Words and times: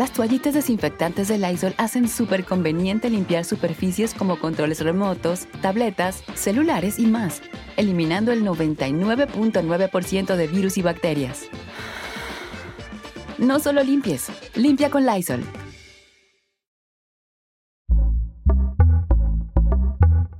Las 0.00 0.14
toallitas 0.14 0.54
desinfectantes 0.54 1.28
de 1.28 1.36
Lysol 1.36 1.74
hacen 1.76 2.08
súper 2.08 2.46
conveniente 2.46 3.10
limpiar 3.10 3.44
superficies 3.44 4.14
como 4.14 4.38
controles 4.38 4.80
remotos, 4.80 5.46
tabletas, 5.60 6.24
celulares 6.34 6.98
y 6.98 7.04
más, 7.04 7.42
eliminando 7.76 8.32
el 8.32 8.42
99.9% 8.42 10.36
de 10.36 10.46
virus 10.46 10.78
y 10.78 10.82
bacterias. 10.82 11.48
No 13.36 13.60
solo 13.60 13.82
limpies, 13.82 14.28
limpia 14.54 14.88
con 14.88 15.04
Lysol. 15.04 15.44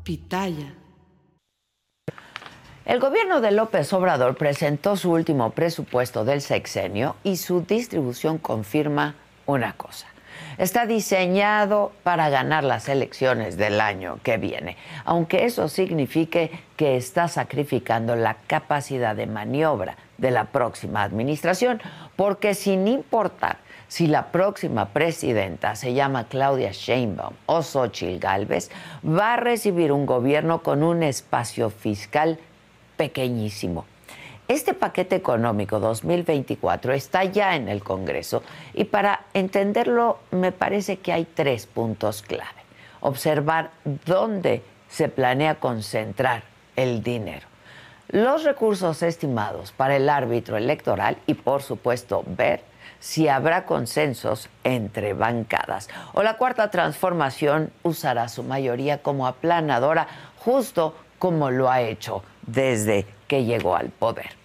Pitaya. 0.04 0.74
El 2.86 2.98
gobierno 2.98 3.42
de 3.42 3.50
López 3.50 3.92
Obrador 3.92 4.36
presentó 4.36 4.96
su 4.96 5.12
último 5.12 5.50
presupuesto 5.50 6.24
del 6.24 6.40
sexenio 6.40 7.16
y 7.24 7.36
su 7.36 7.60
distribución 7.60 8.38
confirma 8.38 9.16
una 9.50 9.74
cosa. 9.74 10.06
Está 10.58 10.84
diseñado 10.84 11.92
para 12.02 12.28
ganar 12.28 12.64
las 12.64 12.88
elecciones 12.88 13.56
del 13.56 13.80
año 13.80 14.18
que 14.22 14.36
viene, 14.36 14.76
aunque 15.04 15.44
eso 15.44 15.68
signifique 15.68 16.50
que 16.76 16.96
está 16.96 17.28
sacrificando 17.28 18.14
la 18.16 18.34
capacidad 18.46 19.16
de 19.16 19.26
maniobra 19.26 19.96
de 20.18 20.30
la 20.30 20.44
próxima 20.44 21.02
administración, 21.02 21.80
porque 22.16 22.54
sin 22.54 22.88
importar 22.88 23.58
si 23.88 24.06
la 24.06 24.26
próxima 24.26 24.90
presidenta 24.90 25.74
se 25.74 25.94
llama 25.94 26.24
Claudia 26.24 26.70
Sheinbaum 26.72 27.34
o 27.46 27.62
Xochitl 27.62 28.20
Gálvez, 28.20 28.70
va 29.04 29.34
a 29.34 29.36
recibir 29.36 29.92
un 29.92 30.06
gobierno 30.06 30.62
con 30.62 30.82
un 30.82 31.02
espacio 31.02 31.70
fiscal 31.70 32.38
pequeñísimo. 32.96 33.86
Este 34.50 34.74
paquete 34.74 35.14
económico 35.14 35.78
2024 35.78 36.92
está 36.92 37.22
ya 37.22 37.54
en 37.54 37.68
el 37.68 37.84
Congreso 37.84 38.42
y 38.74 38.82
para 38.82 39.26
entenderlo 39.32 40.18
me 40.32 40.50
parece 40.50 40.96
que 40.96 41.12
hay 41.12 41.24
tres 41.24 41.68
puntos 41.68 42.22
clave. 42.22 42.50
Observar 43.00 43.70
dónde 43.84 44.64
se 44.88 45.08
planea 45.08 45.60
concentrar 45.60 46.42
el 46.74 47.00
dinero, 47.00 47.46
los 48.08 48.42
recursos 48.42 49.04
estimados 49.04 49.70
para 49.70 49.94
el 49.94 50.08
árbitro 50.08 50.56
electoral 50.56 51.16
y 51.28 51.34
por 51.34 51.62
supuesto 51.62 52.24
ver 52.26 52.64
si 52.98 53.28
habrá 53.28 53.66
consensos 53.66 54.48
entre 54.64 55.12
bancadas. 55.12 55.88
O 56.12 56.24
la 56.24 56.36
cuarta 56.38 56.72
transformación 56.72 57.70
usará 57.84 58.26
su 58.26 58.42
mayoría 58.42 59.00
como 59.00 59.28
aplanadora, 59.28 60.08
justo 60.40 60.96
como 61.20 61.52
lo 61.52 61.70
ha 61.70 61.82
hecho 61.82 62.24
desde 62.42 63.06
que 63.28 63.44
llegó 63.44 63.76
al 63.76 63.91
poder. 63.91 64.39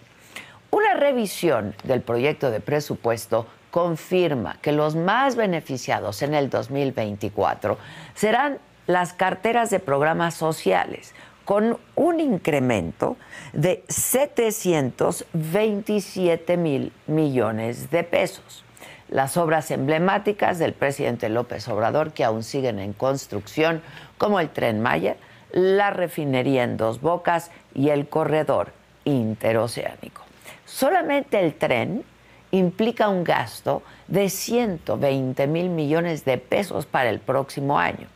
Una 0.76 0.92
revisión 0.92 1.74
del 1.84 2.02
proyecto 2.02 2.50
de 2.50 2.60
presupuesto 2.60 3.46
confirma 3.70 4.58
que 4.60 4.72
los 4.72 4.94
más 4.94 5.34
beneficiados 5.34 6.20
en 6.20 6.34
el 6.34 6.50
2024 6.50 7.78
serán 8.14 8.58
las 8.86 9.14
carteras 9.14 9.70
de 9.70 9.80
programas 9.80 10.34
sociales, 10.34 11.14
con 11.46 11.78
un 11.94 12.20
incremento 12.20 13.16
de 13.54 13.84
727 13.88 16.58
mil 16.58 16.92
millones 17.06 17.90
de 17.90 18.04
pesos. 18.04 18.62
Las 19.08 19.38
obras 19.38 19.70
emblemáticas 19.70 20.58
del 20.58 20.74
presidente 20.74 21.30
López 21.30 21.66
Obrador, 21.68 22.12
que 22.12 22.22
aún 22.22 22.42
siguen 22.42 22.80
en 22.80 22.92
construcción, 22.92 23.80
como 24.18 24.40
el 24.40 24.50
tren 24.50 24.82
Maya, 24.82 25.16
la 25.52 25.88
refinería 25.88 26.64
en 26.64 26.76
Dos 26.76 27.00
Bocas 27.00 27.50
y 27.74 27.88
el 27.88 28.10
corredor 28.10 28.74
interoceánico. 29.06 30.25
Solamente 30.66 31.40
el 31.40 31.54
tren 31.54 32.04
implica 32.50 33.08
un 33.08 33.24
gasto 33.24 33.82
de 34.08 34.28
120 34.28 35.46
mil 35.46 35.70
millones 35.70 36.24
de 36.24 36.38
pesos 36.38 36.86
para 36.86 37.08
el 37.08 37.20
próximo 37.20 37.78
año. 37.78 38.08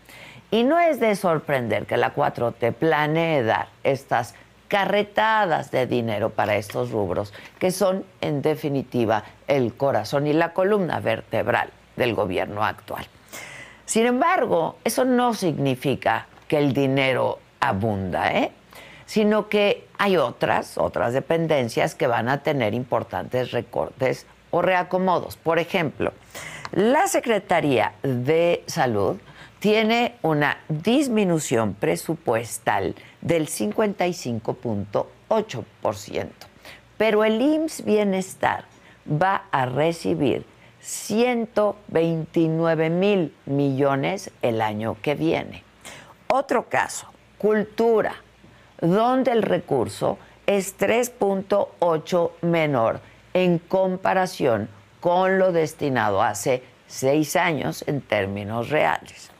Y 0.50 0.65
no 0.65 0.81
es 0.81 0.99
de 0.99 1.15
sorprender 1.15 1.87
que 1.87 1.97
la 1.97 2.15
4T 2.15 2.72
planee 2.75 3.44
dar 3.44 3.69
estas 3.84 4.34
carretadas 4.66 5.71
de 5.71 5.87
dinero 5.87 6.31
para 6.31 6.56
estos 6.56 6.91
rubros, 6.91 7.33
que 7.59 7.71
son 7.71 8.05
en 8.21 8.43
definitiva 8.43 9.25
el 9.47 9.75
corazón 9.75 10.27
y 10.27 10.33
la 10.33 10.53
columna 10.53 11.00
vertebral 11.00 11.71
del 11.97 12.15
gobierno 12.15 12.65
actual. 12.65 13.06
Sin 13.84 14.06
embargo, 14.06 14.77
eso 14.84 15.05
no 15.05 15.34
significa 15.34 16.27
que 16.49 16.59
el 16.59 16.72
dinero 16.72 17.39
abunda, 17.60 18.33
¿eh? 18.33 18.53
Sino 19.10 19.48
que 19.48 19.88
hay 19.98 20.16
otras, 20.16 20.78
otras 20.78 21.12
dependencias 21.12 21.97
que 21.97 22.06
van 22.06 22.28
a 22.28 22.44
tener 22.44 22.75
importantes 22.75 23.50
recortes 23.50 24.25
o 24.53 24.62
reacomodos. 24.62 25.37
Por 25.37 25.59
ejemplo, 25.59 26.12
la 26.71 27.09
Secretaría 27.09 27.94
de 28.04 28.62
Salud 28.69 29.16
tiene 29.59 30.15
una 30.22 30.59
disminución 30.69 31.75
presupuestal 31.75 32.94
del 33.21 33.48
55.8%, 33.48 36.28
pero 36.97 37.25
el 37.25 37.42
IMSS 37.42 37.84
Bienestar 37.84 38.66
va 39.10 39.42
a 39.50 39.66
recibir 39.66 40.47
129 40.78 42.91
mil 42.91 43.34
millones 43.44 44.31
el 44.41 44.60
año 44.60 44.97
que 45.03 45.16
viene. 45.16 45.65
Otro 46.28 46.69
caso, 46.69 47.09
cultura 47.38 48.15
donde 48.80 49.32
el 49.32 49.42
recurso 49.42 50.18
es 50.46 50.78
3.8 50.78 52.30
menor 52.42 53.00
en 53.34 53.58
comparación 53.58 54.68
con 55.00 55.38
lo 55.38 55.52
destinado 55.52 56.22
hace 56.22 56.62
seis 56.86 57.36
años 57.36 57.84
en 57.86 58.00
términos 58.00 58.68
reales. 58.68 59.30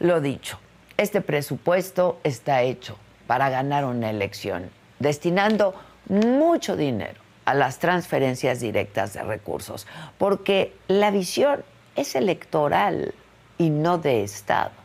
Lo 0.00 0.20
dicho, 0.20 0.58
este 0.96 1.20
presupuesto 1.20 2.18
está 2.24 2.62
hecho 2.62 2.96
para 3.26 3.50
ganar 3.50 3.84
una 3.84 4.10
elección, 4.10 4.70
destinando 4.98 5.74
mucho 6.08 6.76
dinero 6.76 7.20
a 7.44 7.54
las 7.54 7.78
transferencias 7.78 8.60
directas 8.60 9.12
de 9.12 9.22
recursos, 9.22 9.86
porque 10.18 10.74
la 10.88 11.10
visión 11.10 11.62
es 11.96 12.14
electoral 12.14 13.14
y 13.58 13.70
no 13.70 13.98
de 13.98 14.22
Estado. 14.22 14.83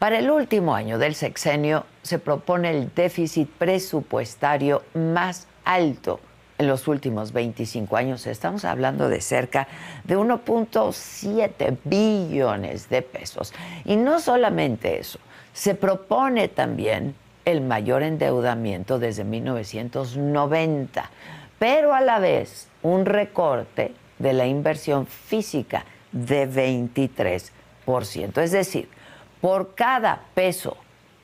Para 0.00 0.18
el 0.18 0.30
último 0.30 0.74
año 0.74 0.96
del 0.96 1.14
sexenio 1.14 1.84
se 2.00 2.18
propone 2.18 2.70
el 2.70 2.90
déficit 2.94 3.50
presupuestario 3.50 4.82
más 4.94 5.46
alto 5.62 6.20
en 6.56 6.68
los 6.68 6.88
últimos 6.88 7.34
25 7.34 7.98
años. 7.98 8.26
Estamos 8.26 8.64
hablando 8.64 9.10
de 9.10 9.20
cerca 9.20 9.68
de 10.04 10.16
1.7 10.16 11.76
billones 11.84 12.88
de 12.88 13.02
pesos. 13.02 13.52
Y 13.84 13.96
no 13.96 14.20
solamente 14.20 14.98
eso, 14.98 15.18
se 15.52 15.74
propone 15.74 16.48
también 16.48 17.14
el 17.44 17.60
mayor 17.60 18.02
endeudamiento 18.02 18.98
desde 18.98 19.24
1990, 19.24 21.10
pero 21.58 21.92
a 21.92 22.00
la 22.00 22.20
vez 22.20 22.68
un 22.82 23.04
recorte 23.04 23.92
de 24.18 24.32
la 24.32 24.46
inversión 24.46 25.06
física 25.06 25.84
de 26.10 26.48
23%. 26.48 28.40
Es 28.40 28.52
decir, 28.52 28.88
por 29.40 29.74
cada 29.74 30.20
peso 30.34 30.76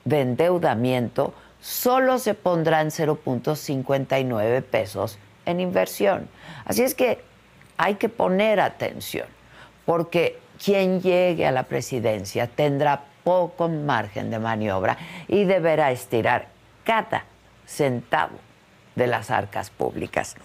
de 0.05 0.21
endeudamiento, 0.21 1.33
solo 1.59 2.17
se 2.19 2.33
pondrán 2.33 2.87
0.59 2.87 4.63
pesos 4.63 5.19
en 5.45 5.59
inversión. 5.59 6.29
Así 6.65 6.83
es 6.83 6.95
que 6.95 7.21
hay 7.77 7.95
que 7.95 8.09
poner 8.09 8.59
atención, 8.59 9.27
porque 9.85 10.39
quien 10.63 11.01
llegue 11.01 11.45
a 11.45 11.51
la 11.51 11.63
presidencia 11.63 12.47
tendrá 12.47 13.03
poco 13.23 13.67
margen 13.67 14.31
de 14.31 14.39
maniobra 14.39 14.97
y 15.27 15.43
deberá 15.43 15.91
estirar 15.91 16.47
cada 16.83 17.25
centavo 17.65 18.37
de 18.95 19.07
las 19.07 19.29
arcas 19.29 19.69
públicas. 19.69 20.35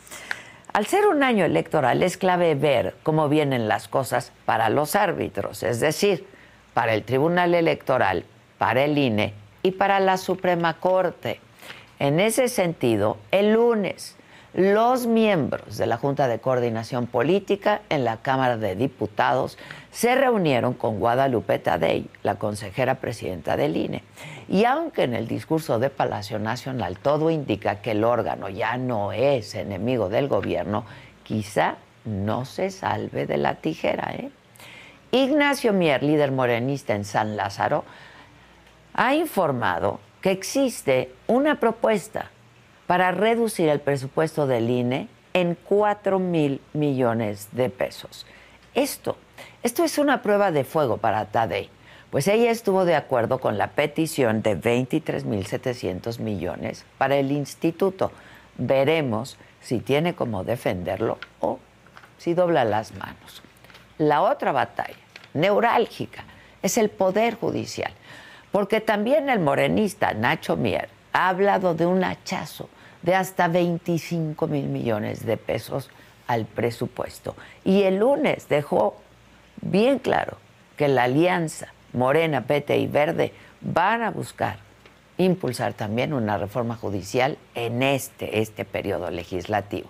Al 0.72 0.86
ser 0.86 1.06
un 1.06 1.22
año 1.22 1.44
electoral 1.44 2.02
es 2.02 2.16
clave 2.16 2.54
ver 2.54 2.96
cómo 3.02 3.28
vienen 3.28 3.68
las 3.68 3.88
cosas 3.88 4.32
para 4.44 4.68
los 4.68 4.96
árbitros, 4.96 5.62
es 5.62 5.80
decir, 5.80 6.26
para 6.74 6.94
el 6.94 7.04
Tribunal 7.04 7.54
Electoral, 7.54 8.24
para 8.58 8.84
el 8.84 8.96
INE 8.98 9.34
y 9.62 9.72
para 9.72 10.00
la 10.00 10.16
Suprema 10.16 10.74
Corte. 10.80 11.40
En 11.98 12.20
ese 12.20 12.48
sentido, 12.48 13.18
el 13.30 13.52
lunes 13.52 14.16
los 14.54 15.06
miembros 15.06 15.78
de 15.78 15.86
la 15.86 15.96
Junta 15.96 16.28
de 16.28 16.38
Coordinación 16.38 17.06
Política 17.06 17.80
en 17.88 18.04
la 18.04 18.18
Cámara 18.18 18.58
de 18.58 18.76
Diputados 18.76 19.56
se 19.90 20.14
reunieron 20.14 20.74
con 20.74 21.00
Guadalupe 21.00 21.58
Tadei, 21.58 22.06
la 22.22 22.34
consejera 22.34 22.96
presidenta 22.96 23.56
del 23.56 23.78
INE. 23.78 24.02
Y 24.50 24.66
aunque 24.66 25.04
en 25.04 25.14
el 25.14 25.26
discurso 25.26 25.78
de 25.78 25.88
Palacio 25.88 26.38
Nacional 26.38 26.98
todo 26.98 27.30
indica 27.30 27.80
que 27.80 27.92
el 27.92 28.04
órgano 28.04 28.50
ya 28.50 28.76
no 28.76 29.12
es 29.12 29.54
enemigo 29.54 30.10
del 30.10 30.28
gobierno, 30.28 30.84
quizá 31.22 31.76
no 32.04 32.44
se 32.44 32.70
salve 32.70 33.24
de 33.24 33.38
la 33.38 33.54
tijera. 33.54 34.12
¿eh? 34.14 34.30
Ignacio 35.14 35.74
Mier, 35.74 36.02
líder 36.02 36.32
morenista 36.32 36.94
en 36.94 37.04
San 37.04 37.36
Lázaro, 37.36 37.84
ha 38.94 39.14
informado 39.14 40.00
que 40.22 40.30
existe 40.30 41.12
una 41.26 41.60
propuesta 41.60 42.30
para 42.86 43.10
reducir 43.10 43.68
el 43.68 43.80
presupuesto 43.80 44.46
del 44.46 44.70
INE 44.70 45.08
en 45.34 45.54
4 45.54 46.18
mil 46.18 46.62
millones 46.72 47.48
de 47.52 47.68
pesos. 47.68 48.24
Esto, 48.74 49.18
esto 49.62 49.84
es 49.84 49.98
una 49.98 50.22
prueba 50.22 50.50
de 50.50 50.64
fuego 50.64 50.96
para 50.96 51.26
Tadei, 51.26 51.68
pues 52.10 52.26
ella 52.26 52.50
estuvo 52.50 52.86
de 52.86 52.94
acuerdo 52.94 53.38
con 53.38 53.58
la 53.58 53.68
petición 53.72 54.40
de 54.40 54.54
23 54.54 55.26
mil 55.26 55.44
700 55.44 56.20
millones 56.20 56.86
para 56.96 57.16
el 57.16 57.32
instituto. 57.32 58.12
Veremos 58.56 59.36
si 59.60 59.80
tiene 59.80 60.14
como 60.14 60.42
defenderlo 60.42 61.18
o 61.40 61.58
si 62.16 62.32
dobla 62.32 62.64
las 62.64 62.94
manos. 62.94 63.42
La 63.98 64.22
otra 64.22 64.52
batalla, 64.52 65.01
neurálgica, 65.34 66.24
es 66.62 66.78
el 66.78 66.90
Poder 66.90 67.34
Judicial, 67.34 67.92
porque 68.50 68.80
también 68.80 69.28
el 69.28 69.40
morenista 69.40 70.14
Nacho 70.14 70.56
Mier 70.56 70.88
ha 71.12 71.28
hablado 71.28 71.74
de 71.74 71.86
un 71.86 72.04
hachazo 72.04 72.68
de 73.02 73.14
hasta 73.14 73.48
25 73.48 74.46
mil 74.46 74.66
millones 74.66 75.26
de 75.26 75.36
pesos 75.36 75.90
al 76.26 76.46
presupuesto. 76.46 77.36
Y 77.64 77.82
el 77.82 77.96
lunes 77.98 78.48
dejó 78.48 78.96
bien 79.60 79.98
claro 79.98 80.38
que 80.76 80.88
la 80.88 81.04
alianza 81.04 81.68
Morena, 81.92 82.42
Pete 82.42 82.78
y 82.78 82.86
Verde 82.86 83.32
van 83.60 84.02
a 84.02 84.10
buscar 84.10 84.58
impulsar 85.18 85.74
también 85.74 86.12
una 86.12 86.38
reforma 86.38 86.74
judicial 86.74 87.36
en 87.54 87.82
este, 87.82 88.40
este 88.40 88.64
periodo 88.64 89.10
legislativo. 89.10 89.88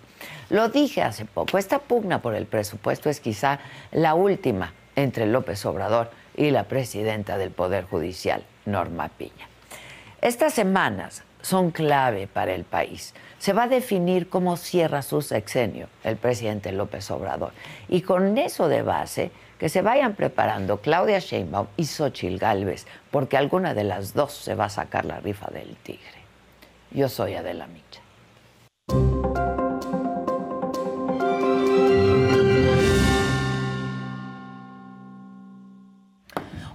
Lo 0.50 0.68
dije 0.68 1.02
hace 1.02 1.24
poco, 1.24 1.58
esta 1.58 1.78
pugna 1.78 2.20
por 2.20 2.34
el 2.34 2.46
presupuesto 2.46 3.08
es 3.08 3.20
quizá 3.20 3.60
la 3.92 4.14
última 4.14 4.72
entre 4.96 5.26
López 5.26 5.64
Obrador 5.66 6.10
y 6.36 6.50
la 6.50 6.64
presidenta 6.64 7.38
del 7.38 7.50
Poder 7.50 7.84
Judicial, 7.84 8.44
Norma 8.66 9.08
Piña. 9.08 9.48
Estas 10.20 10.54
semanas 10.54 11.24
son 11.42 11.70
clave 11.70 12.26
para 12.26 12.54
el 12.54 12.64
país. 12.64 13.14
Se 13.38 13.52
va 13.52 13.64
a 13.64 13.68
definir 13.68 14.28
cómo 14.28 14.56
cierra 14.56 15.02
su 15.02 15.20
sexenio 15.20 15.88
el 16.04 16.16
presidente 16.16 16.70
López 16.72 17.10
Obrador. 17.10 17.52
Y 17.88 18.02
con 18.02 18.38
eso 18.38 18.68
de 18.68 18.82
base, 18.82 19.32
que 19.58 19.68
se 19.68 19.82
vayan 19.82 20.14
preparando 20.14 20.80
Claudia 20.80 21.18
Sheinbaum 21.18 21.66
y 21.76 21.84
Xochitl 21.86 22.38
Gálvez, 22.38 22.86
porque 23.10 23.36
alguna 23.36 23.74
de 23.74 23.84
las 23.84 24.14
dos 24.14 24.32
se 24.32 24.54
va 24.54 24.66
a 24.66 24.70
sacar 24.70 25.04
la 25.04 25.20
rifa 25.20 25.50
del 25.50 25.76
tigre. 25.76 26.22
Yo 26.90 27.08
soy 27.08 27.34
Adela 27.34 27.66
Micha. 27.66 28.00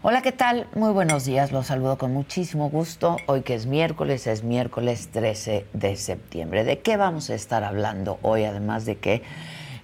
Hola, 0.04 0.22
¿qué 0.22 0.32
tal? 0.32 0.68
Muy 0.76 0.92
buenos 0.92 1.26
días, 1.26 1.52
los 1.52 1.66
saludo 1.66 1.98
con 1.98 2.14
muchísimo 2.14 2.70
gusto. 2.70 3.18
Hoy 3.26 3.42
que 3.42 3.56
es 3.56 3.66
miércoles, 3.66 4.28
es 4.28 4.44
miércoles 4.44 5.10
13 5.12 5.66
de 5.74 5.96
septiembre. 5.96 6.64
¿De 6.64 6.78
qué 6.80 6.98
vamos 6.98 7.32
a 7.32 7.34
estar 7.34 7.64
hablando 7.64 8.20
hoy? 8.22 8.44
Además 8.44 8.86
de 8.86 8.98
que, 8.98 9.24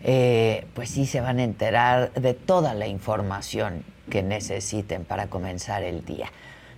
eh, 0.03 0.67
pues 0.75 0.91
sí, 0.91 1.07
se 1.07 1.19
van 1.19 1.39
a 1.39 1.43
enterar 1.43 2.13
de 2.13 2.35
toda 2.35 2.75
la 2.75 2.85
información 2.85 3.83
que 4.11 4.21
necesiten 4.21 5.03
para 5.03 5.31
comenzar 5.31 5.81
el 5.81 6.05
día. 6.05 6.31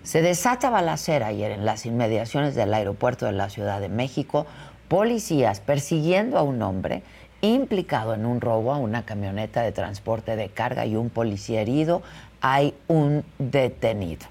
Se 0.03 0.21
desata 0.21 0.69
balacera 0.69 1.27
ayer 1.27 1.51
en 1.51 1.65
las 1.65 1.85
inmediaciones 1.85 2.55
del 2.55 2.73
aeropuerto 2.73 3.25
de 3.25 3.33
la 3.33 3.49
Ciudad 3.49 3.81
de 3.81 3.89
México, 3.89 4.45
policías 4.87 5.59
persiguiendo 5.59 6.37
a 6.37 6.43
un 6.43 6.61
hombre 6.61 7.03
implicado 7.41 8.13
en 8.13 8.25
un 8.25 8.41
robo 8.41 8.73
a 8.73 8.77
una 8.77 9.05
camioneta 9.05 9.61
de 9.61 9.71
transporte 9.71 10.35
de 10.35 10.49
carga 10.49 10.85
y 10.85 10.95
un 10.95 11.09
policía 11.09 11.61
herido 11.61 12.01
hay 12.47 12.75
un 12.87 13.25
detenido. 13.39 14.27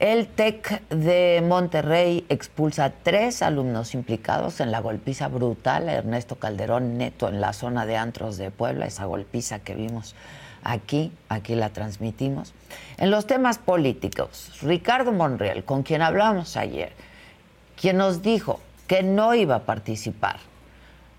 El 0.00 0.26
TEC 0.26 0.82
de 0.88 1.40
Monterrey 1.46 2.26
expulsa 2.28 2.86
a 2.86 2.90
tres 2.90 3.42
alumnos 3.42 3.94
implicados 3.94 4.58
en 4.58 4.72
la 4.72 4.80
golpiza 4.80 5.28
brutal 5.28 5.88
a 5.88 5.92
Ernesto 5.92 6.34
Calderón 6.34 6.98
Neto 6.98 7.28
en 7.28 7.40
la 7.40 7.52
zona 7.52 7.86
de 7.86 7.96
Antros 7.96 8.38
de 8.38 8.50
Puebla, 8.50 8.86
esa 8.86 9.04
golpiza 9.04 9.60
que 9.60 9.76
vimos 9.76 10.16
aquí, 10.64 11.12
aquí 11.28 11.54
la 11.54 11.68
transmitimos. 11.68 12.54
En 12.96 13.12
los 13.12 13.28
temas 13.28 13.58
políticos, 13.58 14.58
Ricardo 14.60 15.12
Monreal, 15.12 15.62
con 15.62 15.84
quien 15.84 16.02
hablamos 16.02 16.56
ayer, 16.56 16.90
quien 17.80 17.98
nos 17.98 18.20
dijo 18.20 18.58
que 18.88 19.04
no 19.04 19.32
iba 19.36 19.54
a 19.54 19.62
participar 19.62 20.40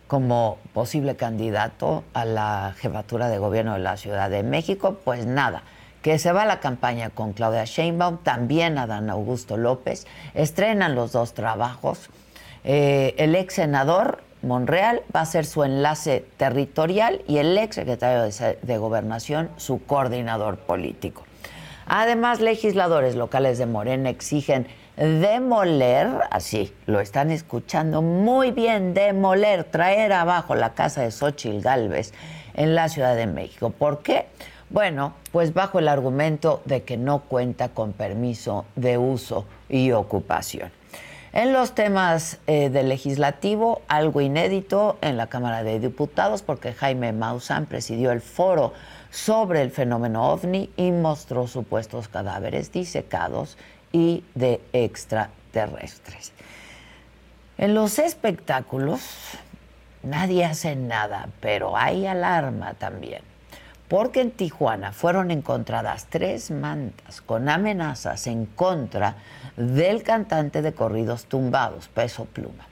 como 0.08 0.58
posible 0.74 1.16
candidato 1.16 2.04
a 2.14 2.26
la 2.26 2.76
jefatura 2.78 3.30
de 3.30 3.38
gobierno 3.38 3.76
de 3.76 3.80
la 3.80 3.96
Ciudad 3.96 4.30
de 4.30 4.44
México, 4.44 5.00
pues 5.06 5.26
nada 5.26 5.64
que 6.02 6.18
se 6.20 6.32
va 6.32 6.44
a 6.44 6.46
la 6.46 6.60
campaña 6.60 7.10
con 7.10 7.34
Claudia 7.34 7.66
Sheinbaum, 7.66 8.20
también 8.24 8.78
Adán 8.78 9.10
Augusto 9.10 9.58
López, 9.58 10.08
estrenan 10.34 10.96
los 10.96 11.12
dos 11.12 11.34
trabajos. 11.34 12.10
Eh, 12.64 13.16
el 13.18 13.36
ex 13.36 13.56
senador 13.56 14.22
Monreal 14.42 15.02
va 15.14 15.22
a 15.22 15.26
ser 15.26 15.46
su 15.46 15.64
enlace 15.64 16.26
territorial 16.38 17.22
y 17.28 17.38
el 17.38 17.58
ex 17.58 17.76
secretario 17.76 18.24
de, 18.62 18.78
Gobernación 18.78 19.50
su 19.58 19.84
coordinador 19.84 20.58
político. 20.58 21.24
Además, 21.86 22.40
legisladores 22.40 23.16
locales 23.16 23.58
de 23.58 23.66
Morena 23.66 24.10
exigen 24.10 24.68
demoler, 24.96 26.08
así 26.30 26.74
lo 26.86 27.00
están 27.00 27.32
escuchando 27.32 28.02
muy 28.02 28.52
bien, 28.52 28.94
demoler, 28.94 29.64
traer 29.64 30.14
abajo 30.14 30.56
la 30.56 30.74
casa 30.74 31.02
de 31.02 31.12
Xochitl 31.12 31.62
Galvez 31.62 32.14
en 32.54 32.76
la 32.76 32.90
Ciudad 32.90 33.16
de 33.16 33.26
México. 33.26 33.72
¿Por 33.72 34.04
qué? 34.04 34.28
Bueno, 34.70 35.14
pues 35.32 35.56
bajo 35.56 35.80
el 35.80 35.88
argumento 35.88 36.62
de 36.66 36.84
que 36.84 36.96
no 36.96 37.22
cuenta 37.22 37.70
con 37.70 37.92
permiso 37.92 38.66
de 38.76 39.00
uso 39.00 39.46
y 39.68 39.92
ocupación. 39.94 40.72
En 41.34 41.54
los 41.54 41.74
temas 41.74 42.38
eh, 42.46 42.70
del 42.70 42.90
legislativo, 42.90 43.82
algo 43.88 44.22
inédito 44.22 44.98
en 45.02 45.18
la 45.18 45.26
Cámara 45.26 45.64
de 45.64 45.80
Diputados, 45.80 46.44
porque 46.44 46.74
Jaime 46.74 47.14
Maussan 47.14 47.66
presidió 47.66 48.12
el 48.12 48.22
foro 48.22 48.74
sobre 49.10 49.64
el 49.64 49.72
fenómeno 49.72 50.32
ovni 50.32 50.70
y 50.78 50.92
mostró 50.92 51.48
supuestos 51.48 52.08
cadáveres 52.08 52.72
disecados 52.72 53.58
y 53.92 54.24
de 54.36 54.62
extraterrestres. 54.74 56.32
En 57.58 57.74
los 57.74 57.98
espectáculos, 57.98 59.02
nadie 60.04 60.46
hace 60.46 60.76
nada, 60.76 61.30
pero 61.42 61.76
hay 61.76 62.06
alarma 62.06 62.76
también 62.76 63.29
porque 63.90 64.22
en 64.22 64.32
Tijuana 64.32 64.94
fueron 64.94 65.32
encontradas 65.32 66.06
tres 66.10 66.52
mantas 66.52 67.22
con 67.22 67.50
amenazas 67.50 68.28
en 68.28 68.46
contra 68.46 69.16
del 69.58 70.04
cantante 70.04 70.62
de 70.62 70.74
corridos 70.74 71.26
tumbados, 71.26 71.90
Peso 71.90 72.26
Pluma. 72.26 72.68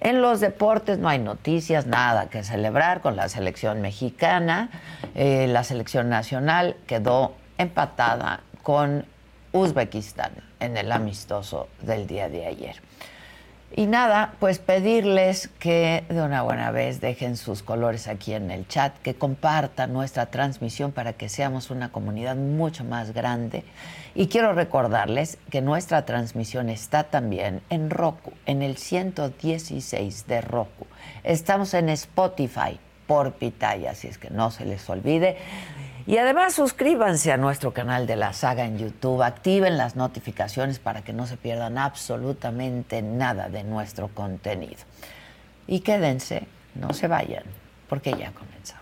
En 0.00 0.22
los 0.22 0.40
deportes 0.40 0.98
no 0.98 1.08
hay 1.08 1.18
noticias, 1.18 1.86
nada 1.86 2.28
que 2.28 2.44
celebrar 2.44 3.00
con 3.00 3.16
la 3.16 3.28
selección 3.28 3.80
mexicana. 3.80 4.70
Eh, 5.14 5.46
la 5.48 5.64
selección 5.64 6.08
nacional 6.08 6.76
quedó 6.86 7.34
empatada 7.58 8.40
con 8.62 9.04
Uzbekistán 9.52 10.32
en 10.60 10.76
el 10.76 10.92
amistoso 10.92 11.68
del 11.82 12.06
día 12.06 12.28
de 12.28 12.46
ayer. 12.46 12.89
Y 13.72 13.86
nada, 13.86 14.34
pues 14.40 14.58
pedirles 14.58 15.48
que 15.60 16.02
de 16.08 16.22
una 16.22 16.42
buena 16.42 16.72
vez 16.72 17.00
dejen 17.00 17.36
sus 17.36 17.62
colores 17.62 18.08
aquí 18.08 18.34
en 18.34 18.50
el 18.50 18.66
chat, 18.66 18.92
que 18.98 19.14
compartan 19.14 19.92
nuestra 19.92 20.26
transmisión 20.26 20.90
para 20.90 21.12
que 21.12 21.28
seamos 21.28 21.70
una 21.70 21.92
comunidad 21.92 22.34
mucho 22.34 22.82
más 22.82 23.12
grande. 23.12 23.62
Y 24.16 24.26
quiero 24.26 24.54
recordarles 24.54 25.38
que 25.50 25.60
nuestra 25.60 26.04
transmisión 26.04 26.68
está 26.68 27.04
también 27.04 27.62
en 27.70 27.90
Roku, 27.90 28.32
en 28.44 28.62
el 28.62 28.76
116 28.76 30.26
de 30.26 30.40
Roku. 30.40 30.86
Estamos 31.22 31.72
en 31.74 31.90
Spotify 31.90 32.80
por 33.06 33.34
Pitaya, 33.34 33.92
así 33.92 34.08
es 34.08 34.18
que 34.18 34.30
no 34.30 34.50
se 34.50 34.64
les 34.64 34.90
olvide. 34.90 35.36
Y 36.10 36.18
además 36.18 36.54
suscríbanse 36.54 37.30
a 37.30 37.36
nuestro 37.36 37.72
canal 37.72 38.08
de 38.08 38.16
la 38.16 38.32
saga 38.32 38.64
en 38.64 38.78
YouTube, 38.78 39.22
activen 39.22 39.78
las 39.78 39.94
notificaciones 39.94 40.80
para 40.80 41.02
que 41.02 41.12
no 41.12 41.28
se 41.28 41.36
pierdan 41.36 41.78
absolutamente 41.78 43.00
nada 43.00 43.48
de 43.48 43.62
nuestro 43.62 44.08
contenido. 44.08 44.80
Y 45.68 45.78
quédense, 45.82 46.48
no 46.74 46.94
se 46.94 47.06
vayan, 47.06 47.44
porque 47.88 48.10
ya 48.10 48.32
comenzamos. 48.32 48.79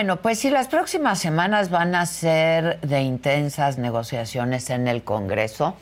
Bueno, 0.00 0.16
pues 0.16 0.38
si 0.38 0.48
las 0.48 0.68
próximas 0.68 1.18
semanas 1.18 1.68
van 1.68 1.94
a 1.94 2.06
ser 2.06 2.80
de 2.80 3.02
intensas 3.02 3.76
negociaciones 3.76 4.70
en 4.70 4.88
el 4.88 5.04
Congreso, 5.04 5.74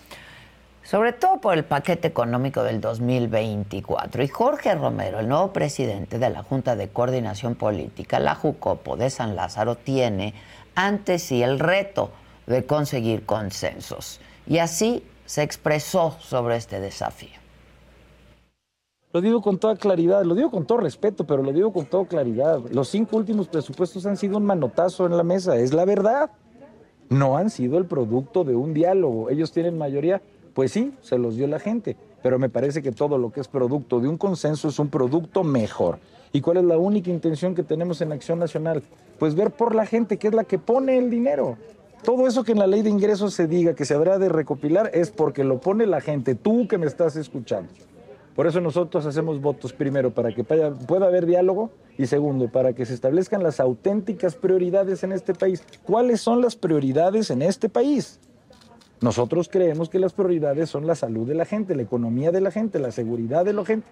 sobre 0.83 1.13
todo 1.13 1.41
por 1.41 1.57
el 1.57 1.65
paquete 1.65 2.09
económico 2.09 2.65
del 2.65 2.81
2024. 2.81 4.25
Y 4.25 4.27
Jorge 4.27 4.75
Romero, 4.75 5.21
el 5.21 5.29
nuevo 5.29 5.53
presidente 5.53 6.19
de 6.19 6.31
la 6.31 6.43
Junta 6.43 6.75
de 6.75 6.89
Coordinación 6.89 7.55
Política, 7.55 8.19
la 8.19 8.35
JUCOPO 8.35 8.97
de 8.97 9.09
San 9.09 9.37
Lázaro, 9.37 9.77
tiene 9.77 10.35
ante 10.75 11.21
sí 11.21 11.45
el 11.45 11.61
reto 11.61 12.11
de 12.49 12.67
conseguir 12.67 13.25
consensos. 13.25 14.21
Y 14.49 14.59
así 14.59 15.07
se 15.27 15.45
expresó 15.45 16.19
sobre 16.21 16.57
este 16.57 16.81
desafío. 16.81 17.39
Lo 19.11 19.23
digo 19.23 19.41
con 19.41 19.57
toda 19.57 19.75
claridad, 19.75 20.23
lo 20.25 20.35
digo 20.35 20.51
con 20.51 20.67
todo 20.67 20.79
respeto, 20.79 21.27
pero 21.27 21.43
lo 21.43 21.51
digo 21.51 21.73
con 21.73 21.87
toda 21.87 22.05
claridad. 22.05 22.61
Los 22.71 22.89
cinco 22.89 23.17
últimos 23.17 23.49
presupuestos 23.49 24.05
han 24.05 24.19
sido 24.19 24.37
un 24.37 24.45
manotazo 24.45 25.07
en 25.07 25.17
la 25.17 25.23
mesa, 25.23 25.57
es 25.57 25.73
la 25.73 25.87
verdad. 25.87 26.31
No 27.09 27.39
han 27.39 27.49
sido 27.49 27.79
el 27.79 27.87
producto 27.87 28.45
de 28.45 28.55
un 28.55 28.75
diálogo. 28.75 29.31
Ellos 29.31 29.51
tienen 29.51 29.79
mayoría, 29.79 30.21
pues 30.53 30.73
sí, 30.73 30.93
se 31.01 31.17
los 31.17 31.37
dio 31.37 31.47
la 31.47 31.59
gente, 31.59 31.97
pero 32.23 32.39
me 32.39 32.51
parece 32.51 32.83
que 32.83 32.93
todo 32.93 33.17
lo 33.17 33.33
que 33.33 33.41
es 33.41 33.49
producto 33.49 33.99
de 33.99 34.09
un 34.09 34.19
consenso 34.19 34.69
es 34.69 34.79
un 34.79 34.89
producto 34.89 35.43
mejor. 35.43 36.01
¿Y 36.31 36.43
cuál 36.43 36.59
es 36.59 36.65
la 36.65 36.77
única 36.77 37.11
intención 37.11 37.55
que 37.55 37.63
tenemos 37.63 38.03
en 38.03 38.13
Acción 38.13 38.39
Nacional? 38.39 38.83
Pues 39.19 39.35
ver 39.35 39.53
por 39.53 39.75
la 39.75 39.87
gente, 39.87 40.19
que 40.19 40.29
es 40.29 40.35
la 40.35 40.45
que 40.45 40.59
pone 40.59 40.99
el 40.99 41.09
dinero. 41.09 41.57
Todo 42.05 42.27
eso 42.27 42.45
que 42.45 42.53
en 42.53 42.59
la 42.59 42.67
ley 42.67 42.83
de 42.83 42.91
ingresos 42.91 43.33
se 43.33 43.47
diga 43.47 43.75
que 43.75 43.87
se 43.87 43.95
habrá 43.95 44.19
de 44.19 44.29
recopilar 44.29 44.91
es 44.93 45.11
porque 45.11 45.45
lo 45.45 45.61
pone 45.61 45.87
la 45.87 46.03
gente, 46.03 46.35
tú 46.35 46.69
que 46.69 46.77
me 46.77 46.87
estás 46.87 47.17
escuchando. 47.17 47.73
Por 48.39 48.47
eso 48.47 48.61
nosotros 48.61 49.05
hacemos 49.05 49.41
votos, 49.41 49.73
primero, 49.73 50.13
para 50.13 50.33
que 50.33 50.45
pueda 50.45 51.07
haber 51.07 51.27
diálogo 51.27 51.73
y 51.97 52.07
segundo, 52.07 52.47
para 52.47 52.73
que 52.73 52.87
se 52.87 52.95
establezcan 52.95 53.43
las 53.43 53.59
auténticas 53.59 54.37
prioridades 54.37 55.03
en 55.03 55.11
este 55.11 55.35
país. 55.35 55.65
¿Cuáles 55.83 56.21
son 56.21 56.41
las 56.41 56.55
prioridades 56.55 57.33
en 57.33 57.43
este 57.43 57.69
país? 57.69 58.21
Nosotros 59.01 59.49
creemos 59.49 59.89
que 59.89 59.99
las 59.99 60.13
prioridades 60.13 60.71
son 60.71 60.87
la 60.87 60.95
salud 60.95 61.27
de 61.27 61.35
la 61.35 61.47
gente, 61.47 61.75
la 61.75 61.83
economía 61.83 62.31
de 62.31 62.41
la 62.41 62.53
gente, 62.53 62.79
la 62.79 62.93
seguridad 62.93 63.45
de 63.45 63.55
la 63.55 63.65
gente. 63.65 63.89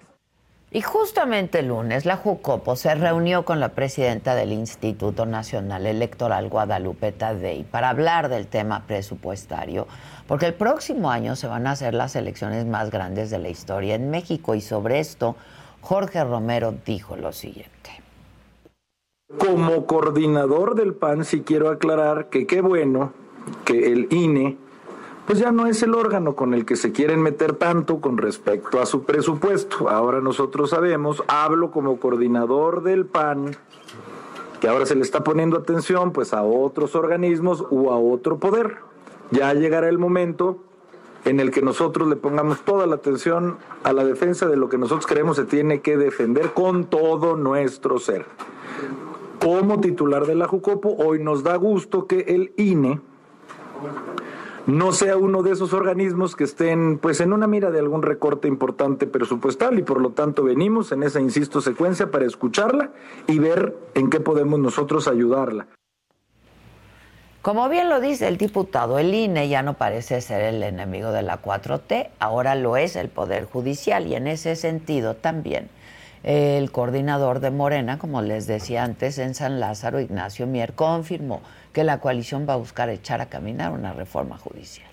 Y 0.70 0.80
justamente 0.80 1.60
el 1.60 1.68
lunes 1.68 2.06
la 2.06 2.16
Jucopo 2.16 2.76
se 2.76 2.94
reunió 2.94 3.44
con 3.44 3.60
la 3.60 3.70
presidenta 3.70 4.36
del 4.36 4.52
Instituto 4.52 5.26
Nacional 5.26 5.86
Electoral 5.86 6.48
Guadalupe 6.48 7.10
Tadei 7.10 7.64
para 7.64 7.88
hablar 7.88 8.28
del 8.28 8.46
tema 8.46 8.84
presupuestario 8.86 9.88
porque 10.26 10.46
el 10.46 10.54
próximo 10.54 11.10
año 11.10 11.36
se 11.36 11.46
van 11.46 11.66
a 11.66 11.72
hacer 11.72 11.94
las 11.94 12.16
elecciones 12.16 12.66
más 12.66 12.90
grandes 12.90 13.30
de 13.30 13.38
la 13.38 13.48
historia 13.48 13.94
en 13.94 14.10
México 14.10 14.54
y 14.54 14.60
sobre 14.60 14.98
esto 14.98 15.36
Jorge 15.80 16.24
Romero 16.24 16.74
dijo 16.84 17.16
lo 17.16 17.32
siguiente. 17.32 17.72
Como 19.38 19.86
coordinador 19.86 20.74
del 20.74 20.94
PAN 20.94 21.24
sí 21.24 21.42
quiero 21.42 21.68
aclarar 21.68 22.28
que 22.28 22.46
qué 22.46 22.60
bueno 22.60 23.12
que 23.64 23.92
el 23.92 24.08
INE 24.10 24.56
pues 25.26 25.40
ya 25.40 25.50
no 25.50 25.66
es 25.66 25.82
el 25.82 25.94
órgano 25.94 26.36
con 26.36 26.54
el 26.54 26.64
que 26.64 26.76
se 26.76 26.92
quieren 26.92 27.20
meter 27.20 27.54
tanto 27.54 28.00
con 28.00 28.16
respecto 28.16 28.80
a 28.80 28.86
su 28.86 29.02
presupuesto. 29.02 29.90
Ahora 29.90 30.20
nosotros 30.20 30.70
sabemos, 30.70 31.24
hablo 31.26 31.72
como 31.72 31.98
coordinador 31.98 32.84
del 32.84 33.06
PAN, 33.06 33.56
que 34.60 34.68
ahora 34.68 34.86
se 34.86 34.94
le 34.94 35.02
está 35.02 35.24
poniendo 35.24 35.56
atención 35.56 36.12
pues 36.12 36.32
a 36.32 36.44
otros 36.44 36.94
organismos 36.94 37.64
u 37.70 37.90
a 37.90 37.98
otro 37.98 38.38
poder 38.38 38.85
ya 39.30 39.52
llegará 39.54 39.88
el 39.88 39.98
momento 39.98 40.58
en 41.24 41.40
el 41.40 41.50
que 41.50 41.60
nosotros 41.60 42.08
le 42.08 42.16
pongamos 42.16 42.60
toda 42.60 42.86
la 42.86 42.96
atención 42.96 43.58
a 43.82 43.92
la 43.92 44.04
defensa 44.04 44.46
de 44.46 44.56
lo 44.56 44.68
que 44.68 44.78
nosotros 44.78 45.06
creemos 45.06 45.36
se 45.36 45.44
tiene 45.44 45.80
que 45.80 45.96
defender 45.96 46.52
con 46.52 46.84
todo 46.84 47.36
nuestro 47.36 47.98
ser. 47.98 48.26
Como 49.40 49.80
titular 49.80 50.26
de 50.26 50.36
la 50.36 50.46
Jucopo, 50.46 50.94
hoy 50.96 51.22
nos 51.22 51.42
da 51.42 51.56
gusto 51.56 52.06
que 52.06 52.20
el 52.20 52.52
INE 52.56 53.00
no 54.66 54.92
sea 54.92 55.16
uno 55.16 55.42
de 55.42 55.52
esos 55.52 55.72
organismos 55.72 56.34
que 56.34 56.44
estén 56.44 56.98
pues 56.98 57.20
en 57.20 57.32
una 57.32 57.46
mira 57.46 57.70
de 57.70 57.78
algún 57.78 58.02
recorte 58.02 58.48
importante 58.48 59.06
presupuestal 59.06 59.78
y 59.78 59.82
por 59.82 60.00
lo 60.00 60.10
tanto 60.10 60.42
venimos 60.42 60.90
en 60.92 61.02
esa, 61.02 61.20
insisto, 61.20 61.60
secuencia 61.60 62.10
para 62.10 62.24
escucharla 62.24 62.92
y 63.26 63.38
ver 63.38 63.76
en 63.94 64.10
qué 64.10 64.20
podemos 64.20 64.58
nosotros 64.58 65.06
ayudarla. 65.06 65.68
Como 67.46 67.68
bien 67.68 67.88
lo 67.88 68.00
dice 68.00 68.26
el 68.26 68.38
diputado, 68.38 68.98
el 68.98 69.14
INE 69.14 69.48
ya 69.48 69.62
no 69.62 69.74
parece 69.74 70.20
ser 70.20 70.42
el 70.42 70.64
enemigo 70.64 71.12
de 71.12 71.22
la 71.22 71.40
4T, 71.40 72.08
ahora 72.18 72.56
lo 72.56 72.76
es 72.76 72.96
el 72.96 73.08
Poder 73.08 73.44
Judicial 73.44 74.08
y 74.08 74.16
en 74.16 74.26
ese 74.26 74.56
sentido 74.56 75.14
también 75.14 75.68
el 76.24 76.72
coordinador 76.72 77.38
de 77.38 77.52
Morena, 77.52 78.00
como 78.00 78.20
les 78.20 78.48
decía 78.48 78.82
antes, 78.82 79.18
en 79.18 79.36
San 79.36 79.60
Lázaro, 79.60 80.00
Ignacio 80.00 80.48
Mier, 80.48 80.72
confirmó 80.72 81.40
que 81.72 81.84
la 81.84 82.00
coalición 82.00 82.48
va 82.48 82.54
a 82.54 82.56
buscar 82.56 82.88
echar 82.88 83.20
a 83.20 83.26
caminar 83.26 83.70
una 83.70 83.92
reforma 83.92 84.36
judicial. 84.38 84.90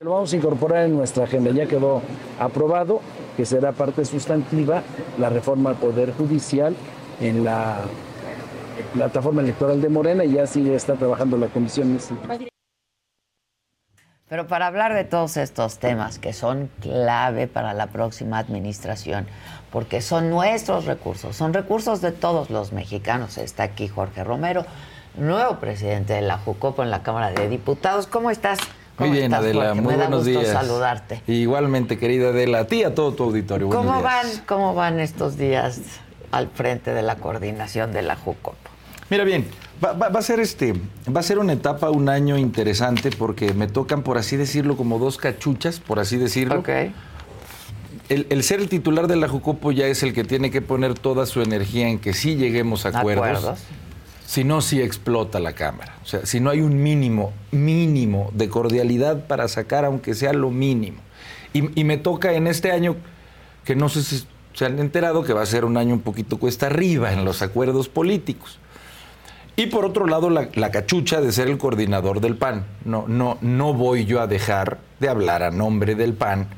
Lo 0.00 0.10
vamos 0.10 0.30
a 0.34 0.36
incorporar 0.36 0.84
en 0.84 0.94
nuestra 0.94 1.24
agenda, 1.24 1.52
ya 1.52 1.64
quedó 1.64 2.02
aprobado 2.38 3.00
que 3.38 3.46
será 3.46 3.72
parte 3.72 4.04
sustantiva 4.04 4.82
la 5.18 5.30
reforma 5.30 5.70
al 5.70 5.76
Poder 5.76 6.12
Judicial 6.12 6.76
en 7.18 7.44
la 7.44 7.78
plataforma 8.92 9.42
electoral 9.42 9.80
de 9.80 9.88
Morena 9.88 10.24
y 10.24 10.32
ya 10.32 10.46
sí 10.46 10.70
está 10.72 10.94
trabajando 10.94 11.36
la 11.36 11.48
comisión. 11.48 11.98
Pero 14.28 14.46
para 14.46 14.66
hablar 14.66 14.94
de 14.94 15.04
todos 15.04 15.36
estos 15.36 15.78
temas 15.78 16.18
que 16.18 16.32
son 16.32 16.70
clave 16.80 17.48
para 17.48 17.74
la 17.74 17.88
próxima 17.88 18.38
administración, 18.38 19.26
porque 19.70 20.00
son 20.00 20.30
nuestros 20.30 20.86
recursos, 20.86 21.36
son 21.36 21.52
recursos 21.52 22.00
de 22.00 22.12
todos 22.12 22.48
los 22.48 22.72
mexicanos. 22.72 23.36
Está 23.36 23.64
aquí 23.64 23.88
Jorge 23.88 24.24
Romero, 24.24 24.64
nuevo 25.18 25.56
presidente 25.58 26.14
de 26.14 26.22
la 26.22 26.38
JUCOPO 26.38 26.82
en 26.82 26.90
la 26.90 27.02
Cámara 27.02 27.30
de 27.30 27.48
Diputados. 27.48 28.06
¿Cómo 28.06 28.30
estás? 28.30 28.58
Muy 28.98 29.10
bien, 29.10 29.34
Adela, 29.34 29.74
muy 29.74 29.84
Me 29.86 29.96
buenos 29.96 30.24
días. 30.24 30.48
saludarte. 30.48 31.22
Igualmente, 31.26 31.98
querida 31.98 32.28
Adela, 32.28 32.60
a 32.60 32.66
ti 32.66 32.76
y 32.76 32.84
a 32.84 32.94
todo 32.94 33.12
tu 33.12 33.24
auditorio. 33.24 33.68
¿Cómo 33.68 34.00
van, 34.00 34.26
¿Cómo 34.46 34.74
van 34.74 34.98
estos 35.00 35.36
días 35.36 35.80
al 36.32 36.48
frente 36.48 36.92
de 36.92 37.02
la 37.02 37.16
coordinación 37.16 37.92
de 37.92 38.02
la 38.02 38.16
JUCOPO? 38.16 38.72
Mira 39.10 39.24
bien, 39.24 39.46
va, 39.84 40.06
a 40.06 40.22
ser 40.22 40.40
este, 40.40 40.74
va 41.14 41.20
a 41.20 41.22
ser 41.22 41.38
una 41.38 41.52
etapa, 41.52 41.90
un 41.90 42.08
año 42.08 42.38
interesante 42.38 43.10
porque 43.10 43.52
me 43.52 43.66
tocan, 43.66 44.02
por 44.02 44.16
así 44.16 44.36
decirlo, 44.36 44.76
como 44.76 44.98
dos 44.98 45.18
cachuchas, 45.18 45.80
por 45.80 46.00
así 46.00 46.16
decirlo. 46.16 46.60
Okay. 46.60 46.94
El, 48.08 48.42
ser 48.42 48.60
el 48.60 48.68
titular 48.68 49.06
de 49.06 49.16
la 49.16 49.28
Jucopo 49.28 49.72
ya 49.72 49.86
es 49.86 50.02
el 50.02 50.12
que 50.12 50.24
tiene 50.24 50.50
que 50.50 50.60
poner 50.60 50.94
toda 50.94 51.26
su 51.26 51.40
energía 51.40 51.88
en 51.88 51.98
que 51.98 52.12
sí 52.12 52.36
lleguemos 52.36 52.84
a 52.86 52.90
acuerdos. 52.90 53.60
Si 54.26 54.44
no, 54.44 54.62
sí 54.62 54.80
explota 54.80 55.40
la 55.40 55.52
Cámara. 55.52 55.96
O 56.02 56.06
sea, 56.06 56.24
si 56.24 56.40
no 56.40 56.48
hay 56.48 56.60
un 56.62 56.82
mínimo, 56.82 57.32
mínimo 57.50 58.30
de 58.32 58.48
cordialidad 58.48 59.26
para 59.26 59.46
sacar, 59.48 59.84
aunque 59.84 60.14
sea 60.14 60.32
lo 60.32 60.50
mínimo. 60.50 60.98
Y, 61.52 61.78
y 61.78 61.84
me 61.84 61.98
toca 61.98 62.32
en 62.32 62.46
este 62.46 62.72
año, 62.72 62.96
que 63.64 63.76
no 63.76 63.90
sé 63.90 64.02
si 64.02 64.26
se 64.54 64.66
han 64.66 64.78
enterado, 64.78 65.24
que 65.24 65.32
va 65.32 65.42
a 65.42 65.46
ser 65.46 65.64
un 65.64 65.76
año 65.76 65.94
un 65.94 66.00
poquito 66.00 66.38
cuesta 66.38 66.66
arriba 66.66 67.12
en 67.12 67.24
los 67.24 67.42
acuerdos 67.42 67.88
políticos. 67.88 68.58
Y 69.54 69.66
por 69.66 69.84
otro 69.84 70.06
lado, 70.06 70.30
la, 70.30 70.70
cachucha 70.70 71.20
de 71.20 71.30
ser 71.30 71.48
el 71.48 71.58
coordinador 71.58 72.20
del 72.20 72.36
PAN. 72.36 72.64
No, 72.84 73.04
no, 73.06 73.38
no 73.42 73.74
voy 73.74 74.06
yo 74.06 74.20
a 74.20 74.26
dejar 74.26 74.78
de 74.98 75.08
hablar 75.08 75.42
a 75.42 75.50
nombre 75.50 75.94
del 75.94 76.14
PAN, 76.14 76.48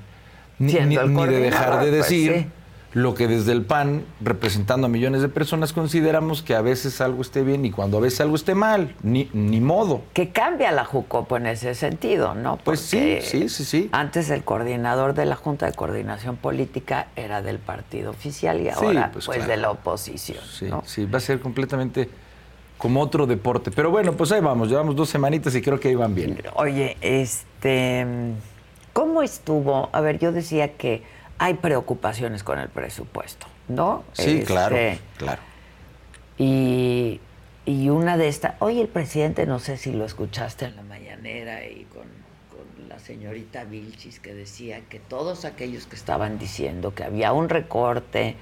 ni, 0.59 0.75
de 0.75 1.41
dejar 1.41 1.85
de 1.85 1.91
pues, 1.91 1.93
decir 1.93 2.47
lo 2.95 3.15
que 3.15 3.27
desde 3.27 3.51
el 3.51 3.65
PAN, 3.65 4.05
representando 4.21 4.87
a 4.87 4.89
millones 4.89 5.21
de 5.21 5.29
personas, 5.29 5.73
consideramos 5.73 6.43
que 6.43 6.55
a 6.55 6.63
veces 6.63 7.01
algo 7.01 7.23
esté 7.23 7.43
bien 7.43 7.65
y 7.65 7.73
cuando 7.73 7.99
a 7.99 8.01
veces 8.01 8.21
algo 8.21 8.37
esté 8.37 8.55
mal, 8.55 8.95
ni, 9.03 9.29
ni 9.33 9.61
modo. 9.61 10.03
Que 10.13 10.31
cambia 10.31 10.71
la 10.71 10.85
JUCOPO 10.85 11.37
en 11.39 11.47
ese 11.47 11.75
sentido, 11.75 12.37
¿no? 12.37 12.57
pues 12.59 12.79
sí, 12.79 13.19
sí, 13.21 13.49
sí, 13.49 13.65
sí. 13.65 13.89
Antes 13.91 14.31
el 14.31 14.45
coordinador 14.45 15.15
de 15.15 15.27
la 15.27 15.35
Junta 15.35 15.67
de 15.67 15.73
Coordinación 15.73 16.37
Política 16.37 17.09
era 17.17 17.43
del 17.43 17.59
partido 17.59 18.11
oficial 18.11 18.61
y 18.61 18.69
ahora 18.69 19.11
pues, 19.13 19.27
pues 19.27 19.47
de 19.49 19.57
la 19.57 19.73
oposición. 19.73 20.45
Sí, 20.49 20.71
sí, 20.85 21.05
va 21.05 21.19
a 21.19 21.21
ser 21.21 21.41
completamente 21.41 22.09
como 22.79 23.01
otro 23.01 23.27
deporte. 23.27 23.73
Pero 23.73 23.91
bueno, 23.91 24.13
pues 24.13 24.31
ahí 24.31 24.41
vamos, 24.41 24.69
llevamos 24.69 24.95
dos 24.95 25.09
semanitas 25.09 25.53
y 25.57 25.63
creo 25.63 25.81
que 25.81 25.89
ahí 25.89 25.95
van 25.97 26.15
bien. 26.15 26.41
Oye, 26.55 26.97
este, 27.01 28.07
¿cómo 28.93 29.23
estuvo? 29.23 29.89
A 29.91 30.01
ver, 30.01 30.21
yo 30.21 30.31
decía 30.31 30.75
que 30.75 31.03
hay 31.39 31.55
preocupaciones 31.55 32.43
con 32.43 32.59
el 32.59 32.69
presupuesto, 32.69 33.47
¿no? 33.69 34.05
Sí, 34.13 34.43
claro, 34.45 34.77
este, 34.77 35.01
claro. 35.17 35.43
Y, 36.39 37.21
y 37.67 37.89
una 37.89 38.17
de 38.17 38.29
estas, 38.29 38.55
hoy 38.61 38.81
el 38.81 38.89
presidente, 38.89 39.47
no 39.47 39.59
sé 39.59 39.77
si 39.77 39.93
lo 39.93 40.05
escuchaste 40.05 40.67
en 40.67 40.77
la 40.77 40.83
mañanera 40.83 41.65
y 41.65 41.85
con, 41.85 42.03
con 42.51 42.89
la 42.89 42.99
señorita 42.99 43.65
Vilchis 43.65 44.21
que 44.21 44.35
decía 44.35 44.81
que 44.89 44.99
todos 44.99 45.45
aquellos 45.45 45.87
que 45.87 45.97
estaban 45.97 46.39
diciendo 46.39 46.95
que 46.95 47.05
había 47.05 47.33
un 47.33 47.49
recorte 47.49 48.37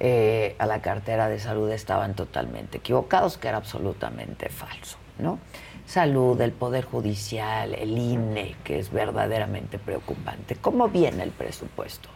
eh, 0.00 0.56
a 0.58 0.66
la 0.66 0.82
cartera 0.82 1.28
de 1.28 1.38
salud 1.38 1.70
estaban 1.70 2.14
totalmente 2.14 2.78
equivocados, 2.78 3.38
que 3.38 3.48
era 3.48 3.58
absolutamente 3.58 4.48
falso, 4.48 4.96
¿no? 5.18 5.38
Salud, 5.86 6.40
el 6.40 6.52
Poder 6.52 6.84
Judicial, 6.84 7.74
el 7.74 7.96
INE, 7.96 8.56
que 8.64 8.78
es 8.78 8.90
verdaderamente 8.90 9.78
preocupante. 9.78 10.56
¿Cómo 10.56 10.88
viene 10.88 11.22
el 11.22 11.30
presupuesto? 11.30 12.08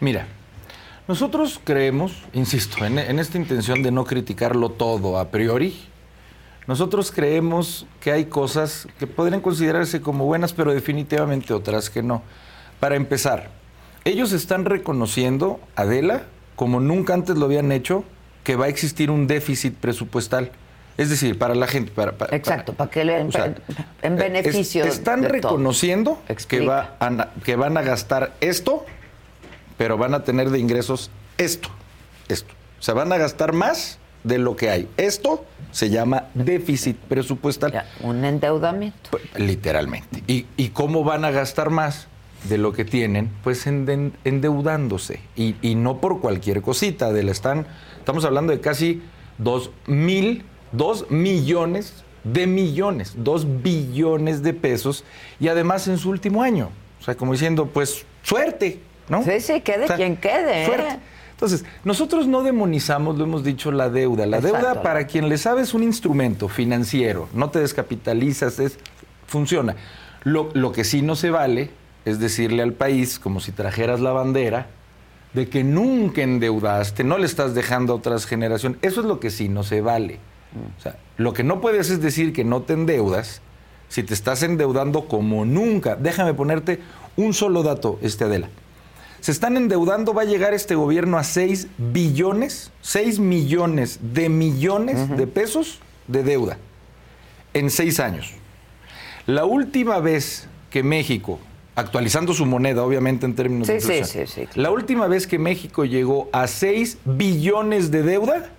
Mira, 0.00 0.26
nosotros 1.06 1.60
creemos, 1.62 2.24
insisto, 2.32 2.84
en, 2.84 2.98
en 2.98 3.18
esta 3.18 3.38
intención 3.38 3.82
de 3.82 3.90
no 3.90 4.04
criticarlo 4.04 4.70
todo 4.70 5.18
a 5.18 5.30
priori, 5.30 5.76
nosotros 6.66 7.10
creemos 7.10 7.86
que 8.00 8.12
hay 8.12 8.26
cosas 8.26 8.86
que 8.98 9.06
podrían 9.06 9.40
considerarse 9.40 10.00
como 10.00 10.24
buenas, 10.24 10.52
pero 10.52 10.72
definitivamente 10.72 11.52
otras 11.52 11.90
que 11.90 12.02
no. 12.02 12.22
Para 12.78 12.96
empezar, 12.96 13.50
ellos 14.04 14.32
están 14.32 14.64
reconociendo, 14.64 15.60
Adela, 15.76 16.22
como 16.56 16.80
nunca 16.80 17.14
antes 17.14 17.36
lo 17.36 17.46
habían 17.46 17.72
hecho, 17.72 18.04
que 18.44 18.56
va 18.56 18.66
a 18.66 18.68
existir 18.68 19.10
un 19.10 19.26
déficit 19.26 19.74
presupuestal. 19.74 20.52
Es 20.96 21.10
decir, 21.10 21.38
para 21.38 21.54
la 21.54 21.66
gente. 21.66 21.90
Para, 21.90 22.14
Exacto, 22.30 22.74
para, 22.74 22.90
que 22.90 23.04
le, 23.04 23.18
en 23.20 24.16
beneficio. 24.16 24.84
están 24.84 25.24
reconociendo 25.24 26.20
que, 26.48 26.60
va 26.60 26.96
que 27.44 27.56
van 27.56 27.76
a 27.78 27.82
gastar 27.82 28.32
esto, 28.40 28.84
pero 29.80 29.96
van 29.96 30.12
a 30.12 30.24
tener 30.24 30.50
de 30.50 30.58
ingresos 30.58 31.10
esto, 31.38 31.70
esto. 32.28 32.52
O 32.78 32.82
sea, 32.82 32.92
van 32.92 33.10
a 33.14 33.16
gastar 33.16 33.54
más 33.54 33.98
de 34.24 34.36
lo 34.36 34.54
que 34.54 34.68
hay. 34.68 34.86
Esto 34.98 35.46
se 35.72 35.88
llama 35.88 36.26
déficit 36.34 36.98
presupuestal. 36.98 37.86
un 38.02 38.26
endeudamiento. 38.26 39.08
Literalmente. 39.36 40.22
¿Y, 40.26 40.44
¿Y 40.58 40.68
cómo 40.68 41.02
van 41.02 41.24
a 41.24 41.30
gastar 41.30 41.70
más? 41.70 42.08
de 42.44 42.58
lo 42.58 42.72
que 42.72 42.86
tienen, 42.86 43.30
pues 43.42 43.66
endeudándose. 43.66 45.20
Y, 45.36 45.54
no 45.76 45.98
por 46.00 46.20
cualquier 46.20 46.60
cosita, 46.62 47.12
de 47.12 47.22
la 47.22 47.32
están, 47.32 47.66
estamos 47.98 48.24
hablando 48.24 48.52
de 48.52 48.60
casi 48.60 49.02
dos 49.36 49.70
mil, 49.86 50.44
dos 50.72 51.10
millones 51.10 52.04
de 52.24 52.46
millones, 52.46 53.14
dos 53.16 53.62
billones 53.62 54.42
de 54.42 54.54
pesos, 54.54 55.04
y 55.38 55.48
además 55.48 55.86
en 55.88 55.98
su 55.98 56.08
último 56.08 56.42
año. 56.42 56.70
O 56.98 57.04
sea, 57.04 57.14
como 57.14 57.32
diciendo, 57.32 57.66
pues 57.66 58.06
suerte, 58.22 58.80
¿no? 59.10 59.22
Sí, 59.22 59.40
sí, 59.40 59.60
quede 59.60 59.86
quien 59.94 60.16
quede. 60.16 60.64
¿eh? 60.64 60.98
Entonces, 61.32 61.64
nosotros 61.84 62.26
no 62.26 62.42
demonizamos, 62.42 63.18
lo 63.18 63.24
hemos 63.24 63.44
dicho, 63.44 63.72
la 63.72 63.90
deuda. 63.90 64.26
La 64.26 64.40
deuda, 64.40 64.82
para 64.82 65.06
quien 65.06 65.28
le 65.28 65.38
sabe, 65.38 65.62
es 65.62 65.74
un 65.74 65.82
instrumento 65.82 66.48
financiero. 66.48 67.28
No 67.32 67.50
te 67.50 67.60
descapitalizas, 67.60 68.58
es, 68.58 68.78
funciona. 69.26 69.74
Lo, 70.22 70.50
lo 70.52 70.72
que 70.72 70.84
sí 70.84 71.02
no 71.02 71.16
se 71.16 71.30
vale 71.30 71.70
es 72.04 72.18
decirle 72.18 72.62
al 72.62 72.72
país, 72.72 73.18
como 73.18 73.40
si 73.40 73.52
trajeras 73.52 74.00
la 74.00 74.12
bandera, 74.12 74.66
de 75.32 75.48
que 75.48 75.64
nunca 75.64 76.22
endeudaste, 76.22 77.04
no 77.04 77.18
le 77.18 77.26
estás 77.26 77.54
dejando 77.54 77.92
a 77.92 77.96
otras 77.96 78.26
generaciones. 78.26 78.78
Eso 78.82 79.00
es 79.00 79.06
lo 79.06 79.20
que 79.20 79.30
sí 79.30 79.48
no 79.48 79.62
se 79.62 79.80
vale. 79.80 80.18
O 80.78 80.82
sea, 80.82 80.96
lo 81.16 81.32
que 81.32 81.44
no 81.44 81.60
puedes 81.60 81.90
es 81.90 82.00
decir 82.00 82.32
que 82.32 82.44
no 82.44 82.62
te 82.62 82.72
endeudas 82.72 83.40
si 83.88 84.02
te 84.02 84.14
estás 84.14 84.42
endeudando 84.42 85.06
como 85.06 85.44
nunca. 85.44 85.96
Déjame 85.96 86.34
ponerte 86.34 86.80
un 87.16 87.34
solo 87.34 87.62
dato, 87.62 87.98
este 88.02 88.24
Adela. 88.24 88.48
Se 89.20 89.32
están 89.32 89.56
endeudando, 89.56 90.14
va 90.14 90.22
a 90.22 90.24
llegar 90.24 90.54
este 90.54 90.74
gobierno 90.74 91.18
a 91.18 91.24
6 91.24 91.68
billones, 91.76 92.72
6 92.82 93.18
millones 93.18 93.98
de 94.02 94.28
millones 94.28 95.16
de 95.16 95.26
pesos 95.26 95.80
de 96.08 96.22
deuda 96.22 96.58
en 97.52 97.70
6 97.70 98.00
años. 98.00 98.32
La 99.26 99.44
última 99.44 100.00
vez 100.00 100.48
que 100.70 100.82
México 100.82 101.38
actualizando 101.74 102.34
su 102.34 102.46
moneda, 102.46 102.84
obviamente 102.84 103.26
en 103.26 103.34
términos 103.34 103.68
de 103.68 103.76
inflación. 103.76 104.26
Sí, 104.26 104.32
sí, 104.32 104.46
sí, 104.52 104.60
La 104.60 104.70
última 104.70 105.06
vez 105.06 105.26
que 105.26 105.38
México 105.38 105.84
llegó 105.84 106.28
a 106.32 106.46
6 106.46 106.98
billones 107.04 107.90
de 107.90 108.02
deuda, 108.02 108.50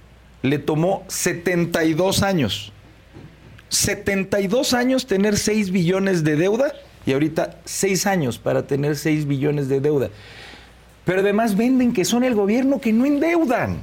le 0.41 0.59
tomó 0.59 1.03
72 1.07 2.23
años. 2.23 2.73
72 3.69 4.73
años 4.73 5.07
tener 5.07 5.37
6 5.37 5.71
billones 5.71 6.23
de 6.23 6.35
deuda 6.35 6.73
y 7.05 7.13
ahorita 7.13 7.59
6 7.65 8.05
años 8.05 8.37
para 8.37 8.67
tener 8.67 8.97
6 8.97 9.27
billones 9.27 9.69
de 9.69 9.79
deuda. 9.79 10.09
Pero 11.05 11.21
además 11.21 11.57
venden 11.57 11.93
que 11.93 12.05
son 12.05 12.23
el 12.23 12.35
gobierno 12.35 12.79
que 12.79 12.93
no 12.93 13.05
endeudan. 13.05 13.81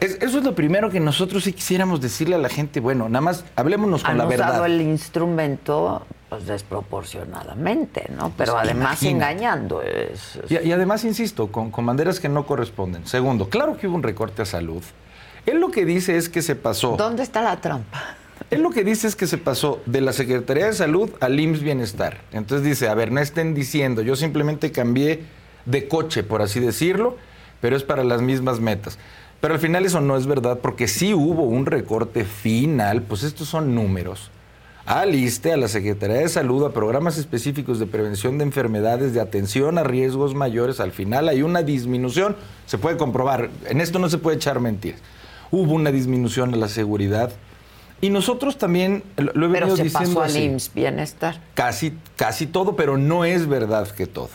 eso 0.00 0.38
es 0.38 0.44
lo 0.44 0.54
primero 0.54 0.90
que 0.90 1.00
nosotros 1.00 1.44
sí 1.44 1.52
quisiéramos 1.52 2.00
decirle 2.00 2.34
a 2.34 2.38
la 2.38 2.48
gente. 2.48 2.80
Bueno, 2.80 3.08
nada 3.08 3.22
más 3.22 3.44
hablémonos 3.56 4.02
con 4.04 4.18
la 4.18 4.26
verdad. 4.26 4.50
usado 4.50 4.66
el 4.66 4.80
instrumento 4.80 6.06
pues 6.28 6.46
desproporcionadamente, 6.46 8.10
¿no? 8.14 8.32
Pero 8.36 8.52
pues, 8.52 8.64
además 8.64 9.02
engañando. 9.02 9.80
Y, 10.50 10.72
además, 10.72 11.04
insisto, 11.04 11.50
con, 11.50 11.70
con, 11.70 11.86
banderas 11.86 12.20
que 12.20 12.28
no 12.28 12.44
corresponden. 12.44 13.06
Segundo, 13.06 13.48
claro 13.48 13.78
que 13.78 13.88
hubo 13.88 13.96
un 13.96 14.02
recorte 14.02 14.42
a 14.42 14.44
salud. 14.44 14.82
Él 15.46 15.60
lo 15.60 15.70
que 15.70 15.86
dice 15.86 16.18
es 16.18 16.28
que 16.28 16.42
se 16.42 16.54
pasó. 16.54 16.96
¿Dónde 16.98 17.22
está 17.22 17.40
la 17.40 17.58
trampa? 17.58 18.16
Él 18.50 18.62
lo 18.62 18.70
que 18.70 18.84
dice 18.84 19.06
es 19.06 19.16
que 19.16 19.26
se 19.26 19.38
pasó 19.38 19.80
de 19.86 20.00
la 20.00 20.12
Secretaría 20.12 20.66
de 20.66 20.72
Salud 20.72 21.10
al 21.20 21.38
IMSS 21.38 21.62
Bienestar. 21.62 22.20
Entonces 22.32 22.66
dice, 22.66 22.88
a 22.88 22.94
ver, 22.94 23.10
no 23.10 23.20
estén 23.20 23.54
diciendo, 23.54 24.02
yo 24.02 24.16
simplemente 24.16 24.70
cambié 24.72 25.24
de 25.68 25.88
coche, 25.88 26.22
por 26.22 26.42
así 26.42 26.60
decirlo, 26.60 27.16
pero 27.60 27.76
es 27.76 27.84
para 27.84 28.04
las 28.04 28.22
mismas 28.22 28.60
metas. 28.60 28.98
Pero 29.40 29.54
al 29.54 29.60
final 29.60 29.86
eso 29.86 30.00
no 30.00 30.16
es 30.16 30.26
verdad, 30.26 30.58
porque 30.60 30.88
sí 30.88 31.14
hubo 31.14 31.44
un 31.44 31.66
recorte 31.66 32.24
final, 32.24 33.02
pues 33.02 33.22
estos 33.22 33.48
son 33.48 33.74
números 33.74 34.30
aliste 34.88 35.52
a 35.52 35.58
la 35.58 35.68
Secretaría 35.68 36.16
de 36.16 36.28
Salud 36.30 36.64
a 36.64 36.72
programas 36.72 37.18
específicos 37.18 37.78
de 37.78 37.86
prevención 37.86 38.38
de 38.38 38.44
enfermedades, 38.44 39.12
de 39.12 39.20
atención 39.20 39.76
a 39.76 39.84
riesgos 39.84 40.34
mayores. 40.34 40.80
Al 40.80 40.92
final 40.92 41.28
hay 41.28 41.42
una 41.42 41.62
disminución, 41.62 42.36
se 42.64 42.78
puede 42.78 42.96
comprobar, 42.96 43.50
en 43.66 43.82
esto 43.82 43.98
no 43.98 44.08
se 44.08 44.16
puede 44.16 44.36
echar 44.36 44.60
mentiras. 44.60 45.00
Hubo 45.50 45.74
una 45.74 45.92
disminución 45.92 46.54
a 46.54 46.56
la 46.56 46.68
seguridad. 46.68 47.32
Y 48.00 48.10
nosotros 48.10 48.56
también 48.56 49.02
lo, 49.16 49.32
he 49.32 49.48
venido 49.48 49.74
pero 49.74 49.76
se 49.76 49.90
Pasó 49.90 50.22
al 50.22 50.34
IMSS 50.34 50.72
bienestar. 50.72 51.40
Casi, 51.54 51.92
casi 52.16 52.46
todo, 52.46 52.76
pero 52.76 52.96
no 52.96 53.24
es 53.24 53.46
verdad 53.46 53.90
que 53.90 54.06
todo. 54.06 54.30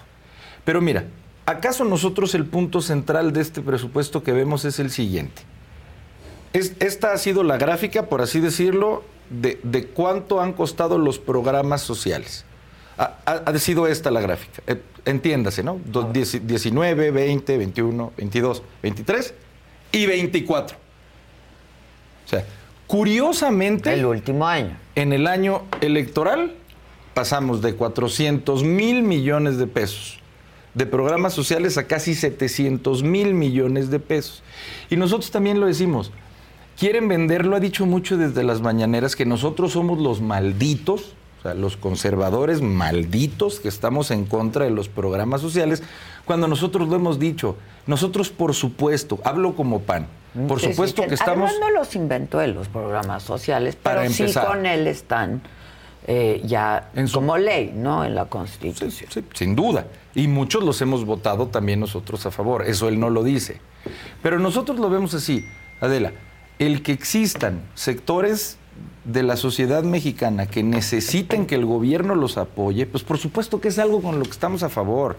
Pero 0.66 0.82
mira, 0.82 1.06
¿acaso 1.46 1.84
nosotros 1.84 2.36
el 2.36 2.46
punto 2.46 2.82
central 2.82 3.34
de 3.34 3.42
este 3.42 3.62
presupuesto 3.62 4.24
que 4.24 4.32
vemos 4.32 4.66
es 4.66 4.80
el 4.80 4.90
siguiente? 4.90 5.44
esta 6.54 7.14
ha 7.14 7.18
sido 7.18 7.44
la 7.44 7.58
gráfica, 7.58 8.08
por 8.10 8.22
así 8.22 8.40
decirlo, 8.40 9.04
de, 9.30 9.88
cuánto 9.88 10.40
han 10.42 10.54
costado 10.54 10.98
los 10.98 11.20
programas 11.20 11.82
sociales. 11.82 12.46
Ha, 12.98 13.58
sido 13.58 13.88
esta 13.88 14.12
la 14.12 14.22
gráfica. 14.22 14.62
Eh, 14.68 14.80
entiéndase, 15.06 15.64
¿no? 15.64 15.80
19, 15.84 17.10
20, 17.10 17.58
21, 17.58 18.14
22, 18.16 18.64
23 18.84 19.34
y 19.94 20.06
24. 20.06 20.78
O 22.26 22.30
sea, 22.30 22.46
curiosamente... 22.86 23.92
El 23.92 24.06
último 24.06 24.48
año. 24.48 24.78
En 24.94 25.12
el 25.12 25.26
año 25.26 25.64
electoral 25.82 26.54
pasamos 27.16 27.64
de 27.64 27.76
400 27.76 28.64
mil 28.64 29.02
millones 29.02 29.58
de 29.58 29.66
pesos 29.66 30.20
de 30.74 30.86
programas 30.86 31.34
sociales 31.34 31.78
a 31.78 31.88
casi 31.88 32.16
700 32.16 33.04
mil 33.04 33.34
millones 33.34 33.90
de 33.90 34.00
pesos. 34.00 34.44
Y 34.90 34.96
nosotros 34.96 35.32
también 35.32 35.60
lo 35.60 35.68
decimos, 35.68 36.12
quieren 36.78 37.08
venderlo, 37.08 37.56
ha 37.56 37.60
dicho 37.60 37.86
mucho 37.86 38.18
desde 38.18 38.44
las 38.44 38.62
mañaneras, 38.62 39.16
que 39.16 39.26
nosotros 39.26 39.74
somos 39.74 40.00
los 40.00 40.22
malditos, 40.22 41.14
o 41.40 41.44
sea, 41.44 41.54
los 41.54 41.78
conservadores 41.78 42.62
malditos 42.62 43.60
que 43.60 43.68
estamos 43.68 44.12
en 44.12 44.26
contra 44.26 44.66
de 44.66 44.72
los 44.72 44.90
programas 44.90 45.42
sociales, 45.42 45.84
cuando 46.26 46.48
nosotros 46.48 46.88
lo 46.88 46.96
hemos 46.96 47.20
dicho. 47.20 47.58
Nosotros, 47.86 48.30
por 48.30 48.54
supuesto, 48.54 49.20
hablo 49.26 49.56
como 49.56 49.82
pan, 49.82 50.08
por 50.48 50.60
supuesto 50.60 51.06
que, 51.06 51.14
estamos... 51.14 51.52
no 51.60 51.70
los 51.70 51.96
inventó 51.96 52.42
él 52.42 52.54
los 52.54 52.68
programas 52.68 53.24
sociales, 53.24 53.78
pero 53.82 54.10
sí 54.10 54.26
con 54.34 54.66
él 54.66 54.88
están 54.88 55.42
eh, 56.06 56.42
ya 56.46 56.92
como 57.14 57.38
ley, 57.38 57.74
¿no? 57.76 58.04
En 58.04 58.16
la 58.16 58.26
Constitución. 58.26 58.92
sí, 58.92 59.24
sin 59.34 59.56
duda. 59.56 59.88
Y 60.16 60.28
muchos 60.28 60.64
los 60.64 60.82
hemos 60.82 61.06
votado 61.06 61.48
también 61.48 61.80
nosotros 61.80 62.26
a 62.26 62.32
favor. 62.32 62.64
Eso 62.68 62.88
él 62.88 63.00
no 63.00 63.10
lo 63.10 63.24
dice. 63.24 63.62
Pero 64.22 64.40
nosotros 64.40 64.80
lo 64.80 64.90
vemos 64.90 65.14
así. 65.14 65.46
Adela, 65.82 66.14
el 66.60 66.84
que 66.84 66.92
existan 66.92 67.62
sectores 67.74 68.58
de 69.06 69.24
la 69.24 69.38
sociedad 69.38 69.84
mexicana 69.84 70.46
que 70.46 70.64
necesiten 70.64 71.46
que 71.46 71.56
el 71.56 71.66
gobierno 71.66 72.16
los 72.16 72.38
apoye, 72.38 72.86
pues 72.86 73.04
por 73.04 73.18
supuesto 73.18 73.60
que 73.60 73.68
es 73.68 73.80
algo 73.80 74.02
con 74.02 74.20
lo 74.20 74.26
que 74.26 74.32
estamos 74.32 74.64
a 74.64 74.70
favor. 74.70 75.18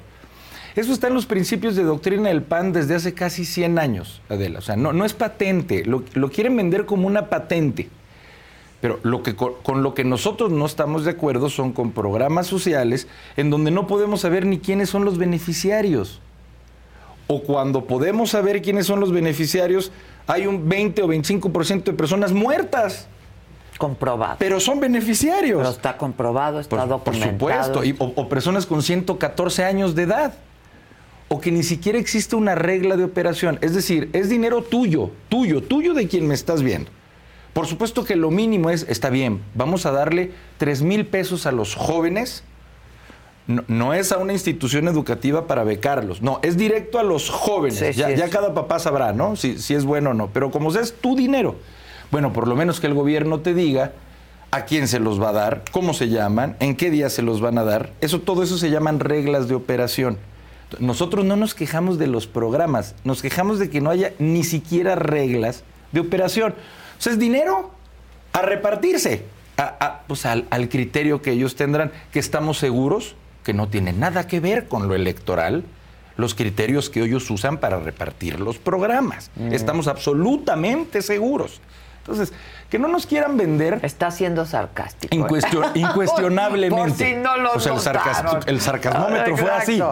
Eso 0.75 0.93
está 0.93 1.07
en 1.07 1.15
los 1.15 1.27
principios 1.27 1.77
de 1.77 1.85
doctrina 1.85 2.31
del 2.31 2.43
PAN 2.43 2.73
desde 2.73 2.97
hace 2.97 3.15
casi 3.15 3.45
100 3.45 3.79
años, 3.79 4.23
Adela. 4.29 4.59
O 4.59 4.63
sea, 4.63 4.75
no, 4.75 4.93
no 4.93 5.05
es 5.05 5.15
patente, 5.15 5.85
lo, 5.85 6.03
quieren 6.31 6.57
vender 6.57 6.85
como 6.85 7.07
una 7.07 7.29
patente. 7.29 7.89
Pero 8.85 9.01
lo 9.03 9.23
que, 9.23 9.35
con, 9.35 9.83
lo 9.83 9.95
que 9.95 10.05
nosotros 10.05 10.53
no 10.53 10.67
estamos 10.67 11.07
de 11.07 11.13
acuerdo 11.13 11.49
son 11.49 11.73
con 11.73 11.93
programas 11.93 12.47
sociales 12.47 13.09
en 13.39 13.49
donde 13.49 13.71
no 13.71 13.87
podemos 13.87 14.21
saber 14.21 14.45
ni 14.45 14.59
quiénes 14.59 14.91
son 14.91 15.07
los 15.07 15.17
beneficiarios. 15.17 16.21
o 17.29 17.43
cuando 17.43 17.87
podemos 17.87 18.29
saber 18.29 18.61
quiénes 18.61 18.85
son 18.85 19.01
los 19.01 19.11
beneficiarios, 19.11 19.91
hay 20.27 20.47
un 20.47 20.69
20 20.69 21.03
o 21.03 21.09
25% 21.09 21.85
de 21.85 21.93
personas 21.95 22.33
muertas. 22.35 23.09
Comprobado. 23.79 24.37
Pero 24.39 24.61
son 24.61 24.81
beneficiarios. 24.81 25.61
Pero 25.61 25.71
está 25.71 25.97
comprobado, 25.97 26.61
está 26.61 26.77
por, 26.77 26.87
documentado. 26.87 27.39
Por 27.39 27.87
supuesto. 27.87 28.21
o, 28.21 28.29
personas 28.29 28.67
con 28.67 28.83
114 28.83 29.65
años 29.65 29.95
de 29.95 30.03
edad. 30.03 30.35
O 31.29 31.41
que 31.41 31.51
ni 31.51 31.63
siquiera 31.63 31.99
existe 31.99 32.37
una 32.37 32.55
regla 32.55 32.99
de 32.99 33.05
operación. 33.05 33.59
Es 33.63 33.75
decir, 33.75 34.11
es 34.13 34.29
dinero 34.29 34.63
tuyo, 34.63 35.11
tuyo, 35.31 35.63
tuyo 35.63 35.95
de 35.95 36.07
quien 36.07 36.29
me 36.29 36.35
estás 36.35 36.63
viendo. 36.63 36.91
Por 37.55 37.67
supuesto 37.67 38.05
que 38.05 38.17
lo 38.17 38.31
mínimo 38.31 38.69
es, 38.69 38.85
está 38.89 39.09
bien, 39.09 39.41
vamos 39.55 39.87
a 39.87 39.93
darle 39.93 40.33
3 40.59 40.83
mil 40.83 41.07
pesos 41.07 41.47
a 41.47 41.53
los 41.53 41.75
jóvenes. 41.75 42.43
No, 43.47 43.95
es 43.95 44.11
a 44.11 44.19
una 44.19 44.33
institución 44.33 44.89
educativa 44.89 45.47
para 45.47 45.65
becarlos, 45.65 46.23
no, 46.23 46.41
es 46.43 46.57
directo 46.57 46.99
a 46.99 47.03
los 47.03 47.31
jóvenes. 47.31 47.95
ya, 47.95 48.29
cada 48.29 48.55
papá 48.55 48.79
sabrá, 48.79 49.13
¿no? 49.13 49.37
Si, 49.37 49.59
si 49.59 49.75
es 49.75 49.85
bueno 49.85 50.11
o 50.11 50.15
no. 50.15 50.29
Pero 50.33 50.51
como 50.51 50.71
sea, 50.71 50.83
es 50.83 50.95
tu 50.95 51.15
dinero. 51.15 51.57
Bueno, 52.11 52.33
por 52.33 52.49
lo 52.49 52.57
menos 52.57 52.81
que 52.81 52.87
el 52.87 52.95
gobierno 52.95 53.41
te 53.41 53.55
diga 53.55 53.93
a 54.51 54.65
quién 54.65 54.89
se 54.89 54.99
los 54.99 55.21
va 55.21 55.29
a 55.31 55.33
dar, 55.33 55.65
cómo 55.73 55.95
se 55.95 56.09
llaman, 56.09 56.57
en 56.61 56.77
qué 56.77 56.91
día 56.91 57.11
se 57.11 57.23
los 57.23 57.41
van 57.41 57.59
a 57.59 57.65
dar. 57.65 57.91
Eso, 58.01 58.21
todo 58.21 58.43
eso 58.43 58.57
se 58.57 58.71
llaman 58.71 58.99
reglas 58.99 59.47
de 59.49 59.55
operación. 59.55 60.19
Nosotros 60.79 61.25
no 61.25 61.37
nos 61.37 61.55
quejamos 61.55 61.99
de 61.99 62.07
los 62.07 62.27
programas, 62.27 62.95
nos 63.05 63.21
quejamos 63.21 63.59
de 63.59 63.69
que 63.71 63.81
no 63.81 63.91
haya 63.91 64.13
ni 64.19 64.43
siquiera 64.43 64.95
reglas 64.97 65.65
de 65.93 66.01
operación. 66.01 66.55
O 66.99 67.03
sea, 67.03 67.13
es 67.13 67.19
dinero 67.19 67.71
a 68.33 68.43
repartirse, 68.43 69.25
pues 70.07 70.27
al, 70.27 70.47
al 70.51 70.69
criterio 70.69 71.23
que 71.23 71.33
ellos 71.33 71.57
tendrán, 71.57 71.93
que 72.13 72.19
estamos 72.19 72.59
seguros 72.59 73.17
que 73.45 73.53
no 73.53 73.69
tiene 73.69 73.93
nada 73.93 74.27
que 74.27 74.41
ver 74.41 74.67
con 74.67 74.89
lo 74.89 74.95
electoral, 74.95 75.65
los 76.17 76.35
criterios 76.35 76.91
que 76.91 77.03
ellos 77.03 77.31
usan 77.31 77.59
para 77.59 77.79
repartir 77.79 78.41
los 78.41 78.59
programas. 78.59 79.31
Estamos 79.51 79.87
absolutamente 79.87 81.03
seguros. 81.03 81.61
Entonces, 81.99 82.35
que 82.69 82.79
no 82.79 82.89
nos 82.89 83.07
quieran 83.07 83.37
vender. 83.37 83.81
Está 83.83 84.11
siendo 84.11 84.45
sarcástico. 84.45 85.15
¿eh? 85.15 85.41
incuestionablemente. 85.75 86.77
Por 86.77 86.93
si 86.93 87.15
no 87.15 87.37
lo 87.39 87.55
o 87.55 87.61
sea, 87.61 87.73
el, 88.47 88.61
sarcasmómetro 88.61 89.37
fue 89.37 89.51
así. 89.51 89.83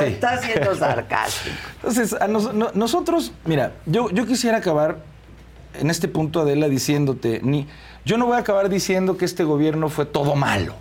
Está 0.00 0.38
siendo 0.42 0.74
sarcástico. 0.74 1.56
Entonces, 1.76 2.14
nosotros, 2.74 3.32
mira, 3.44 3.72
yo, 3.86 4.10
yo 4.10 4.26
quisiera 4.26 4.58
acabar 4.58 4.98
en 5.74 5.90
este 5.90 6.08
punto, 6.08 6.40
Adela, 6.40 6.68
diciéndote, 6.68 7.40
ni, 7.42 7.66
yo 8.04 8.18
no 8.18 8.26
voy 8.26 8.36
a 8.36 8.40
acabar 8.40 8.68
diciendo 8.68 9.16
que 9.16 9.24
este 9.24 9.44
gobierno 9.44 9.88
fue 9.88 10.06
todo 10.06 10.34
malo. 10.34 10.74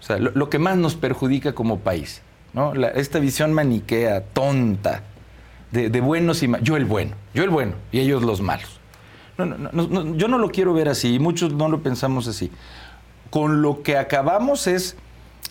O 0.00 0.02
sea, 0.02 0.18
lo, 0.18 0.48
que 0.48 0.58
más 0.58 0.76
nos 0.76 0.94
perjudica 0.94 1.54
como 1.54 1.80
país, 1.80 2.22
¿no? 2.52 2.72
esta 2.74 3.18
visión 3.18 3.52
maniquea, 3.52 4.22
tonta, 4.22 5.02
de, 5.72 6.00
buenos 6.00 6.42
y 6.42 6.48
malos. 6.48 6.66
Yo 6.66 6.76
el 6.76 6.84
bueno, 6.84 7.16
yo 7.34 7.42
el 7.42 7.50
bueno 7.50 7.74
y 7.92 8.00
ellos 8.00 8.22
los 8.22 8.40
malos. 8.40 8.80
No, 9.36 9.46
no, 9.46 10.16
yo 10.16 10.26
no 10.28 10.38
lo 10.38 10.50
quiero 10.50 10.72
ver 10.74 10.88
así, 10.88 11.14
y 11.14 11.18
muchos 11.18 11.52
no 11.52 11.68
lo 11.68 11.82
pensamos 11.82 12.26
así. 12.26 12.50
Con 13.30 13.62
lo 13.62 13.82
que 13.82 13.96
acabamos 13.96 14.66
es 14.66 14.96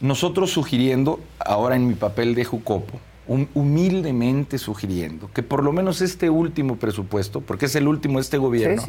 nosotros 0.01 0.51
sugiriendo, 0.51 1.19
ahora 1.39 1.75
en 1.75 1.87
mi 1.87 1.93
papel 1.93 2.35
de 2.35 2.43
Jucopo, 2.43 2.99
humildemente 3.27 4.57
sugiriendo 4.57 5.29
que 5.33 5.43
por 5.43 5.63
lo 5.63 5.73
menos 5.73 6.01
este 6.01 6.29
último 6.29 6.77
presupuesto, 6.77 7.41
porque 7.41 7.65
es 7.65 7.75
el 7.75 7.87
último 7.87 8.19
de 8.19 8.21
este 8.21 8.37
gobierno, 8.37 8.83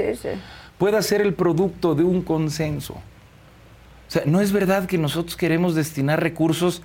pueda 0.79 1.03
ser 1.03 1.21
el 1.21 1.35
producto 1.35 1.95
de 1.95 2.05
un 2.05 2.23
consenso. 2.23 2.95
O 2.95 4.11
sea, 4.11 4.23
no 4.25 4.41
es 4.41 4.53
verdad 4.53 4.87
que 4.87 4.97
nosotros 4.97 5.37
queremos 5.37 5.75
destinar 5.75 6.23
recursos 6.23 6.83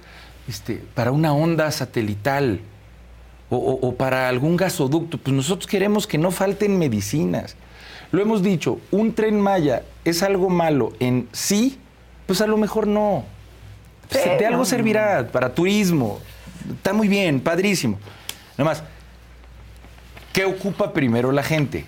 este, 0.48 0.82
para 0.94 1.12
una 1.12 1.34
onda 1.34 1.72
satelital 1.72 2.60
o, 3.50 3.58
o, 3.58 3.96
para 3.96 4.28
algún 4.28 4.58
gasoducto. 4.58 5.18
Pues 5.18 5.34
nosotros 5.34 5.68
queremos 5.68 6.06
que 6.06 6.18
no 6.18 6.32
falten 6.32 6.78
medicinas. 6.78 7.56
Lo 8.12 8.22
hemos 8.22 8.44
dicho, 8.44 8.80
un 8.92 9.14
tren 9.14 9.40
Maya 9.40 9.84
es 10.04 10.22
algo 10.22 10.50
malo 10.50 10.94
en 11.00 11.30
sí, 11.32 11.80
pues 12.26 12.42
a 12.42 12.48
lo 12.48 12.58
mejor 12.58 12.88
no. 12.88 13.24
de 14.12 14.46
algo 14.46 14.66
servirá 14.66 15.28
para 15.32 15.54
turismo. 15.54 16.20
Está 16.72 16.94
muy 16.94 17.08
bien, 17.08 17.40
padrísimo. 17.40 18.00
Nada 18.58 18.70
más, 18.70 18.84
¿qué 20.32 20.46
ocupa 20.46 20.94
primero 20.94 21.32
la 21.32 21.44
gente? 21.44 21.86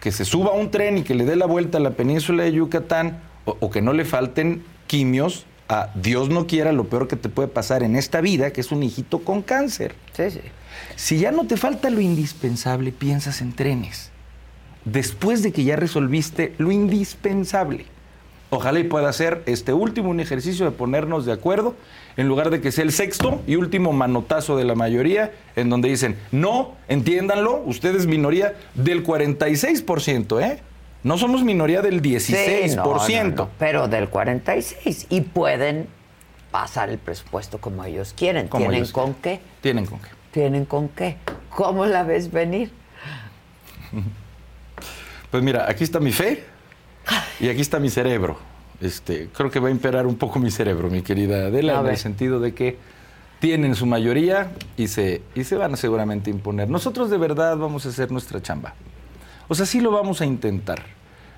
Que 0.00 0.12
se 0.12 0.24
suba 0.24 0.50
a 0.50 0.54
un 0.54 0.70
tren 0.70 0.98
y 0.98 1.02
que 1.02 1.14
le 1.14 1.24
dé 1.24 1.36
la 1.36 1.46
vuelta 1.46 1.78
a 1.78 1.80
la 1.80 1.90
península 1.90 2.44
de 2.44 2.52
Yucatán 2.52 3.20
o, 3.44 3.56
o 3.60 3.70
que 3.70 3.82
no 3.82 3.92
le 3.92 4.04
falten 4.04 4.64
quimios 4.86 5.46
a 5.66 5.90
Dios 5.94 6.28
no 6.28 6.46
quiera 6.46 6.72
lo 6.72 6.84
peor 6.84 7.08
que 7.08 7.16
te 7.16 7.30
puede 7.30 7.48
pasar 7.48 7.82
en 7.82 7.96
esta 7.96 8.20
vida, 8.20 8.52
que 8.52 8.60
es 8.60 8.70
un 8.70 8.82
hijito 8.82 9.20
con 9.20 9.40
cáncer. 9.40 9.94
Sí, 10.12 10.30
sí. 10.30 10.40
Si 10.94 11.18
ya 11.18 11.30
no 11.30 11.46
te 11.46 11.56
falta 11.56 11.88
lo 11.88 12.00
indispensable, 12.00 12.92
piensas 12.92 13.40
en 13.40 13.54
trenes 13.54 14.10
después 14.84 15.42
de 15.42 15.52
que 15.52 15.64
ya 15.64 15.76
resolviste 15.76 16.54
lo 16.58 16.70
indispensable. 16.70 17.86
Ojalá 18.50 18.78
y 18.78 18.84
pueda 18.84 19.12
ser 19.12 19.42
este 19.46 19.72
último 19.72 20.10
un 20.10 20.20
ejercicio 20.20 20.64
de 20.64 20.70
ponernos 20.70 21.26
de 21.26 21.32
acuerdo, 21.32 21.74
en 22.16 22.28
lugar 22.28 22.50
de 22.50 22.60
que 22.60 22.72
sea 22.72 22.84
el 22.84 22.92
sexto 22.92 23.42
y 23.46 23.56
último 23.56 23.92
manotazo 23.92 24.56
de 24.56 24.64
la 24.64 24.74
mayoría, 24.74 25.32
en 25.56 25.70
donde 25.70 25.88
dicen, 25.88 26.16
no, 26.32 26.74
entiéndanlo, 26.88 27.62
ustedes 27.64 28.06
minoría 28.06 28.54
del 28.74 29.04
46%, 29.04 30.42
¿eh? 30.42 30.60
No 31.02 31.18
somos 31.18 31.44
minoría 31.44 31.82
del 31.82 32.00
16%. 32.00 33.48
pero 33.58 33.88
del 33.88 34.10
46%. 34.10 35.06
Y 35.10 35.20
pueden 35.20 35.86
pasar 36.50 36.88
el 36.88 36.98
presupuesto 36.98 37.58
como 37.58 37.84
ellos 37.84 38.14
quieren. 38.16 38.48
¿Tienen 38.48 38.86
con 38.86 39.14
qué? 39.14 39.40
Tienen 39.60 39.86
con 39.86 39.98
qué. 39.98 40.08
¿Tienen 40.30 40.64
con 40.64 40.88
qué? 40.88 41.16
¿Cómo 41.50 41.84
la 41.86 42.02
ves 42.02 42.30
venir? 42.30 42.70
Pues 45.30 45.42
mira, 45.42 45.68
aquí 45.68 45.82
está 45.82 45.98
mi 45.98 46.12
fe 46.12 46.44
y 47.40 47.48
aquí 47.48 47.60
está 47.60 47.80
mi 47.80 47.90
cerebro. 47.90 48.38
Este, 48.84 49.28
creo 49.32 49.50
que 49.50 49.60
va 49.60 49.68
a 49.68 49.70
imperar 49.70 50.06
un 50.06 50.16
poco 50.16 50.38
mi 50.38 50.50
cerebro, 50.50 50.90
mi 50.90 51.02
querida 51.02 51.46
Adela, 51.46 51.80
en 51.80 51.86
el 51.86 51.96
sentido 51.96 52.40
de 52.40 52.54
que 52.54 52.76
tienen 53.40 53.74
su 53.74 53.86
mayoría 53.86 54.52
y 54.76 54.88
se, 54.88 55.22
y 55.34 55.44
se 55.44 55.56
van 55.56 55.74
a 55.74 55.76
seguramente 55.76 56.30
imponer. 56.30 56.68
Nosotros 56.68 57.10
de 57.10 57.18
verdad 57.18 57.56
vamos 57.56 57.86
a 57.86 57.90
hacer 57.90 58.10
nuestra 58.10 58.40
chamba. 58.40 58.74
O 59.48 59.54
sea, 59.54 59.66
sí 59.66 59.80
lo 59.80 59.90
vamos 59.90 60.20
a 60.20 60.26
intentar. 60.26 60.82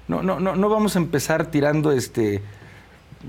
No, 0.09 0.23
no, 0.23 0.39
no, 0.39 0.55
no 0.55 0.69
vamos 0.69 0.97
a 0.97 0.99
empezar 0.99 1.47
tirando 1.51 1.91
este 1.93 2.43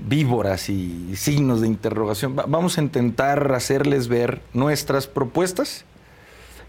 víboras 0.06 0.68
y 0.68 1.16
signos 1.16 1.60
de 1.60 1.66
interrogación. 1.66 2.36
vamos 2.36 2.78
a 2.78 2.82
intentar 2.82 3.52
hacerles 3.52 4.08
ver 4.08 4.42
nuestras 4.52 5.06
propuestas. 5.06 5.84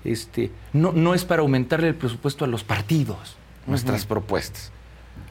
Este, 0.03 0.51
no, 0.73 0.93
no 0.93 1.13
es 1.13 1.25
para 1.25 1.41
aumentarle 1.41 1.89
el 1.89 1.95
presupuesto 1.95 2.45
a 2.45 2.47
los 2.47 2.63
partidos 2.63 3.37
nuestras 3.67 4.05
propuestas. 4.05 4.71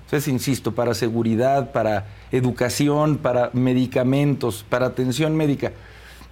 Entonces, 0.09 0.29
insisto, 0.29 0.75
para 0.75 0.95
seguridad, 0.95 1.71
para 1.71 2.07
educación, 2.33 3.19
para 3.19 3.51
medicamentos, 3.53 4.65
para 4.67 4.87
atención 4.87 5.37
médica. 5.37 5.73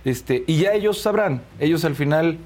Este, 0.02 0.44
y 0.46 0.60
ya 0.60 0.72
ellos 0.72 1.02
sabrán, 1.02 1.42
ellos 1.60 1.84
al 1.84 1.94
final 1.94 2.38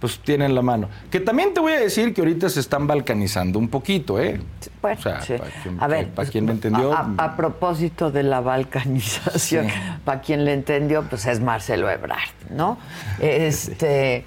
pues 0.00 0.18
tienen 0.20 0.54
la 0.54 0.62
mano. 0.62 0.88
Que 1.10 1.20
también 1.20 1.52
te 1.52 1.60
voy 1.60 1.74
a 1.74 1.80
decir 1.80 2.14
que 2.14 2.22
ahorita 2.22 2.48
se 2.48 2.60
están 2.60 2.86
balcanizando 2.86 3.58
un 3.58 3.68
poquito, 3.68 4.18
¿eh? 4.18 4.40
Bueno, 4.80 4.98
para, 5.02 5.18
quien, 5.20 5.42
a 5.78 5.86
ver, 5.88 6.08
para 6.08 6.30
quien 6.30 6.46
me 6.46 6.52
entendió. 6.52 6.94
A, 6.94 7.36
propósito 7.36 8.10
de 8.10 8.22
la 8.22 8.40
balcanización, 8.40 9.66
para 10.06 10.22
quien 10.22 10.46
le 10.46 10.54
entendió, 10.54 11.02
pues 11.02 11.26
es 11.26 11.38
Marcelo 11.40 11.90
Ebrard, 11.90 12.30
¿no? 12.48 12.78
Este, 13.20 14.24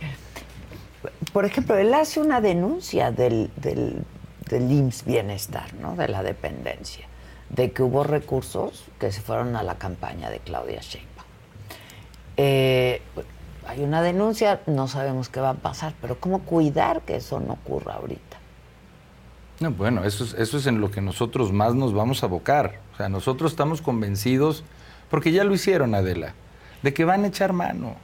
por 1.34 1.46
ejemplo, 1.46 1.76
él 1.76 1.92
hace 1.96 2.20
una 2.20 2.40
denuncia 2.40 3.12
del 3.12 3.50
del 3.56 4.04
IMSS 4.60 5.06
Bienestar, 5.06 5.74
¿no? 5.76 5.96
de 5.96 6.08
la 6.08 6.24
dependencia, 6.24 7.06
de 7.50 7.72
que 7.72 7.84
hubo 7.84 8.04
recursos 8.04 8.86
que 9.00 9.12
se 9.12 9.22
fueron 9.22 9.56
a 9.56 9.64
la 9.64 9.76
campaña 9.76 10.30
de 10.30 10.40
Claudia 10.40 10.82
Sheinbaum. 10.82 11.28
Eh, 12.38 13.02
hay 13.68 13.84
una 13.84 14.02
denuncia, 14.02 14.62
no 14.66 14.88
sabemos 14.88 15.30
qué 15.30 15.40
va 15.40 15.52
a 15.52 15.54
pasar, 15.54 15.94
pero 16.02 16.20
¿cómo 16.20 16.40
cuidar 16.40 17.02
que 17.02 17.18
eso 17.18 17.40
no 17.40 17.54
ocurra 17.54 17.94
ahorita? 17.94 18.38
No, 19.60 19.72
bueno, 19.72 20.04
eso 20.04 20.24
es, 20.24 20.34
eso 20.34 20.58
es 20.58 20.66
en 20.66 20.82
lo 20.82 20.90
que 20.90 21.02
nosotros 21.02 21.52
más 21.54 21.76
nos 21.76 21.94
vamos 21.94 22.24
a 22.24 22.26
abocar. 22.26 22.80
O 22.94 22.98
sea, 22.98 23.10
nosotros 23.10 23.52
estamos 23.52 23.82
convencidos, 23.82 24.64
porque 25.10 25.32
ya 25.32 25.44
lo 25.44 25.54
hicieron, 25.54 25.94
Adela, 25.94 26.34
de 26.82 26.94
que 26.94 27.06
van 27.06 27.24
a 27.24 27.28
echar 27.28 27.54
mano. 27.54 27.96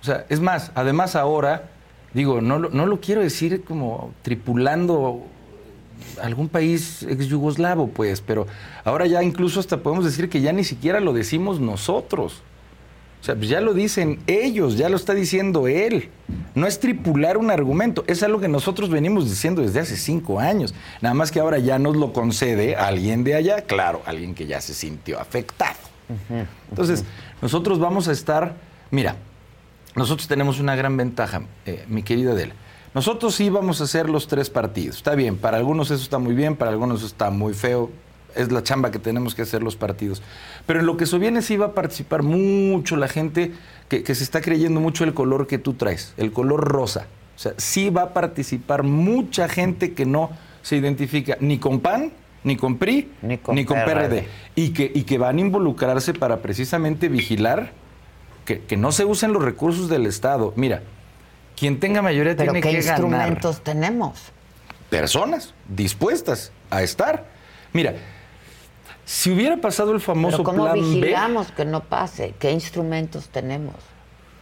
O 0.00 0.04
sea, 0.04 0.24
es 0.28 0.40
más, 0.40 0.70
además 0.76 1.16
ahora, 1.16 1.70
digo, 2.14 2.40
no, 2.40 2.60
no 2.60 2.86
lo 2.86 3.00
quiero 3.00 3.20
decir 3.20 3.64
como 3.64 4.14
tripulando 4.22 5.24
algún 6.22 6.48
país 6.48 7.02
ex 7.08 7.26
yugoslavo, 7.26 7.88
pues, 7.88 8.20
pero 8.20 8.46
ahora 8.84 9.06
ya 9.06 9.22
incluso 9.22 9.60
hasta 9.60 9.78
podemos 9.78 10.04
decir 10.04 10.28
que 10.28 10.40
ya 10.40 10.52
ni 10.52 10.64
siquiera 10.64 11.00
lo 11.00 11.12
decimos 11.12 11.60
nosotros. 11.60 12.42
O 13.20 13.24
sea, 13.24 13.34
pues 13.34 13.50
ya 13.50 13.60
lo 13.60 13.74
dicen 13.74 14.18
ellos, 14.26 14.78
ya 14.78 14.88
lo 14.88 14.96
está 14.96 15.12
diciendo 15.12 15.68
él. 15.68 16.08
No 16.54 16.66
es 16.66 16.80
tripular 16.80 17.36
un 17.36 17.50
argumento, 17.50 18.02
es 18.06 18.22
algo 18.22 18.40
que 18.40 18.48
nosotros 18.48 18.88
venimos 18.88 19.28
diciendo 19.28 19.60
desde 19.60 19.80
hace 19.80 19.96
cinco 19.96 20.40
años. 20.40 20.74
Nada 21.02 21.14
más 21.14 21.30
que 21.30 21.38
ahora 21.38 21.58
ya 21.58 21.78
nos 21.78 21.96
lo 21.96 22.14
concede 22.14 22.76
alguien 22.76 23.22
de 23.22 23.34
allá, 23.34 23.62
claro, 23.62 24.00
alguien 24.06 24.34
que 24.34 24.46
ya 24.46 24.60
se 24.60 24.72
sintió 24.72 25.20
afectado. 25.20 25.78
Entonces, 26.70 27.04
nosotros 27.42 27.78
vamos 27.78 28.08
a 28.08 28.12
estar, 28.12 28.56
mira, 28.90 29.16
nosotros 29.94 30.26
tenemos 30.26 30.58
una 30.58 30.74
gran 30.74 30.96
ventaja, 30.96 31.42
eh, 31.66 31.84
mi 31.88 32.02
querida 32.02 32.32
Adela. 32.32 32.54
Nosotros 32.94 33.34
sí 33.36 33.50
vamos 33.50 33.80
a 33.80 33.84
hacer 33.84 34.10
los 34.10 34.26
tres 34.26 34.50
partidos. 34.50 34.96
Está 34.96 35.14
bien, 35.14 35.36
para 35.36 35.56
algunos 35.56 35.90
eso 35.90 36.02
está 36.02 36.18
muy 36.18 36.34
bien, 36.34 36.56
para 36.56 36.72
algunos 36.72 36.98
eso 36.98 37.06
está 37.06 37.30
muy 37.30 37.54
feo. 37.54 37.90
Es 38.34 38.50
la 38.50 38.62
chamba 38.62 38.90
que 38.90 38.98
tenemos 38.98 39.34
que 39.34 39.42
hacer 39.42 39.62
los 39.62 39.76
partidos. 39.76 40.22
Pero 40.66 40.80
en 40.80 40.86
lo 40.86 40.96
que 40.96 41.04
viene 41.18 41.42
sí 41.42 41.56
va 41.56 41.66
a 41.66 41.74
participar 41.74 42.22
mucho 42.22 42.96
la 42.96 43.08
gente 43.08 43.52
que, 43.88 44.02
que 44.02 44.14
se 44.14 44.24
está 44.24 44.40
creyendo 44.40 44.80
mucho 44.80 45.04
el 45.04 45.14
color 45.14 45.46
que 45.46 45.58
tú 45.58 45.74
traes, 45.74 46.14
el 46.16 46.32
color 46.32 46.68
rosa. 46.68 47.06
O 47.36 47.38
sea, 47.38 47.54
sí 47.56 47.90
va 47.90 48.02
a 48.02 48.12
participar 48.12 48.82
mucha 48.82 49.48
gente 49.48 49.94
que 49.94 50.04
no 50.04 50.30
se 50.62 50.76
identifica 50.76 51.36
ni 51.40 51.58
con 51.58 51.80
PAN, 51.80 52.12
ni 52.44 52.56
con 52.56 52.76
PRI, 52.76 53.10
ni 53.22 53.38
con, 53.38 53.54
PRD. 53.56 54.26
Y, 54.54 54.70
que, 54.70 54.90
y 54.94 55.02
que 55.04 55.18
van 55.18 55.38
a 55.38 55.40
involucrarse 55.40 56.12
para 56.12 56.38
precisamente 56.38 57.08
vigilar 57.08 57.72
que, 58.44 58.60
que 58.60 58.76
no 58.76 58.92
se 58.92 59.04
usen 59.04 59.32
los 59.32 59.42
recursos 59.42 59.88
del 59.88 60.06
Estado. 60.06 60.52
Mira, 60.56 60.82
quien 61.60 61.78
tenga 61.78 62.00
mayoría 62.00 62.34
¿Pero 62.34 62.52
tiene 62.52 62.62
qué 62.62 62.70
que 62.70 62.76
instrumentos 62.78 63.62
tenemos? 63.62 64.18
Personas 64.88 65.52
dispuestas 65.68 66.52
a 66.70 66.82
estar. 66.82 67.26
Mira, 67.74 67.96
si 69.04 69.30
hubiera 69.30 69.58
pasado 69.58 69.92
el 69.92 70.00
famoso 70.00 70.38
¿Pero 70.38 70.44
cómo 70.44 70.64
plan 70.64 70.74
vigilamos 70.74 71.52
que 71.52 71.66
no 71.66 71.84
pase? 71.84 72.34
¿Qué 72.38 72.50
instrumentos 72.50 73.28
tenemos? 73.28 73.74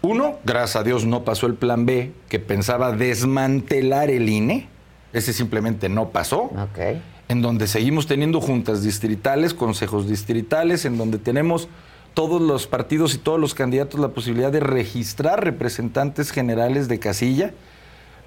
Uno, 0.01 0.39
gracias 0.45 0.77
a 0.77 0.85
Dios 0.85 1.05
no 1.05 1.25
pasó 1.25 1.49
el 1.49 1.55
plan 1.55 1.87
B, 1.87 2.13
que 2.29 2.39
pensaba 2.39 2.93
desmantelar 2.93 4.11
el 4.11 4.29
INE. 4.29 4.69
Ese 5.13 5.33
simplemente 5.33 5.89
no 5.89 6.11
pasó. 6.11 6.43
Ok. 6.43 7.01
En 7.27 7.43
donde 7.43 7.67
seguimos 7.67 8.07
teniendo 8.07 8.41
juntas 8.41 8.85
distritales, 8.85 9.55
consejos 9.55 10.09
distritales, 10.09 10.85
en 10.85 10.97
donde 10.97 11.19
tenemos 11.19 11.69
todos 12.15 12.41
los 12.41 12.67
partidos 12.67 13.15
y 13.15 13.19
todos 13.19 13.39
los 13.39 13.55
candidatos 13.55 14.01
la 14.01 14.09
posibilidad 14.09 14.53
de 14.53 14.61
registrar 14.61 15.45
representantes 15.45 16.31
generales 16.31 16.89
de 16.89 16.99
casilla. 16.99 17.53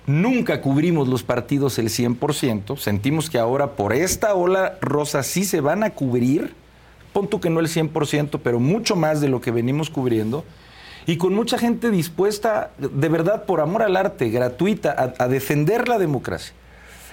Nunca 0.07 0.61
cubrimos 0.61 1.07
los 1.07 1.23
partidos 1.23 1.77
el 1.77 1.89
100%. 1.89 2.77
Sentimos 2.77 3.29
que 3.29 3.37
ahora 3.37 3.75
por 3.75 3.93
esta 3.93 4.33
ola 4.33 4.77
rosa 4.81 5.23
sí 5.23 5.43
se 5.43 5.61
van 5.61 5.83
a 5.83 5.91
cubrir. 5.91 6.55
Punto 7.13 7.39
que 7.39 7.49
no 7.49 7.59
el 7.59 7.67
100%, 7.67 8.39
pero 8.43 8.59
mucho 8.59 8.95
más 8.95 9.21
de 9.21 9.29
lo 9.29 9.41
que 9.41 9.51
venimos 9.51 9.89
cubriendo. 9.89 10.43
Y 11.05 11.17
con 11.17 11.33
mucha 11.33 11.57
gente 11.57 11.91
dispuesta, 11.91 12.71
de 12.77 13.09
verdad, 13.09 13.45
por 13.45 13.59
amor 13.59 13.83
al 13.83 13.97
arte, 13.97 14.29
gratuita, 14.29 14.91
a, 14.91 15.23
a 15.23 15.27
defender 15.27 15.87
la 15.87 15.97
democracia. 15.97 16.53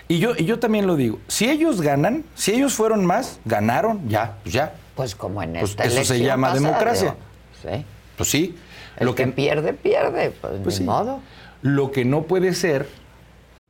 Y 0.09 0.18
yo, 0.20 0.33
y 0.37 0.46
yo 0.46 0.59
también 0.59 0.87
lo 0.87 0.96
digo, 0.96 1.18
si 1.28 1.50
ellos 1.50 1.83
ganan, 1.83 2.24
si 2.35 2.52
ellos 2.52 2.74
fueron 2.74 3.04
más, 3.04 3.40
ganaron, 3.44 4.09
ya, 4.09 4.38
pues 4.42 4.54
ya. 4.54 4.74
Pues 4.99 5.15
como 5.15 5.43
en 5.43 5.53
Pues 5.53 5.71
esta 5.71 5.85
eso 5.85 6.05
se 6.05 6.19
llama 6.21 6.49
pasada, 6.49 6.69
democracia. 6.69 7.17
digo, 7.63 7.77
Sí. 7.79 7.85
Pues 8.17 8.29
sí. 8.31 8.55
El 8.97 9.15
que, 9.15 9.27
pierde, 9.29 9.73
pierde. 9.73 10.31
Pues, 10.33 10.53
Pues 10.63 10.75
ni 10.75 10.79
sí. 10.79 10.83
modo. 10.85 11.21
Lo 11.63 11.91
que 11.93 12.05
no 12.05 12.25
puede 12.25 12.53
ser 12.53 12.89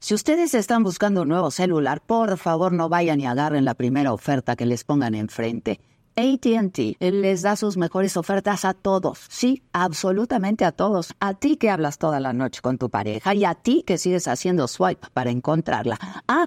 Si 0.01 0.14
ustedes 0.14 0.55
están 0.55 0.83
buscando 0.85 1.23
un 1.23 1.29
nuevo 1.29 1.51
celular, 1.51 2.01
por 2.01 2.38
favor 2.38 2.73
no 2.73 2.88
vayan 2.88 3.21
y 3.21 3.27
agarren 3.27 3.64
la 3.64 3.75
primera 3.75 4.12
oferta 4.12 4.57
que 4.57 4.64
les 4.67 4.85
pongan 4.85 5.14
enfrente. 5.14 5.81
ATT 6.17 6.97
les 7.01 7.43
da 7.43 7.55
sus 7.57 7.77
mejores 7.77 8.17
ofertas 8.17 8.64
a 8.64 8.75
todos. 8.75 9.21
Sí, 9.29 9.62
absolutamente 9.73 10.64
a 10.64 10.73
todos. 10.73 11.14
A 11.21 11.35
ti 11.35 11.57
que 11.57 11.71
hablas 11.71 11.99
toda 11.99 12.19
la 12.21 12.33
noche 12.33 12.61
con 12.61 12.77
tu 12.79 12.91
pareja 12.91 13.35
y 13.35 13.45
a 13.45 13.55
ti 13.55 13.85
que 13.87 13.99
sigues 13.99 14.27
haciendo 14.29 14.67
swipe 14.67 15.07
para 15.12 15.31
encontrarla. 15.31 15.97
Ah, 16.27 16.47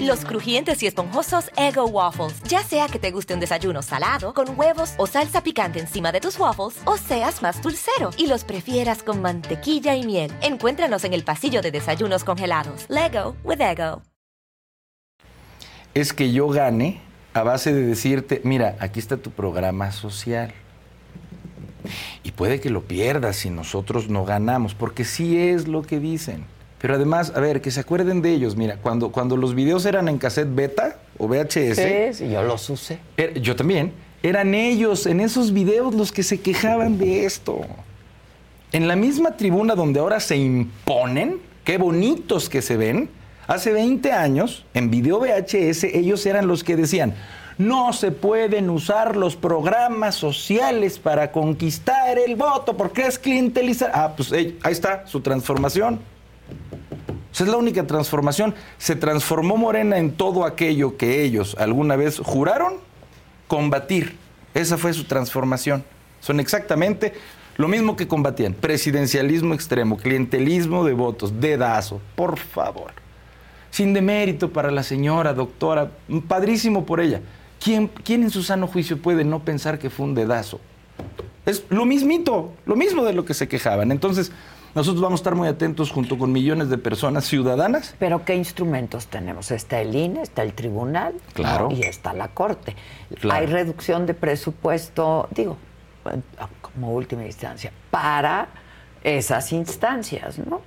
Los 0.00 0.24
crujientes 0.24 0.82
y 0.82 0.86
esponjosos 0.86 1.50
Ego 1.56 1.86
Waffles. 1.86 2.42
Ya 2.44 2.62
sea 2.62 2.88
que 2.88 2.98
te 2.98 3.10
guste 3.10 3.34
un 3.34 3.40
desayuno 3.40 3.82
salado, 3.82 4.34
con 4.34 4.58
huevos 4.58 4.94
o 4.98 5.06
salsa 5.06 5.42
picante 5.42 5.80
encima 5.80 6.12
de 6.12 6.20
tus 6.20 6.38
waffles, 6.38 6.78
o 6.84 6.96
seas 6.96 7.42
más 7.42 7.62
dulcero 7.62 8.10
y 8.16 8.26
los 8.26 8.44
prefieras 8.44 9.02
con 9.02 9.20
mantequilla 9.20 9.94
y 9.94 10.04
miel. 10.04 10.32
Encuéntranos 10.42 11.04
en 11.04 11.12
el 11.12 11.24
pasillo 11.24 11.62
de 11.62 11.70
desayunos 11.70 12.24
congelados. 12.24 12.86
Lego 12.88 13.36
with 13.44 13.60
Ego. 13.60 14.02
es 15.94 16.12
que 16.12 16.30
yo 16.30 16.48
gane 16.48 17.00
a 17.32 17.42
base 17.42 17.72
de 17.72 17.82
decirte, 17.86 18.42
mira, 18.44 18.76
aquí 18.80 19.00
está 19.00 19.16
tu 19.16 19.30
programa 19.30 19.92
social. 19.92 20.52
Y 22.22 22.32
puede 22.32 22.60
que 22.60 22.68
lo 22.68 22.82
pierdas 22.82 23.36
si 23.36 23.48
nosotros 23.50 24.08
no 24.10 24.24
ganamos, 24.26 24.74
porque 24.74 25.04
sí 25.04 25.38
es 25.38 25.68
lo 25.68 25.82
que 25.82 25.98
dicen. 25.98 26.44
Pero 26.80 26.94
además, 26.94 27.32
a 27.34 27.40
ver, 27.40 27.60
que 27.62 27.70
se 27.70 27.80
acuerden 27.80 28.20
de 28.22 28.32
ellos. 28.32 28.54
Mira, 28.56 28.76
cuando, 28.76 29.10
cuando 29.10 29.36
los 29.36 29.54
videos 29.54 29.86
eran 29.86 30.08
en 30.08 30.18
cassette 30.18 30.54
beta 30.54 30.98
o 31.18 31.26
VHS, 31.26 31.74
Sí, 31.76 32.12
sí, 32.12 32.30
yo 32.30 32.42
los 32.42 32.68
usé. 32.68 32.98
er- 33.16 33.40
yo 33.40 33.56
también, 33.56 33.92
eran 34.22 34.54
ellos 34.54 35.06
en 35.06 35.20
esos 35.20 35.52
videos 35.52 35.94
los 35.94 36.12
que 36.12 36.22
se 36.22 36.40
quejaban 36.40 36.98
de 36.98 37.24
esto. 37.24 37.60
En 38.72 38.88
la 38.88 38.96
misma 38.96 39.36
tribuna 39.36 39.74
donde 39.74 40.00
ahora 40.00 40.20
se 40.20 40.36
imponen, 40.36 41.38
qué 41.64 41.78
bonitos 41.78 42.48
que 42.48 42.60
se 42.60 42.76
ven, 42.76 43.08
hace 43.46 43.72
20 43.72 44.12
años, 44.12 44.64
en 44.74 44.90
video 44.90 45.18
VHS, 45.20 45.84
ellos 45.84 46.26
eran 46.26 46.46
los 46.46 46.62
que 46.62 46.76
decían, 46.76 47.14
no 47.58 47.94
se 47.94 48.10
pueden 48.12 48.68
usar 48.68 49.16
los 49.16 49.34
programas 49.34 50.14
sociales 50.14 50.98
para 50.98 51.32
conquistar 51.32 52.18
el 52.18 52.36
voto 52.36 52.76
porque 52.76 53.06
es 53.06 53.18
clientelizar. 53.18 53.90
Ah, 53.94 54.12
pues 54.14 54.30
ahí 54.32 54.58
está 54.68 55.06
su 55.06 55.20
transformación. 55.22 56.00
Esa 57.36 57.44
es 57.44 57.50
la 57.50 57.58
única 57.58 57.86
transformación. 57.86 58.54
Se 58.78 58.96
transformó 58.96 59.58
Morena 59.58 59.98
en 59.98 60.12
todo 60.12 60.46
aquello 60.46 60.96
que 60.96 61.22
ellos 61.22 61.54
alguna 61.58 61.94
vez 61.94 62.18
juraron 62.18 62.76
combatir. 63.46 64.16
Esa 64.54 64.78
fue 64.78 64.94
su 64.94 65.04
transformación. 65.04 65.84
Son 66.20 66.40
exactamente 66.40 67.12
lo 67.58 67.68
mismo 67.68 67.94
que 67.94 68.08
combatían. 68.08 68.54
Presidencialismo 68.54 69.52
extremo, 69.52 69.98
clientelismo 69.98 70.82
de 70.82 70.94
votos, 70.94 71.38
dedazo, 71.38 72.00
por 72.14 72.38
favor. 72.38 72.94
Sin 73.70 73.92
demérito 73.92 74.50
para 74.50 74.70
la 74.70 74.82
señora, 74.82 75.34
doctora, 75.34 75.90
padrísimo 76.26 76.86
por 76.86 77.00
ella. 77.00 77.20
¿Quién, 77.62 77.88
¿Quién 77.88 78.22
en 78.22 78.30
su 78.30 78.42
sano 78.42 78.66
juicio 78.66 78.96
puede 78.96 79.24
no 79.24 79.40
pensar 79.40 79.78
que 79.78 79.90
fue 79.90 80.06
un 80.06 80.14
dedazo? 80.14 80.58
Es 81.44 81.64
lo 81.68 81.84
mismito, 81.84 82.54
lo 82.64 82.76
mismo 82.76 83.04
de 83.04 83.12
lo 83.12 83.26
que 83.26 83.34
se 83.34 83.46
quejaban. 83.46 83.92
Entonces, 83.92 84.32
nosotros 84.74 85.00
vamos 85.02 85.20
a 85.20 85.22
estar 85.22 85.34
muy 85.34 85.48
atentos 85.48 85.90
junto 85.90 86.18
con 86.18 86.32
millones 86.32 86.68
de 86.68 86.76
personas 86.78 87.24
ciudadanas 87.24 87.94
Pero 87.98 88.24
¿qué 88.24 88.34
instrumentos 88.34 89.06
tenemos? 89.06 89.50
Está 89.50 89.80
el 89.80 89.94
INE, 89.94 90.22
está 90.22 90.42
el 90.42 90.52
tribunal 90.52 91.14
Claro. 91.32 91.68
y 91.70 91.82
está 91.82 92.12
la 92.12 92.28
Corte. 92.28 92.76
Claro. 93.20 93.40
Hay 93.40 93.46
reducción 93.46 94.06
de 94.06 94.14
presupuesto, 94.14 95.28
digo, 95.30 95.56
como 96.60 96.92
última 96.92 97.24
instancia, 97.24 97.72
para 97.90 98.48
esas 99.02 99.52
instancias, 99.52 100.38
¿no? 100.38 100.60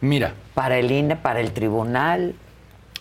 Mira, 0.00 0.34
Para 0.54 0.78
el 0.78 0.90
INE, 0.90 1.16
para 1.16 1.40
el 1.40 1.52
tribunal 1.52 2.34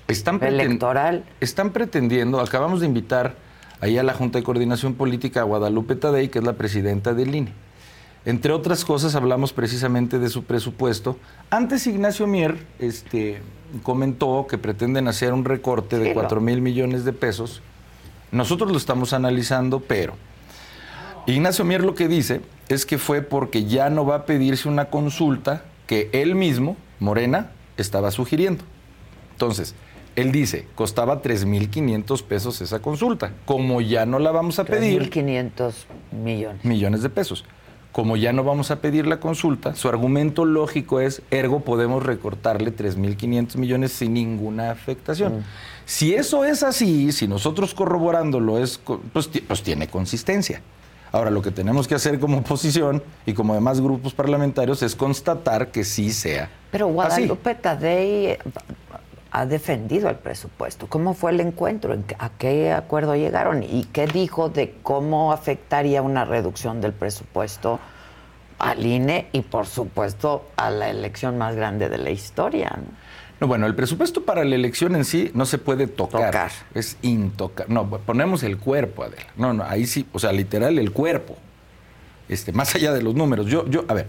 están, 0.07 0.41
electoral. 0.43 1.23
están 1.41 1.71
pretendiendo, 1.71 2.39
acabamos 2.39 2.79
de 2.79 2.85
invitar 2.85 3.35
ahí 3.81 3.97
a 3.97 4.03
la 4.03 4.13
Junta 4.13 4.37
de 4.39 4.43
Coordinación 4.43 4.93
Política 4.93 5.41
a 5.41 5.43
Guadalupe 5.43 5.95
Tadei, 5.95 6.29
que 6.29 6.39
es 6.39 6.45
la 6.45 6.53
presidenta 6.53 7.13
del 7.13 7.35
INE. 7.35 7.53
Entre 8.25 8.51
otras 8.51 8.83
cosas, 8.85 9.13
hablamos 9.15 9.53
precisamente 9.53 10.17
de 10.19 10.29
su 10.29 10.43
presupuesto. 10.43 11.17
Antes 11.51 11.85
Ignacio 11.85 12.25
Mier 12.25 12.57
este, 12.79 13.41
comentó 13.83 14.47
que 14.49 14.57
pretenden 14.57 15.07
hacer 15.07 15.31
un 15.33 15.45
recorte 15.45 15.99
de 15.99 16.05
Sí, 16.05 16.09
lo- 16.09 16.21
4 16.21 16.41
mil 16.41 16.61
millones 16.61 17.05
de 17.05 17.13
pesos. 17.13 17.61
Nosotros 18.31 18.71
lo 18.71 18.77
estamos 18.77 19.13
analizando, 19.13 19.79
pero 19.79 20.15
Ignacio 21.27 21.65
Mier 21.65 21.83
lo 21.83 21.93
que 21.95 22.07
dice 22.07 22.41
es 22.69 22.85
que 22.85 22.97
fue 22.97 23.21
porque 23.21 23.65
ya 23.65 23.89
no 23.89 24.05
va 24.05 24.15
a 24.15 24.25
pedirse 24.25 24.67
una 24.69 24.85
consulta 24.85 25.63
que 25.87 26.09
él 26.11 26.33
mismo, 26.35 26.77
Morena, 26.99 27.51
estaba 27.77 28.09
sugiriendo. 28.11 28.63
Entonces, 29.33 29.75
él 30.15 30.31
dice, 30.31 30.67
costaba 30.75 31.21
3.500 31.21 32.23
pesos 32.23 32.61
esa 32.61 32.79
consulta. 32.79 33.33
Como 33.45 33.81
ya 33.81 34.05
no 34.05 34.17
la 34.17 34.31
vamos 34.31 34.57
a 34.59 34.65
pedir, 34.65 35.11
3.500 35.11 35.73
millones. 36.11 36.65
millones 36.65 37.01
de 37.03 37.09
pesos. 37.09 37.43
Como 37.95 38.17
ya 38.17 38.33
no 38.33 38.43
vamos 38.43 38.71
a 38.71 38.81
pedir 38.81 39.07
la 39.07 39.21
consulta, 39.21 39.73
su 39.73 39.87
argumento 39.87 40.43
lógico 40.43 40.99
es, 40.99 41.21
ergo 41.31 41.61
podemos 41.61 42.03
recortarle 42.03 42.75
3.500 42.75 43.55
millones 43.55 43.93
sin 43.93 44.15
ninguna 44.15 44.69
afectación. 44.69 45.37
Mm. 45.37 45.43
Si 45.85 46.13
eso 46.13 46.43
es 46.43 46.61
así, 46.61 47.13
si 47.13 47.25
nosotros 47.25 47.73
corroborándolo 47.73 48.61
es, 48.61 48.81
pues, 49.13 49.29
pues, 49.47 49.63
tiene 49.63 49.87
consistencia. 49.87 50.61
Ahora, 51.13 51.29
lo 51.29 51.41
que 51.41 51.51
tenemos 51.51 51.87
que 51.87 51.95
hacer 51.95 52.19
como 52.19 52.39
oposición 52.39 53.01
y 53.25 53.31
como 53.31 53.53
demás 53.53 53.79
grupos 53.79 54.13
parlamentarios 54.13 54.83
es 54.83 54.93
constatar 54.93 55.71
que 55.71 55.85
sí 55.85 56.11
sea. 56.11 56.49
Pero 56.71 56.87
Guadalupe 56.87 57.55
Tadei 57.55 58.37
ha 59.35 59.45
defendido 59.45 60.09
el 60.09 60.15
presupuesto. 60.15 60.87
¿Cómo 60.87 61.13
fue 61.13 61.31
el 61.31 61.41
encuentro? 61.41 61.93
¿A 62.19 62.29
qué 62.29 62.71
acuerdo 62.71 63.17
llegaron? 63.17 63.63
¿Y 63.63 63.83
qué 63.91 64.07
dijo 64.07 64.47
de 64.47 64.75
cómo 64.81 65.33
afectaría 65.33 66.01
una 66.01 66.23
reducción 66.23 66.79
del 66.79 66.93
presupuesto 66.93 67.81
al 68.59 68.85
INE 68.85 69.27
y, 69.33 69.41
por 69.41 69.65
supuesto, 69.65 70.45
a 70.55 70.69
la 70.69 70.89
elección 70.89 71.37
más 71.37 71.53
grande 71.53 71.89
de 71.89 71.97
la 71.97 72.11
historia? 72.11 72.79
No, 73.41 73.47
bueno, 73.47 73.65
el 73.65 73.75
presupuesto 73.75 74.23
para 74.23 74.45
la 74.45 74.55
elección 74.55 74.95
en 74.95 75.03
sí 75.03 75.31
no 75.33 75.45
se 75.45 75.57
puede 75.57 75.87
tocar. 75.87 76.51
Es 76.73 76.95
intocable. 77.01 77.73
No, 77.73 77.89
ponemos 77.89 78.41
el 78.41 78.57
cuerpo, 78.57 79.03
Adela. 79.03 79.27
No, 79.35 79.51
no, 79.51 79.65
ahí 79.65 79.85
sí, 79.85 80.07
o 80.13 80.19
sea, 80.19 80.31
literal 80.31 80.79
el 80.79 80.93
cuerpo. 80.93 81.35
Este, 82.29 82.53
más 82.53 82.73
allá 82.73 82.93
de 82.93 83.01
los 83.03 83.15
números. 83.15 83.47
Yo, 83.47 83.67
yo, 83.67 83.83
a 83.89 83.93
ver, 83.95 84.07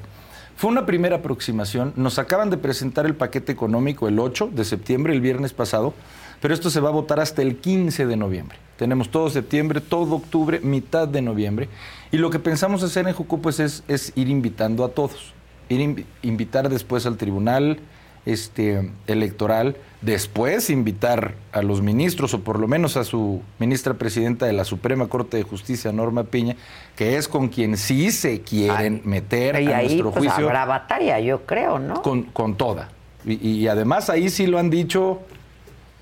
fue 0.57 0.71
una 0.71 0.87
primera 0.87 1.16
aproximación. 1.16 1.92
Nos 1.97 2.19
acaban 2.19 2.49
de 2.49 2.57
presentar 2.57 3.05
el 3.05 3.14
paquete 3.14 3.53
económico 3.53 4.09
el 4.09 4.19
8 4.19 4.51
de 4.53 4.64
septiembre, 4.64 5.12
el 5.12 5.21
viernes 5.21 5.53
pasado, 5.53 5.92
pero 6.40 6.55
esto 6.55 6.71
se 6.71 6.81
va 6.81 6.88
a 6.88 6.92
votar 6.92 7.21
hasta 7.21 7.42
el 7.42 7.59
15 7.59 8.07
de 8.07 8.16
noviembre. 8.16 8.59
Tenemos 8.79 9.11
todo 9.11 9.29
septiembre, 9.29 9.83
todo 9.83 10.16
octubre, 10.16 10.61
mitad 10.61 11.07
de 11.09 11.21
noviembre. 11.21 11.69
Y 12.11 12.16
lo 12.16 12.31
que 12.31 12.38
pensamos 12.38 12.83
hacer 12.83 13.07
en 13.07 13.14
Jucu 13.14 13.40
pues, 13.42 13.61
es, 13.61 13.85
es 13.87 14.12
ir 14.16 14.29
invitando 14.29 14.85
a 14.85 14.88
todos. 14.88 15.35
Ir 15.69 16.07
invitar 16.23 16.69
después 16.69 17.05
al 17.05 17.19
tribunal 17.19 17.79
este, 18.27 18.91
electoral, 19.07 19.77
después 20.03 20.69
invitar 20.69 21.35
a 21.53 21.62
los 21.62 21.81
ministros, 21.81 22.35
o 22.35 22.41
por 22.43 22.59
lo 22.59 22.69
menos 22.69 22.97
a 22.97 23.05
su 23.05 23.41
ministra 23.59 23.95
presidenta 23.95 24.47
de 24.47 24.53
la 24.53 24.65
Suprema 24.65 25.07
Corte 25.07 25.37
de 25.37 25.45
Justicia, 25.45 25.93
Norma 25.93 26.25
Piña, 26.25 26.57
que 26.97 27.17
es 27.17 27.29
con 27.29 27.49
quien 27.49 27.77
sí 27.77 28.11
se 28.11 28.43
quieren 28.43 29.01
meter 29.05 29.61
y 29.62 29.69
a 29.69 29.79
ahí, 29.79 29.87
nuestro 29.87 30.11
pues, 30.11 30.27
juicio. 30.27 30.47
Habrá 30.47 30.65
batalla, 30.67 31.21
yo 31.21 31.47
creo, 31.47 31.79
¿no? 31.79 32.03
Con, 32.03 32.25
con 32.25 32.57
toda. 32.57 32.91
Y, 33.25 33.67
además 33.67 34.09
ahí 34.09 34.29
sí 34.29 34.47
lo 34.47 34.59
han 34.59 34.71
dicho, 34.71 35.21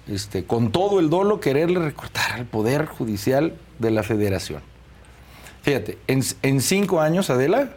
este, 0.09 0.45
con 0.45 0.73
todo 0.73 1.01
el 1.01 1.09
dolo, 1.09 1.41
quererle 1.41 1.81
recortar 1.81 2.33
al 2.33 2.45
Poder 2.45 2.85
Judicial 2.85 3.55
de 3.79 3.91
la 3.91 4.03
Federación. 4.03 4.61
Fíjate, 5.63 5.97
en, 6.07 6.23
en 6.43 6.61
cinco 6.61 7.01
años, 7.01 7.31
Adela, 7.31 7.71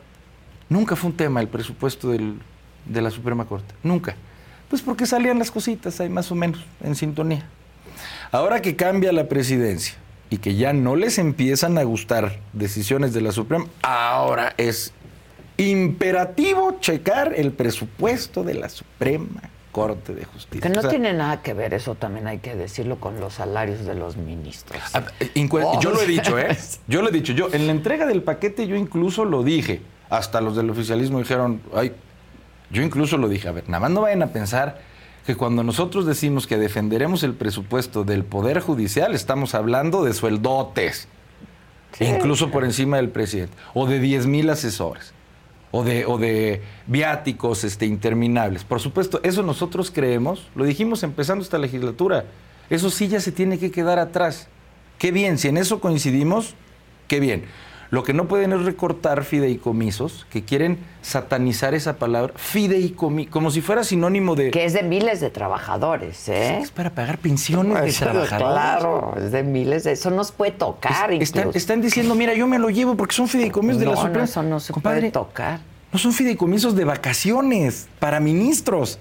nunca 0.67 0.97
fue 0.97 1.11
un 1.11 1.15
tema 1.15 1.39
el 1.39 1.47
presupuesto 1.47 2.11
del, 2.11 2.39
de 2.85 3.01
la 3.01 3.09
Suprema 3.09 3.45
Corte. 3.45 3.73
Nunca. 3.83 4.15
Pues 4.69 4.81
porque 4.81 5.05
salían 5.05 5.39
las 5.39 5.51
cositas 5.51 5.99
ahí 5.99 6.09
más 6.09 6.31
o 6.31 6.35
menos 6.35 6.59
en 6.83 6.95
sintonía. 6.95 7.45
Ahora 8.31 8.61
que 8.61 8.75
cambia 8.75 9.11
la 9.11 9.29
presidencia 9.29 9.95
y 10.29 10.37
que 10.37 10.55
ya 10.55 10.73
no 10.73 10.95
les 10.95 11.17
empiezan 11.17 11.77
a 11.77 11.83
gustar 11.83 12.39
decisiones 12.53 13.13
de 13.13 13.21
la 13.21 13.31
Suprema, 13.31 13.65
ahora 13.81 14.53
es 14.57 14.93
imperativo 15.57 16.77
checar 16.79 17.33
el 17.35 17.51
presupuesto 17.51 18.43
de 18.43 18.53
la 18.55 18.69
Suprema 18.69 19.41
Corte 19.71 20.13
de 20.13 20.25
Justicia. 20.25 20.69
Que 20.69 20.75
no 20.75 20.87
tiene 20.87 21.13
nada 21.13 21.41
que 21.41 21.53
ver, 21.53 21.73
eso 21.73 21.95
también 21.95 22.27
hay 22.27 22.39
que 22.39 22.55
decirlo, 22.55 22.99
con 22.99 23.19
los 23.19 23.35
salarios 23.35 23.85
de 23.85 23.95
los 23.95 24.17
ministros. 24.17 24.81
Ah, 24.93 25.03
yo 25.79 25.91
lo 25.91 26.01
he 26.01 26.07
dicho, 26.07 26.37
¿eh? 26.37 26.57
Yo 26.87 27.01
lo 27.01 27.09
he 27.09 27.11
dicho. 27.11 27.33
Yo, 27.33 27.49
en 27.53 27.67
la 27.67 27.71
entrega 27.71 28.05
del 28.05 28.23
paquete, 28.23 28.67
yo 28.67 28.75
incluso 28.75 29.23
lo 29.25 29.43
dije. 29.43 29.81
Hasta 30.09 30.39
los 30.41 30.55
del 30.55 30.69
oficialismo 30.69 31.19
dijeron, 31.19 31.61
ay, 31.75 31.91
yo 32.69 32.83
incluso 32.83 33.17
lo 33.17 33.29
dije, 33.29 33.47
a 33.47 33.51
ver, 33.51 33.69
nada 33.69 33.81
más 33.81 33.91
no 33.91 34.01
vayan 34.01 34.23
a 34.23 34.27
pensar 34.27 34.81
que 35.25 35.35
cuando 35.35 35.63
nosotros 35.63 36.05
decimos 36.05 36.47
que 36.47 36.57
defenderemos 36.57 37.23
el 37.23 37.33
presupuesto 37.33 38.03
del 38.03 38.23
Poder 38.23 38.61
Judicial, 38.61 39.13
estamos 39.13 39.55
hablando 39.55 40.03
de 40.03 40.13
sueldotes, 40.13 41.07
incluso 41.99 42.49
por 42.49 42.63
encima 42.63 42.97
del 42.97 43.09
presidente, 43.09 43.53
o 43.73 43.87
de 43.87 43.99
10 43.99 44.27
mil 44.27 44.49
asesores, 44.49 45.13
o 45.71 45.83
de, 45.83 46.05
o 46.05 46.17
de 46.17 46.61
viáticos 46.87 47.63
este, 47.63 47.85
interminables. 47.85 48.63
Por 48.63 48.79
supuesto, 48.79 49.19
eso 49.23 49.43
nosotros 49.43 49.91
creemos, 49.91 50.47
lo 50.55 50.63
dijimos 50.63 51.03
empezando 51.03 51.43
esta 51.43 51.57
legislatura, 51.57 52.25
eso 52.69 52.89
sí 52.89 53.07
ya 53.07 53.19
se 53.19 53.31
tiene 53.31 53.59
que 53.59 53.71
quedar 53.71 53.99
atrás. 53.99 54.47
Qué 54.97 55.11
bien, 55.11 55.37
si 55.37 55.47
en 55.47 55.57
eso 55.57 55.79
coincidimos, 55.79 56.55
qué 57.07 57.19
bien. 57.19 57.45
Lo 57.89 58.03
que 58.03 58.13
no 58.13 58.27
pueden 58.27 58.51
es 58.53 58.63
recortar 58.63 59.23
fideicomisos, 59.23 60.27
que 60.29 60.43
quieren 60.43 60.77
satanizar 61.01 61.73
esa 61.73 61.97
palabra, 61.97 62.33
fideicomiso, 62.35 63.31
como 63.31 63.49
si 63.49 63.61
fuera 63.61 63.83
sinónimo 63.83 64.35
de... 64.35 64.51
Que 64.51 64.65
es 64.65 64.73
de 64.73 64.83
miles 64.83 65.21
de 65.21 65.29
trabajadores, 65.29 66.27
¿eh? 66.27 66.59
Es 66.59 66.71
para 66.71 66.89
pagar 66.89 67.17
pensiones 67.17 67.81
de 67.81 67.93
trabajadores. 67.93 68.37
Claro, 68.37 69.13
es 69.17 69.31
de 69.31 69.43
miles 69.43 69.85
de... 69.85 69.93
Eso 69.93 70.11
no 70.11 70.23
se 70.23 70.33
puede 70.33 70.51
tocar 70.51 71.07
están, 71.53 71.81
diciendo, 71.81 72.15
mira, 72.15 72.33
yo 72.33 72.47
me 72.47 72.59
lo 72.59 72.69
llevo 72.69 72.95
porque 72.95 73.15
son 73.15 73.27
fideicomisos 73.27 73.79
de 73.79 73.85
la 73.85 73.95
Suprema. 73.95 74.19
No, 74.19 74.23
eso 74.23 74.43
no 74.43 74.59
se 74.59 74.73
puede 74.73 75.11
tocar. 75.11 75.59
No 75.91 75.99
son 75.99 76.13
fideicomisos 76.13 76.75
de 76.75 76.83
vacaciones 76.83 77.87
para 77.99 78.19
ministros. 78.19 78.99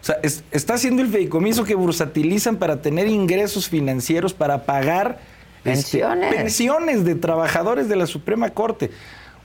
O 0.00 0.04
sea, 0.04 0.18
está 0.22 0.74
haciendo 0.74 1.02
el 1.02 1.08
fideicomiso 1.08 1.64
que 1.64 1.74
bursatilizan 1.74 2.56
para 2.56 2.82
tener 2.82 3.08
ingresos 3.08 3.68
financieros 3.68 4.34
para 4.34 4.64
pagar 4.64 5.18
este, 5.64 5.98
pensiones. 6.00 6.34
pensiones 6.34 7.04
de 7.04 7.14
trabajadores 7.14 7.88
de 7.88 7.96
la 7.96 8.06
Suprema 8.06 8.50
Corte. 8.50 8.90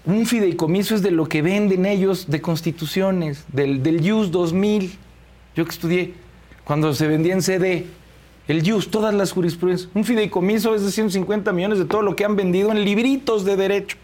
Un 0.06 0.26
fideicomiso 0.26 0.96
es 0.96 1.02
de 1.02 1.12
lo 1.12 1.28
que 1.28 1.42
venden 1.42 1.86
ellos 1.86 2.30
de 2.30 2.42
constituciones, 2.42 3.46
del, 3.52 3.82
del 3.84 4.12
US 4.12 4.32
2000. 4.32 4.98
Yo 5.56 5.66
que 5.66 5.72
estudié, 5.72 6.14
cuando 6.64 6.94
se 6.94 7.08
vendía 7.08 7.34
en 7.34 7.42
CD, 7.42 7.86
el 8.48 8.74
US, 8.74 8.90
todas 8.90 9.14
las 9.14 9.32
jurisprudencias. 9.32 9.90
Un 9.94 10.04
fideicomiso 10.04 10.76
es 10.76 10.84
de 10.84 10.92
150 10.92 11.54
millones 11.54 11.80
de 11.80 11.86
todo 11.86 12.02
lo 12.02 12.16
que 12.16 12.26
han 12.26 12.36
vendido 12.36 12.72
en 12.72 12.84
libritos 12.84 13.46
de 13.46 13.56
derecho. 13.56 13.98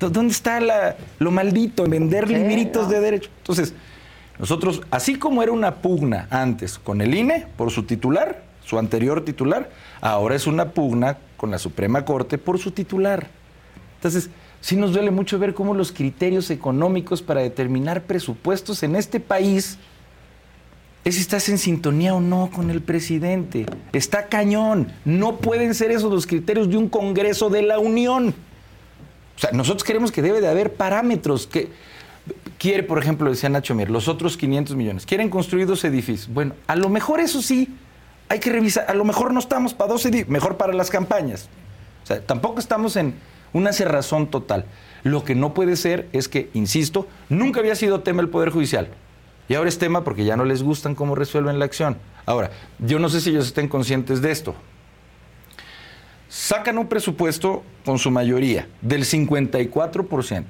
¿Dónde 0.00 0.32
está 0.32 0.60
la, 0.60 0.96
lo 1.18 1.30
maldito 1.30 1.84
en 1.84 1.90
vender 1.90 2.28
libritos 2.28 2.88
de 2.90 3.00
derecho? 3.00 3.30
Entonces, 3.38 3.72
nosotros, 4.38 4.82
así 4.90 5.14
como 5.14 5.42
era 5.42 5.52
una 5.52 5.76
pugna 5.76 6.26
antes 6.30 6.78
con 6.78 7.00
el 7.00 7.14
INE 7.14 7.46
por 7.56 7.70
su 7.70 7.84
titular, 7.84 8.42
su 8.64 8.78
anterior 8.78 9.24
titular, 9.24 9.70
ahora 10.00 10.34
es 10.34 10.46
una 10.46 10.72
pugna 10.72 11.16
con 11.36 11.50
la 11.50 11.58
Suprema 11.58 12.04
Corte 12.04 12.38
por 12.38 12.58
su 12.58 12.70
titular. 12.70 13.28
Entonces, 13.96 14.30
sí 14.60 14.76
nos 14.76 14.92
duele 14.92 15.10
mucho 15.10 15.38
ver 15.38 15.54
cómo 15.54 15.74
los 15.74 15.92
criterios 15.92 16.50
económicos 16.50 17.22
para 17.22 17.40
determinar 17.40 18.02
presupuestos 18.04 18.82
en 18.82 18.96
este 18.96 19.20
país 19.20 19.78
es 21.04 21.14
si 21.14 21.20
estás 21.20 21.48
en 21.48 21.58
sintonía 21.58 22.14
o 22.14 22.20
no 22.20 22.50
con 22.52 22.68
el 22.68 22.82
presidente. 22.82 23.64
Está 23.92 24.26
cañón. 24.26 24.92
No 25.04 25.36
pueden 25.36 25.72
ser 25.74 25.92
esos 25.92 26.12
los 26.12 26.26
criterios 26.26 26.68
de 26.68 26.76
un 26.76 26.88
Congreso 26.88 27.48
de 27.48 27.62
la 27.62 27.78
Unión. 27.78 28.34
O 29.36 29.38
sea, 29.38 29.52
nosotros 29.52 29.84
queremos 29.84 30.10
que 30.10 30.20
debe 30.20 30.40
de 30.40 30.48
haber 30.48 30.74
parámetros 30.74 31.46
que 31.46 31.68
quiere, 32.58 32.82
por 32.82 32.98
ejemplo, 32.98 33.30
decía 33.30 33.48
Nacho 33.48 33.74
Mier, 33.76 33.88
los 33.88 34.08
otros 34.08 34.36
500 34.36 34.74
millones, 34.74 35.06
quieren 35.06 35.30
construir 35.30 35.66
dos 35.68 35.84
edificios. 35.84 36.32
Bueno, 36.32 36.54
a 36.66 36.74
lo 36.74 36.88
mejor 36.88 37.20
eso 37.20 37.40
sí, 37.40 37.68
hay 38.28 38.40
que 38.40 38.50
revisar, 38.50 38.86
a 38.88 38.94
lo 38.94 39.04
mejor 39.04 39.32
no 39.32 39.40
estamos 39.40 39.74
para 39.74 39.92
12 39.92 40.26
mejor 40.28 40.56
para 40.56 40.72
las 40.72 40.90
campañas. 40.90 41.48
O 42.02 42.06
sea, 42.06 42.20
tampoco 42.20 42.58
estamos 42.60 42.96
en 42.96 43.14
una 43.52 43.72
cerrazón 43.72 44.28
total. 44.28 44.64
Lo 45.02 45.24
que 45.24 45.34
no 45.34 45.54
puede 45.54 45.76
ser 45.76 46.08
es 46.12 46.28
que, 46.28 46.50
insisto, 46.54 47.06
nunca 47.28 47.60
había 47.60 47.74
sido 47.74 48.00
tema 48.00 48.22
el 48.22 48.28
Poder 48.28 48.50
Judicial. 48.50 48.88
Y 49.48 49.54
ahora 49.54 49.68
es 49.68 49.78
tema 49.78 50.02
porque 50.02 50.24
ya 50.24 50.36
no 50.36 50.44
les 50.44 50.62
gustan 50.62 50.94
cómo 50.94 51.14
resuelven 51.14 51.58
la 51.58 51.64
acción. 51.64 51.98
Ahora, 52.26 52.50
yo 52.80 52.98
no 52.98 53.08
sé 53.08 53.20
si 53.20 53.30
ellos 53.30 53.46
estén 53.46 53.68
conscientes 53.68 54.20
de 54.20 54.32
esto. 54.32 54.54
Sacan 56.28 56.78
un 56.78 56.88
presupuesto 56.88 57.62
con 57.84 57.98
su 57.98 58.10
mayoría 58.10 58.68
del 58.82 59.04
54%. 59.04 60.44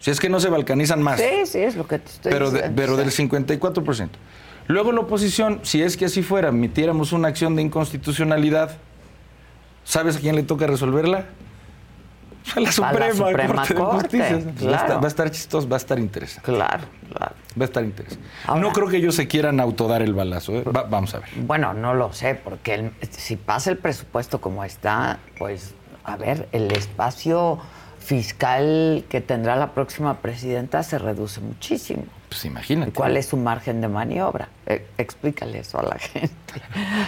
Si 0.00 0.10
es 0.10 0.20
que 0.20 0.28
no 0.28 0.40
se 0.40 0.48
balcanizan 0.48 1.02
más. 1.02 1.20
Sí, 1.20 1.44
sí, 1.44 1.58
es 1.58 1.76
lo 1.76 1.86
que 1.86 1.98
te 1.98 2.10
estoy 2.10 2.32
pero 2.32 2.50
diciendo. 2.50 2.74
pero 2.76 2.96
del 2.96 3.10
54%. 3.10 4.08
Luego 4.68 4.92
la 4.92 5.00
oposición, 5.00 5.60
si 5.62 5.82
es 5.82 5.96
que 5.96 6.04
así 6.04 6.22
fuera, 6.22 6.48
emitiéramos 6.48 7.12
una 7.12 7.28
acción 7.28 7.56
de 7.56 7.62
inconstitucionalidad, 7.62 8.76
¿sabes 9.82 10.16
a 10.16 10.20
quién 10.20 10.36
le 10.36 10.42
toca 10.42 10.66
resolverla? 10.66 11.24
A 12.56 12.60
la 12.60 12.72
Suprema, 12.72 13.66
Corte, 13.74 14.16
de 14.16 14.34
Justicia. 14.34 14.98
Va, 14.98 15.04
a 15.04 15.06
estar, 15.06 15.30
chistoso, 15.30 15.68
va 15.68 15.76
a 15.76 15.78
estar 15.78 15.98
interesante. 15.98 16.50
Claro, 16.50 16.84
claro. 17.12 17.34
Va 17.58 17.62
a 17.62 17.64
estar 17.64 17.84
interesante. 17.84 18.24
no 18.56 18.72
creo 18.72 18.88
que 18.88 18.96
ellos 18.96 19.14
se 19.14 19.26
quieran 19.26 19.60
autodar 19.60 20.00
el 20.00 20.14
balazo. 20.14 20.54
¿eh? 20.54 20.64
vamos 20.64 21.14
a 21.14 21.18
ver. 21.18 21.28
Bueno, 21.36 21.74
no 21.74 21.92
lo 21.92 22.12
sé, 22.12 22.34
porque 22.34 22.90
si 23.10 23.36
pasa 23.36 23.70
el 23.70 23.76
presupuesto 23.76 24.40
como 24.40 24.64
está, 24.64 25.18
pues, 25.38 25.74
a 26.04 26.16
ver, 26.16 26.48
el 26.52 26.72
espacio 26.72 27.58
fiscal 27.98 29.04
que 29.10 29.20
tendrá 29.20 29.56
la 29.56 29.72
próxima 29.72 30.18
presidenta 30.18 30.82
se 30.82 30.98
reduce 30.98 31.40
muchísimo. 31.40 32.04
Pues 32.28 32.44
imagínate. 32.44 32.92
¿Cuál 32.92 33.16
es 33.16 33.26
su 33.26 33.36
margen 33.36 33.80
de 33.80 33.88
maniobra? 33.88 34.48
Eh, 34.66 34.86
explícale 34.98 35.60
eso 35.60 35.78
a 35.78 35.82
la 35.82 35.98
gente. 35.98 36.32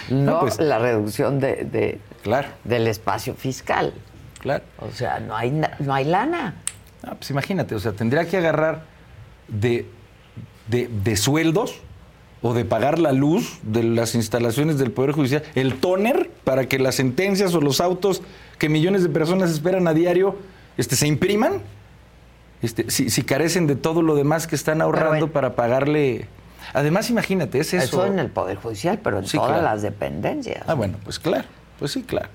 No, 0.09 0.39
pues, 0.39 0.59
la 0.59 0.79
reducción 0.79 1.39
de, 1.39 1.99
claro. 2.23 2.47
del 2.63 2.87
espacio 2.87 3.35
fiscal. 3.35 3.93
Claro. 4.39 4.63
O 4.79 4.91
sea, 4.91 5.19
no 5.19 5.35
hay, 5.35 5.51
no 5.51 5.93
hay 5.93 6.05
lana. 6.05 6.55
Ah, 7.03 7.15
pues 7.15 7.29
imagínate, 7.31 7.75
o 7.75 7.79
sea, 7.79 7.93
tendría 7.93 8.27
que 8.27 8.37
agarrar 8.37 8.83
de, 9.47 9.87
de, 10.67 11.15
sueldos 11.15 11.79
o 12.41 12.53
de 12.53 12.63
pagar 12.63 12.99
la 12.99 13.11
luz 13.11 13.59
de 13.63 13.83
las 13.83 14.15
instalaciones 14.15 14.77
del 14.77 14.91
Poder 14.91 15.11
Judicial, 15.11 15.43
el 15.55 15.79
tóner 15.79 16.29
para 16.43 16.67
que 16.67 16.79
las 16.79 16.95
sentencias 16.95 17.53
o 17.55 17.61
los 17.61 17.81
autos 17.81 18.21
que 18.57 18.69
millones 18.69 19.03
de 19.03 19.09
personas 19.09 19.51
esperan 19.51 19.87
a 19.87 19.93
diario 19.93 20.37
este, 20.77 20.95
se 20.95 21.07
impriman, 21.07 21.61
este, 22.61 22.89
si, 22.91 23.23
carecen 23.23 23.67
de 23.67 23.75
todo 23.75 24.01
lo 24.01 24.15
demás 24.15 24.47
que 24.47 24.55
están 24.55 24.81
ahorrando 24.81 25.31
para 25.31 25.55
pagarle. 25.55 26.27
Además, 26.73 27.09
imagínate, 27.09 27.59
es 27.59 27.73
eso. 27.73 28.03
Eso 28.03 28.05
en 28.05 28.19
el 28.19 28.29
Poder 28.29 28.57
Judicial, 28.57 28.99
pero 29.03 29.19
en 29.19 29.25
todas 29.25 29.63
las 29.63 29.81
dependencias. 29.81 30.63
Ah, 30.67 30.75
bueno, 30.75 30.97
pues 31.03 31.19
claro, 31.19 31.47
pues 31.79 31.91
sí, 31.91 32.03
claro. 32.03 32.29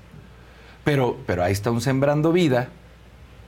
Pero, 0.83 1.17
pero 1.25 1.43
ahí 1.43 1.53
está 1.53 1.71
un 1.71 1.81
Sembrando 1.81 2.31
Vida, 2.31 2.69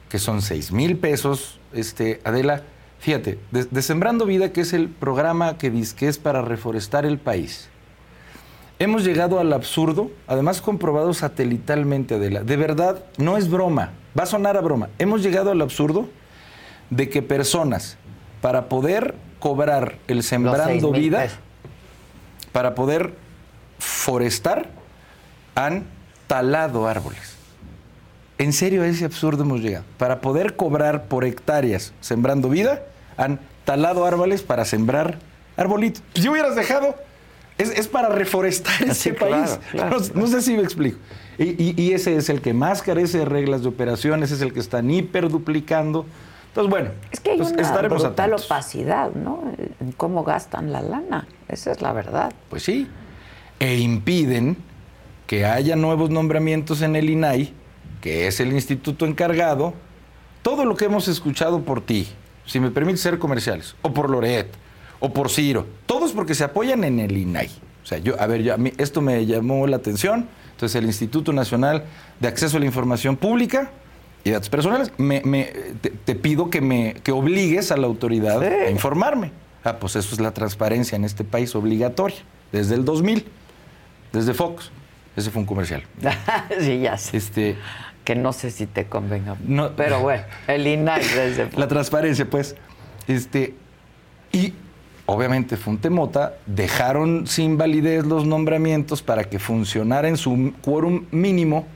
que 0.09 0.19
son 0.19 0.41
6 0.41 0.71
mil 0.71 0.97
pesos, 0.97 1.59
este, 1.73 2.21
Adela, 2.23 2.63
fíjate, 2.99 3.39
de, 3.51 3.81
Sembrando 3.81 4.25
Vida, 4.25 4.51
que 4.51 4.61
es 4.61 4.73
el 4.73 4.89
programa 4.89 5.57
que 5.57 5.69
dice 5.69 5.95
que 5.95 6.07
es 6.07 6.17
para 6.17 6.41
reforestar 6.41 7.05
el 7.05 7.17
país. 7.17 7.69
Hemos 8.79 9.03
llegado 9.03 9.39
al 9.39 9.51
absurdo, 9.51 10.09
además 10.27 10.61
comprobado 10.61 11.13
satelitalmente, 11.13 12.15
Adela. 12.15 12.43
De 12.43 12.55
verdad, 12.55 13.03
no 13.17 13.35
es 13.35 13.49
broma, 13.49 13.91
va 14.17 14.23
a 14.23 14.25
sonar 14.25 14.55
a 14.55 14.61
broma. 14.61 14.89
Hemos 14.97 15.21
llegado 15.21 15.51
al 15.51 15.61
absurdo 15.61 16.07
de 16.89 17.09
que 17.09 17.21
personas, 17.21 17.97
para 18.41 18.69
poder 18.69 19.15
cobrar 19.39 19.97
el 20.07 20.23
Sembrando 20.23 20.91
Vida, 20.91 21.27
para 22.51 22.75
poder 22.75 23.13
forestar, 23.79 24.69
han 25.55 25.85
talado 26.27 26.87
árboles. 26.87 27.35
En 28.37 28.53
serio, 28.53 28.83
a 28.83 28.87
ese 28.87 29.03
absurdo 29.03 29.43
hemos 29.43 29.59
llegado. 29.59 29.83
Para 29.97 30.21
poder 30.21 30.55
cobrar 30.55 31.05
por 31.05 31.25
hectáreas 31.25 31.91
sembrando 31.99 32.47
vida, 32.47 32.83
han 33.17 33.39
talado 33.65 34.05
árboles 34.05 34.43
para 34.43 34.63
sembrar 34.63 35.19
arbolitos. 35.57 36.01
Si 36.15 36.29
hubieras 36.29 36.55
dejado, 36.55 36.95
es, 37.57 37.87
para 37.89 38.07
reforestar 38.07 38.81
ese 38.87 39.13
país. 39.13 39.59
No, 40.15 40.27
sé 40.27 40.41
si 40.41 40.55
me 40.55 40.63
explico. 40.63 40.97
Y, 41.37 41.91
ese 41.91 42.15
es 42.15 42.29
el 42.29 42.41
que 42.41 42.53
más 42.53 42.81
carece 42.81 43.19
de 43.19 43.25
reglas 43.25 43.63
de 43.63 43.67
operaciones, 43.67 44.31
es 44.31 44.41
el 44.41 44.53
que 44.53 44.61
están 44.61 44.89
hiperduplicando. 44.89 46.05
Entonces, 46.59 46.69
bueno, 46.69 46.91
es 47.09 47.19
que 47.21 47.31
hay 47.31 47.39
una 47.39 47.87
brutal 47.87 48.33
opacidad, 48.33 49.11
¿no? 49.13 49.43
En 49.79 49.93
cómo 49.93 50.25
gastan 50.25 50.73
la 50.73 50.81
lana. 50.81 51.25
Esa 51.47 51.71
es 51.71 51.81
la 51.81 51.93
verdad. 51.93 52.33
Pues 52.49 52.63
sí. 52.63 52.85
E 53.59 53.77
impiden 53.77 54.57
que 55.25 55.45
haya 55.45 55.77
nuevos 55.77 56.09
nombramientos 56.09 56.81
en 56.81 56.97
el 56.97 57.09
INAI, 57.09 57.53
que 58.01 58.27
es 58.27 58.41
el 58.41 58.51
instituto 58.51 59.05
encargado, 59.05 59.73
todo 60.41 60.65
lo 60.65 60.75
que 60.75 60.85
hemos 60.85 61.07
escuchado 61.07 61.61
por 61.61 61.79
ti, 61.79 62.09
si 62.45 62.59
me 62.59 62.71
permite 62.71 62.97
ser 62.97 63.19
comerciales, 63.19 63.77
o 63.81 63.93
por 63.93 64.09
Loret, 64.09 64.49
o 64.99 65.13
por 65.13 65.29
Ciro, 65.29 65.65
todos 65.85 66.11
porque 66.11 66.35
se 66.35 66.43
apoyan 66.43 66.83
en 66.83 66.99
el 66.99 67.15
INAI. 67.15 67.49
O 67.83 67.85
sea, 67.85 67.99
yo, 67.99 68.19
a 68.19 68.27
ver, 68.27 68.43
yo, 68.43 68.53
a 68.53 68.57
mí 68.57 68.73
esto 68.77 68.99
me 68.99 69.25
llamó 69.25 69.65
la 69.65 69.77
atención. 69.77 70.27
Entonces, 70.51 70.75
el 70.75 70.85
Instituto 70.85 71.31
Nacional 71.31 71.85
de 72.19 72.27
Acceso 72.27 72.57
a 72.57 72.59
la 72.59 72.65
Información 72.65 73.15
Pública 73.15 73.71
y 74.23 74.31
Datos 74.31 74.49
Personales, 74.49 74.91
me, 74.97 75.21
te, 76.05 76.15
pido 76.15 76.49
que 76.49 76.61
me 76.61 76.95
que 77.03 77.11
obligues 77.11 77.71
a 77.71 77.77
la 77.77 77.87
autoridad 77.87 78.41
a 78.43 78.69
informarme. 78.69 79.31
Ah, 79.63 79.77
pues 79.77 79.95
eso 79.95 80.13
es 80.13 80.21
la 80.21 80.31
transparencia 80.31 80.95
en 80.95 81.03
este 81.03 81.23
país 81.23 81.55
obligatoria, 81.55 82.17
desde 82.51 82.75
el 82.75 82.85
2000, 82.85 83.25
desde 84.13 84.33
Fox. 84.33 84.71
Ese 85.15 85.31
fue 85.31 85.41
un 85.41 85.45
comercial. 85.45 85.83
sí, 86.59 86.79
ya 86.79 86.97
sé. 86.97 87.17
Este, 87.17 87.57
que 88.03 88.15
no 88.15 88.33
sé 88.33 88.51
si 88.51 88.65
te 88.65 88.85
convenga. 88.85 89.35
No, 89.45 89.75
pero 89.75 89.99
bueno, 89.99 90.23
el 90.47 90.65
INAI 90.65 91.01
desde... 91.01 91.49
La 91.57 91.67
transparencia, 91.67 92.29
pues. 92.29 92.55
Este, 93.07 93.53
y 94.31 94.53
obviamente 95.05 95.57
Funtemota 95.57 96.35
dejaron 96.45 97.27
sin 97.27 97.57
validez 97.57 98.05
los 98.05 98.25
nombramientos 98.25 99.01
para 99.01 99.23
que 99.23 99.39
funcionara 99.39 100.07
en 100.07 100.17
su 100.17 100.53
quórum 100.61 101.05
mínimo, 101.11 101.67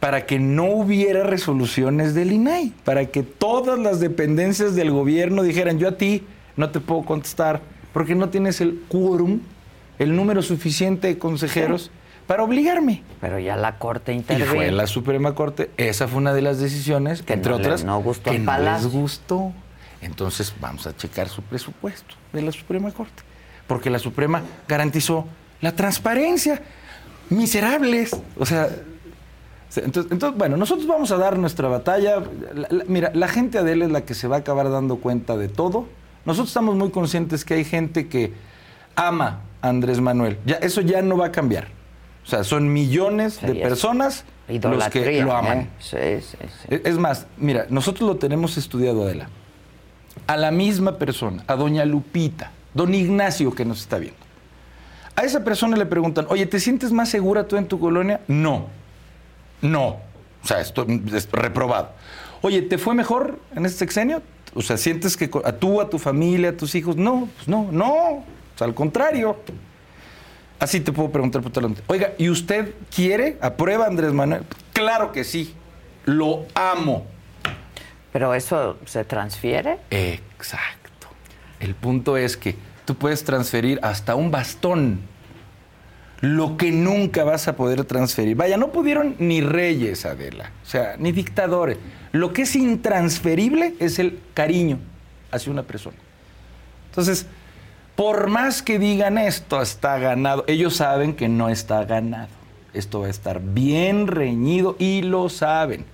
para 0.00 0.24
que 0.24 0.38
no 0.38 0.64
hubiera 0.64 1.22
resoluciones 1.22 2.14
del 2.14 2.32
INAI, 2.32 2.72
para 2.84 3.06
que 3.06 3.22
todas 3.22 3.78
las 3.78 4.00
dependencias 4.00 4.74
del 4.74 4.90
gobierno 4.90 5.42
dijeran, 5.42 5.78
yo 5.78 5.88
a 5.88 5.98
ti 5.98 6.24
no 6.56 6.70
te 6.70 6.80
puedo 6.80 7.02
contestar 7.02 7.60
porque 7.92 8.14
no 8.14 8.30
tienes 8.30 8.62
el 8.62 8.82
quórum, 8.88 9.40
el 9.98 10.16
número 10.16 10.40
suficiente 10.42 11.08
de 11.08 11.18
consejeros 11.18 11.90
para 12.26 12.42
obligarme. 12.42 13.02
Pero 13.20 13.38
ya 13.38 13.56
la 13.56 13.76
Corte 13.76 14.12
intervino. 14.12 14.46
Y 14.46 14.56
fue 14.56 14.70
la 14.70 14.86
Suprema 14.86 15.34
Corte. 15.34 15.70
Esa 15.76 16.08
fue 16.08 16.18
una 16.18 16.32
de 16.32 16.42
las 16.42 16.58
decisiones, 16.60 17.22
que 17.22 17.34
entre 17.34 17.52
otras, 17.52 17.84
no 17.84 18.00
gustó 18.00 18.30
que 18.30 18.38
no 18.38 18.58
les 18.58 18.86
gustó. 18.86 19.52
Entonces 20.00 20.54
vamos 20.60 20.86
a 20.86 20.96
checar 20.96 21.28
su 21.28 21.42
presupuesto 21.42 22.14
de 22.32 22.40
la 22.40 22.52
Suprema 22.52 22.90
Corte. 22.92 23.22
Porque 23.66 23.90
la 23.90 23.98
Suprema 23.98 24.42
garantizó 24.66 25.26
la 25.60 25.76
transparencia. 25.76 26.62
Miserables. 27.28 28.16
O 28.38 28.46
sea, 28.46 28.68
entonces, 29.76 30.34
bueno, 30.36 30.56
nosotros 30.56 30.86
vamos 30.86 31.12
a 31.12 31.16
dar 31.16 31.38
nuestra 31.38 31.68
batalla. 31.68 32.22
mira, 32.86 33.12
la 33.14 33.28
gente 33.28 33.58
Adele 33.58 33.84
es 33.84 33.90
la 33.90 34.04
que 34.04 34.14
se 34.14 34.26
va 34.26 34.36
a 34.36 34.38
acabar 34.40 34.70
dando 34.70 34.96
cuenta 34.96 35.36
de 35.36 35.48
todo. 35.48 35.86
Nosotros 36.24 36.48
estamos 36.48 36.76
muy 36.76 36.90
conscientes 36.90 37.44
que 37.44 37.54
hay 37.54 37.64
gente 37.64 38.08
que 38.08 38.32
ama 38.96 39.40
a 39.62 39.68
Andrés 39.68 40.00
Manuel. 40.00 40.38
Ya, 40.44 40.56
eso 40.56 40.80
ya 40.80 41.02
no 41.02 41.16
va 41.16 41.26
a 41.26 41.32
cambiar. 41.32 41.68
O 42.24 42.26
sea, 42.26 42.44
son 42.44 42.72
millones 42.72 43.40
de 43.40 43.54
personas 43.54 44.24
los 44.48 44.88
que 44.88 45.22
lo 45.22 45.32
aman. 45.34 45.58
¿eh? 45.58 45.68
Sí, 45.78 46.36
sí. 46.68 46.80
Es 46.84 46.98
más, 46.98 47.26
mira, 47.36 47.66
nosotros 47.70 48.08
lo 48.08 48.16
tenemos 48.16 48.56
estudiado, 48.56 49.04
Adela. 49.04 49.28
A 50.26 50.36
la 50.36 50.50
misma 50.50 50.98
persona, 50.98 51.44
a 51.46 51.54
doña 51.54 51.84
Lupita, 51.84 52.52
don 52.74 52.92
Ignacio 52.92 53.52
que 53.54 53.64
nos 53.64 53.80
está 53.80 53.98
viendo. 53.98 54.18
A 55.16 55.22
esa 55.22 55.44
persona 55.44 55.76
le 55.76 55.86
preguntan, 55.86 56.26
oye, 56.28 56.46
¿te 56.46 56.60
sientes 56.60 56.92
más 56.92 57.08
segura 57.08 57.46
tú 57.46 57.56
en 57.56 57.66
tu 57.66 57.78
colonia? 57.78 58.20
No. 58.26 58.68
No. 59.62 60.00
O 60.42 60.46
sea, 60.46 60.60
esto 60.60 60.86
es 61.14 61.28
reprobado. 61.30 61.90
Oye, 62.42 62.62
¿te 62.62 62.78
fue 62.78 62.94
mejor 62.94 63.38
en 63.54 63.66
este 63.66 63.80
sexenio? 63.80 64.22
O 64.54 64.62
sea, 64.62 64.76
¿sientes 64.76 65.16
que 65.16 65.30
a 65.44 65.52
tú, 65.52 65.80
a 65.80 65.88
tu 65.88 65.98
familia, 65.98 66.50
a 66.50 66.56
tus 66.56 66.74
hijos? 66.74 66.96
No, 66.96 67.28
pues 67.36 67.48
no, 67.48 67.68
no. 67.70 67.94
O 67.94 68.24
sea, 68.56 68.66
al 68.66 68.74
contrario. 68.74 69.36
Así 70.58 70.80
te 70.80 70.92
puedo 70.92 71.10
preguntar 71.10 71.40
por 71.42 71.52
talante. 71.52 71.82
Oiga, 71.86 72.12
¿y 72.18 72.28
usted 72.28 72.74
quiere, 72.94 73.38
aprueba 73.40 73.86
Andrés 73.86 74.12
Manuel? 74.12 74.44
Claro 74.72 75.12
que 75.12 75.24
sí. 75.24 75.54
Lo 76.04 76.46
amo. 76.54 77.06
¿Pero 78.12 78.34
eso 78.34 78.76
se 78.84 79.04
transfiere? 79.04 79.78
Exacto. 79.90 81.08
El 81.60 81.74
punto 81.74 82.16
es 82.16 82.36
que 82.36 82.56
tú 82.84 82.94
puedes 82.94 83.24
transferir 83.24 83.78
hasta 83.82 84.14
un 84.14 84.30
bastón. 84.30 85.00
Lo 86.20 86.56
que 86.56 86.70
nunca 86.70 87.24
vas 87.24 87.48
a 87.48 87.56
poder 87.56 87.84
transferir. 87.84 88.36
Vaya, 88.36 88.56
no 88.56 88.72
pudieron 88.72 89.16
ni 89.18 89.40
reyes, 89.40 90.04
Adela. 90.04 90.52
O 90.62 90.66
sea, 90.66 90.96
ni 90.98 91.12
dictadores. 91.12 91.78
Lo 92.12 92.32
que 92.32 92.42
es 92.42 92.54
intransferible 92.56 93.74
es 93.78 93.98
el 93.98 94.18
cariño 94.34 94.78
hacia 95.30 95.50
una 95.50 95.62
persona. 95.62 95.96
Entonces, 96.90 97.26
por 97.96 98.28
más 98.28 98.62
que 98.62 98.78
digan 98.78 99.18
esto 99.18 99.62
está 99.62 99.98
ganado, 99.98 100.44
ellos 100.46 100.76
saben 100.76 101.14
que 101.14 101.28
no 101.28 101.48
está 101.48 101.84
ganado. 101.84 102.28
Esto 102.74 103.00
va 103.00 103.06
a 103.06 103.10
estar 103.10 103.40
bien 103.40 104.06
reñido 104.06 104.76
y 104.78 105.02
lo 105.02 105.28
saben. 105.28 105.84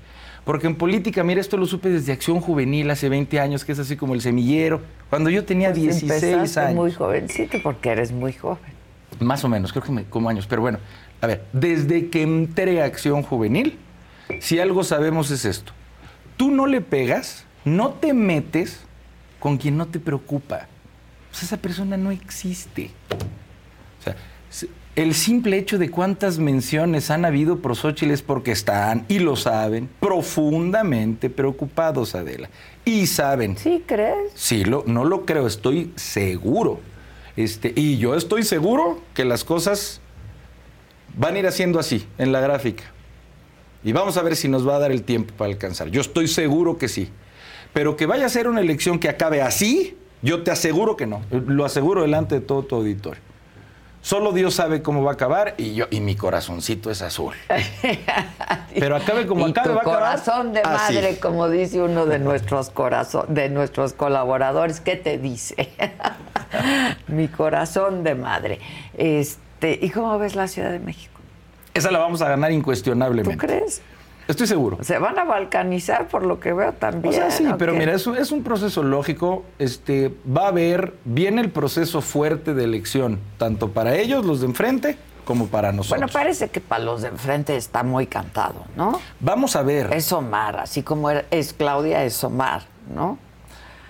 Porque 0.44 0.68
en 0.68 0.76
política, 0.76 1.24
mira, 1.24 1.40
esto 1.40 1.56
lo 1.56 1.66
supe 1.66 1.88
desde 1.88 2.12
Acción 2.12 2.40
Juvenil 2.40 2.88
hace 2.90 3.08
20 3.08 3.40
años, 3.40 3.64
que 3.64 3.72
es 3.72 3.80
así 3.80 3.96
como 3.96 4.14
el 4.14 4.20
semillero, 4.20 4.80
cuando 5.10 5.28
yo 5.28 5.44
tenía 5.44 5.72
16 5.72 6.36
pues 6.36 6.56
años. 6.56 6.74
muy 6.76 6.92
jovencito 6.92 7.58
porque 7.62 7.90
eres 7.90 8.12
muy 8.12 8.32
joven. 8.32 8.76
Más 9.20 9.44
o 9.44 9.48
menos, 9.48 9.72
creo 9.72 9.82
que 9.82 10.04
como 10.04 10.28
años, 10.28 10.46
pero 10.46 10.62
bueno, 10.62 10.78
a 11.20 11.26
ver, 11.26 11.44
desde 11.52 12.08
que 12.08 12.22
entré 12.22 12.82
a 12.82 12.84
Acción 12.84 13.22
Juvenil, 13.22 13.78
si 14.40 14.58
algo 14.58 14.84
sabemos 14.84 15.30
es 15.30 15.44
esto. 15.44 15.72
Tú 16.36 16.50
no 16.50 16.66
le 16.66 16.80
pegas, 16.80 17.44
no 17.64 17.90
te 17.90 18.12
metes 18.12 18.80
con 19.38 19.56
quien 19.56 19.76
no 19.76 19.86
te 19.86 19.98
preocupa. 19.98 20.66
Pues 21.30 21.42
esa 21.42 21.56
persona 21.56 21.96
no 21.96 22.10
existe. 22.10 22.90
O 24.00 24.02
sea, 24.02 24.16
el 24.96 25.14
simple 25.14 25.58
hecho 25.58 25.76
de 25.76 25.90
cuántas 25.90 26.38
menciones 26.38 27.10
han 27.10 27.24
habido 27.24 27.58
por 27.58 27.76
Xochitl 27.76 28.12
es 28.12 28.22
porque 28.22 28.52
están, 28.52 29.04
y 29.08 29.18
lo 29.18 29.36
saben, 29.36 29.90
profundamente 30.00 31.28
preocupados, 31.28 32.14
Adela. 32.14 32.48
Y 32.84 33.06
saben. 33.06 33.58
¿Sí 33.58 33.84
crees? 33.86 34.32
Sí, 34.34 34.64
lo, 34.64 34.84
no 34.86 35.04
lo 35.04 35.26
creo, 35.26 35.46
estoy 35.46 35.92
seguro. 35.96 36.80
Este, 37.36 37.72
y 37.76 37.98
yo 37.98 38.14
estoy 38.14 38.42
seguro 38.42 39.00
que 39.14 39.24
las 39.24 39.44
cosas 39.44 40.00
van 41.16 41.36
a 41.36 41.38
ir 41.38 41.46
haciendo 41.46 41.78
así, 41.78 42.06
en 42.18 42.32
la 42.32 42.40
gráfica. 42.40 42.84
Y 43.84 43.92
vamos 43.92 44.16
a 44.16 44.22
ver 44.22 44.36
si 44.36 44.48
nos 44.48 44.66
va 44.66 44.76
a 44.76 44.78
dar 44.78 44.90
el 44.90 45.02
tiempo 45.02 45.34
para 45.36 45.50
alcanzar. 45.50 45.88
Yo 45.88 46.00
estoy 46.00 46.28
seguro 46.28 46.78
que 46.78 46.88
sí. 46.88 47.10
Pero 47.72 47.96
que 47.96 48.06
vaya 48.06 48.26
a 48.26 48.28
ser 48.28 48.48
una 48.48 48.60
elección 48.60 48.98
que 48.98 49.08
acabe 49.08 49.42
así, 49.42 49.96
yo 50.22 50.42
te 50.42 50.50
aseguro 50.50 50.96
que 50.96 51.06
no, 51.06 51.22
lo 51.30 51.64
aseguro 51.64 52.02
delante 52.02 52.36
de 52.36 52.40
todo 52.40 52.62
tu 52.62 52.76
auditorio. 52.76 53.22
Solo 54.06 54.30
Dios 54.30 54.54
sabe 54.54 54.82
cómo 54.82 55.02
va 55.02 55.10
a 55.10 55.14
acabar 55.14 55.54
y 55.56 55.74
yo 55.74 55.86
y 55.90 55.98
mi 55.98 56.14
corazoncito 56.14 56.92
es 56.92 57.02
azul. 57.02 57.34
Pero 58.78 58.94
acabe 58.94 59.26
como 59.26 59.48
y 59.48 59.50
acabe, 59.50 59.70
tu 59.70 59.74
va 59.74 59.78
a 59.78 59.82
acabar 59.82 59.98
corazón 60.20 60.52
de 60.52 60.60
así. 60.60 60.94
madre, 60.94 61.18
como 61.18 61.48
dice 61.48 61.82
uno 61.82 62.06
de 62.06 62.18
nuestros 62.20 62.70
corazón, 62.70 63.34
de 63.34 63.48
nuestros 63.48 63.94
colaboradores, 63.94 64.78
¿qué 64.78 64.94
te 64.94 65.18
dice? 65.18 65.70
Mi 67.08 67.26
corazón 67.26 68.04
de 68.04 68.14
madre. 68.14 68.60
Este, 68.96 69.76
¿y 69.82 69.90
cómo 69.90 70.16
ves 70.20 70.36
la 70.36 70.46
Ciudad 70.46 70.70
de 70.70 70.78
México? 70.78 71.18
Esa 71.74 71.90
la 71.90 71.98
vamos 71.98 72.22
a 72.22 72.28
ganar 72.28 72.52
incuestionablemente. 72.52 73.36
¿Tú 73.36 73.44
crees? 73.44 73.82
Estoy 74.28 74.46
seguro. 74.46 74.78
Se 74.82 74.98
van 74.98 75.18
a 75.18 75.24
balcanizar 75.24 76.08
por 76.08 76.24
lo 76.26 76.40
que 76.40 76.52
veo 76.52 76.72
también. 76.72 77.14
O 77.14 77.16
sea, 77.16 77.30
sí, 77.30 77.46
¿o 77.46 77.56
pero 77.56 77.72
qué? 77.72 77.78
mira, 77.78 77.94
es 77.94 78.06
un, 78.06 78.16
es 78.16 78.32
un 78.32 78.42
proceso 78.42 78.82
lógico. 78.82 79.44
Este, 79.58 80.12
va 80.36 80.46
a 80.46 80.48
haber, 80.48 80.94
viene 81.04 81.40
el 81.42 81.50
proceso 81.50 82.00
fuerte 82.00 82.52
de 82.54 82.64
elección, 82.64 83.20
tanto 83.38 83.70
para 83.70 83.94
ellos, 83.96 84.24
los 84.26 84.40
de 84.40 84.46
enfrente, 84.46 84.96
como 85.24 85.46
para 85.46 85.72
nosotros. 85.72 86.00
Bueno, 86.00 86.12
parece 86.12 86.48
que 86.48 86.60
para 86.60 86.84
los 86.84 87.02
de 87.02 87.08
enfrente 87.08 87.56
está 87.56 87.82
muy 87.82 88.06
cantado, 88.06 88.64
¿no? 88.76 89.00
Vamos 89.20 89.54
a 89.56 89.62
ver. 89.62 89.92
Es 89.92 90.12
Omar, 90.12 90.58
así 90.60 90.82
como 90.82 91.10
era- 91.10 91.24
es 91.30 91.52
Claudia, 91.52 92.04
es 92.04 92.22
Omar, 92.24 92.62
¿no? 92.94 93.18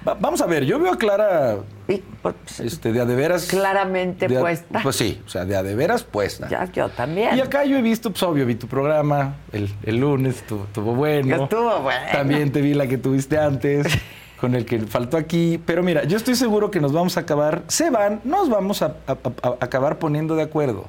Va- 0.06 0.14
vamos 0.14 0.40
a 0.40 0.46
ver, 0.46 0.64
yo 0.64 0.78
veo 0.78 0.92
a 0.92 0.98
Clara 0.98 1.56
Y, 1.88 1.96
pues, 2.22 2.34
este, 2.60 2.92
de 2.92 3.00
a 3.00 3.04
de 3.04 3.14
veras. 3.16 3.46
Claramente 3.46 4.28
de 4.28 4.36
a- 4.36 4.40
puesta. 4.40 4.80
Pues 4.82 4.96
sí, 4.96 5.20
o 5.26 5.28
sea, 5.28 5.44
de 5.44 5.56
a 5.56 5.62
de 5.62 5.74
veras 5.74 6.04
puesta. 6.04 6.48
ya, 6.48 6.70
yo 6.72 6.88
también. 6.90 7.36
Y 7.36 7.40
acá 7.40 7.64
yo 7.64 7.76
he 7.76 7.82
visto, 7.82 8.10
pues 8.10 8.22
obvio, 8.22 8.46
vi 8.46 8.54
tu 8.54 8.66
programa 8.68 9.36
el, 9.52 9.72
el 9.82 9.96
lunes, 9.96 10.36
estuvo, 10.36 10.64
estuvo 10.64 10.94
bueno. 10.94 11.44
Estuvo 11.44 11.80
bueno. 11.80 12.00
También 12.12 12.52
te 12.52 12.60
vi 12.60 12.74
la 12.74 12.86
que 12.86 12.98
tuviste 12.98 13.38
antes, 13.38 13.86
con 14.40 14.54
el 14.54 14.64
que 14.64 14.78
faltó 14.80 15.16
aquí. 15.16 15.60
Pero 15.64 15.82
mira, 15.82 16.04
yo 16.04 16.16
estoy 16.16 16.34
seguro 16.34 16.70
que 16.70 16.80
nos 16.80 16.92
vamos 16.92 17.16
a 17.16 17.20
acabar, 17.20 17.62
se 17.68 17.90
van, 17.90 18.20
nos 18.24 18.48
vamos 18.48 18.82
a, 18.82 18.96
a- 19.06 19.16
acabar 19.60 19.98
poniendo 19.98 20.36
de 20.36 20.42
acuerdo. 20.42 20.86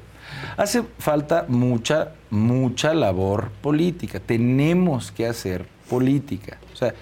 Hace 0.56 0.82
falta 0.98 1.44
mucha, 1.48 2.10
mucha 2.30 2.92
labor 2.94 3.50
política. 3.62 4.20
Tenemos 4.20 5.10
que 5.12 5.26
hacer 5.26 5.66
política. 5.88 6.58
O 6.72 6.76
sea, 6.76 6.94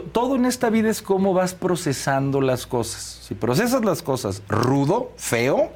todo 0.00 0.36
en 0.36 0.44
esta 0.44 0.70
vida 0.70 0.90
es 0.90 1.02
cómo 1.02 1.34
vas 1.34 1.54
procesando 1.54 2.40
las 2.40 2.66
cosas. 2.66 3.20
Si 3.26 3.34
procesas 3.34 3.84
las 3.84 4.02
cosas 4.02 4.42
rudo, 4.48 5.12
feo, 5.16 5.70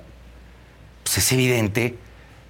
pues 1.02 1.18
es 1.18 1.32
evidente, 1.32 1.96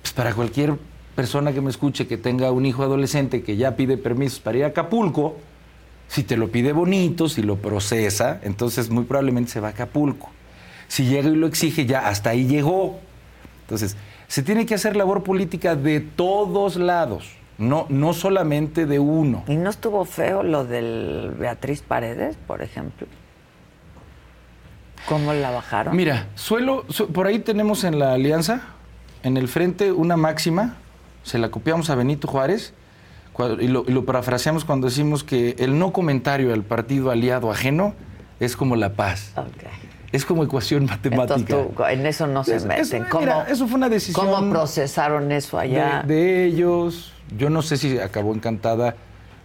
pues 0.03 0.13
para 0.13 0.35
cualquier 0.35 0.77
persona 1.15 1.53
que 1.53 1.61
me 1.61 1.71
escuche 1.71 2.07
que 2.07 2.17
tenga 2.17 2.53
un 2.53 2.65
hijo 2.67 2.83
adolescente 2.83 3.43
que 3.43 3.57
ya 3.57 3.77
pide 3.77 3.97
permisos 3.97 4.41
para 4.41 4.59
ir 4.59 4.65
a 4.65 4.69
Acapulco, 4.69 5.37
si 6.09 6.23
te 6.23 6.37
lo 6.37 6.51
pide 6.51 6.73
bonito, 6.73 7.29
si 7.29 7.43
lo 7.43 7.57
procesa, 7.57 8.41
entonces 8.43 8.91
muy 8.91 9.05
probablemente 9.05 9.51
se 9.51 9.61
va 9.61 9.69
a 9.69 9.71
Acapulco. 9.73 10.31
Si 10.89 11.05
llega 11.05 11.29
y 11.29 11.37
lo 11.37 11.47
exige, 11.47 11.87
ya 11.87 12.09
hasta 12.09 12.31
ahí 12.31 12.47
llegó. 12.47 12.99
Entonces, 13.63 13.97
se 14.27 14.43
tiene 14.43 14.65
que 14.65 14.75
hacer 14.75 14.97
labor 14.97 15.23
política 15.23 15.77
de 15.77 16.01
todos 16.01 16.77
lados, 16.77 17.29
no, 17.59 17.87
no 17.89 18.13
solamente 18.15 18.87
de 18.87 18.99
uno. 18.99 19.45
¿Y 19.49 19.57
no 19.57 19.69
estuvo 19.71 20.05
feo 20.05 20.43
lo 20.43 20.65
del 20.65 21.35
Beatriz 21.39 21.83
Paredes, 21.83 22.37
por 22.47 22.63
ejemplo? 22.63 23.07
¿Cómo 25.07 25.33
la 25.33 25.51
bajaron? 25.51 25.97
Mira, 25.97 26.27
suelo, 26.35 26.85
su- 26.89 27.09
por 27.13 27.27
ahí 27.27 27.39
tenemos 27.39 27.85
en 27.85 27.99
la 27.99 28.13
alianza, 28.13 28.61
en 29.23 29.37
el 29.37 29.49
frente, 29.49 29.91
una 29.93 30.17
máxima, 30.17 30.77
se 31.23 31.39
la 31.39 31.51
copiamos 31.51 31.89
a 31.91 31.95
Benito 31.95 32.29
Juárez 32.29 32.75
y 33.61 33.69
lo, 33.69 33.85
y 33.87 33.93
lo 33.93 34.05
parafraseamos 34.05 34.65
cuando 34.65 34.89
decimos 34.89 35.23
que 35.25 35.55
el 35.61 35.79
no 35.79 35.93
comentario 35.93 36.53
al 36.53 36.63
partido 36.65 37.11
aliado 37.11 37.51
ajeno 37.51 37.95
es 38.41 38.57
como 38.57 38.75
la 38.77 38.93
paz, 38.95 39.33
es 40.13 40.25
como 40.25 40.43
ecuación 40.45 40.87
matemática. 40.87 41.35
Entonces 41.55 41.77
tú, 41.77 41.85
en 41.85 42.05
eso 42.07 42.27
no 42.27 42.43
se 42.45 42.57
Es- 42.57 42.65
meten. 42.67 43.03
eso, 43.03 43.11
¿Cómo, 43.11 43.21
mira, 43.25 43.47
eso 43.49 43.67
fue 43.69 43.77
una 43.77 43.89
decisión 43.89 44.27
¿Cómo 44.27 44.51
procesaron 44.51 45.31
eso 45.33 45.59
allá? 45.59 46.03
de, 46.05 46.15
de 46.15 46.45
ellos. 46.47 47.15
Yo 47.37 47.51
no 47.51 47.63
sé 47.63 47.77
si 47.77 47.99
acabó 47.99 48.35
encantada 48.35 48.97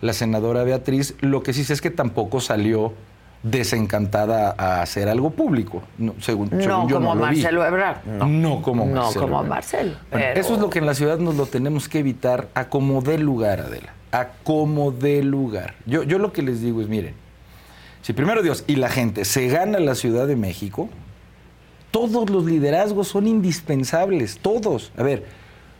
la 0.01 0.13
senadora 0.13 0.63
Beatriz. 0.63 1.15
Lo 1.21 1.43
que 1.43 1.53
sí 1.53 1.63
sé 1.63 1.73
es 1.73 1.81
que 1.81 1.89
tampoco 1.91 2.39
salió 2.41 2.93
desencantada 3.43 4.55
a 4.57 4.81
hacer 4.81 5.09
algo 5.09 5.29
público. 5.31 5.83
No, 5.97 6.15
según, 6.21 6.49
no 6.51 6.61
según 6.61 6.87
yo 6.89 6.95
como 6.95 7.13
no. 7.15 7.21
Marcelo 7.21 7.65
Ebrard. 7.65 7.97
No, 8.05 8.25
No 8.27 8.61
como 8.61 8.85
No 8.85 9.01
Marcelo 9.03 9.21
como 9.21 9.35
Ebrard. 9.37 9.49
Marcelo. 9.49 9.91
Bueno, 10.11 10.25
pero- 10.27 10.39
Eso 10.39 10.53
es 10.55 10.59
lo 10.59 10.69
que 10.69 10.79
en 10.79 10.85
la 10.85 10.93
ciudad 10.95 11.17
nos 11.19 11.35
lo 11.35 11.45
tenemos 11.45 11.89
que 11.89 11.99
evitar 11.99 12.47
a 12.53 12.69
como 12.69 13.01
dé 13.01 13.17
lugar, 13.17 13.59
Adela. 13.59 13.93
A 14.11 14.27
como 14.43 14.91
dé 14.91 15.23
lugar. 15.23 15.75
Yo, 15.85 16.03
yo 16.03 16.19
lo 16.19 16.31
que 16.31 16.41
les 16.41 16.61
digo 16.61 16.81
es, 16.81 16.87
miren, 16.87 17.15
si 18.01 18.13
primero 18.13 18.41
Dios 18.41 18.63
y 18.67 18.75
la 18.77 18.89
gente 18.89 19.25
se 19.25 19.47
gana 19.47 19.79
la 19.79 19.95
Ciudad 19.95 20.25
de 20.27 20.35
México, 20.35 20.89
todos 21.91 22.29
los 22.29 22.45
liderazgos 22.45 23.07
son 23.09 23.27
indispensables, 23.27 24.39
todos. 24.41 24.91
A 24.97 25.03
ver, 25.03 25.25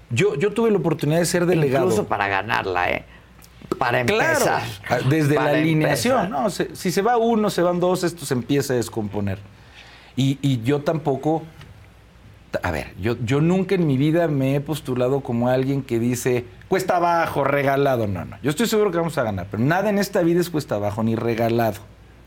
yo, 0.10 0.36
yo 0.36 0.52
tuve 0.54 0.72
la 0.72 0.78
oportunidad 0.78 1.20
de 1.20 1.26
ser 1.26 1.46
delegado. 1.46 1.86
Incluso 1.86 2.08
para 2.08 2.28
ganarla, 2.28 2.90
¿eh? 2.92 3.06
Para 3.78 4.02
empezar. 4.02 4.62
ah, 4.90 4.98
desde 5.10 5.36
Para 5.36 5.54
la 5.54 5.58
alineación. 5.58 6.30
No, 6.30 6.50
se- 6.50 6.76
si 6.76 6.92
se 6.92 7.02
va 7.02 7.18
uno, 7.18 7.50
se 7.50 7.62
van 7.62 7.80
dos, 7.80 8.04
esto 8.04 8.26
se 8.26 8.34
empieza 8.34 8.74
a 8.74 8.76
descomponer. 8.78 9.40
Y, 10.16 10.38
y 10.42 10.62
yo 10.62 10.82
tampoco, 10.82 11.42
a 12.62 12.70
ver, 12.72 12.94
yo, 13.02 13.18
yo 13.26 13.42
nunca 13.42 13.74
en 13.76 13.88
mi 13.88 13.98
vida 13.98 14.28
me 14.28 14.56
he 14.56 14.62
postulado 14.62 15.22
como 15.22 15.50
alguien 15.50 15.82
que 15.82 15.98
dice 16.00 16.46
cuesta 16.68 16.98
abajo, 16.98 17.44
regalado. 17.44 18.06
No, 18.08 18.26
no. 18.26 18.38
Yo 18.44 18.52
estoy 18.52 18.68
seguro 18.68 18.92
que 18.92 18.98
vamos 18.98 19.18
a 19.18 19.24
ganar, 19.24 19.48
pero 19.50 19.64
nada 19.64 19.90
en 19.90 19.98
esta 19.98 20.22
vida 20.22 20.40
es 20.40 20.50
cuesta 20.52 20.76
abajo 20.76 21.02
ni 21.02 21.16
regalado. 21.16 21.80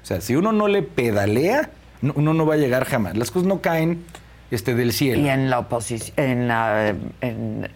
O 0.02 0.06
sea, 0.06 0.20
si 0.20 0.34
uno 0.34 0.50
no 0.52 0.66
le 0.66 0.82
pedalea, 0.82 1.70
no- 2.02 2.12
uno 2.16 2.34
no 2.34 2.44
va 2.44 2.54
a 2.54 2.58
llegar 2.58 2.86
jamás. 2.86 3.16
Las 3.16 3.30
cosas 3.30 3.46
no 3.46 3.60
caen 3.60 4.04
este, 4.50 4.74
del 4.74 4.92
cielo. 4.92 5.20
Y 5.22 5.28
en 5.28 5.50
la 5.50 5.58
oposición, 5.60 6.14
en 6.18 6.48
la, 6.48 6.88
en- 7.20 7.68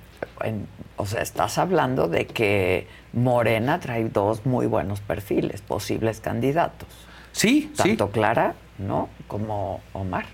en- 0.42 0.66
o 0.96 1.06
sea, 1.06 1.22
estás 1.22 1.56
hablando 1.58 2.08
de 2.08 2.26
que 2.26 2.86
Morena 3.12 3.80
trae 3.80 4.04
dos 4.04 4.44
muy 4.46 4.66
buenos 4.66 5.00
perfiles, 5.00 5.62
posibles 5.62 6.20
candidatos. 6.20 6.88
Sí, 7.32 7.70
sí. 7.74 7.82
Tanto 7.90 8.10
Clara, 8.10 8.54
¿no? 8.78 9.08
Como 9.28 9.80
Omar. 9.92 10.26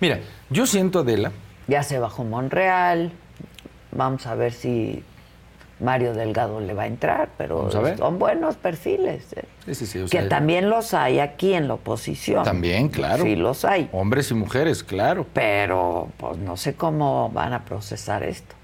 Mira, 0.00 0.18
yo 0.50 0.66
siento, 0.66 1.00
Adela, 1.00 1.32
Ya 1.68 1.82
se 1.82 1.98
bajó 1.98 2.24
Monreal. 2.24 3.12
Vamos 3.92 4.26
a 4.26 4.34
ver 4.34 4.52
si 4.52 5.02
Mario 5.78 6.14
Delgado 6.14 6.60
le 6.60 6.72
va 6.72 6.84
a 6.84 6.86
entrar, 6.86 7.28
pero 7.36 7.68
a 7.68 7.96
son 7.96 8.18
buenos 8.18 8.56
perfiles. 8.56 9.24
¿eh? 9.34 9.44
Sí, 9.66 9.74
sí, 9.74 9.86
sí, 9.86 9.98
o 10.00 10.06
que 10.08 10.22
también 10.22 10.70
los 10.70 10.94
hay 10.94 11.18
aquí 11.20 11.52
en 11.52 11.68
la 11.68 11.74
oposición. 11.74 12.44
También, 12.44 12.88
claro. 12.88 13.22
Sí, 13.24 13.36
los 13.36 13.64
hay. 13.64 13.88
hombres 13.92 14.30
y 14.30 14.34
mujeres, 14.34 14.82
claro. 14.82 15.26
Pero 15.34 16.08
pues 16.16 16.38
no 16.38 16.56
sé 16.56 16.74
cómo 16.74 17.28
van 17.30 17.52
a 17.52 17.64
procesar 17.64 18.22
esto. 18.22 18.54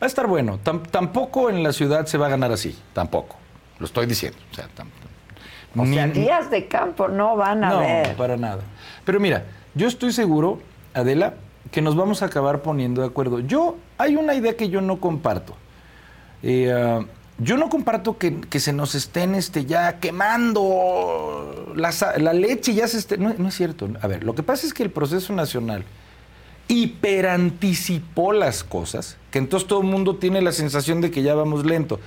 Va 0.00 0.06
a 0.06 0.06
estar 0.06 0.26
bueno. 0.26 0.58
Tam- 0.64 0.86
tampoco 0.88 1.50
en 1.50 1.62
la 1.62 1.72
ciudad 1.72 2.06
se 2.06 2.16
va 2.18 2.26
a 2.26 2.30
ganar 2.30 2.52
así. 2.52 2.78
Tampoco. 2.92 3.36
Lo 3.78 3.86
estoy 3.86 4.06
diciendo. 4.06 4.38
O 4.52 4.54
sea, 4.54 4.68
O 5.76 5.86
sea, 5.86 6.06
ni- 6.06 6.12
días 6.12 6.50
de 6.50 6.68
campo 6.68 7.08
no 7.08 7.36
van 7.36 7.64
a 7.64 7.70
no, 7.70 7.78
ver. 7.80 8.14
para 8.16 8.36
nada. 8.36 8.62
Pero 9.04 9.18
mira, 9.18 9.44
yo 9.74 9.88
estoy 9.88 10.12
seguro, 10.12 10.60
Adela, 10.94 11.34
que 11.70 11.82
nos 11.82 11.96
vamos 11.96 12.22
a 12.22 12.26
acabar 12.26 12.60
poniendo 12.62 13.00
de 13.00 13.08
acuerdo. 13.08 13.40
Yo, 13.40 13.76
hay 13.98 14.14
una 14.16 14.34
idea 14.34 14.56
que 14.56 14.68
yo 14.68 14.80
no 14.80 15.00
comparto. 15.00 15.56
Eh, 16.42 16.72
ah, 16.72 17.04
yo 17.38 17.56
no 17.56 17.68
comparto 17.68 18.18
que, 18.18 18.40
que 18.40 18.60
se 18.60 18.72
nos 18.72 18.94
estén 18.94 19.34
este, 19.34 19.64
ya 19.64 19.98
quemando 20.00 21.72
la, 21.74 21.90
la 22.18 22.32
leche, 22.32 22.74
ya 22.74 22.86
se 22.86 22.98
esté. 22.98 23.18
No, 23.18 23.34
no 23.36 23.48
es 23.48 23.54
cierto. 23.54 23.88
A 24.00 24.06
ver, 24.06 24.22
lo 24.24 24.34
que 24.34 24.42
pasa 24.42 24.66
es 24.66 24.74
que 24.74 24.82
el 24.82 24.90
proceso 24.90 25.32
nacional 25.32 25.84
hiperanticipó 26.68 28.32
las 28.32 28.64
cosas, 28.64 29.16
que 29.30 29.38
entonces 29.38 29.68
todo 29.68 29.80
el 29.80 29.86
mundo 29.86 30.16
tiene 30.16 30.40
la 30.42 30.52
sensación 30.52 31.00
de 31.00 31.10
que 31.10 31.22
ya 31.22 31.34
vamos 31.34 31.64
lento. 31.64 32.00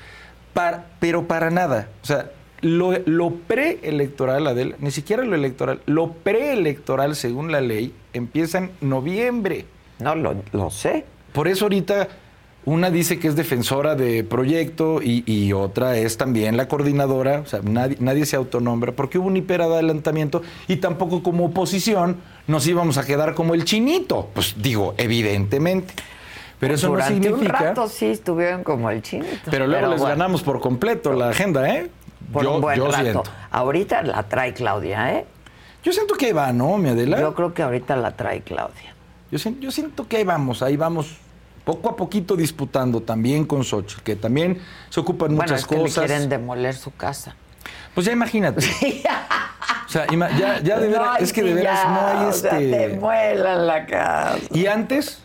Para- 0.54 0.86
pero 1.00 1.28
para 1.28 1.50
nada. 1.50 1.90
O 2.02 2.06
sea, 2.06 2.32
lo, 2.62 2.94
lo 3.06 3.32
preelectoral, 3.32 4.48
Adela, 4.48 4.76
ni 4.80 4.92
siquiera 4.92 5.24
lo 5.24 5.36
electoral, 5.36 5.82
lo 5.86 6.14
preelectoral, 6.14 7.16
según 7.16 7.52
la 7.52 7.62
ley, 7.62 7.94
empieza 8.14 8.60
en 8.60 8.72
noviembre. 8.82 9.66
No, 10.00 10.16
lo, 10.16 10.36
lo 10.54 10.70
sé. 10.72 11.06
Por 11.34 11.48
eso 11.48 11.66
ahorita 11.66 12.08
una 12.66 12.90
dice 12.90 13.20
que 13.20 13.28
es 13.28 13.36
defensora 13.36 13.96
de 13.96 14.24
proyecto 14.24 15.02
y, 15.02 15.24
y 15.26 15.54
otra 15.54 15.98
es 15.98 16.18
también 16.18 16.58
la 16.58 16.68
coordinadora, 16.68 17.42
o 17.42 17.46
sea, 17.46 17.60
nadie, 17.64 17.98
nadie 18.00 18.26
se 18.26 18.36
autonombra, 18.36 18.92
porque 18.92 19.20
hubo 19.20 19.28
un 19.28 19.38
hiperadelantamiento 19.38 20.42
y 20.68 20.78
tampoco 20.78 21.22
como 21.22 21.46
oposición 21.46 22.18
nos 22.48 22.66
íbamos 22.68 22.98
a 22.98 23.06
quedar 23.06 23.36
como 23.36 23.54
el 23.54 23.66
chinito. 23.66 24.30
Pues 24.34 24.56
digo, 24.58 24.96
evidentemente. 24.98 25.94
Pero 26.60 26.76
eso 26.76 26.88
no 26.88 26.94
Durante 26.94 27.14
significa... 27.14 27.58
un 27.60 27.66
rato 27.68 27.88
sí 27.90 28.06
estuvieron 28.08 28.64
como 28.64 28.90
el 28.90 29.02
chinito. 29.02 29.52
Pero 29.52 29.68
luego 29.68 29.88
les 29.90 30.00
bueno, 30.00 30.16
ganamos 30.16 30.42
por 30.42 30.60
completo 30.62 31.14
la 31.14 31.30
agenda, 31.30 31.70
¿eh? 31.70 31.90
Por 32.32 32.44
yo 32.44 32.56
un 32.56 32.62
buen 32.62 32.78
yo 32.78 32.86
rato. 32.88 32.98
siento. 33.02 33.24
Ahorita 33.52 34.02
la 34.04 34.24
trae 34.24 34.54
Claudia, 34.54 35.14
¿eh? 35.18 35.26
Yo 35.84 35.92
siento 35.92 36.16
que 36.16 36.28
ahí 36.28 36.32
va, 36.32 36.52
¿no, 36.52 36.78
mi 36.80 36.90
Adela? 36.90 37.20
Yo 37.20 37.36
creo 37.36 37.54
que 37.54 37.62
ahorita 37.62 37.96
la 37.98 38.16
trae 38.16 38.42
Claudia. 38.42 38.96
Yo, 39.32 39.38
sien- 39.38 39.60
yo 39.60 39.70
siento 39.70 40.08
que 40.08 40.18
ahí 40.18 40.24
vamos, 40.24 40.64
ahí 40.64 40.78
vamos 40.78 41.18
poco 41.66 41.90
a 41.90 41.96
poquito 41.96 42.36
disputando 42.36 43.02
también 43.02 43.44
con 43.46 43.64
Xochitl, 43.64 44.04
que 44.04 44.16
también 44.16 44.62
se 44.90 45.00
ocupan 45.00 45.36
Bueno, 45.36 45.42
muchas 45.42 45.62
es 45.62 45.68
que 45.68 45.76
cosas. 45.76 46.04
le 46.04 46.08
quieren 46.08 46.30
demoler 46.30 46.76
su 46.76 46.96
casa. 46.96 47.36
Pues 47.94 48.06
ya 48.06 48.14
imagínate. 48.14 48.66
o 49.86 49.90
sea, 49.90 50.06
ya, 50.38 50.62
ya 50.62 50.80
de 50.80 50.88
veras, 50.88 51.08
No, 51.08 51.18
es 51.18 51.34
que 51.34 51.44
de 51.44 51.54
veras 51.54 51.84
ya, 51.84 51.90
no 51.90 52.08
hay 52.20 52.26
o 52.28 52.34
sea, 52.34 52.60
este. 52.60 52.88
te 52.90 52.96
muelan 52.98 53.68
la 53.68 53.86
casa. 53.86 54.40
y 54.52 54.68
antes, 54.68 55.20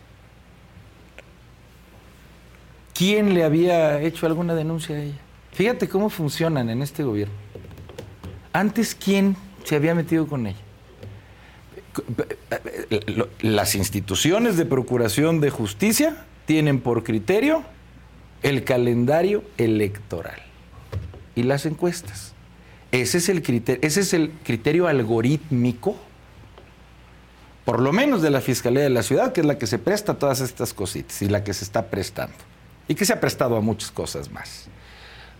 quién 2.94 3.34
le 3.34 3.44
había 3.44 4.00
hecho 4.00 4.26
alguna 4.26 4.54
denuncia 4.54 4.96
a 4.96 5.00
ella. 5.00 5.18
Fíjate 5.52 5.88
cómo 5.88 6.08
funcionan 6.08 6.70
en 6.70 6.80
este 6.80 7.02
gobierno. 7.02 7.34
Antes, 8.52 8.94
¿quién 8.94 9.36
se 9.64 9.76
había 9.76 9.94
metido 9.94 10.26
con 10.26 10.46
ella? 10.46 10.58
Las 13.40 13.74
instituciones 13.74 14.56
de 14.56 14.64
procuración 14.64 15.40
de 15.40 15.50
justicia 15.50 16.24
tienen 16.50 16.80
por 16.80 17.04
criterio 17.04 17.62
el 18.42 18.64
calendario 18.64 19.44
electoral 19.56 20.42
y 21.36 21.44
las 21.44 21.64
encuestas. 21.64 22.32
Ese 22.90 23.18
es 23.18 23.28
el 23.28 23.40
criterio, 23.40 23.80
ese 23.86 24.00
es 24.00 24.12
el 24.14 24.32
criterio 24.42 24.88
algorítmico, 24.88 25.94
por 27.64 27.78
lo 27.80 27.92
menos 27.92 28.20
de 28.20 28.30
la 28.30 28.40
Fiscalía 28.40 28.82
de 28.82 28.90
la 28.90 29.04
Ciudad, 29.04 29.32
que 29.32 29.42
es 29.42 29.46
la 29.46 29.58
que 29.58 29.68
se 29.68 29.78
presta 29.78 30.10
a 30.10 30.18
todas 30.18 30.40
estas 30.40 30.74
cositas 30.74 31.22
y 31.22 31.28
la 31.28 31.44
que 31.44 31.54
se 31.54 31.62
está 31.62 31.86
prestando. 31.86 32.34
Y 32.88 32.96
que 32.96 33.04
se 33.04 33.12
ha 33.12 33.20
prestado 33.20 33.54
a 33.54 33.60
muchas 33.60 33.92
cosas 33.92 34.32
más. 34.32 34.66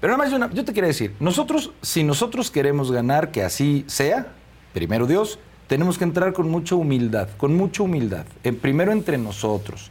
Pero 0.01 0.17
nada 0.17 0.39
más 0.39 0.55
yo, 0.55 0.65
te 0.65 0.73
quiero 0.73 0.87
decir, 0.87 1.17
nosotros, 1.19 1.73
si 1.83 2.05
nosotros 2.05 2.53
queremos 2.53 2.93
ganar, 2.93 3.33
que 3.33 3.43
así 3.43 3.85
sea, 3.89 4.29
primero 4.73 5.09
Dios, 5.09 5.41
tenemos 5.67 5.99
que 5.99 6.05
entrar 6.05 6.33
con 6.33 6.49
mucha 6.49 6.77
humildad, 6.77 7.31
con 7.37 7.57
mucha 7.57 7.83
humildad. 7.83 8.27
En, 8.45 8.55
primero 8.55 8.93
entre 8.93 9.19
nosotros. 9.19 9.91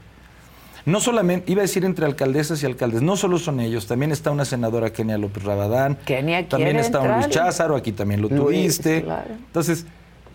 No 0.86 1.00
solamente, 1.00 1.52
iba 1.52 1.62
a 1.62 1.64
decir 1.64 1.86
entre 1.86 2.06
alcaldesas 2.06 2.62
y 2.64 2.66
alcaldes, 2.66 3.02
no 3.02 3.16
solo 3.18 3.38
son 3.38 3.60
ellos, 3.60 3.88
también 3.88 4.12
está 4.12 4.32
una 4.32 4.46
senadora 4.46 4.92
Kenia 4.92 5.18
López 5.18 5.44
Rabadán. 5.44 5.98
Kenia 6.06 6.48
También 6.48 6.78
está 6.78 7.00
un 7.00 7.14
Luis 7.14 7.30
Cházaro, 7.30 7.76
aquí 7.76 7.92
también 7.92 8.22
lo 8.22 8.30
tuviste. 8.30 9.04
Claro. 9.04 9.32
Entonces, 9.32 9.86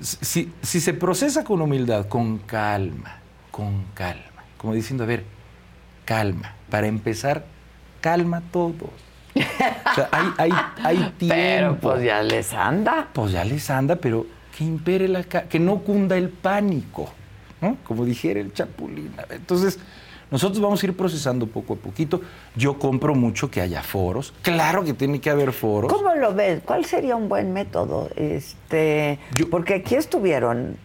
si, 0.00 0.52
si 0.62 0.80
se 0.80 0.94
procesa 0.94 1.44
con 1.44 1.60
humildad, 1.62 2.06
con 2.06 2.38
calma, 2.38 3.18
con 3.50 3.84
calma, 3.94 4.44
como 4.56 4.74
diciendo, 4.74 5.04
a 5.04 5.06
ver, 5.06 5.24
calma, 6.04 6.54
para 6.70 6.86
empezar, 6.86 7.44
calma 8.00 8.42
todos 8.52 8.90
o 9.36 9.94
sea, 9.94 10.08
hay, 10.12 10.26
hay, 10.38 10.52
hay 10.82 10.96
tiempo. 11.18 11.34
Pero 11.34 11.76
pues 11.78 12.04
ya 12.04 12.22
les 12.22 12.52
anda. 12.52 13.08
Pues 13.12 13.32
ya 13.32 13.44
les 13.44 13.68
anda, 13.70 13.96
pero 13.96 14.26
que 14.56 14.64
impere 14.64 15.08
la 15.08 15.24
que 15.24 15.58
no 15.58 15.78
cunda 15.80 16.16
el 16.16 16.28
pánico, 16.28 17.10
¿no? 17.60 17.76
Como 17.84 18.04
dijera 18.04 18.40
el 18.40 18.52
Chapulín. 18.52 19.12
Entonces, 19.30 19.78
nosotros 20.30 20.60
vamos 20.60 20.82
a 20.82 20.86
ir 20.86 20.96
procesando 20.96 21.46
poco 21.46 21.74
a 21.74 21.76
poquito. 21.76 22.20
Yo 22.56 22.78
compro 22.78 23.14
mucho 23.14 23.50
que 23.50 23.60
haya 23.60 23.82
foros. 23.82 24.34
Claro 24.42 24.84
que 24.84 24.94
tiene 24.94 25.20
que 25.20 25.30
haber 25.30 25.52
foros. 25.52 25.92
¿Cómo 25.92 26.14
lo 26.14 26.34
ves? 26.34 26.60
¿Cuál 26.64 26.84
sería 26.84 27.16
un 27.16 27.28
buen 27.28 27.52
método? 27.52 28.08
Este, 28.16 29.18
porque 29.50 29.74
aquí 29.74 29.94
estuvieron 29.94 30.76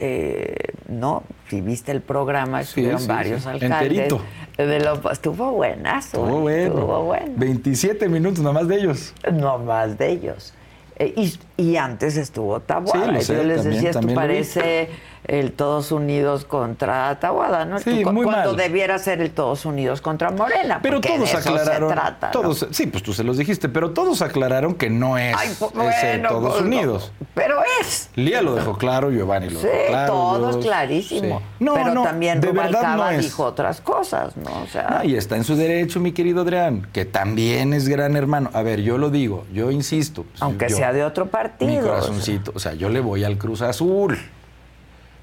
eh, 0.00 0.54
¿no? 0.86 1.24
Si 1.48 1.60
viste 1.60 1.90
el 1.90 2.02
programa, 2.02 2.60
estuvieron 2.60 3.04
varios 3.06 3.46
alcaldes. 3.46 4.12
De 4.56 4.80
lo, 4.80 5.10
estuvo 5.10 5.52
buenazo. 5.52 6.18
Estuvo 6.18 6.40
bueno. 6.40 6.74
Estuvo 6.74 7.04
bueno. 7.04 7.32
27 7.36 8.08
minutos, 8.08 8.40
nomás 8.40 8.68
de 8.68 8.76
ellos. 8.76 9.14
No 9.32 9.58
más 9.58 9.98
de 9.98 10.10
ellos. 10.10 10.54
Eh, 10.96 11.14
y, 11.16 11.38
y, 11.56 11.76
antes 11.76 12.16
estuvo 12.16 12.60
Tabuada. 12.60 13.20
Sí, 13.20 13.32
yo 13.32 13.42
les 13.44 13.62
también, 13.62 13.84
decía, 13.84 13.90
esto 13.90 14.14
parece 14.14 14.88
el 15.24 15.52
Todos 15.52 15.92
Unidos 15.92 16.44
contra 16.44 17.18
Tabuada, 17.20 17.64
¿no? 17.64 17.78
Sí, 17.80 18.04
muy 18.04 18.24
cuando 18.24 18.50
mal. 18.50 18.56
debiera 18.56 18.98
ser 18.98 19.20
el 19.20 19.30
Todos 19.30 19.64
Unidos 19.64 20.00
contra 20.00 20.30
Morena. 20.30 20.80
Pero 20.82 21.00
todos 21.00 21.18
de 21.18 21.24
eso 21.24 21.38
aclararon. 21.38 21.88
se 21.90 21.94
trata, 21.94 22.26
¿no? 22.28 22.32
todos, 22.32 22.66
Sí, 22.70 22.86
pues 22.86 23.02
tú 23.02 23.12
se 23.12 23.24
los 23.24 23.36
dijiste, 23.36 23.68
pero 23.68 23.90
todos 23.90 24.22
aclararon 24.22 24.74
que 24.74 24.90
no 24.90 25.18
es 25.18 25.34
Ay, 25.36 25.54
pues, 25.58 25.72
ese 25.72 26.08
bueno, 26.18 26.28
Todos 26.28 26.50
pues, 26.52 26.62
no, 26.62 26.66
Unidos. 26.68 27.12
pero 27.34 27.56
es. 27.80 28.10
Lía 28.14 28.42
lo 28.42 28.54
dejó 28.54 28.76
claro, 28.78 29.10
Giovanni 29.10 29.50
lo 29.50 29.60
Sí, 29.60 29.66
dejó 29.66 29.86
claro. 29.88 30.12
todo 30.12 30.50
es 30.50 30.56
yo- 30.56 30.62
clarísimo. 30.62 31.38
sí. 31.40 31.44
No, 31.64 31.74
pero 31.74 31.94
no, 31.94 32.02
también 32.04 32.40
de 32.40 32.52
verdad 32.52 32.96
no 32.96 33.08
dijo 33.18 33.44
otras 33.44 33.80
cosas, 33.80 34.36
¿no? 34.36 34.62
O 34.62 34.66
sea, 34.66 34.98
Ah, 35.00 35.04
y 35.04 35.16
está 35.16 35.36
en 35.36 35.44
su 35.44 35.56
derecho, 35.56 36.00
mi 36.00 36.12
querido 36.12 36.42
Adrián, 36.42 36.86
que 36.92 37.04
también 37.04 37.74
es 37.74 37.88
gran 37.88 38.16
hermano. 38.16 38.50
A 38.54 38.62
ver, 38.62 38.80
yo 38.80 38.98
lo 38.98 39.10
digo, 39.10 39.44
yo 39.52 39.70
insisto. 39.70 40.22
pues, 40.24 40.42
aunque 40.42 40.68
yo- 40.68 40.76
sea 40.76 40.92
de 40.92 41.04
otro 41.04 41.26
partido. 41.26 41.70
Mi 41.70 41.78
corazoncito, 41.80 42.52
o 42.54 42.58
sea, 42.58 42.74
yo 42.74 42.88
le 42.88 43.00
voy 43.00 43.24
al 43.24 43.36
Cruz 43.38 43.62
Azul. 43.62 44.18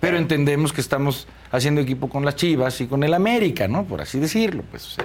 Pero 0.06 0.20
entendemos 0.20 0.72
que 0.72 0.82
estamos 0.82 1.26
haciendo 1.52 1.82
equipo 1.82 2.08
con 2.10 2.24
las 2.24 2.36
Chivas 2.36 2.80
y 2.80 2.86
con 2.86 3.04
el 3.04 3.12
América, 3.16 3.68
¿no? 3.68 3.86
Por 3.86 4.02
así 4.02 4.20
decirlo. 4.20 4.64
Pues, 4.70 4.98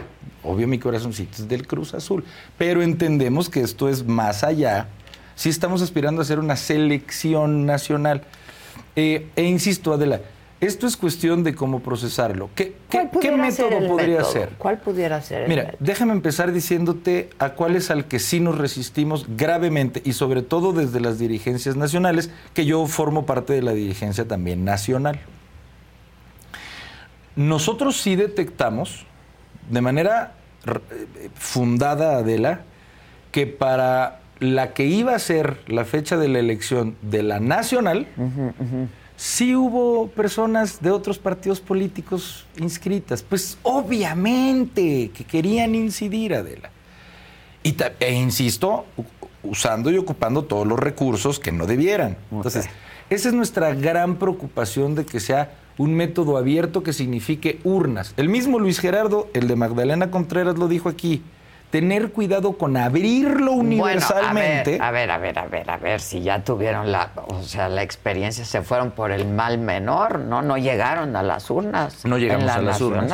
obvio, 0.43 0.69
mi 0.69 0.79
corazoncito 0.79 1.37
es 1.39 1.49
del 1.49 1.67
Cruz 1.67 1.95
Azul. 1.95 2.23
Pero 2.59 2.83
entendemos 2.83 3.49
que 3.49 3.63
esto 3.63 3.89
es 3.89 4.05
más 4.05 4.45
allá. 4.45 4.89
Sí 5.37 5.49
estamos 5.49 5.81
aspirando 5.81 6.21
a 6.21 6.25
hacer 6.25 6.39
una 6.39 6.55
selección 6.55 7.65
nacional. 7.65 8.25
Eh, 8.95 9.27
e 9.37 9.45
insisto, 9.45 9.95
Adela, 9.95 10.21
esto 10.61 10.87
es 10.87 10.97
cuestión 10.97 11.43
de 11.43 11.55
cómo 11.55 11.81
procesarlo. 11.81 12.51
¿Qué, 12.55 12.75
qué- 12.91 13.09
¿Cuál 13.09 13.11
qué 13.11 13.19
pudiera 13.31 13.51
ser 13.51 13.71
método 13.71 13.89
podría 13.89 14.17
método? 14.19 14.33
ser? 14.33 14.49
¿Cuál 14.59 14.79
pudiera 14.79 15.23
ser 15.23 15.43
el 15.43 15.49
Mira, 15.49 15.63
método? 15.65 15.79
déjame 15.81 16.13
empezar 16.13 16.53
diciéndote 16.53 17.31
a 17.39 17.51
cuál 17.51 17.77
es 17.77 17.91
al 17.91 18.05
que 18.07 18.19
sí 18.19 18.41
nos 18.41 18.59
resistimos 18.59 19.25
gravemente 19.37 20.03
y 20.05 20.13
sobre 20.13 20.43
todo 20.43 20.73
desde 20.73 21.01
las 21.01 21.19
dirigencias 21.19 21.77
nacionales, 21.77 22.31
que 22.53 22.67
yo 22.67 22.87
formo 22.87 23.25
parte 23.27 23.53
de 23.55 23.63
la 23.63 23.73
dirigencia 23.73 24.29
también 24.29 24.65
nacional. 24.65 25.21
Nosotros 27.37 27.97
sí 28.01 28.17
detectamos 28.17 29.07
de 29.71 29.81
manera 29.81 30.33
eh, 30.67 31.31
fundada, 31.35 32.17
Adela, 32.19 32.61
que 33.33 33.47
para 33.47 34.21
la 34.41 34.73
que 34.73 34.85
iba 34.87 35.15
a 35.15 35.19
ser 35.19 35.59
la 35.69 35.85
fecha 35.85 36.17
de 36.17 36.29
la 36.29 36.39
elección 36.39 36.97
de 37.03 37.23
la 37.23 37.41
nacional, 37.41 38.07
sí 39.21 39.55
hubo 39.55 40.09
personas 40.09 40.81
de 40.81 40.91
otros 40.91 41.19
partidos 41.19 41.61
políticos 41.61 42.47
inscritas. 42.57 43.23
Pues 43.23 43.59
obviamente 43.63 45.11
que 45.13 45.25
querían 45.25 45.75
incidir, 45.75 46.35
Adela. 46.35 46.71
Y 47.63 47.77
e 48.01 48.15
insisto, 48.15 48.87
usando 49.43 49.91
y 49.91 49.99
ocupando 49.99 50.45
todos 50.45 50.67
los 50.67 50.79
recursos 50.79 51.39
que 51.39 51.53
no 51.53 51.67
debieran. 51.67 52.17
Entonces, 52.33 52.71
esa 53.11 53.29
es 53.29 53.35
nuestra 53.35 53.75
gran 53.75 54.17
preocupación 54.17 54.95
de 54.95 55.05
que 55.05 55.21
sea 55.21 55.53
un 55.77 55.95
método 55.95 56.39
abierto 56.39 56.83
que 56.83 56.95
signifique 56.95 57.61
urnas. 57.63 58.15
El 58.17 58.31
mismo 58.31 58.59
Luis 58.59 58.79
Gerardo, 58.79 59.29
el 59.35 59.49
de 59.49 59.57
Magdalena 59.57 60.11
Contreras, 60.11 60.57
lo 60.57 60.67
dijo 60.67 60.89
aquí. 60.89 61.23
Tener 61.71 62.11
cuidado 62.11 62.55
con 62.55 62.77
abrirlo 62.77 63.53
universalmente. 63.53 64.71
Bueno, 64.73 64.85
a 64.85 64.91
ver, 64.91 65.11
a 65.11 65.19
ver, 65.19 65.39
a 65.39 65.47
ver, 65.47 65.47
a 65.47 65.47
ver, 65.47 65.71
a 65.71 65.77
ver, 65.77 66.01
si 66.01 66.21
ya 66.21 66.43
tuvieron 66.43 66.91
la, 66.91 67.11
o 67.29 67.43
sea, 67.43 67.69
la 67.69 67.83
experiencia, 67.83 68.45
se 68.45 68.63
fueron 68.63 68.91
por 68.91 69.13
el 69.13 69.27
mal 69.27 69.59
menor, 69.59 70.19
¿no? 70.19 70.43
No 70.43 70.59
llegaron 70.59 71.15
a 71.15 71.23
las 71.23 71.49
urnas. 71.51 72.05
No 72.05 72.19
llegamos 72.19 72.43
en 72.43 72.47
la 72.49 72.55
a 72.55 72.61
las 72.63 72.81
urnas. 72.81 73.13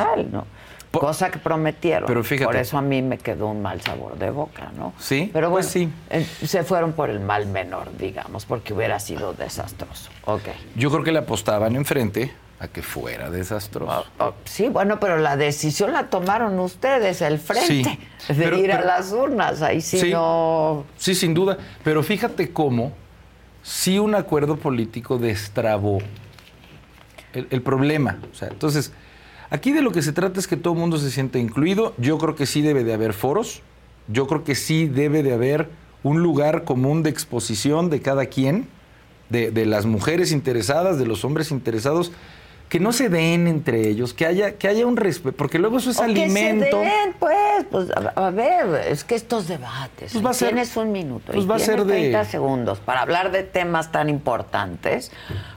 Cosa 0.91 1.29
que 1.29 1.37
prometieron. 1.37 2.07
Pero 2.07 2.23
fíjate. 2.23 2.45
Por 2.45 2.55
eso 2.55 2.77
a 2.77 2.81
mí 2.81 3.01
me 3.01 3.17
quedó 3.19 3.47
un 3.49 3.61
mal 3.61 3.79
sabor 3.81 4.17
de 4.17 4.31
boca, 4.31 4.71
¿no? 4.75 4.93
Sí, 4.97 5.29
Pero 5.31 5.49
bueno, 5.51 5.63
pues 5.65 5.71
sí. 5.71 5.91
eh, 6.09 6.25
se 6.43 6.63
fueron 6.63 6.93
por 6.93 7.09
el 7.09 7.19
mal 7.19 7.45
menor, 7.45 7.95
digamos, 7.97 8.45
porque 8.45 8.73
hubiera 8.73 8.99
sido 8.99 9.33
desastroso. 9.33 10.09
Ok. 10.25 10.43
Yo 10.75 10.89
creo 10.89 11.03
que 11.03 11.11
le 11.11 11.19
apostaban 11.19 11.75
enfrente 11.75 12.31
a 12.59 12.67
que 12.67 12.81
fuera 12.81 13.29
desastroso. 13.29 14.05
Oh, 14.19 14.33
sí, 14.45 14.67
bueno, 14.69 14.99
pero 14.99 15.17
la 15.17 15.37
decisión 15.37 15.93
la 15.93 16.09
tomaron 16.09 16.57
ustedes, 16.59 17.21
el 17.21 17.37
frente, 17.39 17.99
Sí, 18.17 18.33
de 18.33 18.43
pero- 18.43 18.57
ir 18.57 18.71
a 18.71 18.81
las 18.83 19.11
urnas. 19.11 19.61
Ahí 19.61 19.79
sí, 19.81 19.99
Sí. 19.99 20.11
no. 20.11 20.83
Sí, 20.97 21.13
sin 21.13 21.33
duda. 21.35 21.57
Pero 21.83 22.01
fíjate 22.01 22.51
cómo 22.51 22.93
sí 23.61 23.99
un 23.99 24.15
acuerdo 24.15 24.55
político 24.57 25.17
destrabó 25.19 25.99
el, 27.33 27.47
el 27.51 27.61
problema. 27.61 28.17
O 28.31 28.35
sea, 28.35 28.47
entonces, 28.47 28.91
aquí 29.49 29.71
de 29.71 29.81
lo 29.81 29.91
que 29.91 30.01
se 30.01 30.11
trata 30.13 30.39
es 30.39 30.47
que 30.47 30.57
todo 30.57 30.73
el 30.73 30.79
mundo 30.79 30.97
se 30.97 31.11
sienta 31.11 31.37
incluido. 31.39 31.93
Yo 31.97 32.17
creo 32.17 32.35
que 32.35 32.45
sí 32.45 32.61
debe 32.61 32.83
de 32.83 32.93
haber 32.93 33.13
foros. 33.13 33.61
Yo 34.07 34.25
creo 34.27 34.43
que 34.43 34.55
sí 34.55 34.87
debe 34.87 35.21
de 35.21 35.33
haber 35.33 35.69
un 36.03 36.23
lugar 36.23 36.63
común 36.63 37.03
de 37.03 37.09
exposición 37.09 37.89
de 37.89 38.01
cada 38.01 38.27
quien, 38.27 38.67
de, 39.29 39.51
de 39.51 39.65
las 39.65 39.85
mujeres 39.85 40.31
interesadas, 40.31 40.97
de 40.97 41.05
los 41.05 41.25
hombres 41.25 41.51
interesados, 41.51 42.11
que 42.69 42.79
no 42.81 42.91
se 42.91 43.07
den 43.07 43.47
entre 43.47 43.87
ellos, 43.87 44.13
que 44.13 44.25
haya, 44.25 44.53
que 44.57 44.67
haya 44.67 44.85
un 44.85 44.97
respeto, 44.97 45.37
porque 45.37 45.57
luego 45.57 45.77
eso 45.77 45.89
es 45.91 45.99
O 45.99 46.05
que 46.05 46.15
se 46.15 46.23
alimento. 46.23 46.79
den, 46.79 47.13
pues, 47.17 47.65
pues 47.71 47.89
a, 47.91 48.27
a 48.27 48.29
ver, 48.31 48.87
es 48.89 49.05
que 49.05 49.15
estos 49.15 49.47
debates, 49.47 50.11
Pues 50.11 50.25
va 50.25 50.31
a 50.31 50.33
ser- 50.33 50.49
tienes 50.49 50.75
un 50.75 50.91
minuto 50.91 51.31
pues 51.31 51.45
y 51.45 51.47
va 51.47 51.55
a 51.55 51.59
ser 51.59 51.85
de- 51.85 51.93
30 51.93 52.25
segundos 52.25 52.79
para 52.79 53.01
hablar 53.01 53.31
de 53.31 53.43
temas 53.43 53.91
tan 53.93 54.09
importantes 54.09 55.11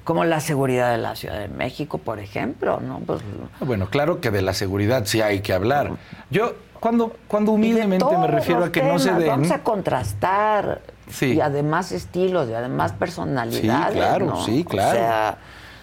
como 0.04 0.24
la 0.24 0.38
seguridad 0.40 0.92
de 0.92 0.98
la 0.98 1.16
Ciudad 1.16 1.40
de 1.40 1.48
México, 1.48 1.98
por 1.98 2.20
ejemplo, 2.20 2.78
¿no? 2.80 3.00
Pues, 3.00 3.20
Ah, 3.60 3.64
Bueno, 3.64 3.88
claro 3.90 4.20
que 4.20 4.30
de 4.30 4.42
la 4.42 4.54
seguridad 4.54 5.02
sí 5.06 5.20
hay 5.20 5.40
que 5.40 5.52
hablar. 5.52 5.92
Yo, 6.30 6.54
cuando, 6.78 7.12
cuando 7.26 7.50
de 7.52 7.56
humildemente 7.56 8.06
me 8.16 8.26
refiero 8.28 8.64
a 8.64 8.70
que 8.72 8.82
no 8.82 8.98
se 9.00 9.12
den. 9.12 9.26
Vamos 9.26 9.50
a 9.50 9.62
contrastar. 9.64 10.80
Sí. 11.10 11.34
Y 11.34 11.40
además 11.40 11.90
estilos, 11.90 12.48
y 12.48 12.54
además 12.54 12.92
personalidades. 12.92 13.92
Sí, 13.94 13.98
claro, 13.98 14.26
¿no? 14.26 14.44
sí, 14.44 14.64
claro. 14.64 14.90
O 14.90 14.92
sea, 14.92 15.38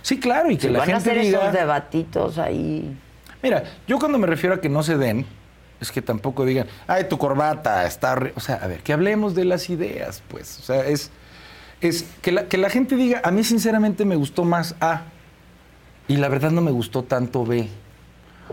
Sí, 0.07 0.21
claro, 0.21 0.49
y 0.49 0.55
que 0.55 0.67
si 0.67 0.73
la 0.73 0.79
van 0.79 0.91
a 0.91 0.97
hacer 0.97 1.19
diga. 1.19 1.39
esos 1.39 1.51
debatitos 1.51 2.37
ahí. 2.37 2.97
Mira, 3.43 3.65
yo 3.89 3.99
cuando 3.99 4.17
me 4.17 4.25
refiero 4.25 4.55
a 4.55 4.61
que 4.61 4.69
no 4.69 4.81
se 4.81 4.97
den, 4.97 5.25
es 5.81 5.91
que 5.91 6.01
tampoco 6.01 6.45
digan, 6.45 6.65
ay, 6.87 7.09
tu 7.09 7.17
corbata 7.17 7.85
está. 7.85 8.15
horri-". 8.15 8.31
O 8.37 8.39
sea, 8.39 8.55
a 8.55 8.67
ver, 8.67 8.79
que 8.83 8.93
hablemos 8.93 9.35
de 9.35 9.43
las 9.43 9.69
ideas, 9.69 10.23
pues. 10.29 10.59
O 10.59 10.61
sea, 10.61 10.85
es. 10.87 11.11
Es 11.81 12.05
que 12.21 12.31
la, 12.31 12.47
que 12.47 12.57
la 12.57 12.69
gente 12.69 12.95
diga, 12.95 13.19
a 13.21 13.31
mí 13.31 13.43
sinceramente 13.43 14.05
me 14.05 14.15
gustó 14.15 14.45
más 14.45 14.75
A. 14.79 15.01
Y 16.07 16.15
la 16.15 16.29
verdad 16.29 16.51
no 16.51 16.61
me 16.61 16.71
gustó 16.71 17.03
tanto 17.03 17.45
B. 17.45 17.67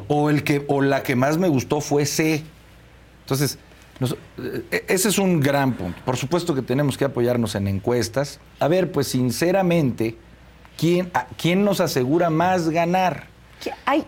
O, 0.08 0.30
el 0.30 0.42
que, 0.42 0.64
o 0.66 0.82
la 0.82 1.04
que 1.04 1.14
más 1.14 1.38
me 1.38 1.46
gustó 1.46 1.80
fue 1.80 2.04
C. 2.04 2.42
Entonces, 3.20 3.60
eh, 4.38 4.84
ese 4.88 5.08
es 5.08 5.18
un 5.18 5.38
gran 5.38 5.74
punto. 5.74 6.00
Por 6.04 6.16
supuesto 6.16 6.52
que 6.52 6.62
tenemos 6.62 6.98
que 6.98 7.04
apoyarnos 7.04 7.54
en 7.54 7.68
encuestas. 7.68 8.40
A 8.58 8.66
ver, 8.66 8.90
pues 8.90 9.06
sinceramente, 9.06 10.16
¿quién, 10.78 11.10
¿quién 11.36 11.64
nos 11.64 11.80
asegura 11.80 12.30
más 12.30 12.68
ganar? 12.70 13.26
Hay, 13.86 14.04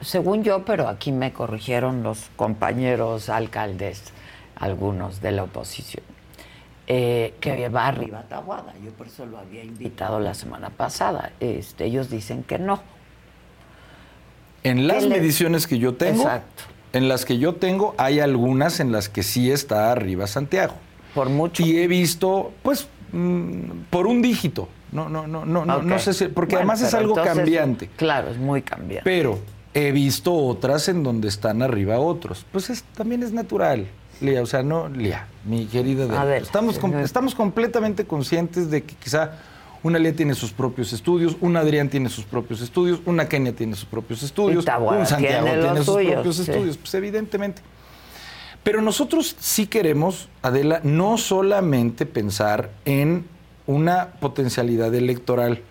según 0.00 0.44
yo, 0.44 0.64
pero 0.64 0.88
aquí 0.88 1.12
me 1.12 1.32
corrigieron 1.32 2.02
los 2.02 2.30
compañeros 2.36 3.28
alcaldes, 3.28 4.12
algunos 4.56 5.20
de 5.20 5.32
la 5.32 5.44
oposición, 5.44 6.04
eh, 6.86 7.34
que 7.40 7.68
va 7.68 7.86
arriba 7.86 8.24
Tahuada. 8.28 8.74
Yo 8.84 8.90
por 8.92 9.06
eso 9.06 9.26
lo 9.26 9.38
había 9.38 9.64
invitado 9.64 10.20
la 10.20 10.34
semana 10.34 10.70
pasada. 10.70 11.32
Este, 11.40 11.86
ellos 11.86 12.10
dicen 12.10 12.42
que 12.42 12.58
no. 12.58 12.80
En 14.62 14.86
las 14.86 15.06
mediciones 15.06 15.66
que 15.66 15.78
yo 15.78 15.94
tengo, 15.94 16.22
Exacto. 16.22 16.64
en 16.92 17.08
las 17.08 17.24
que 17.24 17.38
yo 17.38 17.54
tengo, 17.54 17.94
hay 17.96 18.20
algunas 18.20 18.80
en 18.80 18.92
las 18.92 19.08
que 19.08 19.22
sí 19.22 19.50
está 19.50 19.90
arriba 19.90 20.26
Santiago. 20.26 20.74
Por 21.14 21.28
mucho. 21.28 21.62
Y 21.62 21.78
he 21.78 21.86
visto, 21.86 22.52
pues, 22.62 22.88
mm, 23.12 23.84
por 23.90 24.06
un 24.06 24.22
dígito. 24.22 24.68
No, 24.92 25.08
no, 25.08 25.26
no, 25.26 25.44
no, 25.44 25.64
no 25.64 25.98
sé 25.98 26.14
si, 26.14 26.28
porque 26.28 26.56
además 26.56 26.82
es 26.82 26.94
algo 26.94 27.14
cambiante. 27.14 27.88
Claro, 27.96 28.30
es 28.30 28.38
muy 28.38 28.62
cambiante. 28.62 29.02
Pero 29.04 29.38
he 29.72 29.92
visto 29.92 30.34
otras 30.34 30.88
en 30.88 31.02
donde 31.02 31.28
están 31.28 31.62
arriba 31.62 31.98
otros. 31.98 32.44
Pues 32.50 32.84
también 32.94 33.22
es 33.22 33.32
natural. 33.32 33.86
Lía, 34.20 34.42
o 34.42 34.46
sea, 34.46 34.62
no, 34.62 34.88
Lía, 34.88 35.26
mi 35.44 35.66
querida. 35.66 36.20
A 36.20 36.24
ver, 36.24 36.42
estamos, 36.42 36.78
estamos 37.02 37.34
completamente 37.34 38.04
conscientes 38.04 38.70
de 38.70 38.82
que 38.82 38.94
quizá 38.96 39.38
una 39.82 39.98
Lía 39.98 40.14
tiene 40.14 40.34
sus 40.34 40.52
propios 40.52 40.92
estudios, 40.92 41.36
un 41.40 41.56
Adrián 41.56 41.88
tiene 41.88 42.08
sus 42.08 42.24
propios 42.24 42.60
estudios, 42.60 43.00
una 43.06 43.28
Kenia 43.28 43.54
tiene 43.54 43.74
sus 43.76 43.86
propios 43.86 44.22
estudios, 44.22 44.66
un 44.66 45.06
Santiago 45.06 45.46
tiene, 45.46 45.84
sus 45.84 45.96
propios 45.96 46.38
estudios, 46.38 46.76
pues 46.76 46.94
evidentemente. 46.94 47.62
Pero 48.62 48.82
nosotros 48.82 49.36
sí 49.40 49.66
queremos, 49.66 50.28
Adela, 50.42 50.80
no 50.84 51.16
solamente 51.16 52.04
pensar 52.04 52.70
en 52.84 53.24
una 53.70 54.08
potencialidad 54.20 54.94
electoral, 54.94 55.62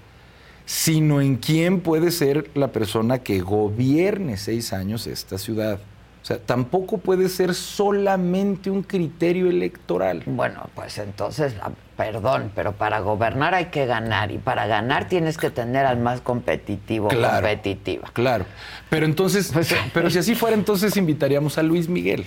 sino 0.66 1.22
en 1.22 1.38
quién 1.38 1.82
puede 1.82 2.12
ser 2.12 2.50
la 2.54 2.70
persona 2.70 3.20
que 3.20 3.40
gobierne 3.42 4.38
seis 4.38 4.72
años 4.72 5.08
esta 5.08 5.38
ciudad. 5.38 5.80
O 6.22 6.26
sea, 6.26 6.38
tampoco 6.38 6.98
puede 6.98 7.30
ser 7.30 7.56
solamente 7.56 8.70
un 8.70 8.84
criterio 8.84 9.50
electoral. 9.50 10.24
Bueno, 10.26 10.70
pues 10.76 10.98
entonces, 10.98 11.56
ah, 11.62 11.72
perdón, 11.96 12.52
pero 12.54 12.74
para 12.74 13.00
gobernar 13.00 13.56
hay 13.56 13.66
que 13.66 13.86
ganar 13.86 14.32
y 14.32 14.38
para 14.38 14.68
ganar 14.68 15.08
tienes 15.08 15.38
que 15.38 15.50
tener 15.50 15.86
al 15.86 15.98
más 15.98 16.22
competitivo, 16.22 17.08
claro, 17.08 17.36
competitiva. 17.36 18.10
Claro, 18.14 18.46
pero 18.90 19.06
entonces, 19.06 19.50
pues, 19.52 19.74
pero 19.94 20.10
si 20.10 20.20
así 20.20 20.36
fuera, 20.36 20.56
entonces 20.56 20.96
invitaríamos 20.98 21.58
a 21.58 21.64
Luis 21.64 21.88
Miguel. 21.88 22.26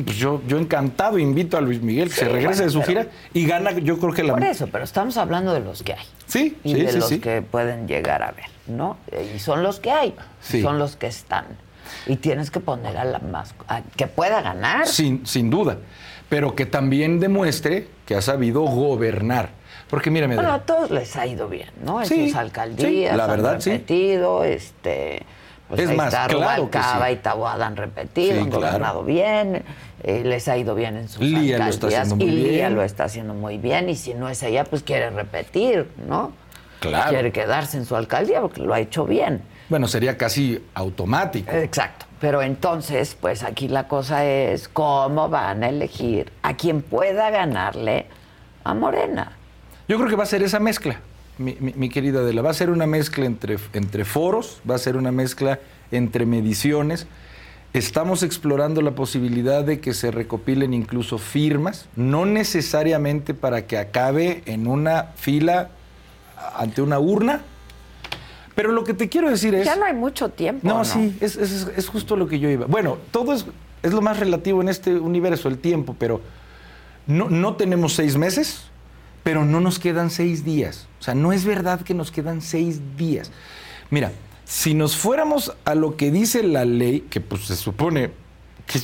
Pues 0.00 0.16
yo, 0.16 0.40
yo 0.46 0.58
encantado 0.58 1.18
invito 1.18 1.58
a 1.58 1.60
Luis 1.60 1.82
Miguel 1.82 2.08
que 2.08 2.14
se 2.14 2.28
regrese 2.28 2.64
de 2.64 2.70
su 2.70 2.82
gira 2.82 3.08
y 3.34 3.46
gana, 3.46 3.72
yo 3.72 3.98
creo 3.98 4.14
que 4.14 4.22
la... 4.22 4.32
Por 4.32 4.42
eso, 4.42 4.66
pero 4.68 4.84
estamos 4.84 5.18
hablando 5.18 5.52
de 5.52 5.60
los 5.60 5.82
que 5.82 5.92
hay. 5.92 6.06
Sí, 6.26 6.56
y 6.64 6.74
de 6.74 6.94
los 6.94 7.10
que 7.12 7.42
pueden 7.42 7.86
llegar 7.86 8.22
a 8.22 8.32
ver, 8.32 8.46
¿no? 8.66 8.96
Y 9.34 9.38
son 9.38 9.62
los 9.62 9.80
que 9.80 9.90
hay, 9.90 10.14
son 10.40 10.78
los 10.78 10.96
que 10.96 11.08
están. 11.08 11.44
Y 12.06 12.16
tienes 12.16 12.50
que 12.50 12.58
poner 12.58 12.96
a 12.96 13.04
la 13.04 13.18
más... 13.18 13.54
que 13.94 14.06
pueda 14.06 14.40
ganar. 14.40 14.86
Sin, 14.86 15.26
sin 15.26 15.50
duda, 15.50 15.76
pero 16.30 16.54
que 16.54 16.64
también 16.64 17.20
demuestre 17.20 17.88
que 18.06 18.14
ha 18.14 18.22
sabido 18.22 18.62
gobernar. 18.62 19.50
Porque 19.90 20.10
mírame... 20.10 20.36
Bueno, 20.36 20.52
a 20.52 20.60
todos 20.60 20.90
les 20.90 21.14
ha 21.16 21.26
ido 21.26 21.50
bien, 21.50 21.68
¿no? 21.84 22.00
En 22.00 22.08
sus 22.08 22.34
alcaldías 22.34 23.14
la 23.14 23.26
verdad, 23.26 23.56
han 23.56 23.60
repetido, 23.60 24.42
este... 24.42 25.22
Pues 25.72 25.88
es 25.88 25.96
más, 25.96 26.14
claro 26.28 26.70
que 26.70 26.78
y 27.12 27.16
Taboada 27.16 27.66
han 27.66 27.76
repetido, 27.76 28.42
han 28.42 28.50
gobernado 28.50 29.04
bien, 29.04 29.64
eh, 30.02 30.22
les 30.22 30.46
ha 30.48 30.58
ido 30.58 30.74
bien 30.74 30.98
en 30.98 31.08
sus 31.08 31.22
Lía. 31.22 31.56
Lo 31.56 31.64
está 31.64 31.86
haciendo 31.86 32.16
muy 32.16 32.26
y 32.26 32.34
bien. 32.34 32.52
Lía 32.52 32.68
lo 32.68 32.82
está 32.82 33.04
haciendo 33.04 33.32
muy 33.32 33.56
bien, 33.56 33.88
y 33.88 33.96
si 33.96 34.12
no 34.12 34.28
es 34.28 34.42
ella, 34.42 34.64
pues 34.64 34.82
quiere 34.82 35.08
repetir, 35.08 35.90
¿no? 36.06 36.32
Claro. 36.78 37.08
Quiere 37.08 37.32
quedarse 37.32 37.78
en 37.78 37.86
su 37.86 37.96
alcaldía 37.96 38.42
porque 38.42 38.60
lo 38.60 38.74
ha 38.74 38.80
hecho 38.80 39.06
bien. 39.06 39.40
Bueno, 39.70 39.88
sería 39.88 40.18
casi 40.18 40.62
automático. 40.74 41.50
Exacto. 41.50 42.04
Pero 42.20 42.42
entonces, 42.42 43.16
pues 43.18 43.42
aquí 43.42 43.68
la 43.68 43.88
cosa 43.88 44.26
es 44.26 44.68
cómo 44.68 45.30
van 45.30 45.64
a 45.64 45.70
elegir 45.70 46.30
a 46.42 46.54
quien 46.54 46.82
pueda 46.82 47.30
ganarle 47.30 48.08
a 48.62 48.74
Morena. 48.74 49.32
Yo 49.88 49.96
creo 49.96 50.10
que 50.10 50.16
va 50.16 50.24
a 50.24 50.26
ser 50.26 50.42
esa 50.42 50.60
mezcla 50.60 51.00
mi, 51.42 51.56
mi, 51.60 51.88
querida 51.88 52.20
Adela. 52.20 52.42
Va 52.42 52.50
a 52.50 52.54
ser 52.54 52.70
una 52.70 52.86
mezcla 52.86 53.26
entre, 53.26 53.58
entre 53.72 54.04
foros, 54.04 54.60
va 54.68 54.76
a 54.76 54.78
ser 54.78 54.96
una 54.96 55.12
mezcla 55.12 55.60
entre 55.90 56.26
mediciones. 56.26 57.06
Estamos 57.72 58.22
explorando 58.22 58.82
la 58.82 58.92
posibilidad 58.94 59.64
de 59.64 59.80
que 59.80 59.94
se 59.94 60.10
recopilen 60.10 60.74
incluso 60.74 61.18
firmas, 61.18 61.88
no 61.96 62.26
necesariamente 62.26 63.34
para 63.34 63.66
que 63.66 63.78
acabe 63.78 64.42
en 64.46 64.66
una 64.66 65.12
fila 65.16 65.70
ante 66.56 66.82
una 66.82 66.98
urna, 66.98 67.42
pero 68.54 68.72
lo 68.72 68.84
que 68.84 68.94
te 68.94 69.08
quiero 69.08 69.30
decir 69.30 69.54
es... 69.54 69.64
Ya 69.64 69.76
no 69.76 69.86
hay 69.86 69.94
mucho 69.94 70.28
tiempo. 70.28 70.66
No, 70.66 70.84
sí, 70.84 71.16
es, 71.20 71.36
es, 71.36 71.68
es, 71.74 71.88
justo 71.88 72.16
lo 72.16 72.28
que 72.28 72.38
yo 72.38 72.50
iba. 72.50 72.66
Bueno, 72.66 72.98
todo 73.10 73.32
es, 73.32 73.46
es 73.82 73.92
lo 73.92 74.02
más 74.02 74.18
relativo 74.18 74.60
en 74.60 74.68
este 74.68 74.94
universo, 74.94 75.48
el 75.48 75.58
tiempo, 75.58 75.96
pero 75.98 76.20
no, 77.06 77.30
no 77.30 77.56
tenemos 77.56 77.94
seis 77.94 78.16
meses, 78.16 78.64
pero 79.22 79.44
no 79.44 79.60
nos 79.60 79.78
quedan 79.78 80.10
seis 80.10 80.44
días. 80.44 80.88
O 81.02 81.04
sea, 81.04 81.16
no 81.16 81.32
es 81.32 81.44
verdad 81.44 81.80
que 81.80 81.94
nos 81.94 82.12
quedan 82.12 82.40
seis 82.40 82.80
días. 82.96 83.32
Mira, 83.90 84.12
si 84.44 84.72
nos 84.72 84.96
fuéramos 84.96 85.52
a 85.64 85.74
lo 85.74 85.96
que 85.96 86.12
dice 86.12 86.44
la 86.44 86.64
ley, 86.64 87.00
que 87.10 87.20
pues 87.20 87.46
se 87.46 87.56
supone 87.56 88.12
que 88.68 88.78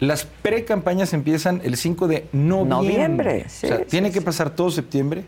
las 0.00 0.24
pre-campañas 0.24 1.12
empiezan 1.12 1.60
el 1.62 1.76
5 1.76 2.08
de 2.08 2.26
noviembre. 2.32 2.94
Noviembre, 2.96 3.44
sí, 3.48 3.66
o 3.66 3.68
sea, 3.68 3.78
sí, 3.78 3.84
tiene 3.90 4.08
sí. 4.08 4.14
que 4.14 4.22
pasar 4.22 4.56
todo 4.56 4.72
septiembre, 4.72 5.24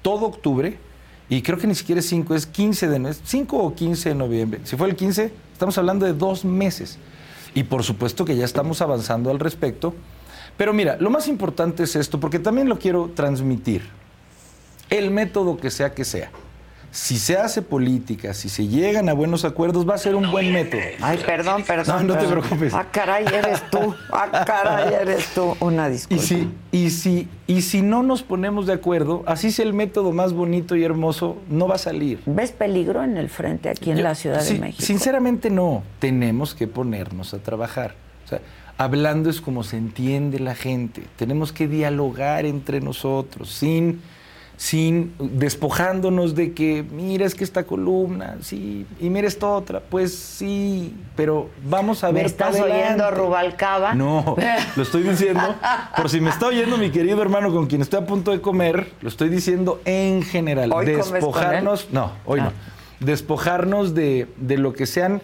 todo 0.00 0.24
octubre, 0.24 0.78
y 1.28 1.42
creo 1.42 1.58
que 1.58 1.66
ni 1.66 1.74
siquiera 1.74 1.98
es 1.98 2.08
5, 2.08 2.34
es 2.34 2.46
15 2.46 2.88
de 2.88 2.98
noviembre, 2.98 3.22
5 3.22 3.58
o 3.58 3.74
15 3.74 4.08
de 4.08 4.14
noviembre. 4.14 4.60
Si 4.64 4.76
fue 4.76 4.88
el 4.88 4.96
15, 4.96 5.30
estamos 5.52 5.76
hablando 5.76 6.06
de 6.06 6.14
dos 6.14 6.42
meses. 6.42 6.96
Y 7.54 7.64
por 7.64 7.82
supuesto 7.82 8.24
que 8.24 8.34
ya 8.34 8.46
estamos 8.46 8.80
avanzando 8.80 9.30
al 9.30 9.40
respecto. 9.40 9.94
Pero 10.56 10.72
mira, 10.72 10.96
lo 10.98 11.10
más 11.10 11.28
importante 11.28 11.82
es 11.82 11.96
esto, 11.96 12.18
porque 12.18 12.38
también 12.38 12.70
lo 12.70 12.78
quiero 12.78 13.10
transmitir. 13.14 13.82
El 14.90 15.10
método 15.10 15.56
que 15.56 15.70
sea 15.70 15.92
que 15.92 16.04
sea. 16.04 16.30
Si 16.92 17.18
se 17.18 17.36
hace 17.36 17.60
política, 17.60 18.32
si 18.32 18.48
se 18.48 18.68
llegan 18.68 19.10
a 19.10 19.12
buenos 19.12 19.44
acuerdos, 19.44 19.86
va 19.86 19.96
a 19.96 19.98
ser 19.98 20.14
un 20.14 20.30
buen 20.30 20.50
método. 20.50 20.80
Ay, 21.02 21.18
perdón, 21.26 21.62
perdón. 21.66 22.06
No, 22.06 22.14
no 22.14 22.18
te 22.18 22.26
preocupes. 22.26 22.72
Ah, 22.72 22.86
caray, 22.90 23.26
eres 23.26 23.68
tú. 23.70 23.94
Ah, 24.10 24.44
caray, 24.46 24.94
eres 24.94 25.26
tú. 25.34 25.54
Una 25.60 25.90
disculpa. 25.90 26.22
Y 26.24 26.26
si, 26.26 26.48
y, 26.72 26.90
si, 26.90 27.28
y 27.46 27.60
si 27.62 27.82
no 27.82 28.02
nos 28.02 28.22
ponemos 28.22 28.66
de 28.66 28.72
acuerdo, 28.72 29.24
así 29.26 29.50
sea 29.52 29.66
el 29.66 29.74
método 29.74 30.12
más 30.12 30.32
bonito 30.32 30.74
y 30.74 30.84
hermoso, 30.84 31.36
no 31.50 31.68
va 31.68 31.74
a 31.74 31.78
salir. 31.78 32.20
¿Ves 32.24 32.52
peligro 32.52 33.02
en 33.02 33.18
el 33.18 33.28
frente 33.28 33.68
aquí 33.68 33.90
en 33.90 33.98
Yo- 33.98 34.02
la 34.04 34.14
Ciudad 34.14 34.40
sí, 34.40 34.54
de 34.54 34.60
México? 34.60 34.82
Sinceramente 34.82 35.50
no. 35.50 35.82
Tenemos 35.98 36.54
que 36.54 36.66
ponernos 36.66 37.34
a 37.34 37.38
trabajar. 37.40 37.94
O 38.24 38.28
sea, 38.28 38.40
hablando 38.78 39.28
es 39.28 39.42
como 39.42 39.64
se 39.64 39.76
entiende 39.76 40.38
la 40.38 40.54
gente. 40.54 41.02
Tenemos 41.16 41.52
que 41.52 41.68
dialogar 41.68 42.46
entre 42.46 42.80
nosotros, 42.80 43.50
sin, 43.50 44.00
sin 44.58 45.14
despojándonos 45.18 46.34
de 46.34 46.54
que, 46.54 46.82
mira, 46.82 47.26
es 47.26 47.34
que 47.34 47.44
esta 47.44 47.64
columna, 47.64 48.36
sí, 48.40 48.86
y 49.00 49.10
mira 49.10 49.28
esta 49.28 49.48
otra, 49.48 49.80
pues 49.80 50.14
sí, 50.14 50.94
pero 51.14 51.50
vamos 51.68 52.02
a 52.04 52.08
¿Me 52.08 52.14
ver. 52.14 52.26
estás 52.26 52.56
para 52.56 52.72
oyendo. 52.74 53.10
Rubalcaba? 53.10 53.94
No, 53.94 54.34
lo 54.76 54.82
estoy 54.82 55.02
diciendo, 55.02 55.54
por 55.96 56.08
si 56.08 56.20
me 56.22 56.30
está 56.30 56.46
oyendo 56.46 56.78
mi 56.78 56.90
querido 56.90 57.20
hermano 57.20 57.52
con 57.52 57.66
quien 57.66 57.82
estoy 57.82 58.00
a 58.00 58.06
punto 58.06 58.30
de 58.30 58.40
comer, 58.40 58.92
lo 59.02 59.08
estoy 59.10 59.28
diciendo 59.28 59.80
en 59.84 60.22
general. 60.22 60.72
¿Hoy 60.72 60.86
comes 60.86 60.96
con 61.06 61.06
él? 61.08 61.20
Despojarnos, 61.22 61.88
no, 61.92 62.12
hoy 62.24 62.40
Ah. 62.40 62.44
no. 62.44 63.06
Despojarnos 63.06 63.94
de, 63.94 64.26
de 64.38 64.56
lo 64.56 64.72
que 64.72 64.86
sean, 64.86 65.20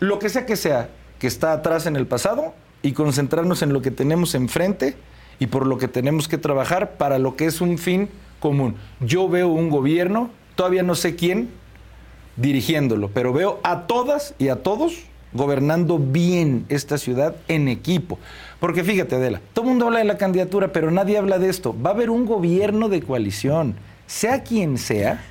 lo 0.00 0.18
que 0.18 0.28
sea 0.28 0.44
que 0.44 0.56
sea, 0.56 0.88
que 1.20 1.28
está 1.28 1.52
atrás 1.52 1.86
en 1.86 1.94
el 1.94 2.06
pasado 2.08 2.52
y 2.82 2.92
concentrarnos 2.92 3.62
en 3.62 3.72
lo 3.72 3.80
que 3.80 3.92
tenemos 3.92 4.34
enfrente 4.34 4.96
y 5.38 5.46
por 5.46 5.66
lo 5.68 5.78
que 5.78 5.86
tenemos 5.86 6.26
que 6.26 6.36
trabajar 6.36 6.94
para 6.98 7.20
lo 7.20 7.36
que 7.36 7.46
es 7.46 7.60
un 7.60 7.78
fin 7.78 8.08
común. 8.42 8.74
Yo 9.00 9.28
veo 9.28 9.48
un 9.48 9.70
gobierno, 9.70 10.28
todavía 10.56 10.82
no 10.82 10.94
sé 10.94 11.16
quién, 11.16 11.48
dirigiéndolo, 12.36 13.08
pero 13.08 13.32
veo 13.32 13.60
a 13.62 13.86
todas 13.86 14.34
y 14.38 14.48
a 14.48 14.56
todos 14.56 15.04
gobernando 15.32 15.98
bien 15.98 16.66
esta 16.68 16.98
ciudad 16.98 17.36
en 17.48 17.68
equipo. 17.68 18.18
Porque 18.60 18.84
fíjate, 18.84 19.14
Adela, 19.14 19.40
todo 19.54 19.64
el 19.64 19.70
mundo 19.70 19.86
habla 19.86 20.00
de 20.00 20.04
la 20.04 20.18
candidatura, 20.18 20.72
pero 20.72 20.90
nadie 20.90 21.16
habla 21.16 21.38
de 21.38 21.48
esto. 21.48 21.74
Va 21.74 21.90
a 21.90 21.94
haber 21.94 22.10
un 22.10 22.26
gobierno 22.26 22.88
de 22.88 23.00
coalición, 23.00 23.76
sea 24.06 24.42
quien 24.42 24.76
sea, 24.76 25.24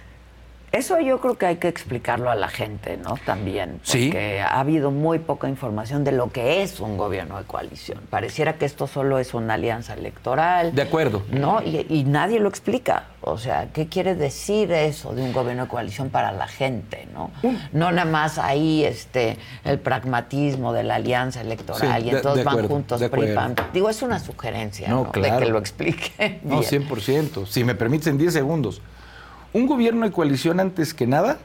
Eso 0.71 1.01
yo 1.01 1.19
creo 1.19 1.37
que 1.37 1.45
hay 1.45 1.57
que 1.57 1.67
explicarlo 1.67 2.31
a 2.31 2.35
la 2.35 2.47
gente, 2.47 2.95
¿no? 2.95 3.15
También. 3.25 3.81
Porque 3.85 4.39
ha 4.39 4.57
habido 4.57 4.89
muy 4.89 5.19
poca 5.19 5.49
información 5.49 6.05
de 6.05 6.13
lo 6.13 6.31
que 6.31 6.63
es 6.63 6.79
un 6.79 6.95
gobierno 6.95 7.37
de 7.37 7.43
coalición. 7.43 7.99
Pareciera 8.09 8.53
que 8.53 8.65
esto 8.65 8.87
solo 8.87 9.19
es 9.19 9.33
una 9.33 9.55
alianza 9.55 9.95
electoral. 9.95 10.73
De 10.73 10.81
acuerdo. 10.81 11.23
¿No? 11.29 11.61
Y, 11.61 12.05
nadie 12.05 12.39
lo 12.39 12.47
explica. 12.47 13.07
O 13.19 13.37
sea, 13.37 13.67
¿qué 13.73 13.87
quiere 13.87 14.15
decir 14.15 14.71
eso 14.71 15.13
de 15.13 15.21
un 15.21 15.33
gobierno 15.33 15.63
de 15.63 15.69
coalición 15.69 16.09
para 16.09 16.31
la 16.31 16.47
gente, 16.47 17.05
no? 17.13 17.31
No 17.73 17.91
nada 17.91 18.09
más 18.09 18.37
ahí 18.37 18.85
este, 18.85 19.37
el 19.65 19.77
pragmatismo 19.77 20.71
de 20.71 20.83
la 20.83 20.95
alianza 20.95 21.41
electoral 21.41 22.05
y 22.05 22.11
entonces 22.11 22.45
van 22.45 22.67
juntos 22.67 23.01
Digo, 23.73 23.89
es 23.89 24.01
una 24.01 24.19
sugerencia 24.19 24.87
no, 24.87 25.11
de 25.13 25.37
que 25.37 25.45
lo 25.45 25.59
explique. 25.59 26.39
No, 26.43 26.61
100%. 26.61 27.45
Si 27.45 27.63
me 27.63 27.75
permiten 27.75 28.17
10 28.17 28.33
segundos. 28.33 28.81
Un 29.53 29.67
gobierno 29.67 30.05
de 30.05 30.11
coalición, 30.11 30.59
antes 30.59 30.93
que 30.93 31.07
nada, 31.07 31.39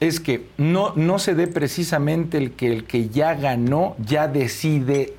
es 0.00 0.20
que 0.20 0.46
no, 0.56 0.92
no 0.96 1.18
se 1.18 1.34
dé 1.34 1.46
precisamente 1.46 2.38
el 2.38 2.52
que 2.52 2.72
el 2.72 2.84
que 2.84 3.08
ya 3.08 3.34
ganó 3.34 3.94
ya 3.98 4.26
decide 4.28 5.14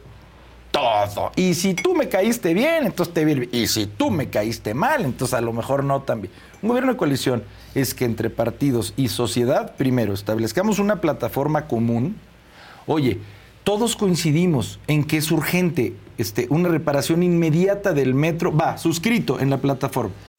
todo. 0.72 1.32
Y 1.36 1.54
si 1.54 1.74
tú 1.74 1.96
me 1.96 2.10
caíste 2.10 2.54
bien, 2.54 2.86
entonces 2.86 3.14
te 3.14 3.24
bien. 3.24 3.48
Y 3.52 3.68
si 3.68 3.86
tú 3.86 4.12
me 4.12 4.30
caíste 4.30 4.74
mal, 4.74 5.06
entonces 5.06 5.36
a 5.36 5.42
lo 5.42 5.54
mejor 5.54 5.84
no 5.84 6.02
también. 6.02 6.34
Un 6.62 6.70
gobierno 6.70 6.92
de 6.92 6.98
coalición 6.98 7.44
es 7.76 7.94
que 7.94 8.06
entre 8.06 8.30
partidos 8.30 8.94
y 8.98 9.08
sociedad, 9.08 9.76
primero, 9.76 10.14
establezcamos 10.14 10.80
una 10.80 11.00
plataforma 11.00 11.68
común. 11.68 12.18
Oye, 12.86 13.20
todos 13.64 13.96
coincidimos 13.96 14.80
en 14.88 15.06
que 15.06 15.18
es 15.18 15.32
urgente 15.32 15.96
este, 16.18 16.48
una 16.50 16.68
reparación 16.70 17.24
inmediata 17.24 17.94
del 17.94 18.14
metro. 18.14 18.56
Va, 18.56 18.78
suscrito 18.78 19.40
en 19.40 19.50
la 19.50 19.58
plataforma. 19.58 20.14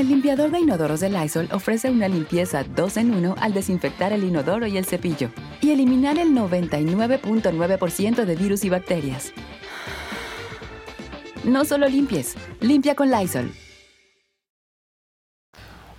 El 0.00 0.08
limpiador 0.08 0.50
de 0.50 0.60
inodoros 0.60 1.00
de 1.00 1.10
Lysol 1.10 1.50
ofrece 1.52 1.90
una 1.90 2.08
limpieza 2.08 2.64
2 2.64 2.96
en 2.96 3.14
1 3.14 3.34
al 3.38 3.52
desinfectar 3.52 4.14
el 4.14 4.24
inodoro 4.24 4.66
y 4.66 4.78
el 4.78 4.86
cepillo 4.86 5.28
y 5.60 5.72
eliminar 5.72 6.16
el 6.16 6.30
99.9% 6.30 8.24
de 8.24 8.34
virus 8.34 8.64
y 8.64 8.70
bacterias. 8.70 9.30
No 11.44 11.66
solo 11.66 11.86
limpies, 11.86 12.34
limpia 12.62 12.94
con 12.94 13.10
Lysol. 13.10 13.52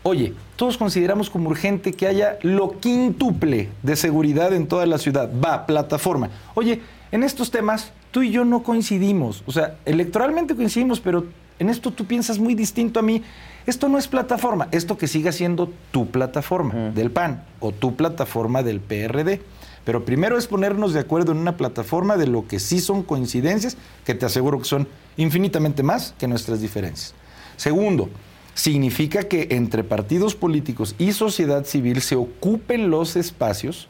Oye, 0.01 0.33
todos 0.55 0.79
consideramos 0.79 1.29
como 1.29 1.51
urgente 1.51 1.93
que 1.93 2.07
haya 2.07 2.39
lo 2.41 2.79
quíntuple 2.79 3.69
de 3.83 3.95
seguridad 3.95 4.51
en 4.53 4.65
toda 4.65 4.87
la 4.87 4.97
ciudad. 4.97 5.29
Va, 5.31 5.67
plataforma. 5.67 6.31
Oye, 6.55 6.81
en 7.11 7.21
estos 7.21 7.51
temas 7.51 7.91
tú 8.09 8.23
y 8.23 8.31
yo 8.31 8.45
no 8.45 8.63
coincidimos. 8.63 9.43
O 9.45 9.51
sea, 9.51 9.77
electoralmente 9.85 10.55
coincidimos, 10.55 10.99
pero 10.99 11.27
en 11.59 11.69
esto 11.69 11.91
tú 11.91 12.05
piensas 12.05 12.39
muy 12.39 12.55
distinto 12.55 12.99
a 12.99 13.03
mí. 13.03 13.21
Esto 13.65 13.89
no 13.89 13.97
es 13.97 14.07
plataforma, 14.07 14.67
esto 14.71 14.97
que 14.97 15.07
siga 15.07 15.31
siendo 15.31 15.71
tu 15.91 16.09
plataforma 16.09 16.91
del 16.91 17.11
PAN 17.11 17.43
o 17.59 17.71
tu 17.71 17.95
plataforma 17.95 18.63
del 18.63 18.79
PRD. 18.79 19.41
Pero 19.85 20.05
primero 20.05 20.37
es 20.37 20.47
ponernos 20.47 20.93
de 20.93 20.99
acuerdo 20.99 21.31
en 21.31 21.39
una 21.39 21.57
plataforma 21.57 22.17
de 22.17 22.27
lo 22.27 22.47
que 22.47 22.59
sí 22.59 22.79
son 22.79 23.03
coincidencias, 23.03 23.77
que 24.05 24.13
te 24.13 24.25
aseguro 24.25 24.59
que 24.59 24.65
son 24.65 24.87
infinitamente 25.17 25.83
más 25.83 26.13
que 26.19 26.27
nuestras 26.27 26.61
diferencias. 26.61 27.13
Segundo, 27.57 28.09
significa 28.53 29.23
que 29.23 29.47
entre 29.51 29.83
partidos 29.83 30.35
políticos 30.35 30.95
y 30.97 31.13
sociedad 31.13 31.65
civil 31.65 32.01
se 32.01 32.15
ocupen 32.15 32.89
los 32.89 33.15
espacios 33.15 33.87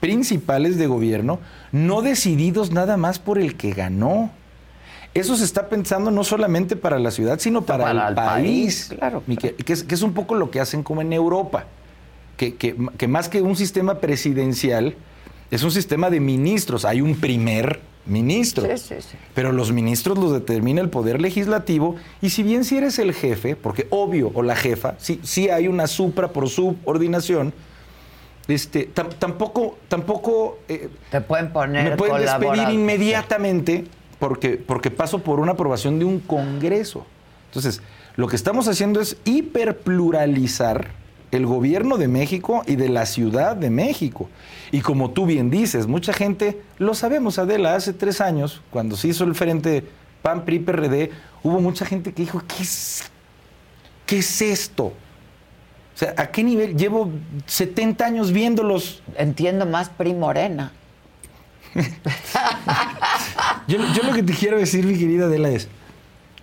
principales 0.00 0.78
de 0.78 0.88
gobierno, 0.88 1.38
no 1.70 2.02
decididos 2.02 2.72
nada 2.72 2.96
más 2.96 3.18
por 3.18 3.38
el 3.38 3.56
que 3.56 3.72
ganó 3.72 4.30
eso 5.14 5.36
se 5.36 5.44
está 5.44 5.68
pensando 5.68 6.10
no 6.10 6.24
solamente 6.24 6.76
para 6.76 6.98
la 6.98 7.10
ciudad, 7.10 7.38
sino 7.38 7.62
para, 7.62 7.90
el, 7.90 8.14
país. 8.14 8.92
Claro. 8.96 9.22
Que, 9.38 9.54
es, 9.66 10.02
un 10.02 10.14
poco 10.14 10.34
lo 10.34 10.50
que 10.50 10.60
hacen 10.60 10.82
como 10.82 11.02
en 11.02 11.12
Europa. 11.12 11.66
Que, 12.36 12.74
más 13.08 13.28
que 13.28 13.42
un 13.42 13.54
sistema 13.54 13.98
presidencial, 13.98 14.96
es 15.50 15.62
un 15.62 15.70
sistema 15.70 16.10
de 16.10 16.18
ministros. 16.18 16.84
Hay 16.84 17.00
un 17.00 17.16
primer 17.16 17.80
ministro. 18.06 18.64
Sí, 18.64 18.78
sí, 18.78 18.94
sí. 19.00 19.16
Pero 19.34 19.52
los 19.52 19.70
ministros 19.70 20.18
los 20.18 20.32
determina 20.32 20.80
el 20.80 20.88
poder 20.88 21.20
legislativo. 21.20 21.96
Y 22.22 22.30
si 22.30 22.42
bien 22.42 22.64
si 22.64 22.78
eres 22.78 22.98
el 22.98 23.12
jefe, 23.12 23.54
porque 23.54 23.86
obvio, 23.90 24.32
o 24.34 24.42
la 24.42 24.56
jefa, 24.56 24.94
sí, 24.98 25.20
sí 25.22 25.50
hay 25.50 25.68
una 25.68 25.86
supra 25.86 26.32
por 26.32 26.48
subordinación, 26.48 27.52
este, 28.48 28.90
tampoco, 29.18 29.78
tampoco 29.88 30.58
eh, 30.68 30.88
te 31.10 31.20
pueden 31.20 31.52
poner 31.52 31.90
me 31.90 31.96
pueden 31.96 32.22
despedir 32.22 32.70
inmediatamente 32.70 33.84
porque, 34.22 34.50
porque 34.50 34.92
paso 34.92 35.18
por 35.18 35.40
una 35.40 35.50
aprobación 35.50 35.98
de 35.98 36.04
un 36.04 36.20
Congreso. 36.20 37.04
Entonces, 37.46 37.82
lo 38.14 38.28
que 38.28 38.36
estamos 38.36 38.68
haciendo 38.68 39.00
es 39.00 39.16
hiperpluralizar 39.24 40.92
el 41.32 41.44
gobierno 41.44 41.96
de 41.98 42.06
México 42.06 42.62
y 42.68 42.76
de 42.76 42.88
la 42.88 43.04
Ciudad 43.06 43.56
de 43.56 43.68
México. 43.68 44.30
Y 44.70 44.80
como 44.80 45.10
tú 45.10 45.26
bien 45.26 45.50
dices, 45.50 45.88
mucha 45.88 46.12
gente, 46.12 46.62
lo 46.78 46.94
sabemos, 46.94 47.40
Adela, 47.40 47.74
hace 47.74 47.92
tres 47.92 48.20
años, 48.20 48.62
cuando 48.70 48.94
se 48.94 49.08
hizo 49.08 49.24
el 49.24 49.34
frente 49.34 49.88
PAN, 50.22 50.44
PRI, 50.44 50.60
PRD, 50.60 51.10
hubo 51.42 51.60
mucha 51.60 51.84
gente 51.84 52.12
que 52.12 52.22
dijo, 52.22 52.40
¿qué 52.46 52.62
es, 52.62 53.10
qué 54.06 54.18
es 54.18 54.40
esto? 54.40 54.84
O 54.84 55.98
sea, 55.98 56.14
¿a 56.16 56.28
qué 56.28 56.44
nivel? 56.44 56.76
Llevo 56.76 57.10
70 57.46 58.06
años 58.06 58.30
viéndolos. 58.30 59.02
Entiendo 59.16 59.66
más 59.66 59.88
PRI 59.88 60.14
Morena. 60.14 60.70
yo, 63.78 64.02
lo 64.02 64.12
que 64.12 64.22
te 64.22 64.32
quiero 64.32 64.58
decir, 64.58 64.84
mi 64.86 64.98
querida 64.98 65.26
Adela, 65.26 65.50
es, 65.50 65.68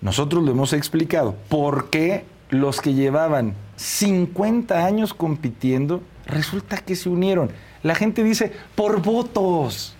nosotros 0.00 0.42
lo 0.42 0.52
hemos 0.52 0.72
explicado, 0.72 1.34
por 1.48 1.90
qué 1.90 2.24
los 2.48 2.80
que 2.80 2.94
llevaban 2.94 3.54
50 3.76 4.84
años 4.84 5.14
compitiendo, 5.14 6.02
resulta 6.26 6.78
que 6.78 6.96
se 6.96 7.08
unieron. 7.08 7.50
La 7.82 7.94
gente 7.94 8.24
dice, 8.24 8.52
por 8.74 9.02
votos, 9.02 9.96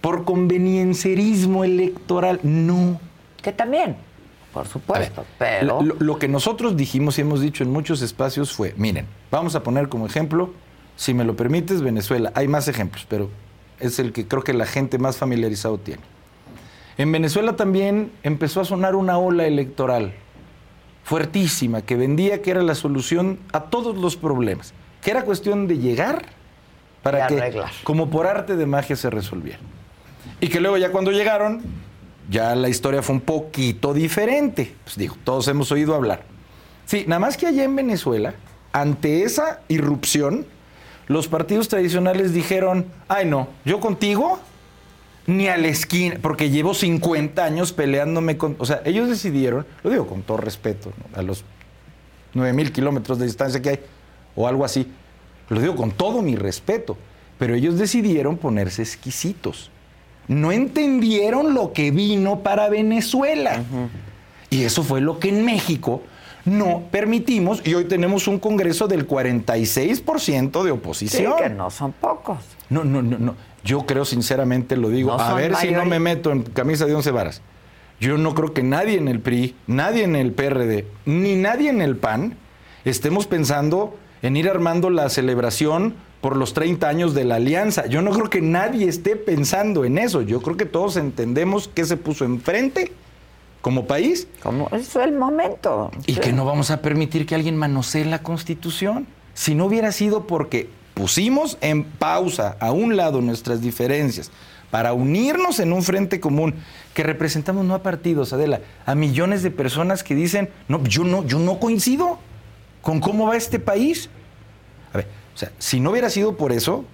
por 0.00 0.24
conveniencierismo 0.24 1.64
electoral. 1.64 2.40
No. 2.42 3.00
Que 3.42 3.52
también, 3.52 3.96
por 4.52 4.66
supuesto, 4.66 5.24
pero... 5.38 5.82
Lo, 5.82 5.94
lo, 5.98 6.18
que 6.18 6.28
nosotros 6.28 6.76
dijimos 6.76 7.18
y 7.18 7.20
hemos 7.20 7.40
dicho 7.40 7.62
en 7.62 7.70
muchos 7.70 8.02
espacios 8.02 8.52
fue, 8.52 8.74
miren, 8.76 9.06
vamos 9.30 9.54
a 9.54 9.62
poner 9.62 9.88
como 9.88 10.06
ejemplo, 10.06 10.52
si 10.96 11.12
me 11.12 11.24
lo 11.24 11.36
permites, 11.36 11.82
Venezuela. 11.82 12.32
Hay 12.34 12.48
más 12.48 12.68
ejemplos, 12.68 13.06
pero 13.08 13.28
es 13.80 13.98
el 13.98 14.12
que 14.12 14.26
creo 14.26 14.42
que 14.42 14.54
la 14.54 14.66
gente 14.66 14.98
más 14.98 15.16
familiarizado 15.16 15.78
tiene. 15.78 16.13
En 16.96 17.10
Venezuela 17.10 17.56
también 17.56 18.12
empezó 18.22 18.60
a 18.60 18.64
sonar 18.64 18.94
una 18.94 19.18
ola 19.18 19.46
electoral 19.46 20.12
fuertísima 21.02 21.82
que 21.82 21.96
vendía 21.96 22.40
que 22.40 22.50
era 22.50 22.62
la 22.62 22.74
solución 22.74 23.38
a 23.52 23.64
todos 23.64 23.96
los 23.96 24.16
problemas, 24.16 24.72
que 25.02 25.10
era 25.10 25.24
cuestión 25.24 25.66
de 25.66 25.78
llegar 25.78 26.26
para 27.02 27.26
que 27.26 27.60
como 27.82 28.08
por 28.08 28.26
arte 28.26 28.56
de 28.56 28.66
magia 28.66 28.96
se 28.96 29.10
resolviera. 29.10 29.58
Y 30.40 30.48
que 30.48 30.60
luego 30.60 30.78
ya 30.78 30.90
cuando 30.90 31.10
llegaron, 31.10 31.62
ya 32.30 32.54
la 32.54 32.68
historia 32.68 33.02
fue 33.02 33.16
un 33.16 33.20
poquito 33.20 33.92
diferente. 33.92 34.74
Pues 34.84 34.96
digo, 34.96 35.16
todos 35.24 35.46
hemos 35.48 35.70
oído 35.70 35.94
hablar. 35.94 36.22
Sí, 36.86 37.04
nada 37.06 37.18
más 37.18 37.36
que 37.36 37.46
allá 37.46 37.64
en 37.64 37.76
Venezuela, 37.76 38.34
ante 38.72 39.22
esa 39.24 39.60
irrupción, 39.68 40.46
los 41.06 41.28
partidos 41.28 41.68
tradicionales 41.68 42.32
dijeron, 42.32 42.86
ay 43.08 43.26
no, 43.26 43.48
yo 43.64 43.80
contigo 43.80 44.40
ni 45.26 45.48
a 45.48 45.56
la 45.56 45.68
esquina, 45.68 46.16
porque 46.20 46.50
llevo 46.50 46.74
50 46.74 47.44
años 47.44 47.72
peleándome 47.72 48.36
con... 48.36 48.56
O 48.58 48.66
sea, 48.66 48.82
ellos 48.84 49.08
decidieron, 49.08 49.66
lo 49.82 49.90
digo 49.90 50.06
con 50.06 50.22
todo 50.22 50.36
respeto, 50.36 50.92
a 51.14 51.22
los 51.22 51.44
9 52.34 52.52
mil 52.52 52.72
kilómetros 52.72 53.18
de 53.18 53.26
distancia 53.26 53.62
que 53.62 53.68
hay, 53.70 53.80
o 54.36 54.46
algo 54.48 54.64
así, 54.64 54.86
lo 55.48 55.60
digo 55.60 55.76
con 55.76 55.92
todo 55.92 56.22
mi 56.22 56.36
respeto, 56.36 56.96
pero 57.38 57.54
ellos 57.54 57.78
decidieron 57.78 58.36
ponerse 58.36 58.82
exquisitos. 58.82 59.70
No 60.28 60.52
entendieron 60.52 61.54
lo 61.54 61.72
que 61.72 61.90
vino 61.90 62.40
para 62.40 62.68
Venezuela. 62.68 63.62
Y 64.50 64.64
eso 64.64 64.82
fue 64.82 65.00
lo 65.00 65.18
que 65.18 65.28
en 65.28 65.44
México 65.44 66.02
no 66.44 66.84
permitimos 66.90 67.62
y 67.66 67.74
hoy 67.74 67.84
tenemos 67.84 68.28
un 68.28 68.38
Congreso 68.38 68.86
del 68.86 69.06
46% 69.06 70.62
de 70.62 70.70
oposición. 70.70 71.34
Sí, 71.36 71.42
que 71.42 71.50
no 71.50 71.70
son 71.70 71.92
pocos. 71.92 72.38
No, 72.70 72.84
no, 72.84 73.02
no, 73.02 73.18
no. 73.18 73.34
Yo 73.64 73.86
creo 73.86 74.04
sinceramente, 74.04 74.76
lo 74.76 74.90
digo, 74.90 75.12
a 75.12 75.34
ver 75.34 75.56
si 75.56 75.70
no 75.70 75.84
me 75.84 75.98
meto 75.98 76.30
en 76.32 76.42
camisa 76.42 76.86
de 76.86 76.94
once 76.94 77.10
varas. 77.10 77.42
Yo 78.00 78.18
no 78.18 78.34
creo 78.34 78.52
que 78.52 78.62
nadie 78.62 78.98
en 78.98 79.08
el 79.08 79.20
PRI, 79.20 79.54
nadie 79.66 80.04
en 80.04 80.16
el 80.16 80.32
PRD, 80.32 80.86
ni 81.06 81.36
nadie 81.36 81.70
en 81.70 81.80
el 81.80 81.96
PAN 81.96 82.36
estemos 82.84 83.26
pensando 83.26 83.96
en 84.22 84.36
ir 84.36 84.48
armando 84.48 84.90
la 84.90 85.08
celebración 85.08 85.94
por 86.20 86.36
los 86.36 86.54
30 86.54 86.88
años 86.88 87.14
de 87.14 87.24
la 87.24 87.36
alianza. 87.36 87.86
Yo 87.86 88.02
no 88.02 88.10
creo 88.10 88.30
que 88.30 88.40
nadie 88.40 88.88
esté 88.88 89.16
pensando 89.16 89.84
en 89.84 89.98
eso. 89.98 90.22
Yo 90.22 90.40
creo 90.40 90.56
que 90.56 90.64
todos 90.64 90.96
entendemos 90.96 91.68
qué 91.68 91.84
se 91.84 91.96
puso 91.96 92.24
enfrente 92.24 92.92
como 93.60 93.86
país. 93.86 94.28
Como 94.42 94.68
es 94.72 94.96
el 94.96 95.12
momento. 95.12 95.90
Y 96.06 96.14
que 96.16 96.32
no 96.32 96.44
vamos 96.44 96.70
a 96.70 96.80
permitir 96.80 97.26
que 97.26 97.34
alguien 97.34 97.56
manosee 97.56 98.04
la 98.04 98.22
Constitución. 98.22 99.06
Si 99.34 99.54
no 99.54 99.66
hubiera 99.66 99.92
sido 99.92 100.26
porque 100.26 100.70
pusimos 100.94 101.58
en 101.60 101.84
pausa 101.84 102.56
a 102.60 102.72
un 102.72 102.96
lado 102.96 103.20
nuestras 103.20 103.60
diferencias 103.60 104.30
para 104.70 104.92
unirnos 104.92 105.60
en 105.60 105.72
un 105.72 105.82
frente 105.82 106.18
común 106.18 106.54
que 106.94 107.02
representamos 107.02 107.64
no 107.64 107.74
a 107.74 107.82
partidos, 107.82 108.32
Adela, 108.32 108.60
a 108.86 108.94
millones 108.94 109.42
de 109.42 109.50
personas 109.50 110.02
que 110.02 110.14
dicen, 110.14 110.48
no, 110.66 110.82
yo 110.84 111.04
no, 111.04 111.24
yo 111.26 111.38
no 111.38 111.60
coincido 111.60 112.18
con 112.82 113.00
cómo 113.00 113.28
va 113.28 113.36
este 113.36 113.60
país. 113.60 114.10
A 114.92 114.98
ver, 114.98 115.06
o 115.34 115.38
sea, 115.38 115.52
si 115.58 115.78
no 115.78 115.90
hubiera 115.90 116.10
sido 116.10 116.36
por 116.36 116.50
eso, 116.50 116.84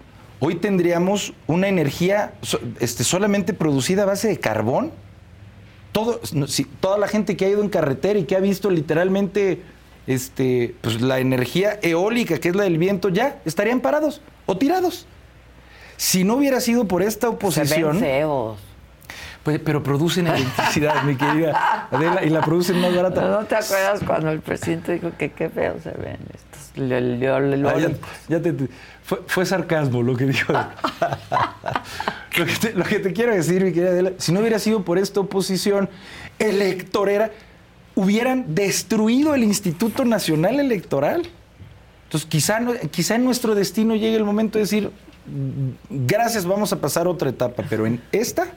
hoy 0.41 0.57
tendríamos 0.57 1.33
una 1.47 1.69
energía 1.69 2.35
este, 2.81 3.05
solamente 3.05 3.55
producida 3.55 4.03
a 4.03 4.07
base 4.07 4.29
de 4.29 4.39
carbón. 4.39 4.93
Todo, 5.93 6.21
si, 6.47 6.65
toda 6.65 6.99
la 6.99 7.09
gente 7.09 7.37
que 7.37 7.47
ha 7.47 7.49
ido 7.49 7.63
en 7.63 7.69
carretera 7.69 8.19
y 8.19 8.25
que 8.25 8.37
ha 8.37 8.41
visto 8.41 8.71
literalmente 8.71 9.63
este, 10.07 10.75
pues, 10.81 11.01
la 11.01 11.19
energía 11.19 11.79
eólica, 11.83 12.39
que 12.39 12.49
es 12.49 12.57
la 12.57 12.65
del 12.65 12.79
viento, 12.79 13.09
ya 13.09 13.41
estarían 13.45 13.81
parados 13.81 14.21
o 14.47 14.57
tirados. 14.57 15.07
Si 15.97 16.25
no 16.25 16.37
hubiera 16.37 16.61
sido 16.61 16.87
por 16.87 17.03
esta 17.03 17.29
oposición. 17.29 17.99
Se 17.99 18.01
ven 18.01 18.01
feos. 18.01 18.59
Pues, 19.43 19.59
pero 19.65 19.83
producen 19.83 20.27
electricidad, 20.27 21.03
mi 21.03 21.17
querida 21.17 21.89
Adela, 21.91 22.23
y 22.25 22.31
la 22.31 22.43
producen 22.43 22.81
más 22.81 22.95
barata. 22.95 23.23
¿No 23.23 23.45
te 23.45 23.57
acuerdas 23.57 24.01
cuando 24.07 24.31
el 24.31 24.41
presidente 24.41 24.93
dijo 24.93 25.13
que 25.17 25.33
qué 25.33 25.49
feos 25.49 25.83
se 25.83 25.93
ven 25.93 26.19
estos 26.35 26.61
ah, 26.77 27.79
ya, 28.29 28.43
te, 28.43 28.55
fue, 29.03 29.47
sarcasmo 29.47 30.03
lo 30.03 30.15
que 30.17 30.27
dijo. 30.27 30.53
lo, 32.37 32.47
que 32.47 32.53
te, 32.53 32.73
lo 32.75 32.85
que 32.85 32.99
te 32.99 33.13
quiero 33.15 33.35
decir, 33.35 33.65
mi 33.65 33.73
querida 33.73 33.91
Adela, 33.91 34.13
si 34.19 34.31
no 34.33 34.41
hubiera 34.41 34.59
sido 34.59 34.85
por 34.85 34.99
esta 34.99 35.21
oposición 35.21 35.89
electorera, 36.39 37.31
hubieran 37.95 38.55
destruido 38.55 39.35
el 39.35 39.45
Instituto 39.45 40.05
Nacional 40.05 40.61
Electoral. 40.61 41.23
Entonces, 42.05 42.29
quizá, 42.29 42.61
quizá 42.91 43.17
en 43.17 43.25
nuestro 43.25 43.55
destino 43.55 43.95
llegue 43.95 44.17
el 44.17 44.25
momento 44.25 44.59
de 44.59 44.65
decir, 44.65 44.91
gracias, 45.89 46.45
vamos 46.45 46.73
a 46.73 46.81
pasar 46.81 47.07
otra 47.07 47.31
etapa, 47.31 47.65
pero 47.69 47.87
en 47.87 48.01
esta 48.13 48.49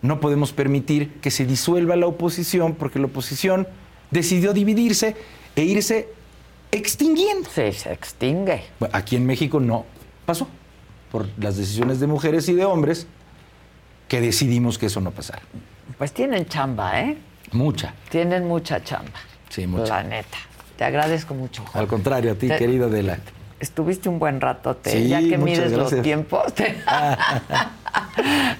no 0.00 0.20
podemos 0.20 0.52
permitir 0.52 1.14
que 1.20 1.30
se 1.30 1.46
disuelva 1.46 1.96
la 1.96 2.06
oposición 2.06 2.74
porque 2.74 2.98
la 2.98 3.06
oposición 3.06 3.66
decidió 4.10 4.52
dividirse 4.52 5.16
e 5.56 5.64
irse 5.64 6.08
extinguiendo. 6.70 7.48
Sí, 7.50 7.72
se 7.72 7.92
extingue. 7.92 8.64
aquí 8.92 9.16
en 9.16 9.26
México 9.26 9.60
no 9.60 9.84
pasó 10.26 10.48
por 11.10 11.28
las 11.38 11.56
decisiones 11.56 12.00
de 12.00 12.06
mujeres 12.06 12.48
y 12.48 12.54
de 12.54 12.64
hombres 12.64 13.06
que 14.08 14.20
decidimos 14.20 14.78
que 14.78 14.86
eso 14.86 15.00
no 15.00 15.10
pasara. 15.10 15.42
Pues 15.98 16.12
tienen 16.12 16.46
chamba, 16.46 17.00
¿eh? 17.00 17.18
Mucha. 17.52 17.94
Tienen 18.08 18.46
mucha 18.46 18.82
chamba. 18.82 19.18
Sí, 19.48 19.66
mucha. 19.66 19.96
La 19.96 20.02
neta. 20.02 20.38
Te 20.76 20.84
agradezco 20.84 21.34
mucho. 21.34 21.64
Al 21.74 21.86
contrario, 21.86 22.32
a 22.32 22.34
ti, 22.34 22.48
querido 22.48 22.86
Adela. 22.86 23.18
Estuviste 23.60 24.08
un 24.08 24.18
buen 24.18 24.40
rato, 24.40 24.76
sí, 24.84 25.06
ya 25.08 25.20
que 25.20 25.38
mides 25.38 25.72
los 25.72 26.02
tiempos. 26.02 26.52
Te, 26.54 26.74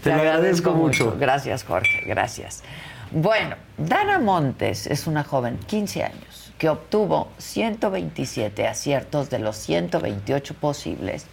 te 0.02 0.12
agradezco, 0.12 0.72
mucho. 0.72 1.16
Gracias, 1.18 1.64
Jorge, 1.64 2.02
gracias. 2.06 2.62
Bueno, 3.10 3.56
Dana 3.76 4.18
Montes 4.18 4.86
es 4.86 5.06
una 5.06 5.24
joven, 5.24 5.58
15 5.66 6.04
años, 6.04 6.52
que 6.58 6.68
obtuvo 6.68 7.28
127 7.38 8.66
aciertos 8.66 9.28
de 9.28 9.38
los 9.38 9.56
128 9.56 10.54
posibles 10.54 11.26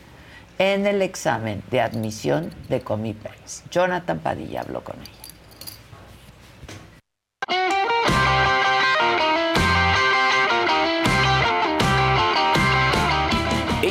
en 0.58 0.88
el 0.88 1.02
examen 1.02 1.64
de 1.72 1.82
admisión 1.82 2.52
de 2.68 2.82
Comipens. 2.82 3.64
Jonathan 3.72 4.20
Padilla 4.20 4.62
habló 4.62 4.84
con 4.84 4.96
ella. 5.00 5.19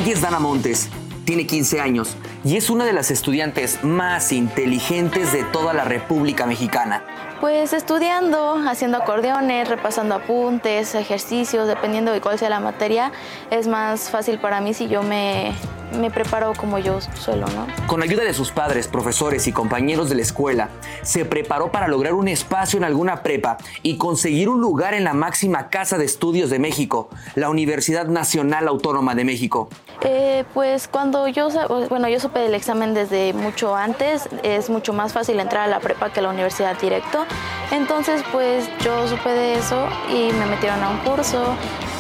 Ella 0.09 0.15
es 0.17 0.23
Dana 0.23 0.39
Montes, 0.39 0.89
tiene 1.27 1.47
15 1.47 1.83
años 1.83 2.17
y 2.45 2.57
es 2.57 2.71
una 2.71 2.85
de 2.85 2.93
las 2.93 3.11
estudiantes 3.11 3.83
más 3.85 4.33
inteligentes 4.33 5.33
de 5.33 5.45
toda 5.45 5.73
la 5.73 5.85
República 5.85 6.47
Mexicana. 6.47 7.03
Pues 7.41 7.73
estudiando, 7.73 8.57
haciendo 8.67 8.99
acordeones, 8.99 9.69
repasando 9.69 10.17
apuntes, 10.17 10.95
ejercicios, 10.95 11.69
dependiendo 11.69 12.13
de 12.13 12.21
cuál 12.21 12.39
sea 12.39 12.51
la 12.51 12.59
materia, 12.59 13.13
es 13.51 13.69
más 13.69 14.11
fácil 14.11 14.39
para 14.39 14.61
mí 14.61 14.75
si 14.75 14.89
yo 14.89 15.05
me, 15.05 15.53
me 15.97 16.11
preparo 16.11 16.53
como 16.55 16.79
yo 16.79 17.01
suelo, 17.01 17.47
¿no? 17.49 17.67
Con 17.87 18.03
ayuda 18.03 18.25
de 18.25 18.35
sus 18.35 18.51
padres, 18.51 18.89
profesores 18.89 19.47
y 19.47 19.53
compañeros 19.53 20.09
de 20.09 20.17
la 20.17 20.23
escuela, 20.23 20.69
se 21.03 21.25
preparó 21.25 21.71
para 21.73 21.89
lograr 21.89 22.15
un 22.15 22.29
espacio 22.29 22.77
en 22.77 22.85
alguna 22.85 23.23
prepa 23.23 23.57
y 23.83 23.97
conseguir 23.97 24.49
un 24.49 24.61
lugar 24.61 24.95
en 24.95 25.05
la 25.05 25.15
máxima 25.15 25.71
casa 25.71 25.99
de 25.99 26.05
estudios 26.05 26.51
de 26.51 26.59
México, 26.59 27.09
la 27.35 27.51
Universidad 27.51 28.07
Nacional 28.07 28.69
Autónoma 28.69 29.15
de 29.15 29.25
México. 29.25 29.69
Eh, 30.03 30.45
pues 30.55 30.87
cuando 30.87 31.27
yo, 31.27 31.49
bueno, 31.89 32.09
yo 32.09 32.21
supe 32.29 32.55
examen 32.55 32.93
desde 32.93 33.33
mucho 33.33 33.75
antes, 33.75 34.29
es 34.43 34.69
mucho 34.69 34.93
más 34.93 35.15
fácil 35.15 35.41
entrar 35.41 35.65
a 35.65 35.69
la 35.69 35.81
prepa 35.81 36.13
que 36.13 36.21
a 36.21 36.23
la 36.23 36.29
universidad 36.31 36.79
directo. 36.79 37.25
Entonces, 37.71 38.23
pues 38.33 38.69
yo 38.85 39.09
supe 39.09 39.31
de 39.31 39.55
eso 39.55 39.89
y 40.11 40.31
me 40.33 40.45
metieron 40.47 40.83
a 40.83 40.91
un 40.91 40.99
curso, 40.99 41.55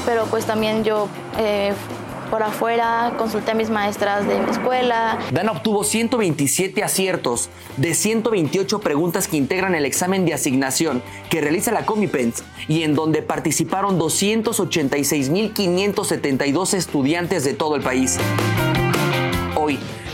pero 0.04 0.26
pues 0.26 0.44
también 0.44 0.84
yo 0.84 1.08
eh, 1.38 1.72
por 2.30 2.42
afuera 2.42 3.14
consulté 3.16 3.52
a 3.52 3.54
mis 3.54 3.70
maestras 3.70 4.28
de 4.28 4.38
mi 4.38 4.50
escuela. 4.50 5.18
Dana 5.32 5.52
obtuvo 5.52 5.82
127 5.82 6.84
aciertos 6.84 7.48
de 7.78 7.94
128 7.94 8.80
preguntas 8.80 9.28
que 9.28 9.38
integran 9.38 9.74
el 9.74 9.86
examen 9.86 10.26
de 10.26 10.34
asignación 10.34 11.02
que 11.30 11.40
realiza 11.40 11.72
la 11.72 11.86
Comipens 11.86 12.44
y 12.66 12.82
en 12.82 12.94
donde 12.94 13.22
participaron 13.22 13.98
286.572 13.98 16.74
estudiantes 16.74 17.44
de 17.44 17.54
todo 17.54 17.76
el 17.76 17.82
país. 17.82 18.18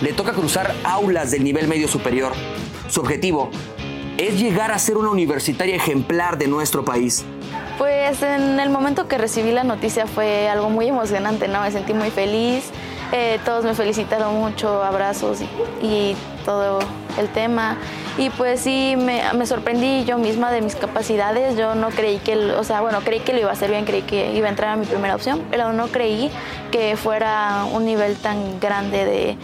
Le 0.01 0.13
toca 0.13 0.33
cruzar 0.33 0.75
aulas 0.83 1.31
del 1.31 1.45
nivel 1.45 1.69
medio 1.69 1.87
superior. 1.87 2.33
Su 2.89 3.01
objetivo 3.01 3.51
es 4.17 4.39
llegar 4.39 4.73
a 4.73 4.79
ser 4.79 4.97
una 4.97 5.11
universitaria 5.11 5.77
ejemplar 5.77 6.39
de 6.39 6.49
nuestro 6.49 6.85
país. 6.85 7.25
Pues 7.79 8.23
en 8.23 8.61
el 8.61 8.71
momento 8.71 9.09
que 9.09 9.19
recibí 9.19 9.51
la 9.51 9.65
noticia 9.65 10.07
fue 10.07 10.49
algo 10.49 10.71
muy 10.71 10.89
emocionante, 10.89 11.49
¿no? 11.49 11.61
Me 11.61 11.71
sentí 11.73 11.93
muy 11.93 12.11
feliz, 12.11 12.71
eh, 13.13 13.39
todos 13.45 13.65
me 13.65 13.75
felicitaron 13.75 14.37
mucho, 14.37 14.83
abrazos 14.83 15.41
y, 15.83 16.17
todo 16.45 16.81
el 17.19 17.29
tema. 17.29 17.79
Y 18.17 18.31
pues 18.31 18.61
sí, 18.61 18.95
me, 18.97 19.47
sorprendí 19.47 20.05
yo 20.05 20.19
misma 20.19 20.53
de 20.53 20.61
mis 20.61 20.77
capacidades. 20.77 21.57
Yo 21.57 21.75
no 21.75 21.89
creí 21.89 22.19
que, 22.19 22.37
o 22.37 22.63
sea, 22.63 22.81
bueno, 22.81 23.01
creí 23.01 23.21
que 23.21 23.33
lo 23.33 23.41
iba 23.41 23.51
a 23.51 23.55
hacer 23.55 23.71
bien, 23.71 23.85
creí 23.85 24.03
que 24.03 24.33
iba 24.33 24.47
a 24.47 24.51
entrar 24.51 24.71
a 24.71 24.77
mi 24.77 24.87
primera 24.87 25.17
opción, 25.17 25.43
pero 25.51 25.73
no 25.73 25.89
creí 25.89 26.31
que 26.71 26.97
fuera 26.97 27.65
un 27.73 27.85
nivel 27.85 28.17
tan 28.17 28.61
grande 28.61 29.05
de, 29.05 29.37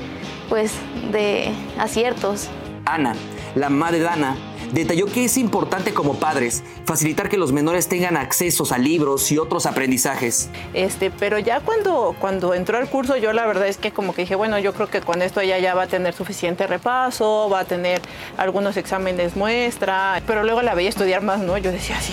pues, 0.48 0.72
de 1.10 1.52
aciertos. 1.78 2.48
Ana, 2.84 3.14
la 3.56 3.70
madre 3.70 3.98
de 3.98 4.08
Ana, 4.08 4.36
detalló 4.72 5.06
que 5.06 5.24
es 5.24 5.36
importante 5.36 5.92
como 5.92 6.14
padres 6.14 6.62
facilitar 6.84 7.28
que 7.28 7.36
los 7.36 7.52
menores 7.52 7.88
tengan 7.88 8.16
accesos 8.16 8.72
a 8.72 8.78
libros 8.78 9.30
y 9.32 9.38
otros 9.38 9.66
aprendizajes. 9.66 10.48
Este, 10.74 11.10
pero 11.10 11.38
ya 11.38 11.60
cuando, 11.60 12.14
cuando 12.18 12.54
entró 12.54 12.78
al 12.78 12.88
curso, 12.88 13.16
yo 13.16 13.32
la 13.32 13.46
verdad 13.46 13.68
es 13.68 13.76
que 13.76 13.92
como 13.92 14.14
que 14.14 14.22
dije, 14.22 14.34
bueno, 14.34 14.58
yo 14.58 14.72
creo 14.72 14.88
que 14.88 15.00
con 15.00 15.22
esto 15.22 15.40
ella 15.40 15.58
ya 15.58 15.74
va 15.74 15.82
a 15.82 15.86
tener 15.86 16.14
suficiente 16.14 16.66
repaso, 16.66 17.48
va 17.52 17.60
a 17.60 17.64
tener 17.64 18.00
algunos 18.36 18.76
exámenes 18.76 19.36
muestra, 19.36 20.22
pero 20.26 20.42
luego 20.42 20.62
la 20.62 20.74
veía 20.74 20.88
estudiar 20.88 21.22
más, 21.22 21.40
¿no? 21.40 21.58
Yo 21.58 21.72
decía 21.72 21.96
así, 21.96 22.12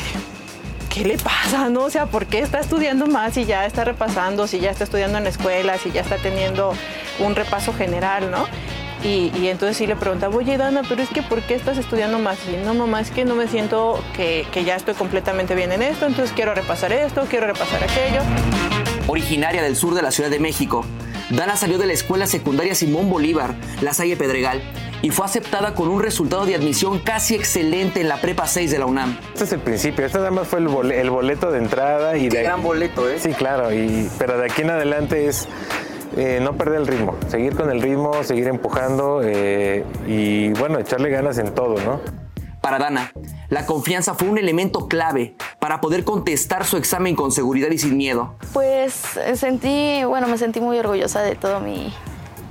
¿qué 0.89 1.05
le 1.05 1.17
pasa? 1.17 1.69
¿No? 1.69 1.83
O 1.83 1.89
sea, 1.89 2.07
¿por 2.07 2.25
qué 2.25 2.39
está 2.39 2.59
estudiando 2.59 3.07
más 3.07 3.33
si 3.33 3.45
ya 3.45 3.65
está 3.65 3.83
repasando, 3.83 4.47
si 4.47 4.59
ya 4.59 4.71
está 4.71 4.83
estudiando 4.83 5.17
en 5.17 5.25
la 5.25 5.29
escuela, 5.29 5.77
si 5.77 5.91
ya 5.91 6.01
está 6.01 6.17
teniendo 6.17 6.73
un 7.19 7.35
repaso 7.35 7.73
general, 7.73 8.31
¿no? 8.31 8.45
Y, 9.03 9.47
entonces 9.47 9.77
sí 9.77 9.87
le 9.87 9.95
preguntaba, 9.95 10.35
oye 10.35 10.57
Dana, 10.57 10.81
pero 10.87 11.01
es 11.01 11.09
que 11.09 11.21
¿por 11.21 11.41
qué 11.41 11.55
estás 11.55 11.77
estudiando 11.77 12.19
más? 12.19 12.37
Y 12.47 12.57
no, 12.65 12.73
mamá, 12.73 12.99
es 13.01 13.11
que 13.11 13.25
no 13.25 13.35
me 13.35 13.47
siento 13.47 14.03
que, 14.15 14.45
que 14.51 14.63
ya 14.63 14.75
estoy 14.75 14.95
completamente 14.95 15.55
bien 15.55 15.71
en 15.71 15.81
esto, 15.83 16.05
entonces 16.05 16.33
quiero 16.35 16.53
repasar 16.53 16.91
esto, 16.91 17.25
quiero 17.29 17.47
repasar 17.47 17.83
aquello. 17.83 18.21
Originaria 19.07 19.61
del 19.61 19.75
sur 19.75 19.93
de 19.93 20.01
la 20.01 20.11
Ciudad 20.11 20.29
de 20.29 20.39
México, 20.39 20.83
Dana 21.29 21.57
salió 21.57 21.77
de 21.77 21.85
la 21.85 21.93
escuela 21.93 22.25
secundaria 22.25 22.73
Simón 22.73 23.09
Bolívar, 23.09 23.55
La 23.81 23.93
Salle 23.93 24.15
Pedregal, 24.15 24.61
y 25.01 25.09
fue 25.09 25.25
aceptada 25.25 25.73
con 25.75 25.89
un 25.89 26.01
resultado 26.01 26.45
de 26.45 26.55
admisión 26.55 26.99
casi 26.99 27.35
excelente 27.35 27.99
en 27.99 28.07
la 28.07 28.21
Prepa 28.21 28.47
6 28.47 28.71
de 28.71 28.79
la 28.79 28.85
UNAM. 28.85 29.17
Este 29.33 29.43
es 29.43 29.51
el 29.51 29.59
principio, 29.59 30.05
este 30.05 30.17
nada 30.19 30.31
más 30.31 30.47
fue 30.47 30.59
el, 30.59 30.67
boleto 31.09 31.51
de 31.51 31.59
entrada. 31.59 32.17
y 32.17 32.29
Qué 32.29 32.37
de... 32.37 32.43
gran 32.43 32.63
boleto, 32.63 33.09
¿eh? 33.09 33.19
Sí, 33.19 33.31
claro, 33.33 33.73
y, 33.73 34.09
pero 34.17 34.37
de 34.37 34.45
aquí 34.45 34.61
en 34.61 34.71
adelante 34.71 35.27
es 35.27 35.49
eh, 36.17 36.39
no 36.41 36.57
perder 36.57 36.81
el 36.81 36.87
ritmo, 36.87 37.15
seguir 37.27 37.55
con 37.55 37.69
el 37.69 37.81
ritmo, 37.81 38.23
seguir 38.23 38.47
empujando 38.47 39.21
eh, 39.23 39.85
y 40.07 40.49
bueno, 40.53 40.79
echarle 40.79 41.09
ganas 41.09 41.37
en 41.37 41.53
todo, 41.53 41.75
¿no? 41.81 42.01
Para 42.59 42.79
Dana, 42.79 43.11
la 43.49 43.65
confianza 43.65 44.15
fue 44.15 44.27
un 44.27 44.37
elemento 44.37 44.87
clave 44.87 45.35
para 45.59 45.79
poder 45.79 46.03
contestar 46.03 46.65
su 46.65 46.75
examen 46.75 47.15
con 47.15 47.31
seguridad 47.31 47.69
y 47.69 47.77
sin 47.77 47.95
miedo. 47.95 48.33
Pues 48.51 48.93
sentí, 49.35 50.03
bueno, 50.05 50.27
me 50.27 50.37
sentí 50.37 50.59
muy 50.59 50.79
orgullosa 50.79 51.21
de 51.21 51.35
todo 51.35 51.59
mi, 51.59 51.93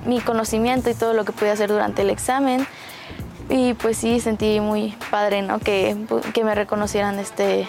mi 0.06 0.20
conocimiento 0.20 0.88
y 0.88 0.94
todo 0.94 1.12
lo 1.12 1.24
que 1.24 1.32
pude 1.32 1.50
hacer 1.50 1.68
durante 1.68 2.02
el 2.02 2.10
examen. 2.10 2.66
Y 3.48 3.74
pues 3.74 3.96
sí, 3.98 4.20
sentí 4.20 4.60
muy 4.60 4.96
padre, 5.10 5.42
¿no? 5.42 5.58
Que, 5.58 5.96
que 6.32 6.44
me 6.44 6.54
reconocieran 6.54 7.18
este, 7.18 7.66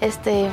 este 0.00 0.48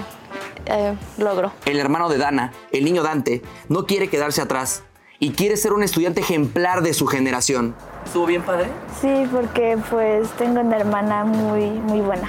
eh, 0.65 0.95
logro. 1.17 1.51
El 1.65 1.79
hermano 1.79 2.09
de 2.09 2.17
Dana, 2.17 2.51
el 2.71 2.85
niño 2.85 3.03
Dante, 3.03 3.41
no 3.69 3.85
quiere 3.85 4.09
quedarse 4.09 4.41
atrás 4.41 4.83
y 5.19 5.31
quiere 5.31 5.55
ser 5.55 5.73
un 5.73 5.83
estudiante 5.83 6.21
ejemplar 6.21 6.81
de 6.81 6.93
su 6.93 7.05
generación. 7.05 7.75
¿Estuvo 8.05 8.25
bien, 8.25 8.41
padre? 8.41 8.67
Sí, 8.99 9.27
porque 9.31 9.77
pues 9.89 10.29
tengo 10.31 10.61
una 10.61 10.77
hermana 10.77 11.23
muy, 11.23 11.69
muy 11.69 12.01
buena. 12.01 12.27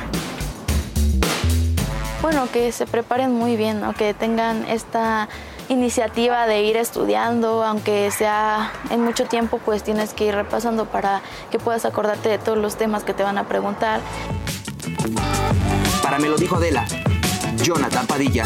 Bueno, 2.20 2.46
que 2.52 2.70
se 2.70 2.86
preparen 2.86 3.32
muy 3.32 3.56
bien, 3.56 3.80
¿no? 3.80 3.94
que 3.94 4.14
tengan 4.14 4.64
esta 4.68 5.28
iniciativa 5.68 6.46
de 6.46 6.62
ir 6.62 6.76
estudiando, 6.76 7.64
aunque 7.64 8.10
sea 8.10 8.72
en 8.90 9.02
mucho 9.02 9.24
tiempo, 9.24 9.58
pues 9.64 9.82
tienes 9.82 10.14
que 10.14 10.26
ir 10.26 10.34
repasando 10.34 10.84
para 10.86 11.22
que 11.50 11.58
puedas 11.58 11.84
acordarte 11.84 12.28
de 12.28 12.38
todos 12.38 12.58
los 12.58 12.76
temas 12.76 13.04
que 13.04 13.14
te 13.14 13.22
van 13.22 13.38
a 13.38 13.48
preguntar. 13.48 14.00
Para 16.02 16.18
me 16.18 16.28
lo 16.28 16.36
dijo 16.36 16.56
Adela, 16.56 16.86
Jonathan 17.62 18.06
Padilla. 18.06 18.44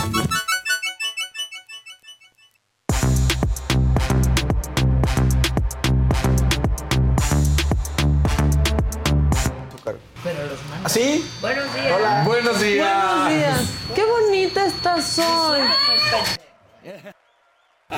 ¿Así? 10.84 11.28
Buenos 11.40 11.74
días. 11.74 11.92
Hola. 11.96 12.22
Buenos 12.24 12.60
días. 12.60 13.04
Buenos 13.04 13.28
días. 13.28 13.70
Qué 13.94 14.04
bonita 14.04 14.66
estás 14.66 15.18
hoy. 15.18 15.60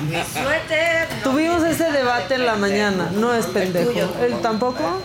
Mi 0.03 0.23
suéter. 0.25 1.09
no. 1.16 1.31
Tuvimos 1.31 1.62
ese 1.64 1.91
debate 1.93 2.35
en 2.35 2.47
la 2.47 2.57
mañana. 2.57 3.11
No 3.14 3.35
es 3.35 3.47
pendejo. 3.47 3.91
¿Él 4.21 4.41
tampoco? 4.41 5.01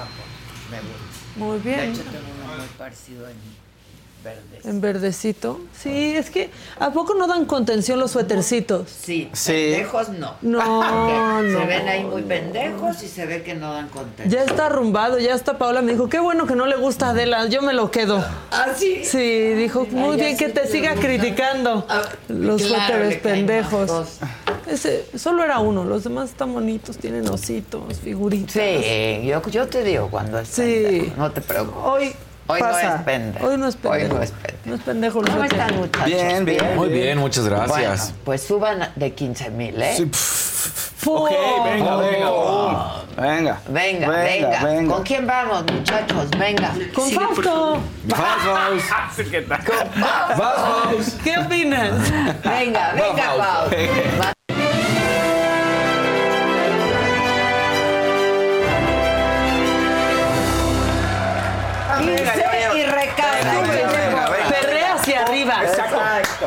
Muy 1.36 1.60
De 1.60 1.70
bien. 1.70 1.92
hecho, 1.92 2.04
tengo 2.04 2.26
uno 2.46 2.58
muy 2.58 2.68
parecido 2.78 3.28
en 3.28 3.36
En 4.64 4.80
verdecito. 4.80 5.60
Sí, 5.78 6.16
es 6.16 6.30
que 6.30 6.50
¿a 6.80 6.92
poco 6.92 7.14
no 7.16 7.28
dan 7.28 7.44
contención 7.46 8.00
los 8.00 8.12
suétercitos? 8.12 8.90
Sí, 8.90 9.30
Sí. 9.34 9.52
pendejos 9.52 10.10
no. 10.10 10.36
No, 10.42 11.42
no. 11.44 11.60
Se 11.60 11.66
ven 11.66 11.88
ahí 11.90 12.04
muy 12.06 12.22
pendejos 12.22 13.04
y 13.04 13.08
se 13.10 13.26
ve 13.26 13.44
que 13.44 13.56
no 13.56 13.74
dan 13.74 13.90
contento. 13.90 14.34
Ya 14.34 14.44
está 14.44 14.68
arrumbado, 14.68 15.20
ya 15.20 15.34
está 15.36 15.58
Paola 15.58 15.82
me 15.82 15.92
dijo, 15.92 16.08
qué 16.08 16.20
bueno 16.20 16.48
que 16.48 16.56
no 16.56 16.66
le 16.66 16.78
gusta 16.78 17.08
a 17.08 17.10
Adela, 17.10 17.46
yo 17.48 17.62
me 17.62 17.74
lo 17.74 17.92
quedo. 17.92 18.24
¿Ah, 18.52 18.68
sí? 18.76 19.04
Sí, 19.04 19.50
dijo, 19.54 19.86
muy 19.92 20.16
bien 20.16 20.38
que 20.38 20.48
sí 20.48 20.54
te 20.54 20.62
te 20.62 20.68
siga 20.68 20.92
gusta. 20.94 21.08
criticando. 21.08 21.86
Ah, 21.90 22.04
Los 22.30 22.62
claro, 22.62 22.94
suéteres 22.96 23.18
pendejos. 23.22 24.20
Ese, 24.66 25.06
solo 25.18 25.44
era 25.44 25.60
uno, 25.60 25.84
los 25.84 26.06
demás 26.06 26.30
están 26.30 26.54
bonitos, 26.54 26.98
tienen 26.98 27.28
ositos, 27.28 28.00
figuritas. 28.00 28.54
Sí, 28.54 29.26
yo, 29.26 29.42
yo 29.50 29.68
te 29.68 29.84
digo 29.84 30.08
cuando 30.10 30.40
es 30.40 30.48
Sí. 30.48 30.62
pendejo, 30.62 31.18
no 31.18 31.32
te 31.32 31.42
preocupes. 31.42 31.82
Hoy, 31.84 32.14
Hoy 32.48 32.62
no 32.62 32.78
es 32.78 32.96
pendejo. 33.04 33.48
Hoy 33.48 33.58
no 33.58 33.68
es 33.68 33.76
pendejo. 33.76 34.04
Hoy 34.06 34.10
no 34.10 34.22
es 34.24 34.32
pendejo. 34.32 34.58
No 34.66 34.76
es 34.76 34.82
pendejo 34.82 35.22
¿Cómo 35.22 35.28
suéteres. 35.38 35.52
están, 35.52 35.76
muchachos? 35.78 36.06
Bien, 36.06 36.46
bien. 36.46 36.76
Muy 36.76 36.90
bien, 36.90 37.18
muchas 37.18 37.46
gracias. 37.48 37.70
Bueno, 38.12 38.18
pues 38.26 38.44
suban 38.44 38.90
de 38.96 39.14
15 39.14 39.50
mil, 39.52 39.82
¿eh? 39.82 39.94
Sí, 39.96 40.10
Ok, 41.06 41.30
venga, 41.66 41.98
venga. 41.98 42.32
Venga. 43.18 43.62
Venga, 43.68 44.10
venga, 44.10 44.64
venga. 44.64 44.94
¿Con 44.96 45.04
quién 45.04 45.28
vamos, 45.28 45.64
muchachos? 45.72 46.30
Venga. 46.38 46.72
Con 46.94 47.12
Fausto. 47.12 47.80
Vamos, 48.06 48.84
¿Qué 49.32 49.42
tal? 49.42 49.64
¿Qué 51.24 51.38
opinas? 51.38 52.12
Venga, 52.44 52.94
venga, 52.94 53.36
Vamos. 53.38 54.34
Perrea 63.16 64.96
hacia 64.96 65.22
arriba. 65.24 65.64
Exacto. 65.64 65.98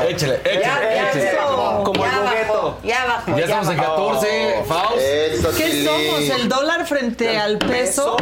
Échale, 0.07 0.41
échale. 0.43 1.37
Como 1.83 2.05
el 2.05 2.11
ya 2.11 2.19
bogueto. 2.19 2.79
ya 2.83 3.05
bajó. 3.05 3.37
Ya 3.37 3.45
estamos 3.45 3.69
en 3.69 3.77
bajó. 3.77 4.07
14, 4.07 4.63
Faust. 4.67 4.97
Eso, 4.97 5.49
¿Qué 5.57 5.85
somos? 5.85 6.41
¿El 6.41 6.49
dólar 6.49 6.85
frente 6.85 7.37
al 7.37 7.57
peso? 7.57 8.17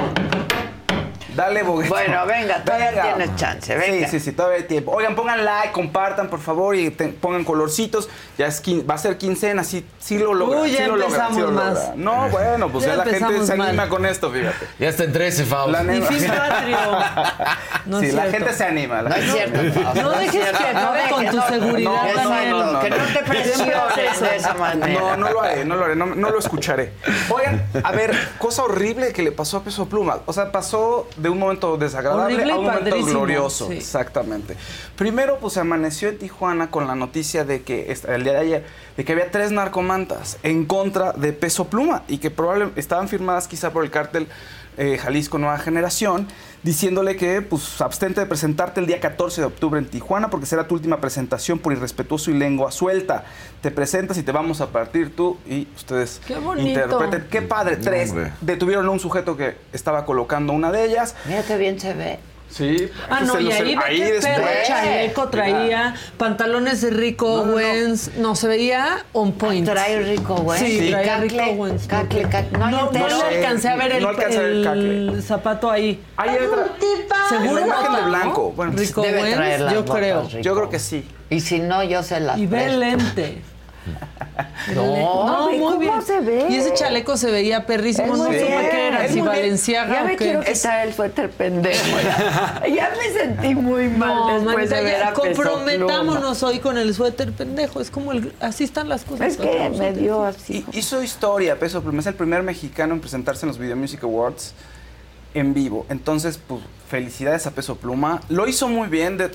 Dale, 1.36 1.64
boguito. 1.64 1.94
Bueno, 1.94 2.26
venga, 2.26 2.64
todavía 2.64 2.92
Venga. 2.92 3.04
tienes 3.16 3.36
chance, 3.36 3.76
venga. 3.76 4.08
Sí, 4.08 4.20
sí, 4.20 4.26
sí, 4.26 4.32
todavía 4.32 4.58
hay 4.60 4.64
tiempo. 4.64 4.92
Oigan, 4.92 5.16
pongan 5.16 5.44
like, 5.44 5.72
compartan, 5.74 6.30
por 6.30 6.40
favor, 6.40 6.76
y 6.76 6.90
te- 6.92 7.10
pongan 7.10 7.44
colorcitos. 7.44 8.08
Ya 8.38 8.48
es 8.48 8.64
quin- 8.64 8.90
va 8.90 8.94
a 8.96 8.98
ser 8.98 9.18
quincena, 9.18 9.64
sí, 9.64 9.86
sí 10.00 10.18
lo 10.18 10.34
logran. 10.34 10.62
Uy, 10.64 10.72
ya 10.72 10.78
sí 10.78 10.84
lo 10.86 10.96
logran, 10.96 11.34
sí 11.34 11.42
lo 11.42 11.50
empezamos 11.50 11.80
más. 11.90 11.96
No, 11.98 12.30
bueno, 12.30 12.70
pues 12.70 12.86
Ya 12.86 12.92
ya, 12.92 12.98
la 12.98 13.04
gente 13.06 13.46
se 13.46 13.54
anima 13.54 13.74
mal. 13.74 13.90
con 13.90 14.06
esto, 14.06 14.32
fíjate. 14.32 14.66
Ya 14.80 14.88
está 14.90 15.04
en 15.04 15.12
13, 15.14 15.44
Faust. 15.46 15.72
La 15.72 15.84
Y 15.84 15.88
neta- 15.88 16.08
fin 16.08 16.28
patrio. 16.28 16.78
No 17.86 18.00
sí, 18.00 18.06
es 18.08 18.14
la 18.14 18.22
cierto. 18.24 18.38
gente 18.40 18.54
se 18.54 18.64
anima. 18.64 19.02
la 19.02 19.10
No 19.10 19.16
es 19.16 19.26
gente- 19.26 19.60
cierto. 19.62 19.82
Fausto, 19.82 20.02
No 20.04 20.12
es 20.14 20.20
dejes 20.20 20.32
cierto. 20.32 20.58
que 20.58 20.64
acabe 20.70 20.98
dejes, 20.98 21.14
con 21.14 21.26
tu 21.26 21.42
seguridad, 21.42 21.92
no, 21.92 22.24
no, 22.24 22.30
Daniel. 22.30 22.50
no, 22.52 22.72
no, 22.72 22.80
Que 22.80 22.90
no 22.92 22.98
no. 22.98 23.04
te 23.14 23.20
presiones 23.24 24.20
de 24.22 24.36
esa 24.38 24.54
manera. 24.54 25.00
No, 25.02 25.18
no 25.18 25.30
lo 25.32 25.42
haré, 25.42 25.66
no 25.66 25.76
lo 25.76 25.86
haré, 25.86 25.96
no, 25.96 26.06
no 26.08 26.30
lo 26.30 26.40
escucharé. 26.40 26.94
Oigan, 27.30 27.66
a 27.84 27.92
ver, 27.92 28.16
cosa 28.38 28.64
horrible 28.64 29.12
que 29.12 29.22
le 29.22 29.32
pasó 29.32 29.58
a 29.58 29.64
Peso 29.64 29.88
Pluma. 29.88 30.20
O 30.26 30.34
sea, 30.34 30.52
pasó 30.52 31.08
de 31.18 31.25
un 31.30 31.40
momento 31.40 31.78
desagradable 31.78 32.36
Horrible 32.36 32.52
a 32.54 32.56
un 32.58 32.66
momento 32.66 33.04
glorioso. 33.06 33.68
sí. 33.68 33.74
Exactamente. 33.74 34.56
Primero, 34.96 35.38
pues 35.40 35.54
se 35.54 35.60
amaneció 35.60 36.10
en 36.10 36.18
Tijuana 36.18 36.72
con 36.72 36.88
la 36.88 36.96
noticia 36.96 37.46
de 37.46 37.64
que 37.64 37.96
el 38.08 38.24
día 38.24 38.34
de 38.34 38.40
ayer, 38.40 38.66
de 38.98 39.06
que 39.06 39.12
había 39.12 39.32
tres 39.32 39.52
narcomantas 39.52 40.38
en 40.44 40.66
contra 40.66 41.14
de 41.14 41.34
Peso 41.34 41.66
Pluma 41.66 42.04
y 42.08 42.18
que 42.18 42.32
probablemente 42.32 42.80
estaban 42.80 43.08
firmadas 43.08 43.48
quizá 43.48 43.72
por 43.72 43.84
el 43.84 43.92
cártel 43.92 44.28
eh, 44.78 44.98
Jalisco 44.98 45.38
Nueva 45.38 45.58
Generación, 45.60 46.28
diciéndole 46.64 47.16
que 47.16 47.42
pues 47.42 47.80
abstente 47.82 48.20
de 48.22 48.26
presentarte 48.26 48.80
el 48.80 48.88
día 48.88 49.00
14 49.00 49.42
de 49.42 49.48
octubre 49.48 49.80
en 49.80 49.86
Tijuana 49.86 50.30
porque 50.30 50.46
será 50.46 50.68
tu 50.68 50.76
última 50.76 51.00
presentación 51.00 51.60
por 51.60 51.74
irrespetuoso 51.74 52.32
y 52.32 52.34
lengua 52.34 52.72
suelta. 52.72 53.26
Te 53.62 53.72
presentas 53.72 54.18
y 54.18 54.24
te 54.24 54.32
vamos 54.32 54.62
a 54.62 54.68
partir 54.68 55.16
tú 55.16 55.38
y 55.48 55.68
ustedes 55.76 56.22
Qué 56.28 56.38
bonito. 56.38 56.68
interpreten. 56.68 57.28
Qué 57.30 57.42
padre, 57.42 57.78
tres. 57.78 58.10
hombre. 58.12 58.32
Detuvieron 58.42 58.86
a 58.88 58.90
un 58.90 59.00
sujeto 59.00 59.38
que 59.38 59.58
estaba 59.74 60.06
colocando 60.06 60.54
una 60.54 60.72
de 60.72 60.86
ellas. 60.86 61.16
Mira 61.26 61.44
qué 61.44 61.58
bien 61.58 61.80
se 61.80 61.94
ve. 61.94 62.20
Sí. 62.50 62.90
Ah, 63.10 63.20
no, 63.22 63.38
y 63.40 63.52
ahí, 63.52 63.76
ve 63.76 63.82
qué 63.90 64.04
después- 64.14 64.34
perro 64.36 64.48
chaleco 64.66 65.28
traía, 65.30 65.94
pantalones 66.18 66.80
de 66.82 66.90
Rico 66.92 67.28
No, 67.28 67.38
no, 67.38 67.46
no. 67.48 67.54
Owens, 67.54 68.12
no, 68.18 68.36
se 68.36 68.48
veía 68.48 69.04
on 69.12 69.34
point. 69.34 69.68
Trae 69.68 70.00
rico, 70.02 70.36
güey. 70.36 70.60
Sí, 70.60 70.80
Sí. 70.80 70.90
traía 70.92 71.18
Rico 71.18 71.44
Owens. 71.44 71.86
cacle, 71.88 72.22
cacle. 72.30 72.58
No, 72.58 72.70
No, 72.70 72.92
no 72.92 73.22
alcancé 73.24 73.68
a 73.70 73.76
ver 73.76 73.92
el, 73.94 74.04
No 74.04 74.12
el 74.12 74.66
el 75.14 75.24
zapato 75.24 75.70
ahí. 75.70 76.02
Hay 76.16 76.30
otra. 76.38 76.68
Seguro 77.28 77.60
la 77.60 77.66
imagen 77.68 77.92
no, 77.92 77.96
de 77.98 78.02
¿no? 78.04 78.08
blanco. 78.10 78.52
Bueno, 78.52 78.72
Rico 78.78 79.02
Debe 79.02 79.20
Owens, 79.20 79.36
traer 79.36 79.62
las 79.62 79.74
yo 79.74 79.86
creo. 79.86 80.22
Rico. 80.24 80.40
Yo 80.40 80.56
creo 80.56 80.70
que 80.70 80.80
sí. 80.80 81.06
Y 81.30 81.42
si 81.42 81.60
no, 81.60 81.84
yo 81.84 82.04
se 82.04 82.20
las 82.22 82.38
Y 82.38 82.46
ve 82.48 82.70
lente. 82.78 83.42
No, 84.76 85.48
muy 85.50 85.60
cómo 85.60 85.80
bien. 85.80 86.02
se 86.02 86.20
ve. 86.22 86.48
Y 86.50 86.56
ese 86.56 86.74
chaleco 86.74 87.18
se 87.18 87.30
veía 87.32 87.66
perrísimo, 87.66 88.08
no 88.08 88.24
muy 88.26 88.36
supe 88.36 88.48
bien, 88.48 88.70
qué 88.72 88.88
era, 88.88 89.06
es 89.06 89.14
si. 89.14 89.22
Valenciaga 89.22 89.94
Ya 89.94 90.04
me 90.04 90.16
quiero 90.18 90.42
quitar 90.44 90.88
el 90.88 90.94
suéter 90.94 91.30
pendejo. 91.30 91.80
Ya, 92.76 92.92
me 92.98 93.20
sentí 93.20 93.56
muy 93.56 93.88
mal 93.88 94.16
No, 94.16 94.34
después 94.34 94.56
manita, 94.56 94.76
de 94.78 94.84
ver 94.84 95.04
a 95.04 95.14
comprometámonos 95.14 96.44
hoy 96.44 96.60
con 96.60 96.78
el 96.78 96.94
suéter 96.94 97.32
pendejo. 97.32 97.80
Es 97.80 97.90
como 97.92 98.12
el, 98.12 98.34
así 98.40 98.64
están 98.64 98.90
las 98.90 99.04
cosas. 99.06 99.28
Es 99.28 99.38
que 99.38 99.70
me 99.78 99.94
dio 99.94 100.24
así. 100.26 100.66
Y 100.72 100.80
hizo 100.80 101.02
historia, 101.04 101.58
Peso 101.60 101.82
Pluma. 101.82 102.00
Es 102.02 102.08
el 102.08 102.16
primer 102.16 102.44
mexicano 102.44 102.94
en 102.94 103.02
presentarse 103.02 103.46
en 103.46 103.50
los 103.50 103.58
Video 103.58 103.76
Music 103.76 104.04
Awards 104.04 104.54
en 105.34 105.54
vivo. 105.54 105.86
Entonces, 105.90 106.40
pues, 106.46 106.62
felicidades 106.90 107.46
a 107.48 107.52
Peso 107.52 107.76
Pluma. 107.76 108.22
Lo 108.30 108.48
hizo 108.48 108.68
muy 108.68 108.88
bien. 108.90 109.18
de- 109.18 109.32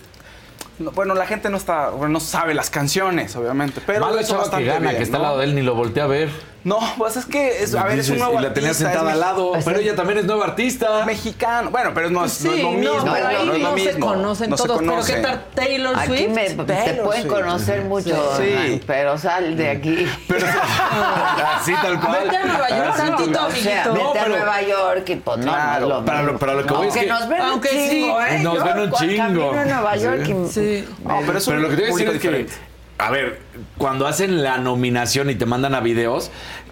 no, 0.80 0.90
bueno, 0.92 1.14
la 1.14 1.26
gente 1.26 1.50
no 1.50 1.56
está, 1.56 1.90
bueno, 1.90 2.14
no 2.14 2.20
sabe 2.20 2.54
las 2.54 2.70
canciones, 2.70 3.36
obviamente, 3.36 3.80
pero 3.86 4.06
chavo 4.06 4.16
que 4.16 4.32
bastante 4.32 4.64
gana, 4.64 4.80
bien, 4.80 4.96
que 4.96 5.02
está 5.02 5.18
al 5.18 5.22
lado 5.22 5.38
de 5.38 5.44
él, 5.44 5.54
ni 5.54 5.62
lo 5.62 5.74
volteé 5.74 6.02
a 6.02 6.06
ver. 6.06 6.30
No, 6.62 6.78
pues 6.98 7.16
es 7.16 7.24
que, 7.24 7.62
es, 7.62 7.74
a 7.74 7.84
ver, 7.84 7.98
es 8.00 8.10
un 8.10 8.18
nuevo 8.18 8.38
y 8.38 8.42
la 8.42 8.52
tenía 8.52 8.68
artista, 8.70 8.90
sentada 8.92 9.12
al 9.12 9.20
lado, 9.20 9.52
pero 9.64 9.78
ella 9.78 9.96
también 9.96 10.18
es 10.18 10.24
nueva 10.26 10.44
artista. 10.44 11.06
Mexicano. 11.06 11.70
Bueno, 11.70 11.92
pero 11.94 12.10
no, 12.10 12.22
es- 12.26 12.42
no 12.44 12.50
es 12.50 12.56
Sí, 12.58 12.62
lo 12.62 12.72
no, 12.72 12.78
mismo. 12.78 13.12
pero 13.14 13.26
ahí 13.28 13.36
no 13.46 13.52
es 13.54 13.60
lo 13.62 13.70
no 13.70 13.78
se 13.78 13.84
mismo. 13.84 14.06
conocen 14.06 14.50
No 14.50 14.56
se 14.58 14.62
todos. 14.64 14.78
Pero 14.80 14.90
conocen. 14.90 15.16
¿qué 15.16 15.22
tal 15.22 15.44
Taylor 15.54 15.94
Aquí 15.98 16.06
Swift? 16.08 16.28
me, 16.30 16.50
te 16.50 16.64
Taylor 16.64 17.04
pueden 17.06 17.22
Swift. 17.22 17.34
conocer 17.34 17.84
mucho, 17.84 18.36
Sí. 18.36 18.42
Hernán, 18.42 18.80
pero 18.86 19.16
sal 19.18 19.56
de 19.56 19.70
aquí. 19.70 20.06
Así 21.56 21.72
tal 21.82 22.00
cual. 22.00 22.18
Vete 22.24 22.36
a 22.36 22.44
Nueva 22.44 22.68
York 22.68 22.88
Así 22.92 23.02
tantito, 23.06 23.30
tal- 23.32 23.46
O 23.46 23.50
sea, 23.52 23.82
amiguito. 23.84 23.92
vete 23.92 24.04
No, 24.04 24.10
a 24.10 24.12
pero- 24.12 24.28
Nueva 24.28 24.62
York 24.62 25.08
y 25.08 25.16
pues 25.16 25.38
no, 25.38 25.44
Claro, 25.44 25.88
no 25.88 26.04
para 26.04 26.18
lo- 26.18 26.24
mismo. 26.24 26.38
para 26.38 26.52
lo 26.54 26.66
que 26.66 26.74
voy 26.74 26.86
es 26.88 26.92
Aunque 26.94 27.00
que- 27.00 27.06
nos 27.12 27.28
ven 27.28 27.40
Aunque 27.40 27.68
un 27.70 27.74
sí, 27.74 27.90
chingo, 27.90 28.20
¿eh? 28.22 28.38
nos 28.40 28.64
ven 28.64 28.78
un 28.80 28.90
camino 28.90 29.26
chingo. 29.28 29.52
a 29.52 29.64
Nueva 29.64 29.96
York 29.96 30.20
y... 30.28 30.48
Sí. 30.52 30.88
No, 31.04 31.18
pero 31.26 31.38
un 31.38 31.44
Pero 31.46 31.58
lo 31.60 31.68
que 31.68 31.76
te 31.76 31.90
voy 31.90 32.02
a 32.02 32.10
decir 32.12 32.16
es 32.16 32.20
que. 32.20 32.69
A 33.00 33.10
ver, 33.10 33.40
cuando 33.78 34.06
hacen 34.06 34.42
la 34.42 34.58
nominación 34.58 35.30
y 35.30 35.34
te 35.34 35.46
mandan 35.46 35.74
a 35.74 35.80
videos, 35.80 36.30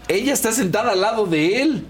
ella 0.08 0.32
está 0.32 0.52
sentada 0.52 0.92
al 0.92 1.00
lado 1.00 1.26
de 1.26 1.62
él. 1.62 1.86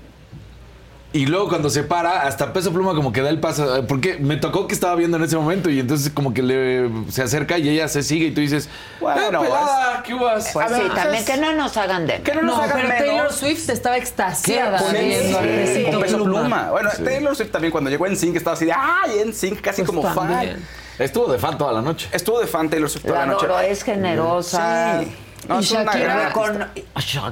Y 1.10 1.24
luego 1.24 1.48
cuando 1.48 1.70
se 1.70 1.82
para, 1.85 2.24
hasta 2.27 2.52
Peso 2.52 2.70
Pluma 2.70 2.94
como 2.94 3.15
que 3.15 3.23
da 3.23 3.31
el 3.31 3.40
paso, 3.40 3.86
porque 3.89 4.19
me 4.19 4.36
tocó 4.36 4.66
que 4.69 4.74
estaba 4.74 4.94
viendo 4.94 5.16
en 5.16 5.23
ese 5.23 5.36
momento 5.39 5.70
y 5.70 5.81
entonces 5.81 6.12
como 6.12 6.35
que 6.35 6.43
le 6.43 6.90
se 7.10 7.23
acerca 7.23 7.56
y 7.56 7.66
ella 7.66 7.89
se 7.89 8.02
sigue 8.02 8.27
y 8.27 8.31
tú 8.35 8.43
dices, 8.43 8.69
Bueno, 9.01 9.23
bueno, 9.23 9.40
pelada, 9.40 10.02
¿qué 10.02 10.12
uvas? 10.12 10.51
Pues 10.52 10.66
A 10.66 10.69
ver, 10.69 10.82
sí, 10.82 10.89
también 10.94 11.24
pues- 11.24 11.36
que 11.36 11.36
no 11.40 11.52
nos 11.55 11.74
hagan 11.78 12.06
de... 12.06 12.20
Que 12.20 12.35
no 12.35 12.43
nos 12.43 12.56
No, 12.59 12.62
hagan 12.62 12.77
pero 12.77 12.89
menos. 12.90 12.98
Taylor 13.06 13.32
Swift 13.32 13.70
estaba 13.70 13.97
extasiada 13.97 14.82
viendo 14.93 15.39
al 15.39 15.66
Sí, 15.66 15.85
Con 15.90 16.01
peso 16.02 16.16
Pluma. 16.23 16.40
pluma. 16.43 16.70
Bueno, 16.73 16.90
Taylor 17.02 17.35
Swift 17.35 17.51
también 17.52 17.73
cuando 17.73 17.89
llegó 17.89 18.06
en 18.06 18.15
Sync 18.15 18.36
estaba 18.36 18.55
así 18.55 18.66
de 18.66 18.73
¡ay! 18.73 19.19
En 19.24 19.32
Sync, 19.32 19.62
casi 19.62 19.82
Pues 19.85 19.86
como 19.89 20.02
también. 20.02 20.56
fan. 20.56 20.66
Estuvo 20.98 21.30
de 21.32 21.38
fan 21.38 21.56
toda 21.56 21.72
la 21.72 21.82
noche. 21.82 22.08
Estuvo 22.12 22.40
de 22.40 22.46
fan 22.46 22.68
Taylor 22.68 22.88
Swift 22.90 23.04
toda 23.06 23.20
La 23.20 23.26
la 23.26 23.32
noche. 23.32 23.46
adoro, 23.46 23.60
es 23.60 23.82
generosa. 23.84 25.00
Sí. 25.02 25.12
No, 25.48 25.60
Y 25.60 25.64
es 25.64 25.70
una 25.72 25.84
Shakira. 25.84 26.28
Shakira 26.30 26.70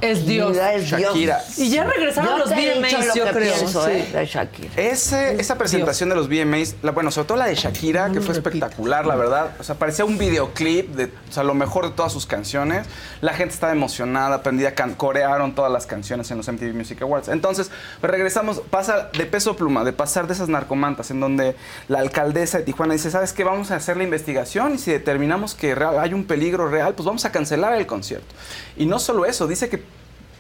Es 0.01 0.27
Dios. 0.27 0.57
es 0.57 0.97
Dios. 0.97 1.17
Y 1.59 1.69
ya 1.71 1.85
regresaron 1.85 2.31
Yo 2.31 2.39
los 2.39 2.51
lo 2.51 2.57
yo 3.15 3.25
creo. 3.31 3.55
pienso, 3.55 3.85
sí. 3.85 3.91
¿eh? 3.93 4.09
de 4.13 4.27
Shakira. 4.27 4.71
Ese, 4.77 5.35
esa 5.41 5.59
presentación 5.59 6.09
de 6.09 6.17
los 6.17 6.29
VMAs, 6.29 6.77
la- 6.83 6.93
bueno, 6.93 7.11
sobre 7.11 7.29
todo 7.29 7.37
la 7.39 7.47
de 7.47 7.55
Shakira, 7.55 8.11
que 8.11 8.21
fue 8.23 8.35
espectacular, 8.35 9.05
la 9.07 9.17
verdad. 9.17 9.51
O 9.59 9.63
sea, 9.63 9.75
parecía 9.75 10.05
un 10.07 10.17
videoclip 10.17 10.95
de 10.95 11.05
o 11.29 11.33
sea, 11.33 11.43
lo 11.43 11.53
mejor 11.55 11.85
de 11.91 11.91
todas 11.95 12.11
sus 12.13 12.25
canciones. 12.27 12.87
La 13.21 13.35
gente 13.35 13.53
estaba 13.53 13.73
emocionada, 13.73 14.37
aprendía, 14.37 14.75
can- 14.75 14.95
corearon 14.95 15.55
todas 15.55 15.71
las 15.71 15.85
canciones 15.87 16.31
en 16.31 16.39
los 16.39 16.49
MTV 16.49 16.73
Music 16.75 17.03
Awards. 17.03 17.29
Entonces, 17.29 17.71
pues 18.01 18.11
regresamos, 18.11 18.61
pasa 18.71 19.11
de 19.13 19.27
peso 19.27 19.57
pluma, 19.57 19.85
de 19.85 19.93
pasar 19.93 20.27
de 20.27 20.33
esas 20.33 20.49
narcomantas, 20.49 21.11
en 21.11 21.21
donde 21.21 21.55
la 21.89 21.99
alcaldesa 21.99 22.57
de 22.59 22.65
Tijuana 22.65 22.95
dice, 22.95 23.11
¿sabes 23.11 23.35
qué? 23.35 23.45
Vamos 23.45 23.71
a 23.73 23.77
hacer 23.77 23.99
la 23.99 24.05
investigación 24.05 24.75
y 24.77 24.79
si 24.79 24.91
determinamos 24.91 25.55
que 25.55 25.75
real- 25.75 25.99
hay 25.99 26.15
un 26.15 26.25
peligro 26.25 26.69
real, 26.69 26.95
pues 26.95 27.05
vamos 27.05 27.25
a 27.27 27.31
cancelar 27.33 27.75
el 27.75 27.87
concierto. 27.87 28.06
Y 28.77 28.87
no 28.87 28.99
solo 28.99 29.25
eso, 29.27 29.47
dice 29.47 29.69
que 29.69 29.83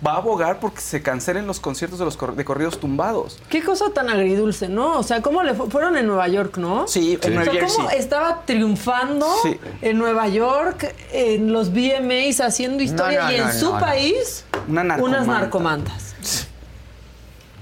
va 0.07 0.13
a 0.13 0.17
abogar 0.19 0.61
porque 0.61 0.81
se 0.83 1.01
cancelen 1.03 1.47
los 1.47 1.59
conciertos 1.59 1.99
de 1.99 2.05
los 2.05 2.19
cor- 2.19 2.37
de 2.37 2.45
corridos 2.45 2.79
tumbados. 2.79 3.39
Qué 3.49 3.63
cosa 3.65 3.87
tan 3.95 4.11
agridulce, 4.11 4.69
¿no? 4.69 4.99
O 4.99 5.03
sea, 5.03 5.23
¿cómo 5.23 5.43
le 5.43 5.55
fu- 5.55 5.71
fueron 5.71 5.97
en 5.97 6.07
Nueva 6.07 6.29
York, 6.29 6.59
no? 6.59 6.87
Sí, 6.87 7.19
en 7.23 7.33
O 7.33 7.35
Nueva 7.37 7.53
sea. 7.53 7.67
¿cómo 7.67 7.91
estaba 7.91 8.43
triunfando 8.45 9.27
Sí. 9.43 9.59
en 9.81 9.97
Nueva 9.99 10.29
York, 10.29 10.95
en 11.13 11.51
los 11.51 11.73
VMAs, 11.73 12.41
haciendo 12.41 12.83
historia 12.83 13.25
no, 13.25 13.33
y 13.33 13.35
en 13.37 13.45
no, 13.47 13.53
su 13.55 13.65
no, 13.67 13.73
no. 13.73 13.81
país 13.81 14.45
Una 14.69 14.83
unas 14.83 14.87
narcomanta. 14.99 15.33
narcomantas? 15.41 16.06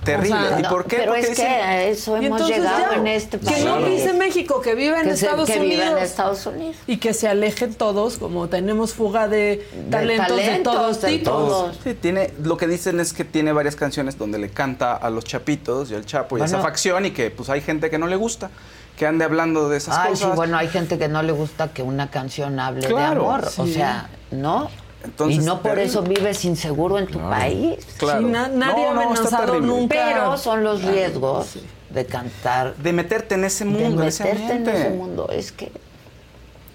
Terrible. 0.04 0.36
O 0.36 0.48
sea, 0.48 0.58
¿Y 0.58 0.62
No, 0.62 0.68
por 0.68 0.84
qué? 0.86 0.96
Pero 0.98 1.12
Porque 1.12 1.20
es 1.22 1.30
dicen- 1.30 1.46
que 1.46 1.52
a 1.54 1.82
eso 1.84 2.16
hemos 2.16 2.24
entonces 2.40 2.56
llegado 2.58 2.92
ya, 2.92 2.96
en 2.98 3.06
este 3.06 3.38
país. 3.38 3.56
Que 3.58 3.64
no 3.64 3.84
pise 3.84 4.12
México, 4.12 4.60
que 4.60 4.74
viva 4.74 5.00
en 5.00 5.08
Que 5.08 5.16
se- 5.16 5.24
Estados 5.26 5.48
que 5.50 5.58
Unidos. 5.60 5.84
viva 5.86 5.98
en 5.98 6.04
Estados 6.04 6.46
Unidos. 6.46 6.76
Y 6.86 6.96
que 6.98 7.14
se 7.14 7.28
alejen 7.28 7.74
todos, 7.74 8.18
como 8.18 8.48
tenemos 8.48 8.92
fuga 8.94 9.28
de 9.28 9.66
talentos 9.90 10.36
de, 10.36 10.58
todos 10.60 11.00
de 11.00 11.08
tipos. 11.08 11.24
todos. 11.24 11.80
Sí, 11.82 11.94
tiene, 11.94 12.32
lo 12.42 12.56
que 12.56 12.66
dicen 12.66 13.00
es 13.00 13.12
que 13.12 13.24
tiene 13.24 13.52
varias 13.52 13.76
canciones 13.76 14.18
donde 14.18 14.38
le 14.38 14.50
canta 14.50 14.94
a 14.94 15.10
los 15.10 15.24
chapitos 15.24 15.90
y 15.90 15.94
al 15.94 16.04
chapo 16.06 16.38
y 16.38 16.42
a 16.42 16.44
esa 16.44 16.60
facción 16.60 17.06
y 17.06 17.10
que 17.10 17.30
pues 17.30 17.48
hay 17.50 17.60
gente 17.60 17.90
que 17.90 17.98
no 17.98 18.06
le 18.06 18.16
gusta, 18.16 18.50
que 18.96 19.06
ande 19.06 19.24
hablando 19.24 19.68
de 19.68 19.78
esas 19.78 19.96
Ay, 19.98 20.10
cosas. 20.10 20.30
sí, 20.30 20.36
bueno, 20.36 20.56
hay 20.56 20.68
gente 20.68 20.98
que 20.98 21.08
no 21.08 21.22
le 21.22 21.32
gusta 21.32 21.68
que 21.72 21.82
una 21.82 22.10
canción 22.10 22.60
hable 22.60 22.86
Claro, 22.86 23.22
de 23.22 23.26
amor. 23.28 23.50
O 23.56 23.66
sea, 23.66 24.08
¿no? 24.30 24.70
Entonces, 25.04 25.42
y 25.42 25.46
no 25.46 25.54
por 25.60 25.72
terrible. 25.72 25.84
eso 25.84 26.02
vives 26.02 26.44
inseguro 26.44 26.98
en 26.98 27.06
tu 27.06 27.18
país. 27.20 27.78
Claro. 27.98 28.20
Sí, 28.20 28.24
na- 28.26 28.48
nadie 28.48 28.84
No, 28.86 28.94
no, 28.94 29.00
amenazado 29.02 29.44
terrible. 29.52 29.66
nunca. 29.66 29.94
Pero 29.94 30.36
son 30.38 30.64
los 30.64 30.82
riesgos 30.82 31.56
de 31.90 32.06
cantar, 32.06 32.74
De 32.76 32.92
meterte 32.92 33.34
en 33.36 33.44
ese 33.44 33.64
de 33.64 33.70
mundo, 33.70 34.02
en 34.02 34.08
ese 34.08 34.24
meterte 34.24 34.54
en 34.54 34.68
ese 34.68 34.90
mundo. 34.90 35.28
Es 35.30 35.52
que 35.52 35.70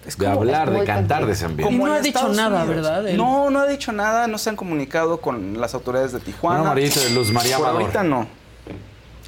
Es 0.05 0.17
De 0.17 0.25
como- 0.25 0.39
hablar, 0.39 0.69
es 0.73 0.79
de 0.79 0.85
cantar 0.85 1.25
de 1.25 1.33
ese 1.33 1.45
ambiente. 1.45 1.73
Y 1.73 1.77
no 1.77 1.91
ha 1.93 1.99
dicho 1.99 2.17
Estados 2.17 2.37
nada, 2.37 2.63
Unidos. 2.63 2.75
¿verdad? 2.83 3.07
Él. 3.07 3.17
No, 3.17 3.49
no 3.49 3.59
ha 3.59 3.67
dicho 3.67 3.91
nada, 3.91 4.27
no 4.27 4.37
se 4.37 4.49
han 4.49 4.55
comunicado 4.55 5.19
con 5.21 5.59
las 5.59 5.73
autoridades 5.75 6.13
de 6.13 6.19
Tijuana. 6.19 6.61
Una 6.61 6.71
amarillita 6.71 7.01
de 7.01 7.09
Luz 7.11 7.31
María 7.31 7.57
Por 7.57 7.65
Amador. 7.65 7.81
ahorita 7.83 8.03
no. 8.03 8.27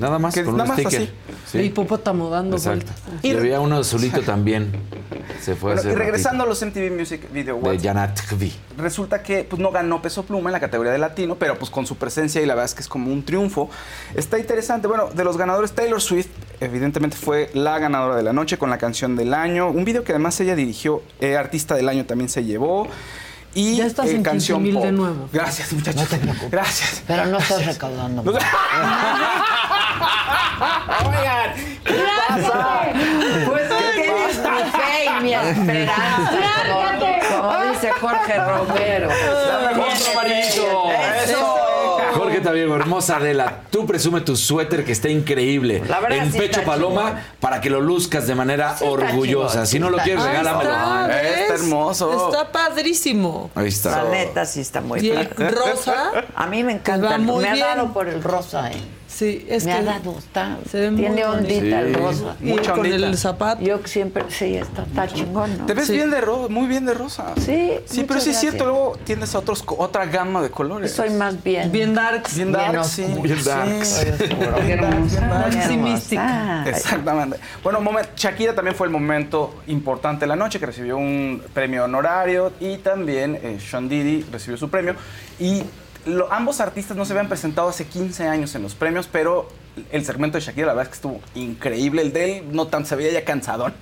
Nada 0.01 0.19
más 0.19 0.33
Que 0.33 0.43
con 0.43 0.57
nada 0.57 0.63
un 0.63 0.75
más 0.75 0.79
sticker. 0.79 1.01
así. 1.03 1.11
Sí. 1.51 1.57
El 1.59 1.65
hipopótamo 1.65 2.29
dando 2.29 2.57
Exacto. 2.57 2.85
vueltas. 3.05 3.23
Y 3.25 3.31
había 3.35 3.59
uno 3.59 3.83
solito 3.83 4.21
también. 4.21 4.71
Se 5.41 5.55
fue 5.55 5.73
Bueno, 5.73 5.79
hace 5.81 5.91
y 5.91 5.95
regresando 5.95 6.43
a 6.43 6.47
los 6.47 6.61
MTV 6.61 6.91
Music 6.97 7.31
Video. 7.31 7.55
Awards. 7.55 7.81
de 7.81 7.87
Janat 7.87 8.19
Kvi. 8.27 8.53
resulta 8.77 9.21
que 9.23 9.43
pues, 9.43 9.61
no 9.61 9.71
ganó 9.71 10.01
peso 10.01 10.23
pluma 10.23 10.49
en 10.49 10.53
la 10.53 10.59
categoría 10.59 10.91
de 10.91 10.97
latino, 10.97 11.35
pero 11.35 11.57
pues 11.57 11.69
con 11.71 11.85
su 11.85 11.95
presencia 11.97 12.41
y 12.41 12.45
la 12.45 12.53
verdad 12.55 12.65
es 12.65 12.73
que 12.75 12.81
es 12.81 12.87
como 12.87 13.11
un 13.11 13.23
triunfo. 13.23 13.69
Está 14.15 14.37
interesante. 14.39 14.87
Bueno, 14.87 15.09
de 15.13 15.23
los 15.23 15.37
ganadores, 15.37 15.71
Taylor 15.73 16.01
Swift 16.01 16.27
evidentemente 16.59 17.17
fue 17.17 17.49
la 17.53 17.79
ganadora 17.79 18.15
de 18.15 18.23
la 18.23 18.33
noche 18.33 18.57
con 18.57 18.69
la 18.69 18.77
canción 18.77 19.15
del 19.15 19.33
año. 19.33 19.69
Un 19.69 19.85
video 19.85 20.03
que 20.03 20.11
además 20.11 20.39
ella 20.41 20.55
dirigió, 20.55 21.01
eh, 21.19 21.37
artista 21.37 21.75
del 21.75 21.89
año 21.89 22.05
también 22.05 22.29
se 22.29 22.43
llevó. 22.43 22.87
Y 23.53 23.75
Ya 23.77 23.85
estás 23.85 24.07
eh, 24.07 24.15
en 24.15 24.23
canción 24.23 24.63
15,000 24.63 24.73
de 24.73 24.97
pop. 24.97 24.97
nuevo. 25.07 25.29
Gracias, 25.33 25.73
muchachos. 25.73 26.07
Gracias. 26.49 27.03
pero 27.07 27.25
no 27.25 27.37
estás 27.37 27.65
recaudando. 27.65 28.23
No 28.23 28.31
sé- 28.31 28.37
Oigan, 31.05 31.53
¿qué 31.83 32.03
pasa? 32.27 32.79
Pues 33.45 33.69
tú 33.69 33.75
tienes 33.95 34.37
mi 34.37 34.71
fe 34.71 35.05
y 35.05 35.23
mi 35.23 35.33
esperanza. 35.33 36.31
Como, 37.29 37.41
como 37.51 37.71
dice 37.71 37.91
Jorge 37.91 38.35
Romero. 38.37 39.09
Eso. 41.23 41.60
Jorge 42.31 42.41
también, 42.43 42.71
hermosa 42.71 43.17
Adela. 43.17 43.59
Tú 43.69 43.85
presume 43.85 44.21
tu 44.21 44.35
suéter 44.35 44.83
que 44.85 44.91
está 44.91 45.09
increíble. 45.09 45.83
La 45.87 45.99
verdad 45.99 46.19
en 46.19 46.31
sí 46.31 46.37
pecho 46.37 46.59
está 46.61 46.65
paloma 46.71 47.05
chingón. 47.07 47.23
para 47.39 47.61
que 47.61 47.69
lo 47.69 47.81
luzcas 47.81 48.27
de 48.27 48.35
manera 48.35 48.75
Sí 48.77 48.85
orgullosa. 48.85 49.51
chingón, 49.53 49.67
si 49.67 49.79
no 49.79 49.89
lo 49.89 49.97
quieres, 49.99 50.23
regálamelo. 50.23 50.69
está, 50.71 51.07
¿ves? 51.07 51.37
Está 51.39 51.53
hermoso. 51.55 52.29
Está 52.31 52.51
padrísimo. 52.51 53.51
Ahí 53.55 53.67
está. 53.67 54.03
La 54.03 54.09
neta 54.09 54.45
sí 54.45 54.61
está 54.61 54.81
muy 54.81 54.99
Y 54.99 55.09
el 55.11 55.27
padre. 55.27 55.51
rosa, 55.51 56.11
A 56.35 56.47
mí 56.47 56.63
me 56.63 56.73
encanta. 56.73 57.09
va 57.11 57.17
muy 57.17 57.43
me 57.43 57.49
ha 57.49 57.53
bien. 57.53 57.65
dado 57.65 57.93
por 57.93 58.07
el 58.07 58.21
rosa, 58.23 58.71
¿eh? 58.71 58.81
Sí, 59.13 59.45
es 59.49 59.65
me 59.65 59.71
que 59.71 59.77
ha 59.77 59.83
dado. 59.83 60.17
Está, 60.17 60.57
se 60.69 60.79
ve 60.79 60.91
muy 60.91 61.01
tiene 61.01 61.25
ondita 61.25 61.79
el 61.81 61.93
Sí. 61.95 62.01
rosa. 62.01 62.35
y 62.41 62.45
mucha 62.45 62.71
con 62.71 62.79
ondita. 62.85 63.07
el 63.07 63.17
zapato. 63.17 63.61
Yo 63.63 63.79
siempre, 63.85 64.23
sí, 64.29 64.55
está, 64.55 64.83
está 64.83 65.07
chingón, 65.07 65.57
¿no? 65.57 65.65
Te 65.65 65.73
ves 65.73 65.87
Sí. 65.87 65.93
bien 65.93 66.09
de 66.11 66.21
rosa, 66.21 66.47
muy 66.49 66.67
bien 66.67 66.85
de 66.85 66.93
rosa. 66.93 67.33
Sí, 67.37 67.71
Sí, 67.85 68.03
pero 68.07 68.19
sí 68.21 68.29
es 68.31 68.39
cierto, 68.39 68.63
luego 68.65 68.97
tienes 69.03 69.35
otros, 69.35 69.63
otra 69.77 70.05
gama 70.05 70.41
de 70.41 70.49
colores. 70.49 70.91
Soy 70.91 71.09
más 71.11 71.43
bien. 71.43 71.71
Bien 71.71 71.93
darks. 71.93 72.35
bien 72.35 72.51
bien 72.51 72.71
dark, 72.71 72.85
sí. 72.85 73.05
Bien 73.21 73.43
darks. 73.43 73.87
Sí. 73.87 74.05
Qué 74.65 74.71
hermosa. 74.73 75.21
Dark 75.21 75.49
qué 75.51 75.57
y 75.57 75.61
hermosa. 75.61 75.77
mística. 75.77 76.63
Exactamente. 76.67 77.37
Bueno, 77.63 77.79
momen- 77.81 78.07
Shakira 78.15 78.53
también 78.55 78.75
fue 78.75 78.87
el 78.87 78.93
momento 78.93 79.55
importante 79.67 80.21
de 80.21 80.27
la 80.27 80.35
noche, 80.35 80.59
que 80.59 80.65
recibió 80.65 80.97
un 80.97 81.41
premio 81.53 81.85
honorario 81.85 82.51
y 82.59 82.77
también 82.77 83.35
eh, 83.41 83.59
Sean 83.59 83.87
Diddy 83.89 84.25
recibió 84.31 84.57
su 84.57 84.69
premio. 84.69 84.95
Y 85.39 85.63
lo- 86.05 86.31
ambos 86.31 86.59
artistas 86.61 86.97
no 86.97 87.05
se 87.05 87.13
habían 87.13 87.27
presentado 87.27 87.69
hace 87.69 87.85
15 87.85 88.27
años 88.27 88.53
en 88.55 88.63
los 88.63 88.75
premios, 88.75 89.07
pero 89.11 89.47
el 89.91 90.03
segmento 90.05 90.37
de 90.37 90.43
Shakira 90.43 90.67
la 90.67 90.73
verdad 90.73 90.91
es 90.93 90.99
que 90.99 91.07
estuvo 91.07 91.21
increíble. 91.35 92.01
El 92.01 92.13
de 92.13 92.37
él 92.39 92.45
no 92.51 92.67
tan 92.67 92.85
se 92.85 92.95
veía 92.95 93.11
ya 93.11 93.25
cansadón, 93.25 93.73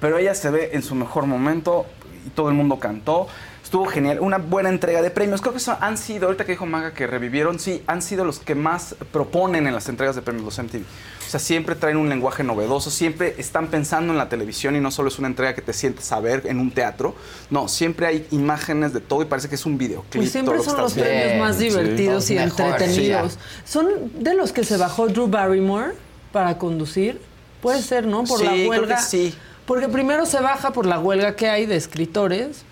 pero 0.00 0.18
ella 0.18 0.34
se 0.34 0.50
ve 0.50 0.70
en 0.72 0.82
su 0.82 0.94
mejor 0.94 1.26
momento 1.26 1.86
y 2.26 2.30
todo 2.30 2.48
el 2.48 2.54
mundo 2.54 2.78
cantó. 2.78 3.26
Estuvo 3.64 3.86
genial, 3.86 4.20
una 4.20 4.36
buena 4.38 4.68
entrega 4.68 5.00
de 5.02 5.10
premios. 5.10 5.40
Creo 5.40 5.52
que 5.52 5.58
eso 5.58 5.76
han 5.80 5.96
sido, 5.98 6.26
ahorita 6.26 6.44
que 6.44 6.52
dijo 6.52 6.66
Maga 6.66 6.92
que 6.92 7.06
revivieron, 7.06 7.58
sí, 7.58 7.82
han 7.86 8.02
sido 8.02 8.24
los 8.24 8.38
que 8.38 8.54
más 8.54 8.94
proponen 9.10 9.66
en 9.66 9.74
las 9.74 9.88
entregas 9.88 10.14
de 10.14 10.22
premios 10.22 10.44
los 10.44 10.58
MTV. 10.58 10.82
O 10.82 11.30
sea, 11.30 11.40
siempre 11.40 11.74
traen 11.74 11.96
un 11.96 12.08
lenguaje 12.10 12.44
novedoso, 12.44 12.90
siempre 12.90 13.34
están 13.38 13.68
pensando 13.68 14.12
en 14.12 14.18
la 14.18 14.28
televisión 14.28 14.76
y 14.76 14.80
no 14.80 14.90
solo 14.90 15.08
es 15.08 15.18
una 15.18 15.28
entrega 15.28 15.54
que 15.54 15.62
te 15.62 15.72
sientes 15.72 16.12
a 16.12 16.20
ver 16.20 16.42
en 16.44 16.60
un 16.60 16.70
teatro. 16.70 17.16
No, 17.50 17.66
siempre 17.66 18.06
hay 18.06 18.26
imágenes 18.30 18.92
de 18.92 19.00
todo 19.00 19.22
y 19.22 19.24
parece 19.24 19.48
que 19.48 19.54
es 19.54 19.64
un 19.64 19.78
videoclip. 19.78 20.22
Pues 20.22 20.30
siempre 20.30 20.54
todo 20.56 20.58
lo 20.58 20.64
que 20.64 20.70
son 20.70 20.80
los 20.82 20.92
premios 20.92 21.40
más 21.40 21.56
Sí. 21.56 21.64
divertidos 21.64 22.30
y 22.30 22.38
entretenidos. 22.38 23.38
Son 23.64 23.88
de 24.22 24.34
los 24.34 24.52
que 24.52 24.62
se 24.64 24.76
bajó 24.76 25.08
Drew 25.08 25.26
Barrymore 25.26 25.94
para 26.32 26.58
conducir. 26.58 27.18
Puede 27.62 27.80
ser, 27.82 28.06
¿no? 28.06 28.24
Por 28.24 28.38
Sí, 28.40 28.44
la 28.44 28.50
creo 28.52 28.68
huelga. 28.70 28.96
que 28.96 29.02
sí. 29.02 29.34
Porque 29.64 29.88
primero 29.88 30.26
se 30.26 30.38
baja 30.40 30.72
por 30.74 30.84
la 30.84 30.98
huelga 30.98 31.34
que 31.34 31.48
hay 31.48 31.64
de 31.64 31.76
escritores. 31.76 32.62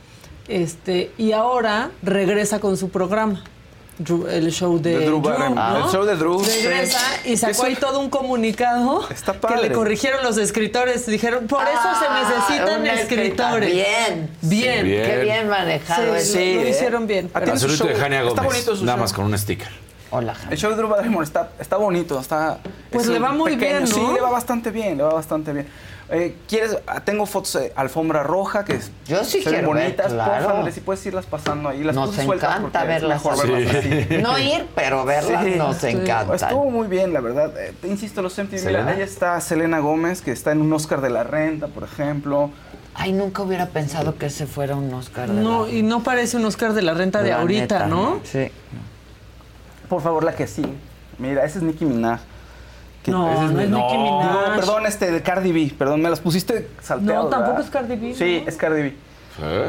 Este, 0.52 1.10
y 1.16 1.32
ahora 1.32 1.90
regresa 2.02 2.60
con 2.60 2.76
su 2.76 2.90
programa. 2.90 3.42
Drew- 3.98 4.26
el 4.28 4.50
show 4.50 4.80
de, 4.80 4.90
De 4.90 4.96
Drew 5.06 5.20
Drew, 5.20 5.22
Barrymore. 5.22 5.54
¿no? 5.54 5.60
Ah, 5.62 5.82
el 5.84 5.90
show 5.92 6.04
de 6.04 6.16
Drew, 6.16 6.42
sí. 6.44 6.66
Regresa 6.66 6.98
y 7.24 7.36
sacó 7.36 7.52
Eso- 7.52 7.64
ahí 7.64 7.76
todo 7.76 8.00
un 8.00 8.10
comunicado 8.10 9.06
Está 9.10 9.34
que 9.34 9.56
le 9.68 9.70
corrigieron 9.72 10.22
los 10.24 10.38
escritores. 10.38 11.06
Dijeron, 11.06 11.46
por 11.46 11.62
eso 11.62 11.72
Ah, 11.82 12.00
se 12.00 12.34
necesitan 12.34 12.80
una 12.80 12.92
escrita. 12.94 13.22
escritores. 13.52 13.72
Bien. 13.72 14.30
Bien. 14.42 14.84
Bien. 14.84 15.04
Qué 15.10 15.20
bien 15.22 15.48
manejado 15.48 16.18
Sí, 16.18 16.54
lo 16.54 16.60
¿eh? 16.62 16.70
hicieron 16.70 17.06
bien. 17.06 17.30
Ah, 17.34 17.40
tiene 17.42 17.58
su 17.58 17.66
Azulito 17.66 17.84
de 17.84 17.92
show. 17.92 18.00
Jania 18.02 18.18
Está 18.22 18.42
Gómez. 18.42 18.46
bonito 18.52 18.76
su 18.76 18.84
Nada 18.84 18.96
show. 18.96 19.02
más 19.04 19.12
con 19.12 19.24
un 19.26 19.38
sticker. 19.38 19.68
Hola, 20.10 20.34
El 20.50 20.58
show 20.58 20.70
de 20.70 20.76
Drew 20.76 20.88
Barrymore 20.88 21.24
está, 21.24 21.50
está 21.58 21.76
bonito, 21.78 22.20
está... 22.20 22.58
Pues 22.90 23.04
es 23.04 23.10
le 23.12 23.18
va 23.18 23.32
muy 23.32 23.56
bien, 23.56 23.80
¿no? 23.80 23.86
Sí, 23.86 24.00
le 24.14 24.20
va 24.20 24.28
bastante 24.30 24.70
bien, 24.70 24.98
le 24.98 25.04
va 25.04 25.14
bastante 25.14 25.52
bien. 25.54 25.66
Eh, 26.14 26.36
¿Quieres? 26.46 26.76
ah, 26.86 27.00
Tengo 27.00 27.24
fotos 27.24 27.54
de 27.54 27.72
alfombra 27.74 28.22
roja 28.22 28.64
que 28.66 28.74
es- 28.74 28.90
Yo 29.06 29.24
sí 29.24 29.42
se 29.42 29.50
ven 29.50 29.60
quiero 29.60 29.72
ver, 29.72 29.84
bonitas. 29.84 30.12
claro. 30.12 30.44
Porfa, 30.44 30.58
Andrés, 30.58 30.74
si 30.74 30.80
puedes 30.82 31.06
irlas 31.06 31.24
pasando 31.24 31.70
ahí. 31.70 31.82
Las 31.82 31.94
Nos 31.96 32.18
encanta 32.18 32.84
verlas 32.84 33.24
mejor 33.24 33.32
así. 33.32 33.50
verlas 33.50 33.76
así. 33.76 34.06
No 34.22 34.38
ir, 34.38 34.66
pero 34.74 35.04
verlas 35.06 35.42
Sí. 35.44 35.54
nos 35.56 35.76
Sí. 35.78 35.86
encanta. 35.88 36.34
Estuvo 36.34 36.70
muy 36.70 36.86
bien, 36.86 37.14
la 37.14 37.20
verdad. 37.20 37.56
Eh, 37.58 37.72
te 37.80 37.88
insisto, 37.88 38.20
los 38.20 38.38
MTV. 38.38 38.66
Mira, 38.66 38.86
ahí 38.86 39.00
está 39.00 39.40
Selena 39.40 39.78
Gómez, 39.78 40.20
que 40.20 40.32
está 40.32 40.52
en 40.52 40.60
un 40.60 40.70
Oscar 40.74 41.00
de 41.00 41.08
la 41.10 41.24
Renta, 41.24 41.68
por 41.68 41.82
ejemplo. 41.84 42.50
Ay, 42.94 43.12
nunca 43.12 43.40
hubiera 43.42 43.66
pensado 43.68 44.18
que 44.18 44.26
ese 44.26 44.46
fuera 44.46 44.76
un 44.76 44.92
Oscar 44.92 45.30
de 45.30 45.40
No, 45.40 45.64
la- 45.64 45.72
y 45.72 45.82
no 45.82 46.02
parece 46.02 46.36
un 46.36 46.44
Oscar 46.44 46.74
de 46.74 46.82
la 46.82 46.92
renta 46.92 47.22
de 47.22 47.32
ahorita, 47.32 47.60
neta, 47.78 47.86
¿no? 47.86 48.20
Sí. 48.22 48.50
Por 49.88 50.02
favor, 50.02 50.24
la 50.24 50.34
que 50.34 50.46
sí. 50.46 50.62
Mira, 51.18 51.44
esa 51.44 51.58
es 51.58 51.64
Nicki 51.64 51.84
Minaj. 51.86 52.20
No, 53.10 53.50
no 53.50 53.60
es 53.60 53.68
Nicki 53.68 53.96
Minaj. 53.98 54.22
Digo, 54.22 54.42
perdón, 54.56 54.86
este, 54.86 55.10
de 55.10 55.22
Cardi 55.22 55.52
B. 55.52 55.74
Perdón, 55.76 56.00
me 56.02 56.08
las 56.10 56.20
pusiste 56.20 56.68
salteadas. 56.80 57.24
No, 57.24 57.30
tampoco 57.30 57.52
¿verdad? 57.54 57.64
es 57.66 57.70
Cardi 57.70 57.96
B, 57.96 58.14
Sí, 58.14 58.40
¿no? 58.44 58.48
es 58.48 58.56
Cardi 58.56 58.82
B. 58.82 58.96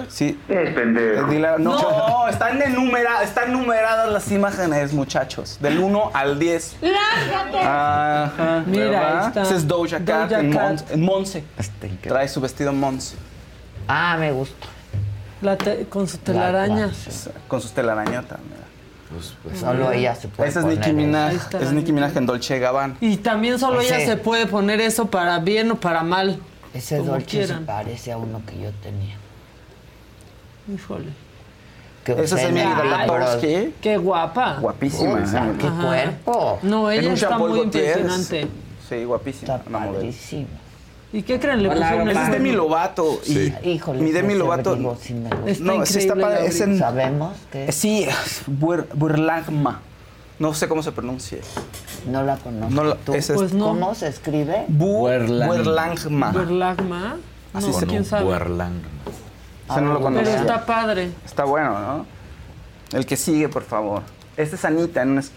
Sí. 0.09 0.37
Es 0.49 0.73
pendejo. 0.73 1.31
Eh, 1.31 1.39
no, 1.39 1.57
No. 1.77 2.27
están, 2.29 2.61
enumera- 2.61 3.23
están 3.23 3.51
numeradas 3.53 4.11
las 4.11 4.29
imágenes, 4.31 4.91
muchachos. 4.93 5.57
Del 5.61 5.79
1 5.79 6.11
al 6.13 6.37
10. 6.37 6.75
Ajá, 7.65 8.63
Mira, 8.67 8.83
¿verdad? 8.89 9.21
ahí 9.21 9.27
está. 9.29 9.41
Ese 9.43 9.55
es 9.55 9.67
Doja 9.67 9.99
Cat, 10.03 10.29
Doja 10.29 10.39
en, 10.41 10.51
Cat. 10.53 10.61
Mon- 10.81 10.91
en 10.91 11.01
Monse. 11.01 11.43
Este, 11.57 11.87
increíble. 11.87 12.09
Trae 12.09 12.27
su 12.27 12.41
vestido 12.41 12.73
Monse. 12.73 13.15
Ah, 13.87 14.17
me 14.19 14.31
gusta. 14.31 14.67
La 15.41 15.57
te- 15.57 15.85
con 15.85 16.07
su 16.07 16.17
telaraña. 16.17 16.91
Con 17.47 17.61
sus 17.61 17.71
telarañotas. 17.71 18.39
mira. 18.39 18.63
Solo 19.59 19.91
ella 19.91 20.15
se 20.15 20.27
puede 20.27 20.49
Esa 20.49 20.59
es 20.59 20.65
poner 20.65 20.77
Nicki 20.79 20.89
eso. 20.89 20.97
Minaj. 20.97 21.33
Está. 21.33 21.59
Es 21.61 21.71
Nicki 21.73 21.91
Minaj 21.93 22.17
en 22.17 22.25
Dolce 22.25 22.59
Gabbana. 22.59 22.95
Y 23.01 23.17
también 23.17 23.59
solo 23.59 23.81
Ese- 23.81 23.95
ella 23.95 24.05
se 24.05 24.17
puede 24.17 24.47
poner 24.47 24.81
eso 24.81 25.07
para 25.07 25.39
bien 25.39 25.71
o 25.71 25.75
para 25.79 26.03
mal. 26.03 26.39
Ese 26.73 26.97
como 26.97 27.11
Dolce 27.11 27.25
se 27.25 27.37
quieran. 27.37 27.65
parece 27.65 28.11
a 28.11 28.17
uno 28.17 28.41
que 28.45 28.59
yo 28.59 28.71
tenía. 28.81 29.15
Híjole. 30.73 31.09
Que 32.03 32.11
Esa 32.13 32.23
es 32.23 32.33
usé 32.33 32.47
en 32.49 32.55
Ratajkowski. 32.77 33.73
Qué 33.81 33.97
guapa. 33.97 34.57
Guapísima. 34.59 35.19
¿eh? 35.19 35.53
qué 35.59 35.67
Ajá. 35.67 35.81
cuerpo. 35.85 36.59
No, 36.63 36.91
En 36.91 36.99
ella 36.99 37.07
un 37.09 37.13
está 37.15 37.37
muy 37.37 37.51
Gaultier. 37.59 37.97
impresionante. 37.99 38.47
Sí, 38.89 39.03
guapísima. 39.05 39.55
Está 39.55 39.69
una 39.69 39.79
modelo. 39.79 39.93
padrísimo. 39.95 40.47
¿Y 41.13 41.21
qué 41.21 41.39
creen? 41.39 41.61
Le 41.63 41.69
Hola, 41.69 41.81
pusieron 41.89 42.09
es 42.09 42.31
Demi 42.31 42.51
Lovato. 42.51 43.19
Sí. 43.23 43.53
Y 43.63 43.69
Híjole. 43.69 44.01
mi 44.01 44.11
Demi 44.11 44.29
ese 44.33 44.39
Lovato. 44.39 44.75
No, 44.75 45.85
sí 45.85 45.99
está 45.99 46.15
padre. 46.15 46.47
Es 46.47 46.59
en, 46.59 46.79
¿Sabemos 46.79 47.37
que 47.51 47.71
Sí, 47.71 48.07
Bur- 48.47 48.87
Burlangma. 48.95 49.81
No 50.39 50.53
sé 50.55 50.67
cómo 50.67 50.81
se 50.81 50.91
pronuncia. 50.91 51.37
no 52.07 52.23
la 52.23 52.35
conozco? 52.37 52.69
No 52.73 52.83
la- 52.83 52.97
es- 53.13 53.31
Pues 53.31 53.53
no. 53.53 53.65
¿Cómo 53.65 53.93
se 53.95 54.07
escribe? 54.07 54.65
Bu- 54.67 55.01
Burlang- 55.07 55.47
Burlangma. 55.47 56.31
Berlagma. 56.31 57.17
Así 57.53 57.67
No, 57.67 57.79
se- 57.79 57.85
quién 57.85 58.03
sabe. 58.03 58.25
Buerlang. 58.25 58.81
Ese 59.69 59.81
no 59.81 59.93
lo 59.93 59.99
Ah, 59.99 60.01
conozco. 60.01 60.25
Pero 60.25 60.41
está 60.41 60.65
padre. 60.65 61.11
Está 61.23 61.43
bueno, 61.45 61.79
¿no? 61.79 62.05
El 62.97 63.05
que 63.05 63.15
sigue, 63.15 63.47
por 63.47 63.61
favor. 63.63 64.01
Esta 64.35 64.55
es 64.55 64.65
Anita 64.65 65.03
en 65.03 65.09
un 65.11 65.19
es- 65.19 65.31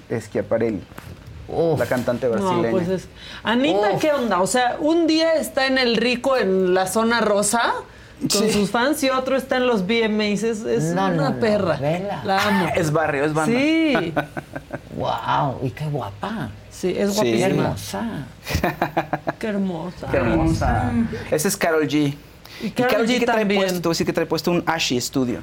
La 1.78 1.86
cantante 1.86 2.28
brasileña. 2.28 2.62
No, 2.62 2.70
pues 2.70 2.88
es. 2.88 3.08
Anita. 3.42 3.98
¿qué 4.00 4.12
onda? 4.12 4.40
O 4.40 4.46
sea, 4.46 4.76
un 4.80 5.06
día 5.06 5.34
está 5.34 5.66
en 5.66 5.78
el 5.78 5.96
rico 5.96 6.36
en 6.36 6.74
la 6.74 6.86
zona 6.86 7.20
rosa 7.20 7.72
con 8.20 8.30
Sí. 8.30 8.50
sus 8.52 8.70
fans 8.70 9.02
y 9.04 9.10
otro 9.10 9.36
está 9.36 9.56
en 9.58 9.66
los 9.66 9.86
VMAs. 9.86 10.42
Es, 10.42 10.60
es 10.62 10.84
No, 10.94 11.06
una 11.06 11.30
no, 11.30 11.40
perra. 11.40 11.76
vela. 11.76 12.22
La 12.24 12.42
amo. 12.48 12.68
Es 12.76 12.90
barrio, 12.92 13.24
es 13.24 13.34
banda. 13.34 13.56
Sí, 13.58 14.12
wow, 14.96 15.58
y 15.62 15.70
qué 15.70 15.84
guapa. 15.86 16.50
sí, 16.70 16.94
es 16.96 17.14
Sí. 17.14 17.20
Qué 17.22 17.38
guapísima. 17.38 17.46
hermosa. 17.64 18.26
Qué 19.38 19.46
hermosa. 19.48 20.06
Qué 20.10 20.16
hermosa. 20.16 20.92
Esa 21.30 21.48
es 21.48 21.56
Carol 21.56 21.86
G. 21.86 22.14
Y 22.62 22.70
Karol 22.70 23.06
G 23.06 23.18
¿qué 23.18 23.24
trae 23.26 23.38
también. 23.40 23.60
puesto? 23.60 23.88
A 23.88 23.92
decir 23.92 24.06
que 24.06 24.12
trae 24.12 24.26
puesto 24.26 24.50
un 24.50 24.62
Ashi 24.66 24.98
Studio. 25.00 25.40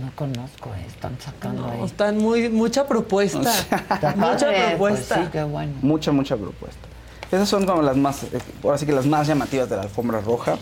No 0.00 0.12
conozco, 0.14 0.70
eh, 0.74 0.84
están 0.86 1.18
sacando 1.20 1.66
ahí. 1.66 1.78
No, 1.78 1.86
están 1.86 2.18
muy, 2.18 2.48
mucha 2.48 2.86
propuesta. 2.86 3.38
Mucha 4.16 4.16
padre, 4.16 4.68
propuesta. 4.68 5.14
Pues 5.14 5.26
sí, 5.26 5.30
qué 5.32 5.42
bueno. 5.42 5.72
Mucha, 5.80 6.12
mucha 6.12 6.36
propuesta. 6.36 6.86
Esas 7.30 7.48
son 7.48 7.66
como 7.66 7.82
las 7.82 7.96
más, 7.96 8.24
eh, 8.24 8.38
ahora 8.62 8.78
sí 8.78 8.86
que 8.86 8.92
las 8.92 9.06
más 9.06 9.26
llamativas 9.26 9.68
de 9.68 9.76
la 9.76 9.82
alfombra 9.82 10.20
roja. 10.20 10.58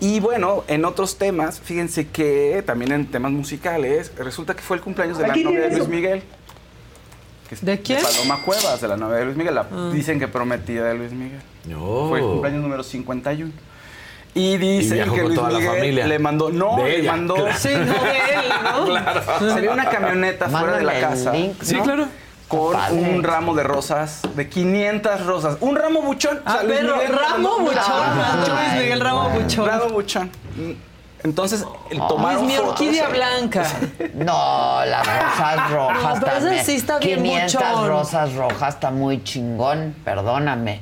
Y 0.00 0.20
bueno, 0.20 0.64
en 0.68 0.84
otros 0.84 1.16
temas, 1.18 1.60
fíjense 1.60 2.08
que 2.08 2.62
también 2.66 2.92
en 2.92 3.06
temas 3.06 3.32
musicales, 3.32 4.12
resulta 4.16 4.54
que 4.54 4.62
fue 4.62 4.76
el 4.76 4.82
cumpleaños 4.82 5.18
de 5.18 5.26
la 5.26 5.36
novia 5.36 5.60
de 5.60 5.76
Luis 5.76 5.88
Miguel. 5.88 6.22
Que 7.48 7.56
¿De 7.56 7.80
quién? 7.80 8.02
Paloma 8.02 8.42
Cuevas, 8.44 8.80
de 8.80 8.88
la 8.88 8.96
novia 8.96 9.16
de 9.18 9.24
Luis 9.26 9.36
Miguel, 9.36 9.54
la 9.54 9.66
dicen 9.92 10.18
que 10.18 10.28
prometida 10.28 10.84
de 10.86 10.94
Luis 10.94 11.12
Miguel. 11.12 11.40
No. 11.66 12.08
Fue 12.08 12.18
el 12.18 12.24
cumpleaños 12.24 12.62
número 12.62 12.82
51. 12.82 13.52
Y 14.34 14.56
dicen 14.56 14.94
viajó 14.98 15.14
que 15.14 15.22
Luis 15.22 15.34
toda 15.36 15.50
la 15.50 15.58
Miguel 15.58 15.74
familia. 15.76 16.06
le 16.08 16.18
mandó, 16.18 16.50
no, 16.50 16.76
De 16.76 16.82
le 16.84 16.98
ella, 17.00 17.12
mandó, 17.12 17.34
claro. 17.36 17.56
Sí, 17.58 17.68
no 17.68 17.84
de 17.84 18.18
él, 18.18 18.52
¿no? 19.38 19.54
se 19.54 19.60
vio 19.60 19.72
una 19.72 19.84
camioneta 19.88 20.48
fuera 20.48 20.76
de 20.76 20.82
la 20.82 21.00
casa. 21.00 21.32
link, 21.32 21.62
Sí, 21.62 21.76
¿no? 21.76 21.82
claro. 21.84 22.06
Con 22.48 22.72
Padre. 22.72 22.94
un 23.00 23.22
ramo 23.22 23.54
de 23.54 23.62
rosas, 23.62 24.20
de 24.34 24.48
500 24.48 25.24
rosas. 25.26 25.56
Un 25.60 25.76
ramo 25.76 26.02
buchón. 26.02 26.40
Ah, 26.44 26.58
Luis 26.64 26.78
pero 26.78 26.96
Miguel 26.96 27.12
Ramo 27.18 27.58
Buchón, 27.60 27.74
ramo 27.76 28.14
mandó 28.16 28.40
buchón. 28.40 28.56
Luis 28.58 28.72
Miguel 28.82 29.00
Ramo 29.00 29.28
Buchón. 29.30 29.66
Ramo 29.66 29.88
buchón. 29.90 30.30
Entonces, 31.22 31.64
el 31.90 31.98
tomaron 32.06 32.42
Luis, 32.42 32.46
mi 32.52 32.56
fotos. 32.58 32.70
orquídea 32.80 33.08
blanca. 33.08 33.64
No, 34.14 34.84
las 34.84 35.06
rosas 35.06 35.70
rojas 35.70 36.02
No, 36.02 36.20
pero 36.20 36.32
ese 36.36 36.40
también. 36.44 36.64
sí 36.66 36.74
está 36.74 36.98
bien 36.98 37.22
500 37.22 37.54
buchón. 37.62 37.88
rosas 37.88 38.34
rojas 38.34 38.74
está 38.74 38.90
muy 38.90 39.24
chingón, 39.24 39.94
perdóname. 40.04 40.80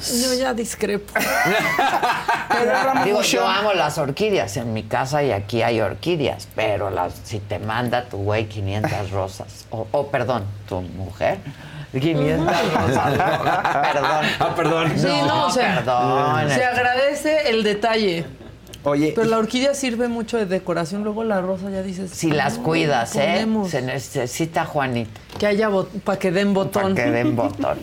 Yo 0.00 0.34
ya 0.34 0.54
discrepo. 0.54 1.12
Digo, 3.04 3.22
yo 3.22 3.46
amo 3.46 3.72
las 3.72 3.98
orquídeas 3.98 4.56
en 4.56 4.72
mi 4.72 4.82
casa 4.84 5.22
y 5.22 5.32
aquí 5.32 5.62
hay 5.62 5.80
orquídeas, 5.80 6.48
pero 6.54 6.90
las, 6.90 7.14
si 7.24 7.38
te 7.38 7.58
manda 7.58 8.04
tu 8.04 8.18
güey 8.18 8.46
500 8.46 9.10
rosas, 9.10 9.66
o, 9.70 9.86
o, 9.90 10.06
perdón, 10.08 10.44
tu 10.68 10.80
mujer, 10.80 11.38
500 11.92 12.72
rosas 12.72 13.12
perdón. 13.12 14.26
Ah, 14.40 14.52
perdón. 14.54 14.92
Sí, 14.96 15.06
no, 15.26 15.46
o 15.46 15.50
sea, 15.50 15.76
perdón. 15.76 16.50
Se 16.50 16.64
agradece 16.64 17.50
el 17.50 17.62
detalle. 17.62 18.24
Oye, 18.88 19.12
Pero 19.16 19.28
la 19.28 19.38
orquídea 19.38 19.74
sirve 19.74 20.06
mucho 20.06 20.36
de 20.36 20.46
decoración. 20.46 21.02
Luego 21.02 21.24
la 21.24 21.40
rosa 21.40 21.68
ya 21.70 21.82
dices. 21.82 22.12
Si 22.12 22.30
las 22.30 22.58
"No, 22.58 22.62
cuidas, 22.62 23.16
¿eh? 23.16 23.18
ponemos". 23.20 23.70
Se 23.70 23.82
necesita 23.82 24.64
Juanita 24.64 25.10
Que 25.40 25.46
haya 25.48 25.68
para 26.04 26.18
que 26.20 26.30
den 26.30 26.54
para 26.54 26.64
botón. 26.66 26.94
que 26.94 27.10
den 27.10 27.34
botón. 27.36 27.78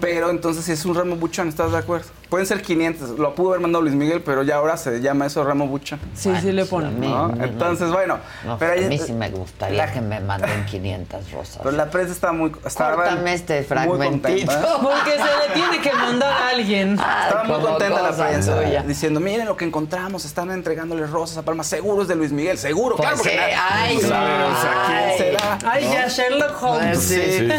pero 0.00 0.30
entonces 0.30 0.64
si 0.64 0.72
es 0.72 0.84
un 0.84 0.96
ramo 0.96 1.14
buchón, 1.14 1.48
¿estás 1.48 1.70
de 1.70 1.78
acuerdo? 1.78 2.08
Pueden 2.28 2.46
ser 2.46 2.60
500. 2.60 3.18
Lo 3.18 3.34
pudo 3.34 3.48
haber 3.50 3.60
mandado 3.60 3.82
Luis 3.82 3.94
Miguel, 3.94 4.20
pero 4.22 4.42
ya 4.42 4.56
ahora 4.56 4.76
se 4.76 5.00
llama 5.00 5.24
eso 5.26 5.42
ramo 5.44 5.66
buchón. 5.66 5.98
Sí, 6.14 6.30
sí 6.42 6.52
le 6.52 6.66
ponen. 6.66 7.02
Entonces, 7.42 7.90
bueno. 7.90 8.18
No, 8.44 8.58
pero 8.58 8.72
a 8.72 8.74
ahí- 8.74 8.84
mí 8.86 8.98
sí 8.98 9.12
me 9.12 9.30
gustaría 9.30 9.90
que 9.92 10.00
me 10.02 10.20
manden 10.20 10.66
500 10.66 11.30
rosas. 11.32 11.58
Pero 11.62 11.70
la 11.76 11.88
prensa 11.90 12.12
está 12.12 12.32
muy. 12.32 12.52
Estaba 12.66 12.96
Córtame 12.96 13.32
este 13.32 13.56
muy 13.56 13.64
fragmentito. 13.64 14.52
contenta. 14.52 14.78
Porque 14.82 15.12
se 15.12 15.48
le 15.48 15.54
tiene 15.54 15.80
que 15.80 15.92
mandar 15.92 16.30
a 16.30 16.48
alguien. 16.50 16.98
Ay, 17.02 17.22
Estaba 17.28 17.44
muy 17.44 17.60
contenta 17.66 18.02
la 18.02 18.12
prensa 18.12 18.56
tuya. 18.62 18.82
diciendo, 18.82 19.20
miren 19.20 19.46
lo 19.46 19.56
que 19.56 19.64
encontramos, 19.64 20.24
están 20.26 20.50
entregándole 20.50 21.06
rosas 21.06 21.38
a 21.38 21.42
Palma, 21.42 21.64
seguro 21.64 22.02
es 22.02 22.08
de 22.08 22.14
Luis 22.16 22.30
Miguel, 22.32 22.58
seguro, 22.58 22.96
Pues 22.96 23.08
claro, 23.08 23.16
porque 23.16 23.30
sí, 23.30 23.36
nadie- 23.38 23.56
ay, 23.58 23.98
Tú 23.98 24.06
sabes, 24.06 24.32
o 24.58 24.60
sea, 24.60 24.84
¿quién 24.86 24.98
ay. 24.98 25.18
será? 25.18 25.58
Ay, 25.64 25.84
¿no? 25.86 25.92
ya 25.94 26.08
Sherlock 26.08 26.62
Holmes. 26.62 26.98
Sí. 27.00 27.48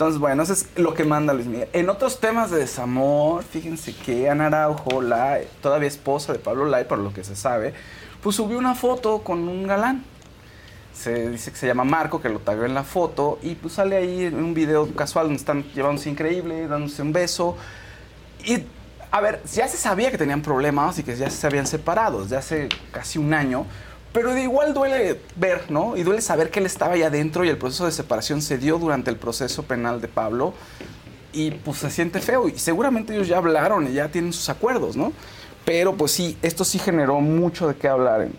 Entonces, 0.00 0.18
bueno, 0.18 0.42
eso 0.42 0.54
es 0.54 0.66
lo 0.76 0.94
que 0.94 1.04
manda 1.04 1.34
Luis 1.34 1.46
Miguel. 1.46 1.68
En 1.74 1.90
otros 1.90 2.20
temas 2.20 2.50
de 2.50 2.56
desamor, 2.56 3.44
fíjense 3.44 3.94
que 3.94 4.30
Ana 4.30 4.46
Araujo, 4.46 5.02
la 5.02 5.40
todavía 5.60 5.88
esposa 5.88 6.32
de 6.32 6.38
Pablo 6.38 6.64
Lai, 6.64 6.88
por 6.88 6.96
lo 6.96 7.12
que 7.12 7.22
se 7.22 7.36
sabe, 7.36 7.74
pues 8.22 8.34
subió 8.36 8.56
una 8.56 8.74
foto 8.74 9.18
con 9.18 9.46
un 9.46 9.66
galán. 9.66 10.02
Se 10.94 11.28
dice 11.28 11.50
que 11.50 11.58
se 11.58 11.66
llama 11.66 11.84
Marco, 11.84 12.22
que 12.22 12.30
lo 12.30 12.38
tagueó 12.38 12.64
en 12.64 12.72
la 12.72 12.82
foto, 12.82 13.38
y 13.42 13.56
pues 13.56 13.74
sale 13.74 13.94
ahí 13.94 14.24
en 14.24 14.36
un 14.36 14.54
video 14.54 14.90
casual 14.94 15.26
donde 15.26 15.36
están 15.36 15.64
llevándose 15.74 16.08
increíble, 16.08 16.66
dándose 16.66 17.02
un 17.02 17.12
beso. 17.12 17.58
Y, 18.46 18.64
a 19.10 19.20
ver, 19.20 19.42
ya 19.52 19.68
se 19.68 19.76
sabía 19.76 20.10
que 20.10 20.16
tenían 20.16 20.40
problemas 20.40 20.98
y 20.98 21.02
que 21.02 21.14
ya 21.14 21.28
se 21.28 21.46
habían 21.46 21.66
separado 21.66 22.22
desde 22.22 22.38
hace 22.38 22.68
casi 22.90 23.18
un 23.18 23.34
año, 23.34 23.66
pero 24.12 24.34
de 24.34 24.42
igual 24.42 24.74
duele 24.74 25.20
ver, 25.36 25.70
¿no? 25.70 25.96
Y 25.96 26.02
duele 26.02 26.20
saber 26.20 26.50
que 26.50 26.58
él 26.60 26.66
estaba 26.66 26.94
ahí 26.94 27.02
adentro 27.02 27.44
y 27.44 27.48
el 27.48 27.58
proceso 27.58 27.86
de 27.86 27.92
separación 27.92 28.42
se 28.42 28.58
dio 28.58 28.78
durante 28.78 29.10
el 29.10 29.16
proceso 29.16 29.62
penal 29.62 30.00
de 30.00 30.08
Pablo 30.08 30.54
y 31.32 31.52
pues 31.52 31.78
se 31.78 31.90
siente 31.90 32.20
feo 32.20 32.48
y 32.48 32.58
seguramente 32.58 33.14
ellos 33.14 33.28
ya 33.28 33.36
hablaron 33.38 33.86
y 33.88 33.92
ya 33.92 34.08
tienen 34.08 34.32
sus 34.32 34.48
acuerdos, 34.48 34.96
¿no? 34.96 35.12
Pero 35.64 35.94
pues 35.94 36.10
sí, 36.12 36.36
esto 36.42 36.64
sí 36.64 36.78
generó 36.78 37.20
mucho 37.20 37.68
de 37.68 37.76
qué 37.76 37.86
hablar 37.88 38.22
en, 38.22 38.32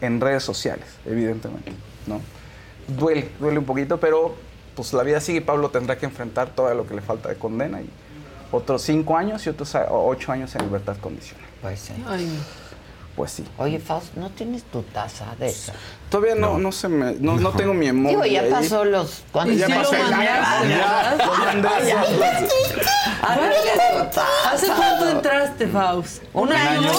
en 0.00 0.20
redes 0.20 0.42
sociales, 0.42 0.86
evidentemente, 1.06 1.72
¿no? 2.06 2.20
duele, 2.88 3.28
duele 3.38 3.58
un 3.58 3.64
poquito, 3.66 4.00
pero 4.00 4.34
pues 4.74 4.92
la 4.92 5.04
vida 5.04 5.20
sigue. 5.20 5.40
Pablo 5.42 5.70
tendrá 5.70 5.96
que 5.98 6.06
enfrentar 6.06 6.48
todo 6.54 6.72
lo 6.74 6.86
que 6.86 6.94
le 6.94 7.02
falta 7.02 7.28
de 7.28 7.36
condena 7.36 7.80
y 7.80 7.88
otros 8.50 8.82
cinco 8.82 9.16
años 9.16 9.46
y 9.46 9.50
otros 9.50 9.74
a- 9.76 9.86
ocho 9.92 10.32
años 10.32 10.52
en 10.56 10.62
libertad 10.62 10.96
condicional. 11.00 11.46
Pues 11.62 11.78
sí. 11.78 11.92
Pues 13.16 13.32
sí. 13.32 13.44
Oye, 13.58 13.78
Fausto, 13.80 14.18
¿no 14.18 14.30
tienes 14.30 14.62
tu 14.64 14.82
taza 14.82 15.26
de 15.38 15.48
esa? 15.48 15.72
Todavía 16.08 16.34
no, 16.36 16.58
no. 16.58 16.72
se 16.72 16.88
me, 16.88 17.12
no, 17.20 17.36
no 17.36 17.50
tengo 17.50 17.74
mi 17.74 17.88
emoji 17.88 18.14
Digo, 18.14 18.24
ya 18.26 18.40
ahí. 18.42 18.50
pasó 18.50 18.84
los... 18.84 19.22
¿Cuántos 19.32 19.56
Ya 19.58 19.68
pasó 19.68 19.94
el 19.94 20.12
año. 20.12 20.22
Ya, 20.68 21.16
lo 21.18 21.34
mandé. 21.34 21.68
Háganle 23.22 23.56
su 23.98 24.04
taza. 24.06 24.52
¿Hace 24.52 24.66
cuánto 24.68 25.08
entraste, 25.10 25.66
Faust? 25.68 26.22
Un 26.32 26.52
año. 26.52 26.90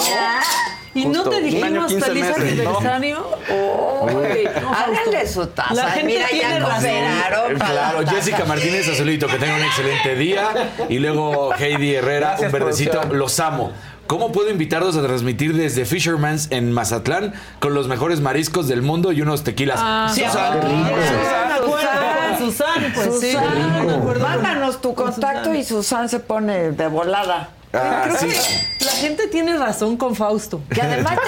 ¿Y 0.94 1.06
no 1.06 1.20
Justo, 1.24 1.30
te 1.30 1.36
un 1.38 1.44
año, 1.44 1.46
dijimos 1.86 1.86
15 1.86 2.06
feliz 2.06 2.24
meses, 2.24 2.36
¿no? 2.64 2.78
aniversario? 2.78 3.26
Uy, 3.48 4.48
No, 4.60 4.72
háganle 4.74 5.26
su 5.26 5.46
taza. 5.46 5.72
La 5.74 5.90
gente 5.90 6.06
Mira, 6.06 6.26
tiene 6.28 6.42
ya 6.60 6.62
cooperaron 6.62 7.58
para 7.58 7.70
Claro, 7.72 7.98
la 8.00 8.04
taza. 8.04 8.16
Jessica 8.16 8.44
Martínez 8.44 8.88
Azulito, 8.88 9.26
que 9.26 9.36
tenga 9.38 9.56
un 9.56 9.62
excelente 9.62 10.14
día. 10.16 10.48
Y 10.90 10.98
luego 10.98 11.54
Heidi 11.54 11.94
Herrera, 11.94 12.28
Gracias, 12.36 12.52
un 12.52 12.58
verdecito, 12.58 12.90
producción. 12.92 13.18
los 13.18 13.40
amo. 13.40 13.72
¿Cómo 14.12 14.30
puedo 14.30 14.50
invitarlos 14.50 14.94
a 14.98 15.02
transmitir 15.02 15.56
desde 15.56 15.86
Fisherman's 15.86 16.48
en 16.50 16.70
Mazatlán 16.70 17.32
con 17.60 17.72
los 17.72 17.88
mejores 17.88 18.20
mariscos 18.20 18.68
del 18.68 18.82
mundo 18.82 19.10
y 19.10 19.22
unos 19.22 19.42
tequilas? 19.42 19.78
Ah, 19.80 20.12
Susan. 20.14 20.60
Susan, 20.60 21.48
me 21.48 21.54
acuerdo. 21.54 22.38
Susan, 22.38 22.92
pues 22.94 23.20
sí. 23.20 23.32
Susan, 23.32 23.90
acuerdo. 23.90 24.20
mándanos 24.28 24.82
tu 24.82 24.94
Con 24.94 25.12
contacto 25.12 25.44
Susan. 25.44 25.56
y 25.56 25.64
Susan 25.64 26.08
se 26.10 26.20
pone 26.20 26.72
de 26.72 26.88
volada. 26.88 27.48
Ah, 27.74 28.02
Creo 28.04 28.16
sí. 28.18 28.28
que 28.28 28.84
la 28.84 28.92
gente 28.92 29.28
tiene 29.28 29.56
razón 29.56 29.96
con 29.96 30.14
Fausto. 30.14 30.60
Que 30.72 30.82
además 30.82 31.14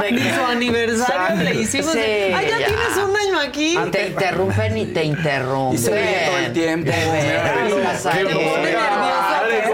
te 0.00 0.06
que... 0.08 0.12
Ni 0.12 0.30
su 0.34 0.44
aniversario 0.44 1.42
le 1.44 1.54
hicimos. 1.54 1.92
Sí, 1.92 1.98
de, 1.98 2.34
Ay, 2.34 2.48
ya, 2.50 2.58
ya. 2.58 2.66
tienes 2.66 2.96
un 2.96 3.16
año 3.16 3.38
aquí. 3.40 3.78
Te 3.92 4.08
interrumpen 4.08 4.76
y 4.76 4.86
te 4.86 5.04
interrumpen. 5.04 5.74
Y 5.74 5.78
se 5.78 5.90
ríe 5.92 6.26
todo 6.26 6.38
el 6.38 6.52
tiempo. 6.52 6.90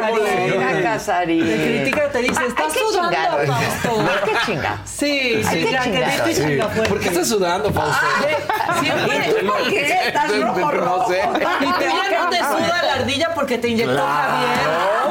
¿cómo 0.01 0.17
le- 0.19 0.37
Mira, 0.57 0.83
Casarín. 0.83 1.45
Te 1.47 1.57
critica, 1.57 2.09
te 2.11 2.19
dice, 2.19 2.47
estás 2.47 2.73
sudando. 2.73 3.53
Fausto. 3.53 4.01
Ay, 4.01 4.07
qué 4.25 4.33
chingado. 4.47 4.79
Sí, 4.85 5.43
sí, 5.45 5.65
que 5.65 5.79
chingado. 5.83 5.91
grito 5.91 6.31
y 6.31 6.35
chinga 6.35 6.69
fuerte. 6.69 6.89
¿Por 6.91 7.01
qué 7.01 7.09
estás 7.09 7.29
sudando, 7.29 7.73
Fausto? 7.73 8.07
Siempre. 8.81 9.17
¿Y 9.17 9.41
tú 9.41 9.47
por 9.47 9.69
qué 9.69 9.99
estás 10.07 10.41
rojo, 10.41 10.71
rojo? 10.71 10.99
No 10.99 11.09
sé. 11.09 11.23
Y 11.61 11.73
te 11.79 11.87
no 12.17 12.31
te 12.31 12.39
suda 12.39 12.83
la 12.83 12.93
ardilla 12.95 13.35
porque 13.35 13.59
te 13.59 13.69
inyectó 13.69 14.05
Javier. 14.07 14.66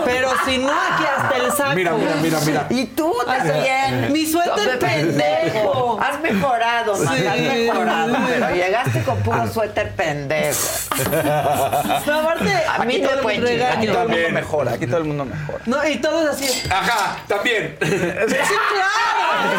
Pero 0.05 0.29
si 0.45 0.57
no, 0.59 0.69
aquí 0.71 1.03
hasta 1.17 1.37
el 1.37 1.51
saco. 1.51 1.75
Mira, 1.75 1.91
mira, 1.93 2.15
mira, 2.21 2.39
mira. 2.45 2.67
Y 2.69 2.85
tú 2.87 3.13
también. 3.25 4.11
Mi 4.13 4.25
suéter 4.25 4.77
pendejo. 4.79 5.99
Has 6.01 6.19
mejorado, 6.21 6.97
man, 6.97 7.07
has 7.27 7.35
Sí. 7.37 7.47
mejorado. 7.47 8.15
Pero 8.27 8.49
llegaste 8.55 9.03
con 9.03 9.17
puro 9.23 9.47
suéter 9.47 9.91
pendejo. 9.93 10.59
Pero 12.05 12.19
aparte, 12.19 12.51
A 12.77 12.83
mí 12.85 12.99
no 12.99 13.09
pueden 13.21 13.45
chingar. 13.45 13.71
Aquí 13.77 13.87
todo 13.87 14.01
el 14.03 14.09
mundo 14.09 14.29
mejora, 14.31 14.71
aquí 14.73 14.85
todo 14.87 14.97
el 14.97 15.03
mundo 15.05 15.25
mejora. 15.25 15.59
No, 15.65 15.87
y 15.87 15.97
todos 15.97 16.29
así. 16.29 16.69
Ajá, 16.69 17.17
también. 17.27 17.77
Sí, 17.81 18.35
claro. 18.35 19.55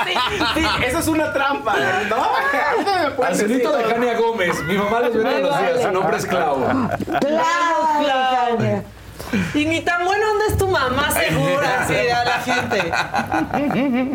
Sí, 0.54 0.66
eso 0.86 0.98
es 0.98 1.06
una 1.08 1.32
trampa, 1.32 1.74
¿no? 2.08 3.28
Decir 3.28 3.48
de 3.48 3.84
Jania 3.90 4.14
Gómez. 4.18 4.62
Mi 4.64 4.76
mamá 4.76 5.00
los 5.00 5.14
ve 5.14 5.22
todos 5.22 5.40
los 5.42 5.58
días. 5.60 5.82
Su 5.82 5.90
nombre 5.92 6.16
es 6.16 6.26
Clau. 6.26 6.64
Claro, 7.20 7.76
Claro. 8.00 8.82
Y 9.54 9.64
ni 9.64 9.80
tan 9.80 10.04
buena 10.04 10.30
onda 10.30 10.44
es 10.48 10.56
tu 10.56 10.68
mamá, 10.68 11.10
segura, 11.10 11.80
así 11.82 11.94
a 11.94 12.24
la 12.24 12.38
gente. 12.40 12.92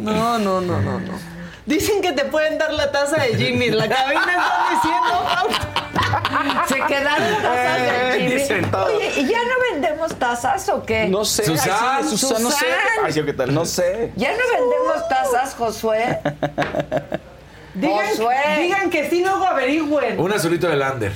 No, 0.02 0.38
no, 0.40 0.62
no, 0.62 0.82
no, 0.82 1.00
no. 1.00 1.36
Dicen 1.66 2.02
que 2.02 2.12
te 2.12 2.26
pueden 2.26 2.58
dar 2.60 2.72
la 2.74 2.92
taza 2.92 3.18
de 3.18 3.36
Jimmy. 3.36 3.72
La 3.72 3.88
cabina 3.90 4.22
está 4.22 4.68
diciendo. 4.72 6.68
Se 6.68 6.76
quedaron 6.94 7.42
tazas 7.42 7.82
de 7.82 8.20
Jimmy. 8.20 8.34
Dicen 8.36 8.72
todo. 8.72 8.86
Oye, 8.86 9.12
¿y 9.18 9.28
ya 9.28 9.40
no 9.40 9.72
vendemos 9.72 10.16
tazas 10.20 10.70
o 10.70 10.84
qué? 10.86 11.08
No 11.08 11.26
sé. 11.26 11.44
Susan, 11.44 11.76
Ay, 11.82 12.04
sí, 12.04 12.18
Susan, 12.18 12.44
no 12.44 12.52
sé. 12.52 12.66
Ay, 13.04 13.14
sí, 13.14 13.24
¿qué 13.24 13.34
tal? 13.34 13.54
No 13.54 13.66
sé. 13.66 14.12
¿Ya 14.16 14.32
no 14.32 14.38
vendemos 14.38 15.10
tazas, 15.10 15.56
Josué? 15.56 16.20
Digan, 17.74 18.08
Josué. 18.10 18.36
digan 18.60 18.90
que 18.90 19.10
sí, 19.10 19.22
luego 19.22 19.46
averigüen. 19.46 20.20
Un 20.20 20.32
azulito 20.32 20.68
de 20.68 20.76
Lander. 20.78 21.12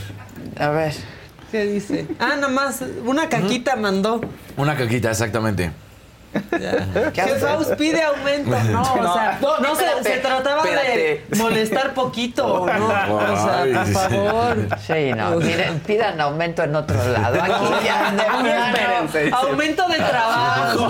A 0.59 0.69
ver. 0.69 0.93
¿Qué 1.51 1.65
dice? 1.65 2.07
Ah, 2.19 2.35
nada 2.35 2.49
más, 2.49 2.83
una 3.05 3.27
caquita 3.27 3.75
mandó. 3.75 4.21
Una 4.57 4.75
caquita, 4.77 5.09
exactamente. 5.09 5.71
Que 7.13 7.21
Faust 7.39 7.73
pide 7.75 8.01
aumento. 8.03 8.49
No, 8.69 8.81
o 8.81 9.13
sea, 9.13 9.37
No, 9.41 9.59
no, 9.59 9.75
se, 9.75 9.83
espérate, 9.85 10.13
se 10.13 10.17
trataba 10.19 10.63
espérate. 10.63 10.97
de 11.29 11.35
molestar 11.37 11.93
poquito, 11.93 12.65
¿no? 12.67 12.85
O 12.89 13.37
sea, 13.37 13.65
por 13.73 13.85
sí, 13.85 13.85
sí. 13.85 13.93
favor. 13.93 14.57
Sí, 14.85 15.13
no, 15.15 15.31
miren, 15.37 15.79
pidan 15.79 16.19
aumento 16.21 16.63
en 16.63 16.75
otro 16.75 16.97
lado. 17.09 17.41
Aquí 17.41 17.85
ya. 17.85 18.13
Aumento 19.37 19.87
de 19.87 19.95
trabajo. 19.97 20.89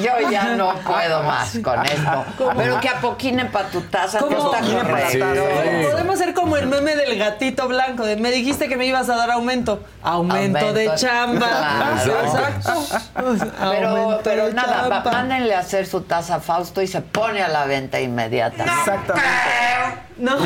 Yo 0.00 0.30
ya 0.30 0.54
no 0.56 0.74
puedo 0.80 1.22
más 1.22 1.58
con 1.62 1.84
esto. 1.86 2.24
Pero 2.56 2.80
que 2.80 2.88
apoquinen 2.88 3.50
para 3.50 3.68
tu 3.68 3.80
taza, 3.82 4.18
que 4.18 4.24
¿Cómo? 4.34 4.52
está 4.52 4.64
Sí. 4.64 4.72
correcto. 5.18 5.90
Podemos 5.90 6.18
ser 6.18 6.34
como 6.34 6.56
el 6.56 6.66
meme 6.66 6.94
del 6.96 7.18
gatito 7.18 7.68
blanco. 7.68 8.04
De, 8.04 8.16
me 8.16 8.30
dijiste 8.30 8.68
que 8.68 8.76
me 8.76 8.86
ibas 8.86 9.08
a 9.08 9.16
dar 9.16 9.30
aumento. 9.30 9.80
Aumento, 10.02 10.58
Aumento. 10.58 10.72
de 10.72 10.94
chamba. 10.96 11.46
Claro. 11.48 12.12
Exacto. 12.24 12.84
Pero, 13.14 13.88
Aumento 13.88 14.20
pero 14.24 14.46
de 14.46 14.54
va- 14.72 14.88
chamba. 15.02 15.10
mándenle 15.12 15.54
a 15.54 15.60
hacer 15.60 15.86
su 15.86 16.00
taza 16.02 16.36
a 16.36 16.40
Fausto 16.40 16.80
y 16.82 16.86
se 16.86 17.00
pone 17.00 17.42
a 17.42 17.48
la 17.48 17.64
venta 17.66 18.00
inmediatamente. 18.00 18.72
Exactamente. 18.80 19.28
No. 20.18 20.36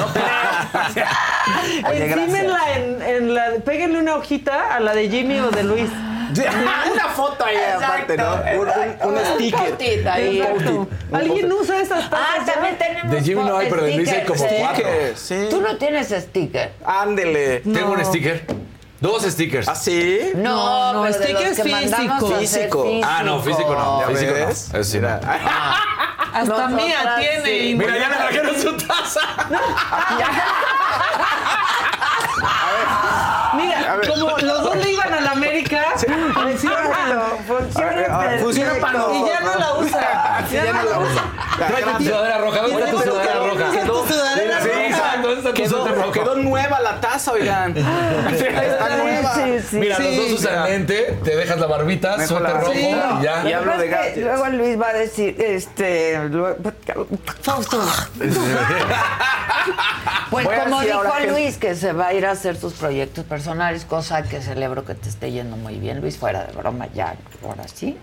Oye, 1.89 2.07
Encímenla 2.13 2.61
en, 2.77 3.03
en 3.03 3.35
la. 3.35 3.51
Péguenle 3.65 3.99
una 3.99 4.17
hojita 4.17 4.75
a 4.77 4.81
la 4.81 4.95
de 4.95 5.09
Jimmy 5.09 5.39
o 5.41 5.51
de 5.51 5.63
Luis. 5.65 5.91
Una 6.93 7.09
foto 7.15 7.45
ahí 7.47 7.57
aparte, 7.77 8.17
¿no? 8.17 8.35
Un, 8.35 8.69
un- 8.69 9.15
un 9.15 9.25
sticker. 9.37 9.59
post-it 9.59 10.07
ahí. 10.07 10.41
Exacto. 10.43 10.89
¿Alguien 11.13 11.51
usa 11.53 11.81
esas 11.81 12.11
tazas? 12.11 12.27
Ah, 12.41 12.45
también 12.45 12.77
tenemos 12.77 13.11
De 13.13 13.23
Jimmy 13.23 13.43
no 13.45 13.57
hay, 13.57 13.71
pero 13.71 13.83
de 13.85 13.97
Luis 13.97 14.09
hay 14.13 14.25
como 14.25 14.39
stickers, 14.41 14.61
cuatro. 14.61 14.87
Sí. 15.15 15.47
Tú 15.49 15.61
no 15.63 15.77
tienes 15.77 16.09
sticker. 16.09 16.73
Ándele. 16.85 17.61
Tengo 17.61 17.93
un 17.93 18.05
sticker. 18.05 18.45
Dos 19.01 19.23
stickers. 19.25 19.69
¿Ah, 19.69 19.75
sí? 19.75 20.31
No, 20.37 20.93
no, 20.95 21.03
pero 21.03 21.13
de 21.15 21.19
los 21.19 21.27
stickers 21.29 21.61
que 21.61 21.71
mandamos 21.71 21.99
físicos. 21.99 22.33
a 22.33 22.37
hacer 22.37 22.47
Físico. 22.71 22.87
Ah, 23.05 23.23
no, 23.25 23.41
físico 23.43 23.75
no. 23.75 24.01
¿Ya 24.01 24.07
Físico 24.07 24.33
no. 24.33 24.47
ves? 24.47 24.69
Eso 24.73 24.85
sí, 24.85 24.97
Mira. 24.99 25.21
no. 25.23 25.31
Hasta 26.37 26.41
Nosotras 26.45 26.71
mía 26.73 27.17
tiene. 27.19 27.45
sí. 27.45 27.51
y- 27.71 27.75
Mira, 27.77 27.97
ya 27.99 28.09
me 28.09 28.17
trajeron 28.17 28.61
su 28.61 28.73
taza. 28.77 29.21
Mira, 33.55 34.01
como 34.09 34.37
los 34.39 34.63
dos 34.63 34.77
le 34.77 34.93
iban 34.93 35.13
a 35.15 35.21
la 35.21 35.31
América, 35.33 35.83
funciona. 36.35 36.77
Ah, 38.09 38.31
Funciona 38.41 38.75
para 38.81 38.99
Y 39.15 39.25
ya 39.27 39.41
no 39.41 39.55
la 39.59 39.75
usa. 39.75 40.45
Ya 40.53 40.73
no 40.73 40.83
la 40.91 40.99
usa. 40.99 41.23
Trae 41.57 41.83
tu 41.99 42.05
sudadera 42.05 42.39
roja. 42.39 42.61
¿Dónde 42.63 42.79
está 42.85 42.91
tu 42.91 43.01
sudadera 43.03 43.35
roja? 43.35 43.46
Quedó, 45.69 46.13
quedó 46.13 46.35
nueva 46.37 46.81
la 46.81 47.01
taza, 47.01 47.33
oigan. 47.33 47.77
Está 47.77 48.97
nueva. 48.97 49.35
Sí, 49.35 49.59
sí, 49.71 49.77
Mira, 49.77 49.99
los 49.99 50.17
dos 50.17 50.31
usan 50.33 50.65
lente, 50.65 51.19
te 51.23 51.37
dejas 51.37 51.59
la 51.59 51.67
barbita, 51.67 52.17
Mejor 52.17 52.39
suéter 52.39 52.55
la 52.55 52.61
rojo 52.61 52.75
y 52.75 52.91
ya. 53.23 53.49
Y 53.49 53.53
hablo 53.53 53.79
de 53.79 53.89
gadgets. 53.89 54.19
Luego 54.19 54.47
Luis 54.49 54.81
va 54.81 54.89
a 54.89 54.93
decir, 54.95 55.37
este, 55.39 56.21
Fausto. 57.43 57.83
pues 60.31 60.49
como 60.49 60.81
dijo 60.81 61.03
Luis, 61.29 61.57
que 61.59 61.75
se 61.75 61.93
va 61.93 62.09
a 62.09 62.15
ir 62.15 62.27
a 62.27 62.33
hacer 62.33 62.57
sus 62.57 62.75
proyectos 62.75 63.25
personales, 63.25 63.85
cosa 63.85 64.23
que 64.23 64.41
celebro 64.41 64.85
que 64.85 64.95
te 64.95 65.09
esté 65.09 65.33
yendo 65.33 65.57
muy 65.57 65.77
bien, 65.77 66.01
Luis, 66.01 66.17
fuera 66.17 66.45
de 66.45 66.53
broma 66.53 66.89
ya, 66.95 67.15
ahora 67.45 67.65
sí. 67.73 67.99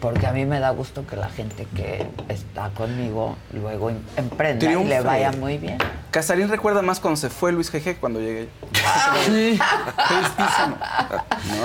Porque 0.00 0.26
a 0.28 0.32
mí 0.32 0.44
me 0.46 0.60
da 0.60 0.70
gusto 0.70 1.04
que 1.06 1.16
la 1.16 1.28
gente 1.28 1.66
que 1.74 2.06
está 2.28 2.70
conmigo 2.70 3.36
luego 3.52 3.90
em- 3.90 3.98
emprenda 4.16 4.70
y 4.70 4.84
le 4.84 5.00
vaya 5.00 5.32
muy 5.32 5.58
bien. 5.58 5.78
Casarín 6.12 6.48
recuerda 6.48 6.82
más 6.82 7.00
cuando 7.00 7.16
se 7.16 7.28
fue 7.28 7.50
Luis 7.52 7.70
GG 7.70 7.82
que 7.82 7.96
cuando 7.96 8.20
llegué. 8.20 8.48
Sí. 9.26 9.58
Tristísimo. 10.08 10.76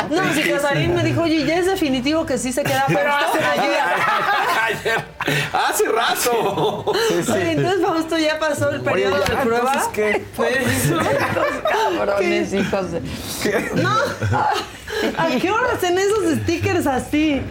No, 0.10 0.34
si 0.34 0.50
Casarín 0.50 0.96
me 0.96 1.04
dijo, 1.04 1.22
oye, 1.22 1.46
ya 1.46 1.60
es 1.60 1.68
definitivo 1.68 2.26
que 2.26 2.38
sí 2.40 2.52
se 2.52 2.64
queda 2.64 2.82
Fausto. 2.88 3.40
Ayer. 3.52 3.84
Ayer. 4.64 5.06
Hace 5.54 5.84
rato. 5.90 6.86
Oye, 6.86 7.52
entonces 7.52 7.82
Fausto 7.86 8.18
ya 8.18 8.40
pasó 8.40 8.70
el 8.72 8.82
periodo 8.82 9.16
Oye, 9.16 9.24
ya, 9.28 9.36
de 9.36 9.42
prueba. 9.44 9.72
entonces, 9.74 9.90
¿qué? 9.94 10.26
Pues, 10.36 10.58
Cabrones, 11.98 12.54
hijos 12.54 12.92
de... 12.92 13.02
no. 13.76 13.98
¿A 15.18 15.28
qué 15.40 15.52
hora 15.52 15.74
hacen 15.76 15.98
esos 15.98 16.36
stickers 16.44 16.88
así? 16.88 17.42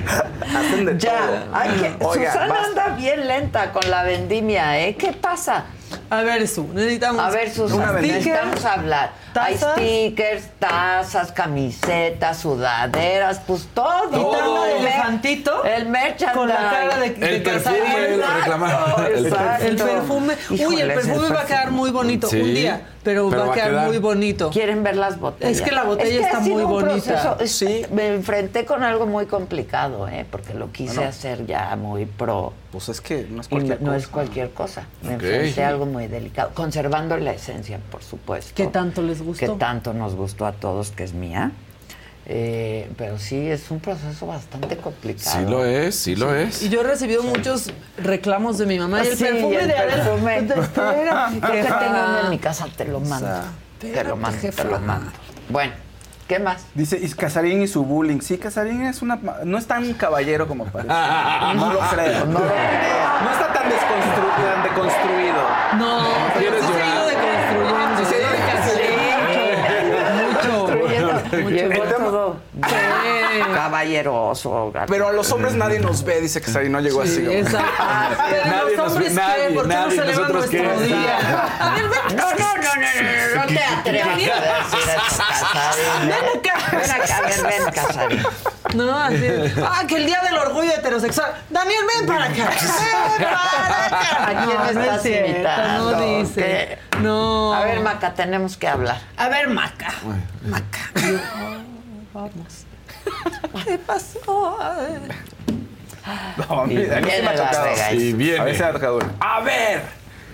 Hacen 0.55 0.85
de 0.86 0.98
Ya, 0.98 1.19
todo. 1.19 1.39
hay 1.56 1.70
que- 1.70 2.05
Oiga, 2.05 2.32
Susana 2.32 2.48
basta. 2.55 2.66
anda 2.85 2.97
bien 2.97 3.27
lenta 3.28 3.73
con 3.73 3.89
la 3.90 4.02
vendimia, 4.02 4.81
¿eh? 4.81 4.97
¿Qué 4.97 5.12
pasa? 5.12 5.64
A 6.09 6.23
ver, 6.23 6.47
Su, 6.48 6.69
necesitamos. 6.73 7.23
A 7.23 7.31
ver, 7.31 7.51
Susan, 7.51 7.78
Una 7.78 7.93
vez. 7.93 8.02
necesitamos 8.02 8.64
hablar. 8.64 9.12
Hay 9.35 9.56
stickers, 9.59 10.44
tazas, 10.59 11.32
camisetas, 11.32 12.39
sudaderas, 12.39 13.40
pues 13.47 13.69
todo. 13.74 14.09
De 14.09 14.70
El 14.77 14.81
elefantito. 14.86 15.64
El 15.64 15.86
merchandise. 15.89 16.32
Con 16.32 16.48
la 16.48 16.56
cara 16.56 16.98
de, 16.98 17.10
de 17.10 17.36
El 17.36 17.43
perfume. 17.43 18.05
El 18.06 18.20
Exacto. 19.27 19.64
El 19.66 19.77
perfume. 19.77 20.35
Uy, 20.51 20.81
el 20.81 20.93
perfume 20.94 21.28
va 21.28 21.40
a 21.43 21.47
quedar 21.47 21.70
muy 21.70 21.90
bonito 21.90 22.28
Sí, 22.28 22.40
un 22.40 22.55
día, 22.55 22.81
pero, 23.02 23.28
pero 23.30 23.40
va 23.40 23.44
a 23.44 23.46
va 23.48 23.52
a 23.52 23.56
quedar, 23.56 23.70
quedar. 23.70 23.86
muy 23.88 23.98
bonito. 23.98 24.50
Quieren 24.50 24.82
ver 24.82 24.96
las 24.96 25.18
botellas. 25.18 25.52
Es 25.56 25.62
que 25.62 25.72
la 25.72 25.84
botella 25.84 26.10
Es 26.10 26.16
que 26.18 26.22
está 26.24 26.40
muy 26.40 26.62
bonita. 26.64 27.36
proceso. 27.36 27.36
Es- 27.40 27.90
Me 27.90 28.14
enfrenté 28.14 28.64
con 28.64 28.82
algo 28.82 29.06
muy 29.06 29.26
complicado, 29.26 30.08
¿eh? 30.08 30.24
Porque 30.30 30.54
lo 30.54 30.70
quise 30.72 30.94
Bueno. 30.96 31.10
hacer 31.10 31.46
ya 31.46 31.74
muy 31.76 32.06
pro. 32.06 32.52
Pues 32.70 32.88
es 32.88 33.00
que 33.00 33.26
no 33.30 33.40
es 33.40 33.48
cualquier 33.48 33.80
no 33.82 33.86
cosa. 33.88 33.96
es 33.98 34.06
cualquier 34.08 34.50
cosa. 34.50 34.86
Me 35.02 35.14
enfrenté 35.14 35.62
a 35.64 35.68
algo 35.68 35.86
muy 35.86 36.06
delicado. 36.06 36.50
Conservando 36.54 37.16
la 37.18 37.32
esencia, 37.32 37.78
por 37.90 38.02
supuesto. 38.02 38.52
¿Qué 38.54 38.66
tanto 38.66 39.02
les 39.02 39.22
gustó? 39.22 39.46
Que 39.46 39.58
tanto 39.58 39.92
nos 39.92 40.14
gustó 40.14 40.46
a 40.46 40.52
todos, 40.52 40.90
que 40.90 41.04
es 41.04 41.12
mía. 41.12 41.52
Eh, 42.27 42.89
pero 42.97 43.19
sí, 43.19 43.51
es 43.51 43.70
un 43.70 43.81
proceso 43.81 44.27
bastante 44.27 44.77
complicado. 44.77 45.31
Sí 45.44 45.44
lo 45.51 45.65
es, 45.66 45.94
sí 45.97 46.15
lo 46.15 46.35
es. 46.35 46.62
Y 46.62 46.69
yo 46.69 46.81
he 46.81 46.85
recibido 46.85 47.23
muchos 47.24 47.70
reclamos 47.99 48.59
de 48.59 48.66
mi 48.66 48.78
mamá. 48.78 49.03
Y 49.05 49.09
el 49.09 49.16
Sí, 49.16 49.24
perfume 49.24 49.57
el 49.57 49.69
de 49.69 49.77
Adela. 49.77 50.05
perfume. 50.05 50.36
Espera, 50.62 51.31
Creo 51.40 51.53
que 51.53 51.62
jefa. 51.62 51.78
tengo 51.81 51.93
uno 51.94 52.20
en 52.24 52.31
mi 52.31 52.39
casa, 52.39 52.66
te 52.77 52.85
lo 52.85 53.01
mando. 53.01 53.28
te 53.81 54.05
lo 54.05 54.16
mando, 54.16 54.39
te 54.51 54.65
lo 54.65 54.78
mando. 54.78 55.11
Bueno, 55.49 55.73
¿qué 56.28 56.39
más? 56.39 56.65
Dice 56.74 56.97
y 57.03 57.09
Casarín 57.11 57.61
y 57.62 57.66
su 57.66 57.82
bullying. 57.85 58.20
Sí, 58.20 58.39
Casarín 58.39 58.82
es 58.82 59.03
una 59.03 59.19
no 59.44 59.59
es 59.59 59.66
tan 59.66 59.93
caballero 59.94 60.47
como 60.47 60.66
parece. 60.66 60.89
No 61.57 61.73
lo 61.73 61.81
creo. 61.81 62.24
No 62.27 62.39
lo 62.39 62.47
creo. 62.47 63.20
No 63.24 63.31
está 63.32 63.53
tan, 63.53 63.66
desconstru- 63.66 64.36
tan 64.36 64.62
deconstruido. 64.62 65.43
No, 65.77 66.03
pero 66.35 66.40
¿Quieres 66.51 66.65
sí 66.66 66.73
se 66.73 66.82
ha 66.82 66.94
ido 66.94 67.07
deconstruyendo. 67.09 67.99
Sí, 67.99 68.05
se 68.09 68.15
ha 68.15 68.19
ido 68.19 68.32
Mucho. 70.32 71.49
Llegó 71.51 71.85
Caballeroso. 73.55 74.72
Pero 74.89 75.09
a 75.09 75.12
los 75.12 75.30
hombres 75.32 75.55
nadie 75.55 75.78
nos 75.80 76.05
ve, 76.05 76.20
dice 76.20 76.40
Casarín. 76.40 76.72
No 76.72 76.80
llegó 76.80 77.02
así. 77.02 77.16
Sí, 77.16 77.22
como- 77.24 77.32
exacto. 77.39 77.66
Pero 78.30 78.44
Nadie 78.47 78.62
los 78.62 78.76
nos 78.76 78.93
hombres 78.93 79.14
ve, 79.14 79.20
nadie, 79.20 79.48
qué, 79.48 79.55
¿por 79.55 79.62
qué 79.62 79.68
no 79.68 79.74
nadie, 79.74 79.90
celebran 79.97 80.32
nosotros 80.32 80.52
nuestro 80.52 80.78
qué. 80.78 80.84
día? 80.86 81.18
No, 81.62 82.30
no, 82.30 82.34
no, 82.34 82.55
no, 82.56 82.74
no, 82.74 83.02
no, 83.34 83.40
no 83.40 83.47
te 83.47 83.64
atrevas 83.64 84.12
a 84.12 84.16
decir 84.16 84.30
eso, 84.97 85.22
Casarín. 85.28 86.09
Ven 86.09 86.39
acá. 86.39 86.76
Ven 86.76 86.90
acá, 86.90 87.20
ven, 87.22 87.43
ven, 87.64 87.72
Casarín. 87.74 88.22
No, 88.74 88.98
así. 88.98 89.26
Ah, 89.64 89.82
que 89.86 89.97
el 89.97 90.06
día 90.06 90.20
del 90.22 90.39
orgullo 90.39 90.70
heterosexual. 90.72 91.32
Daniel, 91.51 91.80
ven 91.98 92.06
para 92.06 92.24
acá. 92.26 92.51
Ven 92.51 93.28
para 93.28 93.86
acá. 93.86 94.22
¿A 94.22 94.44
quién 94.44 94.56
No, 94.59 94.72
no 94.72 94.80
estás 94.80 95.02
cierto, 95.02 95.28
invitando? 95.30 95.90
No 95.93 96.01
dice. 96.18 96.40
¿Qué? 96.43 96.78
No. 96.98 97.55
A 97.55 97.64
ver, 97.64 97.80
Maca, 97.80 98.14
tenemos 98.14 98.56
que 98.56 98.68
hablar. 98.68 99.01
A 99.16 99.28
ver, 99.28 99.48
Maca. 99.48 99.93
Maca. 100.43 100.90
Vamos. 102.12 102.66
¿Qué 103.64 103.78
pasó? 103.78 104.59
No, 106.36 106.66
mira, 106.66 106.98
a 106.98 107.01
Viene. 107.01 107.94
Y 107.94 108.12
viene. 108.12 108.39
A 108.40 108.44
veces 108.44 108.62
ha 108.62 108.72
tocado 108.72 108.97
uno. 108.97 109.10
A 109.20 109.40
ver. 109.40 109.82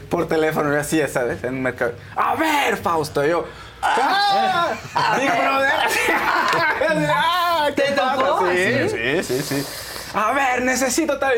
Por 0.08 0.26
teléfono, 0.26 0.74
así, 0.76 1.00
¿sabes? 1.06 1.44
En 1.44 1.54
un 1.54 1.62
mercado. 1.62 1.92
A 2.16 2.34
ver, 2.34 2.76
Fausto. 2.78 3.24
Yo. 3.24 3.46
¡Ah! 3.82 4.72
Brother. 4.94 5.72
Ah, 7.10 7.68
¿qué 7.74 7.82
¿Te 7.82 7.92
pasa? 7.92 8.16
tocó 8.16 8.46
Sí, 8.50 8.88
sí, 8.88 9.22
sí, 9.22 9.42
sí. 9.42 9.66
A 10.14 10.32
ver, 10.32 10.62
necesito 10.62 11.18
tal. 11.18 11.34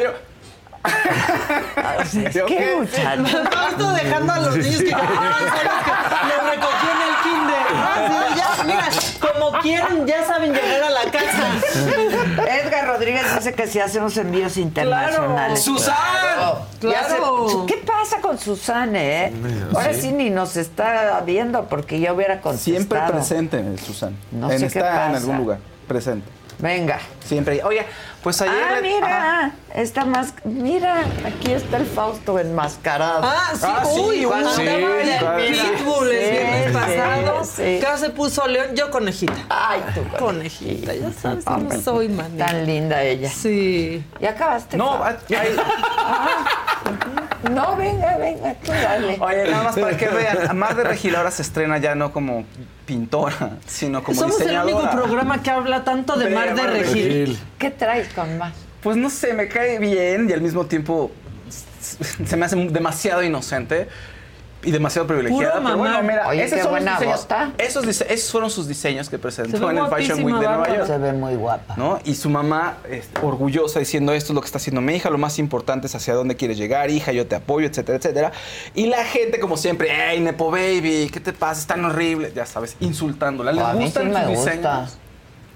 ¿Qué 0.82 2.44
¿qué? 2.46 2.76
muchacho? 2.76 3.24
Fausto 3.50 3.92
dejando 3.92 4.32
a 4.32 4.38
los 4.40 4.56
niños 4.56 4.82
que 4.82 4.90
solos 4.90 5.10
que 5.10 6.26
los 6.28 6.50
recogió 6.50 6.90
en 6.90 7.02
el 7.06 7.14
kinder. 7.22 7.66
Así 7.86 8.14
de, 8.14 8.36
ya, 8.36 8.64
mira, 8.64 8.88
como 9.20 9.58
quieren, 9.60 10.06
ya 10.06 10.24
saben 10.26 10.52
llegar 10.52 10.82
a 10.82 10.90
la 10.90 11.04
casa. 11.10 12.60
Edgar 12.64 12.86
Rodríguez 12.88 13.22
dice 13.36 13.52
que 13.54 13.66
si 13.66 13.78
hacemos 13.80 14.16
envíos 14.16 14.56
internacionales. 14.56 15.62
¡Susan! 15.62 15.94
Ya 16.80 17.04
se- 17.04 17.16
Claro. 17.16 17.66
¿Qué 17.66 17.76
pasa 17.86 18.20
con 18.20 18.38
Susan, 18.38 18.96
eh? 18.96 19.32
Ahora 19.74 19.92
sí 19.92 20.12
ni 20.12 20.30
nos 20.30 20.56
está 20.56 21.20
viendo 21.26 21.64
porque 21.66 22.00
yo 22.00 22.14
hubiera 22.14 22.40
contestado. 22.40 22.76
Siempre 22.76 23.00
presente, 23.12 23.78
Susan. 23.78 24.16
No 24.32 24.50
en, 24.50 24.58
sé 24.58 24.68
qué 24.68 24.78
está 24.78 25.06
en 25.06 25.12
pasa. 25.12 25.16
algún 25.18 25.36
lugar. 25.36 25.58
Presente. 25.86 26.26
Venga. 26.58 26.98
Siempre. 27.24 27.62
Oye, 27.64 27.86
pues 28.22 28.40
ayer. 28.42 28.54
Ah, 28.68 28.80
le- 28.80 28.82
mira, 28.82 29.52
está 29.74 30.04
más, 30.04 30.34
mira, 30.44 31.04
aquí 31.24 31.52
está 31.52 31.76
el 31.78 31.86
Fausto 31.86 32.38
enmascarado. 32.38 33.20
Ah, 33.22 33.52
sí, 33.54 33.66
Ah, 33.66 33.82
sí, 33.84 34.00
uy, 34.00 34.16
igual, 34.22 34.38
andaba 34.40 34.56
sí, 34.56 34.64
claro, 35.18 35.40
sí. 35.40 35.54
Pitbull 35.76 36.10
el 36.10 36.24
Sí, 36.24 36.30
viernes 36.30 36.66
sí, 36.66 36.72
pasado. 36.72 37.44
sí. 37.44 37.78
Acá 37.78 37.96
se 37.98 38.10
puso 38.10 38.46
león, 38.48 38.74
yo 38.74 38.90
conejita. 38.90 39.34
Ay, 39.48 39.80
tú. 39.94 40.02
Conejita, 40.18 40.94
ya 40.94 41.12
sabes 41.12 41.44
Ah, 41.46 41.54
cómo 41.54 41.68
pero 41.68 41.82
soy, 41.82 42.08
man. 42.08 42.36
Tan 42.36 42.66
linda 42.66 43.02
ella. 43.02 43.30
Sí. 43.30 44.04
¿Ya 44.20 44.30
acabaste? 44.30 44.76
No, 44.76 44.98
Fausto? 44.98 45.24
No, 47.48 47.76
venga, 47.76 48.16
venga, 48.18 48.54
tú 48.54 48.70
dale. 48.72 49.16
Oye, 49.20 49.50
nada 49.50 49.64
más 49.64 49.78
para 49.78 49.96
que 49.96 50.08
vean, 50.08 50.58
Mar 50.58 50.74
de 50.76 50.84
Regil 50.84 51.16
ahora 51.16 51.30
se 51.30 51.42
estrena 51.42 51.78
ya 51.78 51.94
no 51.94 52.12
como 52.12 52.44
pintora, 52.86 53.58
sino 53.66 54.02
como 54.02 54.20
Somos 54.20 54.36
el 54.40 54.48
diseñadora. 54.48 54.76
único 54.76 54.90
programa 54.90 55.42
que 55.42 55.50
habla 55.50 55.84
tanto 55.84 56.16
de 56.16 56.26
De 56.28 56.34
Mar 56.34 56.54
de 56.54 56.62
Mar 56.62 56.72
de 56.72 56.78
Regil. 56.80 57.38
¿Qué 57.58 57.70
traes 57.70 58.12
con 58.12 58.36
más? 58.36 58.52
Pues 58.82 58.96
no 58.96 59.08
sé, 59.10 59.32
me 59.32 59.48
cae 59.48 59.78
bien 59.78 60.28
y 60.28 60.32
al 60.32 60.40
mismo 60.42 60.66
tiempo 60.66 61.10
se 62.26 62.36
me 62.36 62.44
hace 62.46 62.56
demasiado 62.56 63.22
inocente 63.22 63.88
y 64.62 64.70
demasiado 64.70 65.06
privilegiada. 65.06 65.54
Puro 65.54 65.64
pero 65.64 65.78
bueno, 65.78 66.02
mira, 66.02 66.28
Oye, 66.28 66.44
esos, 66.44 66.56
qué 66.58 66.62
son 66.62 66.72
buena 66.72 66.92
diseños, 66.98 67.20
bota. 67.22 67.50
esos, 67.58 67.86
dise- 67.86 68.06
esos 68.10 68.30
fueron 68.30 68.50
sus 68.50 68.68
diseños 68.68 69.08
que 69.08 69.16
Se 69.16 69.18
presentó 69.22 69.70
en 69.70 69.78
el 69.78 69.86
Fashion 69.86 70.22
Week 70.22 70.36
de 70.36 70.46
Nueva 70.46 70.68
York. 70.68 70.86
Se 70.86 70.98
ve 70.98 71.12
muy 71.12 71.34
guapa. 71.36 71.74
¿no? 71.76 71.98
Y 72.04 72.14
su 72.14 72.28
mamá 72.28 72.76
este, 72.88 73.20
orgullosa 73.24 73.78
diciendo 73.78 74.12
esto 74.12 74.32
es 74.32 74.34
lo 74.34 74.40
que 74.42 74.46
está 74.46 74.58
haciendo 74.58 74.80
mi 74.80 74.94
hija, 74.94 75.08
lo 75.10 75.18
más 75.18 75.38
importante 75.38 75.86
es 75.86 75.94
hacia 75.94 76.14
dónde 76.14 76.36
quieres 76.36 76.58
llegar, 76.58 76.90
hija, 76.90 77.12
yo 77.12 77.26
te 77.26 77.36
apoyo, 77.36 77.66
etcétera, 77.66 77.98
etcétera. 77.98 78.32
Y 78.74 78.86
la 78.86 79.04
gente 79.04 79.40
como 79.40 79.56
siempre, 79.56 79.88
hey, 79.90 80.20
Nepo 80.20 80.50
Baby, 80.50 81.10
¿qué 81.12 81.20
te 81.20 81.32
pasa? 81.32 81.60
Es 81.60 81.66
tan 81.66 81.84
horrible, 81.84 82.32
ya 82.34 82.44
sabes, 82.46 82.76
insultándola. 82.80 83.52
¿Les 83.52 83.64
a 83.64 83.72
mí 83.72 83.78
sí 83.78 83.84
gustan 83.84 84.04
sus 84.12 84.36
gusta. 84.36 84.50
diseños? 84.52 84.96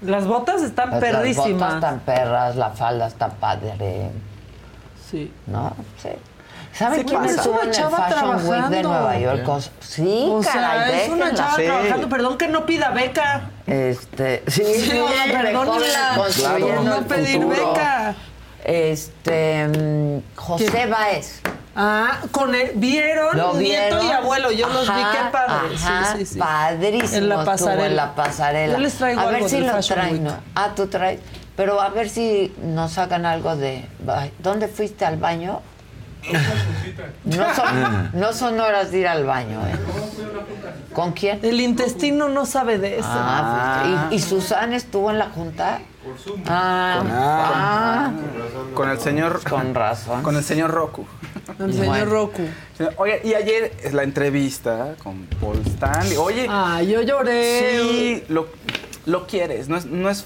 Las 0.01 0.27
botas 0.27 0.61
están 0.61 0.89
Las 0.89 1.35
botas 1.35 1.75
están 1.75 1.99
perras, 2.01 2.55
la 2.55 2.71
falda 2.71 3.07
está 3.07 3.29
padre, 3.29 4.09
Sí. 5.09 5.31
¿no? 5.47 5.73
Sí. 6.01 6.09
¿Saben 6.77 7.03
quién 7.03 7.21
pasa. 7.21 7.35
estuvo 7.35 7.55
Es 7.57 7.63
en 7.63 7.69
el 7.69 7.75
chava 7.75 7.97
Fashion 8.09 8.47
Week 8.49 8.65
de. 8.65 8.83
Nueva 8.83 9.17
York? 9.17 9.61
Sí, 9.79 10.27
O 10.29 10.43
sea, 10.43 10.51
caray, 10.53 11.01
es 11.01 11.09
una 11.09 11.15
déjenla. 11.25 11.33
chava 11.35 11.55
Sí. 11.55 11.63
trabajando. 11.63 12.09
Perdón 12.09 12.37
que 12.37 12.47
no 12.49 12.65
pida 12.65 12.89
beca. 12.89 13.49
Este, 13.65 14.43
sí, 14.47 14.63
Sí, 14.65 14.81
sí, 14.81 14.89
sea, 14.91 15.41
perdónenla. 15.41 16.13
construyendo 16.17 16.67
Claro. 16.67 16.79
el 16.81 16.85
No 17.01 17.07
pedir 17.07 17.41
futuro. 17.41 17.71
beca. 17.73 18.15
Este, 18.63 19.67
mm, 19.67 20.21
José 20.35 20.65
¿Quién? 20.65 20.89
Baez. 20.89 21.41
Ah, 21.77 22.19
con 22.31 22.55
el, 22.55 22.71
vieron 22.75 23.37
¿Lo 23.37 23.53
nieto 23.53 23.97
vieron? 23.99 24.05
y 24.05 24.11
abuelo. 24.11 24.51
Yo 24.51 24.67
los 24.69 24.83
vi, 24.87 25.01
Ajá, 25.01 25.11
qué 25.11 25.31
padre. 25.31 25.75
ajá, 25.75 26.11
sí, 26.13 26.19
sí, 26.19 26.25
sí. 26.33 26.39
Padrísimo. 26.39 27.17
En 27.17 27.29
la 27.29 27.43
pasarela. 27.43 27.85
En 27.85 27.95
la 27.95 28.15
pasarela. 28.15 28.73
Yo 28.73 28.79
les 28.79 28.93
traigo 28.95 29.21
A 29.21 29.25
ver 29.25 29.35
algo 29.35 29.49
si 29.49 29.55
del 29.57 29.67
lo 29.67 29.71
Fashion 29.73 29.99
traen. 29.99 30.13
Week. 30.13 30.21
¿no? 30.23 30.37
Ah, 30.55 30.69
tú 30.75 30.87
traes. 30.87 31.19
Pero 31.55 31.79
a 31.81 31.89
ver 31.89 32.09
si 32.09 32.53
nos 32.61 32.97
hagan 32.97 33.25
algo 33.25 33.55
de. 33.55 33.85
ay, 34.07 34.31
¿Dónde 34.39 34.67
fuiste 34.67 35.05
al 35.05 35.17
baño? 35.17 35.61
No 37.25 37.55
son, 37.55 38.09
no 38.13 38.33
son 38.33 38.59
horas 38.59 38.91
de 38.91 38.99
ir 38.99 39.07
al 39.07 39.25
baño, 39.25 39.59
¿eh? 39.67 39.75
¿Con 40.93 41.11
quién? 41.13 41.39
El 41.43 41.59
intestino 41.61 42.29
no 42.29 42.45
sabe 42.45 42.77
de 42.77 42.99
eso. 42.99 43.07
Ah, 43.09 44.05
pues, 44.09 44.13
¿y, 44.13 44.15
y 44.15 44.19
Susan 44.27 44.73
estuvo 44.73 45.11
en 45.11 45.19
la 45.19 45.29
junta? 45.29 45.79
Ah, 46.47 47.01
ah, 47.11 48.11
Con 48.73 48.89
el 48.89 48.99
señor... 48.99 49.41
con 49.49 49.73
razón. 49.73 50.21
Con 50.23 50.35
el 50.35 50.43
señor 50.43 50.71
Roku. 50.71 51.05
el 51.59 51.73
señor 51.73 51.85
bueno. 51.87 52.05
Roku. 52.05 52.41
Oye, 52.97 53.21
y 53.23 53.33
ayer 53.33 53.73
es 53.83 53.93
la 53.93 54.03
entrevista 54.03 54.95
con 55.03 55.25
Paul 55.41 55.61
Stanley. 55.65 56.15
Oye, 56.17 56.45
Ah, 56.49 56.81
yo 56.83 57.01
lloré. 57.01 57.79
sí, 57.81 58.23
lo, 58.29 58.47
lo 59.05 59.25
quieres. 59.27 59.67
No 59.67 59.77
es, 59.77 59.85
no 59.85 60.09
es, 60.09 60.25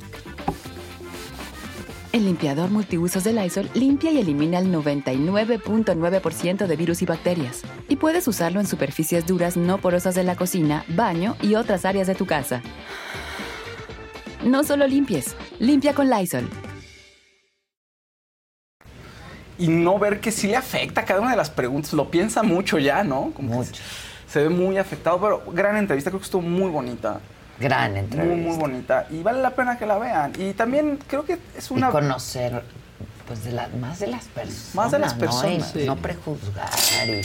El 2.13 2.25
limpiador 2.25 2.69
multiusos 2.69 3.23
de 3.23 3.31
Lysol 3.31 3.69
limpia 3.73 4.11
y 4.11 4.19
elimina 4.19 4.59
el 4.59 4.73
99.9% 4.73 6.67
de 6.67 6.75
virus 6.75 7.01
y 7.01 7.05
bacterias. 7.05 7.61
Y 7.87 7.95
puedes 7.95 8.27
usarlo 8.27 8.59
en 8.59 8.67
superficies 8.67 9.25
duras 9.25 9.55
no 9.55 9.77
porosas 9.77 10.13
de 10.15 10.23
la 10.23 10.35
cocina, 10.35 10.83
baño 10.89 11.37
y 11.41 11.55
otras 11.55 11.85
áreas 11.85 12.07
de 12.07 12.15
tu 12.15 12.25
casa. 12.25 12.61
No 14.43 14.63
solo 14.63 14.87
limpies, 14.87 15.35
limpia 15.59 15.93
con 15.93 16.09
Lysol. 16.09 16.49
y 19.61 19.67
no 19.67 19.99
ver 19.99 20.19
que 20.19 20.31
sí 20.31 20.47
le 20.47 20.55
afecta 20.55 21.05
cada 21.05 21.21
una 21.21 21.31
de 21.31 21.37
las 21.37 21.51
preguntas. 21.51 21.93
Lo 21.93 22.09
piensa 22.09 22.41
mucho 22.41 22.79
ya, 22.79 23.03
¿no? 23.03 23.31
Como 23.35 23.53
mucho. 23.53 23.79
Se 24.27 24.41
ve 24.41 24.49
muy 24.49 24.77
afectado, 24.77 25.21
pero 25.21 25.43
gran 25.53 25.77
entrevista, 25.77 26.09
creo 26.09 26.19
que 26.19 26.25
estuvo 26.25 26.41
muy 26.41 26.71
bonita. 26.71 27.21
Gran 27.61 27.97
entrevista. 27.97 28.35
Muy, 28.35 28.45
muy 28.45 28.57
bonita. 28.57 29.07
Y 29.09 29.21
vale 29.21 29.41
la 29.41 29.51
pena 29.51 29.77
que 29.77 29.85
la 29.85 29.97
vean. 29.97 30.33
Y 30.37 30.53
también 30.53 30.99
creo 31.07 31.23
que 31.25 31.37
es 31.55 31.71
una... 31.71 31.89
Y 31.89 31.91
conocer 31.91 32.63
pues 33.27 33.45
de 33.45 33.53
la, 33.53 33.69
más 33.79 33.99
de 33.99 34.07
las 34.07 34.25
personas. 34.25 34.75
Más 34.75 34.91
de 34.91 34.99
las 34.99 35.13
personas. 35.13 35.73
¿no? 35.73 35.85
No 35.85 35.95
prejuzgar. 35.95 36.69
Y 37.07 37.21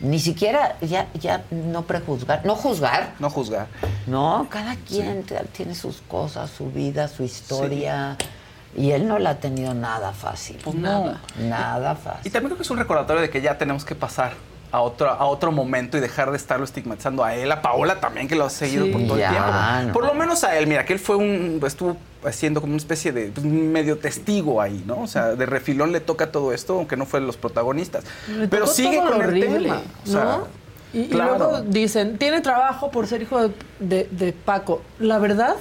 ni 0.00 0.18
siquiera 0.18 0.76
ya, 0.80 1.06
ya 1.14 1.44
no 1.50 1.82
prejuzgar. 1.82 2.44
No 2.44 2.56
juzgar. 2.56 3.12
No 3.20 3.30
juzgar. 3.30 3.68
No, 4.08 4.48
cada 4.50 4.74
quien 4.74 5.24
sí. 5.28 5.34
tiene 5.52 5.76
sus 5.76 6.02
cosas, 6.08 6.50
su 6.50 6.72
vida, 6.72 7.06
su 7.06 7.22
historia. 7.22 8.16
Sí. 8.18 8.82
Y 8.82 8.90
él 8.90 9.06
no 9.06 9.20
la 9.20 9.30
ha 9.30 9.34
tenido 9.36 9.74
nada 9.74 10.12
fácil. 10.12 10.58
Pues 10.64 10.74
nada. 10.74 11.20
Nada 11.38 11.94
fácil. 11.94 12.26
Y 12.26 12.30
también 12.30 12.48
creo 12.48 12.56
que 12.56 12.64
es 12.64 12.70
un 12.70 12.78
recordatorio 12.78 13.22
de 13.22 13.30
que 13.30 13.40
ya 13.40 13.56
tenemos 13.56 13.84
que 13.84 13.94
pasar 13.94 14.32
a 14.74 14.80
otro, 14.80 15.08
a 15.08 15.24
otro 15.26 15.52
momento 15.52 15.96
y 15.96 16.00
dejar 16.00 16.32
de 16.32 16.36
estarlo 16.36 16.64
estigmatizando 16.64 17.22
a 17.22 17.32
él, 17.36 17.52
a 17.52 17.62
Paola 17.62 18.00
también, 18.00 18.26
que 18.26 18.34
lo 18.34 18.44
ha 18.44 18.50
seguido 18.50 18.86
sí, 18.86 18.90
por 18.90 19.06
todo 19.06 19.18
ya, 19.18 19.28
el 19.28 19.34
tiempo. 19.34 19.86
No. 19.86 19.92
Por 19.92 20.04
lo 20.06 20.14
menos 20.14 20.42
a 20.42 20.58
él, 20.58 20.66
mira, 20.66 20.84
que 20.84 20.94
él 20.94 20.98
fue 20.98 21.14
un, 21.14 21.60
estuvo 21.64 21.96
haciendo 22.24 22.60
como 22.60 22.72
una 22.72 22.78
especie 22.78 23.12
de 23.12 23.26
pues, 23.26 23.46
medio 23.46 23.98
testigo 23.98 24.60
ahí, 24.60 24.82
¿no? 24.84 25.02
O 25.02 25.06
sea, 25.06 25.36
de 25.36 25.46
refilón 25.46 25.92
le 25.92 26.00
toca 26.00 26.32
todo 26.32 26.52
esto, 26.52 26.74
aunque 26.74 26.96
no 26.96 27.06
fue 27.06 27.20
los 27.20 27.36
protagonistas. 27.36 28.02
Le 28.28 28.48
Pero 28.48 28.66
sigue 28.66 28.96
con 28.96 29.12
horrible, 29.12 29.46
el 29.46 29.62
tema. 29.62 29.82
O 30.02 30.06
sea, 30.08 30.24
¿no? 30.24 30.48
Y, 30.92 31.06
claro. 31.06 31.36
y, 31.36 31.38
luego 31.38 31.60
dicen, 31.62 32.18
tiene 32.18 32.40
trabajo 32.40 32.90
por 32.90 33.06
ser 33.06 33.22
hijo 33.22 33.48
de, 33.48 33.54
de, 33.78 34.08
de 34.10 34.32
Paco. 34.32 34.82
La 34.98 35.18
verdad, 35.18 35.54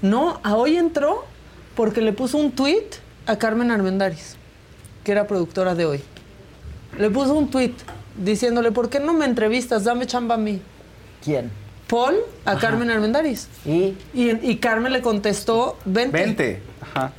no, 0.00 0.40
a 0.42 0.56
hoy 0.56 0.78
entró 0.78 1.26
porque 1.74 2.00
le 2.00 2.14
puso 2.14 2.38
un 2.38 2.52
tweet 2.52 2.86
a 3.26 3.36
Carmen 3.36 3.70
Armendáriz, 3.70 4.36
que 5.04 5.12
era 5.12 5.26
productora 5.26 5.74
de 5.74 5.84
hoy. 5.84 6.02
Le 6.96 7.10
puso 7.10 7.34
un 7.34 7.50
tweet 7.50 7.74
diciéndole, 8.16 8.72
¿por 8.72 8.88
qué 8.88 9.00
no 9.00 9.12
me 9.12 9.24
entrevistas? 9.24 9.84
Dame 9.84 10.06
chamba 10.06 10.34
a 10.36 10.38
mí. 10.38 10.60
¿Quién? 11.22 11.50
Paul 11.88 12.16
a 12.44 12.52
Ajá. 12.52 12.60
Carmen 12.60 12.90
Armendáriz. 12.90 13.48
¿Y? 13.64 13.96
¿Y? 14.14 14.38
Y, 14.42 14.56
Carmen 14.56 14.92
le 14.92 15.02
contestó, 15.02 15.78
vente. 15.84 16.18
Vente. 16.18 16.62
Ajá. 16.80 17.12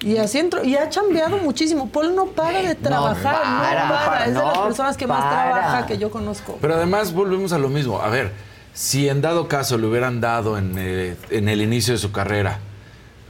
Y 0.00 0.16
así 0.16 0.38
entró, 0.38 0.64
y 0.64 0.76
ha 0.76 0.88
cambiado 0.90 1.38
muchísimo. 1.42 1.88
Paul 1.90 2.14
no 2.14 2.26
para 2.26 2.62
de 2.62 2.74
trabajar, 2.74 3.34
no 3.46 3.62
para. 3.62 3.84
No 3.88 3.94
para. 3.94 4.24
es 4.26 4.34
de 4.34 4.40
las 4.40 4.58
personas 4.58 4.96
que 4.96 5.06
para. 5.06 5.20
más 5.20 5.30
trabaja 5.30 5.86
que 5.86 5.98
yo 5.98 6.10
conozco. 6.10 6.58
Pero 6.60 6.74
además 6.74 7.12
volvemos 7.12 7.52
a 7.52 7.58
lo 7.58 7.68
mismo. 7.68 8.00
A 8.00 8.08
ver, 8.08 8.32
si 8.72 9.08
en 9.08 9.20
dado 9.20 9.48
caso 9.48 9.78
le 9.78 9.86
hubieran 9.86 10.20
dado 10.20 10.58
en, 10.58 10.74
eh, 10.76 11.16
en 11.30 11.48
el 11.48 11.62
inicio 11.62 11.94
de 11.94 11.98
su 11.98 12.12
carrera 12.12 12.60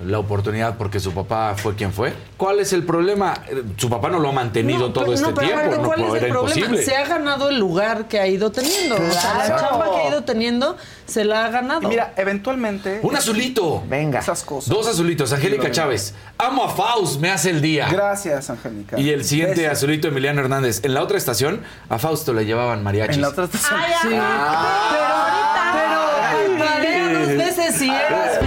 la 0.05 0.19
oportunidad 0.19 0.77
porque 0.77 1.01
su 1.01 1.13
papá 1.13 1.55
fue 1.57 1.75
quien 1.75 1.93
fue. 1.93 2.13
¿Cuál 2.37 2.61
es 2.61 2.73
el 2.73 2.85
problema? 2.85 3.35
Su 3.77 3.91
papá 3.91 4.09
no 4.09 4.19
lo 4.19 4.29
ha 4.29 4.33
mantenido 4.33 4.79
no, 4.81 4.93
todo 4.93 5.05
pero, 5.05 5.15
este 5.15 5.29
no, 5.29 5.35
pero 5.35 5.49
tiempo. 5.49 5.71
Ver, 5.71 5.81
¿Cuál 5.81 6.01
no, 6.01 6.07
es 6.07 6.13
el 6.13 6.25
era 6.25 6.35
problema? 6.35 6.61
imposible. 6.61 6.83
Se 6.85 6.97
ha 6.97 7.07
ganado 7.07 7.49
el 7.49 7.59
lugar 7.59 8.07
que 8.07 8.21
ha 8.21 8.27
ido 8.27 8.53
teniendo. 8.53 8.97
Claro. 8.97 9.11
O 9.11 9.13
sea, 9.13 9.35
la 9.35 9.61
chamba 9.61 9.91
que 9.91 9.97
ha 9.97 10.09
ido 10.11 10.25
teniendo 10.25 10.77
se 11.07 11.25
la 11.25 11.47
ha 11.47 11.51
ganado. 11.51 11.83
Y 11.83 11.87
mira, 11.87 12.13
eventualmente. 12.17 13.01
Un 13.03 13.17
azulito. 13.17 13.83
Venga. 13.89 14.21
Esas 14.21 14.43
cosas. 14.45 14.69
Dos 14.69 14.87
azulitos. 14.87 15.33
Angélica 15.33 15.71
Chávez. 15.71 16.15
Amo 16.39 16.65
a 16.65 16.69
Faust, 16.69 17.21
me 17.21 17.31
hace 17.31 17.51
el 17.51 17.61
día. 17.61 17.89
Gracias, 17.91 18.51
Angélica. 18.51 18.99
Y 19.01 19.11
el 19.11 19.25
siguiente 19.25 19.67
azulito, 19.67 20.09
Emiliano 20.09 20.41
Hernández. 20.41 20.81
En 20.85 20.95
la 20.95 21.03
otra 21.03 21.19
estación, 21.19 21.63
a 21.89 21.99
Fausto 21.99 22.33
le 22.33 22.45
llevaban 22.45 22.83
mariachis. 22.85 23.17
En 23.17 23.23
la 23.23 23.31
otra 23.31 23.45
estación. 23.45 23.81
Ay, 23.81 23.93
sí. 24.03 24.09
Ah. 24.21 25.73
Pero, 25.73 26.49
pero, 26.49 26.59
parpadea 26.59 27.13
dos 27.13 27.29
veces 27.29 27.75
si 27.75 27.91
eras 27.91 28.39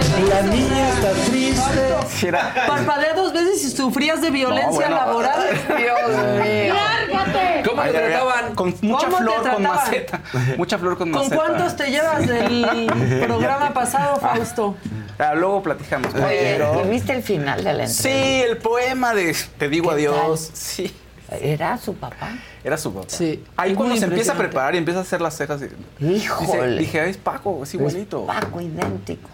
triste. 2.30 2.38
Sí, 2.52 2.58
era- 2.58 2.66
Parpadea 2.66 3.14
dos 3.14 3.32
veces 3.32 3.62
si 3.62 3.70
sufrías 3.70 4.20
de 4.20 4.30
violencia 4.30 4.68
No, 4.70 4.72
bueno. 4.74 4.96
laboral. 4.96 5.40
Dios 5.68 6.44
mío. 6.44 6.74
¡Lárgate! 6.74 7.68
¿Cómo 7.68 7.82
le 7.84 7.88
Ay, 7.90 7.96
ay. 7.96 8.02
trataban? 8.10 8.54
Con 8.54 8.74
mucha 8.82 9.06
¿Cómo 9.06 9.16
te 9.18 9.22
flor 9.22 9.52
con 9.54 9.62
maceta. 9.62 10.20
Mucha 10.56 10.78
flor 10.78 10.98
con, 10.98 11.10
¿Con 11.10 11.20
maceta. 11.22 11.36
cuántos 11.36 11.76
te 11.76 11.90
llevas 11.90 12.26
del 12.26 13.22
programa 13.26 13.72
pasado, 13.72 14.16
Fausto? 14.20 14.76
Ah, 15.18 15.34
luego 15.34 15.62
platicamos. 15.62 16.14
Oye, 16.14 16.54
pero- 16.58 16.82
¿y 16.84 16.88
viste 16.90 17.12
el 17.12 17.22
final 17.22 17.58
de 17.58 17.72
la 17.72 17.84
entrevista? 17.84 18.02
Sí, 18.02 18.42
el 18.48 18.56
poema 18.58 19.14
de 19.14 19.36
Te 19.58 19.68
digo 19.68 19.88
¿Qué 19.90 19.94
adiós. 19.94 20.48
tal? 20.48 20.56
Sí. 20.56 20.96
¿Era 21.40 21.78
su 21.78 21.94
papá? 21.94 22.28
Era 22.62 22.76
su 22.76 22.92
papá. 22.92 23.06
Sí. 23.08 23.42
Ahí 23.56 23.70
Es 23.70 23.76
cuando 23.76 23.96
se 23.96 24.04
empieza 24.04 24.32
a 24.32 24.36
preparar 24.36 24.74
y 24.74 24.78
empieza 24.78 25.00
a 25.00 25.02
hacer 25.02 25.20
las 25.22 25.34
cejas. 25.36 25.60
y- 25.98 26.04
Híjole. 26.16 26.62
Dice, 26.72 26.78
dije, 26.78 27.00
"Ay, 27.00 27.10
es 27.10 27.16
Paco, 27.16 27.60
es 27.62 27.72
igualito. 27.72 28.20
Es 28.20 28.26
Paco, 28.26 28.60
idéntico. 28.60 29.30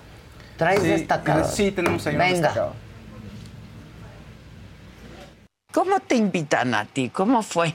¿Traes 0.59 0.83
Sí, 0.83 0.89
destacado? 0.89 1.45
Sí, 1.51 1.71
tenemos 1.71 2.07
ahí 2.07 2.15
un 2.15 2.19
Venga. 2.19 2.33
destacado. 2.35 2.75
¿Cómo 5.73 6.01
te 6.01 6.17
invitan 6.17 6.75
a 6.75 6.85
ti? 6.85 7.09
¿Cómo 7.11 7.43
fue? 7.43 7.73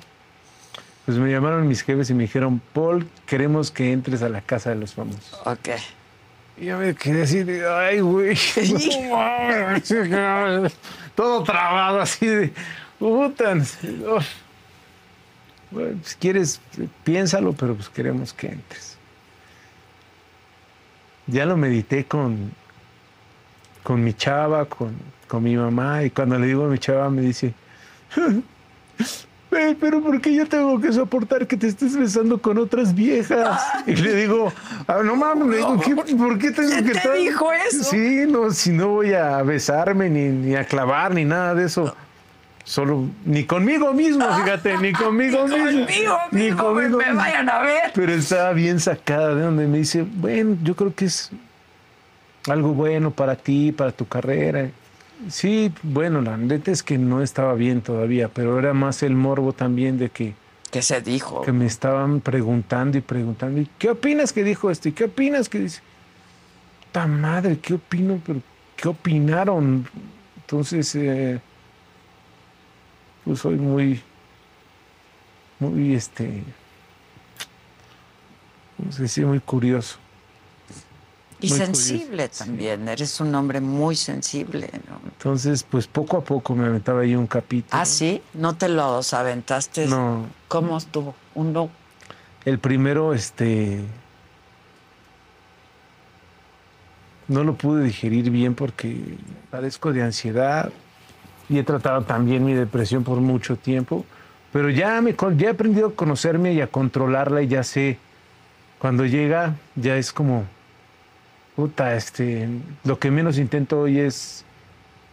Pues 1.06 1.18
me 1.18 1.32
llamaron 1.32 1.68
mis 1.68 1.82
jefes 1.82 2.10
y 2.10 2.14
me 2.14 2.24
dijeron, 2.24 2.62
Paul, 2.74 3.08
queremos 3.26 3.72
que 3.72 3.92
entres 3.92 4.22
a 4.22 4.30
la 4.30 4.42
casa 4.42 4.70
de 4.70 4.76
los 4.76 4.94
famosos. 4.94 5.40
Ok. 5.46 5.70
Y 6.58 6.66
yo 6.66 6.78
me 6.78 6.94
quedé 6.94 7.24
así 7.24 7.44
de, 7.44 7.68
ay, 7.68 8.00
güey. 8.02 8.38
no 9.10 9.16
mames". 9.16 10.74
Todo 11.16 11.44
trabado 11.44 12.02
así 12.02 12.26
de, 12.26 12.54
puta. 13.00 13.56
no. 13.56 14.18
Bueno, 15.72 16.00
si 16.04 16.16
quieres, 16.18 16.62
piénsalo, 17.04 17.54
pero 17.54 17.76
pues 17.76 17.90
queremos 17.90 18.34
que 18.34 18.48
entres. 18.48 18.98
Ya 21.28 21.46
lo 21.46 21.58
medité 21.58 22.06
con, 22.06 22.52
con 23.84 24.04
mi 24.04 24.14
chava, 24.14 24.66
con, 24.66 24.94
con 25.28 25.44
mi 25.44 25.56
mamá, 25.56 26.04
y 26.04 26.10
cuando 26.10 26.40
le 26.40 26.48
digo 26.48 26.66
a 26.66 26.70
mi 26.70 26.80
chava 26.80 27.10
me 27.10 27.22
dice, 27.22 27.54
"Ve, 29.52 29.78
pero 29.80 30.02
¿por 30.02 30.20
qué 30.20 30.34
yo 30.34 30.48
tengo 30.48 30.82
que 30.82 30.92
soportar 30.92 31.46
que 31.46 31.56
te 31.56 31.68
estés 31.68 31.96
besando 31.96 32.42
con 32.42 32.58
otras 32.58 32.96
viejas? 32.96 33.62
Y 33.86 33.96
le 33.96 34.16
digo, 34.16 34.52
"Ah, 34.88 35.02
no 35.04 35.16
mames, 35.16 35.48
le 35.48 35.58
digo, 35.58 35.80
¿qué- 35.80 35.96
¿por 35.96 36.40
qué 36.40 36.50
tengo 36.52 36.70
¿Quién 36.72 36.86
que 36.86 36.92
te 36.94 36.98
estar-" 36.98 37.18
dijo 37.18 37.52
eso? 37.52 37.84
Sí, 37.84 38.26
no, 38.28 38.50
si 38.52 38.72
no 38.72 38.88
voy 38.90 39.14
a 39.14 39.44
besarme, 39.44 40.10
ni, 40.10 40.30
ni 40.30 40.56
a 40.56 40.66
clavar, 40.66 41.14
ni 41.14 41.24
nada 41.26 41.54
de 41.54 41.66
eso. 41.66 41.96
Solo, 42.66 43.08
ni 43.26 43.44
conmigo 43.44 43.94
mismo, 43.94 44.26
fíjate, 44.38 44.78
ni 44.78 44.94
conmigo 44.94 45.44
mismo. 45.48 45.68
Conmigo 45.78 46.18
ni 46.32 46.42
mismo, 46.44 46.64
conmigo 46.64 46.98
me 46.98 47.04
mismo. 47.06 47.20
vayan 47.20 47.50
a 47.50 47.60
ver. 47.60 47.92
Pero 47.94 48.14
estaba 48.14 48.54
bien 48.54 48.80
sacada 48.80 49.36
de 49.36 49.42
donde 49.44 49.68
me 49.68 49.80
dice, 49.80 50.04
bueno, 50.16 50.56
yo 50.64 50.74
creo 50.76 50.96
que 50.96 51.06
es 51.06 51.30
algo 52.48 52.74
bueno 52.74 53.12
para 53.12 53.36
ti, 53.36 53.72
para 53.72 53.92
tu 53.92 54.08
carrera. 54.08 54.70
Sí, 55.30 55.72
bueno, 55.84 56.22
la 56.22 56.38
neta 56.38 56.72
es 56.72 56.84
que 56.84 56.98
no 56.98 57.22
estaba 57.22 57.54
bien 57.54 57.82
todavía, 57.82 58.28
pero 58.28 58.60
era 58.60 58.74
más 58.74 59.04
el 59.04 59.16
morbo 59.16 59.54
también 59.54 59.98
de 59.98 60.10
que, 60.10 60.34
¿Qué 60.72 60.82
se 60.82 61.02
dijo? 61.02 61.42
que 61.42 61.52
me 61.52 61.66
estaban 61.66 62.20
preguntando 62.20 62.98
y 62.98 63.02
preguntando. 63.02 63.62
¿Y 63.62 63.70
qué 63.78 63.90
opinas 63.92 64.34
que 64.34 64.44
dijo 64.44 64.70
esto? 64.70 64.90
¿Y 64.90 64.92
qué 64.92 65.06
opinas 65.06 65.48
que 65.48 65.60
dice? 65.60 65.82
¡Ta 66.92 67.08
madre! 67.08 67.58
¿Qué 67.60 67.76
opino? 67.76 68.20
¿Pero 68.26 68.42
qué 68.76 68.88
opinaron? 68.90 69.88
Entonces, 70.42 70.94
eh, 70.96 71.40
pues 73.24 73.40
soy 73.40 73.56
muy, 73.56 74.02
muy, 75.60 75.96
este, 75.96 76.44
¿cómo 78.78 78.92
se 78.92 79.04
dice? 79.04 79.26
Muy 79.26 79.40
curioso. 79.40 80.03
Y 81.44 81.50
Muy 81.50 81.58
sensible 81.58 82.08
curioso, 82.30 82.46
también. 82.46 82.88
Eres 82.88 83.20
un 83.20 83.36
hombre 83.36 83.60
muy 83.60 83.98
sensible, 83.98 84.70
¿no? 84.90 85.02
Entonces, 85.04 85.64
pues 85.64 85.88
poco 85.88 86.16
a 86.16 86.24
poco 86.24 86.56
me 86.56 86.66
aventaba 86.66 87.02
ahí 87.02 87.16
un 87.16 87.28
capítulo. 87.28 87.82
Ah, 87.82 87.84
sí. 87.84 88.22
¿No 88.34 88.56
te 88.56 88.70
los 88.70 89.14
aventaste? 89.14 89.88
No. 89.88 90.26
¿Cómo 90.48 90.78
estuvo? 90.78 91.14
Uno. 91.36 91.70
El 92.46 92.60
primero, 92.60 93.14
este. 93.14 93.82
No 97.28 97.44
lo 97.44 97.56
pude 97.56 97.84
digerir 97.84 98.30
bien 98.30 98.56
porque 98.56 99.18
padezco 99.52 99.92
de 99.92 100.02
ansiedad 100.02 100.72
y 101.50 101.58
he 101.58 101.64
tratado 101.64 102.04
también 102.04 102.46
mi 102.46 102.54
depresión 102.54 103.04
por 103.04 103.20
mucho 103.20 103.58
tiempo. 103.58 104.06
Pero 104.54 104.70
ya, 104.70 105.02
me, 105.02 105.14
ya 105.36 105.48
he 105.48 105.50
aprendido 105.50 105.88
a 105.88 105.94
conocerme 105.94 106.54
y 106.54 106.62
a 106.62 106.68
controlarla 106.68 107.42
y 107.42 107.50
ya 107.50 107.64
sé. 107.64 107.98
Cuando 108.80 109.06
llega, 109.06 109.58
ya 109.76 109.98
es 109.98 110.14
como. 110.14 110.46
Puta, 111.56 111.96
este. 111.96 112.48
Lo 112.84 112.98
que 113.00 113.12
menos 113.12 113.38
intento 113.38 113.82
hoy 113.82 114.00
es 114.00 114.44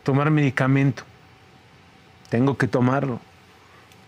tomar 0.03 0.31
medicamento. 0.31 1.03
Tengo 2.31 2.57
que 2.57 2.67
tomarlo. 2.67 3.21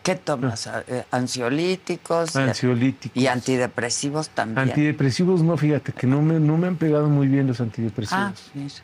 ¿Qué 0.02 0.16
tomas? 0.16 0.68
Eh, 0.88 1.04
¿Ansiolíticos? 1.10 2.34
y- 2.34 2.38
Ansiolíticos. 2.38 3.22
Y 3.22 3.26
antidepresivos 3.26 4.30
también. 4.30 4.68
Antidepresivos 4.70 5.42
no, 5.42 5.56
fíjate 5.56 5.92
que 5.92 6.06
no 6.06 6.22
me, 6.22 6.40
no 6.40 6.56
me 6.56 6.66
han 6.68 6.76
pegado 6.76 7.08
muy 7.08 7.28
bien 7.28 7.46
los 7.46 7.60
antidepresivos. 7.60 8.20
Ah, 8.24 8.32
mira. 8.54 8.74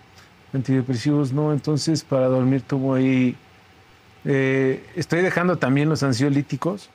Antidepresivos 0.53 1.33
no, 1.33 1.53
entonces 1.53 2.05
para 2.05 2.27
dormir 2.27 2.63
tomo 2.63 2.95
ahí. 2.95 3.37
eh, 4.25 4.85
estoy 4.95 5.23
dejando 5.23 5.57
también 5.59 5.89
los 5.89 6.03
ansiolíticos. 6.03 6.91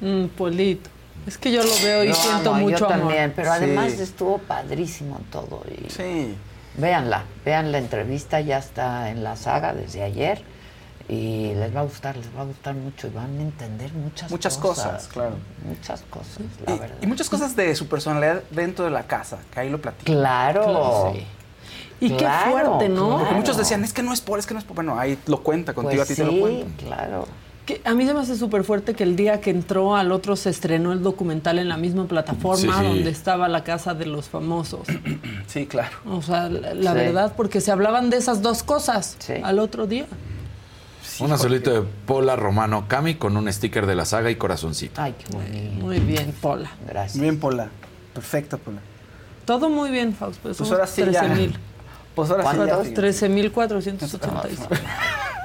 Mm, 0.00 0.26
Polito. 0.36 0.90
Es 1.26 1.38
que 1.38 1.52
yo 1.52 1.62
lo 1.62 1.70
veo 1.82 2.04
y 2.04 2.08
No, 2.08 2.14
siento 2.14 2.54
mucho 2.54 2.76
yo 2.78 2.86
amor. 2.86 2.98
también, 3.00 3.32
pero 3.36 3.52
además 3.52 3.92
Sí. 3.92 4.02
estuvo 4.02 4.38
padrísimo 4.38 5.20
todo. 5.30 5.62
Y 5.70 5.90
Sí. 5.90 6.34
Véanla, 6.76 7.24
vean 7.44 7.72
la 7.72 7.78
entrevista, 7.78 8.40
ya 8.40 8.58
está 8.58 9.10
en 9.10 9.22
la 9.24 9.36
saga 9.36 9.74
desde 9.74 10.02
ayer 10.02 10.42
y 11.08 11.52
les 11.54 11.74
va 11.74 11.80
a 11.80 11.82
gustar, 11.82 12.16
les 12.16 12.28
va 12.36 12.42
a 12.42 12.44
gustar 12.44 12.74
mucho 12.74 13.08
y 13.08 13.10
van 13.10 13.36
a 13.38 13.42
entender 13.42 13.92
muchas, 13.92 14.30
Muchas 14.30 14.56
cosas, 14.56 15.08
claro. 15.08 15.34
Muchas 15.66 16.02
cosas, 16.08 16.38
la 16.66 16.76
verdad. 16.76 16.96
Y 17.02 17.06
muchas 17.06 17.28
cosas 17.28 17.56
de 17.56 17.74
su 17.74 17.88
personalidad 17.88 18.42
dentro 18.50 18.84
de 18.84 18.90
la 18.92 19.02
casa, 19.06 19.38
que 19.52 19.60
ahí 19.60 19.68
lo 19.68 19.80
platico. 19.80 20.10
Claro. 20.12 21.12
Sí. 21.14 21.26
Y 22.02 22.10
qué 22.16 22.26
fuerte, 22.50 22.88
¿no? 22.88 23.18
Porque 23.18 23.34
muchos 23.34 23.56
decían, 23.58 23.84
es 23.84 23.92
que 23.92 24.02
no 24.02 24.12
es 24.14 24.20
por, 24.22 24.38
es 24.38 24.46
que 24.46 24.54
no 24.54 24.60
es 24.60 24.64
por. 24.64 24.74
Bueno, 24.76 24.98
ahí 24.98 25.18
lo 25.26 25.42
cuenta, 25.42 25.74
contigo 25.74 26.02
Pues 26.02 26.10
a 26.10 26.14
ti 26.14 26.18
te 26.18 26.24
lo 26.24 26.32
sí, 26.32 26.40
cuento. 26.40 26.84
claro. 26.86 27.28
A 27.84 27.94
mí 27.94 28.06
se 28.06 28.14
me 28.14 28.20
hace 28.20 28.36
súper 28.36 28.64
fuerte 28.64 28.94
que 28.94 29.02
el 29.04 29.16
día 29.16 29.40
que 29.40 29.50
entró 29.50 29.96
al 29.96 30.12
otro 30.12 30.36
se 30.36 30.50
estrenó 30.50 30.92
el 30.92 31.02
documental 31.02 31.58
en 31.58 31.68
la 31.68 31.76
misma 31.76 32.06
plataforma 32.06 32.82
donde 32.82 33.10
estaba 33.10 33.48
la 33.48 33.64
casa 33.64 33.94
de 33.94 34.06
los 34.06 34.28
famosos. 34.28 34.86
Sí, 35.46 35.66
claro. 35.66 35.96
O 36.06 36.22
sea, 36.22 36.48
la, 36.48 36.94
verdad, 36.94 37.32
porque 37.36 37.60
se 37.60 37.72
hablaban 37.72 38.08
de 38.08 38.18
esas 38.18 38.40
dos 38.40 38.62
cosas 38.62 39.16
al 39.42 39.58
otro 39.58 39.88
día. 39.88 40.06
Una 41.18 41.36
solita 41.36 41.72
de 41.72 41.82
Pola 41.82 42.36
Romano 42.36 42.84
Cami 42.86 43.16
con 43.16 43.36
un 43.36 43.52
sticker 43.52 43.86
de 43.86 43.96
la 43.96 44.04
saga 44.04 44.30
y 44.30 44.36
corazoncito. 44.36 45.02
Ay, 45.02 45.16
qué 45.18 45.24
bonito. 45.34 45.84
Muy 45.84 45.98
bien, 45.98 46.32
Pola. 46.40 46.70
Gracias. 46.86 47.16
Muy 47.16 47.24
bien, 47.24 47.40
Pola. 47.40 47.68
Perfecto, 48.14 48.58
Pola. 48.58 48.78
Todo 49.44 49.68
muy 49.68 49.90
bien, 49.90 50.14
Faust. 50.14 50.40
Pues, 50.40 50.56
pues 50.56 50.70
ahora 50.70 50.86
sí 50.86 51.02
13, 51.02 51.12
ya. 51.12 51.20
Pues 52.14 52.30
ahora 52.30 52.44
sí 52.44 52.58
ya. 52.58 52.76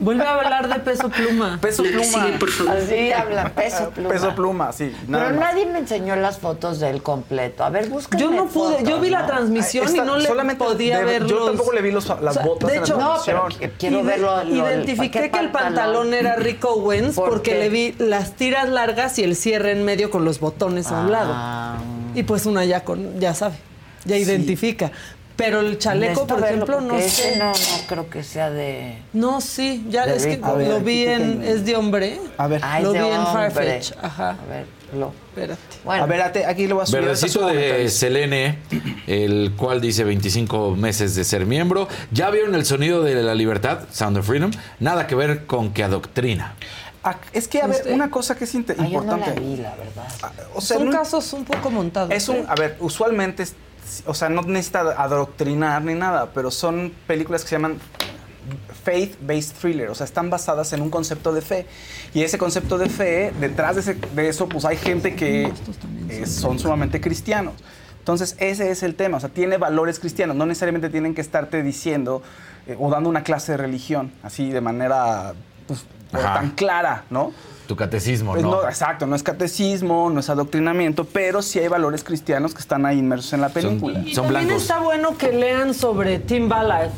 Vuelve 0.00 0.24
a 0.24 0.34
hablar 0.34 0.68
de 0.68 0.80
peso 0.80 1.08
pluma. 1.08 1.58
Peso 1.60 1.82
pluma. 1.84 2.72
Así 2.74 3.12
habla, 3.12 3.48
peso 3.50 3.90
pluma. 3.90 4.08
Peso 4.10 4.34
pluma, 4.34 4.72
sí. 4.72 4.92
nada 5.06 5.26
Pero 5.28 5.40
más. 5.40 5.50
nadie 5.52 5.66
me 5.66 5.78
enseñó 5.78 6.16
las 6.16 6.38
fotos 6.38 6.80
del 6.80 7.02
completo. 7.02 7.64
A 7.64 7.70
ver, 7.70 7.88
búscame 7.88 8.20
Yo 8.22 8.30
no 8.30 8.46
pude, 8.46 8.74
fotos, 8.78 8.88
yo 8.88 9.00
vi 9.00 9.10
la 9.10 9.26
transmisión 9.26 9.94
y 9.94 9.98
no 10.00 10.16
le 10.18 10.26
solamente 10.26 10.64
podía 10.64 10.98
de- 10.98 11.04
ver 11.04 11.26
yo 11.26 11.46
tampoco 11.46 11.72
le 11.72 11.82
vi 11.82 11.92
los- 11.92 12.08
las 12.08 12.20
O 12.20 12.32
sea, 12.32 12.42
botas 12.44 12.68
de 12.70 12.74
en 12.76 12.80
la 12.80 12.86
hecho, 12.86 12.96
transmisión. 12.96 13.36
No, 13.36 13.48
pero 13.58 13.72
quiero 13.78 14.02
verlo. 14.02 14.44
lo- 14.44 14.54
Identifiqué 14.54 15.20
¿qué 15.22 15.30
que 15.30 15.38
el 15.38 15.50
pantalón 15.50 16.12
era 16.12 16.36
Rico 16.36 16.70
Owens 16.70 17.14
¿Por 17.14 17.28
porque 17.30 17.52
qué? 17.52 17.58
le 17.60 17.68
vi 17.68 17.94
las 17.98 18.32
tiras 18.36 18.68
largas 18.68 19.18
y 19.18 19.22
el 19.24 19.36
cierre 19.36 19.72
en 19.72 19.84
medio 19.84 20.10
con 20.10 20.24
los 20.24 20.40
botones 20.40 20.88
a 20.88 21.00
un 21.02 21.12
lado. 21.12 21.32
Ah. 21.34 21.76
Y 22.14 22.22
pues 22.24 22.46
una 22.46 22.64
ya 22.64 22.84
con, 22.84 23.20
ya 23.20 23.34
sabe, 23.34 23.54
ya 24.04 24.16
identifica. 24.16 24.90
Pero 25.36 25.60
el 25.60 25.78
chaleco, 25.78 26.26
por 26.28 26.40
verlo 26.40 26.64
ejemplo, 26.64 26.80
no 26.80 27.00
sé. 27.00 27.36
no, 27.38 27.46
no 27.46 27.86
creo 27.88 28.08
que 28.08 28.22
sea 28.22 28.50
de. 28.50 28.98
No, 29.12 29.40
sí, 29.40 29.84
ya 29.88 30.06
De 30.06 30.16
es 30.16 30.24
que 30.26 30.36
Rico. 30.36 30.46
A 30.46 30.52
ver, 30.54 30.68
lo 30.68 30.80
vi 30.80 31.04
en. 31.06 31.40
tengo. 31.40 31.42
Es 31.42 31.64
de 31.66 31.74
hombre. 31.76 32.20
A 32.38 32.46
ver. 32.46 32.60
Ah, 32.62 32.78
lo 32.80 32.92
vi 32.92 32.98
en 32.98 33.04
hombre. 33.04 33.50
Farfetch. 33.50 33.92
Ajá. 34.00 34.30
A 34.30 34.46
ver, 34.48 34.66
lo. 34.96 35.12
Espérate. 35.30 35.60
A 35.86 36.06
ver, 36.06 36.20
ate- 36.20 36.46
aquí 36.46 36.68
lo 36.68 36.76
voy 36.76 36.84
a 36.84 36.86
subir. 36.86 37.02
Verdecito 37.02 37.46
de. 37.48 37.88
Selene, 37.88 38.58
el 39.08 39.54
cual 39.56 39.80
dice 39.80 40.04
25 40.04 40.76
meses 40.76 41.16
de 41.16 41.24
ser 41.24 41.46
miembro. 41.46 41.88
¿Ya 42.12 42.30
vieron 42.30 42.54
el 42.54 42.64
sonido 42.64 43.02
de 43.02 43.16
la 43.20 43.34
libertad, 43.34 43.80
Sound 43.90 44.18
of 44.18 44.26
Freedom? 44.26 44.52
Nada 44.78 45.08
que 45.08 45.16
ver 45.16 45.46
con 45.46 45.72
que 45.72 45.82
adoctrina. 45.82 46.54
Ah, 47.02 47.16
Es 47.32 47.48
que, 47.48 47.60
a 47.60 47.66
ver, 47.66 47.82
una 47.90 48.08
cosa 48.10 48.34
que 48.36 48.44
es 48.44 48.54
inte- 48.54 48.74
Ah, 48.78 48.84
yo 48.86 49.02
no 49.02 49.16
importante. 49.16 49.34
la 49.34 49.40
vi, 49.46 49.56
la 49.56 49.74
verdad. 49.74 50.32
O 50.54 50.60
sea, 50.60 50.78
Son 50.78 50.86
no- 50.86 50.92
casos 50.92 51.32
un 51.34 51.44
poco 51.44 51.70
montados. 51.70 52.10
Es 52.12 52.28
un, 52.30 52.36
¿eh? 52.36 52.44
a 52.48 52.54
ver, 52.54 52.76
usualmente, 52.80 53.44
o 54.06 54.14
sea, 54.14 54.28
no 54.28 54.42
necesita 54.42 54.80
adoctrinar 55.02 55.82
ni 55.82 55.94
nada, 55.94 56.30
pero 56.34 56.50
son 56.50 56.92
películas 57.06 57.42
que 57.42 57.48
se 57.50 57.54
llaman 57.56 57.78
faith-based 58.84 59.54
thriller, 59.60 59.88
o 59.88 59.94
sea, 59.94 60.04
están 60.04 60.28
basadas 60.30 60.72
en 60.72 60.82
un 60.82 60.90
concepto 60.90 61.32
de 61.32 61.40
fe. 61.40 61.66
Y 62.12 62.22
ese 62.22 62.36
concepto 62.38 62.76
de 62.78 62.88
fe, 62.88 63.32
detrás 63.40 63.74
de, 63.76 63.80
ese- 63.80 63.94
de 63.94 64.28
eso, 64.28 64.48
pues 64.48 64.64
hay 64.64 64.76
gente 64.76 65.14
que 65.16 65.50
eh, 66.10 66.26
son 66.26 66.58
sumamente 66.58 67.00
cristianos. 67.00 67.54
Entonces, 67.98 68.36
ese 68.38 68.70
es 68.70 68.82
el 68.82 68.94
tema, 68.96 69.16
o 69.16 69.20
sea, 69.20 69.30
tiene 69.30 69.56
valores 69.56 69.98
cristianos, 69.98 70.36
no 70.36 70.44
necesariamente 70.44 70.90
tienen 70.90 71.14
que 71.14 71.22
estarte 71.22 71.62
diciendo 71.62 72.22
eh, 72.66 72.76
o 72.78 72.90
dando 72.90 73.08
una 73.08 73.22
clase 73.22 73.52
de 73.52 73.58
religión, 73.58 74.12
así 74.22 74.50
de 74.50 74.60
manera 74.60 75.32
pues, 75.66 75.86
tan 76.12 76.50
clara, 76.50 77.04
¿no? 77.08 77.32
Tu 77.66 77.76
catecismo, 77.76 78.32
Pues 78.32 78.42
¿no? 78.42 78.50
no, 78.62 78.68
exacto, 78.68 79.06
no 79.06 79.16
es 79.16 79.22
catecismo, 79.22 80.10
no 80.10 80.20
es 80.20 80.28
adoctrinamiento, 80.28 81.04
pero 81.06 81.40
sí 81.40 81.58
hay 81.58 81.68
valores 81.68 82.04
cristianos 82.04 82.52
que 82.54 82.60
están 82.60 82.84
ahí 82.84 82.98
inmersos 82.98 83.32
en 83.32 83.40
la 83.40 83.48
película. 83.48 84.00
Y 84.04 84.12
también 84.14 84.50
está 84.50 84.80
bueno 84.80 85.16
que 85.16 85.32
lean 85.32 85.72
sobre 85.74 86.18
Tim 86.18 86.48
Ballard. 86.48 86.90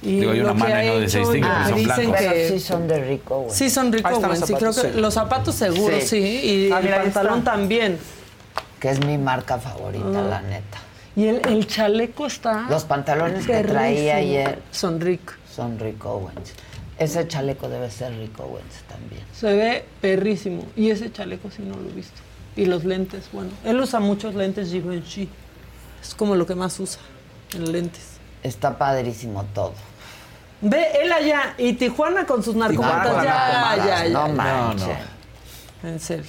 Y 0.00 0.20
Digo, 0.20 0.30
hay 0.32 0.40
una 0.40 0.48
lo 0.50 0.54
que 0.54 0.60
mano 0.60 0.74
¿no? 0.74 0.98
de 1.00 1.04
hecho, 1.04 1.10
seis 1.10 1.30
tigres, 1.30 1.52
y 1.66 1.68
son 1.68 1.74
dicen 1.76 2.10
blancos. 2.10 2.32
que 2.32 2.48
sí 2.48 2.60
son 2.60 2.88
de 2.88 3.04
rico, 3.04 3.40
güey. 3.40 3.50
Sí, 3.50 3.68
son 3.70 3.92
Rico 3.92 4.08
Ahí 4.08 4.14
están 4.14 4.30
los 4.30 4.38
Owens, 4.38 4.50
y 4.50 4.54
creo 4.54 4.72
zapatos, 4.72 4.90
que 4.90 4.96
sí. 4.96 5.00
los 5.02 5.14
zapatos 5.14 5.54
seguros, 5.56 6.00
Sí. 6.04 6.08
sí. 6.08 6.46
Y 6.68 6.72
Ah, 6.72 6.78
el 6.80 6.88
pantalón 6.88 7.38
está. 7.40 7.50
también. 7.50 7.98
Que 8.80 8.90
es 8.90 9.04
mi 9.04 9.18
marca 9.18 9.58
favorita, 9.58 10.22
la 10.22 10.40
neta. 10.40 10.78
Y 11.16 11.26
el, 11.26 11.42
el 11.48 11.66
chaleco 11.66 12.26
está. 12.28 12.66
Los 12.70 12.84
pantalones 12.84 13.44
que 13.44 13.62
traía 13.64 14.16
ayer 14.16 14.62
Son 14.70 15.00
Rick. 15.00 15.36
son 15.54 15.78
Rick 15.80 16.04
Owens. 16.06 16.52
Ese 16.98 17.28
chaleco 17.28 17.68
debe 17.68 17.90
ser 17.90 18.12
Rick 18.18 18.38
Owens 18.40 18.82
también. 18.88 19.22
Se 19.32 19.54
ve 19.54 19.84
perrísimo. 20.00 20.64
Y 20.76 20.90
ese 20.90 21.12
chaleco 21.12 21.50
sí 21.50 21.62
no 21.62 21.76
lo 21.76 21.88
he 21.88 21.92
visto. 21.92 22.20
Y 22.56 22.64
los 22.66 22.84
lentes, 22.84 23.28
bueno. 23.32 23.50
Él 23.64 23.78
usa 23.80 24.00
muchos 24.00 24.34
lentes 24.34 24.70
Givenchy. 24.70 25.28
Es 26.02 26.14
como 26.14 26.34
lo 26.34 26.44
que 26.46 26.54
más 26.56 26.78
usa 26.80 27.00
en 27.54 27.70
lentes. 27.72 28.18
Está 28.42 28.76
padrísimo 28.78 29.44
todo. 29.54 29.74
Ve 30.60 30.86
él 31.02 31.12
allá 31.12 31.54
y 31.56 31.74
Tijuana 31.74 32.26
con 32.26 32.42
sus 32.42 32.56
narcomantas. 32.56 33.22
Ya, 33.22 33.76
ya, 33.76 34.06
ya. 34.06 34.08
No 34.08 34.28
manches. 34.34 34.88
En 35.84 36.00
serio. 36.00 36.24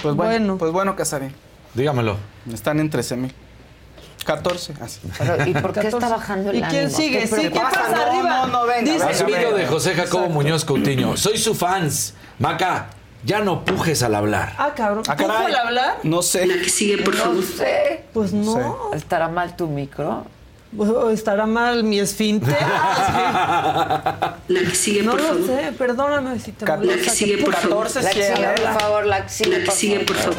Pues 0.00 0.14
bueno, 0.14 0.30
Bueno. 0.30 0.58
pues 0.58 0.72
bueno, 0.72 0.96
Casarín. 0.96 1.34
Dígamelo. 1.74 2.16
Están 2.50 2.80
en 2.80 2.88
13 2.88 3.16
mil. 3.16 3.34
14, 4.26 4.74
así. 4.82 5.00
Pero, 5.18 5.46
¿Y 5.48 5.52
por 5.54 5.72
qué 5.72 5.80
14. 5.82 5.88
está 5.88 6.08
bajando 6.08 6.50
el 6.50 6.56
¿Y 6.56 6.62
quién 6.62 6.84
ánimo? 6.86 6.96
sigue? 6.98 7.26
Sí, 7.26 7.36
¿qué 7.50 7.50
pasa? 7.60 7.88
No, 7.94 8.02
arriba? 8.02 8.28
no, 8.28 8.46
no, 8.48 8.66
venga, 8.66 8.92
Dice- 8.92 9.06
venga, 9.06 9.24
Video 9.24 9.40
venga. 9.52 9.58
de 9.58 9.66
José 9.66 9.90
Jacobo 9.94 10.24
Exacto. 10.24 10.34
Muñoz 10.34 10.64
Coutinho. 10.64 11.16
Soy 11.16 11.38
su 11.38 11.54
fans. 11.54 12.14
Maca, 12.38 12.88
ya 13.24 13.40
no 13.40 13.64
pujes 13.64 14.02
al 14.02 14.14
hablar. 14.14 14.52
Ah, 14.58 14.72
cabrón. 14.76 15.04
Ah, 15.08 15.16
¿Tú 15.16 15.26
caray. 15.26 15.46
al 15.46 15.54
hablar? 15.68 15.98
No 16.02 16.22
sé. 16.22 16.46
La 16.46 16.54
que 16.54 16.68
sigue, 16.68 16.98
por 16.98 17.14
No 17.16 17.22
favor. 17.22 17.44
sé. 17.44 18.04
Pues 18.12 18.32
no. 18.32 18.90
¿Estará 18.92 19.28
mal 19.28 19.56
tu 19.56 19.68
micro? 19.68 20.26
Estará 21.12 21.46
mal 21.46 21.84
mi 21.84 22.00
esfínter. 22.00 22.54
Ah, 22.60 24.34
La 24.48 24.60
que 24.60 24.74
sigue, 24.74 25.00
sí. 25.00 25.06
No 25.06 25.12
por 25.12 25.20
lo 25.22 25.28
favor. 25.28 25.46
sé, 25.46 25.72
perdóname 25.78 26.38
si 26.40 26.52
te 26.52 26.66
La 26.66 26.76
molesta. 26.76 27.02
que 27.04 27.10
sigue, 27.10 27.38
por 27.38 27.54
favor. 27.54 27.84
14 27.86 28.02
La 28.02 28.10
sí, 28.10 28.18
que 28.18 28.24
sigue, 28.34 28.48
por 28.48 28.80
favor, 28.80 29.06
la 29.06 29.22
que 29.22 29.28
sigue, 29.30 29.50
La 29.50 29.58
que 29.60 29.64
por 29.66 29.74
sigue, 29.74 29.98
por 30.00 30.16
favor. 30.16 30.36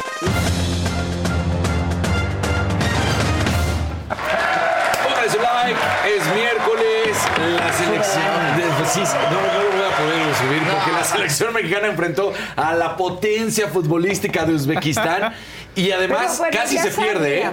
La 7.56 7.72
selección. 7.72 8.56
de- 8.56 8.62
pues 8.78 8.90
sí, 8.90 9.00
no, 9.00 9.30
no 9.30 9.62
lo 9.64 9.70
voy 9.76 9.92
a 9.92 9.96
poder 9.96 10.34
subir 10.36 10.62
porque 10.70 10.92
la 10.92 11.04
selección 11.04 11.52
mexicana 11.54 11.88
enfrentó 11.88 12.32
a 12.56 12.74
la 12.74 12.96
potencia 12.96 13.68
futbolística 13.68 14.44
de 14.44 14.54
Uzbekistán. 14.54 15.32
Y 15.74 15.90
además 15.92 16.38
bueno, 16.38 16.56
casi 16.58 16.78
se 16.78 16.90
pierde, 16.90 17.40
¿eh? 17.42 17.50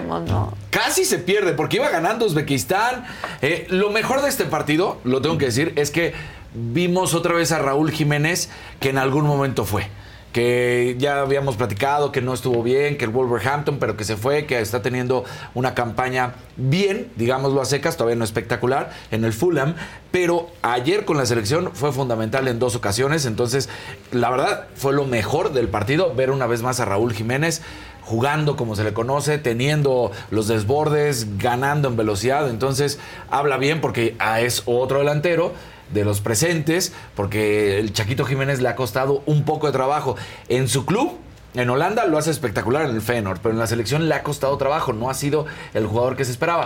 Casi 0.70 1.04
se 1.04 1.18
pierde 1.18 1.52
porque 1.52 1.76
iba 1.76 1.88
ganando 1.88 2.26
Uzbekistán. 2.26 3.04
Eh, 3.42 3.66
lo 3.70 3.90
mejor 3.90 4.22
de 4.22 4.28
este 4.28 4.44
partido, 4.44 4.98
lo 5.04 5.20
tengo 5.22 5.38
que 5.38 5.46
decir, 5.46 5.72
es 5.76 5.90
que 5.90 6.12
vimos 6.54 7.14
otra 7.14 7.34
vez 7.34 7.52
a 7.52 7.58
Raúl 7.58 7.90
Jiménez 7.90 8.48
que 8.80 8.88
en 8.90 8.98
algún 8.98 9.26
momento 9.26 9.64
fue. 9.64 9.88
Que 10.36 10.96
ya 10.98 11.22
habíamos 11.22 11.56
platicado 11.56 12.12
que 12.12 12.20
no 12.20 12.34
estuvo 12.34 12.62
bien, 12.62 12.98
que 12.98 13.06
el 13.06 13.10
Wolverhampton, 13.10 13.78
pero 13.78 13.96
que 13.96 14.04
se 14.04 14.18
fue, 14.18 14.44
que 14.44 14.60
está 14.60 14.82
teniendo 14.82 15.24
una 15.54 15.72
campaña 15.72 16.34
bien, 16.58 17.10
digámoslo 17.16 17.62
a 17.62 17.64
secas, 17.64 17.96
todavía 17.96 18.16
no 18.16 18.24
espectacular, 18.24 18.90
en 19.10 19.24
el 19.24 19.32
Fulham. 19.32 19.76
Pero 20.10 20.50
ayer 20.60 21.06
con 21.06 21.16
la 21.16 21.24
selección 21.24 21.70
fue 21.72 21.90
fundamental 21.90 22.48
en 22.48 22.58
dos 22.58 22.76
ocasiones. 22.76 23.24
Entonces, 23.24 23.70
la 24.12 24.28
verdad, 24.28 24.66
fue 24.74 24.92
lo 24.92 25.06
mejor 25.06 25.54
del 25.54 25.68
partido 25.68 26.14
ver 26.14 26.30
una 26.30 26.46
vez 26.46 26.60
más 26.60 26.80
a 26.80 26.84
Raúl 26.84 27.14
Jiménez 27.14 27.62
jugando 28.02 28.56
como 28.56 28.76
se 28.76 28.84
le 28.84 28.92
conoce, 28.92 29.38
teniendo 29.38 30.12
los 30.30 30.48
desbordes, 30.48 31.38
ganando 31.38 31.88
en 31.88 31.96
velocidad. 31.96 32.50
Entonces, 32.50 32.98
habla 33.30 33.56
bien 33.56 33.80
porque 33.80 34.18
es 34.38 34.64
otro 34.66 34.98
delantero 34.98 35.54
de 35.92 36.04
los 36.04 36.20
presentes, 36.20 36.92
porque 37.14 37.78
el 37.78 37.92
Chaquito 37.92 38.24
Jiménez 38.24 38.60
le 38.60 38.68
ha 38.68 38.76
costado 38.76 39.22
un 39.26 39.44
poco 39.44 39.66
de 39.66 39.72
trabajo. 39.72 40.16
En 40.48 40.68
su 40.68 40.84
club, 40.86 41.18
en 41.54 41.70
Holanda, 41.70 42.06
lo 42.06 42.18
hace 42.18 42.30
espectacular 42.30 42.84
en 42.88 42.94
el 42.94 43.00
Feyenoord, 43.02 43.38
pero 43.40 43.52
en 43.52 43.58
la 43.58 43.66
selección 43.66 44.08
le 44.08 44.14
ha 44.14 44.22
costado 44.22 44.56
trabajo, 44.58 44.92
no 44.92 45.08
ha 45.10 45.14
sido 45.14 45.46
el 45.74 45.86
jugador 45.86 46.16
que 46.16 46.24
se 46.24 46.32
esperaba. 46.32 46.64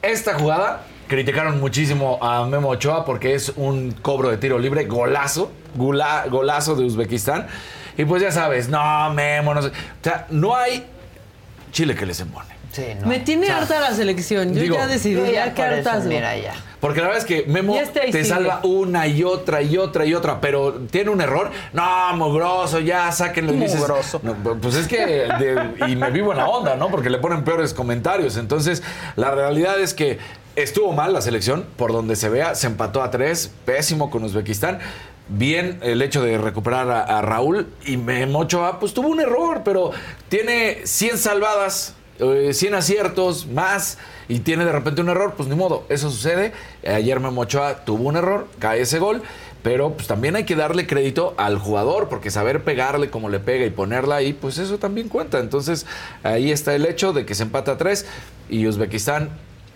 Esta 0.00 0.38
jugada 0.38 0.82
criticaron 1.08 1.60
muchísimo 1.60 2.18
a 2.22 2.46
Memo 2.46 2.70
Ochoa 2.70 3.04
porque 3.04 3.34
es 3.34 3.52
un 3.56 3.92
cobro 3.92 4.30
de 4.30 4.38
tiro 4.38 4.58
libre, 4.58 4.84
golazo, 4.86 5.52
gula- 5.76 6.26
golazo 6.30 6.74
de 6.74 6.84
Uzbekistán. 6.84 7.46
Y 7.98 8.04
pues 8.06 8.22
ya 8.22 8.32
sabes, 8.32 8.68
no, 8.68 9.12
Memo, 9.12 9.52
no 9.54 9.60
sé. 9.62 9.68
O 9.68 9.72
sea, 10.02 10.26
no 10.30 10.56
hay 10.56 10.84
chile 11.72 11.94
que 11.94 12.06
les 12.06 12.18
embone. 12.20 12.48
Sí, 12.72 12.84
Me 13.04 13.18
tiene 13.18 13.50
harta 13.50 13.80
la 13.80 13.92
selección. 13.92 14.54
Yo 14.54 14.62
Digo- 14.62 14.76
ya 14.76 14.86
decidí, 14.86 15.20
ya 15.20 15.30
ya 15.46 15.54
qué 15.54 15.62
hartazgo. 15.62 16.08
mira 16.08 16.34
ya. 16.38 16.54
Porque 16.82 17.00
la 17.00 17.06
verdad 17.06 17.22
es 17.22 17.26
que 17.26 17.44
Memo 17.46 17.76
este 17.76 18.00
te 18.00 18.06
sigue. 18.12 18.24
salva 18.24 18.60
una 18.64 19.06
y 19.06 19.22
otra 19.22 19.62
y 19.62 19.78
otra 19.78 20.04
y 20.04 20.14
otra, 20.14 20.40
pero 20.40 20.72
tiene 20.90 21.10
un 21.10 21.20
error. 21.20 21.50
No, 21.72 22.14
mugroso, 22.16 22.80
ya 22.80 23.10
sáquenlo. 23.12 23.52
Mugroso. 23.52 24.20
"No, 24.24 24.34
pues 24.60 24.74
es 24.74 24.88
que, 24.88 24.98
de- 25.06 25.74
y 25.88 25.94
me 25.94 26.10
vivo 26.10 26.32
en 26.32 26.38
la 26.38 26.48
onda, 26.48 26.74
¿no? 26.74 26.88
Porque 26.90 27.08
le 27.08 27.18
ponen 27.18 27.44
peores 27.44 27.72
comentarios. 27.72 28.36
Entonces, 28.36 28.82
la 29.14 29.30
realidad 29.30 29.80
es 29.80 29.94
que 29.94 30.18
estuvo 30.56 30.92
mal 30.92 31.12
la 31.12 31.20
selección, 31.22 31.64
por 31.76 31.92
donde 31.92 32.16
se 32.16 32.28
vea, 32.28 32.56
se 32.56 32.66
empató 32.66 33.00
a 33.02 33.12
tres, 33.12 33.52
pésimo 33.64 34.10
con 34.10 34.24
Uzbekistán. 34.24 34.80
Bien 35.28 35.78
el 35.82 36.02
hecho 36.02 36.20
de 36.20 36.36
recuperar 36.36 36.90
a, 36.90 37.02
a 37.04 37.22
Raúl 37.22 37.68
y 37.86 37.96
Memo 37.96 38.40
Ochoa, 38.40 38.80
pues 38.80 38.92
tuvo 38.92 39.06
un 39.06 39.20
error, 39.20 39.62
pero 39.64 39.92
tiene 40.28 40.80
100 40.84 41.16
salvadas, 41.16 41.94
eh, 42.18 42.50
100 42.52 42.74
aciertos 42.74 43.46
más 43.46 43.98
y 44.28 44.40
tiene 44.40 44.64
de 44.64 44.72
repente 44.72 45.00
un 45.00 45.08
error, 45.08 45.34
pues 45.36 45.48
ni 45.48 45.54
modo, 45.56 45.84
eso 45.88 46.10
sucede. 46.10 46.52
Ayer 46.86 47.20
Memo 47.20 47.42
Ochoa 47.42 47.84
tuvo 47.84 48.08
un 48.08 48.16
error, 48.16 48.46
cae 48.58 48.80
ese 48.82 48.98
gol, 48.98 49.22
pero 49.62 49.92
pues 49.92 50.06
también 50.08 50.34
hay 50.36 50.44
que 50.44 50.56
darle 50.56 50.86
crédito 50.86 51.34
al 51.36 51.58
jugador, 51.58 52.08
porque 52.08 52.30
saber 52.30 52.64
pegarle 52.64 53.10
como 53.10 53.28
le 53.28 53.38
pega 53.40 53.64
y 53.66 53.70
ponerla 53.70 54.16
ahí, 54.16 54.32
pues 54.32 54.58
eso 54.58 54.78
también 54.78 55.08
cuenta. 55.08 55.38
Entonces 55.38 55.86
ahí 56.22 56.50
está 56.50 56.74
el 56.74 56.86
hecho 56.86 57.12
de 57.12 57.24
que 57.26 57.34
se 57.34 57.42
empata 57.44 57.72
a 57.72 57.78
tres 57.78 58.06
y 58.48 58.66
Uzbekistán 58.66 59.30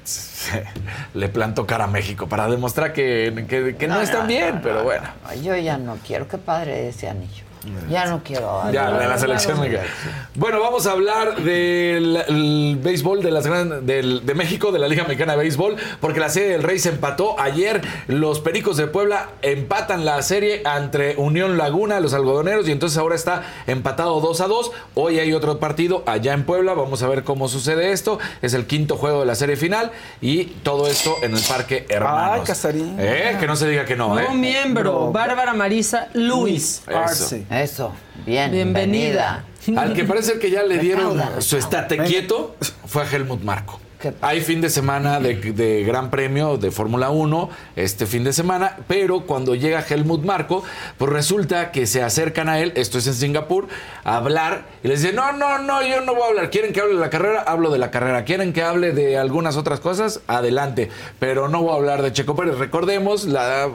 le 1.14 1.28
plantó 1.28 1.66
cara 1.66 1.84
a 1.84 1.88
México 1.88 2.28
para 2.28 2.48
demostrar 2.48 2.92
que, 2.92 3.44
que- 3.48 3.76
que 3.76 3.88
no, 3.88 4.00
están 4.00 4.26
bien, 4.28 4.60
pero 4.62 4.84
bueno. 4.84 5.04
Yo 5.42 5.56
ya 5.56 5.78
no 5.78 5.96
quiero. 6.06 6.28
Qué 6.28 6.38
padre 6.38 6.88
ese 6.88 7.08
anillo. 7.08 7.44
Ya 7.90 8.06
no 8.06 8.22
quiero. 8.24 8.62
Ya, 8.72 8.90
de 8.90 9.06
la 9.09 9.18
selección 9.18 9.60
mexicana. 9.60 9.88
Bueno, 10.34 10.60
vamos 10.60 10.86
a 10.86 10.93
hablar 10.93 11.36
del 11.36 12.16
el 12.28 12.78
béisbol 12.82 13.22
de, 13.22 13.30
las 13.30 13.47
gran- 13.47 13.86
del- 13.86 14.24
de 14.26 14.34
México, 14.34 14.72
de 14.72 14.78
la 14.78 14.88
Liga 14.88 15.05
Mexicana 15.05 15.32
de 15.32 15.38
Béisbol, 15.38 15.76
porque 16.01 16.20
la 16.20 16.28
serie 16.28 16.48
del 16.51 16.62
Rey 16.62 16.78
se 16.78 16.90
empató. 16.90 17.38
Ayer 17.40 17.80
los 18.09 18.40
Pericos 18.40 18.76
de 18.76 18.86
Puebla 18.86 19.30
empatan 19.43 20.05
la 20.05 20.20
serie 20.22 20.62
entre 20.76 21.16
Unión 21.16 21.56
Laguna, 21.59 22.01
los 22.01 22.14
algodoneros, 22.14 22.68
y 22.68 22.72
entonces 22.72 22.98
ahora 22.98 23.14
está 23.14 23.43
empatado 23.66 24.20
2 24.20 24.40
a 24.40 24.47
2. 24.47 24.72
Hoy 24.94 25.18
hay 25.18 25.32
otro 25.32 25.59
partido 25.59 26.02
allá 26.06 26.32
en 26.32 26.44
Puebla. 26.44 26.74
Vamos 26.74 27.02
a 27.02 27.09
ver 27.09 27.24
cómo 27.24 27.48
sucede 27.48 27.93
esto. 27.93 28.18
Es 28.43 28.55
el 28.55 28.66
quinto 28.66 28.97
juego 28.97 29.20
de 29.20 29.26
la 29.26 29.34
serie 29.34 29.56
final 29.56 29.90
y 30.20 30.44
todo 30.44 30.86
esto 30.88 31.14
en 31.22 31.34
el 31.34 31.43
Parque 31.43 31.86
Hermanos. 31.88 32.40
Ay, 32.40 32.40
Casarín. 32.47 32.97
Eh, 32.98 33.36
Que 33.40 33.47
no 33.47 33.56
se 33.56 33.68
diga 33.68 33.84
que 33.84 33.97
no, 33.97 34.18
¿eh? 34.18 34.22
Nuevo 34.22 34.34
miembro, 34.34 35.10
Bárbara 35.12 35.52
Marisa 35.55 36.09
Luis. 36.14 36.82
Eso. 36.86 37.36
Eso. 37.62 37.92
Bien. 38.24 38.50
Bienvenida. 38.50 39.44
Al 39.76 39.94
que 39.94 40.04
parece 40.04 40.38
que 40.38 40.50
ya 40.50 40.62
le 40.62 40.78
dieron 40.78 41.20
su 41.38 41.56
estate 41.56 41.98
quieto 41.98 42.54
fue 42.86 43.02
a 43.02 43.10
Helmut 43.10 43.42
Marco. 43.42 43.80
¿Qué 43.98 44.12
Hay 44.20 44.42
fin 44.42 44.60
de 44.60 44.68
semana 44.68 45.20
de, 45.20 45.36
de 45.36 45.82
Gran 45.82 46.10
Premio 46.10 46.58
de 46.58 46.70
Fórmula 46.70 47.08
1 47.08 47.48
este 47.76 48.04
fin 48.04 48.24
de 48.24 48.34
semana, 48.34 48.76
pero 48.86 49.22
cuando 49.22 49.54
llega 49.54 49.82
Helmut 49.88 50.22
Marco, 50.22 50.62
pues 50.98 51.10
resulta 51.10 51.72
que 51.72 51.86
se 51.86 52.02
acercan 52.02 52.50
a 52.50 52.60
él, 52.60 52.74
esto 52.76 52.98
es 52.98 53.06
en 53.06 53.14
Singapur, 53.14 53.68
a 54.04 54.18
hablar 54.18 54.66
y 54.84 54.88
les 54.88 55.00
dicen, 55.00 55.16
no, 55.16 55.32
no, 55.32 55.58
no, 55.60 55.82
yo 55.82 56.02
no 56.02 56.14
voy 56.14 56.24
a 56.24 56.26
hablar. 56.26 56.50
¿Quieren 56.50 56.74
que 56.74 56.82
hable 56.82 56.94
de 56.94 57.00
la 57.00 57.08
carrera? 57.08 57.40
Hablo 57.40 57.70
de 57.70 57.78
la 57.78 57.90
carrera. 57.90 58.24
¿Quieren 58.26 58.52
que 58.52 58.62
hable 58.62 58.92
de 58.92 59.16
algunas 59.16 59.56
otras 59.56 59.80
cosas? 59.80 60.20
Adelante. 60.26 60.90
Pero 61.18 61.48
no 61.48 61.62
voy 61.62 61.72
a 61.72 61.76
hablar 61.76 62.02
de 62.02 62.12
Checo 62.12 62.36
Pérez. 62.36 62.58
Recordemos 62.58 63.24
la, 63.24 63.70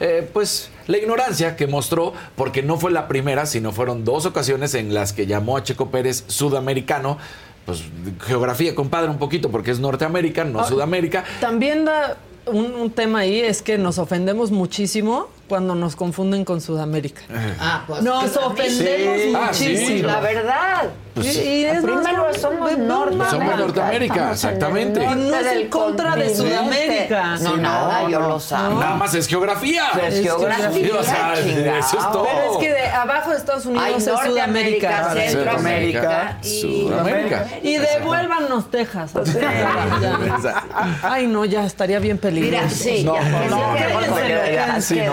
eh, 0.00 0.28
pues, 0.32 0.70
la 0.88 0.98
ignorancia 0.98 1.54
que 1.54 1.66
mostró, 1.68 2.12
porque 2.34 2.62
no 2.64 2.76
fue 2.78 2.90
la 2.90 3.06
primera, 3.06 3.46
sino 3.46 3.70
fueron 3.70 4.04
dos 4.04 4.26
ocasiones 4.26 4.74
en 4.74 4.92
las 4.92 5.12
que 5.12 5.26
llamó 5.26 5.56
a 5.56 5.62
Checo 5.62 5.90
Pérez 5.90 6.24
sudamericano. 6.26 7.18
Pues 7.66 7.82
geografía, 8.26 8.74
compadre, 8.74 9.10
un 9.10 9.18
poquito, 9.18 9.50
porque 9.50 9.70
es 9.70 9.78
Norteamérica, 9.78 10.42
no 10.44 10.60
Ah, 10.60 10.64
Sudamérica. 10.64 11.22
También 11.40 11.84
da 11.84 12.16
un, 12.46 12.72
un 12.74 12.90
tema 12.90 13.20
ahí, 13.20 13.38
es 13.40 13.60
que 13.62 13.76
nos 13.78 13.98
ofendemos 13.98 14.50
muchísimo 14.50 15.28
cuando 15.48 15.74
nos 15.74 15.96
confunden 15.96 16.44
con 16.44 16.60
Sudamérica. 16.60 17.22
Ah, 17.60 17.82
pues. 17.86 18.02
Nos 18.02 18.36
ofendemos 18.36 19.18
Sí. 19.18 19.32
Ah, 19.36 19.48
sí. 19.52 19.68
muchísimo. 19.70 20.08
La 20.08 20.20
verdad. 20.20 20.84
Pues, 21.14 21.34
Y- 21.36 21.64
es 21.64 21.82
Primero 21.82 22.26
más- 22.26 22.36
somos 22.40 22.78
no 22.78 23.06
Norteamérica. 23.06 23.30
Somos 23.30 23.56
Norteamérica, 23.58 24.30
exactamente. 24.32 25.00
norte 25.04 25.16
no 25.20 25.36
es 25.36 25.46
en 25.48 25.68
contra 25.68 26.14
de. 26.16 26.34
Sudamérica. 26.36 27.36
No, 27.40 27.54
Sí, 27.54 27.60
nada, 27.60 28.02
no, 28.02 28.08
yo 28.10 28.20
lo 28.20 28.38
sé. 28.38 28.54
Nada 28.54 28.94
más 28.94 29.14
es 29.14 29.26
geografía. 29.26 29.82
Es 30.06 30.14
Es 30.14 30.22
geografía, 30.22 30.94
o 30.96 31.02
sea, 31.02 31.34
eso 31.34 31.98
es 31.98 32.12
todo. 32.12 32.24
Pero 32.24 32.52
es 32.52 32.58
que 32.58 32.72
de 32.72 32.86
abajo 32.88 33.30
de 33.30 33.36
Estados 33.36 33.66
Unidos 33.66 33.84
Hay 33.84 33.94
es 33.94 34.04
Sudamérica. 34.04 35.14
Centroamérica 35.14 36.38
y... 36.44 36.60
Sudamérica. 36.60 37.46
Y 37.62 37.76
devuélvanos 37.78 38.70
Texas. 38.70 39.16
o 39.16 39.26
sea, 39.26 39.40
ya. 40.00 40.64
Ay, 41.02 41.26
no, 41.26 41.44
ya 41.44 41.64
estaría 41.64 41.98
bien 41.98 42.18
peligroso. 42.18 42.62
Mira, 42.64 42.70
sí, 42.70 43.02
No, 43.04 43.14
ya, 43.16 43.22
no, 43.28 43.38
no, 43.40 43.74
no, 43.74 44.00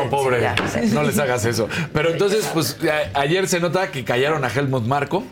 no, 0.03 0.09
pobre. 0.29 0.41
ya. 0.41 0.55
No 0.93 1.03
les 1.03 1.17
hagas 1.19 1.45
eso. 1.45 1.67
Pero 1.93 2.09
entonces, 2.11 2.49
pues 2.53 2.77
a- 3.13 3.19
ayer 3.19 3.47
se 3.47 3.59
nota 3.59 3.91
que 3.91 4.03
callaron 4.03 4.43
a 4.43 4.49
Helmut 4.49 4.83
Marco. 4.85 5.23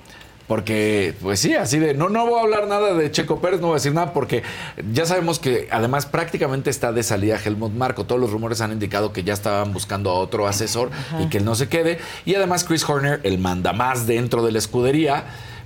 Porque, 0.45 1.14
pues 1.22 1.40
sí, 1.40 1.53
así 1.56 1.80
de, 1.80 1.94
no, 1.94 2.10
no 2.10 2.26
voy 2.28 2.38
a 2.38 2.44
hablar 2.44 2.68
nada 2.68 2.94
de 2.94 3.10
Checo 3.10 3.40
Pérez, 3.40 3.61
no 3.61 3.68
voy 3.68 3.76
a 3.76 3.78
decir 3.78 3.94
nada, 3.94 4.11
porque 4.11 4.44
ya 4.91 5.06
sabemos 5.06 5.40
que 5.40 5.70
además 5.72 6.06
prácticamente 6.06 6.70
está 6.70 6.91
de 6.91 7.02
salida 7.02 7.40
Helmut 7.44 7.72
Marco. 7.72 8.06
Todos 8.06 8.20
los 8.20 8.30
rumores 8.30 8.60
han 8.60 8.74
indicado 8.74 9.14
que 9.14 9.24
ya 9.24 9.32
estaban 9.34 9.72
buscando 9.72 10.10
a 10.10 10.15
otro 10.15 10.45
asesor 10.45 10.91
y 11.22 11.28
que 11.30 11.38
él 11.38 11.45
no 11.45 11.56
se 11.56 11.70
quede. 11.70 11.98
Y 12.26 12.36
además 12.36 12.65
Chris 12.65 12.88
Horner, 12.88 13.22
el 13.24 13.38
mandamás 13.40 14.06
dentro 14.06 14.44
de 14.44 14.52
la 14.52 14.57
escudería, 14.60 15.24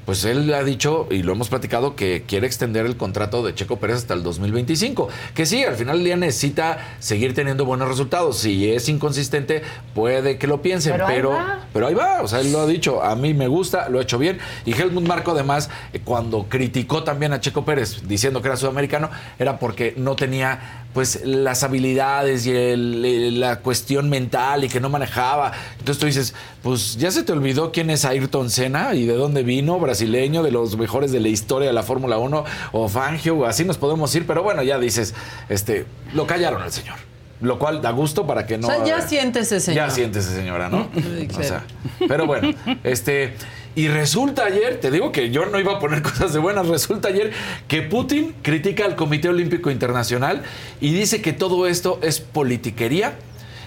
pues 0.08 0.24
él 0.24 0.52
ha 0.54 0.64
dicho, 0.64 1.06
y 1.12 1.22
lo 1.22 1.34
hemos 1.34 1.50
platicado, 1.50 1.96
que 1.96 2.24
quiere 2.26 2.48
extender 2.48 2.86
el 2.88 2.98
contrato 2.98 3.44
de 3.46 3.54
Checo 3.54 3.76
Pérez 3.78 3.98
hasta 3.98 4.14
el 4.16 4.24
2025. 4.24 5.10
Que 5.36 5.46
sí, 5.46 5.64
al 5.64 5.76
final 5.76 5.98
del 5.98 6.06
día 6.06 6.16
necesita 6.18 6.96
seguir 7.00 7.36
teniendo 7.36 7.66
buenos 7.66 7.88
resultados. 7.90 8.38
Si 8.40 8.72
es 8.72 8.88
inconsistente, 8.88 9.62
puede 9.94 10.38
que 10.38 10.48
lo 10.48 10.62
piensen, 10.62 10.94
Pero 10.94 11.08
ahí 11.08 11.16
pero, 11.18 11.30
va. 11.32 11.60
pero 11.74 11.88
ahí 11.88 11.94
va. 11.94 12.22
O 12.22 12.28
sea, 12.28 12.40
él 12.40 12.52
lo 12.54 12.62
ha 12.62 12.66
dicho, 12.66 13.04
a 13.04 13.16
mí 13.18 13.34
me 13.34 13.48
gusta, 13.50 13.90
lo 13.90 14.00
ha 14.00 14.02
hecho 14.02 14.18
bien. 14.18 14.40
Y 14.66 14.72
Helmut 14.74 15.06
Marco, 15.06 15.32
además, 15.32 15.70
eh, 15.92 16.00
cuando 16.04 16.46
criticó 16.48 17.04
también 17.04 17.34
a 17.34 17.42
Checo 17.42 17.66
Pérez 17.66 18.08
diciendo 18.08 18.42
que 18.42 18.48
era 18.48 18.56
sudamericano, 18.58 19.10
era 19.38 19.60
porque 19.60 19.94
no 19.98 20.16
tenía 20.16 20.84
pues 20.94 21.22
las 21.26 21.62
habilidades 21.62 22.48
y 22.48 22.52
el- 22.52 23.06
el- 23.06 23.40
la 23.40 23.60
cuestión 23.60 24.10
mental 24.10 24.64
y 24.64 24.70
que 24.70 24.80
no 24.80 24.90
manejaba. 24.90 25.52
Entonces 25.78 26.00
tú 26.00 26.08
dices, 26.08 26.34
pues 26.64 26.98
ya 26.98 27.12
se 27.12 27.22
te 27.22 27.34
olvidó 27.34 27.72
quién 27.72 27.92
es 27.92 28.04
Ayrton 28.04 28.50
Senna 28.50 28.96
y 28.96 29.06
de 29.06 29.14
dónde 29.14 29.44
vino, 29.44 29.80
brasileño, 29.98 30.44
de 30.44 30.52
los 30.52 30.78
mejores 30.78 31.12
de 31.12 31.20
la 31.20 31.28
historia 31.28 31.68
de 31.68 31.74
la 31.74 31.84
Fórmula 31.84 32.18
1, 32.18 32.46
o 32.72 32.90
Fangio, 32.90 33.46
así 33.46 33.66
nos 33.66 33.78
podemos 33.78 34.14
ir, 34.16 34.28
pero 34.28 34.44
bueno, 34.44 34.62
ya 34.62 34.78
dices, 34.78 35.16
este, 35.50 35.86
lo 36.14 36.28
callaron 36.28 36.62
al 36.62 36.72
señor. 36.72 36.96
Lo 37.40 37.60
cual 37.60 37.84
da 37.84 37.92
gusto 37.92 38.26
para 38.26 38.48
que 38.48 38.58
no. 38.58 38.68
O 38.68 38.72
sea, 38.72 38.84
ya 38.84 39.02
siéntese, 39.02 39.60
señor. 39.60 39.88
Ya 39.88 39.94
siéntese, 39.94 40.34
señora, 40.34 40.70
¿no? 40.70 40.90
O 41.38 41.44
sea, 41.44 41.64
pero 42.08 42.26
bueno, 42.26 42.52
este. 42.84 43.36
Y 43.76 43.90
resulta 43.90 44.46
ayer, 44.46 44.80
te 44.80 44.90
digo 44.90 45.12
que 45.12 45.30
yo 45.30 45.46
no 45.46 45.60
iba 45.60 45.74
a 45.74 45.80
poner 45.80 46.02
cosas 46.02 46.34
de 46.34 46.40
buenas, 46.40 46.68
resulta 46.68 47.10
ayer 47.10 47.32
que 47.68 47.84
Putin 47.84 48.34
critica 48.42 48.86
al 48.86 48.96
Comité 48.96 49.30
Olímpico 49.30 49.70
Internacional 49.70 50.42
y 50.82 50.94
dice 50.94 51.22
que 51.22 51.32
todo 51.32 51.68
esto 51.68 52.00
es 52.02 52.20
politiquería 52.20 53.14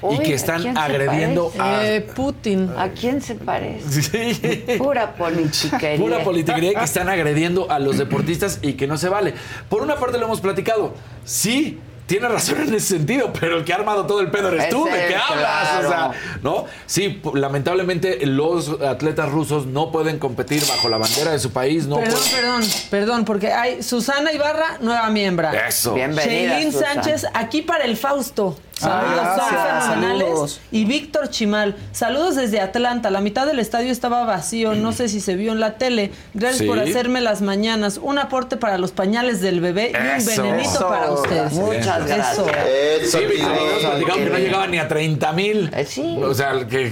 Uy, 0.03 0.17
y 0.17 0.19
que 0.21 0.33
¿a 0.33 0.37
están 0.37 0.79
agrediendo 0.79 1.53
a... 1.59 1.85
Eh, 1.87 2.01
Putin. 2.01 2.71
¿A 2.77 2.89
quién 2.91 3.21
se 3.21 3.35
parece? 3.35 4.03
Sí. 4.03 4.65
Pura 4.79 5.15
politiquería. 5.15 5.99
Pura 5.99 6.23
politiquería 6.25 6.79
que 6.79 6.85
están 6.85 7.09
agrediendo 7.09 7.71
a 7.71 7.79
los 7.79 7.99
deportistas 7.99 8.59
y 8.63 8.75
que 8.75 8.87
no 8.87 8.97
se 8.97 9.09
vale. 9.09 9.35
Por 9.69 9.83
una 9.83 9.97
parte 9.97 10.19
lo 10.19 10.27
hemos 10.27 10.41
platicado. 10.41 10.95
Sí, 11.25 11.79
tiene 12.07 12.27
razón 12.29 12.61
en 12.63 12.75
ese 12.75 12.97
sentido, 12.97 13.33
pero 13.39 13.59
el 13.59 13.65
que 13.65 13.73
ha 13.73 13.77
armado 13.77 14.05
todo 14.07 14.21
el 14.21 14.31
pedo 14.33 14.49
eres 14.49 14.65
Es 14.65 14.71
tú. 14.71 14.85
¿De 14.85 14.91
qué 14.91 15.15
hablas? 15.15 15.69
claro. 15.69 15.89
O 15.89 15.91
sea, 15.93 16.11
¿no? 16.43 16.65
Sí, 16.87 17.23
lamentablemente 17.35 18.27
los 18.27 18.81
atletas 18.81 19.31
rusos 19.31 19.67
no 19.67 19.93
pueden 19.93 20.19
competir 20.19 20.61
bajo 20.67 20.89
la 20.89 20.97
bandera 20.97 21.31
de 21.31 21.39
su 21.39 21.53
país. 21.53 21.87
No 21.87 21.97
perdón, 22.01 22.19
pueden- 22.19 22.35
perdón, 22.41 22.63
perdón, 22.91 23.25
porque 23.25 23.53
hay 23.53 23.83
Susana 23.85 24.33
Ibarra, 24.33 24.79
nueva 24.81 25.09
miembro. 25.11 25.51
Eso. 25.53 25.95
Bienvenida, 25.95 26.55
Sheilín 26.57 26.73
Susana. 26.73 27.03
Sánchez, 27.03 27.27
aquí 27.33 27.63
para 27.63 27.85
el 27.85 27.97
Fausto. 27.97 28.57
Saludos, 28.81 29.21
Ah, 29.21 29.37
gracias, 29.37 29.85
fenomenales. 29.85 30.27
saludos. 30.29 30.61
Y 30.73 30.85
Víctor 30.87 31.29
Chimal, 31.29 31.77
saludos 31.93 32.35
desde 32.37 32.61
Atlanta. 32.61 33.11
La 33.11 33.21
mitad 33.21 33.47
del 33.47 33.59
estadio 33.59 33.93
estaba 33.93 34.25
vacío, 34.25 34.75
no 34.75 34.93
sé 34.93 35.09
si 35.09 35.21
se 35.21 35.35
vio 35.37 35.53
en 35.53 35.61
la 35.61 35.75
tele. 35.77 36.13
Gracias 36.35 36.61
Sí. 36.61 36.67
por 36.67 36.79
hacerme 36.79 37.21
las 37.21 37.43
mañanas. 37.43 37.99
Un 38.03 38.19
aporte 38.19 38.57
para 38.57 38.79
los 38.79 38.93
pañales 38.93 39.41
del 39.41 39.61
bebé 39.61 39.93
y 39.93 39.97
un 39.97 40.07
Eso. 40.07 40.43
venenito 40.43 40.71
Eso. 40.71 40.89
para 40.89 41.11
ustedes. 41.13 41.53
Muchas 41.53 41.99
Eso. 42.11 42.45
gracias. 42.47 43.11
Sí, 43.11 43.19
Víctor, 43.27 44.15
que 44.17 44.31
no 44.31 44.39
llegaba 44.39 44.67
ni 44.67 44.79
a 44.79 44.89
30 44.89 45.33
mil. 45.33 45.71
Eh, 45.75 45.85
sí. 45.85 46.17
O 46.23 46.33
sea, 46.35 46.53
que... 46.67 46.91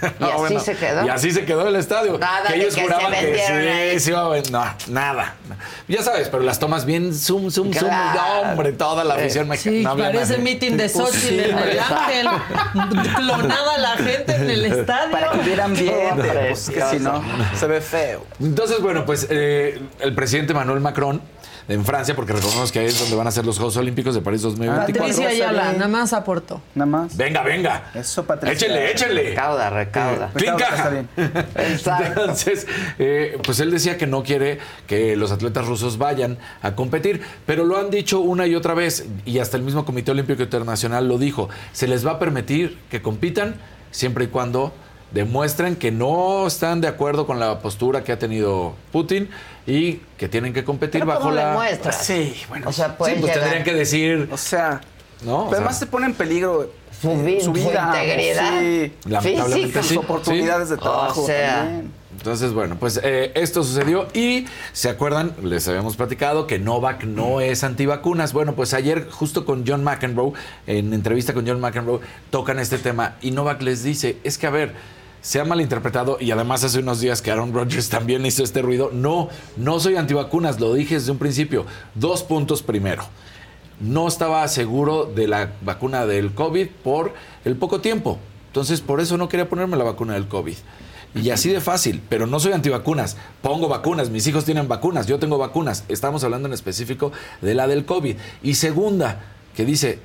Y 0.20 0.24
así 0.24 0.36
Bueno, 0.36 0.60
se 0.60 0.76
quedó. 0.76 1.06
Y 1.06 1.08
así 1.08 1.30
se 1.32 1.44
quedó 1.44 1.66
el 1.68 1.76
estadio. 1.76 2.18
Nada 2.18 2.48
que 2.48 2.54
ellos 2.56 2.74
que 2.74 2.80
se 2.80 2.82
juraban 2.82 3.12
que 3.12 3.20
vendieron 3.22 3.62
sí, 3.62 3.68
ahí. 3.68 4.00
sí 4.00 4.10
iba 4.10 4.24
a 4.24 4.28
ven- 4.28 4.44
No, 4.50 4.64
nada. 4.88 5.34
Ya 5.88 6.02
sabes, 6.02 6.28
pero 6.28 6.42
las 6.42 6.58
tomas 6.58 6.84
bien 6.84 7.14
zoom, 7.14 7.50
zoom, 7.50 7.72
zoom. 7.72 7.90
No, 7.90 8.50
hombre, 8.50 8.72
toda 8.72 9.04
la 9.04 9.14
afición 9.14 9.48
me 9.48 9.56
Sí, 9.56 9.82
no 9.82 9.90
había 9.90 10.06
parece 10.06 10.38
meeting 10.38 10.72
de 10.72 10.88
Pues 10.88 10.92
Xochitl 10.92 11.18
sí, 11.28 11.40
en 11.40 11.58
el. 11.58 11.78
Ángel. 11.80 12.26
Clonada 13.16 13.78
la 13.78 13.96
gente 13.96 14.34
en 14.34 14.50
el 14.50 14.64
estadio. 14.66 15.12
Para 15.12 15.30
que 15.32 15.38
vieran 15.38 15.72
bien, 15.74 16.16
Todo 16.16 16.26
pues, 16.48 16.70
que 16.70 16.82
si 16.82 16.98
no, 16.98 17.22
se 17.58 17.66
ve 17.66 17.80
feo. 17.80 18.24
Entonces, 18.40 18.80
bueno, 18.80 19.04
pues 19.06 19.26
eh, 19.30 19.80
el 20.00 20.14
presidente 20.14 20.54
Manuel 20.54 20.80
Macron 20.80 21.20
en 21.68 21.84
Francia, 21.84 22.14
porque 22.14 22.32
recordemos 22.32 22.70
que 22.70 22.78
ahí 22.78 22.86
es 22.86 22.98
donde 22.98 23.16
van 23.16 23.26
a 23.26 23.30
ser 23.30 23.44
los 23.44 23.56
Juegos 23.56 23.76
Olímpicos 23.76 24.14
de 24.14 24.20
París 24.20 24.42
2024. 24.42 24.94
Patricia 24.94 25.28
Ayala, 25.28 25.72
nada 25.72 25.88
más 25.88 26.12
aportó. 26.12 26.62
Nada 26.74 26.86
más. 26.86 27.16
Venga, 27.16 27.42
venga. 27.42 27.90
Eso, 27.94 28.24
Patricia. 28.24 28.54
Échenle, 28.54 28.92
échenle. 28.92 29.22
Recauda, 29.30 29.70
recauda. 29.70 30.30
¿Quién 30.34 30.54
Recauda, 30.56 30.76
caja? 30.76 30.76
está 30.76 30.90
bien. 30.90 31.08
Exacto. 31.72 32.20
Entonces, 32.20 32.66
eh, 32.98 33.38
pues 33.44 33.60
él 33.60 33.70
decía 33.70 33.98
que 33.98 34.06
no 34.06 34.22
quiere 34.22 34.58
que 34.86 35.16
los 35.16 35.32
atletas 35.32 35.66
rusos 35.66 35.98
vayan 35.98 36.38
a 36.62 36.74
competir, 36.74 37.22
pero 37.46 37.64
lo 37.64 37.76
han 37.78 37.90
dicho 37.90 38.20
una 38.20 38.46
y 38.46 38.54
otra 38.54 38.74
vez, 38.74 39.06
y 39.24 39.38
hasta 39.40 39.56
el 39.56 39.62
mismo 39.62 39.84
Comité 39.84 40.12
Olímpico 40.12 40.42
Internacional 40.42 41.08
lo 41.08 41.18
dijo, 41.18 41.48
se 41.72 41.88
les 41.88 42.06
va 42.06 42.12
a 42.12 42.18
permitir 42.18 42.78
que 42.90 43.02
compitan 43.02 43.56
siempre 43.90 44.24
y 44.24 44.28
cuando 44.28 44.72
demuestren 45.12 45.76
que 45.76 45.90
no 45.90 46.46
están 46.46 46.80
de 46.80 46.88
acuerdo 46.88 47.26
con 47.26 47.38
la 47.40 47.60
postura 47.60 48.02
que 48.04 48.12
ha 48.12 48.18
tenido 48.18 48.74
Putin 48.92 49.28
y 49.66 50.00
que 50.18 50.28
tienen 50.28 50.52
que 50.52 50.64
competir 50.64 51.00
Pero 51.00 51.06
bajo 51.06 51.20
¿cómo 51.22 51.32
la... 51.34 51.48
demuestras? 51.50 52.04
Sí, 52.04 52.34
bueno. 52.48 52.68
O 52.68 52.72
sea, 52.72 52.88
Sí, 52.88 52.94
pueden 52.98 53.20
pues 53.20 53.32
llegar- 53.32 53.40
tendrían 53.50 53.64
que 53.64 53.74
decir, 53.74 54.28
O 54.32 54.36
sea, 54.36 54.80
¿no? 55.24 55.36
O 55.36 55.38
pero 55.44 55.50
sea, 55.50 55.56
además 55.58 55.78
se 55.78 55.86
pone 55.86 56.06
en 56.06 56.14
peligro 56.14 56.70
Su, 57.00 57.10
vi- 57.22 57.40
su 57.40 57.50
integridad 57.50 57.94
sí, 58.42 58.92
física. 59.22 59.82
sí. 59.82 59.88
sus 59.88 59.96
oportunidades 59.98 60.68
de 60.70 60.76
trabajo. 60.76 61.22
O 61.22 61.26
sea, 61.26 61.56
también. 61.64 61.92
Entonces, 62.16 62.54
bueno, 62.54 62.76
pues 62.80 62.98
eh, 63.02 63.30
esto 63.34 63.62
sucedió 63.62 64.08
y 64.14 64.46
se 64.72 64.88
acuerdan, 64.88 65.34
les 65.42 65.68
habíamos 65.68 65.96
platicado 65.96 66.46
que 66.46 66.58
Novak 66.58 67.04
no 67.04 67.42
es 67.42 67.62
antivacunas. 67.62 68.32
Bueno, 68.32 68.54
pues 68.54 68.72
ayer 68.72 69.08
justo 69.10 69.44
con 69.44 69.64
John 69.66 69.84
McEnroe, 69.84 70.32
en 70.66 70.94
entrevista 70.94 71.34
con 71.34 71.46
John 71.46 71.60
McEnroe, 71.60 72.00
tocan 72.30 72.58
este 72.58 72.78
tema 72.78 73.16
y 73.20 73.32
Novak 73.32 73.60
les 73.60 73.82
dice, 73.82 74.16
es 74.24 74.38
que 74.38 74.46
a 74.46 74.50
ver, 74.50 74.72
se 75.26 75.40
ha 75.40 75.44
malinterpretado 75.44 76.18
y 76.20 76.30
además 76.30 76.62
hace 76.62 76.78
unos 76.78 77.00
días 77.00 77.20
que 77.20 77.32
Aaron 77.32 77.52
Rodgers 77.52 77.88
también 77.88 78.24
hizo 78.24 78.44
este 78.44 78.62
ruido. 78.62 78.90
No, 78.92 79.28
no 79.56 79.80
soy 79.80 79.96
antivacunas, 79.96 80.60
lo 80.60 80.72
dije 80.72 80.94
desde 80.94 81.10
un 81.10 81.18
principio. 81.18 81.66
Dos 81.96 82.22
puntos 82.22 82.62
primero. 82.62 83.02
No 83.80 84.06
estaba 84.06 84.46
seguro 84.46 85.04
de 85.04 85.26
la 85.26 85.50
vacuna 85.62 86.06
del 86.06 86.32
COVID 86.32 86.68
por 86.84 87.12
el 87.44 87.56
poco 87.56 87.80
tiempo. 87.80 88.20
Entonces, 88.46 88.80
por 88.80 89.00
eso 89.00 89.16
no 89.16 89.28
quería 89.28 89.48
ponerme 89.48 89.76
la 89.76 89.82
vacuna 89.82 90.14
del 90.14 90.28
COVID. 90.28 90.54
Y 91.16 91.30
así 91.30 91.48
de 91.50 91.60
fácil, 91.60 92.00
pero 92.08 92.28
no 92.28 92.38
soy 92.38 92.52
antivacunas. 92.52 93.16
Pongo 93.42 93.66
vacunas, 93.66 94.10
mis 94.10 94.28
hijos 94.28 94.44
tienen 94.44 94.68
vacunas, 94.68 95.08
yo 95.08 95.18
tengo 95.18 95.38
vacunas. 95.38 95.82
Estamos 95.88 96.22
hablando 96.22 96.46
en 96.46 96.54
específico 96.54 97.10
de 97.42 97.54
la 97.54 97.66
del 97.66 97.84
COVID. 97.84 98.14
Y 98.44 98.54
segunda, 98.54 99.24
que 99.56 99.64
dice, 99.64 99.98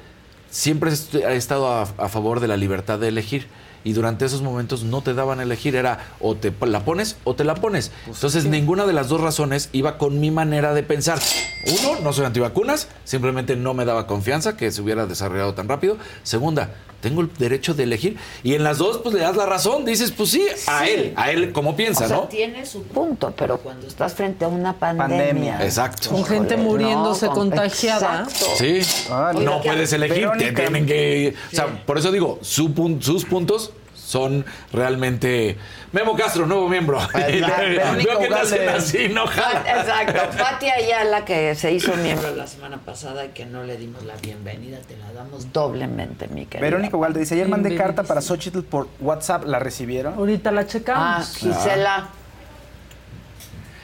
siempre 0.49 0.91
he 0.91 1.35
estado 1.35 1.67
a, 1.67 1.81
a 1.83 2.09
favor 2.09 2.39
de 2.39 2.47
la 2.47 2.57
libertad 2.57 2.97
de 2.97 3.09
elegir. 3.09 3.45
Y 3.83 3.93
durante 3.93 4.25
esos 4.25 4.41
momentos 4.41 4.83
no 4.83 5.01
te 5.01 5.13
daban 5.13 5.39
a 5.39 5.43
elegir, 5.43 5.75
era 5.75 6.13
o 6.19 6.35
te 6.35 6.53
la 6.65 6.85
pones 6.85 7.17
o 7.23 7.35
te 7.35 7.43
la 7.43 7.55
pones. 7.55 7.91
Entonces 8.07 8.45
ninguna 8.45 8.85
de 8.85 8.93
las 8.93 9.09
dos 9.09 9.21
razones 9.21 9.69
iba 9.71 9.97
con 9.97 10.19
mi 10.19 10.31
manera 10.31 10.73
de 10.73 10.83
pensar. 10.83 11.19
Uno, 11.67 11.99
no 12.01 12.13
soy 12.13 12.25
antivacunas, 12.25 12.87
simplemente 13.03 13.55
no 13.55 13.73
me 13.73 13.85
daba 13.85 14.07
confianza 14.07 14.57
que 14.57 14.71
se 14.71 14.81
hubiera 14.81 15.05
desarrollado 15.05 15.53
tan 15.53 15.67
rápido. 15.67 15.97
Segunda, 16.23 16.69
tengo 17.01 17.21
el 17.21 17.29
derecho 17.37 17.73
de 17.73 17.83
elegir. 17.83 18.17
Y 18.43 18.53
en 18.53 18.63
las 18.63 18.77
dos, 18.77 18.99
pues 18.99 19.13
le 19.13 19.21
das 19.21 19.35
la 19.35 19.45
razón, 19.45 19.83
dices, 19.83 20.11
pues 20.11 20.29
sí, 20.29 20.45
a 20.67 20.85
Sí. 20.85 20.91
él, 20.91 21.13
a 21.17 21.31
él 21.31 21.51
como 21.51 21.75
piensa, 21.75 22.05
o 22.05 22.07
sea, 22.07 22.17
¿no? 22.17 22.23
tiene 22.23 22.65
su 22.65 22.83
punto, 22.83 23.33
pero 23.35 23.57
cuando 23.57 23.87
estás 23.87 24.13
frente 24.13 24.45
a 24.45 24.47
una 24.47 24.73
pandemia. 24.77 25.07
Pandemia. 25.27 25.63
Exacto. 25.65 26.09
Con 26.09 26.23
gente 26.23 26.55
muriéndose 26.57 27.25
no, 27.25 27.33
con- 27.33 27.49
contagiada. 27.49 28.25
Exacto. 28.29 28.45
Sí, 28.57 28.79
Ah, 29.09 29.33
no 29.33 29.61
puedes 29.61 29.91
elegir, 29.93 30.29
te 30.37 30.51
tienen 30.53 30.85
que... 30.85 31.33
O 31.51 31.55
sea, 31.55 31.85
por 31.85 31.97
eso 31.97 32.11
digo, 32.11 32.39
su 32.41 32.71
sus 33.01 33.25
puntos 33.25 33.71
son 33.95 34.45
realmente... 34.71 35.57
Memo 35.91 36.15
Castro, 36.15 36.45
nuevo 36.45 36.69
miembro. 36.69 36.99
Verónica 37.13 37.57
Veo 37.95 38.19
que 38.19 38.27
te 38.27 38.69
así, 38.69 39.09
no. 39.09 39.25
Exacto. 39.25 40.37
Pati 40.37 40.69
Ayala, 40.69 41.25
que 41.25 41.53
se 41.55 41.73
hizo 41.73 41.93
miembro 41.97 42.33
la 42.33 42.47
semana 42.47 42.77
pasada 42.77 43.25
y 43.25 43.29
que 43.29 43.45
no 43.45 43.63
le 43.63 43.75
dimos 43.75 44.03
la 44.05 44.15
bienvenida, 44.15 44.79
te 44.87 44.95
la 44.95 45.11
damos 45.11 45.51
doblemente, 45.51 46.29
mi 46.29 46.45
querida. 46.45 46.61
Verónica 46.65 46.95
Ugalde 46.95 47.19
dice, 47.19 47.35
ayer 47.35 47.49
mandé 47.49 47.75
carta 47.75 48.03
para 48.03 48.21
Xochitl 48.21 48.61
por 48.61 48.87
WhatsApp, 49.01 49.43
¿la 49.45 49.59
recibieron? 49.59 50.13
Ahorita 50.13 50.51
la 50.51 50.61
Ah, 50.61 50.65
checamos. 50.67 51.35
Gisela. 51.35 52.09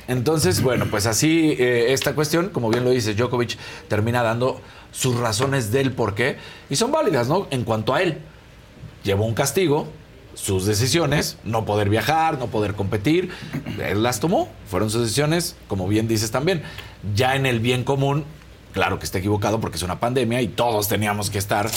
Entonces, 0.08 0.62
bueno, 0.62 0.86
pues 0.90 1.06
así 1.06 1.58
eh, 1.60 1.92
esta 1.92 2.16
cuestión, 2.16 2.50
como 2.50 2.70
bien 2.70 2.86
lo 2.86 2.92
dice 2.92 3.14
Djokovic, 3.16 3.58
termina 3.90 4.24
dando 4.24 4.62
sus 4.92 5.18
razones 5.20 5.72
del 5.74 5.92
por 5.92 6.16
qué 6.16 6.38
y 6.70 6.78
son 6.78 6.94
válidas, 6.94 7.28
¿no? 7.28 7.48
En 7.52 7.66
cuanto 7.66 7.94
a 7.94 8.02
él, 8.02 8.20
llevó 9.04 9.26
un 9.26 9.34
castigo, 9.34 9.88
sus 10.38 10.66
decisiones, 10.66 11.38
no 11.44 11.66
poder 11.66 11.90
viajar, 11.90 12.38
no 12.38 12.48
poder 12.48 12.76
competir, 12.76 13.32
él 13.84 14.04
las 14.04 14.20
tomó, 14.20 14.48
fueron 14.70 14.92
sus 14.92 15.02
decisiones, 15.02 15.56
como 15.68 15.88
bien 15.88 16.08
dices 16.08 16.30
también, 16.30 16.62
ya 17.16 17.36
en 17.36 17.48
el 17.48 17.60
bien 17.60 17.84
común, 17.84 18.24
claro 18.72 19.00
que 19.00 19.06
está 19.06 19.18
equivocado 19.18 19.60
porque 19.60 19.78
es 19.78 19.84
una 19.84 20.00
pandemia 20.00 20.42
y 20.42 20.48
todos 20.48 20.88
teníamos 20.88 21.32
que 21.32 21.40
estar 21.40 21.70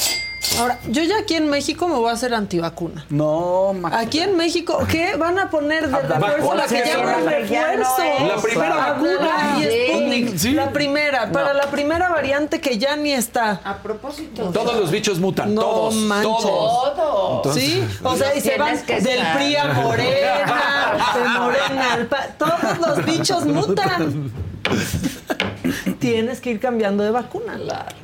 Ahora, 0.59 0.79
yo 0.89 1.03
ya 1.03 1.19
aquí 1.19 1.35
en 1.35 1.51
México 1.51 1.87
me 1.87 1.97
voy 1.97 2.09
a 2.09 2.13
hacer 2.15 2.33
antivacuna. 2.33 3.05
No, 3.11 3.75
ma- 3.75 3.99
Aquí 3.99 4.21
en 4.21 4.37
México, 4.39 4.79
¿qué 4.91 5.15
van 5.17 5.39
a 5.39 5.51
poner 5.51 5.89
de 5.91 5.97
refuerzo? 6.01 6.55
La 6.55 6.67
que 6.67 6.83
llaman 6.85 7.25
no 7.25 7.31
refuerzo. 7.31 8.27
La 8.27 8.37
primera 8.43 8.75
vacuna. 8.75 9.59
y. 9.61 9.89
Sputnik. 9.91 10.39
Sí. 10.39 10.53
La 10.53 10.71
primera, 10.71 11.31
para 11.31 11.53
la 11.53 11.71
primera 11.71 12.09
variante 12.09 12.59
que 12.61 12.79
ya 12.79 12.97
ni 12.97 13.13
está. 13.13 13.61
A 13.65 13.77
propósito. 13.83 14.45
todos 14.51 14.77
los 14.77 14.91
bichos 14.91 15.19
mutan, 15.21 15.55
No 15.55 15.61
todos, 15.61 15.95
manches. 15.95 16.25
todos. 16.43 16.95
Todo. 17.43 17.55
¿Sí? 17.55 17.85
O 18.03 18.17
sea, 18.17 18.35
y 18.35 18.41
se 18.41 18.57
van 18.57 18.75
del 18.87 19.07
estar. 19.07 19.37
PRI 19.37 19.57
a 19.57 19.65
Morena, 19.75 21.15
de 21.23 21.39
Morena 21.39 21.93
al 21.93 22.07
PA- 22.07 22.29
Todos 22.39 22.79
los 22.79 23.05
bichos 23.05 23.45
mutan. 23.45 24.33
Tienes 25.99 26.41
que 26.41 26.51
ir 26.53 26.61
cambiando 26.61 27.03
de 27.05 27.11
vacuna. 27.11 27.57
Claro. 27.57 27.97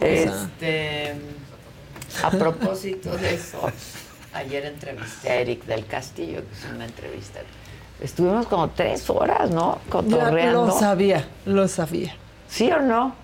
Este, 0.00 1.14
a 2.22 2.30
propósito 2.30 3.16
de 3.16 3.34
eso, 3.34 3.60
ayer 4.32 4.66
entrevisté 4.66 5.30
a 5.30 5.34
Eric 5.36 5.64
del 5.64 5.86
Castillo, 5.86 6.40
que 6.40 6.54
es 6.66 6.72
una 6.74 6.84
entrevista. 6.84 7.40
Estuvimos 8.00 8.46
como 8.46 8.68
tres 8.70 9.08
horas, 9.10 9.50
¿no? 9.50 9.78
Ya 9.84 9.90
Cotorreando. 9.90 10.66
lo 10.66 10.72
sabía, 10.78 11.28
lo 11.46 11.68
sabía. 11.68 12.16
¿Sí 12.48 12.70
o 12.70 12.80
no? 12.80 13.14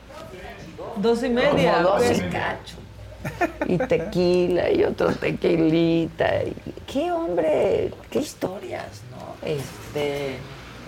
Dos 0.96 1.22
y 1.22 1.28
media. 1.28 1.74
Como 1.82 1.88
dos 1.88 2.02
pues. 2.04 2.18
y 2.18 2.22
cacho. 2.22 2.76
Y 3.66 3.78
tequila 3.78 4.70
y 4.70 4.84
otro 4.84 5.12
tequilita. 5.12 6.44
y- 6.44 6.54
qué 6.86 7.10
hombre, 7.10 7.92
qué 8.10 8.20
historias, 8.20 9.02
¿no? 9.10 9.46
Este, 9.46 10.36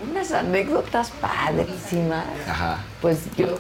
unas 0.09 0.31
anécdotas 0.33 1.11
padrísimas. 1.21 2.25
Ajá. 2.49 2.79
Pues 3.01 3.19
yo, 3.37 3.59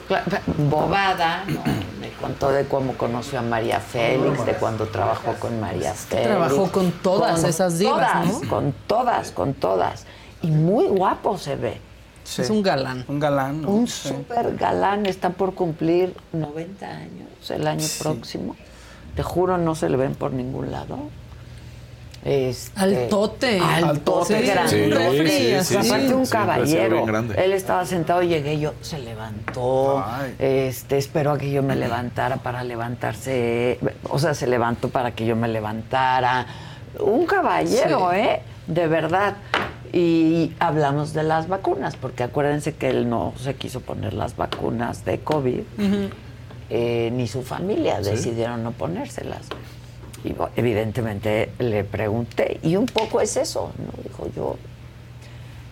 bobada, 0.68 1.44
¿no? 1.46 1.60
Me 2.00 2.10
contó 2.20 2.50
de 2.50 2.66
cómo 2.66 2.94
conoció 2.94 3.38
a 3.38 3.42
María 3.42 3.80
Félix, 3.80 4.44
de 4.46 4.52
cuando 4.54 4.86
trabajó 4.86 5.34
con 5.34 5.60
María 5.60 5.94
Félix. 5.94 6.28
trabajó 6.28 6.70
con 6.70 6.92
todas 6.92 7.44
esas 7.44 7.78
divas, 7.78 8.12
todas, 8.24 8.42
¿no? 8.42 8.48
Con 8.48 8.74
todas, 8.86 9.30
con 9.32 9.54
todas. 9.54 10.06
Y 10.42 10.48
muy 10.48 10.86
guapo 10.86 11.36
se 11.38 11.56
ve. 11.56 11.80
Sí. 12.24 12.42
Es 12.42 12.50
un 12.50 12.62
galán. 12.62 13.04
Un 13.08 13.18
galán. 13.18 13.62
¿no? 13.62 13.68
Un 13.70 13.86
Sí. 13.88 14.08
súper 14.10 14.56
galán, 14.56 15.06
está 15.06 15.30
por 15.30 15.54
cumplir 15.54 16.14
90 16.32 16.86
años 16.86 17.50
el 17.50 17.66
año 17.66 17.86
próximo. 17.98 18.56
Te 19.16 19.22
juro, 19.22 19.58
no 19.58 19.74
se 19.74 19.88
le 19.88 19.96
ven 19.96 20.14
por 20.14 20.32
ningún 20.32 20.70
lado. 20.70 20.98
Este, 22.22 22.78
Altote. 22.78 23.58
Altote, 23.60 24.40
Sí, 24.40 24.46
grande. 24.46 24.84
un 24.86 24.92
refri, 24.92 25.54
así. 25.54 25.76
Aparte 25.76 26.14
un 26.14 26.26
caballero. 26.26 27.06
grande. 27.06 27.34
Él 27.42 27.52
estaba 27.54 27.86
sentado, 27.86 28.22
llegué 28.22 28.58
yo, 28.60 28.74
se 28.82 28.98
levantó, 28.98 30.04
Ay. 30.06 30.34
este, 30.38 30.98
esperó 30.98 31.32
a 31.32 31.38
que 31.38 31.50
yo 31.50 31.62
me 31.62 31.76
levantara 31.76 32.36
para 32.36 32.62
levantarse, 32.62 33.78
o 34.10 34.18
sea, 34.18 34.34
se 34.34 34.46
levantó 34.46 34.90
para 34.90 35.12
que 35.12 35.24
yo 35.24 35.34
me 35.34 35.48
levantara. 35.48 36.46
Un 36.98 37.24
caballero, 37.24 38.10
Sí. 38.12 38.18
¿eh? 38.18 38.42
De 38.66 38.86
verdad. 38.86 39.36
Y 39.92 40.52
hablamos 40.60 41.14
de 41.14 41.22
las 41.24 41.48
vacunas, 41.48 41.96
porque 41.96 42.22
acuérdense 42.22 42.74
que 42.74 42.90
él 42.90 43.08
no 43.08 43.32
se 43.36 43.54
quiso 43.54 43.80
poner 43.80 44.12
las 44.14 44.36
vacunas 44.36 45.04
de 45.04 45.20
COVID, 45.20 45.60
eh, 46.68 47.10
ni 47.12 47.26
su 47.26 47.42
familia 47.42 48.00
decidieron 48.00 48.62
no 48.62 48.70
ponérselas. 48.72 49.46
Y 50.24 50.34
evidentemente 50.56 51.50
le 51.58 51.82
pregunté, 51.84 52.60
y 52.62 52.76
un 52.76 52.86
poco 52.86 53.20
es 53.20 53.36
eso, 53.36 53.72
¿no? 53.78 54.02
Dijo 54.02 54.28
yo, 54.36 54.56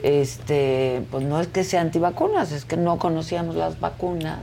este, 0.02 1.02
pues 1.10 1.24
no 1.24 1.40
es 1.40 1.48
que 1.48 1.64
sea 1.64 1.80
antivacunas, 1.80 2.52
es 2.52 2.64
que 2.64 2.76
no 2.76 2.98
conocíamos 2.98 3.56
las 3.56 3.80
vacunas 3.80 4.40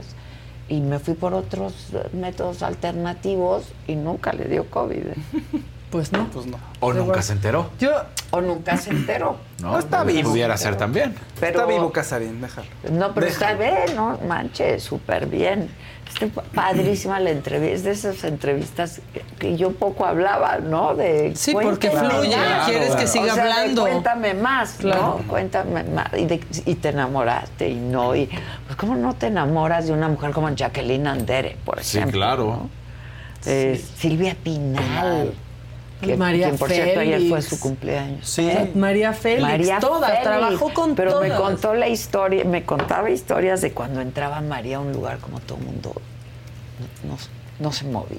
y 0.68 0.80
me 0.80 0.98
fui 0.98 1.14
por 1.14 1.32
otros 1.34 1.72
métodos 2.12 2.62
alternativos 2.62 3.72
y 3.86 3.94
nunca 3.96 4.32
le 4.32 4.44
dio 4.46 4.68
COVID. 4.70 5.02
Pues 5.88 6.10
no. 6.12 6.28
Pues 6.30 6.46
no. 6.46 6.58
O 6.80 6.92
nunca 6.92 7.22
se 7.22 7.32
enteró. 7.32 7.70
Yo, 7.78 7.90
O 8.32 8.40
nunca 8.40 8.76
se 8.76 8.90
enteró. 8.90 9.36
No, 9.62 9.78
está 9.78 10.02
Pues 10.02 10.16
vivo. 10.16 10.30
Pudiera 10.30 10.56
ser 10.56 10.76
también. 10.76 11.14
Pero- 11.38 11.60
Está 11.60 11.64
vivo 11.72 11.92
Casarín, 11.92 12.40
déjalo. 12.40 12.66
No, 12.90 13.14
pero 13.14 13.28
está 13.28 13.54
bien, 13.54 13.94
¿no? 13.94 14.18
Manche, 14.26 14.80
súper 14.80 15.26
bien. 15.26 15.70
Está 16.08 16.28
padrísima 16.54 17.20
la 17.20 17.30
entrevista. 17.30 17.74
Es 17.74 17.82
de 17.84 17.90
esas 17.90 18.24
entrevistas 18.24 19.00
que- 19.38 19.56
yo 19.56 19.72
poco 19.72 20.06
hablaba, 20.06 20.58
¿no? 20.58 20.94
De 20.94 21.34
Sí, 21.36 21.52
porque 21.52 21.90
fluye, 21.90 22.36
quieres 22.64 22.94
que 22.96 23.06
siga 23.06 23.32
O 23.32 23.34
sea, 23.34 23.44
de 23.44 23.52
hablando. 23.52 23.82
cuéntame 23.82 24.34
más, 24.34 24.72
Claro. 24.78 25.20
¿no? 25.22 25.28
Cuéntame 25.28 25.84
más. 25.84 26.06
Y, 26.16 26.24
de- 26.24 26.40
y 26.64 26.74
te 26.76 26.88
enamoraste 26.90 27.68
y 27.68 27.74
no. 27.74 28.14
Y, 28.14 28.26
pues, 28.26 28.76
¿cómo 28.76 28.94
no 28.94 29.14
te 29.14 29.26
enamoras 29.26 29.86
de 29.88 29.92
una 29.92 30.08
mujer 30.08 30.30
como 30.30 30.48
Jacqueline 30.50 31.06
Andere, 31.06 31.56
por 31.64 31.82
Sí, 31.82 31.98
ejemplo? 31.98 32.18
claro. 32.20 32.44
¿no? 32.46 32.70
Eh, 33.44 33.80
Silvia 33.96 34.36
Pinal. 34.42 35.32
Que, 36.00 36.16
María 36.16 36.48
quien, 36.48 36.58
por 36.58 36.70
cierto, 36.70 37.00
ayer 37.00 37.18
fue 37.20 37.28
Félix. 37.40 37.46
su 37.46 37.58
cumpleaños. 37.60 38.28
Sí. 38.28 38.50
María 38.74 39.12
Félix, 39.14 39.42
María 39.42 39.80
Félix. 39.80 40.22
trabajó 40.22 40.74
con 40.74 40.94
Pero 40.94 41.12
todas. 41.12 41.28
me 41.28 41.34
contó 41.34 41.74
la 41.74 41.88
historia, 41.88 42.44
me 42.44 42.64
contaba 42.64 43.08
historias 43.10 43.62
de 43.62 43.72
cuando 43.72 44.00
entraba 44.02 44.40
María 44.42 44.76
a 44.76 44.80
un 44.80 44.92
lugar 44.92 45.18
como 45.18 45.40
todo 45.40 45.56
el 45.58 45.64
mundo 45.64 45.92
no, 47.04 47.10
no- 47.12 47.18
no 47.60 47.72
se 47.72 47.84
movía. 47.86 48.18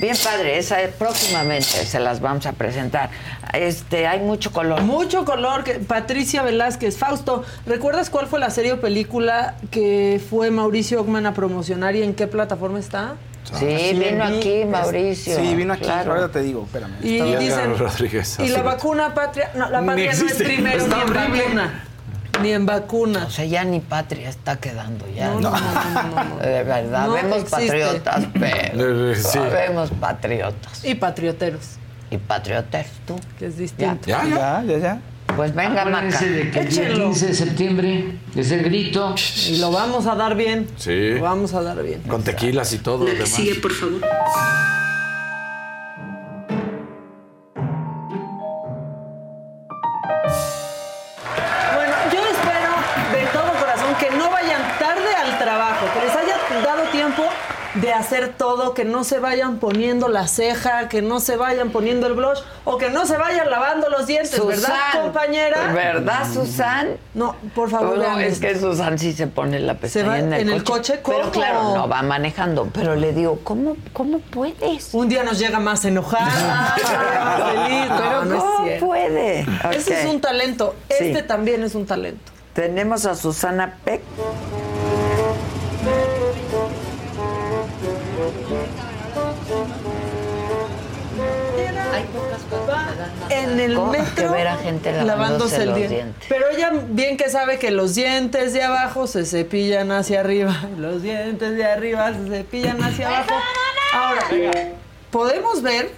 Bien 0.00 0.16
padre, 0.22 0.58
esa 0.58 0.76
próximamente 0.98 1.64
se 1.86 2.00
las 2.00 2.20
vamos 2.20 2.44
a 2.46 2.52
presentar. 2.52 3.10
Este, 3.54 4.06
hay 4.06 4.18
mucho 4.20 4.50
color. 4.52 4.82
Mucho 4.82 5.24
color. 5.24 5.62
Que, 5.64 5.74
Patricia 5.74 6.42
Velázquez, 6.42 6.96
Fausto, 6.98 7.44
¿recuerdas 7.64 8.10
cuál 8.10 8.26
fue 8.26 8.40
la 8.40 8.50
serie 8.50 8.72
o 8.72 8.80
película 8.80 9.54
que 9.70 10.20
fue 10.28 10.50
Mauricio 10.50 11.00
Ockman 11.00 11.26
a 11.26 11.32
promocionar 11.34 11.94
y 11.96 12.02
en 12.02 12.14
qué 12.14 12.26
plataforma 12.26 12.78
está? 12.80 13.14
Sí, 13.44 13.66
vino 13.98 14.28
vi- 14.28 14.38
aquí 14.38 14.64
Mauricio. 14.64 15.36
Sí, 15.36 15.54
vino 15.54 15.72
aquí. 15.74 15.82
claro. 15.84 16.12
Ahora 16.12 16.28
te 16.28 16.40
digo, 16.42 16.64
espérame. 16.64 16.92
Y 17.02 17.20
dicen, 17.36 17.76
Rodríguez. 17.78 18.38
y 18.38 18.48
la 18.48 18.62
vacuna 18.62 19.12
patria, 19.14 19.50
no, 19.54 19.68
la 19.68 19.80
Ni 19.80 19.86
patria 19.88 20.12
no 20.14 20.26
es 20.26 20.34
primero 20.34 20.78
Está 20.78 20.96
ni 20.96 21.02
en 21.02 21.08
horrible. 21.10 21.42
vacuna. 21.42 21.84
Ni 22.40 22.50
en 22.52 22.66
vacuna. 22.66 23.24
O 23.26 23.30
sea, 23.30 23.44
ya 23.44 23.62
ni 23.64 23.80
patria 23.80 24.28
está 24.30 24.56
quedando 24.56 25.06
ya. 25.14 25.28
No, 25.28 25.40
no, 25.40 25.50
no, 25.50 25.58
no, 25.60 26.02
no, 26.14 26.24
no. 26.24 26.36
De 26.42 26.62
verdad, 26.64 27.06
No 27.06 27.12
vemos 27.12 27.38
existe. 27.38 27.66
patriotas, 27.66 28.24
pero 28.40 29.14
sí. 29.14 29.38
vemos 29.38 29.90
patriotas. 29.90 30.84
Y 30.84 30.94
patrioteros, 30.94 31.62
Y 32.10 32.16
patriotas 32.18 32.86
tú. 33.06 33.18
que 33.38 33.46
es 33.46 33.58
distinto. 33.58 34.06
Ya, 34.06 34.24
ya. 34.24 34.34
Ya, 34.34 34.62
ya, 34.66 34.78
ya. 34.78 34.98
Pues 35.36 35.54
venga, 35.54 35.84
Maca. 35.84 36.20
De 36.20 36.50
que 36.50 36.60
el 36.60 36.68
día 36.68 36.82
Échenlo. 36.84 37.06
15 37.06 37.26
de 37.26 37.34
septiembre 37.34 38.04
es 38.34 38.50
el 38.50 38.62
grito. 38.62 39.14
Y 39.48 39.58
lo 39.58 39.70
vamos 39.70 40.06
a 40.06 40.14
dar 40.14 40.36
bien. 40.36 40.66
Sí. 40.76 41.10
Lo 41.14 41.22
vamos 41.22 41.54
a 41.54 41.62
dar 41.62 41.82
bien. 41.82 42.00
Con 42.02 42.22
tequilas 42.22 42.72
y 42.72 42.78
todo. 42.78 43.04
lo 43.04 43.12
demás. 43.12 43.40
por 43.60 43.72
favor. 43.72 44.00
Hacer 58.02 58.34
todo, 58.36 58.74
que 58.74 58.84
no 58.84 59.04
se 59.04 59.18
vayan 59.18 59.58
poniendo 59.58 60.08
la 60.08 60.28
ceja, 60.28 60.88
que 60.88 61.02
no 61.02 61.20
se 61.20 61.36
vayan 61.36 61.70
poniendo 61.70 62.06
el 62.06 62.12
blush 62.14 62.38
o 62.64 62.76
que 62.78 62.90
no 62.90 63.06
se 63.06 63.16
vayan 63.16 63.48
lavando 63.50 63.88
los 63.88 64.06
dientes, 64.06 64.44
¿verdad, 64.44 65.02
compañera? 65.02 65.72
¿Verdad, 65.72 66.26
Susan? 66.32 66.88
No, 67.14 67.36
por 67.54 67.70
favor, 67.70 67.98
No, 67.98 68.18
es 68.18 68.38
que 68.38 68.58
Susan 68.58 68.98
sí 68.98 69.12
se 69.12 69.26
pone 69.26 69.58
la 69.60 69.74
pestaña 69.74 70.18
en 70.18 70.32
el 70.32 70.40
en 70.42 70.48
el 70.50 70.64
coche. 70.64 71.00
coche, 71.00 71.18
Pero 71.18 71.30
claro, 71.30 71.74
no 71.74 71.88
va 71.88 72.02
manejando. 72.02 72.68
Pero 72.72 72.94
le 72.96 73.12
digo, 73.12 73.40
¿cómo, 73.44 73.76
cómo 73.92 74.18
puedes? 74.18 74.92
Un 74.92 75.08
día 75.08 75.22
nos 75.22 75.38
llega 75.38 75.58
más 75.60 75.84
enojada, 75.84 76.26
más 77.24 77.52
feliz. 77.52 77.88
No, 77.88 77.96
Pero 77.98 78.24
no 78.24 78.38
¿cómo 78.38 78.68
puede? 78.80 79.46
Ese 79.72 80.02
es 80.02 80.06
un 80.06 80.20
talento. 80.20 80.74
Sí. 80.88 80.96
Este 81.06 81.22
también 81.22 81.62
es 81.62 81.74
un 81.74 81.86
talento. 81.86 82.32
Tenemos 82.52 83.06
a 83.06 83.14
Susana 83.14 83.78
Peck. 83.84 84.02
En 93.52 93.60
el 93.60 93.78
metro 93.78 94.32
ver 94.32 94.48
a 94.48 94.56
gente 94.56 94.92
lavándose, 95.02 95.66
los 95.66 95.76
dientes. 95.76 96.26
Pero 96.28 96.48
ella 96.50 96.72
bien 96.88 97.16
que 97.16 97.28
sabe 97.28 97.58
que 97.58 97.70
los 97.70 97.94
dientes 97.94 98.52
de 98.52 98.62
abajo 98.62 99.06
se 99.06 99.24
cepillan 99.24 99.92
hacia 99.92 100.20
arriba, 100.20 100.68
los 100.78 101.02
dientes 101.02 101.56
de 101.56 101.64
arriba 101.64 102.12
se 102.12 102.28
cepillan 102.28 102.82
hacia 102.82 103.08
abajo. 103.08 103.34
Ahora, 103.94 104.26
podemos 105.10 105.62
ver, 105.62 105.90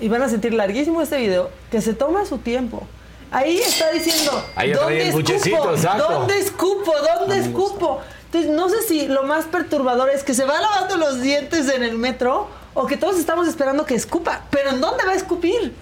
y 0.00 0.08
van 0.08 0.22
a 0.22 0.28
sentir 0.28 0.52
larguísimo 0.54 1.00
este 1.00 1.18
video, 1.18 1.50
que 1.70 1.80
se 1.80 1.94
toma 1.94 2.26
su 2.26 2.38
tiempo. 2.38 2.86
Ahí 3.30 3.58
está 3.58 3.90
diciendo, 3.90 4.44
Ahí 4.54 4.72
¿dónde 4.72 5.08
el 5.08 5.30
escupo? 5.30 5.76
¿Dónde 5.76 6.38
escupo? 6.38 6.92
¿Dónde 7.18 7.38
escupo? 7.38 8.00
Entonces, 8.26 8.50
no 8.50 8.68
sé 8.68 8.82
si 8.82 9.08
lo 9.08 9.22
más 9.22 9.46
perturbador 9.46 10.10
es 10.10 10.22
que 10.22 10.34
se 10.34 10.44
va 10.44 10.60
lavando 10.60 10.96
los 10.96 11.20
dientes 11.20 11.68
en 11.68 11.82
el 11.82 11.96
metro 11.96 12.48
o 12.74 12.86
que 12.86 12.96
todos 12.96 13.18
estamos 13.18 13.48
esperando 13.48 13.86
que 13.86 13.94
escupa. 13.94 14.42
Pero 14.50 14.70
¿en 14.70 14.80
dónde 14.80 15.04
va 15.04 15.12
a 15.12 15.16
escupir? 15.16 15.74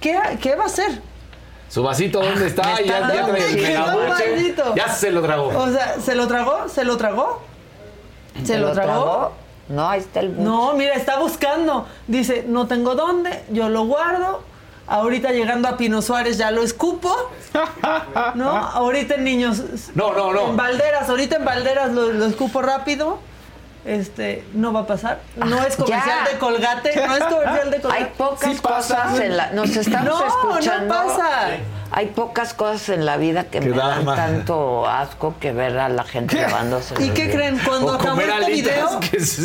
¿Qué, 0.00 0.18
qué 0.40 0.54
va 0.56 0.64
a 0.64 0.66
hacer? 0.66 1.00
Su 1.68 1.82
vasito, 1.82 2.20
¿dónde 2.20 2.46
está? 2.46 2.78
Ya, 2.80 2.84
ya 2.84 3.00
dando 3.00 3.32
trae 3.32 3.50
el 3.50 3.56
un 3.56 3.62
megabuche. 3.62 4.32
vasito. 4.32 4.74
Ya 4.74 4.88
se 4.88 5.10
lo 5.10 5.22
tragó. 5.22 5.48
O 5.48 5.68
sea, 5.70 6.00
¿se 6.00 6.14
lo 6.14 6.26
tragó? 6.26 6.68
¿Se 6.68 6.84
lo 6.84 6.96
tragó? 6.96 7.42
¿Se, 8.44 8.58
lo, 8.58 8.72
tragó? 8.72 9.32
No, 9.68 9.88
ahí 9.88 10.00
está 10.00 10.20
el 10.20 10.30
buche. 10.30 10.42
No, 10.42 10.72
mira, 10.74 10.94
está 10.94 11.18
buscando. 11.18 11.86
Dice, 12.08 12.44
no 12.48 12.66
tengo 12.66 12.94
dónde, 12.96 13.44
yo 13.50 13.68
lo 13.68 13.84
guardo. 13.84 14.42
Ahorita 14.88 15.30
llegando 15.30 15.68
a 15.68 15.76
Pino 15.76 16.02
Suárez 16.02 16.38
ya 16.38 16.50
lo 16.50 16.62
escupo. 16.62 17.14
¿No? 18.34 18.50
Ahorita 18.50 19.14
en 19.14 19.24
niños. 19.24 19.62
No, 19.94 20.12
no, 20.12 20.32
no. 20.32 20.48
En 20.48 20.56
Valderas, 20.56 21.08
ahorita 21.08 21.36
en 21.36 21.44
Valderas 21.44 21.92
lo, 21.92 22.12
lo 22.12 22.26
escupo 22.26 22.62
rápido. 22.62 23.20
Este, 23.84 24.44
no 24.52 24.72
va 24.72 24.80
a 24.80 24.86
pasar. 24.86 25.20
No 25.36 25.58
Ah, 25.58 25.64
es 25.66 25.74
comercial 25.76 26.24
ya. 26.26 26.30
de 26.32 26.38
colgate, 26.38 27.06
no 27.06 27.16
es 27.16 27.24
comercial 27.24 27.70
de 27.70 27.80
colgate. 27.80 28.04
Hay 28.04 28.12
pocas 28.16 28.50
Sí 28.52 28.58
cosas 28.60 29.18
en 29.20 29.36
la... 29.36 29.50
Nos 29.52 29.74
estamos 29.74 30.04
No, 30.08 30.20
no 30.20 30.26
escuchando. 30.58 30.94
pasa. 30.94 31.48
Hay 31.92 32.06
pocas 32.06 32.54
cosas 32.54 32.88
en 32.90 33.04
la 33.04 33.16
vida 33.16 33.44
que, 33.44 33.60
Que 33.60 33.68
me 33.70 33.76
da 33.76 33.88
dan 33.88 34.04
más. 34.04 34.16
tanto 34.16 34.86
asco 34.88 35.34
que 35.40 35.52
ver 35.52 35.76
a 35.78 35.88
la 35.88 36.04
gente 36.04 36.40
lavándose 36.40 36.94
¿Y 37.02 37.10
qué 37.10 37.30
creen? 37.30 37.58
Cuando 37.64 37.94
acabó 37.94 38.20
este 38.20 38.50
video, 38.52 39.00
que 39.00 39.16
es- 39.16 39.38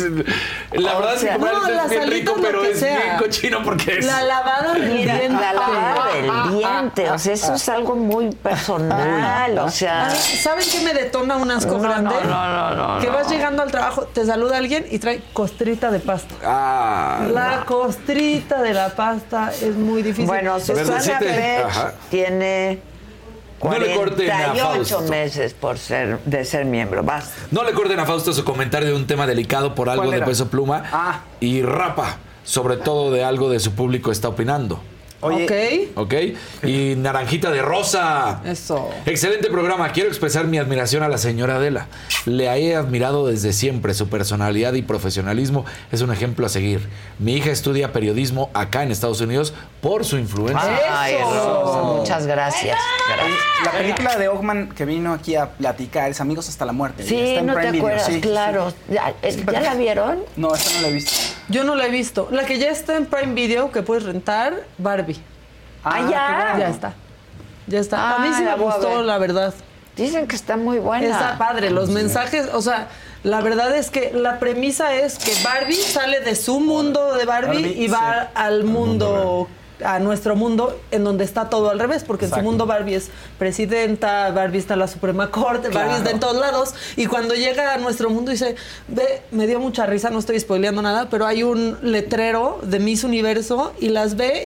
la 0.72 0.94
verdad 0.94 1.14
es 1.14 1.24
que 1.24 1.28
comer 1.36 1.52
no, 1.54 1.82
es 1.84 1.90
bien 1.90 2.10
rico, 2.10 2.34
lo 2.36 2.42
pero 2.42 2.62
que 2.62 2.70
es 2.70 2.78
sea. 2.80 2.96
bien 3.02 3.16
cochino 3.18 3.62
porque 3.64 3.98
es... 3.98 4.06
la 4.06 4.22
lavada 4.22 4.74
del 4.74 4.96
diente. 4.96 5.28
la 5.28 5.52
lavada 5.52 6.06
del 6.14 6.56
diente, 6.58 7.10
o 7.10 7.18
sea, 7.18 7.34
eso 7.34 7.54
es 7.54 7.68
algo 7.68 7.96
muy 7.96 8.30
personal, 8.30 9.58
o 9.58 9.70
sea... 9.70 10.10
¿Saben 10.10 10.64
qué 10.70 10.80
me 10.80 10.94
detona 10.94 11.36
un 11.36 11.50
asco 11.50 11.72
No, 11.72 11.80
grande? 11.80 12.14
no, 12.24 12.48
no, 12.48 12.74
no, 12.74 12.94
no, 12.96 13.00
Que 13.00 13.08
vas 13.08 13.28
llegando 13.28 13.62
al 13.62 13.70
trabajo, 13.70 14.02
te 14.04 14.24
saluda 14.24 14.58
alguien 14.58 14.86
y 14.90 14.98
trae 14.98 15.22
costrita 15.32 15.90
de 15.90 15.98
pasta. 16.00 16.34
Ah, 16.44 17.26
La 17.32 17.64
costrita 17.64 18.62
de 18.62 18.72
la 18.74 18.90
pasta 18.90 19.50
es 19.60 19.74
muy 19.76 20.02
difícil. 20.02 20.26
Bueno, 20.26 20.58
Susana 20.60 21.18
Pech 21.18 21.64
ajá. 21.66 21.92
Tiene 22.38 22.78
No 23.62 23.78
le 23.78 23.94
corten 23.94 24.30
a 24.30 24.52
48 24.52 24.66
Fausto. 24.96 25.10
meses 25.10 25.54
por 25.54 25.78
ser, 25.78 26.18
de 26.24 26.44
ser 26.44 26.64
miembro. 26.64 27.02
Vas. 27.02 27.32
No 27.50 27.64
le 27.64 27.72
corten 27.72 27.98
a 27.98 28.06
Fausto 28.06 28.32
su 28.32 28.44
comentario 28.44 28.88
de 28.88 28.94
un 28.94 29.06
tema 29.06 29.26
delicado 29.26 29.74
por 29.74 29.88
algo 29.88 30.04
¿Cuál 30.04 30.20
de 30.20 30.26
peso 30.26 30.48
pluma 30.48 30.84
Ah. 30.92 31.20
y 31.40 31.62
rapa, 31.62 32.18
sobre 32.44 32.76
todo 32.76 33.10
de 33.10 33.24
algo 33.24 33.48
de 33.50 33.60
su 33.60 33.72
público 33.72 34.12
está 34.12 34.28
opinando. 34.28 34.80
Oye, 35.22 35.88
ok. 35.94 36.04
¿Ok? 36.04 36.14
Y 36.64 36.94
Naranjita 36.96 37.50
de 37.50 37.62
Rosa. 37.62 38.42
Eso. 38.44 38.90
Excelente 39.06 39.48
programa. 39.48 39.88
Quiero 39.92 40.10
expresar 40.10 40.46
mi 40.46 40.58
admiración 40.58 41.02
a 41.02 41.08
la 41.08 41.16
señora 41.16 41.56
Adela. 41.56 41.86
Le 42.26 42.44
he 42.44 42.76
admirado 42.76 43.26
desde 43.26 43.54
siempre. 43.54 43.94
Su 43.94 44.08
personalidad 44.08 44.74
y 44.74 44.82
profesionalismo 44.82 45.64
es 45.90 46.02
un 46.02 46.12
ejemplo 46.12 46.44
a 46.44 46.50
seguir. 46.50 46.86
Mi 47.18 47.34
hija 47.34 47.50
estudia 47.50 47.94
periodismo 47.94 48.50
acá 48.52 48.82
en 48.82 48.92
Estados 48.92 49.22
Unidos 49.22 49.54
por 49.86 50.04
su 50.04 50.18
influencia. 50.18 50.80
Ay, 50.90 51.14
¡Eso! 51.14 51.62
Rosa, 51.64 51.82
muchas 51.82 52.26
gracias. 52.26 52.76
Gracias. 53.08 53.38
la 53.64 53.70
película 53.70 54.16
de 54.16 54.28
Ockman 54.28 54.70
que 54.70 54.84
vino 54.84 55.12
aquí 55.12 55.36
a 55.36 55.50
platicar 55.50 56.10
es 56.10 56.20
Amigos 56.20 56.48
hasta 56.48 56.64
la 56.64 56.72
muerte. 56.72 57.04
Sí, 57.04 57.16
Está 57.16 57.40
en 57.40 57.46
no 57.46 57.52
te 57.54 57.58
Prime 57.60 57.72
Video, 57.72 57.86
acuerdas, 57.86 58.06
sí, 58.06 58.20
claro. 58.20 58.70
sí. 58.70 58.76
¿Ya, 58.94 59.14
eh, 59.22 59.44
¿ya 59.52 59.60
la 59.60 59.74
vieron? 59.74 60.24
No, 60.36 60.52
esta 60.54 60.74
no 60.74 60.80
la 60.82 60.88
he 60.88 60.92
visto. 60.92 61.12
Yo 61.48 61.62
no 61.62 61.76
la 61.76 61.86
he 61.86 61.90
visto. 61.90 62.26
La 62.32 62.44
que 62.44 62.58
ya 62.58 62.70
está 62.70 62.96
en 62.96 63.06
Prime 63.06 63.34
Video, 63.34 63.70
que 63.70 63.82
puedes 63.82 64.02
rentar, 64.02 64.54
Barbie. 64.78 65.20
Ah, 65.84 66.00
qué 66.04 66.10
ya. 66.10 66.36
bueno. 66.50 66.58
Ya 66.58 66.68
está. 66.68 66.94
Ya 67.68 67.78
está. 67.78 68.16
a 68.16 68.18
mí 68.18 68.28
Ah, 68.32 68.38
sí 68.38 68.42
me 68.44 68.56
gustó, 68.56 68.88
ver. 68.96 69.04
la 69.04 69.18
verdad. 69.18 69.54
Dicen 69.94 70.26
que 70.26 70.34
está 70.34 70.56
muy 70.56 70.78
buena. 70.80 71.06
Está 71.06 71.38
padre, 71.38 71.70
los 71.70 71.90
mensajes, 71.90 72.48
o 72.52 72.60
sea, 72.60 72.88
la 73.22 73.40
verdad 73.40 73.74
es 73.76 73.90
que 73.90 74.10
la 74.12 74.40
premisa 74.40 74.94
es 74.96 75.16
que 75.16 75.32
Barbie 75.44 75.74
sale 75.76 76.20
de 76.20 76.34
su 76.34 76.58
mundo 76.60 77.14
de 77.14 77.24
Barbie, 77.24 77.62
Barbie, 77.62 77.84
y 77.84 77.86
va 77.88 78.24
sí. 78.24 78.28
al 78.34 78.64
mundo 78.64 79.48
a 79.84 79.98
nuestro 79.98 80.36
mundo 80.36 80.78
en 80.90 81.04
donde 81.04 81.24
está 81.24 81.50
todo 81.50 81.70
al 81.70 81.78
revés, 81.78 82.04
porque 82.04 82.26
en 82.26 82.32
su 82.32 82.40
mundo 82.40 82.66
Barbie 82.66 82.94
es 82.94 83.10
presidenta, 83.38 84.30
Barbie 84.30 84.58
está 84.58 84.74
en 84.74 84.80
la 84.80 84.88
Suprema 84.88 85.30
Corte, 85.30 85.68
Barbie 85.68 85.96
está 85.96 86.10
en 86.10 86.20
todos 86.20 86.36
lados, 86.36 86.74
y 86.96 87.06
cuando 87.06 87.34
llega 87.34 87.74
a 87.74 87.78
nuestro 87.78 88.10
mundo 88.10 88.30
dice, 88.30 88.56
ve, 88.88 89.22
me 89.30 89.46
dio 89.46 89.60
mucha 89.60 89.86
risa, 89.86 90.10
no 90.10 90.18
estoy 90.18 90.40
spoileando 90.40 90.82
nada, 90.82 91.08
pero 91.10 91.26
hay 91.26 91.42
un 91.42 91.78
letrero 91.82 92.60
de 92.62 92.78
Miss 92.78 93.04
Universo 93.04 93.72
y 93.80 93.88
las 93.88 94.16
ve 94.16 94.45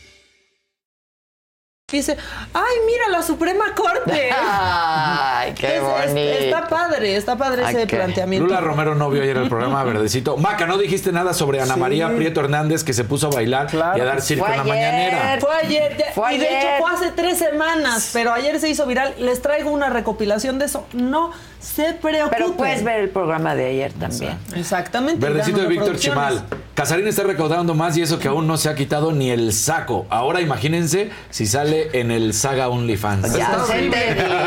Dice, 1.97 2.17
ay, 2.53 2.75
mira 2.85 3.09
la 3.09 3.23
Suprema 3.23 3.65
Corte. 3.75 4.29
Ay, 4.41 5.53
qué 5.53 5.67
Es- 5.67 5.73
es- 5.75 5.81
bonito. 5.81 6.19
está 6.39 6.67
padre, 6.67 7.15
está 7.15 7.35
padre 7.37 7.63
ese 7.69 7.87
planteamiento. 7.87 8.47
Lula 8.47 8.61
Romero 8.61 8.95
no 8.95 9.09
vio 9.09 9.23
ayer 9.23 9.37
el 9.37 9.49
programa 9.49 9.83
Verdecito. 9.91 10.37
Maca, 10.37 10.65
no 10.67 10.77
dijiste 10.77 11.11
nada 11.11 11.33
sobre 11.33 11.61
Ana 11.61 11.73
Sí. 11.75 11.79
María 11.79 12.09
Prieto 12.15 12.39
Hernández 12.41 12.83
que 12.83 12.93
se 12.93 13.03
puso 13.03 13.27
a 13.27 13.31
bailar 13.31 13.67
y 13.73 13.99
a 13.99 14.03
dar 14.05 14.21
circo 14.21 14.45
Fue 14.45 14.55
en 14.55 14.57
la 14.67 14.73
ayer. 14.73 14.75
mañanera. 14.91 15.37
Fue 15.39 15.55
ayer, 15.55 15.97
ya- 15.97 16.11
Fue 16.13 16.33
y 16.33 16.37
de 16.37 16.45
hecho 16.57 16.67
fue 16.79 16.91
hace 16.91 17.11
tres 17.11 17.37
semanas, 17.37 18.09
pero 18.13 18.33
ayer 18.33 18.59
se 18.59 18.69
hizo 18.69 18.85
viral. 18.85 19.13
Les 19.19 19.41
traigo 19.41 19.71
una 19.71 19.89
recopilación 19.89 20.59
de 20.59 20.65
eso. 20.65 20.85
No 20.93 21.31
se 21.61 21.93
preocupen. 21.93 22.29
Pero 22.37 22.53
puedes 22.53 22.83
ver 22.83 23.01
el 23.01 23.09
programa 23.09 23.55
de 23.55 23.67
ayer 23.67 23.93
también. 23.93 24.37
Exactamente. 24.55 25.19
Verdecito 25.25 25.59
de 25.61 25.67
Víctor. 25.67 25.97
Chimal. 25.97 26.43
Casarín 26.73 27.07
está 27.07 27.23
recaudando 27.23 27.75
más 27.75 27.95
y 27.97 28.01
eso 28.01 28.17
que 28.17 28.27
aún 28.27 28.47
no 28.47 28.57
se 28.57 28.69
ha 28.69 28.75
quitado 28.75 29.11
ni 29.11 29.29
el 29.29 29.53
saco. 29.53 30.05
Ahora 30.09 30.41
imagínense 30.41 31.11
si 31.29 31.45
sale 31.45 31.89
en 31.99 32.09
el 32.11 32.33
Saga 32.33 32.69
OnlyFans. 32.69 33.33
Ya 33.35 33.43
Está 33.51 33.65
se. 33.65 33.75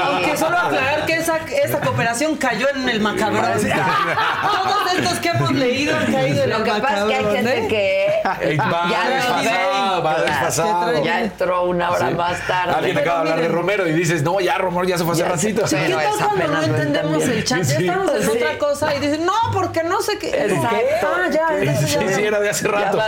Aunque 0.03 0.37
solo 0.37 0.59
aclarar 0.59 1.07
que 1.07 1.15
esa, 1.17 1.37
esa 1.65 1.81
cooperación 1.81 2.37
cayó 2.37 2.67
en 2.75 2.89
el 2.89 3.01
macabrón. 3.01 3.45
Todos 3.53 4.93
estos 4.99 5.19
que 5.21 5.29
hemos 5.29 5.53
leído 5.53 5.97
han 5.97 6.13
caído 6.13 6.45
en 6.45 6.51
Lo 6.51 6.57
el 6.59 6.63
que 6.65 6.71
pasa 6.81 6.99
es 6.99 7.05
que 7.05 7.15
hay 7.15 7.37
gente 7.37 7.59
¿eh? 7.59 7.69
que 7.69 8.59
va 8.59 8.91
ya 8.91 9.09
lo 9.09 9.15
desfasado, 9.15 10.03
va 10.03 10.21
desfasado. 10.23 11.05
Ya 11.05 11.21
entró 11.23 11.65
una 11.65 11.91
hora 11.91 12.09
Sí. 12.09 12.15
más 12.15 12.47
tarde. 12.47 12.75
Alguien 12.75 12.99
acaba 12.99 13.17
de 13.25 13.31
hablar 13.31 13.41
de 13.41 13.49
Romero 13.55 13.87
y 13.87 13.93
dices, 13.93 14.23
no, 14.23 14.41
ya 14.41 14.59
Romero 14.59 14.85
ya 14.85 14.99
se 14.99 15.05
fue 15.05 15.13
hace 15.13 15.25
ratito. 15.25 15.67
sí, 15.67 15.77
¿Qué 15.77 15.83
Pero 15.85 15.97
tal 15.99 16.07
es 16.07 16.17
cuando 16.17 16.37
no 16.37 16.43
apenas 16.45 17.04
el 17.13 17.45
chat? 17.45 17.63
Ya 17.63 17.79
estamos 17.79 18.15
en 18.15 18.23
Sí. 18.23 18.29
otra 18.31 18.59
cosa 18.59 18.95
y 18.95 19.01
dicen, 19.01 19.25
no, 19.27 19.33
porque 19.53 19.83
no 19.83 20.01
sé 20.03 20.19
qué. 20.19 20.29
Exacto. 20.31 20.77
Ah, 21.07 21.29
ya, 21.31 21.47
¿Qué? 21.59 21.67
ya, 21.67 21.77
Sí, 21.87 22.23
era 22.23 22.41
de 22.41 22.51
hace 22.51 22.69
rato. 22.69 22.99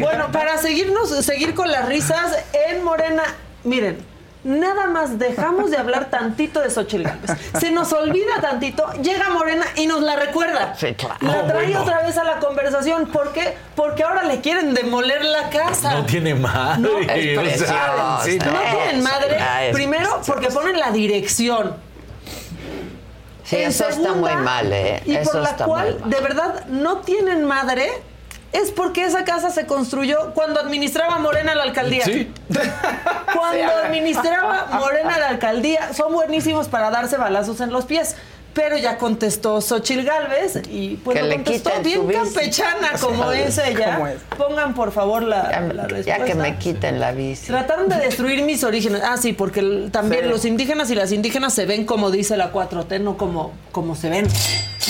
Bueno, 0.00 0.30
para 0.32 0.58
seguirnos, 0.58 1.10
seguir 1.24 1.54
con 1.54 1.70
las 1.70 1.88
risas 1.88 2.36
en 2.68 2.82
Morena, 2.84 3.22
miren, 3.64 3.98
nada 4.42 4.86
más 4.86 5.18
dejamos 5.18 5.70
de 5.70 5.76
hablar 5.76 6.06
tantito 6.08 6.60
de 6.60 6.70
Xochitl 6.70 7.02
Gálvez. 7.04 7.30
Se 7.58 7.70
nos 7.70 7.92
olvida 7.92 8.40
tantito, 8.40 8.90
llega 9.02 9.28
Morena 9.28 9.66
y 9.76 9.86
nos 9.86 10.00
la 10.00 10.16
recuerda. 10.16 10.74
Sí, 10.78 10.94
claro. 10.94 11.16
La 11.20 11.42
No, 11.42 11.44
trae 11.46 11.64
bueno. 11.66 11.82
otra 11.82 12.02
vez 12.02 12.16
a 12.16 12.24
la 12.24 12.38
conversación. 12.38 13.06
¿Por 13.08 13.32
qué? 13.32 13.54
Porque 13.76 14.02
ahora 14.02 14.22
le 14.22 14.40
quieren 14.40 14.72
demoler 14.72 15.24
la 15.24 15.50
casa. 15.50 15.92
No 15.92 16.06
tiene 16.06 16.34
madre. 16.34 16.80
No, 16.80 16.98
es 17.00 17.06
o 17.06 17.06
sea, 17.34 17.40
preciosa. 17.42 18.20
sí, 18.24 18.38
No 18.38 18.60
tienen 18.78 19.02
madre. 19.02 19.38
Primero, 19.72 20.20
porque 20.26 20.48
ponen 20.48 20.78
la 20.78 20.90
dirección. 20.90 21.76
Sí, 23.50 23.56
En 23.56 23.68
eso 23.70 23.88
está 23.88 24.12
muy 24.12 24.34
mal, 24.36 24.72
¿eh? 24.72 25.02
Y 25.04 25.16
eso 25.16 25.32
por 25.32 25.40
la 25.42 25.50
está 25.50 25.64
cual, 25.64 25.90
muy 25.92 26.00
mal. 26.02 26.10
de 26.10 26.20
verdad, 26.20 26.66
no 26.66 26.98
tienen 26.98 27.44
madre. 27.44 27.90
Es 28.52 28.70
porque 28.72 29.04
esa 29.04 29.24
casa 29.24 29.50
se 29.50 29.66
construyó 29.66 30.32
cuando 30.34 30.58
administraba 30.60 31.18
Morena 31.18 31.54
la 31.54 31.62
alcaldía. 31.64 32.04
Sí. 32.04 32.32
Cuando 33.32 33.72
administraba 33.84 34.66
Morena 34.72 35.18
la 35.18 35.28
alcaldía, 35.28 35.92
son 35.94 36.12
buenísimos 36.12 36.68
para 36.68 36.90
darse 36.90 37.16
balazos 37.16 37.60
en 37.60 37.70
los 37.70 37.84
pies. 37.86 38.16
Pero 38.62 38.76
ya 38.76 38.98
contestó 38.98 39.60
Xochil 39.62 40.04
Gálvez 40.04 40.60
y 40.70 40.96
pues 40.96 41.16
Que 41.16 41.22
lo 41.22 41.28
le 41.28 41.34
contestó 41.36 41.70
bien 41.82 42.06
campechana 42.08 42.90
como 43.00 43.32
es 43.32 43.56
ella. 43.56 43.94
¿Cómo 43.94 44.06
es? 44.06 44.16
Pongan 44.36 44.74
por 44.74 44.92
favor 44.92 45.22
la, 45.22 45.50
Ya, 45.50 45.60
la 45.60 45.82
ya 45.82 45.86
respuesta. 45.88 46.24
que 46.26 46.34
me 46.34 46.56
quiten 46.58 47.00
la 47.00 47.12
bici. 47.12 47.46
Trataron 47.46 47.88
de 47.88 47.96
destruir 47.96 48.42
mis 48.42 48.62
orígenes. 48.62 49.00
Ah, 49.02 49.16
sí, 49.16 49.32
porque 49.32 49.88
también 49.90 50.24
Sí. 50.24 50.28
los 50.28 50.44
indígenas 50.44 50.90
y 50.90 50.94
las 50.94 51.10
indígenas 51.12 51.54
se 51.54 51.64
ven 51.64 51.86
como 51.86 52.10
dice 52.10 52.36
la 52.36 52.52
4T, 52.52 53.00
no 53.00 53.16
como, 53.16 53.52
como 53.72 53.96
se 53.96 54.10
ven. 54.10 54.26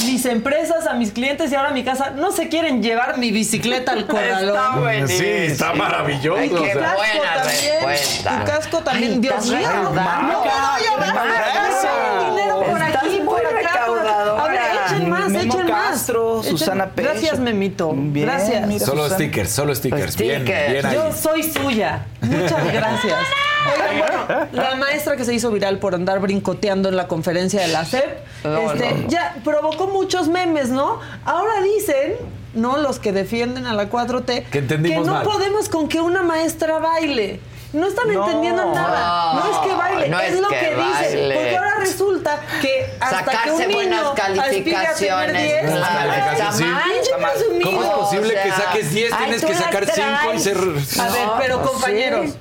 Mis 0.06 0.24
empresas, 0.24 0.86
a 0.86 0.94
mis 0.94 1.12
clientes 1.12 1.52
y 1.52 1.55
ahora 1.55 1.68
a 1.68 1.72
mi 1.72 1.84
casa 1.84 2.10
no 2.10 2.32
se 2.32 2.48
quieren 2.48 2.82
llevar 2.82 3.18
mi 3.18 3.30
bicicleta 3.30 3.92
al 3.92 4.06
corralón. 4.09 4.56
Está 4.56 4.76
buenísimo. 4.78 5.18
Sí, 5.20 5.26
está 5.26 5.72
maravilloso. 5.74 6.40
Ay, 6.40 6.48
qué 6.48 6.55
o 6.56 6.64
sea. 6.64 6.72
Tu 6.74 6.80
casco 6.80 6.97
buena 6.97 7.34
también. 7.34 7.72
respuesta. 7.86 8.38
Tu 8.40 8.44
casco 8.51 8.78
también. 8.78 9.12
Ay, 9.12 9.18
Dios 9.20 9.47
mío. 9.47 9.68
No, 9.72 9.82
no, 9.82 9.90
recaudadora. 9.90 10.78
ya 10.82 10.97
va. 10.97 11.68
Eso. 11.68 11.88
Hagan 11.88 12.34
dinero 12.36 12.60
por 12.64 12.80
Estás 12.82 13.05
aquí, 13.05 13.20
muy 13.20 13.24
por 13.24 13.47
acá, 13.47 13.86
por 13.86 13.98
acá. 13.98 14.09
recaudadora. 14.09 14.44
A 14.44 14.48
ver, 14.48 14.60
echen 14.86 14.99
más, 15.11 15.31
Memo 15.31 15.55
echen 15.55 15.66
más. 15.70 15.91
Castro, 15.91 16.43
Echen- 16.43 16.51
Susana 16.51 16.91
Pecho. 16.91 17.09
Gracias, 17.11 17.39
Memito. 17.39 17.93
Bien, 17.95 18.27
Gracias. 18.27 18.66
mira. 18.66 18.85
Solo 18.85 19.03
Susana. 19.05 19.15
stickers, 19.16 19.51
solo 19.51 19.74
stickers. 19.74 20.16
Bien, 20.16 20.43
Stickers. 20.43 20.73
bien 20.73 20.87
ahí. 20.87 20.95
Yo 20.95 21.12
soy 21.12 21.43
suya. 21.43 22.07
Muchas 22.23 22.65
gracias. 22.73 23.19
Oigan, 23.74 23.99
bueno, 23.99 24.47
la 24.53 24.74
maestra 24.77 25.16
que 25.16 25.24
se 25.24 25.35
hizo 25.35 25.51
viral 25.51 25.78
por 25.78 25.95
andar 25.95 26.19
brincoteando 26.20 26.89
en 26.89 26.97
la 26.97 27.09
conferencia 27.09 27.61
de 27.61 27.69
la 27.69 27.85
SEP, 27.85 28.05
No, 28.45 28.73
este, 28.73 28.91
no, 28.95 29.01
no. 29.03 29.09
ya 29.09 29.37
provocó 29.45 29.87
muchos 29.89 30.28
memes, 30.28 30.70
¿no? 30.70 30.99
Ahora 31.27 31.61
dicen, 31.61 32.15
¿no? 32.55 32.78
Los 32.78 32.99
que 32.99 33.12
defienden 33.12 33.66
a 33.66 33.74
la 33.74 33.91
4T, 33.91 34.45
Que 34.51 34.59
entendimos 34.61 35.07
no 35.07 35.12
mal. 35.12 35.23
podemos 35.24 35.69
con 35.69 35.89
que 35.89 36.01
una 36.01 36.23
maestra 36.23 36.78
baile. 36.78 37.41
No 37.72 37.86
están 37.86 38.10
entendiendo 38.10 38.74
nada. 38.74 39.34
No, 39.34 39.51
es 39.52 39.59
que 39.68 39.74
baile, 39.74 40.09
no 40.09 40.18
es, 40.20 40.32
es 40.34 40.40
lo 40.40 40.48
que 40.48 40.59
que, 40.59 40.70
dicen. 40.74 40.82
baile. 40.92 41.34
Porque 41.34 41.56
ahora 41.56 41.74
resulta 41.78 42.40
que 42.60 42.92
hasta 42.98 43.18
que 43.18 43.24
Sacarse 43.30 43.51
un 43.52 43.59
niño 43.59 43.74
buenas 43.74 44.01
aspire 44.06 44.20
a 44.20 44.24
tener 44.24 44.44
calificaciones. 44.44 45.42
10, 45.42 45.62
Buenas 45.70 45.88
claro, 45.88 46.10
calificaciones, 46.10 46.56
sí. 46.56 46.64
está 47.02 47.18
mal. 47.18 47.32
Chinga 47.32 47.38
su 47.38 47.62
¿Cómo 47.70 47.82
es 47.82 47.88
posible 47.90 48.28
O 48.38 48.42
que 48.42 48.48
sea, 48.51 48.56
saques 48.66 48.90
10? 48.92 49.12
ay, 49.12 49.18
Tienes 49.24 49.44
que 49.44 49.55
sacar 49.55 49.86
5 49.86 50.06
y 50.34 50.38
ser. 50.40 50.56
A 50.59 51.09
ver, 51.12 51.26
No, 51.26 51.34
pero 51.38 51.62
compañeros, 51.62 52.30
sí. 52.30 52.36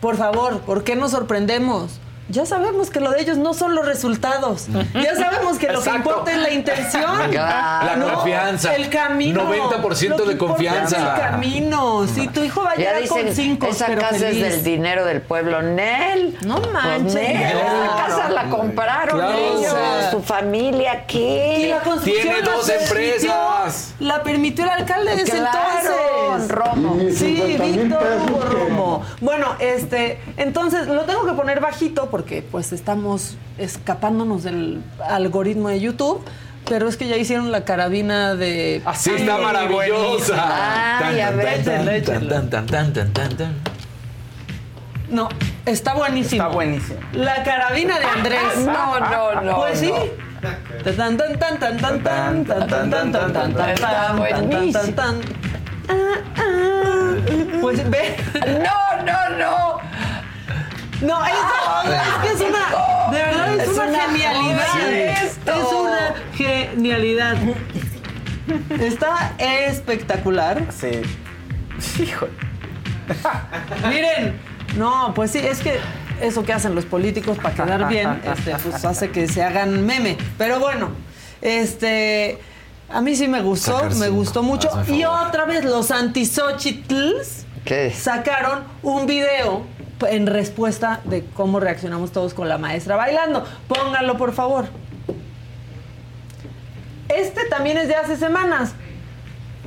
por 0.00 0.16
favor, 0.18 0.60
¿por 0.60 0.84
qué 0.84 0.94
nos 0.94 1.10
sorprendemos? 1.12 1.92
Ya 2.28 2.44
sabemos 2.44 2.90
que 2.90 2.98
lo 3.00 3.10
de 3.12 3.20
ellos 3.22 3.38
no 3.38 3.54
son 3.54 3.74
los 3.74 3.86
resultados. 3.86 4.66
Ya 4.94 5.14
sabemos 5.14 5.58
que 5.58 5.72
lo 5.72 5.80
que 5.80 5.90
importa 5.90 6.32
es 6.32 6.38
la 6.38 6.50
intención. 6.50 7.32
La 7.32 7.96
confianza. 8.14 8.74
El 8.74 8.88
camino. 8.90 9.42
90% 9.48 10.08
Lo 10.08 10.16
que 10.24 10.30
de 10.32 10.38
confianza. 10.38 10.96
Es 10.96 11.02
el 11.02 11.20
camino. 11.30 12.06
Si 12.06 12.26
tu 12.28 12.42
hijo 12.42 12.62
va 12.64 12.72
a 12.72 12.74
llegar 12.76 13.00
dicen, 13.00 13.26
con 13.26 13.34
cinco, 13.34 13.66
esa 13.68 13.86
pero 13.86 14.00
casa 14.00 14.16
feliz. 14.16 14.42
es 14.44 14.52
del 14.54 14.64
dinero 14.64 15.04
del 15.04 15.20
pueblo. 15.22 15.62
Nel. 15.62 16.36
No 16.44 16.60
manches. 16.72 17.12
Pues, 17.12 17.14
Nel, 17.14 17.54
No. 17.54 17.84
esa 17.84 17.96
casa 18.06 18.28
la 18.30 18.44
compraron 18.50 19.16
Claro. 19.18 19.38
ellos. 19.38 19.74
Su 20.10 20.22
familia 20.22 20.94
Y 20.94 20.96
aquí. 20.96 21.66
la 21.68 21.80
construcción 21.80 22.22
Tiene 22.26 22.40
la 22.42 22.52
dos 22.52 22.66
permitió- 22.66 22.86
empresas. 23.30 23.94
La 24.00 24.22
permitió 24.22 24.64
el 24.64 24.70
alcalde 24.70 25.16
de 25.16 25.22
ese 25.22 25.32
Claro, 25.36 25.90
entonces. 26.26 26.48
Romo. 26.50 26.96
Sí, 27.14 27.56
Víctor 27.60 28.50
Romo. 28.52 29.02
Bueno, 29.20 29.54
este, 29.60 30.20
entonces 30.36 30.86
lo 30.88 31.02
tengo 31.02 31.24
que 31.24 31.32
poner 31.32 31.60
bajito 31.60 32.10
porque 32.16 32.40
pues 32.40 32.72
estamos 32.72 33.36
escapándonos 33.58 34.42
del 34.42 34.82
algoritmo 35.06 35.68
de 35.68 35.80
YouTube. 35.80 36.24
Pero 36.66 36.88
es 36.88 36.96
que 36.96 37.06
ya 37.08 37.16
hicieron 37.18 37.52
la 37.52 37.64
carabina 37.64 38.34
de. 38.34 38.80
Así 38.86 39.10
está 39.10 39.36
maravillosa. 39.36 41.06
Ay, 41.06 41.20
a 41.20 41.30
ver. 41.30 41.62
No, 45.10 45.28
está 45.66 45.92
buenísimo. 45.92 46.42
Está 46.42 46.54
buenísimo. 46.54 46.98
La 47.12 47.44
carabina 47.44 47.98
de 47.98 48.06
Andrés. 48.06 48.40
No, 48.64 48.98
no, 48.98 49.42
no, 49.42 49.56
Pues 49.58 49.78
sí. 49.78 49.92
Tan, 50.96 51.18
tan, 51.18 51.38
tan, 51.38 51.58
tan, 51.58 51.76
tan, 51.76 52.02
tan, 52.02 52.02
tan, 52.02 52.44
tan, 52.44 52.90
tan, 52.90 53.12
tan, 53.12 53.12
tan, 53.12 53.54
tan, 53.54 53.70
Está 53.70 54.06
tan, 54.06 54.16
buenísimo. 54.16 54.94
tan, 54.94 55.20
No, 61.02 61.24
es, 61.24 61.32
es 61.32 62.14
que 62.22 62.44
es 62.44 62.50
una. 62.50 63.10
De 63.10 63.18
verdad 63.18 63.54
es, 63.54 63.62
Es 63.62 63.68
una, 63.68 63.84
una 63.86 64.00
genialidad. 64.00 65.18
Es 65.18 65.38
una 65.46 66.14
genialidad. 66.34 67.36
Está 68.80 69.32
espectacular. 69.38 70.62
Sí. 70.70 71.02
Híjole. 72.02 72.32
Miren, 73.88 74.40
no, 74.76 75.12
pues 75.14 75.32
sí, 75.32 75.38
es 75.38 75.60
que 75.60 75.78
eso 76.20 76.44
que 76.44 76.52
hacen 76.52 76.74
los 76.74 76.84
políticos 76.84 77.38
para 77.38 77.54
quedar 77.54 77.88
bien, 77.88 78.20
este, 78.24 78.54
pues 78.56 78.84
hace 78.84 79.10
que 79.10 79.28
se 79.28 79.42
hagan 79.42 79.84
meme. 79.84 80.16
Pero 80.38 80.58
bueno, 80.60 80.90
este, 81.42 82.38
a 82.88 83.00
mí 83.00 83.14
sí 83.16 83.28
me 83.28 83.42
gustó, 83.42 83.76
Sacar 83.76 83.90
me 83.90 84.06
cinco, 84.06 84.12
gustó 84.12 84.42
mucho. 84.42 84.70
Y 84.88 85.04
otra 85.04 85.44
vez 85.44 85.64
los 85.64 85.90
antisochitls 85.90 87.44
¿Qué? 87.64 87.92
sacaron 87.92 88.64
un 88.82 89.06
video 89.06 89.64
en 90.08 90.26
respuesta 90.26 91.00
de 91.04 91.24
cómo 91.24 91.60
reaccionamos 91.60 92.12
todos 92.12 92.34
con 92.34 92.48
la 92.48 92.58
maestra 92.58 92.96
bailando. 92.96 93.44
Pónganlo, 93.68 94.16
por 94.16 94.32
favor. 94.32 94.66
Este 97.08 97.44
también 97.48 97.78
es 97.78 97.88
de 97.88 97.94
hace 97.94 98.16
semanas. 98.16 98.74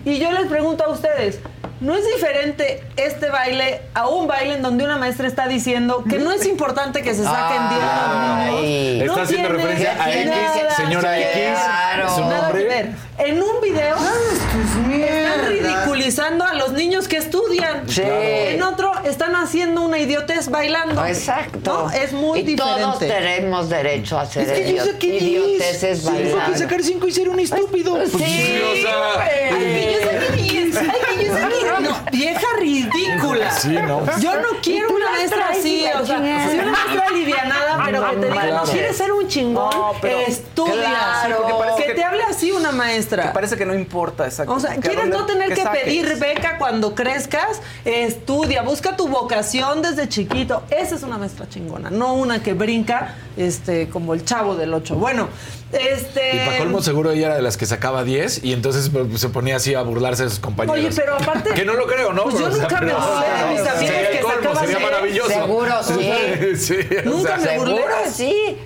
Y 0.05 0.19
yo 0.19 0.31
les 0.31 0.47
pregunto 0.47 0.83
a 0.83 0.89
ustedes, 0.89 1.39
¿no 1.81 1.95
es 1.95 2.05
diferente 2.13 2.83
este 2.97 3.29
baile 3.29 3.81
a 3.93 4.07
un 4.07 4.27
baile 4.27 4.55
en 4.55 4.61
donde 4.61 4.83
una 4.83 4.97
maestra 4.97 5.27
está 5.27 5.47
diciendo 5.47 6.03
que 6.09 6.17
no 6.19 6.31
es 6.31 6.45
importante 6.45 7.01
que 7.01 7.13
se 7.15 7.23
saquen 7.23 7.69
10 7.69 7.81
Ay. 7.81 8.53
niños? 8.99 9.09
Está 9.09 9.21
haciendo 9.23 9.47
tiene 9.47 9.63
referencia 9.63 10.03
a 10.03 10.13
X, 10.13 10.25
nada 10.25 10.75
señora 10.75 11.15
que 11.15 11.21
X, 11.21 11.33
ver. 11.35 12.09
su 12.09 12.21
Nada 12.21 12.41
nombre. 12.43 12.61
que 12.63 12.67
ver. 12.67 12.89
En 13.17 13.43
un 13.43 13.61
video 13.61 13.95
están 13.95 15.47
ridiculizando 15.49 16.45
a 16.45 16.53
los 16.53 16.71
niños 16.73 17.07
que 17.07 17.17
estudian. 17.17 17.87
Sí. 17.89 18.01
En 18.03 18.61
otro 18.63 18.91
están 19.03 19.35
haciendo 19.35 19.81
una 19.81 19.99
idiotez 19.99 20.49
bailando. 20.49 21.05
Exacto. 21.05 21.89
¿No? 21.89 21.91
Es 21.91 22.13
muy 22.13 22.39
y 22.39 22.43
diferente. 22.43 22.81
todos 22.81 22.99
tenemos 22.99 23.69
derecho 23.69 24.17
a 24.17 24.21
hacer 24.21 24.49
Es 24.49 24.59
que 24.59 24.73
yo 24.75 24.85
saqué 24.85 25.07
diez. 25.07 25.23
idioteces 25.23 25.99
Sí, 25.99 26.05
bailando. 26.05 26.37
tengo 26.37 26.51
que 26.53 26.57
sacar 26.59 26.83
cinco 26.83 27.07
y 27.07 27.11
ser 27.11 27.29
un 27.29 27.39
estúpido. 27.39 27.97
Sí, 28.05 28.17
Sí, 28.17 28.61
o 28.61 28.75
sea, 28.81 28.95
güey. 29.15 29.29
Ay, 29.51 29.73
que 29.75 29.91
yo 29.93 29.99
saqué 30.11 30.35
diez. 30.41 30.77
Ay, 30.77 31.17
que 31.17 31.25
yo 31.25 31.33
saqué 31.33 31.47
diez. 31.55 31.68
No, 31.79 31.97
vieja 32.11 32.45
ridícula. 32.59 33.51
Sí, 33.51 33.69
no. 33.69 34.01
Yo 34.19 34.35
no 34.41 34.47
quiero 34.61 34.89
una 34.95 35.11
maestra 35.11 35.49
así, 35.51 35.85
o 35.99 36.05
sea, 36.05 36.17
si 36.49 36.57
una 36.59 36.71
maestra 36.71 37.05
alivianada, 37.07 37.81
pero 37.85 38.09
que 38.09 38.15
te 38.17 38.25
diga, 38.27 38.41
Claro. 38.41 38.65
no 38.65 38.71
quieres 38.71 38.97
ser 38.97 39.11
un 39.11 39.27
chingón, 39.27 39.69
estudia. 40.03 40.73
Claro. 40.73 41.75
que, 41.77 41.83
que- 41.85 41.93
te 41.93 42.03
hable 42.03 42.23
así 42.23 42.51
una 42.51 42.69
Que 42.69 42.75
maestra. 42.75 43.33
parece 43.33 43.57
que 43.57 43.65
no 43.65 43.73
importa, 43.73 44.25
exacto. 44.25 44.53
O 44.53 44.59
sea, 44.59 44.75
Que 44.75 44.81
¿quieres 44.89 45.07
no 45.07 45.25
tener 45.25 45.53
que 45.53 45.63
pedir 45.65 46.17
beca 46.17 46.57
cuando 46.57 46.95
crezcas? 46.95 47.61
Estudia, 47.85 48.61
busca 48.61 48.95
tu 48.95 49.07
vocación 49.07 49.81
desde 49.81 50.07
chiquito. 50.07 50.63
Esa 50.69 50.95
es 50.95 51.03
una 51.03 51.17
maestra 51.17 51.47
chingona, 51.49 51.89
no 51.89 52.13
una 52.13 52.41
que 52.41 52.53
brinca 52.53 53.15
este, 53.37 53.89
como 53.89 54.13
el 54.13 54.23
chavo 54.25 54.55
del 54.55 54.73
8. 54.73 54.95
Bueno, 54.95 55.29
este... 55.71 56.35
Y 56.35 56.39
para 56.45 56.57
colmo 56.59 56.81
seguro 56.81 57.11
ella 57.11 57.27
era 57.27 57.35
de 57.35 57.41
las 57.41 57.57
que 57.57 57.65
sacaba 57.65 58.03
10 58.03 58.43
y 58.43 58.53
entonces 58.53 58.89
pues, 58.89 59.19
se 59.21 59.29
ponía 59.29 59.57
así 59.57 59.75
a 59.75 59.81
burlarse 59.81 60.23
de 60.23 60.29
sus 60.29 60.39
compañeros. 60.39 60.79
Oye, 60.79 60.89
pero 60.95 61.15
aparte... 61.15 61.49
Que 61.53 61.65
no 61.65 61.73
lo 61.73 61.85
creo, 61.87 62.13
¿no? 62.13 62.23
Pues 62.23 62.39
yo 62.39 62.49
nunca 62.49 62.81
me 62.81 62.93
burlé 62.93 63.27
de 63.27 63.49
mis 63.51 63.59
el 63.59 64.07
que 64.09 64.23
sacaban 64.23 64.57
sería 64.65 64.79
maravilloso. 64.79 65.29
Seguro, 65.29 65.83
sí. 65.83 66.55
sí, 66.57 66.77
Nunca 67.05 67.39
sea, 67.39 67.51
me 67.51 67.57
burlé. 67.59 67.75
Seguro 67.75 67.93
sí. 68.11 68.57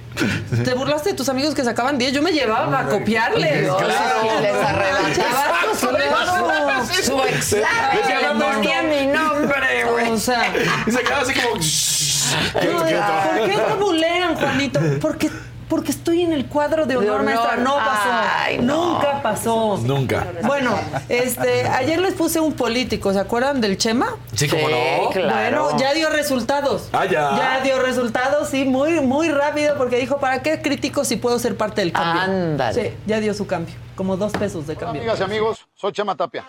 ¿Te 0.63 0.73
burlaste 0.75 1.09
de 1.09 1.15
tus 1.15 1.27
amigos 1.29 1.55
que 1.55 1.63
sacaban 1.63 1.97
10? 1.97 2.13
Yo 2.13 2.21
me 2.21 2.31
llevaba 2.31 2.79
a 2.81 2.87
copiarles. 2.87 3.67
Sí 3.67 4.41
les 4.41 4.53
arrebataba 4.55 5.59
su, 5.79 5.87
Claro. 5.87 6.85
su 7.03 7.23
examen. 7.23 7.65
Le 8.07 8.27
"Vamos, 8.27 8.55
ponía 8.55 8.83
mi 8.83 9.07
nombre, 9.07 9.83
güey. 9.91 10.11
O 10.11 10.17
sea, 10.17 10.53
Y 10.85 10.91
se 10.91 10.99
quedaba 11.01 11.21
así 11.21 11.33
como... 11.33 11.55
¿por 11.55 13.49
qué 13.49 13.55
no 13.57 13.77
bulean, 13.79 14.35
Juanito? 14.35 14.79
Porque, 15.01 15.29
porque 15.73 15.89
estoy 15.89 16.21
en 16.21 16.33
el 16.33 16.45
cuadro 16.45 16.85
de 16.85 16.95
honor, 16.97 17.03
De 17.05 17.09
honor. 17.09 17.23
maestra. 17.25 17.55
No 17.57 17.75
pasó. 17.77 18.09
Ay, 18.43 18.57
no. 18.59 18.93
Nunca 18.93 19.21
pasó. 19.23 19.79
Nunca. 19.81 20.27
Bueno, 20.43 20.75
este, 21.09 21.67
ayer 21.67 21.99
les 21.99 22.13
puse 22.13 22.39
un 22.39 22.53
político, 22.53 23.11
¿se 23.11 23.17
acuerdan 23.19 23.59
del 23.59 23.75
Chema? 23.79 24.15
Sí, 24.35 24.47
como 24.47 24.69
no. 24.69 25.09
claro. 25.11 25.63
Bueno, 25.65 25.79
ya 25.79 25.95
dio 25.95 26.11
resultados. 26.11 26.89
Ah, 26.93 27.05
ya. 27.05 27.35
Ya 27.35 27.61
dio 27.63 27.81
resultados, 27.81 28.49
sí, 28.49 28.65
muy, 28.65 29.01
muy 29.01 29.29
rápido, 29.29 29.75
porque 29.75 29.97
dijo, 29.97 30.19
¿para 30.19 30.43
qué 30.43 30.61
critico 30.61 31.03
si 31.05 31.15
puedo 31.15 31.39
ser 31.39 31.57
parte 31.57 31.81
del 31.81 31.91
cambio? 31.91 32.21
Ándale. 32.21 32.89
Sí, 32.91 32.95
ya 33.07 33.19
dio 33.19 33.33
su 33.33 33.47
cambio, 33.47 33.73
como 33.95 34.15
dos 34.15 34.31
pesos 34.33 34.67
de 34.67 34.73
Hola, 34.73 34.79
cambio. 34.79 35.01
amigas 35.01 35.19
y 35.21 35.23
amigos, 35.23 35.67
soy 35.73 35.91
Chema 35.91 36.15
Tapia. 36.15 36.45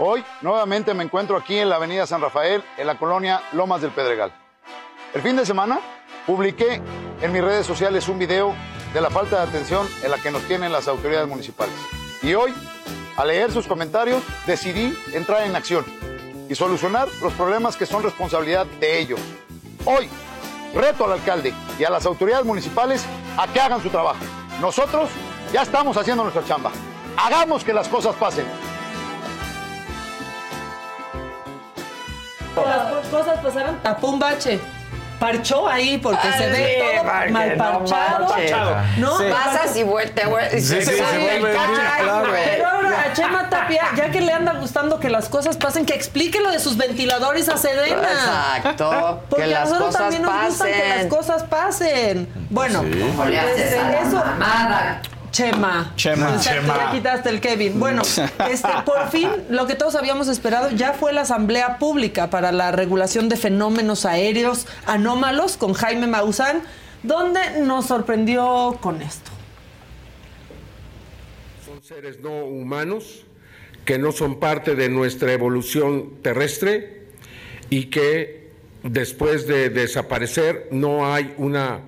Hoy 0.00 0.24
nuevamente 0.42 0.92
me 0.92 1.04
encuentro 1.04 1.36
aquí 1.36 1.56
en 1.56 1.68
la 1.68 1.76
Avenida 1.76 2.04
San 2.04 2.20
Rafael, 2.20 2.64
en 2.76 2.86
la 2.88 2.98
colonia 2.98 3.42
Lomas 3.52 3.80
del 3.80 3.92
Pedregal. 3.92 4.32
El 5.14 5.22
fin 5.22 5.36
de 5.36 5.46
semana 5.46 5.78
publiqué 6.26 6.82
en 7.20 7.32
mis 7.32 7.42
redes 7.42 7.66
sociales 7.66 8.08
un 8.08 8.18
video 8.18 8.54
de 8.92 9.00
la 9.00 9.10
falta 9.10 9.36
de 9.42 9.48
atención 9.48 9.86
en 10.02 10.10
la 10.10 10.18
que 10.18 10.30
nos 10.30 10.42
tienen 10.42 10.72
las 10.72 10.88
autoridades 10.88 11.28
municipales. 11.28 11.74
Y 12.22 12.34
hoy, 12.34 12.52
al 13.16 13.28
leer 13.28 13.52
sus 13.52 13.66
comentarios, 13.66 14.22
decidí 14.46 14.96
entrar 15.12 15.42
en 15.42 15.56
acción 15.56 15.84
y 16.48 16.54
solucionar 16.54 17.08
los 17.22 17.32
problemas 17.32 17.76
que 17.76 17.86
son 17.86 18.02
responsabilidad 18.02 18.66
de 18.80 18.98
ellos. 19.00 19.20
Hoy, 19.84 20.08
reto 20.74 21.04
al 21.04 21.12
alcalde 21.12 21.52
y 21.78 21.84
a 21.84 21.90
las 21.90 22.06
autoridades 22.06 22.44
municipales 22.44 23.04
a 23.36 23.46
que 23.52 23.60
hagan 23.60 23.82
su 23.82 23.90
trabajo. 23.90 24.20
Nosotros 24.60 25.10
ya 25.52 25.62
estamos 25.62 25.96
haciendo 25.96 26.22
nuestra 26.22 26.44
chamba. 26.44 26.70
Hagamos 27.16 27.64
que 27.64 27.72
las 27.72 27.88
cosas 27.88 28.14
pasen. 28.16 28.46
Las 32.56 32.90
co- 33.10 33.16
cosas 33.18 33.38
pasaron, 33.42 33.78
tapó 33.82 34.08
un 34.08 34.18
bache. 34.18 34.60
Parchó 35.18 35.66
ahí 35.68 35.96
porque 35.98 36.30
se 36.36 36.48
ve 36.50 36.56
Sí, 36.56 36.80
todo 36.80 37.10
porque 37.10 37.30
mal 37.30 37.56
no 37.58 37.64
parchado. 37.86 38.26
manches. 38.28 38.98
¿No? 38.98 39.18
Pasas 39.30 39.76
y 39.76 39.82
vuelta, 39.82 40.22
y 40.54 40.60
Sí, 40.60 40.80
sí, 40.82 40.84
se 40.84 41.18
vuelve 41.18 41.52
claro. 41.52 42.28
Pero 42.32 42.68
ahora 42.68 43.00
a 43.02 43.12
Chema 43.14 43.48
Tapia, 43.48 43.82
ya 43.96 44.10
que 44.10 44.20
le 44.20 44.32
anda 44.32 44.52
gustando 44.54 45.00
que 45.00 45.08
las 45.08 45.28
cosas 45.28 45.56
pasen, 45.56 45.86
que 45.86 45.94
explique 45.94 46.40
lo 46.40 46.50
de 46.50 46.58
sus 46.58 46.76
ventiladores 46.76 47.48
a 47.48 47.56
Sedena. 47.56 48.02
Exacto. 48.02 49.22
Porque 49.30 49.44
que 49.46 49.54
a 49.54 49.60
las 49.60 49.70
nosotros 49.70 49.86
cosas 49.88 50.00
también 50.02 50.22
nos 50.22 50.44
gustan 50.46 50.66
que 50.72 50.78
las 50.78 50.88
pasen. 50.96 51.08
cosas 51.08 51.42
pasen. 51.44 52.28
Bueno, 52.50 52.82
¿Cómo 52.82 53.24
le 53.24 53.40
haces 53.40 53.58
este, 53.60 53.78
a 53.78 53.82
la 53.90 54.00
eso. 54.00 54.16
mamada? 54.16 55.02
Chema. 55.36 55.92
Chema. 55.96 56.34
Exacto, 56.34 56.62
Chema. 56.62 56.76
Ya 56.78 56.90
quitaste 56.92 57.28
el 57.28 57.40
Kevin. 57.42 57.78
Bueno, 57.78 58.00
este, 58.50 58.68
por 58.86 59.10
fin, 59.10 59.28
lo 59.50 59.66
que 59.66 59.74
todos 59.74 59.94
habíamos 59.94 60.28
esperado 60.28 60.70
ya 60.70 60.94
fue 60.94 61.12
la 61.12 61.22
Asamblea 61.22 61.78
Pública 61.78 62.30
para 62.30 62.52
la 62.52 62.72
Regulación 62.72 63.28
de 63.28 63.36
Fenómenos 63.36 64.06
Aéreos 64.06 64.66
Anómalos 64.86 65.58
con 65.58 65.74
Jaime 65.74 66.06
Maussan, 66.06 66.62
donde 67.02 67.60
nos 67.60 67.84
sorprendió 67.84 68.78
con 68.80 69.02
esto. 69.02 69.30
Son 71.66 71.82
seres 71.82 72.18
no 72.20 72.46
humanos 72.46 73.26
que 73.84 73.98
no 73.98 74.12
son 74.12 74.40
parte 74.40 74.74
de 74.74 74.88
nuestra 74.88 75.34
evolución 75.34 76.14
terrestre 76.22 77.08
y 77.68 77.84
que 77.90 78.52
después 78.82 79.46
de 79.46 79.68
desaparecer 79.68 80.68
no 80.70 81.12
hay 81.12 81.34
una 81.36 81.82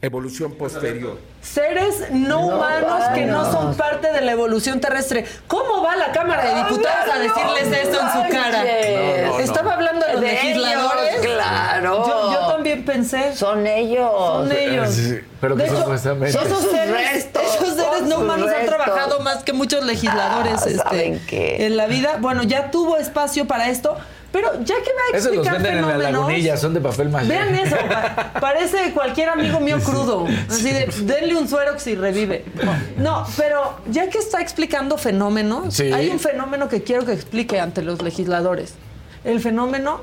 evolución 0.00 0.54
posterior. 0.54 1.31
Seres 1.42 2.10
no, 2.12 2.46
humanos 2.46 3.02
que 3.14 3.26
no 3.26 3.50
son 3.50 3.74
parte 3.74 4.12
de 4.12 4.20
la 4.20 4.32
evolución 4.32 4.80
terrestre. 4.80 5.26
¿Cómo 5.48 5.82
va 5.82 5.96
la 5.96 6.12
Cámara 6.12 6.44
de 6.44 6.54
Diputados 6.54 7.12
a 7.12 7.18
decirles 7.18 7.78
esto 7.82 8.00
en 8.00 8.08
su 8.12 8.32
cara? 8.32 8.62
No, 8.62 9.26
no, 9.32 9.38
Estaba 9.40 9.74
hablando 9.74 10.06
de 10.06 10.12
los 10.12 10.20
De 10.22 10.26
legisladores. 10.28 11.14
ellos, 11.14 11.26
claro. 11.26 12.06
Yo, 12.06 12.32
yo 12.32 12.46
también 12.46 12.84
pensé. 12.84 13.34
Son 13.34 13.66
ellos. 13.66 14.08
Son 14.16 14.52
ellos. 14.52 14.88
Sí, 14.94 15.18
pero 15.40 15.56
De 15.56 15.64
que 15.64 15.70
hecho, 15.70 15.84
Sus 15.84 16.00
seres, 16.70 16.90
restos, 17.12 17.42
esos 17.42 17.74
seres 17.74 17.98
son 17.98 18.08
no 18.08 18.18
humanos 18.20 18.48
han 18.58 18.66
trabajado 18.66 19.20
más 19.20 19.42
que 19.42 19.52
muchos 19.52 19.84
legisladores 19.84 20.52
Ah, 20.54 20.64
este, 20.66 20.76
¿saben 20.78 21.20
qué? 21.26 21.66
en 21.66 21.76
la 21.76 21.86
vida. 21.86 22.18
Bueno, 22.20 22.44
ya 22.44 22.70
tuvo 22.70 22.98
espacio 22.98 23.46
para 23.48 23.68
esto, 23.68 23.96
pero 24.32 24.54
ya 24.64 24.76
que 24.76 24.90
va 24.92 25.14
a 25.14 25.16
Esos 25.18 25.34
los 25.36 25.46
explicar 25.46 25.62
venden 25.62 25.84
en 25.84 25.88
la 26.00 26.10
lagunilla, 26.10 26.56
son 26.56 26.74
de 26.74 26.80
papel 26.80 27.10
maché. 27.10 27.28
Vean 27.28 27.54
eso, 27.54 27.76
pa- 27.88 28.32
parece 28.40 28.90
cualquier 28.92 29.28
amigo 29.28 29.60
mío 29.60 29.78
crudo. 29.84 30.26
Así 30.48 30.70
de, 30.72 30.86
denle 31.02 31.36
un 31.36 31.46
suerox 31.48 31.86
y 31.86 31.94
revive. 31.94 32.44
No, 32.96 33.24
pero 33.36 33.76
ya 33.90 34.08
que 34.08 34.18
está 34.18 34.40
explicando 34.40 34.96
fenómenos, 34.98 35.74
Sí. 35.74 35.92
hay 35.92 36.08
un 36.08 36.18
fenómeno 36.18 36.68
que 36.68 36.82
quiero 36.82 37.04
que 37.04 37.12
explique 37.12 37.60
ante 37.60 37.82
los 37.82 38.02
legisladores. 38.02 38.74
El 39.24 39.38
fenómeno 39.40 40.00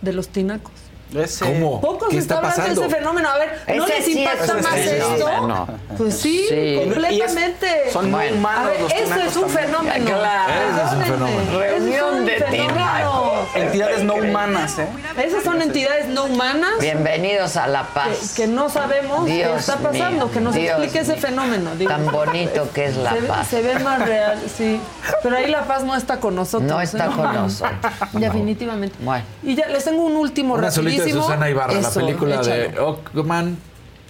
de 0.00 0.12
los 0.12 0.28
tinacos. 0.28 0.72
Ese- 1.14 1.44
¿Cómo? 1.44 1.80
Poco 1.80 2.08
¿Qué 2.08 2.16
se 2.16 2.20
está 2.20 2.36
hablando 2.36 2.56
de 2.56 2.62
pasando? 2.62 2.84
ese 2.86 2.94
fenómeno. 2.96 3.28
A 3.30 3.38
ver, 3.38 3.62
¿no 3.76 3.84
Ese 3.86 3.94
les 3.96 4.04
sí 4.04 4.18
impacta 4.18 4.44
es 4.58 4.62
más 4.62 4.76
esto? 4.76 5.08
fenómeno. 5.26 5.68
Pues 5.96 6.14
sí, 6.18 6.46
Sí. 6.48 6.80
completamente. 6.84 7.90
Son 7.92 8.10
Bueno, 8.10 8.36
humanos 8.36 8.60
a 8.60 8.68
ver, 8.68 8.80
los 8.82 8.92
es 8.92 9.36
un 9.36 9.42
también. 9.42 9.66
fenómeno. 9.66 10.04
Claro. 10.18 10.52
Ese 10.52 10.84
es 10.86 10.92
un 10.92 11.02
fenómeno. 11.02 11.58
Reunión 11.58 12.14
un 12.14 12.26
de 12.26 12.32
fenómeno. 12.32 12.72
tinacos. 12.74 13.38
Entidades 13.54 14.04
no 14.04 14.14
humanas, 14.14 14.78
¿eh? 14.78 14.88
Esas 15.24 15.42
son 15.42 15.62
entidades 15.62 16.06
no 16.08 16.24
humanas 16.26 16.72
Bienvenidos 16.80 17.56
a 17.56 17.66
La 17.66 17.84
Paz. 17.84 18.34
que 18.36 18.46
no 18.46 18.68
sabemos 18.68 19.24
qué 19.26 19.36
Dios 19.36 19.60
está 19.60 19.76
pasando, 19.78 20.26
mío, 20.26 20.30
que 20.32 20.40
nos 20.40 20.54
Dios 20.54 20.68
explique 20.70 20.98
ese 21.00 21.12
mío. 21.14 21.22
fenómeno. 21.22 21.70
digo. 21.76 21.90
Tan 21.90 22.06
bonito 22.12 22.68
que 22.74 22.86
es 22.86 22.96
La 22.98 23.14
se, 23.14 23.20
ve- 23.20 23.28
Paz. 23.28 23.48
se 23.48 23.62
ve 23.62 23.78
más 23.78 24.06
real, 24.06 24.38
sí. 24.56 24.78
Pero 25.22 25.36
ahí 25.36 25.50
La 25.50 25.62
Paz 25.66 25.82
no 25.84 25.96
está 25.96 26.20
con 26.20 26.34
nosotros. 26.36 26.68
No 26.70 26.80
está 26.80 27.06
¿eh? 27.06 27.10
con 27.16 27.34
nosotros. 27.34 27.72
Definitivamente. 28.12 28.94
Bueno. 29.00 29.24
Y 29.42 29.54
ya 29.54 29.66
les 29.68 29.84
tengo 29.84 30.02
un 30.04 30.16
último 30.16 30.54
Una 30.54 30.70
solita 30.70 30.97
buenísimo. 30.98 31.22
Susana 31.24 31.50
Ibarra, 31.50 31.74
la 31.74 31.90
película 31.90 32.42
de. 32.42 32.78
Ockman. 32.78 33.58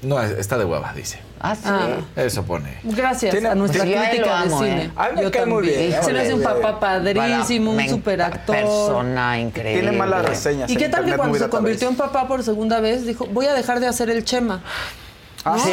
No, 0.03 0.21
está 0.23 0.57
de 0.59 0.65
hueva, 0.65 0.93
dice. 0.95 1.19
Ah, 1.41 1.57
sí. 1.57 1.69
Eso 2.17 2.45
pone. 2.45 2.79
Gracias 2.85 3.33
Tiene- 3.33 3.49
a 3.49 3.55
nuestra 3.57 3.85
Pues 3.85 3.97
crítica 4.09 4.43
de 4.45 4.51
cine. 4.51 4.83
¿eh? 4.85 4.91
A 4.97 5.09
mí 5.09 5.17
me 5.17 5.23
Yo 5.23 5.31
cae 5.33 5.47
muy 5.47 5.67
bien. 5.67 5.95
Se 6.03 6.13
me 6.13 6.21
hace 6.21 6.35
un 6.35 6.43
papá 6.43 6.79
padrísimo, 6.79 7.73
un 7.73 7.89
super 7.89 8.23
actor. 8.23 8.55
Persona 8.57 9.39
increíble. 9.41 9.81
Tiene 9.83 9.97
malas 9.97 10.25
reseñas. 10.25 10.71
¿Y 10.71 10.77
qué 10.77 10.89
tal 10.89 11.05
que 11.05 11.17
cuando 11.17 11.37
se 11.39 11.49
convirtió 11.49 11.89
en 11.89 11.97
papá 11.97 12.29
por 12.29 12.43
segunda 12.45 12.81
vez 12.81 13.07
dijo, 13.07 13.27
voy 13.27 13.47
a 13.47 13.55
dejar 13.55 13.81
de 13.81 13.87
hacer 13.89 14.09
el 14.11 14.25
chema? 14.25 14.63
Ah, 15.45 15.57
sí, 15.65 15.71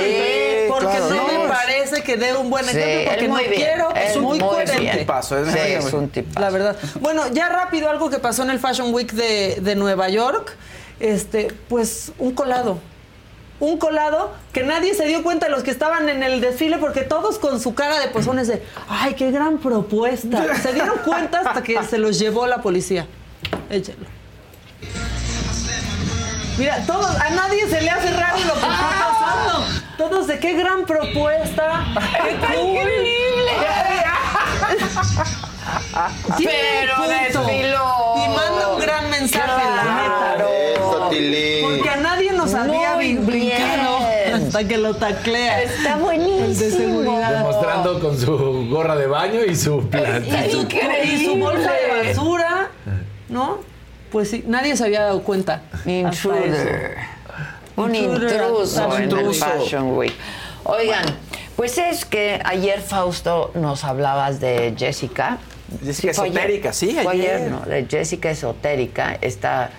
porque 0.70 0.86
claro. 0.86 1.10
no 1.16 1.28
me 1.44 1.50
parece 1.50 2.04
que 2.04 2.18
dé 2.18 2.36
un 2.38 2.50
buen 2.50 2.64
Sí, 2.66 2.78
ejemplo, 2.78 3.12
porque 3.12 3.28
no 3.28 3.36
bien, 3.38 3.52
quiero, 3.56 3.96
es 3.96 4.16
muy, 4.16 4.40
muy 4.40 4.40
coherente. 4.40 4.98
Tipazo, 5.00 5.40
es 5.40 5.48
Sí, 5.52 5.58
muy 5.60 5.72
es 5.72 5.94
un 5.94 6.10
tipazo. 6.10 6.40
La 6.40 6.50
verdad. 6.52 6.76
Bueno, 7.02 7.24
ya 7.34 7.50
rápido 7.50 7.90
algo 7.90 8.10
que 8.10 8.20
pasó 8.20 8.44
en 8.44 8.52
el 8.52 8.60
Fashion 8.60 8.94
Week 8.94 9.12
de, 9.12 9.58
de 9.62 9.76
Nueva 9.76 10.08
York, 10.10 10.56
este, 11.00 11.54
pues 11.70 12.12
un 12.20 12.34
colado. 12.34 12.80
Un 13.60 13.78
colado 13.78 14.34
que 14.52 14.64
nadie 14.64 14.94
se 14.96 15.06
dio 15.06 15.24
cuenta 15.24 15.46
de 15.46 15.52
los 15.54 15.64
que 15.64 15.72
estaban 15.72 16.10
en 16.10 16.24
el 16.24 16.42
desfile 16.42 16.78
porque 16.78 17.02
todos 17.02 17.40
con 17.40 17.62
su 17.62 17.74
cara 17.74 18.00
de 18.00 18.10
pozones 18.10 18.50
de 18.50 18.62
¡ay, 18.90 19.14
qué 19.14 19.32
gran 19.32 19.60
propuesta! 19.60 20.54
Se 20.56 20.74
dieron 20.74 20.98
cuenta 21.06 21.40
hasta 21.40 21.64
que 21.64 21.82
se 21.84 21.98
los 21.98 22.20
llevó 22.20 22.48
la 22.48 22.62
policía. 22.62 23.08
Échenlo. 23.70 24.08
Mira, 26.58 26.86
todos, 26.86 27.16
a 27.16 27.30
nadie 27.32 27.68
se 27.68 27.82
le 27.82 27.90
hace 27.90 28.12
raro 28.12 28.38
lo 28.40 28.54
que 28.54 28.60
está 28.60 28.90
pasando. 29.10 29.66
Todos 29.98 30.28
de 30.28 30.40
qué 30.40 30.54
gran 30.54 30.86
propuesta. 30.86 31.86
¡Qué 32.24 32.36
cool! 32.56 32.76
Tiene 32.76 33.56
Pero 36.38 37.08
desfiló. 37.08 38.14
Y 38.18 38.28
manda 38.30 38.74
un 38.74 38.80
gran 38.80 39.10
mensaje, 39.10 39.64
la 39.76 39.84
neta. 39.84 40.74
Eso, 40.74 41.08
Tilín. 41.10 41.66
Porque 41.70 41.90
a 41.90 41.96
nadie 41.98 42.32
nos 42.34 42.54
había 42.54 42.96
Muy 42.96 43.16
brincado 43.16 44.00
hasta 44.36 44.68
que 44.68 44.78
lo 44.78 44.96
taclea. 44.96 45.62
Está 45.64 45.98
buenísimo. 45.98 46.46
El 46.46 46.58
de 46.58 46.72
seguridad. 46.72 47.38
Demostrando 47.38 48.00
con 48.00 48.20
su 48.20 48.68
gorra 48.70 48.96
de 48.96 49.08
baño 49.08 49.44
y 49.44 49.56
su 49.56 49.88
planta. 49.90 50.46
Y 50.46 50.52
su, 50.52 50.68
y 51.04 51.26
su 51.26 51.36
bolsa 51.38 51.72
de 51.74 52.10
basura, 52.10 52.70
¿no? 53.30 53.60
Pues 54.12 54.30
sí, 54.30 54.44
nadie 54.48 54.78
se 54.78 54.86
había 54.86 55.02
dado 55.02 55.24
cuenta. 55.24 55.64
Intruder. 55.86 56.98
Un 57.76 57.94
intruso 57.94 58.88
un 58.88 58.94
en 58.94 58.98
el 58.98 59.04
intruso. 59.04 59.46
Fashion 59.46 59.98
Week. 59.98 60.14
Oigan, 60.64 61.04
pues 61.56 61.78
es 61.78 62.06
que 62.06 62.42
ayer, 62.46 62.82
Fausto, 62.82 63.52
nos 63.56 63.84
hablabas 63.84 64.40
de 64.40 64.74
Jessica. 64.78 65.38
Jessica 65.84 66.12
ayer. 66.12 66.26
Esotérica, 66.36 66.74
sí, 66.74 66.90
ayer. 66.98 67.08
ayer, 67.08 67.52
¿no? 67.52 67.62
De 67.62 67.86
Jessica 67.90 68.30
Esotérica, 68.32 69.18
esta 69.22 69.72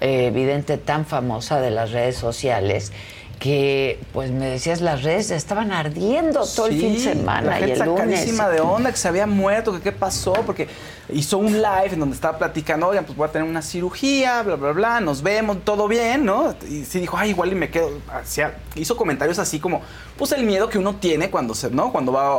eh, 0.00 0.30
vidente 0.34 0.78
tan 0.78 1.04
famosa 1.06 1.60
de 1.60 1.70
las 1.70 1.90
redes 1.92 2.16
sociales 2.16 2.92
que, 3.38 3.98
pues 4.12 4.30
me 4.30 4.46
decías, 4.46 4.80
las 4.80 5.02
redes 5.02 5.32
estaban 5.32 5.72
ardiendo 5.72 6.46
todo 6.46 6.66
el 6.66 6.78
fin 6.78 6.92
de 6.92 7.00
semana 7.00 7.50
la 7.50 7.58
y 7.58 7.62
gente 7.64 7.80
el 7.80 7.86
lunes. 7.88 8.38
de 8.52 8.60
onda, 8.60 8.92
que 8.92 8.96
se 8.96 9.08
había 9.08 9.26
muerto, 9.26 9.72
que 9.72 9.80
qué 9.80 9.90
pasó, 9.90 10.32
porque 10.46 10.68
hizo 11.12 11.38
un 11.38 11.54
live 11.60 11.88
en 11.90 11.98
donde 11.98 12.14
estaba 12.14 12.38
platicando, 12.38 12.86
oigan, 12.86 13.04
pues 13.04 13.18
voy 13.18 13.28
a 13.28 13.32
tener 13.32 13.48
una 13.48 13.60
cirugía, 13.60 14.42
bla, 14.42 14.54
bla, 14.54 14.70
bla, 14.70 15.00
nos 15.00 15.22
vemos, 15.22 15.64
todo 15.64 15.88
bien, 15.88 16.24
¿no? 16.24 16.54
Y 16.70 16.84
sí 16.84 17.00
dijo, 17.00 17.16
ay, 17.16 17.30
igual 17.30 17.50
y 17.50 17.56
me 17.56 17.68
quedo. 17.68 17.90
Hacía- 18.12 18.54
hizo 18.76 18.96
comentarios 18.96 19.40
así 19.40 19.58
como, 19.58 19.80
pues 20.16 20.30
el 20.30 20.44
miedo 20.44 20.68
que 20.68 20.78
uno 20.78 20.94
tiene 20.94 21.28
cuando 21.28 21.52
se, 21.56 21.68
¿no? 21.68 21.90
Cuando 21.90 22.12
va 22.12 22.34
a 22.36 22.38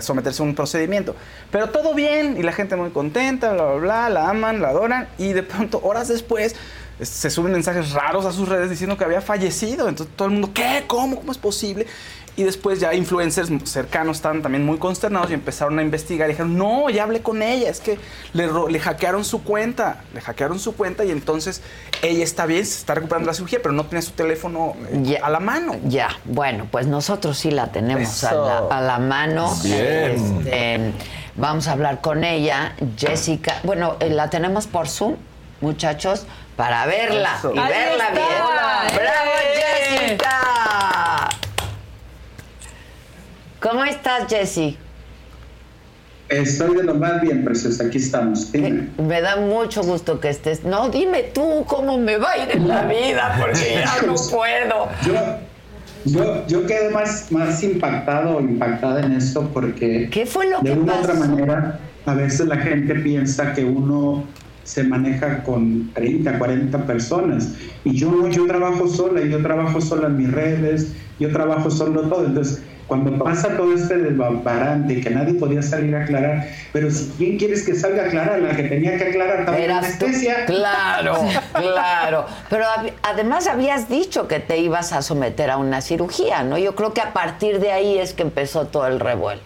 someterse 0.00 0.42
a 0.42 0.46
un 0.46 0.54
procedimiento. 0.54 1.14
Pero 1.50 1.70
todo 1.70 1.94
bien, 1.94 2.36
y 2.38 2.42
la 2.42 2.52
gente 2.52 2.76
muy 2.76 2.90
contenta, 2.90 3.52
bla, 3.52 3.64
bla, 3.64 3.74
bla, 3.74 4.08
la 4.08 4.28
aman, 4.30 4.62
la 4.62 4.68
adoran, 4.68 5.08
y 5.18 5.32
de 5.32 5.42
pronto, 5.42 5.80
horas 5.82 6.08
después, 6.08 6.54
se 7.00 7.30
suben 7.30 7.52
mensajes 7.52 7.92
raros 7.92 8.26
a 8.26 8.32
sus 8.32 8.48
redes 8.48 8.70
diciendo 8.70 8.96
que 8.96 9.04
había 9.04 9.20
fallecido. 9.20 9.88
Entonces 9.88 10.14
todo 10.16 10.28
el 10.28 10.34
mundo, 10.34 10.50
¿qué? 10.54 10.84
¿Cómo? 10.86 11.16
¿Cómo 11.16 11.32
es 11.32 11.38
posible? 11.38 11.86
Y 12.34 12.44
después 12.44 12.80
ya 12.80 12.94
influencers 12.94 13.50
cercanos 13.64 14.16
estaban 14.16 14.40
también 14.40 14.64
muy 14.64 14.78
consternados 14.78 15.30
y 15.30 15.34
empezaron 15.34 15.78
a 15.78 15.82
investigar 15.82 16.30
y 16.30 16.32
dijeron, 16.32 16.56
no, 16.56 16.88
ya 16.88 17.02
hablé 17.02 17.20
con 17.20 17.42
ella, 17.42 17.68
es 17.68 17.80
que 17.80 17.98
le, 18.32 18.46
ro- 18.46 18.68
le 18.68 18.80
hackearon 18.80 19.22
su 19.26 19.42
cuenta, 19.44 20.00
le 20.14 20.22
hackearon 20.22 20.58
su 20.58 20.74
cuenta 20.74 21.04
y 21.04 21.10
entonces 21.10 21.60
ella 22.00 22.24
está 22.24 22.46
bien, 22.46 22.64
se 22.64 22.78
está 22.78 22.94
recuperando 22.94 23.26
la 23.26 23.34
cirugía, 23.34 23.58
pero 23.62 23.72
no 23.74 23.84
tiene 23.84 24.00
su 24.00 24.12
teléfono 24.12 24.74
eh, 24.90 25.18
a 25.22 25.28
la 25.28 25.40
mano. 25.40 25.76
Ya, 25.84 26.08
bueno, 26.24 26.66
pues 26.70 26.86
nosotros 26.86 27.36
sí 27.36 27.50
la 27.50 27.70
tenemos 27.70 28.24
a 28.24 28.32
la, 28.32 28.58
a 28.70 28.80
la 28.80 28.98
mano. 28.98 29.54
Bien. 29.62 30.40
Este, 30.46 30.92
vamos 31.36 31.68
a 31.68 31.72
hablar 31.72 32.00
con 32.00 32.24
ella, 32.24 32.74
Jessica. 32.96 33.60
Bueno, 33.62 33.96
eh, 34.00 34.08
la 34.08 34.30
tenemos 34.30 34.66
por 34.66 34.88
Zoom, 34.88 35.16
muchachos, 35.60 36.24
para 36.56 36.86
verla 36.86 37.36
Eso. 37.38 37.52
y 37.54 37.58
Ahí 37.58 37.68
verla 37.72 38.04
está. 38.08 38.14
bien. 38.14 38.94
¡Bravo, 38.94 39.30
¿Cómo 43.62 43.84
estás, 43.84 44.26
Jessy? 44.28 44.76
Estoy 46.28 46.76
de 46.76 46.82
lo 46.82 46.96
más 46.96 47.20
bien, 47.20 47.44
preciosa. 47.44 47.84
Aquí 47.84 47.98
estamos. 47.98 48.50
Dime. 48.50 48.88
Me 48.98 49.20
da 49.20 49.36
mucho 49.36 49.82
gusto 49.84 50.18
que 50.18 50.30
estés. 50.30 50.64
No, 50.64 50.88
dime 50.88 51.30
tú 51.32 51.64
cómo 51.68 51.96
me 51.96 52.16
va 52.16 52.32
a 52.32 52.38
ir 52.38 52.56
en 52.56 52.66
la 52.66 52.86
vida, 52.86 53.38
porque 53.40 53.84
ya 53.84 54.04
no 54.04 54.14
puedo. 54.30 54.88
Yo, 55.06 55.14
yo, 56.04 56.46
yo 56.48 56.66
quedé 56.66 56.90
más, 56.90 57.30
más 57.30 57.62
impactado 57.62 58.38
o 58.38 58.40
impactada 58.40 59.04
en 59.04 59.12
esto 59.12 59.48
porque 59.54 60.08
¿Qué 60.10 60.26
fue 60.26 60.50
lo 60.50 60.58
de 60.60 60.72
que 60.72 60.78
una 60.78 60.94
u 60.94 60.98
otra 60.98 61.14
manera 61.14 61.78
a 62.04 62.14
veces 62.14 62.48
la 62.48 62.56
gente 62.56 62.96
piensa 62.96 63.52
que 63.52 63.64
uno 63.64 64.24
se 64.64 64.82
maneja 64.82 65.44
con 65.44 65.92
30, 65.94 66.38
40 66.38 66.86
personas 66.86 67.52
y 67.84 67.96
yo 67.96 68.28
yo 68.28 68.46
trabajo 68.46 68.88
sola 68.88 69.20
y 69.20 69.30
yo 69.30 69.40
trabajo 69.40 69.80
sola 69.80 70.08
en 70.08 70.16
mis 70.16 70.32
redes, 70.32 70.92
yo 71.20 71.30
trabajo 71.30 71.70
solo 71.70 72.02
todo. 72.08 72.26
Entonces, 72.26 72.62
cuando 72.92 73.24
pasa 73.24 73.56
todo 73.56 73.74
este 73.74 73.96
desbarante 73.96 75.00
que 75.00 75.08
nadie 75.08 75.32
podía 75.32 75.62
salir 75.62 75.96
a 75.96 76.02
aclarar, 76.02 76.46
pero 76.74 76.90
si 76.90 77.10
quién 77.16 77.38
quieres 77.38 77.62
que 77.62 77.74
salga 77.74 78.02
a 78.02 78.06
aclarar, 78.08 78.40
la 78.40 78.54
que 78.54 78.64
tenía 78.64 78.98
que 78.98 79.04
aclarar 79.04 79.58
Eras 79.58 79.98
tú. 79.98 80.04
anestesia. 80.04 80.44
Claro, 80.44 81.14
claro. 81.54 82.26
Pero 82.50 82.66
además 83.02 83.46
habías 83.46 83.88
dicho 83.88 84.28
que 84.28 84.40
te 84.40 84.58
ibas 84.58 84.92
a 84.92 85.00
someter 85.00 85.48
a 85.48 85.56
una 85.56 85.80
cirugía, 85.80 86.42
¿no? 86.42 86.58
Yo 86.58 86.74
creo 86.74 86.92
que 86.92 87.00
a 87.00 87.14
partir 87.14 87.60
de 87.60 87.72
ahí 87.72 87.96
es 87.96 88.12
que 88.12 88.24
empezó 88.24 88.66
todo 88.66 88.86
el 88.86 89.00
revuelo. 89.00 89.40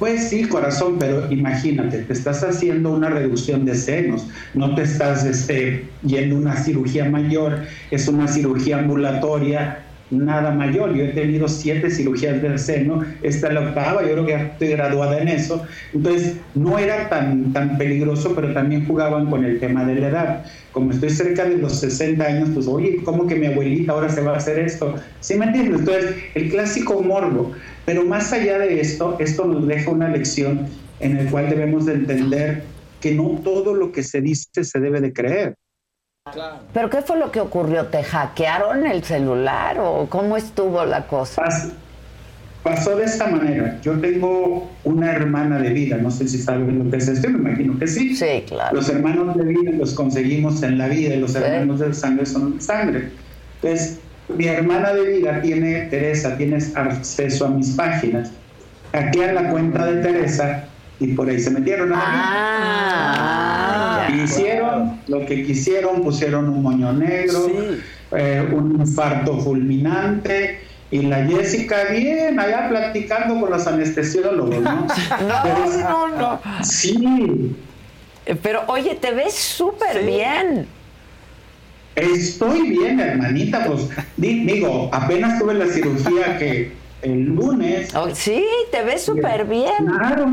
Pues 0.00 0.30
sí, 0.30 0.48
corazón, 0.48 0.96
pero 0.98 1.30
imagínate, 1.30 1.98
te 1.98 2.12
estás 2.12 2.42
haciendo 2.42 2.90
una 2.90 3.10
reducción 3.10 3.64
de 3.64 3.76
senos, 3.76 4.26
no 4.54 4.74
te 4.74 4.82
estás 4.82 5.24
este, 5.24 5.88
yendo 6.02 6.34
a 6.34 6.38
una 6.40 6.56
cirugía 6.56 7.04
mayor, 7.04 7.60
es 7.92 8.08
una 8.08 8.26
cirugía 8.26 8.80
ambulatoria, 8.80 9.84
nada 10.12 10.52
mayor. 10.52 10.94
Yo 10.94 11.04
he 11.04 11.08
tenido 11.08 11.48
siete 11.48 11.90
cirugías 11.90 12.40
del 12.40 12.58
seno, 12.58 13.02
esta 13.22 13.48
es 13.48 13.54
la 13.54 13.60
octava, 13.60 14.02
yo 14.02 14.12
creo 14.12 14.26
que 14.26 14.34
estoy 14.34 14.68
graduada 14.68 15.18
en 15.18 15.28
eso. 15.28 15.64
Entonces, 15.92 16.36
no 16.54 16.78
era 16.78 17.08
tan, 17.08 17.52
tan 17.52 17.78
peligroso, 17.78 18.34
pero 18.34 18.52
también 18.52 18.86
jugaban 18.86 19.28
con 19.30 19.44
el 19.44 19.58
tema 19.58 19.84
de 19.84 19.94
la 19.96 20.08
edad. 20.08 20.46
Como 20.72 20.92
estoy 20.92 21.10
cerca 21.10 21.44
de 21.44 21.58
los 21.58 21.80
60 21.80 22.24
años, 22.24 22.50
pues, 22.54 22.66
oye, 22.66 23.00
¿cómo 23.04 23.26
que 23.26 23.36
mi 23.36 23.46
abuelita 23.46 23.92
ahora 23.92 24.08
se 24.08 24.20
va 24.20 24.34
a 24.34 24.36
hacer 24.36 24.58
esto? 24.58 24.94
¿Sí 25.20 25.34
me 25.34 25.46
entiendes? 25.46 25.80
Entonces, 25.80 26.14
el 26.34 26.50
clásico 26.50 27.02
morbo. 27.02 27.52
Pero 27.84 28.04
más 28.04 28.32
allá 28.32 28.58
de 28.58 28.80
esto, 28.80 29.16
esto 29.18 29.46
nos 29.46 29.66
deja 29.66 29.90
una 29.90 30.08
lección 30.08 30.68
en 31.00 31.16
el 31.16 31.28
cual 31.28 31.50
debemos 31.50 31.86
de 31.86 31.94
entender 31.94 32.62
que 33.00 33.12
no 33.12 33.40
todo 33.42 33.74
lo 33.74 33.90
que 33.90 34.04
se 34.04 34.20
dice 34.20 34.62
se 34.62 34.78
debe 34.78 35.00
de 35.00 35.12
creer. 35.12 35.56
¿Pero 36.72 36.88
qué 36.88 37.02
fue 37.02 37.18
lo 37.18 37.32
que 37.32 37.40
ocurrió? 37.40 37.86
¿Te 37.86 38.04
hackearon 38.04 38.86
el 38.86 39.02
celular 39.02 39.78
o 39.80 40.06
cómo 40.08 40.36
estuvo 40.36 40.84
la 40.84 41.06
cosa? 41.06 41.42
Pasó 42.62 42.96
de 42.96 43.04
esta 43.04 43.26
manera. 43.26 43.80
Yo 43.82 43.98
tengo 43.98 44.70
una 44.84 45.10
hermana 45.10 45.58
de 45.58 45.70
vida, 45.70 45.96
no 45.96 46.12
sé 46.12 46.28
si 46.28 46.38
saben 46.38 46.78
lo 46.78 46.90
que 46.90 46.98
es 46.98 47.08
esto, 47.08 47.28
me 47.28 47.38
imagino 47.38 47.76
que 47.76 47.88
sí. 47.88 48.14
Sí, 48.14 48.44
claro. 48.46 48.76
Los 48.76 48.88
hermanos 48.88 49.36
de 49.36 49.44
vida 49.44 49.72
los 49.72 49.94
conseguimos 49.94 50.62
en 50.62 50.78
la 50.78 50.86
vida 50.86 51.16
y 51.16 51.18
los 51.18 51.34
hermanos 51.34 51.80
de 51.80 51.92
sangre 51.92 52.24
son 52.24 52.56
de 52.56 52.62
sangre. 52.62 53.10
Entonces, 53.60 53.98
mi 54.28 54.46
hermana 54.46 54.94
de 54.94 55.18
vida 55.18 55.42
tiene, 55.42 55.86
Teresa, 55.86 56.36
tienes 56.36 56.76
acceso 56.76 57.46
a 57.46 57.48
mis 57.48 57.70
páginas. 57.70 58.30
Hackean 58.92 59.34
la 59.34 59.50
cuenta 59.50 59.86
de 59.86 60.02
Teresa 60.02 60.68
y 61.04 61.08
por 61.14 61.28
ahí 61.28 61.40
se 61.40 61.50
metieron 61.50 61.92
a 61.92 61.96
la 61.96 62.02
Ah. 64.06 64.08
Hicieron 64.24 65.00
lo 65.08 65.24
que 65.26 65.42
quisieron, 65.44 66.02
pusieron 66.02 66.48
un 66.48 66.62
moño 66.62 66.92
negro, 66.92 67.46
eh, 68.12 68.48
un 68.52 68.80
infarto 68.80 69.38
fulminante. 69.40 70.60
Y 70.90 71.02
la 71.02 71.24
Jessica 71.24 71.84
bien, 71.90 72.38
allá 72.38 72.68
platicando 72.68 73.40
con 73.40 73.50
los 73.50 73.66
anestesiólogos, 73.66 74.60
¿no? 74.60 74.86
Pero- 75.42 75.88
no, 75.88 76.08
no. 76.08 76.40
Sí. 76.62 77.56
Pero 78.42 78.62
oye, 78.66 78.94
te 78.96 79.12
ves 79.12 79.34
súper 79.34 80.04
bien. 80.04 80.66
Estoy 81.96 82.68
bien, 82.70 83.00
hermanita, 83.00 83.64
pues 83.66 83.88
di- 84.16 84.44
digo, 84.44 84.88
apenas 84.92 85.38
tuve 85.38 85.54
la 85.54 85.66
cirugía 85.66 86.38
que 86.38 86.72
el 87.02 87.24
lunes. 87.24 87.92
sí, 88.14 88.44
te 88.70 88.82
ves 88.82 89.02
súper 89.02 89.44
bien. 89.46 89.72
Claro. 89.86 90.26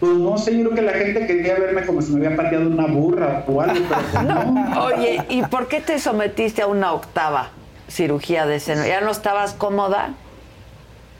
Pues 0.00 0.12
no 0.12 0.36
sé, 0.36 0.56
yo 0.58 0.64
creo 0.64 0.74
que 0.74 0.82
la 0.82 0.92
gente 0.92 1.26
quería 1.26 1.54
verme 1.54 1.82
como 1.82 2.02
si 2.02 2.12
me 2.12 2.26
había 2.26 2.36
pateado 2.36 2.68
una 2.68 2.86
burra 2.86 3.44
o 3.46 3.60
algo, 3.60 3.84
pero 3.88 4.00
pues 4.12 4.24
no. 4.24 4.84
Oye, 4.84 5.22
¿y 5.28 5.42
por 5.42 5.68
qué 5.68 5.80
te 5.80 5.98
sometiste 5.98 6.62
a 6.62 6.66
una 6.66 6.92
octava 6.92 7.50
cirugía 7.88 8.46
de 8.46 8.60
seno? 8.60 8.86
¿Ya 8.86 9.00
no 9.00 9.10
estabas 9.10 9.54
cómoda? 9.54 10.14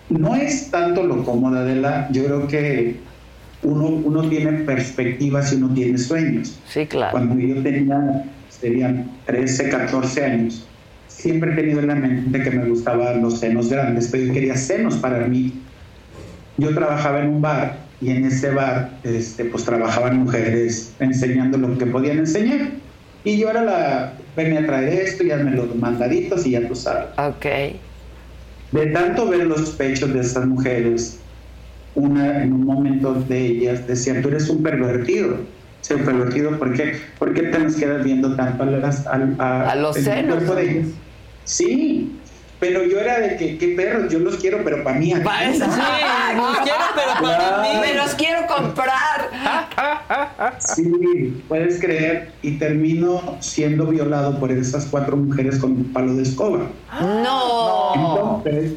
No 0.09 0.35
es 0.35 0.71
tanto 0.71 1.03
lo 1.03 1.25
cómoda 1.25 1.65
de 1.65 1.77
la, 1.77 2.09
yo 2.11 2.25
creo 2.25 2.47
que 2.47 3.01
uno, 3.63 3.87
uno 3.87 4.29
tiene 4.29 4.53
perspectivas 4.65 5.53
y 5.53 5.57
uno 5.57 5.73
tiene 5.73 5.97
sueños. 5.97 6.59
Sí, 6.69 6.87
claro. 6.87 7.13
Cuando 7.13 7.39
yo 7.39 7.63
tenía, 7.63 8.25
serían 8.51 9.11
13, 9.25 9.71
14 9.71 10.25
años, 10.25 10.67
siempre 11.09 11.53
he 11.53 11.57
tenido 11.57 11.81
en 11.81 11.87
la 11.87 11.95
mente 11.95 12.43
que 12.43 12.51
me 12.51 12.69
gustaban 12.69 13.23
los 13.23 13.39
senos 13.39 13.71
grandes, 13.71 14.09
pero 14.11 14.25
yo 14.25 14.33
quería 14.35 14.57
senos 14.57 14.97
para 14.97 15.27
mí. 15.27 15.55
Yo 16.59 16.75
trabajaba 16.75 17.21
en 17.21 17.29
un 17.31 17.41
bar 17.41 17.84
y 18.05 18.11
en 18.11 18.25
ese 18.27 18.51
bar 18.51 18.91
este, 19.03 19.47
pues 19.47 19.65
trabajaban 19.65 20.19
mujeres 20.19 20.93
enseñando 21.01 21.57
lo 21.59 21.79
que 21.79 21.87
podían 21.87 22.19
enseñar. 22.19 22.69
Y 23.25 23.39
yo 23.39 23.49
era 23.49 23.63
la, 23.65 24.13
venme 24.37 24.59
a 24.59 24.67
traer 24.67 24.93
esto 24.93 25.25
y 25.25 25.31
hazme 25.31 25.53
los 25.53 25.75
mandaditos 25.77 26.45
y 26.47 26.51
ya 26.51 26.69
tú 26.69 26.75
sabes. 26.75 27.07
Ok. 27.17 27.47
De 28.73 28.87
tanto 28.93 29.29
ver 29.29 29.47
los 29.47 29.71
pechos 29.71 30.13
de 30.13 30.21
esas 30.21 30.47
mujeres, 30.47 31.19
una 31.95 32.43
en 32.43 32.53
un 32.53 32.65
momento 32.67 33.15
de 33.15 33.47
ellas 33.47 33.87
decía, 33.87 34.21
tú 34.21 34.29
eres 34.29 34.49
un 34.51 34.63
pervertido. 34.63 35.37
Sí, 35.81 35.95
un 35.95 36.03
pervertido, 36.03 36.59
¿por 36.59 36.73
qué? 36.75 36.95
¿Por 37.19 37.33
qué 37.35 37.43
te 37.43 37.59
nos 37.59 37.77
quedas 37.77 38.05
viendo 38.05 38.35
tanto 38.37 38.63
a, 38.65 38.67
las, 38.67 39.07
a, 39.07 39.13
a- 39.39 39.71
A 39.71 39.77
los 39.77 39.97
senos. 39.97 40.37
cuerpo 40.37 40.55
de 40.57 40.71
ellas? 40.71 40.87
Sí, 41.45 42.04
pero 42.65 42.83
yo 42.83 42.99
era 42.99 43.21
de 43.21 43.37
que, 43.37 43.59
qué 43.59 43.69
perros, 43.69 44.11
yo 44.11 44.19
los 44.21 44.37
quiero, 44.37 44.65
pero 44.65 44.83
para 44.83 44.99
mí. 44.99 45.13
aquí. 45.13 45.23
Pa' 45.23 45.45
eso. 45.45 45.67
Sí, 45.75 46.37
los 46.37 46.59
quiero, 46.61 46.85
pero 46.95 47.21
para 47.21 47.63
mí. 47.63 47.69
Me 47.79 47.95
los 47.95 48.15
quiero 48.15 48.47
comprar. 48.47 49.29
Sí, 50.59 51.43
puedes 51.47 51.79
creer, 51.79 52.33
y 52.41 52.53
termino 52.53 53.37
siendo 53.41 53.87
violado 53.87 54.41
por 54.41 54.51
esas 54.51 54.87
cuatro 54.87 55.17
mujeres 55.17 55.59
con 55.59 55.73
un 55.73 55.93
palo 55.93 56.15
de 56.15 56.23
escoba. 56.23 56.71
No. 57.01 57.93
Entonces, 57.95 58.73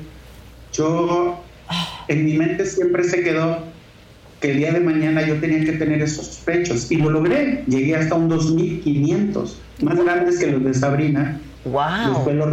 yo, 0.74 1.42
en 2.10 2.26
mi 2.26 2.34
mente 2.34 2.66
siempre 2.66 3.06
se 3.06 3.24
quedó 3.24 3.60
que 4.42 4.52
el 4.52 4.58
día 4.58 4.74
de 4.74 4.82
mañana 4.82 5.26
yo 5.26 5.40
tenía 5.40 5.64
que 5.64 5.78
tener 5.78 6.02
esos 6.02 6.42
pechos, 6.44 6.92
y 6.92 6.98
lo 6.98 7.10
logré. 7.10 7.64
Llegué 7.68 7.96
hasta 7.96 8.16
un 8.16 8.28
2500, 8.28 9.58
más 9.82 10.04
grandes 10.04 10.40
que 10.40 10.48
los 10.48 10.62
de 10.62 10.74
Sabrina. 10.74 11.40
Wow. 11.64 12.16
Después 12.16 12.36
lo 12.36 12.48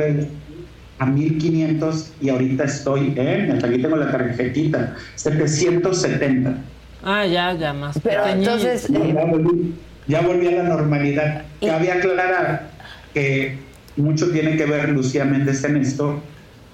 a 0.98 1.06
1500 1.06 2.12
y 2.20 2.28
ahorita 2.28 2.64
estoy 2.64 3.14
en, 3.16 3.52
hasta 3.52 3.66
aquí 3.66 3.82
tengo 3.82 3.96
la 3.96 4.10
tarjetita, 4.10 4.94
770. 5.16 6.56
Ah, 7.02 7.26
ya, 7.26 7.52
ya 7.54 7.72
más. 7.72 7.98
Pero 8.02 8.22
pequeñito. 8.22 8.52
entonces, 8.52 8.90
No, 8.90 9.04
eh, 9.04 9.12
ya, 9.14 9.24
volví, 9.24 9.74
ya 10.06 10.20
volví 10.22 10.46
a 10.48 10.50
la 10.52 10.62
normalidad. 10.64 11.42
Cabe 11.60 11.92
aclarar 11.92 12.70
que 13.12 13.58
mucho 13.96 14.30
tiene 14.30 14.56
que 14.56 14.64
ver 14.66 14.88
Lucía 14.88 15.24
Méndez 15.24 15.64
en 15.64 15.76
esto, 15.76 16.22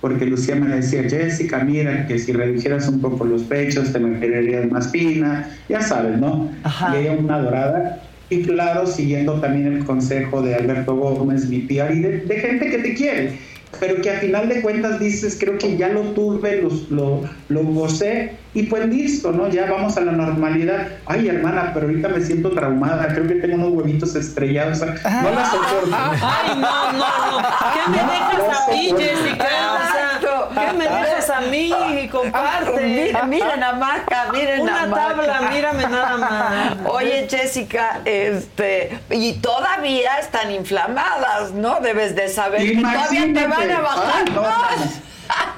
porque 0.00 0.24
Lucía 0.26 0.54
me 0.54 0.74
decía, 0.74 1.02
Jessica, 1.02 1.58
mira, 1.64 2.06
que 2.06 2.18
si 2.18 2.32
redujeras 2.32 2.88
un 2.88 3.00
poco 3.00 3.24
los 3.24 3.42
pechos 3.42 3.92
te 3.92 3.98
meterías 3.98 4.70
más 4.70 4.90
fina, 4.90 5.50
ya 5.68 5.82
sabes, 5.82 6.18
¿no? 6.18 6.50
Y 6.92 6.96
ella 6.96 7.12
una 7.12 7.38
dorada. 7.40 8.02
Y 8.30 8.42
claro, 8.42 8.86
siguiendo 8.86 9.40
también 9.40 9.66
el 9.66 9.84
consejo 9.84 10.40
de 10.40 10.54
Alberto 10.54 10.94
Gómez, 10.94 11.48
mi 11.48 11.60
tía, 11.62 11.90
y 11.92 11.98
de, 11.98 12.18
de 12.18 12.36
gente 12.36 12.70
que 12.70 12.78
te 12.78 12.94
quiere, 12.94 13.32
pero 13.78 14.00
que 14.02 14.10
a 14.10 14.18
final 14.20 14.48
de 14.48 14.60
cuentas 14.62 14.98
dices, 14.98 15.36
creo 15.38 15.56
que 15.58 15.76
ya 15.76 15.88
lo 15.88 16.00
tuve, 16.12 16.60
los- 16.62 16.90
lo, 16.90 17.22
lo 17.48 17.62
gocé, 17.62 18.32
y 18.52 18.64
pues 18.64 18.86
listo, 18.88 19.30
¿no? 19.32 19.48
Ya 19.48 19.70
vamos 19.70 19.96
a 19.96 20.00
la 20.00 20.10
normalidad. 20.12 20.88
Ay, 21.06 21.28
hermana, 21.28 21.70
pero 21.72 21.86
ahorita 21.86 22.08
me 22.08 22.20
siento 22.20 22.50
traumada, 22.50 23.06
creo 23.08 23.26
que 23.28 23.34
tengo 23.36 23.54
unos 23.54 23.70
huevitos 23.72 24.14
estrellados. 24.16 24.80
No 25.22 25.30
las 25.30 25.50
soporto. 25.50 25.94
Ay, 25.94 26.56
no, 26.56 26.92
no, 26.92 26.98
no. 27.40 27.48
¿Qué 27.74 27.90
me 27.90 27.96
dejas 27.98 28.68
a 28.68 28.70
mí, 28.70 28.92
Jessica? 28.98 29.48
¿Qué 30.54 30.72
me 30.72 30.84
dejas 30.84 31.30
a 31.30 31.40
mí? 31.42 32.08
Comparte. 32.10 32.80
Miren, 32.82 33.28
miren 33.28 33.62
a 33.62 33.72
Maca, 33.72 34.26
miren 34.32 34.60
Una 34.60 34.82
a 34.82 34.86
Maca. 34.86 35.08
tabla, 35.08 35.40
mírame 35.50 35.82
nada 35.86 36.16
más. 36.16 36.76
Oye, 36.86 37.26
Jessica, 37.28 38.00
este, 38.04 38.98
y 39.10 39.34
todavía 39.34 40.18
están 40.18 40.50
inflamadas, 40.50 41.52
¿no? 41.52 41.80
Debes 41.80 42.14
de 42.16 42.28
saber 42.28 42.62
que 42.62 42.76
todavía 42.80 43.32
te 43.34 43.46
van 43.46 43.70
a 43.70 43.80
bajar 43.80 44.24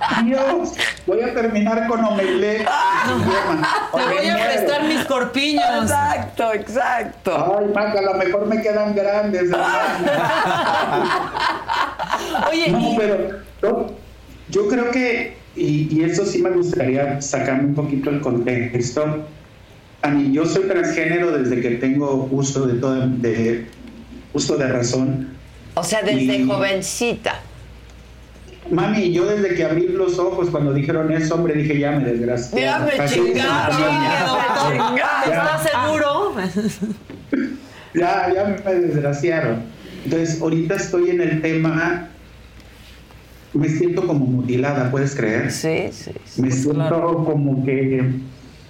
Ay, 0.01 0.24
no, 0.24 0.59
más. 0.59 0.74
Voy 1.06 1.23
a 1.23 1.32
terminar 1.32 1.86
con 1.86 2.05
omelette. 2.05 2.66
Te 2.66 4.05
voy 4.05 4.28
a 4.28 4.35
prestar 4.36 4.82
mis 4.85 5.02
corpiños. 5.06 5.82
Exacto, 5.85 6.52
exacto. 6.52 7.56
Ay, 7.59 7.66
Maca, 7.74 7.98
a 7.98 8.02
lo 8.02 8.14
mejor 8.14 8.47
me 8.47 8.60
quedan 8.60 8.94
grandes. 8.94 9.51
Oye, 12.51 12.69
no, 12.70 12.94
pero 12.97 13.43
no, 13.62 13.86
yo 14.53 14.69
creo 14.69 14.91
que, 14.93 15.35
y, 15.57 15.89
y 15.91 16.05
eso 16.05 16.24
sí 16.24 16.41
me 16.43 16.51
gustaría 16.51 17.20
sacarme 17.20 17.65
un 17.65 17.74
poquito 17.74 18.11
el 18.11 18.20
contexto. 18.20 19.27
A 20.03 20.09
mí, 20.09 20.33
yo 20.33 20.47
soy 20.47 20.65
transgénero 20.69 21.33
desde 21.37 21.61
que 21.61 21.70
tengo 21.73 22.29
uso 22.31 22.66
de 22.66 22.74
todo, 22.74 23.07
de 23.09 23.66
uso 24.33 24.57
de 24.57 24.69
razón. 24.69 25.29
O 25.74 25.83
sea, 25.83 26.03
desde 26.03 26.37
Y- 26.39 26.47
jovencita. 26.47 27.41
Mami, 28.70 29.12
yo 29.12 29.27
desde 29.27 29.55
que 29.57 29.65
abrí 29.65 29.89
los 29.89 30.19
ojos 30.19 30.49
cuando 30.51 30.73
dijeron 30.73 31.12
eso, 31.12 31.35
hombre, 31.35 31.55
dije 31.55 31.79
ya 31.81 31.91
me 31.93 32.05
desgracié. 32.05 32.62
Ya 32.62 32.79
me 32.79 32.93
chingaron, 33.09 33.77
¿Estás 35.27 35.62
seguro? 35.65 36.35
Ya, 37.95 38.33
ya 38.35 38.57
me 38.65 38.74
desgraciaron. 38.74 39.62
Entonces, 40.05 40.41
ahorita 40.41 40.77
estoy 40.77 41.11
en 41.11 41.20
el 41.20 41.43
tema, 41.43 42.09
me 43.55 43.69
siento 43.69 44.07
como 44.07 44.24
mutilada, 44.27 44.91
¿puedes 44.91 45.15
creer? 45.15 45.51
Sí, 45.51 45.89
sí. 45.93 46.12
Me 46.41 46.51
siento 46.51 47.24
como 47.24 47.65
que, 47.65 48.03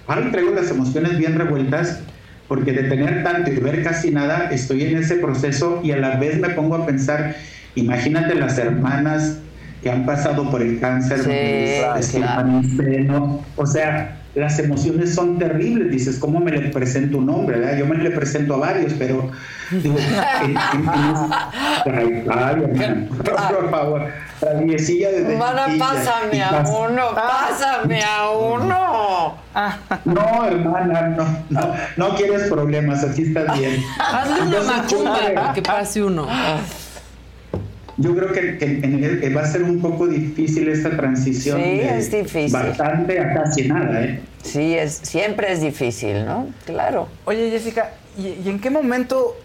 ay, 0.07 0.23
traigo 0.31 0.51
las 0.51 0.69
emociones 0.71 1.17
bien 1.17 1.35
revueltas, 1.37 2.01
porque 2.47 2.73
de 2.73 2.83
tener 2.83 3.23
tanto 3.23 3.51
y 3.51 3.55
ver 3.55 3.83
casi 3.83 4.11
nada, 4.11 4.49
estoy 4.51 4.83
en 4.83 4.97
ese 4.97 5.15
proceso 5.15 5.79
y 5.83 5.91
a 5.91 5.97
la 5.97 6.17
vez 6.17 6.39
me 6.39 6.49
pongo 6.49 6.75
a 6.75 6.85
pensar, 6.85 7.35
imagínate 7.75 8.35
las 8.35 8.57
hermanas 8.57 9.39
que 9.81 9.89
han 9.89 10.05
pasado 10.05 10.49
por 10.49 10.61
el 10.61 10.79
cáncer, 10.79 11.19
Sí, 11.19 11.29
de 11.29 12.19
claro. 12.19 12.59
el 12.59 12.77
seno, 12.77 13.41
o 13.55 13.65
sea, 13.65 14.22
las 14.35 14.57
emociones 14.57 15.13
son 15.13 15.37
terribles, 15.37 15.91
dices, 15.91 16.17
¿cómo 16.17 16.39
me 16.39 16.51
le 16.51 16.69
presento 16.69 17.19
un 17.19 17.29
hombre? 17.29 17.59
verdad? 17.59 17.77
Yo 17.77 17.85
me 17.85 17.97
le 17.97 18.09
presento 18.11 18.55
a 18.55 18.57
varios, 18.57 18.93
pero 18.97 19.29
digo, 19.69 19.95
en- 20.43 20.49
en- 20.49 20.89
en- 21.85 22.31
ay, 22.31 22.63
hermana, 22.63 23.07
por 23.49 23.69
favor, 23.69 24.07
traviesilla 24.39 25.09
de 25.11 25.33
Hermana, 25.33 25.67
pásame 25.77 26.41
a 26.43 26.63
uno, 26.67 27.03
pásame 27.13 28.03
a 28.03 28.29
uno. 28.31 29.37
No, 30.05 30.45
hermana, 30.45 31.01
no, 31.09 31.25
no, 31.49 31.73
no 31.97 32.15
quieres 32.15 32.49
problemas, 32.49 33.03
así 33.03 33.23
estás 33.23 33.57
bien. 33.59 33.81
Hazle 33.99 34.33
una 34.41 34.57
Entonces, 34.57 34.75
macumba 34.77 35.17
para 35.35 35.53
que 35.53 35.61
pase 35.61 36.03
uno. 36.03 36.27
Yo 37.97 38.15
creo 38.15 38.31
que, 38.31 38.57
que 38.57 38.65
en 38.65 39.03
el- 39.03 39.19
que 39.21 39.29
va 39.29 39.41
a 39.41 39.45
ser 39.45 39.63
un 39.63 39.79
poco 39.79 40.07
difícil 40.07 40.67
esta 40.67 40.89
transición. 40.95 41.57
Sí, 41.61 41.77
de 41.77 41.97
es 41.99 42.11
difícil. 42.11 42.51
Bastante 42.51 43.19
a 43.19 43.33
casi 43.33 43.67
nada, 43.67 44.03
¿eh? 44.03 44.19
Sí, 44.43 44.73
es, 44.73 44.99
siempre 45.03 45.51
es 45.51 45.61
difícil, 45.61 46.25
¿no? 46.25 46.47
Claro. 46.65 47.07
Oye, 47.25 47.51
Jessica, 47.51 47.91
¿y, 48.17 48.29
y 48.43 48.49
en 48.49 48.59
qué 48.59 48.69
momento, 48.71 49.37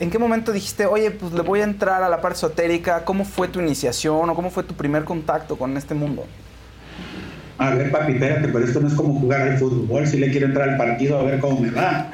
en 0.00 0.10
qué 0.10 0.18
momento 0.18 0.52
dijiste, 0.52 0.86
oye, 0.86 1.10
pues 1.10 1.32
le 1.34 1.42
voy 1.42 1.60
a 1.60 1.64
entrar 1.64 2.02
a 2.02 2.08
la 2.08 2.20
parte 2.22 2.36
esotérica? 2.38 3.04
¿Cómo 3.04 3.24
fue 3.26 3.48
tu 3.48 3.60
iniciación 3.60 4.28
o 4.30 4.34
cómo 4.34 4.50
fue 4.50 4.62
tu 4.64 4.74
primer 4.74 5.04
contacto 5.04 5.56
con 5.58 5.76
este 5.76 5.94
mundo? 5.94 6.24
A 7.58 7.70
ver, 7.74 7.90
papi, 7.90 8.12
espérate, 8.12 8.48
pero 8.48 8.64
esto 8.64 8.80
no 8.80 8.88
es 8.88 8.94
como 8.94 9.18
jugar 9.20 9.42
al 9.42 9.58
fútbol. 9.58 10.06
Si 10.06 10.16
le 10.18 10.30
quiero 10.30 10.46
entrar 10.46 10.70
al 10.70 10.76
partido 10.78 11.18
a 11.18 11.22
ver 11.24 11.40
cómo 11.40 11.60
me 11.60 11.70
va. 11.70 12.10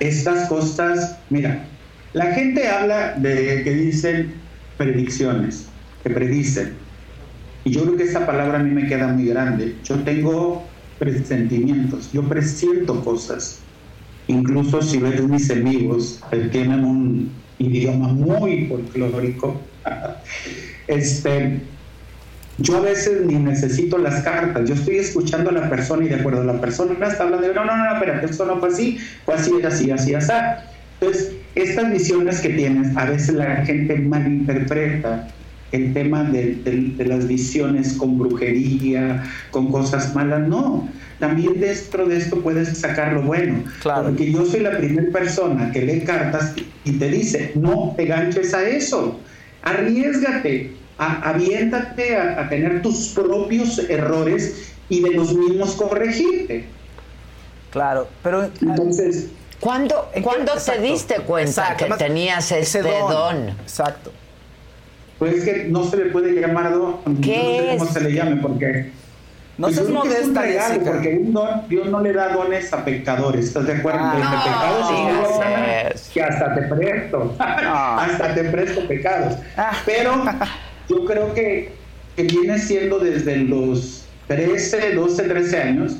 Estas 0.00 0.48
cosas, 0.48 1.18
mira, 1.28 1.64
la 2.12 2.26
gente 2.32 2.66
habla 2.68 3.12
de 3.16 3.62
que 3.62 3.70
dicen 3.74 4.34
predicciones, 4.80 5.66
que 6.02 6.08
predicen. 6.08 6.72
Y 7.64 7.70
yo 7.72 7.82
creo 7.82 7.96
que 7.96 8.04
esa 8.04 8.24
palabra 8.24 8.60
a 8.60 8.62
mí 8.62 8.70
me 8.70 8.88
queda 8.88 9.08
muy 9.08 9.26
grande. 9.26 9.76
Yo 9.84 9.96
tengo 9.96 10.64
presentimientos, 10.98 12.10
yo 12.12 12.22
presiento 12.22 13.04
cosas. 13.04 13.58
Incluso 14.26 14.80
si 14.80 14.96
ves 14.96 15.22
mis 15.22 15.50
amigos 15.50 16.20
que 16.30 16.38
tienen 16.48 16.84
un 16.84 17.30
idioma 17.58 18.08
muy 18.08 18.68
folclórico, 18.68 19.60
este, 20.86 21.60
yo 22.56 22.78
a 22.78 22.80
veces 22.80 23.26
ni 23.26 23.34
necesito 23.34 23.98
las 23.98 24.22
cartas, 24.22 24.66
yo 24.66 24.74
estoy 24.74 24.96
escuchando 24.96 25.50
a 25.50 25.52
la 25.52 25.68
persona 25.68 26.06
y 26.06 26.08
de 26.08 26.14
acuerdo 26.14 26.40
a 26.40 26.44
la 26.44 26.58
persona 26.58 26.94
está 27.06 27.24
hablando 27.24 27.52
no, 27.52 27.64
no, 27.66 27.76
no, 27.76 27.94
espérate, 27.94 28.26
esto 28.26 28.46
no 28.46 28.58
fue 28.58 28.70
así, 28.70 28.98
fue 29.26 29.34
así, 29.34 29.52
así, 29.62 29.90
así, 29.90 30.14
así. 30.14 30.32
Entonces, 31.00 31.36
estas 31.54 31.90
visiones 31.92 32.40
que 32.40 32.50
tienes, 32.50 32.94
a 32.96 33.06
veces 33.06 33.34
la 33.34 33.64
gente 33.64 33.96
malinterpreta 33.96 35.28
el 35.72 35.94
tema 35.94 36.24
de, 36.24 36.56
de- 36.56 36.94
de 36.96 37.04
las 37.06 37.26
visiones 37.26 37.94
con 37.94 38.18
brujería, 38.18 39.22
con 39.50 39.70
cosas 39.70 40.14
malas, 40.14 40.46
no. 40.48 40.88
También 41.18 41.60
dentro 41.60 42.06
de 42.06 42.16
esto 42.16 42.42
puedes 42.42 42.76
sacar 42.78 43.12
lo 43.14 43.22
bueno. 43.22 43.64
Porque 44.10 44.32
yo 44.32 44.44
soy 44.44 44.60
la 44.60 44.76
primera 44.76 45.10
persona 45.12 45.70
que 45.72 45.82
lee 45.82 46.00
cartas 46.04 46.54
y 46.84 46.98
te 46.98 47.08
dice, 47.08 47.52
no 47.54 47.94
te 47.96 48.04
ganches 48.06 48.52
a 48.52 48.68
eso, 48.68 49.22
arriesgate, 49.62 50.76
a- 50.98 51.30
aviéntate 51.30 52.16
a, 52.16 52.40
a 52.42 52.48
tener 52.48 52.82
tus 52.82 53.12
propios 53.14 53.78
errores 53.88 54.76
y 54.88 55.02
de 55.02 55.12
los 55.12 55.34
mismos 55.34 55.76
corregirte. 55.76 56.74
Claro, 57.70 58.08
pero 58.22 58.50
entonces... 58.60 59.30
¿Cuándo, 59.60 60.10
¿cuándo 60.22 60.52
te 60.54 60.80
diste 60.80 61.16
cuenta 61.16 61.50
Exacto, 61.50 61.76
que 61.76 61.84
además, 61.84 61.98
tenías 61.98 62.52
ese 62.52 62.78
este 62.78 62.98
don. 62.98 63.10
don? 63.10 63.48
Exacto. 63.48 64.10
Pues 65.18 65.34
es 65.34 65.44
que 65.44 65.64
no 65.64 65.84
se 65.84 65.98
le 65.98 66.06
puede 66.06 66.32
llamar 66.32 66.72
don. 66.72 67.20
¿Qué 67.20 67.36
no 67.36 67.72
sé 67.72 67.78
cómo 67.78 67.84
es? 67.84 67.92
se 67.92 68.00
le 68.00 68.12
llame, 68.14 68.36
porque. 68.36 68.90
No 69.58 69.66
pues 69.66 69.76
seas 69.76 69.86
que 69.86 69.92
es 69.92 70.26
un 70.26 70.32
modesta. 70.32 70.78
Porque 70.82 71.18
un 71.18 71.32
don, 71.34 71.68
Dios 71.68 71.88
no 71.88 72.00
le 72.00 72.14
da 72.14 72.32
dones 72.32 72.72
a 72.72 72.82
pecadores, 72.82 73.48
¿estás 73.48 73.66
de 73.66 73.74
acuerdo? 73.74 74.00
Ah, 74.02 74.14
no 74.14 74.42
pecados 74.42 74.88
digas 74.88 75.94
es 75.94 76.08
que 76.08 76.22
hasta 76.22 76.54
te 76.54 76.62
presto. 76.62 77.36
hasta 77.38 78.34
te 78.34 78.44
presto 78.44 78.88
pecados. 78.88 79.36
Ah. 79.58 79.72
Pero 79.84 80.24
yo 80.88 81.04
creo 81.04 81.34
que, 81.34 81.72
que 82.16 82.22
viene 82.22 82.58
siendo 82.58 82.98
desde 82.98 83.36
los 83.36 84.06
13, 84.28 84.94
12, 84.94 85.22
13 85.24 85.62
años, 85.62 85.96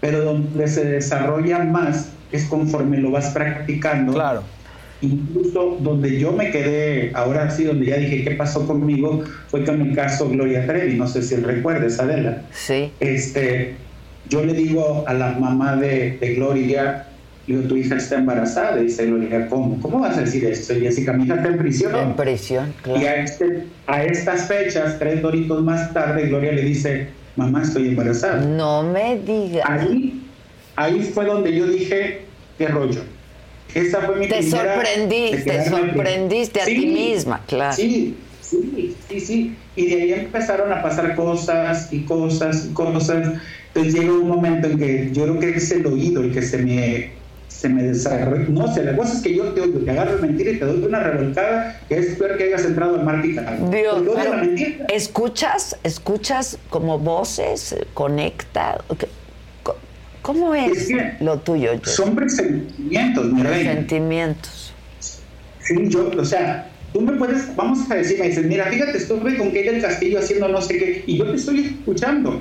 pero 0.00 0.22
donde 0.22 0.68
se 0.68 0.84
desarrolla 0.84 1.58
más 1.58 2.10
es 2.32 2.44
conforme 2.44 2.98
lo 2.98 3.10
vas 3.10 3.30
practicando. 3.30 4.12
Claro. 4.12 4.42
Incluso 5.02 5.78
donde 5.80 6.18
yo 6.18 6.32
me 6.32 6.50
quedé, 6.50 7.10
ahora 7.14 7.50
sí, 7.50 7.64
donde 7.64 7.86
ya 7.86 7.96
dije 7.96 8.22
qué 8.22 8.32
pasó 8.32 8.66
conmigo, 8.66 9.22
fue 9.48 9.64
con 9.64 9.80
el 9.80 9.94
caso 9.94 10.28
Gloria 10.28 10.66
Trevi, 10.66 10.94
no 10.94 11.06
sé 11.06 11.22
si 11.22 11.36
recuerdes, 11.36 11.98
Adela. 11.98 12.42
Sí. 12.52 12.92
Este, 13.00 13.76
yo 14.28 14.44
le 14.44 14.52
digo 14.52 15.04
a 15.06 15.14
la 15.14 15.32
mamá 15.32 15.76
de, 15.76 16.18
de 16.20 16.34
Gloria, 16.34 17.06
digo, 17.46 17.62
tu 17.62 17.76
hija 17.76 17.96
está 17.96 18.16
embarazada, 18.16 18.76
dice 18.76 19.06
Gloria, 19.06 19.48
¿cómo? 19.48 19.80
¿Cómo 19.80 20.00
vas 20.00 20.18
a 20.18 20.20
decir 20.20 20.44
eso? 20.44 20.74
Jessica, 20.74 21.14
mi 21.14 21.24
hija 21.24 21.36
está 21.36 21.48
en 21.48 21.58
prisión. 21.58 21.96
En 21.96 22.14
prisión, 22.14 22.74
claro. 22.82 23.00
Y 23.00 23.04
a, 23.06 23.16
este, 23.24 23.64
a 23.86 24.04
estas 24.04 24.48
fechas, 24.48 24.98
tres 24.98 25.22
doritos 25.22 25.62
más 25.62 25.94
tarde, 25.94 26.28
Gloria 26.28 26.52
le 26.52 26.62
dice, 26.62 27.08
mamá, 27.36 27.62
estoy 27.62 27.88
embarazada. 27.88 28.42
No 28.42 28.82
me 28.82 29.18
digas. 29.18 29.64
Ahí, 29.66 30.19
ahí 30.84 31.00
fue 31.14 31.24
donde 31.26 31.54
yo 31.54 31.66
dije, 31.66 32.22
qué 32.58 32.68
rollo. 32.68 33.00
Esa 33.74 34.00
fue 34.00 34.16
mi 34.16 34.26
Te 34.28 34.38
primera- 34.38 34.74
sorprendiste, 34.74 35.36
de 35.36 35.44
quedarme- 35.60 35.70
sorprendiste 35.94 36.60
a 36.60 36.64
ti 36.64 36.86
misma, 36.86 37.40
claro. 37.46 37.74
Sí, 37.76 38.16
sí, 38.40 38.96
sí, 39.08 39.20
sí. 39.20 39.56
Y 39.76 39.86
de 39.94 40.02
ahí 40.02 40.12
empezaron 40.14 40.72
a 40.72 40.82
pasar 40.82 41.14
cosas 41.14 41.92
y 41.92 42.00
cosas 42.04 42.66
y 42.68 42.72
cosas. 42.72 43.28
Entonces 43.72 43.94
llega 43.94 44.12
un 44.12 44.26
momento 44.26 44.66
en 44.66 44.78
que 44.78 45.10
yo 45.12 45.22
creo 45.22 45.38
que 45.38 45.50
es 45.50 45.70
el 45.70 45.86
oído 45.86 46.20
el 46.22 46.32
que 46.34 46.42
se 46.42 46.58
me, 46.58 47.10
se 47.46 47.68
me 47.68 47.84
desarrolla. 47.84 48.46
No 48.48 48.74
sé, 48.74 48.82
la 48.82 48.96
cosa 48.96 49.12
es 49.14 49.20
que 49.22 49.36
yo 49.36 49.44
te, 49.52 49.60
oigo, 49.60 49.78
te 49.80 49.90
agarro 49.92 50.14
el 50.16 50.22
mentira 50.22 50.50
y 50.50 50.56
te 50.58 50.64
doy 50.64 50.82
una 50.82 50.98
revolcada 50.98 51.80
que 51.88 51.98
es 51.98 52.16
peor 52.16 52.36
que 52.36 52.44
hayas 52.44 52.64
entrado 52.64 52.96
al 52.96 53.04
mar 53.04 53.22
picado. 53.22 53.68
Dios, 53.70 54.02
pero. 54.16 54.32
¿escuchas, 54.88 55.76
escuchas 55.84 56.58
como 56.70 56.98
voces, 56.98 57.72
eh, 57.72 57.84
conecta? 57.94 58.78
¿Qué- 58.98 59.06
co- 59.06 59.12
¿Cómo 60.30 60.54
es, 60.54 60.88
lo 61.18 61.40
tuyo? 61.40 61.72
Jess? 61.82 61.96
Son 61.96 62.14
presentimientos, 62.14 63.32
mi 63.32 63.42
reina. 63.42 63.72
Presentimientos. 63.72 64.72
Sí, 65.58 65.74
yo, 65.88 66.08
o 66.16 66.24
sea, 66.24 66.70
tú 66.92 67.00
me 67.00 67.14
puedes, 67.14 67.56
vamos 67.56 67.90
a 67.90 67.96
decir, 67.96 68.20
me 68.20 68.28
dices, 68.28 68.46
mira, 68.46 68.66
fíjate, 68.66 68.96
estuve 68.96 69.36
con 69.36 69.50
Keila 69.50 69.72
del 69.72 69.82
Castillo 69.82 70.20
haciendo 70.20 70.46
no 70.46 70.62
sé 70.62 70.78
qué, 70.78 71.04
y 71.04 71.18
yo 71.18 71.24
te 71.24 71.34
estoy 71.34 71.60
escuchando. 71.60 72.40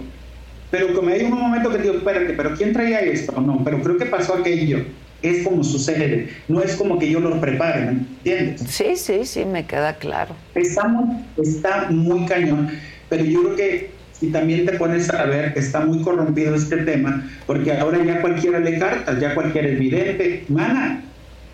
Pero 0.69 0.93
como 0.93 1.09
hay 1.09 1.23
un 1.23 1.31
momento 1.31 1.71
que 1.71 1.79
digo, 1.79 1.95
espérate, 1.95 2.33
pero 2.33 2.55
¿quién 2.55 2.73
traía 2.73 2.99
esto? 2.99 3.41
No, 3.41 3.63
pero 3.63 3.81
creo 3.81 3.97
que 3.97 4.05
pasó 4.05 4.35
aquello. 4.35 4.85
Es 5.23 5.43
como 5.43 5.63
sucede, 5.63 6.29
no 6.47 6.61
es 6.61 6.75
como 6.75 6.99
que 6.99 7.09
yo 7.09 7.19
lo 7.19 7.41
prepare, 7.41 7.85
¿me 7.85 7.91
entiendes? 7.91 8.61
Sí, 8.69 8.95
sí, 8.97 9.25
sí, 9.25 9.45
me 9.45 9.65
queda 9.65 9.95
claro. 9.95 10.35
Está 10.53 10.87
muy, 10.87 11.25
está 11.43 11.87
muy 11.89 12.27
cañón, 12.27 12.69
pero 13.09 13.25
yo 13.25 13.41
creo 13.41 13.55
que 13.55 13.98
si 14.19 14.27
también 14.31 14.65
te 14.65 14.73
pones 14.73 15.09
a 15.09 15.23
ver, 15.25 15.53
está 15.55 15.79
muy 15.81 16.01
corrompido 16.01 16.53
este 16.55 16.77
tema, 16.77 17.29
porque 17.45 17.77
ahora 17.77 18.03
ya 18.03 18.19
cualquiera 18.21 18.59
lee 18.59 18.77
cartas, 18.79 19.19
ya 19.19 19.33
cualquiera 19.33 19.67
es 19.69 19.79
vidente. 19.79 20.45
Mana, 20.49 21.01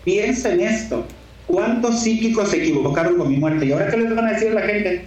piensa 0.04 0.52
en 0.52 0.60
esto. 0.60 1.06
¿Cuántos 1.46 2.02
psíquicos 2.02 2.50
se 2.50 2.56
equivocaron 2.58 3.16
con 3.18 3.28
mi 3.30 3.36
muerte? 3.36 3.66
¿Y 3.66 3.72
ahora 3.72 3.88
qué 3.88 3.96
les 3.98 4.14
van 4.16 4.26
a 4.26 4.32
decir 4.32 4.50
a 4.50 4.54
la 4.54 4.62
gente? 4.62 5.04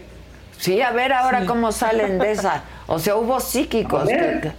Sí, 0.57 0.81
a 0.81 0.91
ver 0.91 1.11
ahora 1.13 1.45
cómo 1.45 1.71
salen 1.71 2.17
de 2.17 2.31
esa. 2.31 2.63
O 2.87 2.97
sea, 2.99 3.15
hubo 3.17 3.39
psíquicos. 3.39 4.03
A 4.03 4.05
ver. 4.05 4.41
que- 4.41 4.51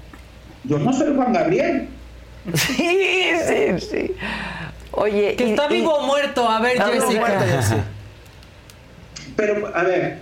Yo 0.64 0.78
no 0.78 0.92
soy 0.92 1.14
Juan 1.16 1.32
Gabriel. 1.32 1.88
Sí, 2.54 3.30
sí, 3.46 3.80
sí. 3.80 4.12
Oye, 4.92 5.36
Que 5.36 5.46
y- 5.46 5.50
está 5.50 5.66
y- 5.70 5.74
vivo 5.74 5.94
o 5.94 6.06
muerto. 6.06 6.48
A 6.48 6.60
ver, 6.60 6.82
Jessica. 6.82 7.20
muerto. 7.20 7.44
Pero, 9.36 9.70
a 9.74 9.82
ver, 9.84 10.18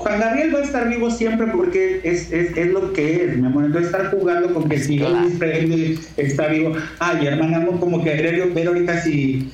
Juan 0.00 0.20
Gabriel 0.20 0.54
va 0.54 0.58
a 0.60 0.62
estar 0.62 0.88
vivo 0.88 1.10
siempre 1.10 1.46
porque 1.48 2.00
es, 2.04 2.32
es, 2.32 2.56
es 2.56 2.66
lo 2.68 2.92
que 2.92 3.24
es, 3.24 3.36
mi 3.36 3.46
amor. 3.46 3.64
Entonces, 3.64 3.90
estar 3.92 4.10
jugando 4.10 4.52
con 4.54 4.68
que 4.68 4.78
si 4.78 5.02
Elvis 5.02 5.38
Presley 5.38 5.98
está 6.16 6.48
vivo. 6.48 6.72
Ay, 6.98 7.26
hermanamos 7.26 7.78
como 7.80 8.02
querer 8.02 8.48
ver 8.50 8.66
ahorita 8.66 9.00
si 9.02 9.50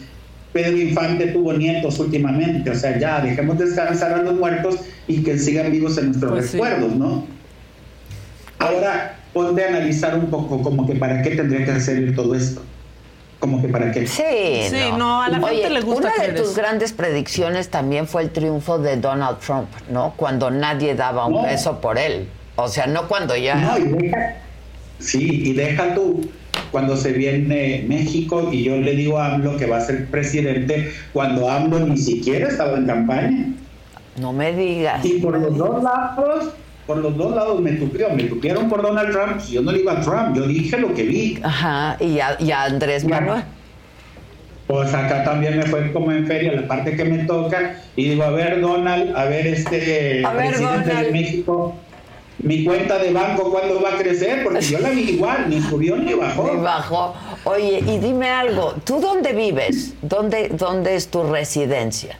Pedro 0.52 0.76
Infante 0.76 1.26
tuvo 1.28 1.52
nietos 1.52 1.98
últimamente. 1.98 2.70
O 2.70 2.74
sea, 2.74 2.98
ya, 2.98 3.20
dejemos 3.20 3.58
descansar 3.58 4.12
a 4.12 4.22
los 4.22 4.34
muertos 4.34 4.80
y 5.08 5.22
que 5.22 5.38
sigan 5.38 5.70
vivos 5.70 5.98
en 5.98 6.06
nuestros 6.06 6.32
Pues 6.32 6.46
sí. 6.46 6.52
recuerdos, 6.56 6.94
¿no? 6.96 7.26
Ahora, 8.58 9.16
ponte 9.32 9.64
a 9.64 9.68
analizar 9.68 10.18
un 10.18 10.26
poco 10.26 10.62
como 10.62 10.86
que 10.86 10.94
para 10.94 11.22
qué 11.22 11.30
tendría 11.30 11.64
que 11.64 11.72
hacer 11.72 12.14
todo 12.14 12.34
esto. 12.34 12.62
Como 13.38 13.60
que 13.60 13.68
para 13.68 13.92
qué. 13.92 14.06
Sí, 14.06 14.22
Sí, 14.70 14.76
no, 14.96 15.20
a 15.22 15.28
la 15.28 15.38
Oye, 15.38 15.56
gente 15.56 15.70
le 15.70 15.80
gusta 15.82 16.10
Una 16.16 16.24
de 16.26 16.32
tus 16.32 16.48
eso. 16.50 16.56
grandes 16.60 16.92
predicciones 16.92 17.68
también 17.68 18.06
fue 18.08 18.22
el 18.22 18.30
triunfo 18.30 18.78
de 18.78 18.96
Donald 18.96 19.38
Trump, 19.40 19.68
¿no? 19.90 20.14
Cuando 20.16 20.50
nadie 20.50 20.94
daba 20.94 21.26
un 21.26 21.34
No. 21.34 21.42
peso 21.42 21.80
por 21.80 21.98
él. 21.98 22.28
O 22.56 22.68
sea, 22.68 22.86
no 22.86 23.06
cuando 23.08 23.36
ya. 23.36 23.54
No, 23.56 23.78
y 23.78 23.82
deja, 23.84 24.36
sí, 24.98 25.42
y 25.44 25.52
deja 25.52 25.94
tú, 25.94 26.26
cuando 26.70 26.96
se 26.96 27.12
viene 27.12 27.84
México 27.86 28.48
y 28.50 28.64
yo 28.64 28.78
le 28.78 28.92
digo 28.92 29.18
a 29.18 29.34
AMLO 29.34 29.58
que 29.58 29.66
va 29.66 29.76
a 29.76 29.80
ser 29.82 30.06
presidente, 30.06 30.90
cuando 31.12 31.50
AMLO 31.50 31.80
ni 31.80 31.98
siquiera 31.98 32.48
estaba 32.48 32.78
en 32.78 32.86
campaña. 32.86 33.46
No 34.18 34.32
me 34.32 34.54
digas. 34.54 35.04
Y 35.04 35.18
por 35.20 35.38
los 35.38 35.56
dos 35.58 35.82
lados, 35.82 36.46
por 36.86 36.98
los 36.98 37.16
dos 37.16 37.34
lados 37.34 37.60
me 37.60 37.72
tupió, 37.72 38.08
me 38.10 38.24
tupieron 38.24 38.68
por 38.68 38.80
Donald 38.82 39.10
Trump, 39.10 39.40
yo 39.50 39.60
no 39.62 39.72
le 39.72 39.80
iba 39.80 39.92
a 39.92 40.00
Trump, 40.00 40.36
yo 40.36 40.46
dije 40.46 40.78
lo 40.78 40.94
que 40.94 41.02
vi. 41.02 41.38
Ajá, 41.42 41.96
y 42.00 42.20
a, 42.20 42.36
y 42.38 42.50
a 42.52 42.62
Andrés. 42.64 43.04
Manuel. 43.04 43.42
Pues 44.66 44.92
acá 44.94 45.22
también 45.24 45.56
me 45.58 45.64
fue 45.66 45.92
como 45.92 46.10
en 46.10 46.26
feria 46.26 46.52
la 46.52 46.66
parte 46.66 46.96
que 46.96 47.04
me 47.04 47.18
toca 47.24 47.80
y 47.94 48.10
digo, 48.10 48.24
a 48.24 48.30
ver 48.30 48.60
Donald, 48.60 49.16
a 49.16 49.24
ver 49.26 49.46
este 49.46 50.24
A 50.24 50.32
ver, 50.32 50.48
presidente 50.48 50.88
Donald. 50.88 51.06
de 51.06 51.12
México, 51.12 51.76
mi 52.38 52.64
cuenta 52.64 52.98
de 52.98 53.12
banco 53.12 53.50
cuándo 53.50 53.80
va 53.80 53.90
a 53.94 53.96
crecer, 53.96 54.42
porque 54.42 54.60
yo 54.62 54.78
la 54.80 54.90
vi 54.90 55.10
igual, 55.10 55.48
ni 55.48 55.60
subió 55.62 55.96
ni 55.96 56.14
bajó. 56.14 56.52
Y 56.52 56.56
bajó. 56.56 57.14
Oye, 57.44 57.78
y 57.86 57.98
dime 57.98 58.28
algo, 58.28 58.74
¿tú 58.84 59.00
dónde 59.00 59.32
vives? 59.32 59.94
¿Dónde, 60.02 60.48
dónde 60.48 60.96
es 60.96 61.08
tu 61.08 61.22
residencia? 61.22 62.18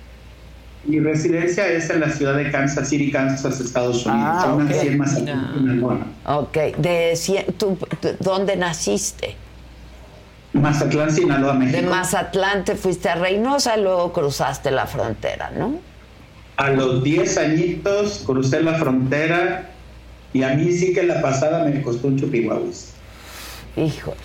Mi 0.87 1.01
residencia 1.01 1.67
es 1.69 1.91
en 1.91 2.01
la 2.01 2.11
ciudad 2.11 2.37
de 2.37 2.51
Kansas 2.51 2.89
City, 2.89 3.11
Kansas, 3.11 3.61
Estados 3.61 4.07
Unidos. 4.07 4.29
Ah, 4.37 4.43
Son 4.45 4.63
ok. 4.63 4.69
nací 4.71 4.87
en 4.89 4.99
Mazatlán, 4.99 5.53
Sinaloa. 5.55 5.99
Ok, 6.27 6.57
de, 6.79 7.13
cien- 7.17 7.47
tú- 7.57 7.77
tú- 8.01 8.15
¿dónde 8.21 8.57
naciste? 8.57 9.35
Mazatlán, 10.53 11.11
Sinaloa, 11.11 11.55
De 11.55 11.59
México. 11.59 11.91
Mazatlán 11.91 12.65
te 12.65 12.77
fuiste 12.77 13.09
a 13.09 13.17
Reynosa, 13.17 13.77
luego 13.77 14.13
cruzaste 14.13 14.71
la 14.71 14.87
frontera, 14.87 15.51
¿no? 15.51 15.79
A 16.57 16.71
los 16.71 17.03
10 17.03 17.37
añitos 17.37 18.23
crucé 18.25 18.63
la 18.63 18.75
frontera 18.75 19.69
y 20.33 20.43
a 20.45 20.55
mí 20.55 20.71
sí 20.73 20.95
que 20.95 21.03
la 21.03 21.21
pasada 21.21 21.65
me 21.65 21.83
costó 21.83 22.07
un 22.09 22.19
chupihuahuis. 22.19 22.93
Híjole. 23.77 24.17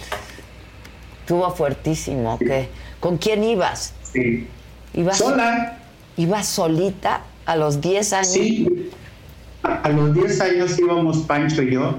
Estuvo 1.21 1.49
fuertísimo, 1.53 2.37
¿qué? 2.39 2.69
¿Con 2.99 3.17
quién 3.17 3.43
ibas? 3.43 3.93
Sí. 4.13 4.47
¿Ibas 4.93 5.17
Sola. 5.17 5.77
¿Ibas 6.21 6.45
solita 6.45 7.21
a 7.47 7.55
los 7.55 7.81
10 7.81 8.13
años? 8.13 8.27
Sí. 8.27 8.89
A, 9.63 9.89
los 9.89 10.13
10 10.13 10.41
años 10.41 10.77
íbamos 10.77 11.17
Pancho 11.19 11.63
y 11.63 11.71
yo 11.71 11.95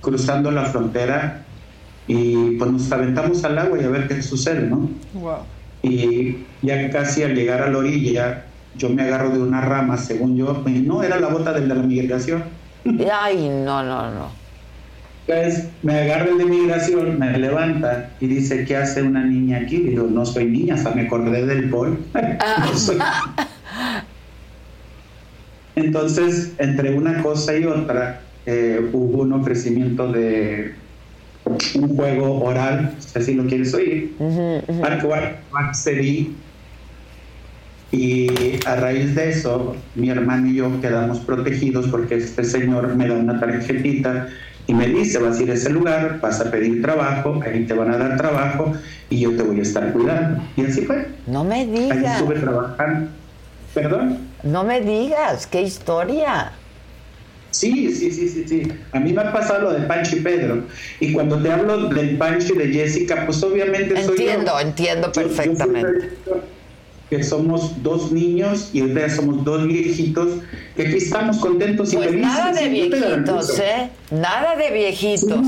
cruzando 0.00 0.50
la 0.50 0.64
frontera 0.64 1.44
y 2.08 2.56
pues 2.56 2.70
nos 2.72 2.90
aventamos 2.90 3.44
al 3.44 3.58
agua 3.58 3.80
y 3.80 3.84
a 3.84 3.88
ver 3.88 4.08
qué 4.08 4.20
sucede, 4.22 4.62
¿no? 4.62 4.90
Wow. 5.14 5.36
y 5.82 6.38
ya 6.62 6.90
casi 6.90 7.22
al 7.22 7.36
llegar 7.36 7.62
a 7.62 7.70
la 7.70 7.78
orilla 7.78 8.46
yo 8.76 8.88
me 8.88 9.02
agarro 9.02 9.30
de 9.30 9.40
una 9.40 9.60
rama 9.60 9.96
según 9.96 10.36
yo 10.36 10.60
y 10.66 10.80
no 10.80 11.04
era 11.04 11.20
la 11.20 11.28
bota 11.28 11.52
de 11.52 11.66
la 11.66 11.74
migración 11.74 12.42
Ay, 13.12 13.48
no, 13.48 13.84
no, 13.84 14.10
no. 14.10 14.41
Entonces 15.26 15.68
me 15.82 15.94
agarra 16.00 16.30
el 16.30 16.38
de 16.38 16.44
migración 16.46 17.18
me 17.18 17.38
levanta 17.38 18.10
y 18.20 18.26
dice 18.26 18.64
¿qué 18.64 18.76
hace 18.76 19.02
una 19.02 19.24
niña 19.24 19.58
aquí? 19.58 19.76
digo 19.78 20.08
no 20.10 20.26
soy 20.26 20.46
niña 20.46 20.74
hasta 20.74 20.90
me 20.94 21.02
acordé 21.02 21.46
del 21.46 21.68
bol 21.70 21.98
No 22.14 22.76
soy- 22.76 22.98
Entonces, 25.74 26.52
entre 26.58 26.94
una 26.94 27.22
cosa 27.22 27.56
y 27.56 27.64
otra, 27.64 28.20
eh, 28.44 28.90
hubo 28.92 29.22
un 29.22 29.32
ofrecimiento 29.32 30.12
de 30.12 30.74
un 31.74 31.96
juego 31.96 32.42
oral, 32.44 32.94
si 32.98 33.18
así 33.18 33.34
lo 33.34 33.46
quieres 33.46 33.72
oír, 33.72 34.14
al 34.82 35.02
cual 35.02 35.36
accedí 35.54 36.34
y 37.90 38.28
a 38.66 38.76
raíz 38.76 39.14
de 39.14 39.30
eso, 39.30 39.74
mi 39.94 40.10
hermano 40.10 40.48
y 40.48 40.56
yo 40.56 40.80
quedamos 40.80 41.20
protegidos 41.20 41.88
porque 41.88 42.16
este 42.16 42.44
señor 42.44 42.94
me 42.94 43.08
da 43.08 43.14
una 43.14 43.40
tarjetita 43.40 44.28
y 44.72 44.74
me 44.74 44.86
dice, 44.86 45.18
vas 45.18 45.38
a 45.38 45.42
ir 45.42 45.50
a 45.50 45.54
ese 45.54 45.68
lugar, 45.68 46.18
vas 46.22 46.40
a 46.40 46.50
pedir 46.50 46.80
trabajo, 46.80 47.38
ahí 47.44 47.66
te 47.66 47.74
van 47.74 47.92
a 47.92 47.98
dar 47.98 48.16
trabajo 48.16 48.72
y 49.10 49.20
yo 49.20 49.36
te 49.36 49.42
voy 49.42 49.58
a 49.58 49.62
estar 49.62 49.92
cuidando. 49.92 50.42
Y 50.56 50.64
así 50.64 50.80
fue. 50.80 51.08
No 51.26 51.44
me 51.44 51.56
Ahí 51.56 51.66
digas. 51.66 52.16
estuve 52.20 52.36
trabajando. 52.36 53.10
¿Perdón? 53.74 54.18
No 54.42 54.64
me 54.64 54.80
digas, 54.80 55.46
qué 55.46 55.60
historia. 55.60 56.52
Sí, 57.50 57.92
sí, 57.94 58.10
sí, 58.10 58.30
sí, 58.30 58.44
sí. 58.48 58.72
A 58.92 58.98
mí 58.98 59.12
me 59.12 59.20
ha 59.20 59.30
pasado 59.30 59.60
lo 59.60 59.72
de 59.74 59.80
Pancho 59.86 60.16
y 60.16 60.20
Pedro. 60.20 60.62
Y 61.00 61.12
cuando 61.12 61.36
te 61.36 61.52
hablo 61.52 61.88
del 61.90 62.16
Pancho 62.16 62.54
y 62.54 62.58
de 62.58 62.68
Jessica, 62.72 63.24
pues 63.26 63.42
obviamente 63.42 63.94
soy 63.96 64.04
yo. 64.04 64.10
Entiendo, 64.22 64.58
entiendo 64.58 65.12
Yo- 65.12 65.22
yo 65.28 66.40
Que 67.12 67.22
somos 67.22 67.82
dos 67.82 68.10
niños 68.10 68.70
y 68.72 68.80
ya 68.94 69.10
somos 69.10 69.44
dos 69.44 69.66
viejitos, 69.68 70.38
que 70.74 70.86
aquí 70.86 70.96
estamos 70.96 71.36
contentos 71.40 71.92
y 71.92 71.96
Pues 71.96 72.08
felices. 72.08 72.26
nada 72.26 72.52
de 72.54 72.62
yo 72.78 72.88
te 72.88 72.96
viejitos. 73.00 73.58
¿eh? 73.58 73.90
Nada 74.10 74.56
de 74.56 74.70
viejitos. 74.70 75.46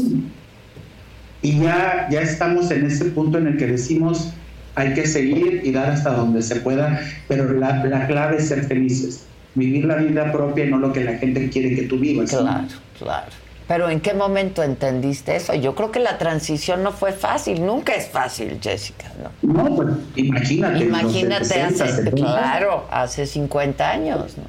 Y 1.41 1.59
ya, 1.61 2.07
ya 2.11 2.21
estamos 2.21 2.71
en 2.71 2.85
ese 2.85 3.07
punto 3.07 3.39
en 3.39 3.47
el 3.47 3.57
que 3.57 3.67
decimos, 3.67 4.29
hay 4.75 4.93
que 4.93 5.07
seguir 5.07 5.63
y 5.65 5.73
dar 5.73 5.89
hasta 5.93 6.11
donde 6.11 6.43
se 6.43 6.57
pueda, 6.57 7.01
pero 7.29 7.51
la, 7.55 7.83
la 7.87 8.07
clave 8.09 8.37
es 8.37 8.49
ser 8.49 8.65
felices, 8.65 9.25
vivir 9.55 9.87
la 9.87 9.97
vida 9.97 10.31
propia 10.33 10.67
y 10.67 10.71
no 10.71 10.77
lo 10.77 10.93
que 10.93 11.03
la 11.03 11.17
gente 11.17 11.49
quiere 11.49 11.75
que 11.75 11.85
tú 11.85 11.99
vivas. 11.99 12.31
¿no? 12.31 12.41
Claro, 12.41 12.67
claro. 12.99 13.33
Pero 13.67 13.89
¿en 13.89 14.01
qué 14.01 14.13
momento 14.13 14.63
entendiste 14.63 15.37
eso? 15.37 15.55
Yo 15.55 15.75
creo 15.75 15.91
que 15.91 15.99
la 15.99 16.19
transición 16.19 16.83
no 16.83 16.93
fue 16.93 17.13
fácil, 17.13 17.65
nunca 17.65 17.95
es 17.95 18.09
fácil, 18.09 18.59
Jessica, 18.61 19.11
¿no? 19.23 19.53
No, 19.55 19.77
pues 19.77 19.89
imagínate. 20.17 20.85
Imagínate 20.85 21.45
60, 21.47 21.85
hace, 21.85 21.97
70. 21.97 22.15
claro, 22.15 22.85
hace 22.91 23.27
50 23.27 23.91
años, 23.91 24.37
¿no? 24.37 24.45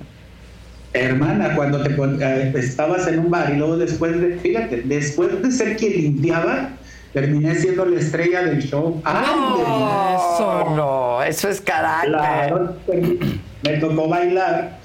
Hermana, 0.91 1.55
cuando 1.55 1.81
te 1.81 1.91
eh, 1.91 2.53
estabas 2.55 3.07
en 3.07 3.19
un 3.19 3.29
bar 3.29 3.51
y 3.53 3.57
luego 3.57 3.77
después 3.77 4.19
de, 4.19 4.37
fíjate, 4.37 4.81
después 4.81 5.41
de 5.41 5.51
ser 5.51 5.75
quien 5.77 5.93
limpiaba, 5.93 6.69
terminé 7.13 7.55
siendo 7.55 7.85
la 7.85 7.99
estrella 7.99 8.43
del 8.43 8.61
show. 8.61 9.01
No, 9.03 10.15
eso 10.15 10.75
no, 10.75 11.23
eso 11.23 11.49
es 11.49 11.61
carácter. 11.61 12.11
Claro, 12.11 12.75
me 13.63 13.77
tocó 13.77 14.07
bailar 14.07 14.79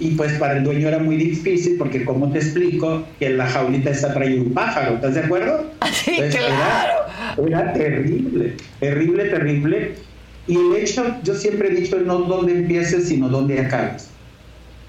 y 0.00 0.10
pues 0.12 0.32
para 0.34 0.56
el 0.56 0.64
dueño 0.64 0.88
era 0.88 0.98
muy 0.98 1.16
difícil 1.16 1.76
porque 1.76 2.04
como 2.04 2.30
te 2.30 2.38
explico 2.38 3.04
que 3.18 3.26
en 3.26 3.38
la 3.38 3.46
jaulita 3.46 3.90
esa 3.90 4.14
traía 4.14 4.40
un 4.40 4.52
pájaro, 4.52 4.94
¿estás 4.94 5.14
de 5.14 5.20
acuerdo? 5.20 5.70
Sí, 5.92 6.12
Entonces, 6.12 6.40
claro. 6.46 7.46
Era, 7.46 7.60
era 7.60 7.72
terrible, 7.72 8.54
terrible, 8.78 9.24
terrible. 9.24 9.94
Y 10.46 10.56
el 10.56 10.76
hecho, 10.76 11.16
yo 11.24 11.34
siempre 11.34 11.68
he 11.68 11.80
dicho, 11.80 11.98
no 12.00 12.20
dónde 12.20 12.52
empieces, 12.52 13.08
sino 13.08 13.28
dónde 13.28 13.60
acabes. 13.60 14.08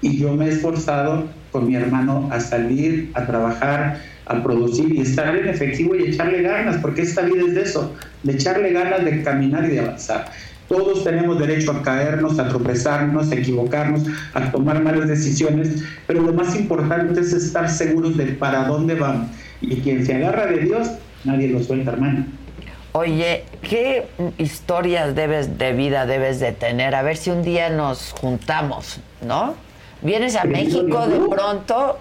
Y 0.00 0.18
yo 0.18 0.32
me 0.34 0.46
he 0.46 0.50
esforzado 0.50 1.24
con 1.50 1.66
mi 1.66 1.74
hermano 1.74 2.28
a 2.32 2.40
salir, 2.40 3.10
a 3.14 3.26
trabajar, 3.26 4.00
a 4.26 4.42
producir 4.42 4.94
y 4.94 5.00
estar 5.00 5.36
en 5.36 5.48
efectivo 5.48 5.96
y 5.96 6.04
echarle 6.04 6.42
ganas, 6.42 6.76
porque 6.76 7.02
esta 7.02 7.22
vida 7.22 7.42
es 7.46 7.54
de 7.54 7.62
eso, 7.62 7.94
de 8.22 8.32
echarle 8.32 8.72
ganas 8.72 9.04
de 9.04 9.22
caminar 9.22 9.64
y 9.64 9.72
de 9.72 9.80
avanzar. 9.80 10.30
Todos 10.70 11.02
tenemos 11.02 11.36
derecho 11.36 11.72
a 11.72 11.82
caernos, 11.82 12.38
a 12.38 12.46
tropezarnos, 12.46 13.32
a 13.32 13.34
equivocarnos, 13.34 14.02
a 14.32 14.52
tomar 14.52 14.80
malas 14.80 15.08
decisiones, 15.08 15.82
pero 16.06 16.22
lo 16.22 16.32
más 16.32 16.54
importante 16.54 17.18
es 17.18 17.32
estar 17.32 17.68
seguros 17.68 18.16
de 18.16 18.26
para 18.26 18.68
dónde 18.68 18.94
vamos. 18.94 19.30
Y 19.60 19.80
quien 19.80 20.06
se 20.06 20.14
agarra 20.14 20.46
de 20.46 20.58
Dios, 20.58 20.88
nadie 21.24 21.48
lo 21.48 21.60
suelta, 21.60 21.90
hermano. 21.90 22.24
Oye, 22.92 23.46
¿qué 23.62 24.06
historias 24.38 25.16
debes 25.16 25.58
de 25.58 25.72
vida 25.72 26.06
debes 26.06 26.38
de 26.38 26.52
tener? 26.52 26.94
A 26.94 27.02
ver 27.02 27.16
si 27.16 27.30
un 27.30 27.42
día 27.42 27.68
nos 27.68 28.12
juntamos, 28.20 29.00
¿no? 29.26 29.54
Vienes 30.02 30.36
a 30.36 30.44
México 30.44 31.08
de 31.08 31.18
pronto. 31.28 31.98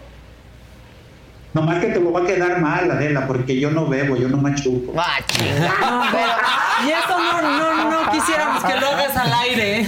Nomás 1.53 1.79
que 1.79 1.87
te 1.87 1.97
voy 1.99 2.21
a 2.21 2.27
quedar 2.27 2.59
mal, 2.61 2.91
Adela, 2.91 3.25
porque 3.25 3.59
yo 3.59 3.71
no 3.71 3.87
bebo, 3.87 4.15
yo 4.15 4.29
no 4.29 4.37
machuco. 4.37 4.93
Ah, 4.95 5.17
chingada, 5.25 6.37
Y 6.85 6.89
eso 6.91 7.17
no, 7.17 7.41
no, 7.41 7.89
no 7.89 8.11
quisiéramos 8.11 8.63
que 8.63 8.79
lo 8.79 8.87
hagas 8.87 9.17
al 9.17 9.33
aire. 9.33 9.85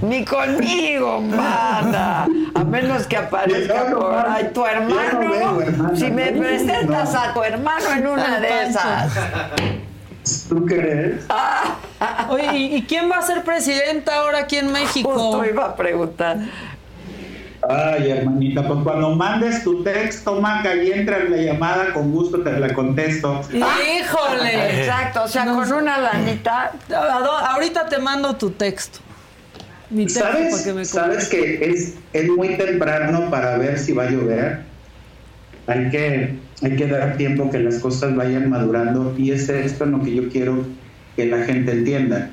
Ni 0.00 0.24
conmigo, 0.24 1.20
mana. 1.20 2.26
A 2.54 2.64
menos 2.64 3.06
que 3.06 3.16
aparezca 3.18 3.90
por 3.90 4.14
ahí 4.14 4.50
tu 4.54 4.64
hermano. 4.64 5.90
si 5.94 6.10
me 6.10 6.32
presentas 6.32 7.14
a 7.14 7.34
tu 7.34 7.42
hermano 7.42 7.92
en 7.92 8.06
una 8.06 8.40
de 8.40 8.62
esas. 8.62 9.12
¿Tú 10.48 10.64
crees? 10.64 11.26
Oye, 12.28 12.56
¿y 12.56 12.76
y 12.76 12.82
quién 12.82 13.10
va 13.10 13.18
a 13.18 13.22
ser 13.22 13.42
presidenta 13.44 14.16
ahora 14.16 14.38
aquí 14.40 14.56
en 14.56 14.72
México? 14.72 15.10
Justo 15.12 15.44
iba 15.44 15.66
a 15.66 15.76
preguntar. 15.76 16.38
Ay, 17.70 18.10
hermanita, 18.10 18.66
pues 18.66 18.80
cuando 18.82 19.14
mandes 19.14 19.62
tu 19.62 19.82
texto, 19.82 20.40
Maca, 20.40 20.74
y 20.74 20.90
entra 20.90 21.18
en 21.18 21.30
la 21.30 21.36
llamada, 21.36 21.92
con 21.92 22.12
gusto 22.12 22.40
te 22.40 22.58
la 22.58 22.72
contesto. 22.72 23.42
¡Híjole! 23.52 24.80
Exacto, 24.80 25.24
o 25.24 25.28
sea, 25.28 25.44
con 25.44 25.70
una 25.70 25.98
lanita. 25.98 26.72
Ahorita 27.50 27.86
te 27.86 27.98
mando 27.98 28.34
tu 28.36 28.50
texto. 28.52 29.00
Mi 29.90 30.06
texto 30.06 30.20
para 30.20 30.34
¿Sabes, 30.34 30.62
que 30.62 30.72
me 30.72 30.84
¿sabes 30.86 31.28
que 31.28 31.70
es, 31.70 31.94
es 32.14 32.28
muy 32.30 32.56
temprano 32.56 33.28
para 33.30 33.58
ver 33.58 33.78
si 33.78 33.92
va 33.92 34.04
a 34.04 34.10
llover? 34.10 34.60
Hay 35.66 35.90
que, 35.90 36.38
hay 36.62 36.76
que 36.76 36.86
dar 36.86 37.18
tiempo 37.18 37.50
que 37.50 37.58
las 37.58 37.80
cosas 37.80 38.16
vayan 38.16 38.48
madurando 38.48 39.14
y 39.18 39.32
es 39.32 39.46
esto 39.50 39.84
en 39.84 39.90
lo 39.90 40.02
que 40.02 40.14
yo 40.14 40.30
quiero 40.30 40.64
que 41.16 41.26
la 41.26 41.44
gente 41.44 41.72
entienda. 41.72 42.30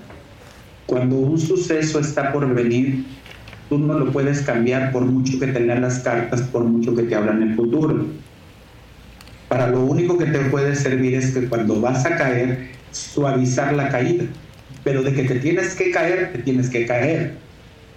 Cuando 0.86 1.16
un 1.18 1.38
suceso 1.38 2.00
está 2.00 2.32
por 2.32 2.48
venir, 2.54 3.04
tú 3.69 3.77
no 3.80 3.98
lo 3.98 4.11
puedes 4.11 4.42
cambiar 4.42 4.92
por 4.92 5.03
mucho 5.03 5.40
que 5.40 5.48
te 5.48 5.60
lean 5.60 5.82
las 5.82 6.00
cartas, 6.00 6.42
por 6.42 6.64
mucho 6.64 6.95
que 6.95 7.03
te 7.03 7.16
hablan 7.16 7.42
el 7.42 7.56
futuro. 7.56 8.06
Para 9.48 9.69
lo 9.69 9.85
único 9.85 10.18
que 10.18 10.26
te 10.26 10.40
puede 10.40 10.76
servir 10.76 11.16
es 11.16 11.32
que 11.32 11.48
cuando 11.48 11.80
vas 11.80 12.06
a 12.06 12.16
caer, 12.16 12.69
suavizar 12.92 13.74
la 13.74 13.90
caída. 13.90 14.26
Pero 14.84 15.02
de 15.02 15.14
que 15.14 15.24
te 15.24 15.35
tienes 15.35 15.76
que 15.76 15.92
caer, 15.92 16.32
te 16.34 16.40
tienes 16.40 16.69
que 16.69 16.85
caer. 16.85 17.34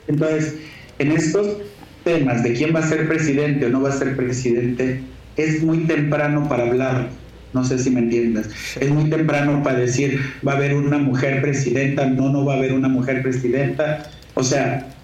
Entonces, 0.07 0.57
en 0.99 1.13
estos 1.13 1.59
temas 2.05 2.43
de 2.43 2.55
quién 2.55 2.75
va 2.75 2.81
a 2.81 2.87
ser 2.87 3.07
presidente 3.07 3.67
o 3.67 3.69
no 3.69 3.83
va 3.83 3.91
a 3.91 3.93
ser 3.93 4.17
presidente, 4.17 5.03
es 5.37 5.63
muy 5.63 5.79
temprano 5.87 6.49
para 6.49 6.65
hablar. 6.65 7.09
No 7.53 7.65
sé 7.65 7.79
si 7.79 7.91
me 7.91 8.01
entiendas. 8.01 8.49
Es 8.79 8.91
muy 8.91 9.09
temprano 9.11 9.63
para 9.63 9.79
decir, 9.79 10.21
va 10.47 10.53
a 10.53 10.57
haber 10.57 10.75
una 10.75 10.99
mujer 10.99 11.41
presidenta, 11.41 12.07
no, 12.07 12.31
no 12.31 12.45
va 12.45 12.55
a 12.55 12.57
haber 12.57 12.73
una 12.73 12.89
mujer 12.89 13.23
presidenta. 13.23 14.11
O 14.35 14.43
sea, 14.43 14.87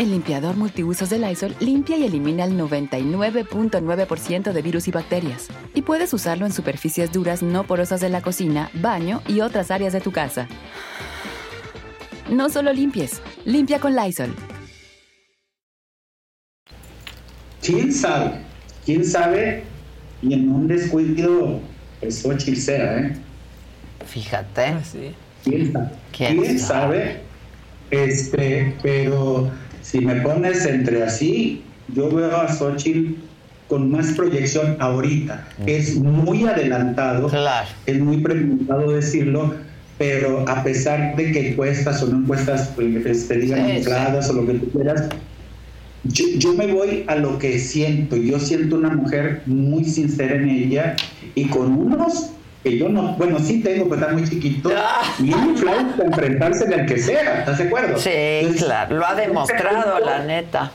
El 0.00 0.12
limpiador 0.12 0.56
multiusos 0.56 1.10
de 1.10 1.18
Lysol 1.18 1.54
limpia 1.60 1.94
y 1.98 2.04
elimina 2.04 2.44
el 2.44 2.58
99.9% 2.58 4.50
de 4.50 4.62
virus 4.62 4.88
y 4.88 4.92
bacterias. 4.92 5.48
Y 5.74 5.82
puedes 5.82 6.14
usarlo 6.14 6.46
en 6.46 6.54
superficies 6.54 7.12
duras 7.12 7.42
no 7.42 7.64
porosas 7.64 8.00
de 8.00 8.08
la 8.08 8.22
cocina, 8.22 8.70
baño 8.72 9.20
y 9.28 9.42
otras 9.42 9.70
áreas 9.70 9.92
de 9.92 10.00
tu 10.00 10.10
casa. 10.10 10.48
No 12.30 12.48
solo 12.48 12.72
limpies, 12.72 13.20
limpia 13.44 13.78
con 13.78 13.94
Lysol. 13.94 14.34
quién 17.60 17.92
sabe, 17.92 18.40
quién 18.86 19.04
sabe, 19.04 19.64
y 20.22 20.32
en 20.32 20.48
un 20.48 20.66
descuido, 20.66 21.60
pues 22.00 22.22
Xochitl 22.22 22.58
sea, 22.58 23.00
¿eh? 23.00 23.16
Fíjate. 24.06 24.76
¿Quién 25.44 25.70
sabe? 25.74 25.94
¿Quién 26.16 26.40
¿Quién 26.40 26.58
sabe? 26.58 27.02
sabe? 27.02 27.20
Este, 27.90 28.74
pero 28.82 29.50
si 29.90 30.00
me 30.00 30.16
pones 30.16 30.64
entre 30.66 31.02
así, 31.02 31.62
yo 31.94 32.10
veo 32.10 32.36
a 32.36 32.52
Xochitl 32.52 33.14
con 33.68 33.90
más 33.90 34.12
proyección 34.12 34.76
ahorita. 34.78 35.48
Es 35.66 35.96
muy 35.96 36.44
adelantado, 36.44 37.30
es 37.86 38.00
muy 38.00 38.18
preguntado 38.18 38.92
decirlo, 38.92 39.54
pero 39.98 40.48
a 40.48 40.62
pesar 40.62 41.16
de 41.16 41.32
que 41.32 41.50
encuestas 41.50 42.02
o 42.02 42.06
no 42.06 42.18
encuestas 42.18 42.70
este, 43.04 43.38
digan 43.38 43.82
Sí, 43.82 43.88
o 44.30 44.32
lo 44.32 44.46
que 44.46 44.54
tú 44.54 44.70
quieras, 44.70 45.08
yo, 46.04 46.24
yo 46.36 46.54
me 46.54 46.68
voy 46.68 47.04
a 47.08 47.16
lo 47.16 47.38
que 47.38 47.58
siento. 47.58 48.16
Yo 48.16 48.38
siento 48.38 48.76
una 48.76 48.90
mujer 48.90 49.42
muy 49.46 49.84
sincera 49.84 50.36
en 50.36 50.48
ella 50.48 50.96
y 51.34 51.46
con 51.46 51.72
unos 51.72 52.30
que 52.62 52.76
yo 52.76 52.88
no, 52.88 53.14
bueno, 53.14 53.38
sí 53.38 53.60
tengo, 53.62 53.88
pero 53.88 54.02
está 54.02 54.12
muy 54.12 54.28
chiquito, 54.28 54.70
y 55.18 55.30
inflados 55.30 55.94
para 55.96 56.08
enfrentarse 56.08 56.74
al 56.74 56.86
que 56.86 56.98
sea, 56.98 57.38
¿estás 57.40 57.58
de 57.58 57.64
acuerdo? 57.64 57.98
Sí, 57.98 58.10
Entonces, 58.12 58.64
claro, 58.64 58.96
lo 58.96 59.06
ha 59.06 59.14
demostrado, 59.14 59.98
la 60.00 60.24
neta. 60.24 60.70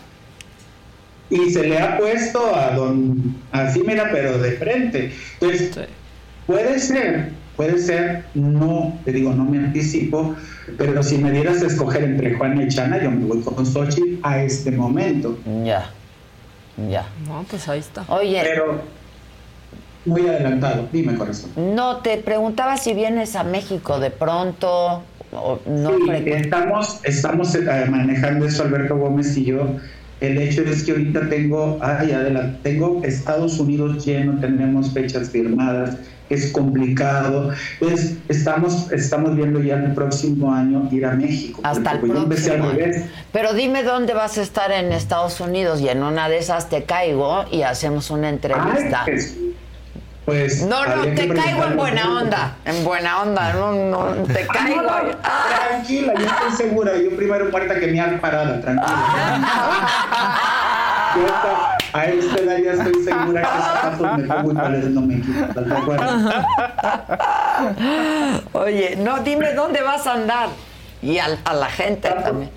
y 1.30 1.50
se 1.52 1.64
le 1.68 1.78
ha 1.80 1.98
puesto 1.98 2.56
a 2.56 2.72
don, 2.72 3.36
así 3.52 3.82
mira, 3.86 4.10
pero 4.12 4.38
de 4.40 4.52
frente. 4.54 5.12
Entonces, 5.40 5.78
puede 6.48 6.80
ser, 6.80 7.30
puede 7.56 7.78
ser, 7.78 8.26
no, 8.34 8.98
te 9.06 9.12
digo, 9.12 9.34
no 9.34 9.44
me 9.46 9.58
anticipo, 9.60 10.36
pero 10.78 11.04
si 11.04 11.18
me 11.20 11.32
dieras 11.32 11.62
a 11.62 11.68
escoger 11.68 12.04
entre 12.04 12.34
Juana 12.36 12.64
y 12.64 12.68
Chana, 12.68 13.02
yo 13.02 13.12
me 13.12 13.26
voy 13.26 13.42
con 13.42 13.64
Xochitl 13.66 14.20
a 14.24 14.42
este 14.42 14.72
momento. 14.72 15.38
Ya, 15.64 15.92
ya. 16.90 17.06
No, 17.28 17.46
pues 17.50 17.68
ahí 17.70 17.80
está. 17.80 18.06
Oye. 18.08 18.42
Pero 18.44 18.82
muy 20.06 20.28
adelantado, 20.28 20.88
dime 20.92 21.16
corazón. 21.16 21.52
No, 21.56 21.98
te 21.98 22.18
preguntaba 22.18 22.78
si 22.78 22.94
vienes 22.94 23.36
a 23.36 23.44
México 23.44 24.00
de 24.00 24.12
pronto. 24.12 25.04
O 25.32 25.60
no 25.68 25.90
Sí, 25.98 26.24
estamos, 26.28 27.00
estamos 27.04 27.56
eh, 27.56 27.66
manejando 27.90 28.46
eso 28.46 28.64
Alberto 28.64 28.96
Gómez 28.98 29.36
y 29.36 29.46
yo. 29.46 29.76
El 30.22 30.38
hecho 30.38 30.62
es 30.62 30.84
que 30.84 30.92
ahorita 30.92 31.28
tengo, 31.30 31.78
ay, 31.82 32.12
adelante, 32.12 32.58
tengo 32.64 33.02
Estados 33.04 33.60
Unidos 33.60 34.06
lleno, 34.06 34.40
tenemos 34.40 34.94
fechas 34.94 35.30
firmadas, 35.30 35.98
es 36.30 36.54
complicado. 36.54 37.52
Entonces, 37.82 38.16
estamos, 38.30 38.92
estamos 38.94 39.36
viendo 39.36 39.62
ya 39.62 39.76
el 39.76 39.94
próximo 39.94 40.54
año 40.54 40.88
ir 40.92 41.06
a 41.06 41.12
México. 41.16 41.60
Hasta 41.64 41.92
el 41.92 41.98
al 41.98 42.28
próximo. 42.28 42.72
Pero 43.34 43.54
dime 43.54 43.84
dónde 43.84 44.14
vas 44.14 44.38
a 44.38 44.42
estar 44.42 44.72
en 44.72 44.94
Estados 44.94 45.42
Unidos 45.42 45.82
y 45.82 45.90
en 45.90 46.02
una 46.02 46.30
de 46.30 46.38
esas 46.38 46.70
te 46.70 46.84
caigo 46.84 47.44
y 47.52 47.64
hacemos 47.64 48.10
una 48.10 48.30
entrevista. 48.30 49.04
Ay, 49.06 49.56
pues, 50.26 50.64
no, 50.64 50.86
no, 50.86 51.04
te 51.04 51.28
caigo 51.30 51.64
en 51.66 51.78
buena 51.78 52.20
onda. 52.20 52.56
En 52.66 52.84
buena 52.84 53.22
onda, 53.22 53.54
no, 53.54 53.72
no, 53.74 54.24
te 54.24 54.46
caigo. 54.48 54.82
Ah, 54.90 55.04
no, 55.04 55.12
no, 55.12 55.18
Tranquila, 55.70 56.14
yo 56.18 56.26
estoy 56.26 56.52
segura. 56.68 56.98
Yo 56.98 57.16
primero 57.16 57.46
muerta 57.52 57.80
que 57.80 57.88
mi 57.88 58.00
parada, 58.18 58.60
tranquila. 58.62 59.42
Yo 61.16 61.26
hasta 61.34 61.76
a 61.98 62.06
esta 62.08 62.40
edad 62.42 62.58
ya 62.58 62.72
estoy 62.74 63.04
segura 63.04 63.42
que 63.42 63.48
zapatos 63.48 64.18
me 64.18 64.24
pongo 64.26 64.52
y 64.52 64.56
cuáles 64.56 64.86
no 64.90 65.02
me. 65.02 65.22
Oye, 68.52 68.98
no, 68.98 69.20
dime 69.20 69.54
dónde 69.54 69.82
vas 69.82 70.06
a 70.08 70.14
andar. 70.14 70.50
Y 71.02 71.20
al- 71.20 71.40
a, 71.46 71.54
la 71.54 71.70
gente 71.70 72.10
también. 72.10 72.50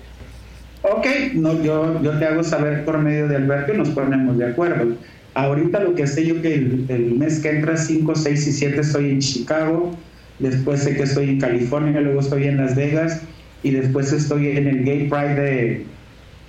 Ok, 0.81 1.05
no, 1.35 1.53
yo, 1.61 2.01
yo 2.01 2.17
te 2.17 2.25
hago 2.25 2.43
saber 2.43 2.83
por 2.83 2.97
medio 2.97 3.27
de 3.27 3.35
Alberto 3.37 3.73
y 3.73 3.77
nos 3.77 3.89
ponemos 3.89 4.37
de 4.37 4.49
acuerdo. 4.49 4.95
Ahorita 5.39 5.79
lo 5.79 5.95
que 5.95 6.05
sé 6.05 6.25
yo 6.25 6.41
que 6.41 6.53
el, 6.53 7.15
mes 7.17 7.39
que 7.39 7.49
entra, 7.49 7.77
5, 7.77 8.13
6 8.13 8.47
y 8.47 8.51
7 8.51 8.81
estoy 8.81 9.11
en 9.11 9.19
Chicago, 9.19 9.95
después 10.39 10.81
sé 10.81 10.97
que 10.97 11.03
estoy 11.03 11.29
en 11.29 11.39
California, 11.39 12.01
luego 12.01 12.19
estoy 12.19 12.43
en 12.43 12.57
Las 12.57 12.75
Vegas 12.75 13.21
y 13.63 13.71
después 13.71 14.11
estoy 14.11 14.49
en 14.49 14.67
el 14.67 14.83
Gay 14.83 15.07
Pride 15.07 15.35
de 15.35 15.85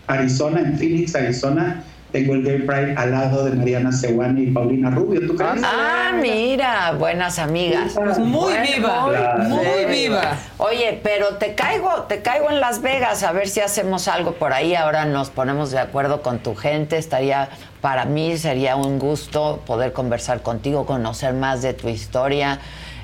Arizona, 0.09 0.63
en 0.63 0.77
Phoenix, 0.77 1.15
Arizona. 1.15 1.85
Tengo 2.13 2.35
el 2.35 2.43
Gay 2.43 2.59
Pride 2.63 2.95
al 2.97 3.13
lado 3.13 3.45
de 3.45 3.53
Mariana 3.53 3.93
Sewane 3.93 4.41
y 4.43 4.51
Paulina 4.51 4.91
Rubio, 4.91 5.27
¿tú 5.27 5.37
crees? 5.37 5.63
Ah, 5.65 6.13
mira, 6.21 6.93
buenas 6.99 7.39
amigas. 7.39 7.93
Pues 7.95 8.19
muy 8.19 8.53
Bueno, 8.53 8.63
viva, 8.75 9.37
muy 9.49 9.85
viva. 9.89 10.37
Oye, 10.59 11.01
pero 11.03 11.37
te 11.37 11.55
caigo, 11.55 12.03
te 12.09 12.21
caigo 12.23 12.51
en 12.51 12.61
Las 12.61 12.83
Vegas 12.83 13.23
a 13.23 13.33
ver 13.33 13.49
si 13.49 13.61
hacemos 13.61 14.09
algo 14.09 14.33
por 14.33 14.53
ahí. 14.53 14.75
Ahora 14.75 15.05
nos 15.05 15.31
ponemos 15.31 15.71
de 15.71 15.79
acuerdo 15.79 16.21
con 16.23 16.41
tu 16.41 16.55
gente. 16.57 16.99
Estaría, 16.99 17.49
para 17.81 18.05
mí 18.07 18.37
sería 18.39 18.75
un 18.77 18.99
gusto 18.99 19.61
poder 19.65 19.93
conversar 19.93 20.43
contigo, 20.43 20.87
conocer 20.87 21.35
más 21.35 21.63
de 21.63 21.75
tu 21.75 21.89
historia. 21.89 22.59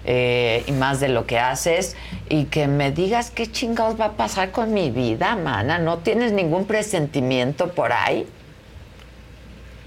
eh, 0.08 0.62
y 0.68 0.72
más 0.72 1.00
de 1.00 1.08
lo 1.08 1.26
que 1.26 1.40
haces 1.40 1.96
y 2.28 2.44
que 2.44 2.68
me 2.68 2.92
digas 2.92 3.32
qué 3.32 3.50
chingados 3.50 4.00
va 4.00 4.04
a 4.04 4.12
pasar 4.12 4.52
con 4.52 4.72
mi 4.72 4.90
vida, 4.92 5.34
mana. 5.34 5.78
¿No 5.80 5.98
tienes 5.98 6.30
ningún 6.30 6.64
presentimiento 6.64 7.72
por 7.72 7.92
ahí? 7.92 8.24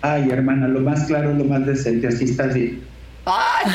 Ay, 0.02 0.30
hermana, 0.32 0.68
lo 0.68 0.80
más 0.80 1.06
claro, 1.06 1.34
lo 1.34 1.44
más 1.44 1.66
decente, 1.66 2.08
así 2.08 2.26
estás 2.26 2.54
bien. 2.54 2.82
¡Ay! 3.26 3.72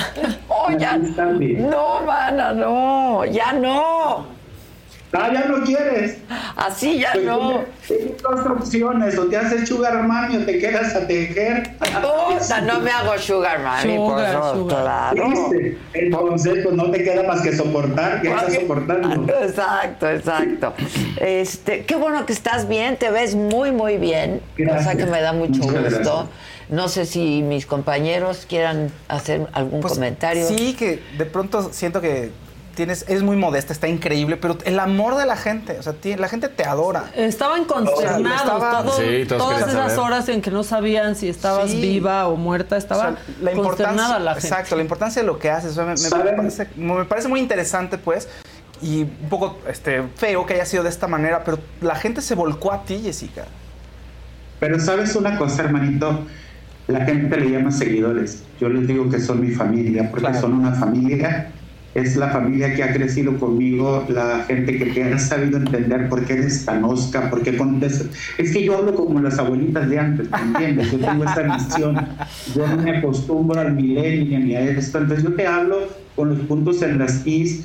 ¡Oh, 0.48 0.70
ya! 0.70 0.96
No, 0.96 2.00
mana, 2.06 2.52
no, 2.52 3.24
ya 3.26 3.52
no. 3.52 4.33
Ah, 5.16 5.30
ya 5.32 5.44
no 5.46 5.62
quieres. 5.64 6.18
Así 6.56 6.98
ya 7.00 7.12
Pues, 7.12 7.24
no. 7.24 7.64
Tienes 7.86 8.20
dos 8.22 8.46
opciones, 8.46 9.18
o 9.18 9.26
te 9.26 9.36
haces 9.36 9.68
sugar 9.68 10.02
mami 10.02 10.36
o 10.38 10.44
te 10.44 10.58
quedas 10.58 10.94
a 10.96 11.06
tejer. 11.06 11.76
Puta, 11.78 12.60
no 12.62 12.80
me 12.80 12.90
hago 12.90 13.16
sugar 13.18 13.60
mami, 13.60 13.96
por 13.96 14.10
Sugar, 14.10 14.32
favor, 14.32 14.56
sugar. 14.56 14.82
claro. 15.14 15.28
¿Viste? 15.30 15.78
Entonces, 15.94 16.54
pues 16.64 16.74
no 16.74 16.90
te 16.90 17.04
queda 17.04 17.22
más 17.22 17.42
que 17.42 17.52
soportar, 17.56 18.22
que 18.22 18.28
estás 18.28 18.54
soportando. 18.54 19.32
Exacto, 19.42 20.08
exacto. 20.10 20.74
Este, 21.20 21.84
qué 21.84 21.94
bueno 21.96 22.26
que 22.26 22.32
estás 22.32 22.66
bien, 22.68 22.96
te 22.96 23.10
ves 23.10 23.34
muy, 23.34 23.70
muy 23.72 23.96
bien. 23.98 24.40
Gracias. 24.56 24.84
Cosa 24.94 24.96
que 24.96 25.06
me 25.10 25.20
da 25.20 25.32
mucho 25.32 25.62
Muchas 25.62 25.82
gusto. 25.82 26.00
gracias. 26.02 26.26
No 26.70 26.88
sé 26.88 27.04
si 27.04 27.42
mis 27.42 27.66
compañeros 27.66 28.46
quieran 28.48 28.90
hacer 29.08 29.46
algún 29.52 29.80
Pues, 29.80 29.92
comentario. 29.94 30.46
Sí, 30.48 30.74
que 30.74 31.00
de 31.18 31.26
pronto 31.26 31.70
siento 31.72 32.00
que 32.00 32.30
tienes, 32.74 33.04
es 33.08 33.22
muy 33.22 33.36
modesta, 33.36 33.72
está 33.72 33.88
increíble, 33.88 34.36
pero 34.36 34.58
el 34.64 34.78
amor 34.78 35.16
de 35.16 35.26
la 35.26 35.36
gente, 35.36 35.78
o 35.78 35.82
sea, 35.82 35.94
la 36.16 36.28
gente 36.28 36.48
te 36.48 36.64
adora. 36.64 37.04
Estaban 37.14 37.64
consternados 37.64 38.42
Estaba- 38.42 38.82
todo- 38.82 38.96
Sí, 38.98 39.24
todas 39.26 39.58
esas 39.68 39.92
saber. 39.92 39.98
horas 39.98 40.28
en 40.28 40.42
que 40.42 40.50
no 40.50 40.62
sabían 40.64 41.16
si 41.16 41.28
estabas 41.28 41.70
Sí. 41.70 41.80
viva 41.80 42.28
o 42.28 42.36
muerta, 42.36 42.76
estaba 42.76 43.00
O 43.00 43.12
sea, 43.12 43.18
la 43.40 43.52
consternada 43.52 44.18
la 44.18 44.32
gente. 44.34 44.48
exacto, 44.48 44.76
la 44.76 44.82
importancia 44.82 45.22
de 45.22 45.26
lo 45.26 45.38
que 45.38 45.50
haces, 45.50 45.72
o 45.72 45.74
sea, 45.74 45.84
me, 45.84 45.94
parece, 46.34 46.68
me 46.76 47.04
parece 47.04 47.28
muy 47.28 47.40
interesante, 47.40 47.98
pues, 47.98 48.28
y 48.82 49.02
un 49.02 49.28
poco 49.30 49.58
este, 49.68 50.02
feo 50.16 50.44
que 50.46 50.54
haya 50.54 50.66
sido 50.66 50.82
de 50.82 50.88
esta 50.90 51.06
manera, 51.06 51.44
pero 51.44 51.58
la 51.80 51.94
gente 51.94 52.20
se 52.20 52.34
volcó 52.34 52.72
a 52.72 52.84
ti, 52.84 53.00
Jessica. 53.02 53.44
Pero 54.60 54.78
sabes 54.80 55.14
una 55.16 55.36
cosa, 55.38 55.62
hermanito, 55.62 56.20
la 56.86 57.04
gente 57.04 57.36
le 57.38 57.50
llama 57.50 57.70
seguidores. 57.70 58.42
Yo 58.60 58.68
les 58.68 58.86
digo 58.86 59.08
que 59.08 59.18
son 59.20 59.40
mi 59.40 59.50
familia, 59.54 60.10
porque 60.10 60.26
Claro. 60.26 60.40
son 60.40 60.54
una 60.54 60.72
familia. 60.72 61.50
Es 61.94 62.16
la 62.16 62.28
familia 62.28 62.74
que 62.74 62.82
ha 62.82 62.92
crecido 62.92 63.38
conmigo, 63.38 64.04
la 64.08 64.44
gente 64.48 64.76
que 64.76 64.86
te 64.86 65.04
ha 65.04 65.18
sabido 65.18 65.58
entender 65.58 66.08
por 66.08 66.24
qué 66.24 66.34
eres 66.34 66.64
tan 66.64 66.84
osca, 66.84 67.30
por 67.30 67.42
qué 67.42 67.56
contestas. 67.56 68.08
Es 68.36 68.52
que 68.52 68.64
yo 68.64 68.78
hablo 68.78 68.94
como 68.94 69.20
las 69.20 69.38
abuelitas 69.38 69.88
de 69.88 69.98
antes, 69.98 70.28
¿me 70.30 70.38
entiendes? 70.38 70.90
Yo 70.90 70.98
tengo 70.98 71.24
esa 71.24 71.42
visión. 71.42 72.06
Yo 72.54 72.66
no 72.66 72.76
me 72.78 72.98
acostumbro 72.98 73.60
al 73.60 73.74
milenio 73.74 74.40
ni 74.40 74.56
a 74.56 74.60
esto. 74.60 74.98
Entonces 74.98 75.24
yo 75.24 75.34
te 75.34 75.46
hablo 75.46 75.88
con 76.16 76.30
los 76.30 76.40
puntos 76.40 76.82
en 76.82 76.98
las 76.98 77.24
is 77.26 77.64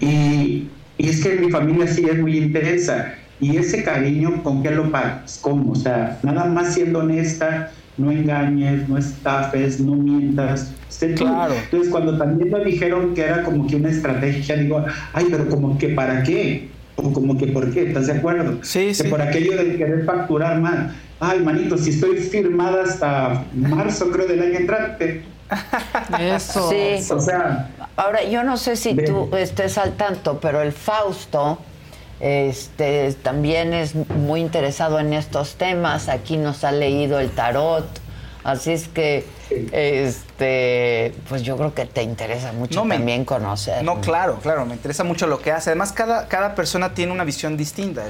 y, 0.00 0.68
y 0.98 1.08
es 1.08 1.22
que 1.22 1.36
mi 1.36 1.50
familia 1.50 1.86
sí 1.86 2.04
es 2.10 2.18
muy 2.18 2.38
intensa. 2.38 3.14
Y 3.40 3.56
ese 3.56 3.82
cariño, 3.82 4.42
¿con 4.42 4.62
qué 4.62 4.70
lo 4.70 4.90
pagas? 4.90 5.38
¿Cómo? 5.40 5.72
O 5.72 5.74
sea, 5.74 6.18
nada 6.22 6.44
más 6.44 6.74
siendo 6.74 6.98
honesta, 6.98 7.70
no 8.00 8.10
engañes, 8.10 8.88
no 8.88 8.98
estafes, 8.98 9.80
no 9.80 9.94
mientas. 9.94 10.72
Sé 10.88 11.08
tú. 11.08 11.24
Claro. 11.24 11.54
Entonces, 11.54 11.90
cuando 11.90 12.16
también 12.18 12.50
me 12.50 12.64
dijeron 12.64 13.14
que 13.14 13.22
era 13.22 13.42
como 13.42 13.66
que 13.66 13.76
una 13.76 13.90
estrategia, 13.90 14.56
digo, 14.56 14.84
ay, 15.12 15.26
pero 15.30 15.48
como 15.48 15.78
que 15.78 15.88
para 15.90 16.22
qué, 16.22 16.68
o 16.96 17.12
como 17.12 17.36
que 17.38 17.46
por 17.48 17.70
qué, 17.70 17.88
¿estás 17.88 18.06
de 18.06 18.14
acuerdo? 18.14 18.58
Sí, 18.62 18.92
Que 18.96 19.08
por 19.08 19.22
aquello 19.22 19.56
de 19.56 19.76
querer 19.76 20.04
facturar 20.04 20.60
más. 20.60 20.92
Ay, 21.20 21.40
manito, 21.40 21.76
si 21.76 21.90
estoy 21.90 22.16
firmada 22.16 22.84
hasta 22.84 23.44
marzo, 23.54 24.10
creo, 24.10 24.26
del 24.26 24.40
año 24.42 24.58
entrante. 24.58 25.22
Eso. 26.18 26.70
Sí. 26.70 27.12
O 27.12 27.20
sea, 27.20 27.70
Ahora, 27.96 28.24
yo 28.24 28.42
no 28.44 28.56
sé 28.56 28.76
si 28.76 28.94
tú 28.94 29.28
estés 29.36 29.76
al 29.76 29.92
tanto, 29.92 30.40
pero 30.40 30.62
el 30.62 30.72
Fausto 30.72 31.58
este, 32.20 33.12
también 33.14 33.72
es 33.72 33.94
muy 33.94 34.40
interesado 34.40 35.00
en 35.00 35.12
estos 35.12 35.54
temas. 35.56 36.08
Aquí 36.08 36.36
nos 36.36 36.64
ha 36.64 36.72
leído 36.72 37.18
el 37.18 37.30
tarot. 37.30 37.86
Así 38.44 38.72
es 38.72 38.88
que, 38.88 39.26
este, 39.72 41.14
pues 41.28 41.42
yo 41.42 41.56
creo 41.56 41.74
que 41.74 41.84
te 41.86 42.02
interesa 42.02 42.52
mucho 42.52 42.80
No, 42.80 42.84
me- 42.84 42.96
también 42.96 43.24
conocer. 43.24 43.82
No, 43.84 44.00
claro, 44.00 44.38
claro, 44.42 44.64
me 44.66 44.74
interesa 44.74 45.04
mucho 45.04 45.26
lo 45.26 45.40
que 45.40 45.52
hace. 45.52 45.70
Además, 45.70 45.92
cada, 45.92 46.26
cada 46.28 46.54
persona 46.54 46.94
tiene 46.94 47.12
una 47.12 47.24
visión 47.24 47.56
distinta. 47.56 48.02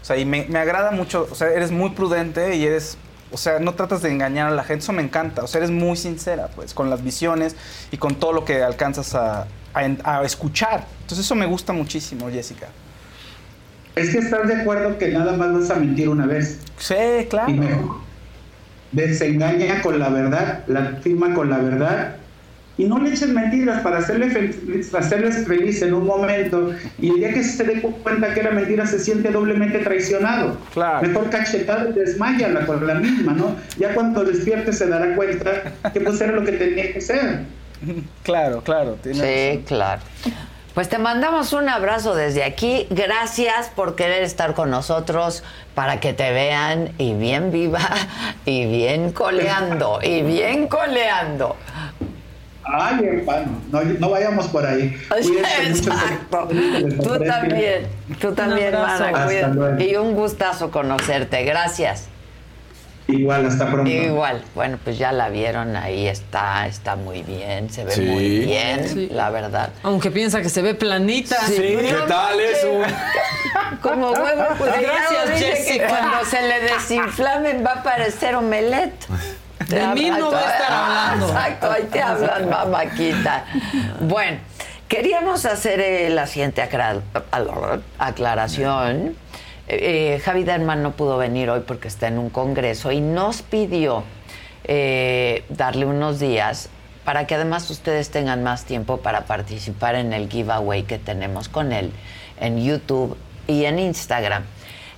O 0.00 0.04
sea, 0.04 0.16
y 0.16 0.24
me, 0.24 0.44
me 0.48 0.58
agrada 0.58 0.90
mucho, 0.90 1.28
o 1.30 1.34
sea, 1.34 1.48
eres 1.48 1.70
muy 1.70 1.90
prudente 1.90 2.56
y 2.56 2.64
eres, 2.64 2.96
o 3.32 3.36
sea, 3.36 3.58
no 3.60 3.74
tratas 3.74 4.02
de 4.02 4.10
engañar 4.10 4.48
a 4.48 4.50
la 4.50 4.64
gente, 4.64 4.82
eso 4.82 4.92
me 4.92 5.02
encanta. 5.02 5.42
O 5.42 5.46
sea, 5.46 5.58
eres 5.58 5.70
muy 5.70 5.96
sincera, 5.96 6.48
pues, 6.54 6.74
con 6.74 6.90
las 6.90 7.02
visiones 7.02 7.56
y 7.92 7.96
con 7.96 8.16
todo 8.16 8.32
lo 8.32 8.44
que 8.44 8.62
alcanzas 8.62 9.14
a, 9.14 9.46
a 9.74 9.84
en- 9.84 10.00
a 10.04 10.22
escuchar. 10.24 10.84
Entonces, 11.02 11.24
eso 11.24 11.34
me 11.34 11.46
gusta 11.46 11.72
muchísimo, 11.72 12.28
Jessica. 12.30 12.68
Es 13.96 14.10
que 14.10 14.18
estás 14.18 14.48
de 14.48 14.54
acuerdo 14.54 14.96
que 14.98 15.08
nada 15.08 15.32
más 15.36 15.52
vas 15.52 15.70
a 15.70 15.74
mentir 15.76 16.08
una 16.08 16.26
vez. 16.26 16.58
Sí, 16.78 16.94
claro. 17.28 17.50
Y 17.50 17.54
mejor. 17.54 17.96
Desengaña 18.92 19.80
con 19.82 19.98
la 19.98 20.10
verdad, 20.10 20.64
la 20.66 20.96
firma 21.02 21.34
con 21.34 21.48
la 21.48 21.58
verdad 21.58 22.16
y 22.76 22.84
no 22.84 22.98
le 22.98 23.10
eches 23.10 23.28
mentiras 23.28 23.80
para 23.82 23.98
hacerle 23.98 24.26
fel- 24.28 24.94
hacerles 24.98 25.46
feliz 25.46 25.80
en 25.82 25.94
un 25.94 26.06
momento 26.06 26.72
y 26.98 27.08
el 27.10 27.16
día 27.16 27.32
que 27.32 27.42
se 27.44 27.64
dé 27.64 27.80
cuenta 27.80 28.34
que 28.34 28.40
era 28.40 28.50
mentira 28.50 28.86
se 28.86 28.98
siente 28.98 29.30
doblemente 29.30 29.78
traicionado. 29.78 30.58
Mejor 31.00 31.30
cachetada 31.30 31.88
y 31.88 31.92
desmayala 31.92 32.66
con 32.66 32.86
la 32.86 32.94
misma, 32.94 33.32
¿no? 33.32 33.56
Ya 33.78 33.94
cuando 33.94 34.24
despierte 34.24 34.72
se 34.74 34.86
dará 34.86 35.14
cuenta 35.16 35.72
que 35.92 36.00
pues 36.00 36.20
era 36.20 36.32
lo 36.32 36.44
que 36.44 36.52
tenía 36.52 36.92
que 36.92 37.00
ser. 37.00 37.40
Claro, 38.22 38.62
claro. 38.62 38.96
Sí, 39.02 39.60
claro. 39.66 40.00
Pues 40.74 40.88
te 40.88 40.96
mandamos 40.96 41.52
un 41.52 41.68
abrazo 41.68 42.14
desde 42.14 42.44
aquí. 42.44 42.86
Gracias 42.88 43.68
por 43.68 43.94
querer 43.94 44.22
estar 44.22 44.54
con 44.54 44.70
nosotros 44.70 45.42
para 45.74 46.00
que 46.00 46.14
te 46.14 46.32
vean 46.32 46.92
y 46.96 47.12
bien 47.12 47.52
viva 47.52 47.80
y 48.46 48.64
bien 48.66 49.12
coleando 49.12 49.98
y 50.02 50.22
bien 50.22 50.68
coleando. 50.68 51.56
Ay, 52.64 53.04
hermano, 53.04 53.60
no, 53.70 53.82
no 53.82 54.10
vayamos 54.10 54.46
por 54.48 54.64
ahí. 54.64 54.96
Mucho. 55.10 55.32
Exacto. 55.62 56.48
Tú 57.02 57.18
también, 57.24 57.88
tú 58.20 58.32
también, 58.32 58.74
abrazo. 58.74 59.04
mana. 59.04 59.06
Hasta 59.08 59.24
cuídate. 59.26 59.54
luego. 59.54 59.80
Y 59.82 59.96
un 59.96 60.14
gustazo 60.14 60.70
conocerte. 60.70 61.44
Gracias. 61.44 62.08
Igual, 63.12 63.46
hasta 63.46 63.66
pronto. 63.70 63.90
Igual, 63.90 64.42
bueno, 64.54 64.78
pues 64.82 64.98
ya 64.98 65.12
la 65.12 65.28
vieron, 65.28 65.76
ahí 65.76 66.06
está, 66.08 66.66
está 66.66 66.96
muy 66.96 67.22
bien, 67.22 67.70
se 67.70 67.84
ve 67.84 67.92
Sí. 67.92 68.00
muy 68.02 68.28
bien, 68.40 68.88
Sí. 68.88 69.08
la 69.12 69.30
verdad. 69.30 69.70
Aunque 69.82 70.10
piensa 70.10 70.40
que 70.42 70.48
se 70.48 70.62
ve 70.62 70.74
planita. 70.74 71.36
Sí, 71.46 71.56
¿qué 71.56 71.94
tal 72.08 72.40
eso? 72.40 72.68
Como 73.82 74.10
huevo, 74.12 74.44
pues 74.58 74.72
Gracias, 74.80 75.30
dice 75.34 75.50
que 75.50 75.56
Jessica. 75.56 75.88
cuando 75.88 76.24
se 76.24 76.42
le 76.42 76.60
desinflamen 76.60 77.64
va 77.64 77.72
a 77.72 77.82
parecer 77.82 78.34
omelette. 78.36 79.06
De 79.68 79.86
mí 79.88 80.10
no 80.10 80.30
va 80.32 80.38
a 80.40 80.52
estar 80.52 80.72
hablando. 80.72 81.26
Exacto, 81.28 81.70
ahí 81.70 81.82
te 81.90 82.00
hablan, 82.02 82.48
mamáquita. 82.50 83.44
Bueno, 84.00 84.38
queríamos 84.88 85.44
hacer 85.46 86.10
la 86.10 86.26
siguiente 86.26 86.62
aclaración. 87.98 89.16
Eh, 89.68 90.20
Javi 90.24 90.44
Derman 90.44 90.82
no 90.82 90.92
pudo 90.92 91.18
venir 91.18 91.48
hoy 91.50 91.60
porque 91.66 91.88
está 91.88 92.08
en 92.08 92.18
un 92.18 92.30
congreso 92.30 92.90
y 92.90 93.00
nos 93.00 93.42
pidió 93.42 94.02
eh, 94.64 95.44
darle 95.48 95.86
unos 95.86 96.18
días 96.18 96.68
para 97.04 97.26
que 97.26 97.34
además 97.34 97.68
ustedes 97.70 98.10
tengan 98.10 98.42
más 98.42 98.64
tiempo 98.64 98.98
para 98.98 99.24
participar 99.24 99.94
en 99.94 100.12
el 100.12 100.28
giveaway 100.28 100.84
que 100.84 100.98
tenemos 100.98 101.48
con 101.48 101.72
él 101.72 101.92
en 102.40 102.62
YouTube 102.62 103.16
y 103.46 103.64
en 103.64 103.78
Instagram. 103.78 104.44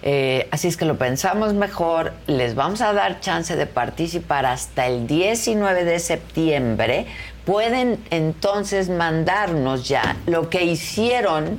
Eh, 0.06 0.48
así 0.50 0.68
es 0.68 0.76
que 0.76 0.84
lo 0.84 0.98
pensamos 0.98 1.54
mejor, 1.54 2.12
les 2.26 2.54
vamos 2.54 2.82
a 2.82 2.92
dar 2.92 3.20
chance 3.20 3.56
de 3.56 3.66
participar 3.66 4.44
hasta 4.44 4.86
el 4.86 5.06
19 5.06 5.84
de 5.84 5.98
septiembre. 5.98 7.06
Pueden 7.46 7.98
entonces 8.10 8.90
mandarnos 8.90 9.88
ya 9.88 10.16
lo 10.26 10.50
que 10.50 10.64
hicieron 10.64 11.58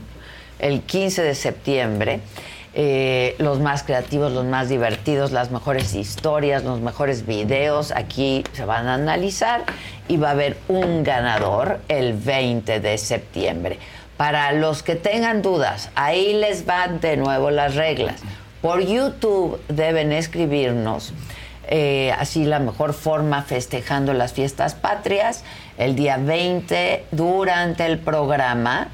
el 0.59 0.82
15 0.82 1.24
de 1.24 1.34
septiembre. 1.34 2.19
Eh, 2.76 3.36
los 3.40 3.60
más 3.60 3.84
creativos, 3.84 4.34
los 4.34 4.45
más 4.45 4.68
divertidos, 4.68 5.32
las 5.32 5.50
mejores 5.50 5.95
historias, 5.95 6.64
los 6.64 6.82
mejores 6.82 7.26
videos. 7.26 7.92
Aquí 7.92 8.44
se 8.52 8.66
van 8.66 8.88
a 8.88 8.95
analizar 8.95 9.64
y 10.10 10.18
va 10.18 10.28
a 10.28 10.32
haber 10.32 10.58
un 10.68 11.04
ganador 11.04 11.80
el 11.88 12.14
20 12.14 12.82
de 12.82 12.98
septiembre. 12.98 13.80
Para 14.18 14.52
los 14.52 14.84
que 14.84 14.95
tengan 14.95 15.42
dudas, 15.42 15.90
ahí 15.95 16.34
les 16.34 16.66
van 16.66 17.00
de 17.00 17.18
nuevo 17.18 17.50
las 17.50 17.76
reglas. 17.76 18.22
Por 18.62 18.82
YouTube 18.82 19.60
deben 19.70 20.12
escribirnos 20.12 21.14
eh, 21.68 22.14
así 22.20 22.45
la 22.45 22.60
mejor 22.60 22.94
forma 22.94 23.42
festejando 23.42 24.14
las 24.14 24.34
fiestas 24.34 24.76
patrias 24.76 25.44
el 25.78 25.95
día 25.95 26.18
20 26.18 27.06
durante 27.12 27.86
el 27.86 28.00
programa. 28.00 28.90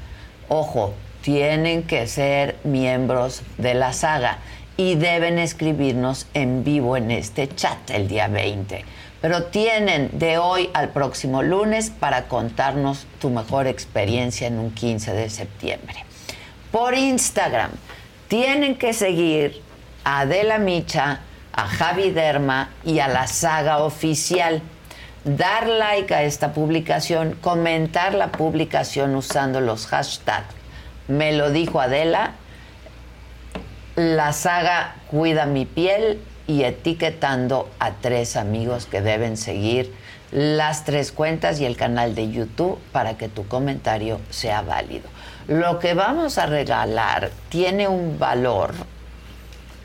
Ojo, 0.48 0.94
tienen 1.22 1.84
que 1.84 2.06
ser 2.06 2.56
miembros 2.64 3.42
de 3.56 3.74
la 3.74 3.92
saga 3.92 4.38
y 4.76 4.96
deben 4.96 5.38
escribirnos 5.38 6.26
en 6.34 6.64
vivo 6.64 6.96
en 6.96 7.10
este 7.10 7.48
chat 7.48 7.90
el 7.90 8.08
día 8.08 8.28
20. 8.28 8.84
Pero 9.20 9.44
tienen 9.44 10.10
de 10.18 10.38
hoy 10.38 10.68
al 10.74 10.88
próximo 10.88 11.42
lunes 11.42 11.90
para 11.90 12.24
contarnos 12.26 13.06
tu 13.20 13.30
mejor 13.30 13.68
experiencia 13.68 14.48
en 14.48 14.58
un 14.58 14.72
15 14.72 15.12
de 15.12 15.30
septiembre. 15.30 16.04
Por 16.72 16.94
Instagram, 16.94 17.70
tienen 18.26 18.76
que 18.76 18.92
seguir 18.92 19.62
a 20.04 20.20
Adela 20.20 20.58
Micha, 20.58 21.20
a 21.52 21.68
Javi 21.68 22.10
Derma 22.10 22.70
y 22.84 22.98
a 22.98 23.06
la 23.06 23.28
saga 23.28 23.78
oficial. 23.84 24.60
Dar 25.24 25.68
like 25.68 26.12
a 26.12 26.24
esta 26.24 26.52
publicación, 26.52 27.38
comentar 27.40 28.14
la 28.14 28.32
publicación 28.32 29.14
usando 29.14 29.60
los 29.60 29.86
hashtags. 29.86 30.61
Me 31.12 31.32
lo 31.32 31.50
dijo 31.50 31.78
Adela, 31.78 32.32
la 33.96 34.32
saga 34.32 34.96
Cuida 35.10 35.44
mi 35.44 35.66
piel 35.66 36.22
y 36.46 36.62
etiquetando 36.62 37.68
a 37.78 37.90
tres 37.90 38.34
amigos 38.34 38.86
que 38.86 39.02
deben 39.02 39.36
seguir 39.36 39.94
las 40.30 40.86
tres 40.86 41.12
cuentas 41.12 41.60
y 41.60 41.66
el 41.66 41.76
canal 41.76 42.14
de 42.14 42.30
YouTube 42.30 42.78
para 42.92 43.18
que 43.18 43.28
tu 43.28 43.46
comentario 43.46 44.22
sea 44.30 44.62
válido. 44.62 45.06
Lo 45.48 45.78
que 45.78 45.92
vamos 45.92 46.38
a 46.38 46.46
regalar 46.46 47.30
tiene 47.50 47.88
un 47.88 48.18
valor 48.18 48.72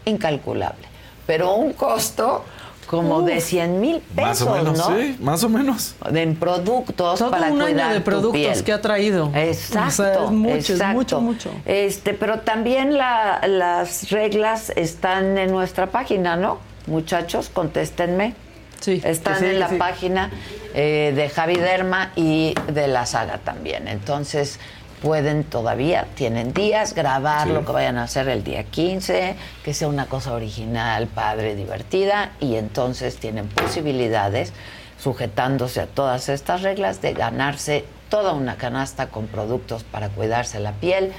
incalculable, 0.06 0.88
pero 1.26 1.56
un 1.56 1.74
costo 1.74 2.46
como 2.88 3.22
de 3.22 3.42
100 3.42 3.80
mil 3.80 4.02
Más 4.16 4.40
pesos, 4.40 4.48
o 4.48 4.56
menos, 4.56 4.78
¿no? 4.78 4.98
sí, 4.98 5.18
más 5.20 5.44
o 5.44 5.50
menos. 5.50 5.96
En 6.14 6.36
productos 6.36 7.20
Todo 7.20 7.30
para 7.32 7.48
un 7.52 7.62
año 7.62 7.72
cuidar 7.72 7.94
de 7.94 8.00
tu 8.00 8.04
productos 8.06 8.34
piel. 8.42 8.64
que 8.64 8.74
ha 8.74 8.82
traído. 8.82 9.32
Exacto, 9.36 9.88
O 9.88 9.92
sea, 9.92 10.24
es 10.26 10.32
mucho, 10.32 10.56
es 10.56 10.70
exacto. 10.72 10.94
mucho, 10.96 11.22
mucho. 11.22 11.52
Este, 11.66 12.14
pero 12.14 12.40
también 12.40 12.98
la- 12.98 13.42
las 13.48 14.10
reglas 14.10 14.72
están 14.76 15.38
en 15.38 15.52
nuestra 15.52 15.88
página, 15.88 16.36
¿no? 16.36 16.60
Muchachos, 16.88 17.50
contéstenme. 17.50 18.34
Sí. 18.80 19.02
Están 19.04 19.40
sí, 19.40 19.46
en 19.46 19.60
la 19.60 19.70
sí. 19.70 19.76
página 19.76 20.30
eh, 20.76 21.12
de 21.16 21.30
Javi 21.30 21.56
Derma 21.56 22.12
y 22.16 22.54
de 22.72 22.88
la 22.88 23.06
saga 23.08 23.40
también. 23.40 23.88
Entonces, 23.88 24.60
pueden 25.02 25.44
todavía, 25.44 26.08
tienen 26.16 26.54
días, 26.54 26.94
grabar 26.94 27.48
Sí. 27.48 27.54
lo 27.54 27.66
que 27.66 27.72
vayan 27.72 27.98
a 27.98 28.04
hacer 28.04 28.28
el 28.30 28.44
día 28.44 28.64
15, 28.64 29.36
que 29.64 29.74
sea 29.74 29.88
una 29.88 30.08
cosa 30.08 30.34
original, 30.34 31.08
padre, 31.08 31.56
divertida, 31.56 32.32
y 32.40 32.56
entonces 32.56 33.18
tienen 33.18 33.48
posibilidades, 33.48 34.54
sujetándose 35.00 35.82
a 35.82 35.86
todas 35.86 36.30
estas 36.30 36.64
reglas, 36.64 37.02
de 37.02 37.14
ganarse 37.14 37.86
toda 38.10 38.34
una 38.34 38.56
canasta 38.56 39.10
con 39.10 39.28
productos 39.28 39.84
para 39.84 40.10
cuidarse 40.10 40.60
la 40.60 40.72
piel 40.72 41.12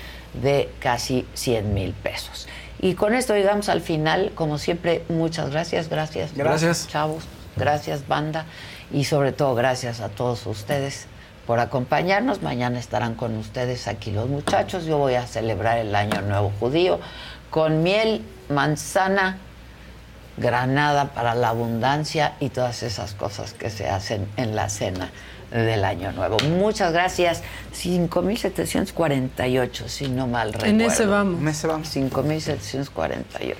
de 0.42 0.70
casi 0.80 1.26
100 1.34 1.74
mil 1.74 1.92
pesos. 1.92 2.48
Y 2.80 2.94
con 2.94 3.14
esto 3.14 3.34
llegamos 3.34 3.68
al 3.68 3.80
final. 3.80 4.32
Como 4.34 4.58
siempre, 4.58 5.04
muchas 5.08 5.50
gracias, 5.50 5.88
gracias. 5.88 6.34
Gracias. 6.34 6.88
Chavos, 6.88 7.24
gracias, 7.56 8.06
banda. 8.06 8.46
Y 8.92 9.04
sobre 9.04 9.32
todo, 9.32 9.54
gracias 9.54 10.00
a 10.00 10.08
todos 10.08 10.46
ustedes 10.46 11.06
por 11.48 11.58
acompañarnos. 11.60 12.42
Mañana 12.42 12.78
estarán 12.78 13.14
con 13.14 13.34
ustedes 13.38 13.88
aquí 13.88 14.10
los 14.10 14.28
muchachos. 14.28 14.84
Yo 14.84 14.98
voy 14.98 15.14
a 15.14 15.26
celebrar 15.26 15.78
el 15.78 15.94
Año 15.94 16.20
Nuevo 16.20 16.52
Judío 16.60 17.00
con 17.48 17.82
miel, 17.82 18.22
manzana, 18.50 19.38
granada 20.36 21.14
para 21.14 21.34
la 21.34 21.48
abundancia 21.48 22.34
y 22.38 22.50
todas 22.50 22.82
esas 22.82 23.14
cosas 23.14 23.54
que 23.54 23.70
se 23.70 23.88
hacen 23.88 24.28
en 24.36 24.56
la 24.56 24.68
cena 24.68 25.10
del 25.50 25.86
Año 25.86 26.12
Nuevo. 26.12 26.36
Muchas 26.58 26.92
gracias. 26.92 27.42
5.748, 27.74 29.88
si 29.88 30.10
no 30.10 30.26
mal 30.26 30.52
recuerdo. 30.52 30.74
En 30.74 30.82
ese 30.82 31.06
vamos. 31.06 31.40
En 31.40 31.48
ese 31.48 31.66
vamos. 31.66 31.96
5.748. 31.96 33.54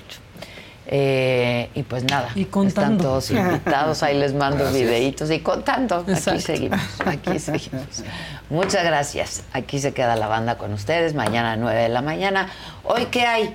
Eh, 0.91 1.69
y 1.75 1.83
pues 1.83 2.03
nada, 2.05 2.31
Y 2.35 2.47
contando. 2.47 2.69
están 2.81 2.99
todos 2.99 3.31
invitados, 3.33 4.03
ahí 4.03 4.19
les 4.19 4.33
mando 4.33 4.65
Gracias. 4.65 4.83
videitos 4.83 5.31
y 5.31 5.41
contando. 5.41 6.03
Aquí 6.09 6.41
seguimos, 6.41 6.81
aquí 7.05 7.39
seguimos. 7.39 8.03
Muchas 8.49 8.85
gracias. 8.85 9.43
Aquí 9.53 9.79
se 9.81 9.93
queda 9.93 10.17
la 10.17 10.29
banda 10.29 10.57
con 10.57 10.73
ustedes, 10.73 11.13
mañana 11.15 11.53
a 11.53 11.57
9 11.57 11.79
de 11.83 11.89
la 11.91 12.01
mañana. 12.01 12.49
¿Hoy 12.85 13.07
qué 13.11 13.27
hay? 13.27 13.55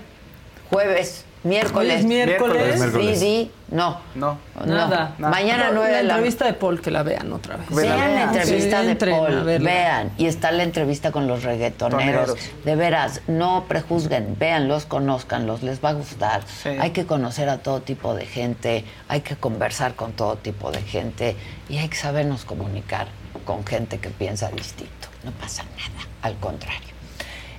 Jueves, 0.70 1.26
miércoles. 1.44 2.06
Miércoles. 2.06 2.80
Miércoles. 2.80 3.20
Sí, 3.20 3.52
no. 3.70 4.00
No. 4.16 4.38
Nada. 4.66 5.16
No. 5.18 5.30
Mañana 5.30 5.70
No, 5.70 5.76
9 5.76 5.92
La 5.92 5.98
de 5.98 6.04
la 6.04 6.14
entrevista 6.14 6.46
de 6.46 6.54
Paul, 6.54 6.82
que 6.82 6.92
la 6.92 7.04
vean 7.04 7.32
otra 7.34 7.58
vez. 7.58 7.70
Vean 7.70 8.16
la 8.16 8.24
entrevista 8.24 8.80
Sí, 8.80 8.86
de 8.86 8.92
entren 8.92 9.18
Paul, 9.18 9.44
vean. 9.44 10.12
Y 10.18 10.28
está 10.28 10.52
la 10.52 10.64
entrevista 10.64 11.12
con 11.12 11.28
los 11.28 11.44
reggaetoneros. 11.44 12.28
Toneros. 12.28 12.50
De 12.64 12.76
veras, 12.76 13.22
no 13.28 13.66
prejuzguen, 13.68 14.36
véanlos, 14.38 14.86
conózcanlos, 14.86 15.64
les 15.64 15.84
va 15.84 15.90
a 15.90 15.94
gustar. 15.94 16.44
Sí. 16.46 16.70
Hay 16.70 16.92
que 16.92 17.06
conocer 17.06 17.50
a 17.50 17.58
todo 17.58 17.82
tipo 17.82 18.14
de 18.16 18.26
gente, 18.26 18.86
hay 19.08 19.22
que 19.22 19.36
conversar 19.36 19.96
con 19.96 20.14
todo 20.14 20.36
tipo 20.38 20.72
de 20.72 20.82
gente 20.82 21.36
y 21.70 21.78
hay 21.78 21.90
que 21.90 21.98
sabernos 21.98 22.46
comunicar 22.46 23.08
con 23.46 23.66
gente 23.66 23.98
que 24.00 24.10
piensa 24.10 24.50
distinto. 24.50 25.08
No 25.24 25.32
pasa 25.32 25.64
nada, 25.64 26.08
al 26.22 26.36
contrario. 26.38 26.94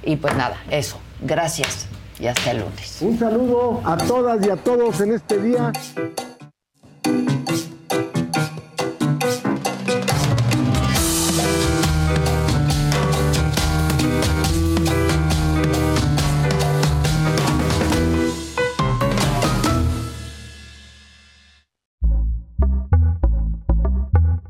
Y 0.03 0.17
pues 0.17 0.35
nada, 0.37 0.57
eso. 0.71 0.99
Gracias. 1.21 1.87
Y 2.25 2.27
hasta 2.27 2.53
el 2.53 2.61
lunes. 2.61 3.03
Un 3.03 3.19
saludo 3.19 3.83
a 3.85 3.99
todas 3.99 4.47
y 4.47 4.49
a 4.49 4.57
todos 4.57 4.99
en 5.03 5.13
este 5.13 5.39
día. 5.39 5.73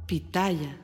Pitaya. 0.06 0.83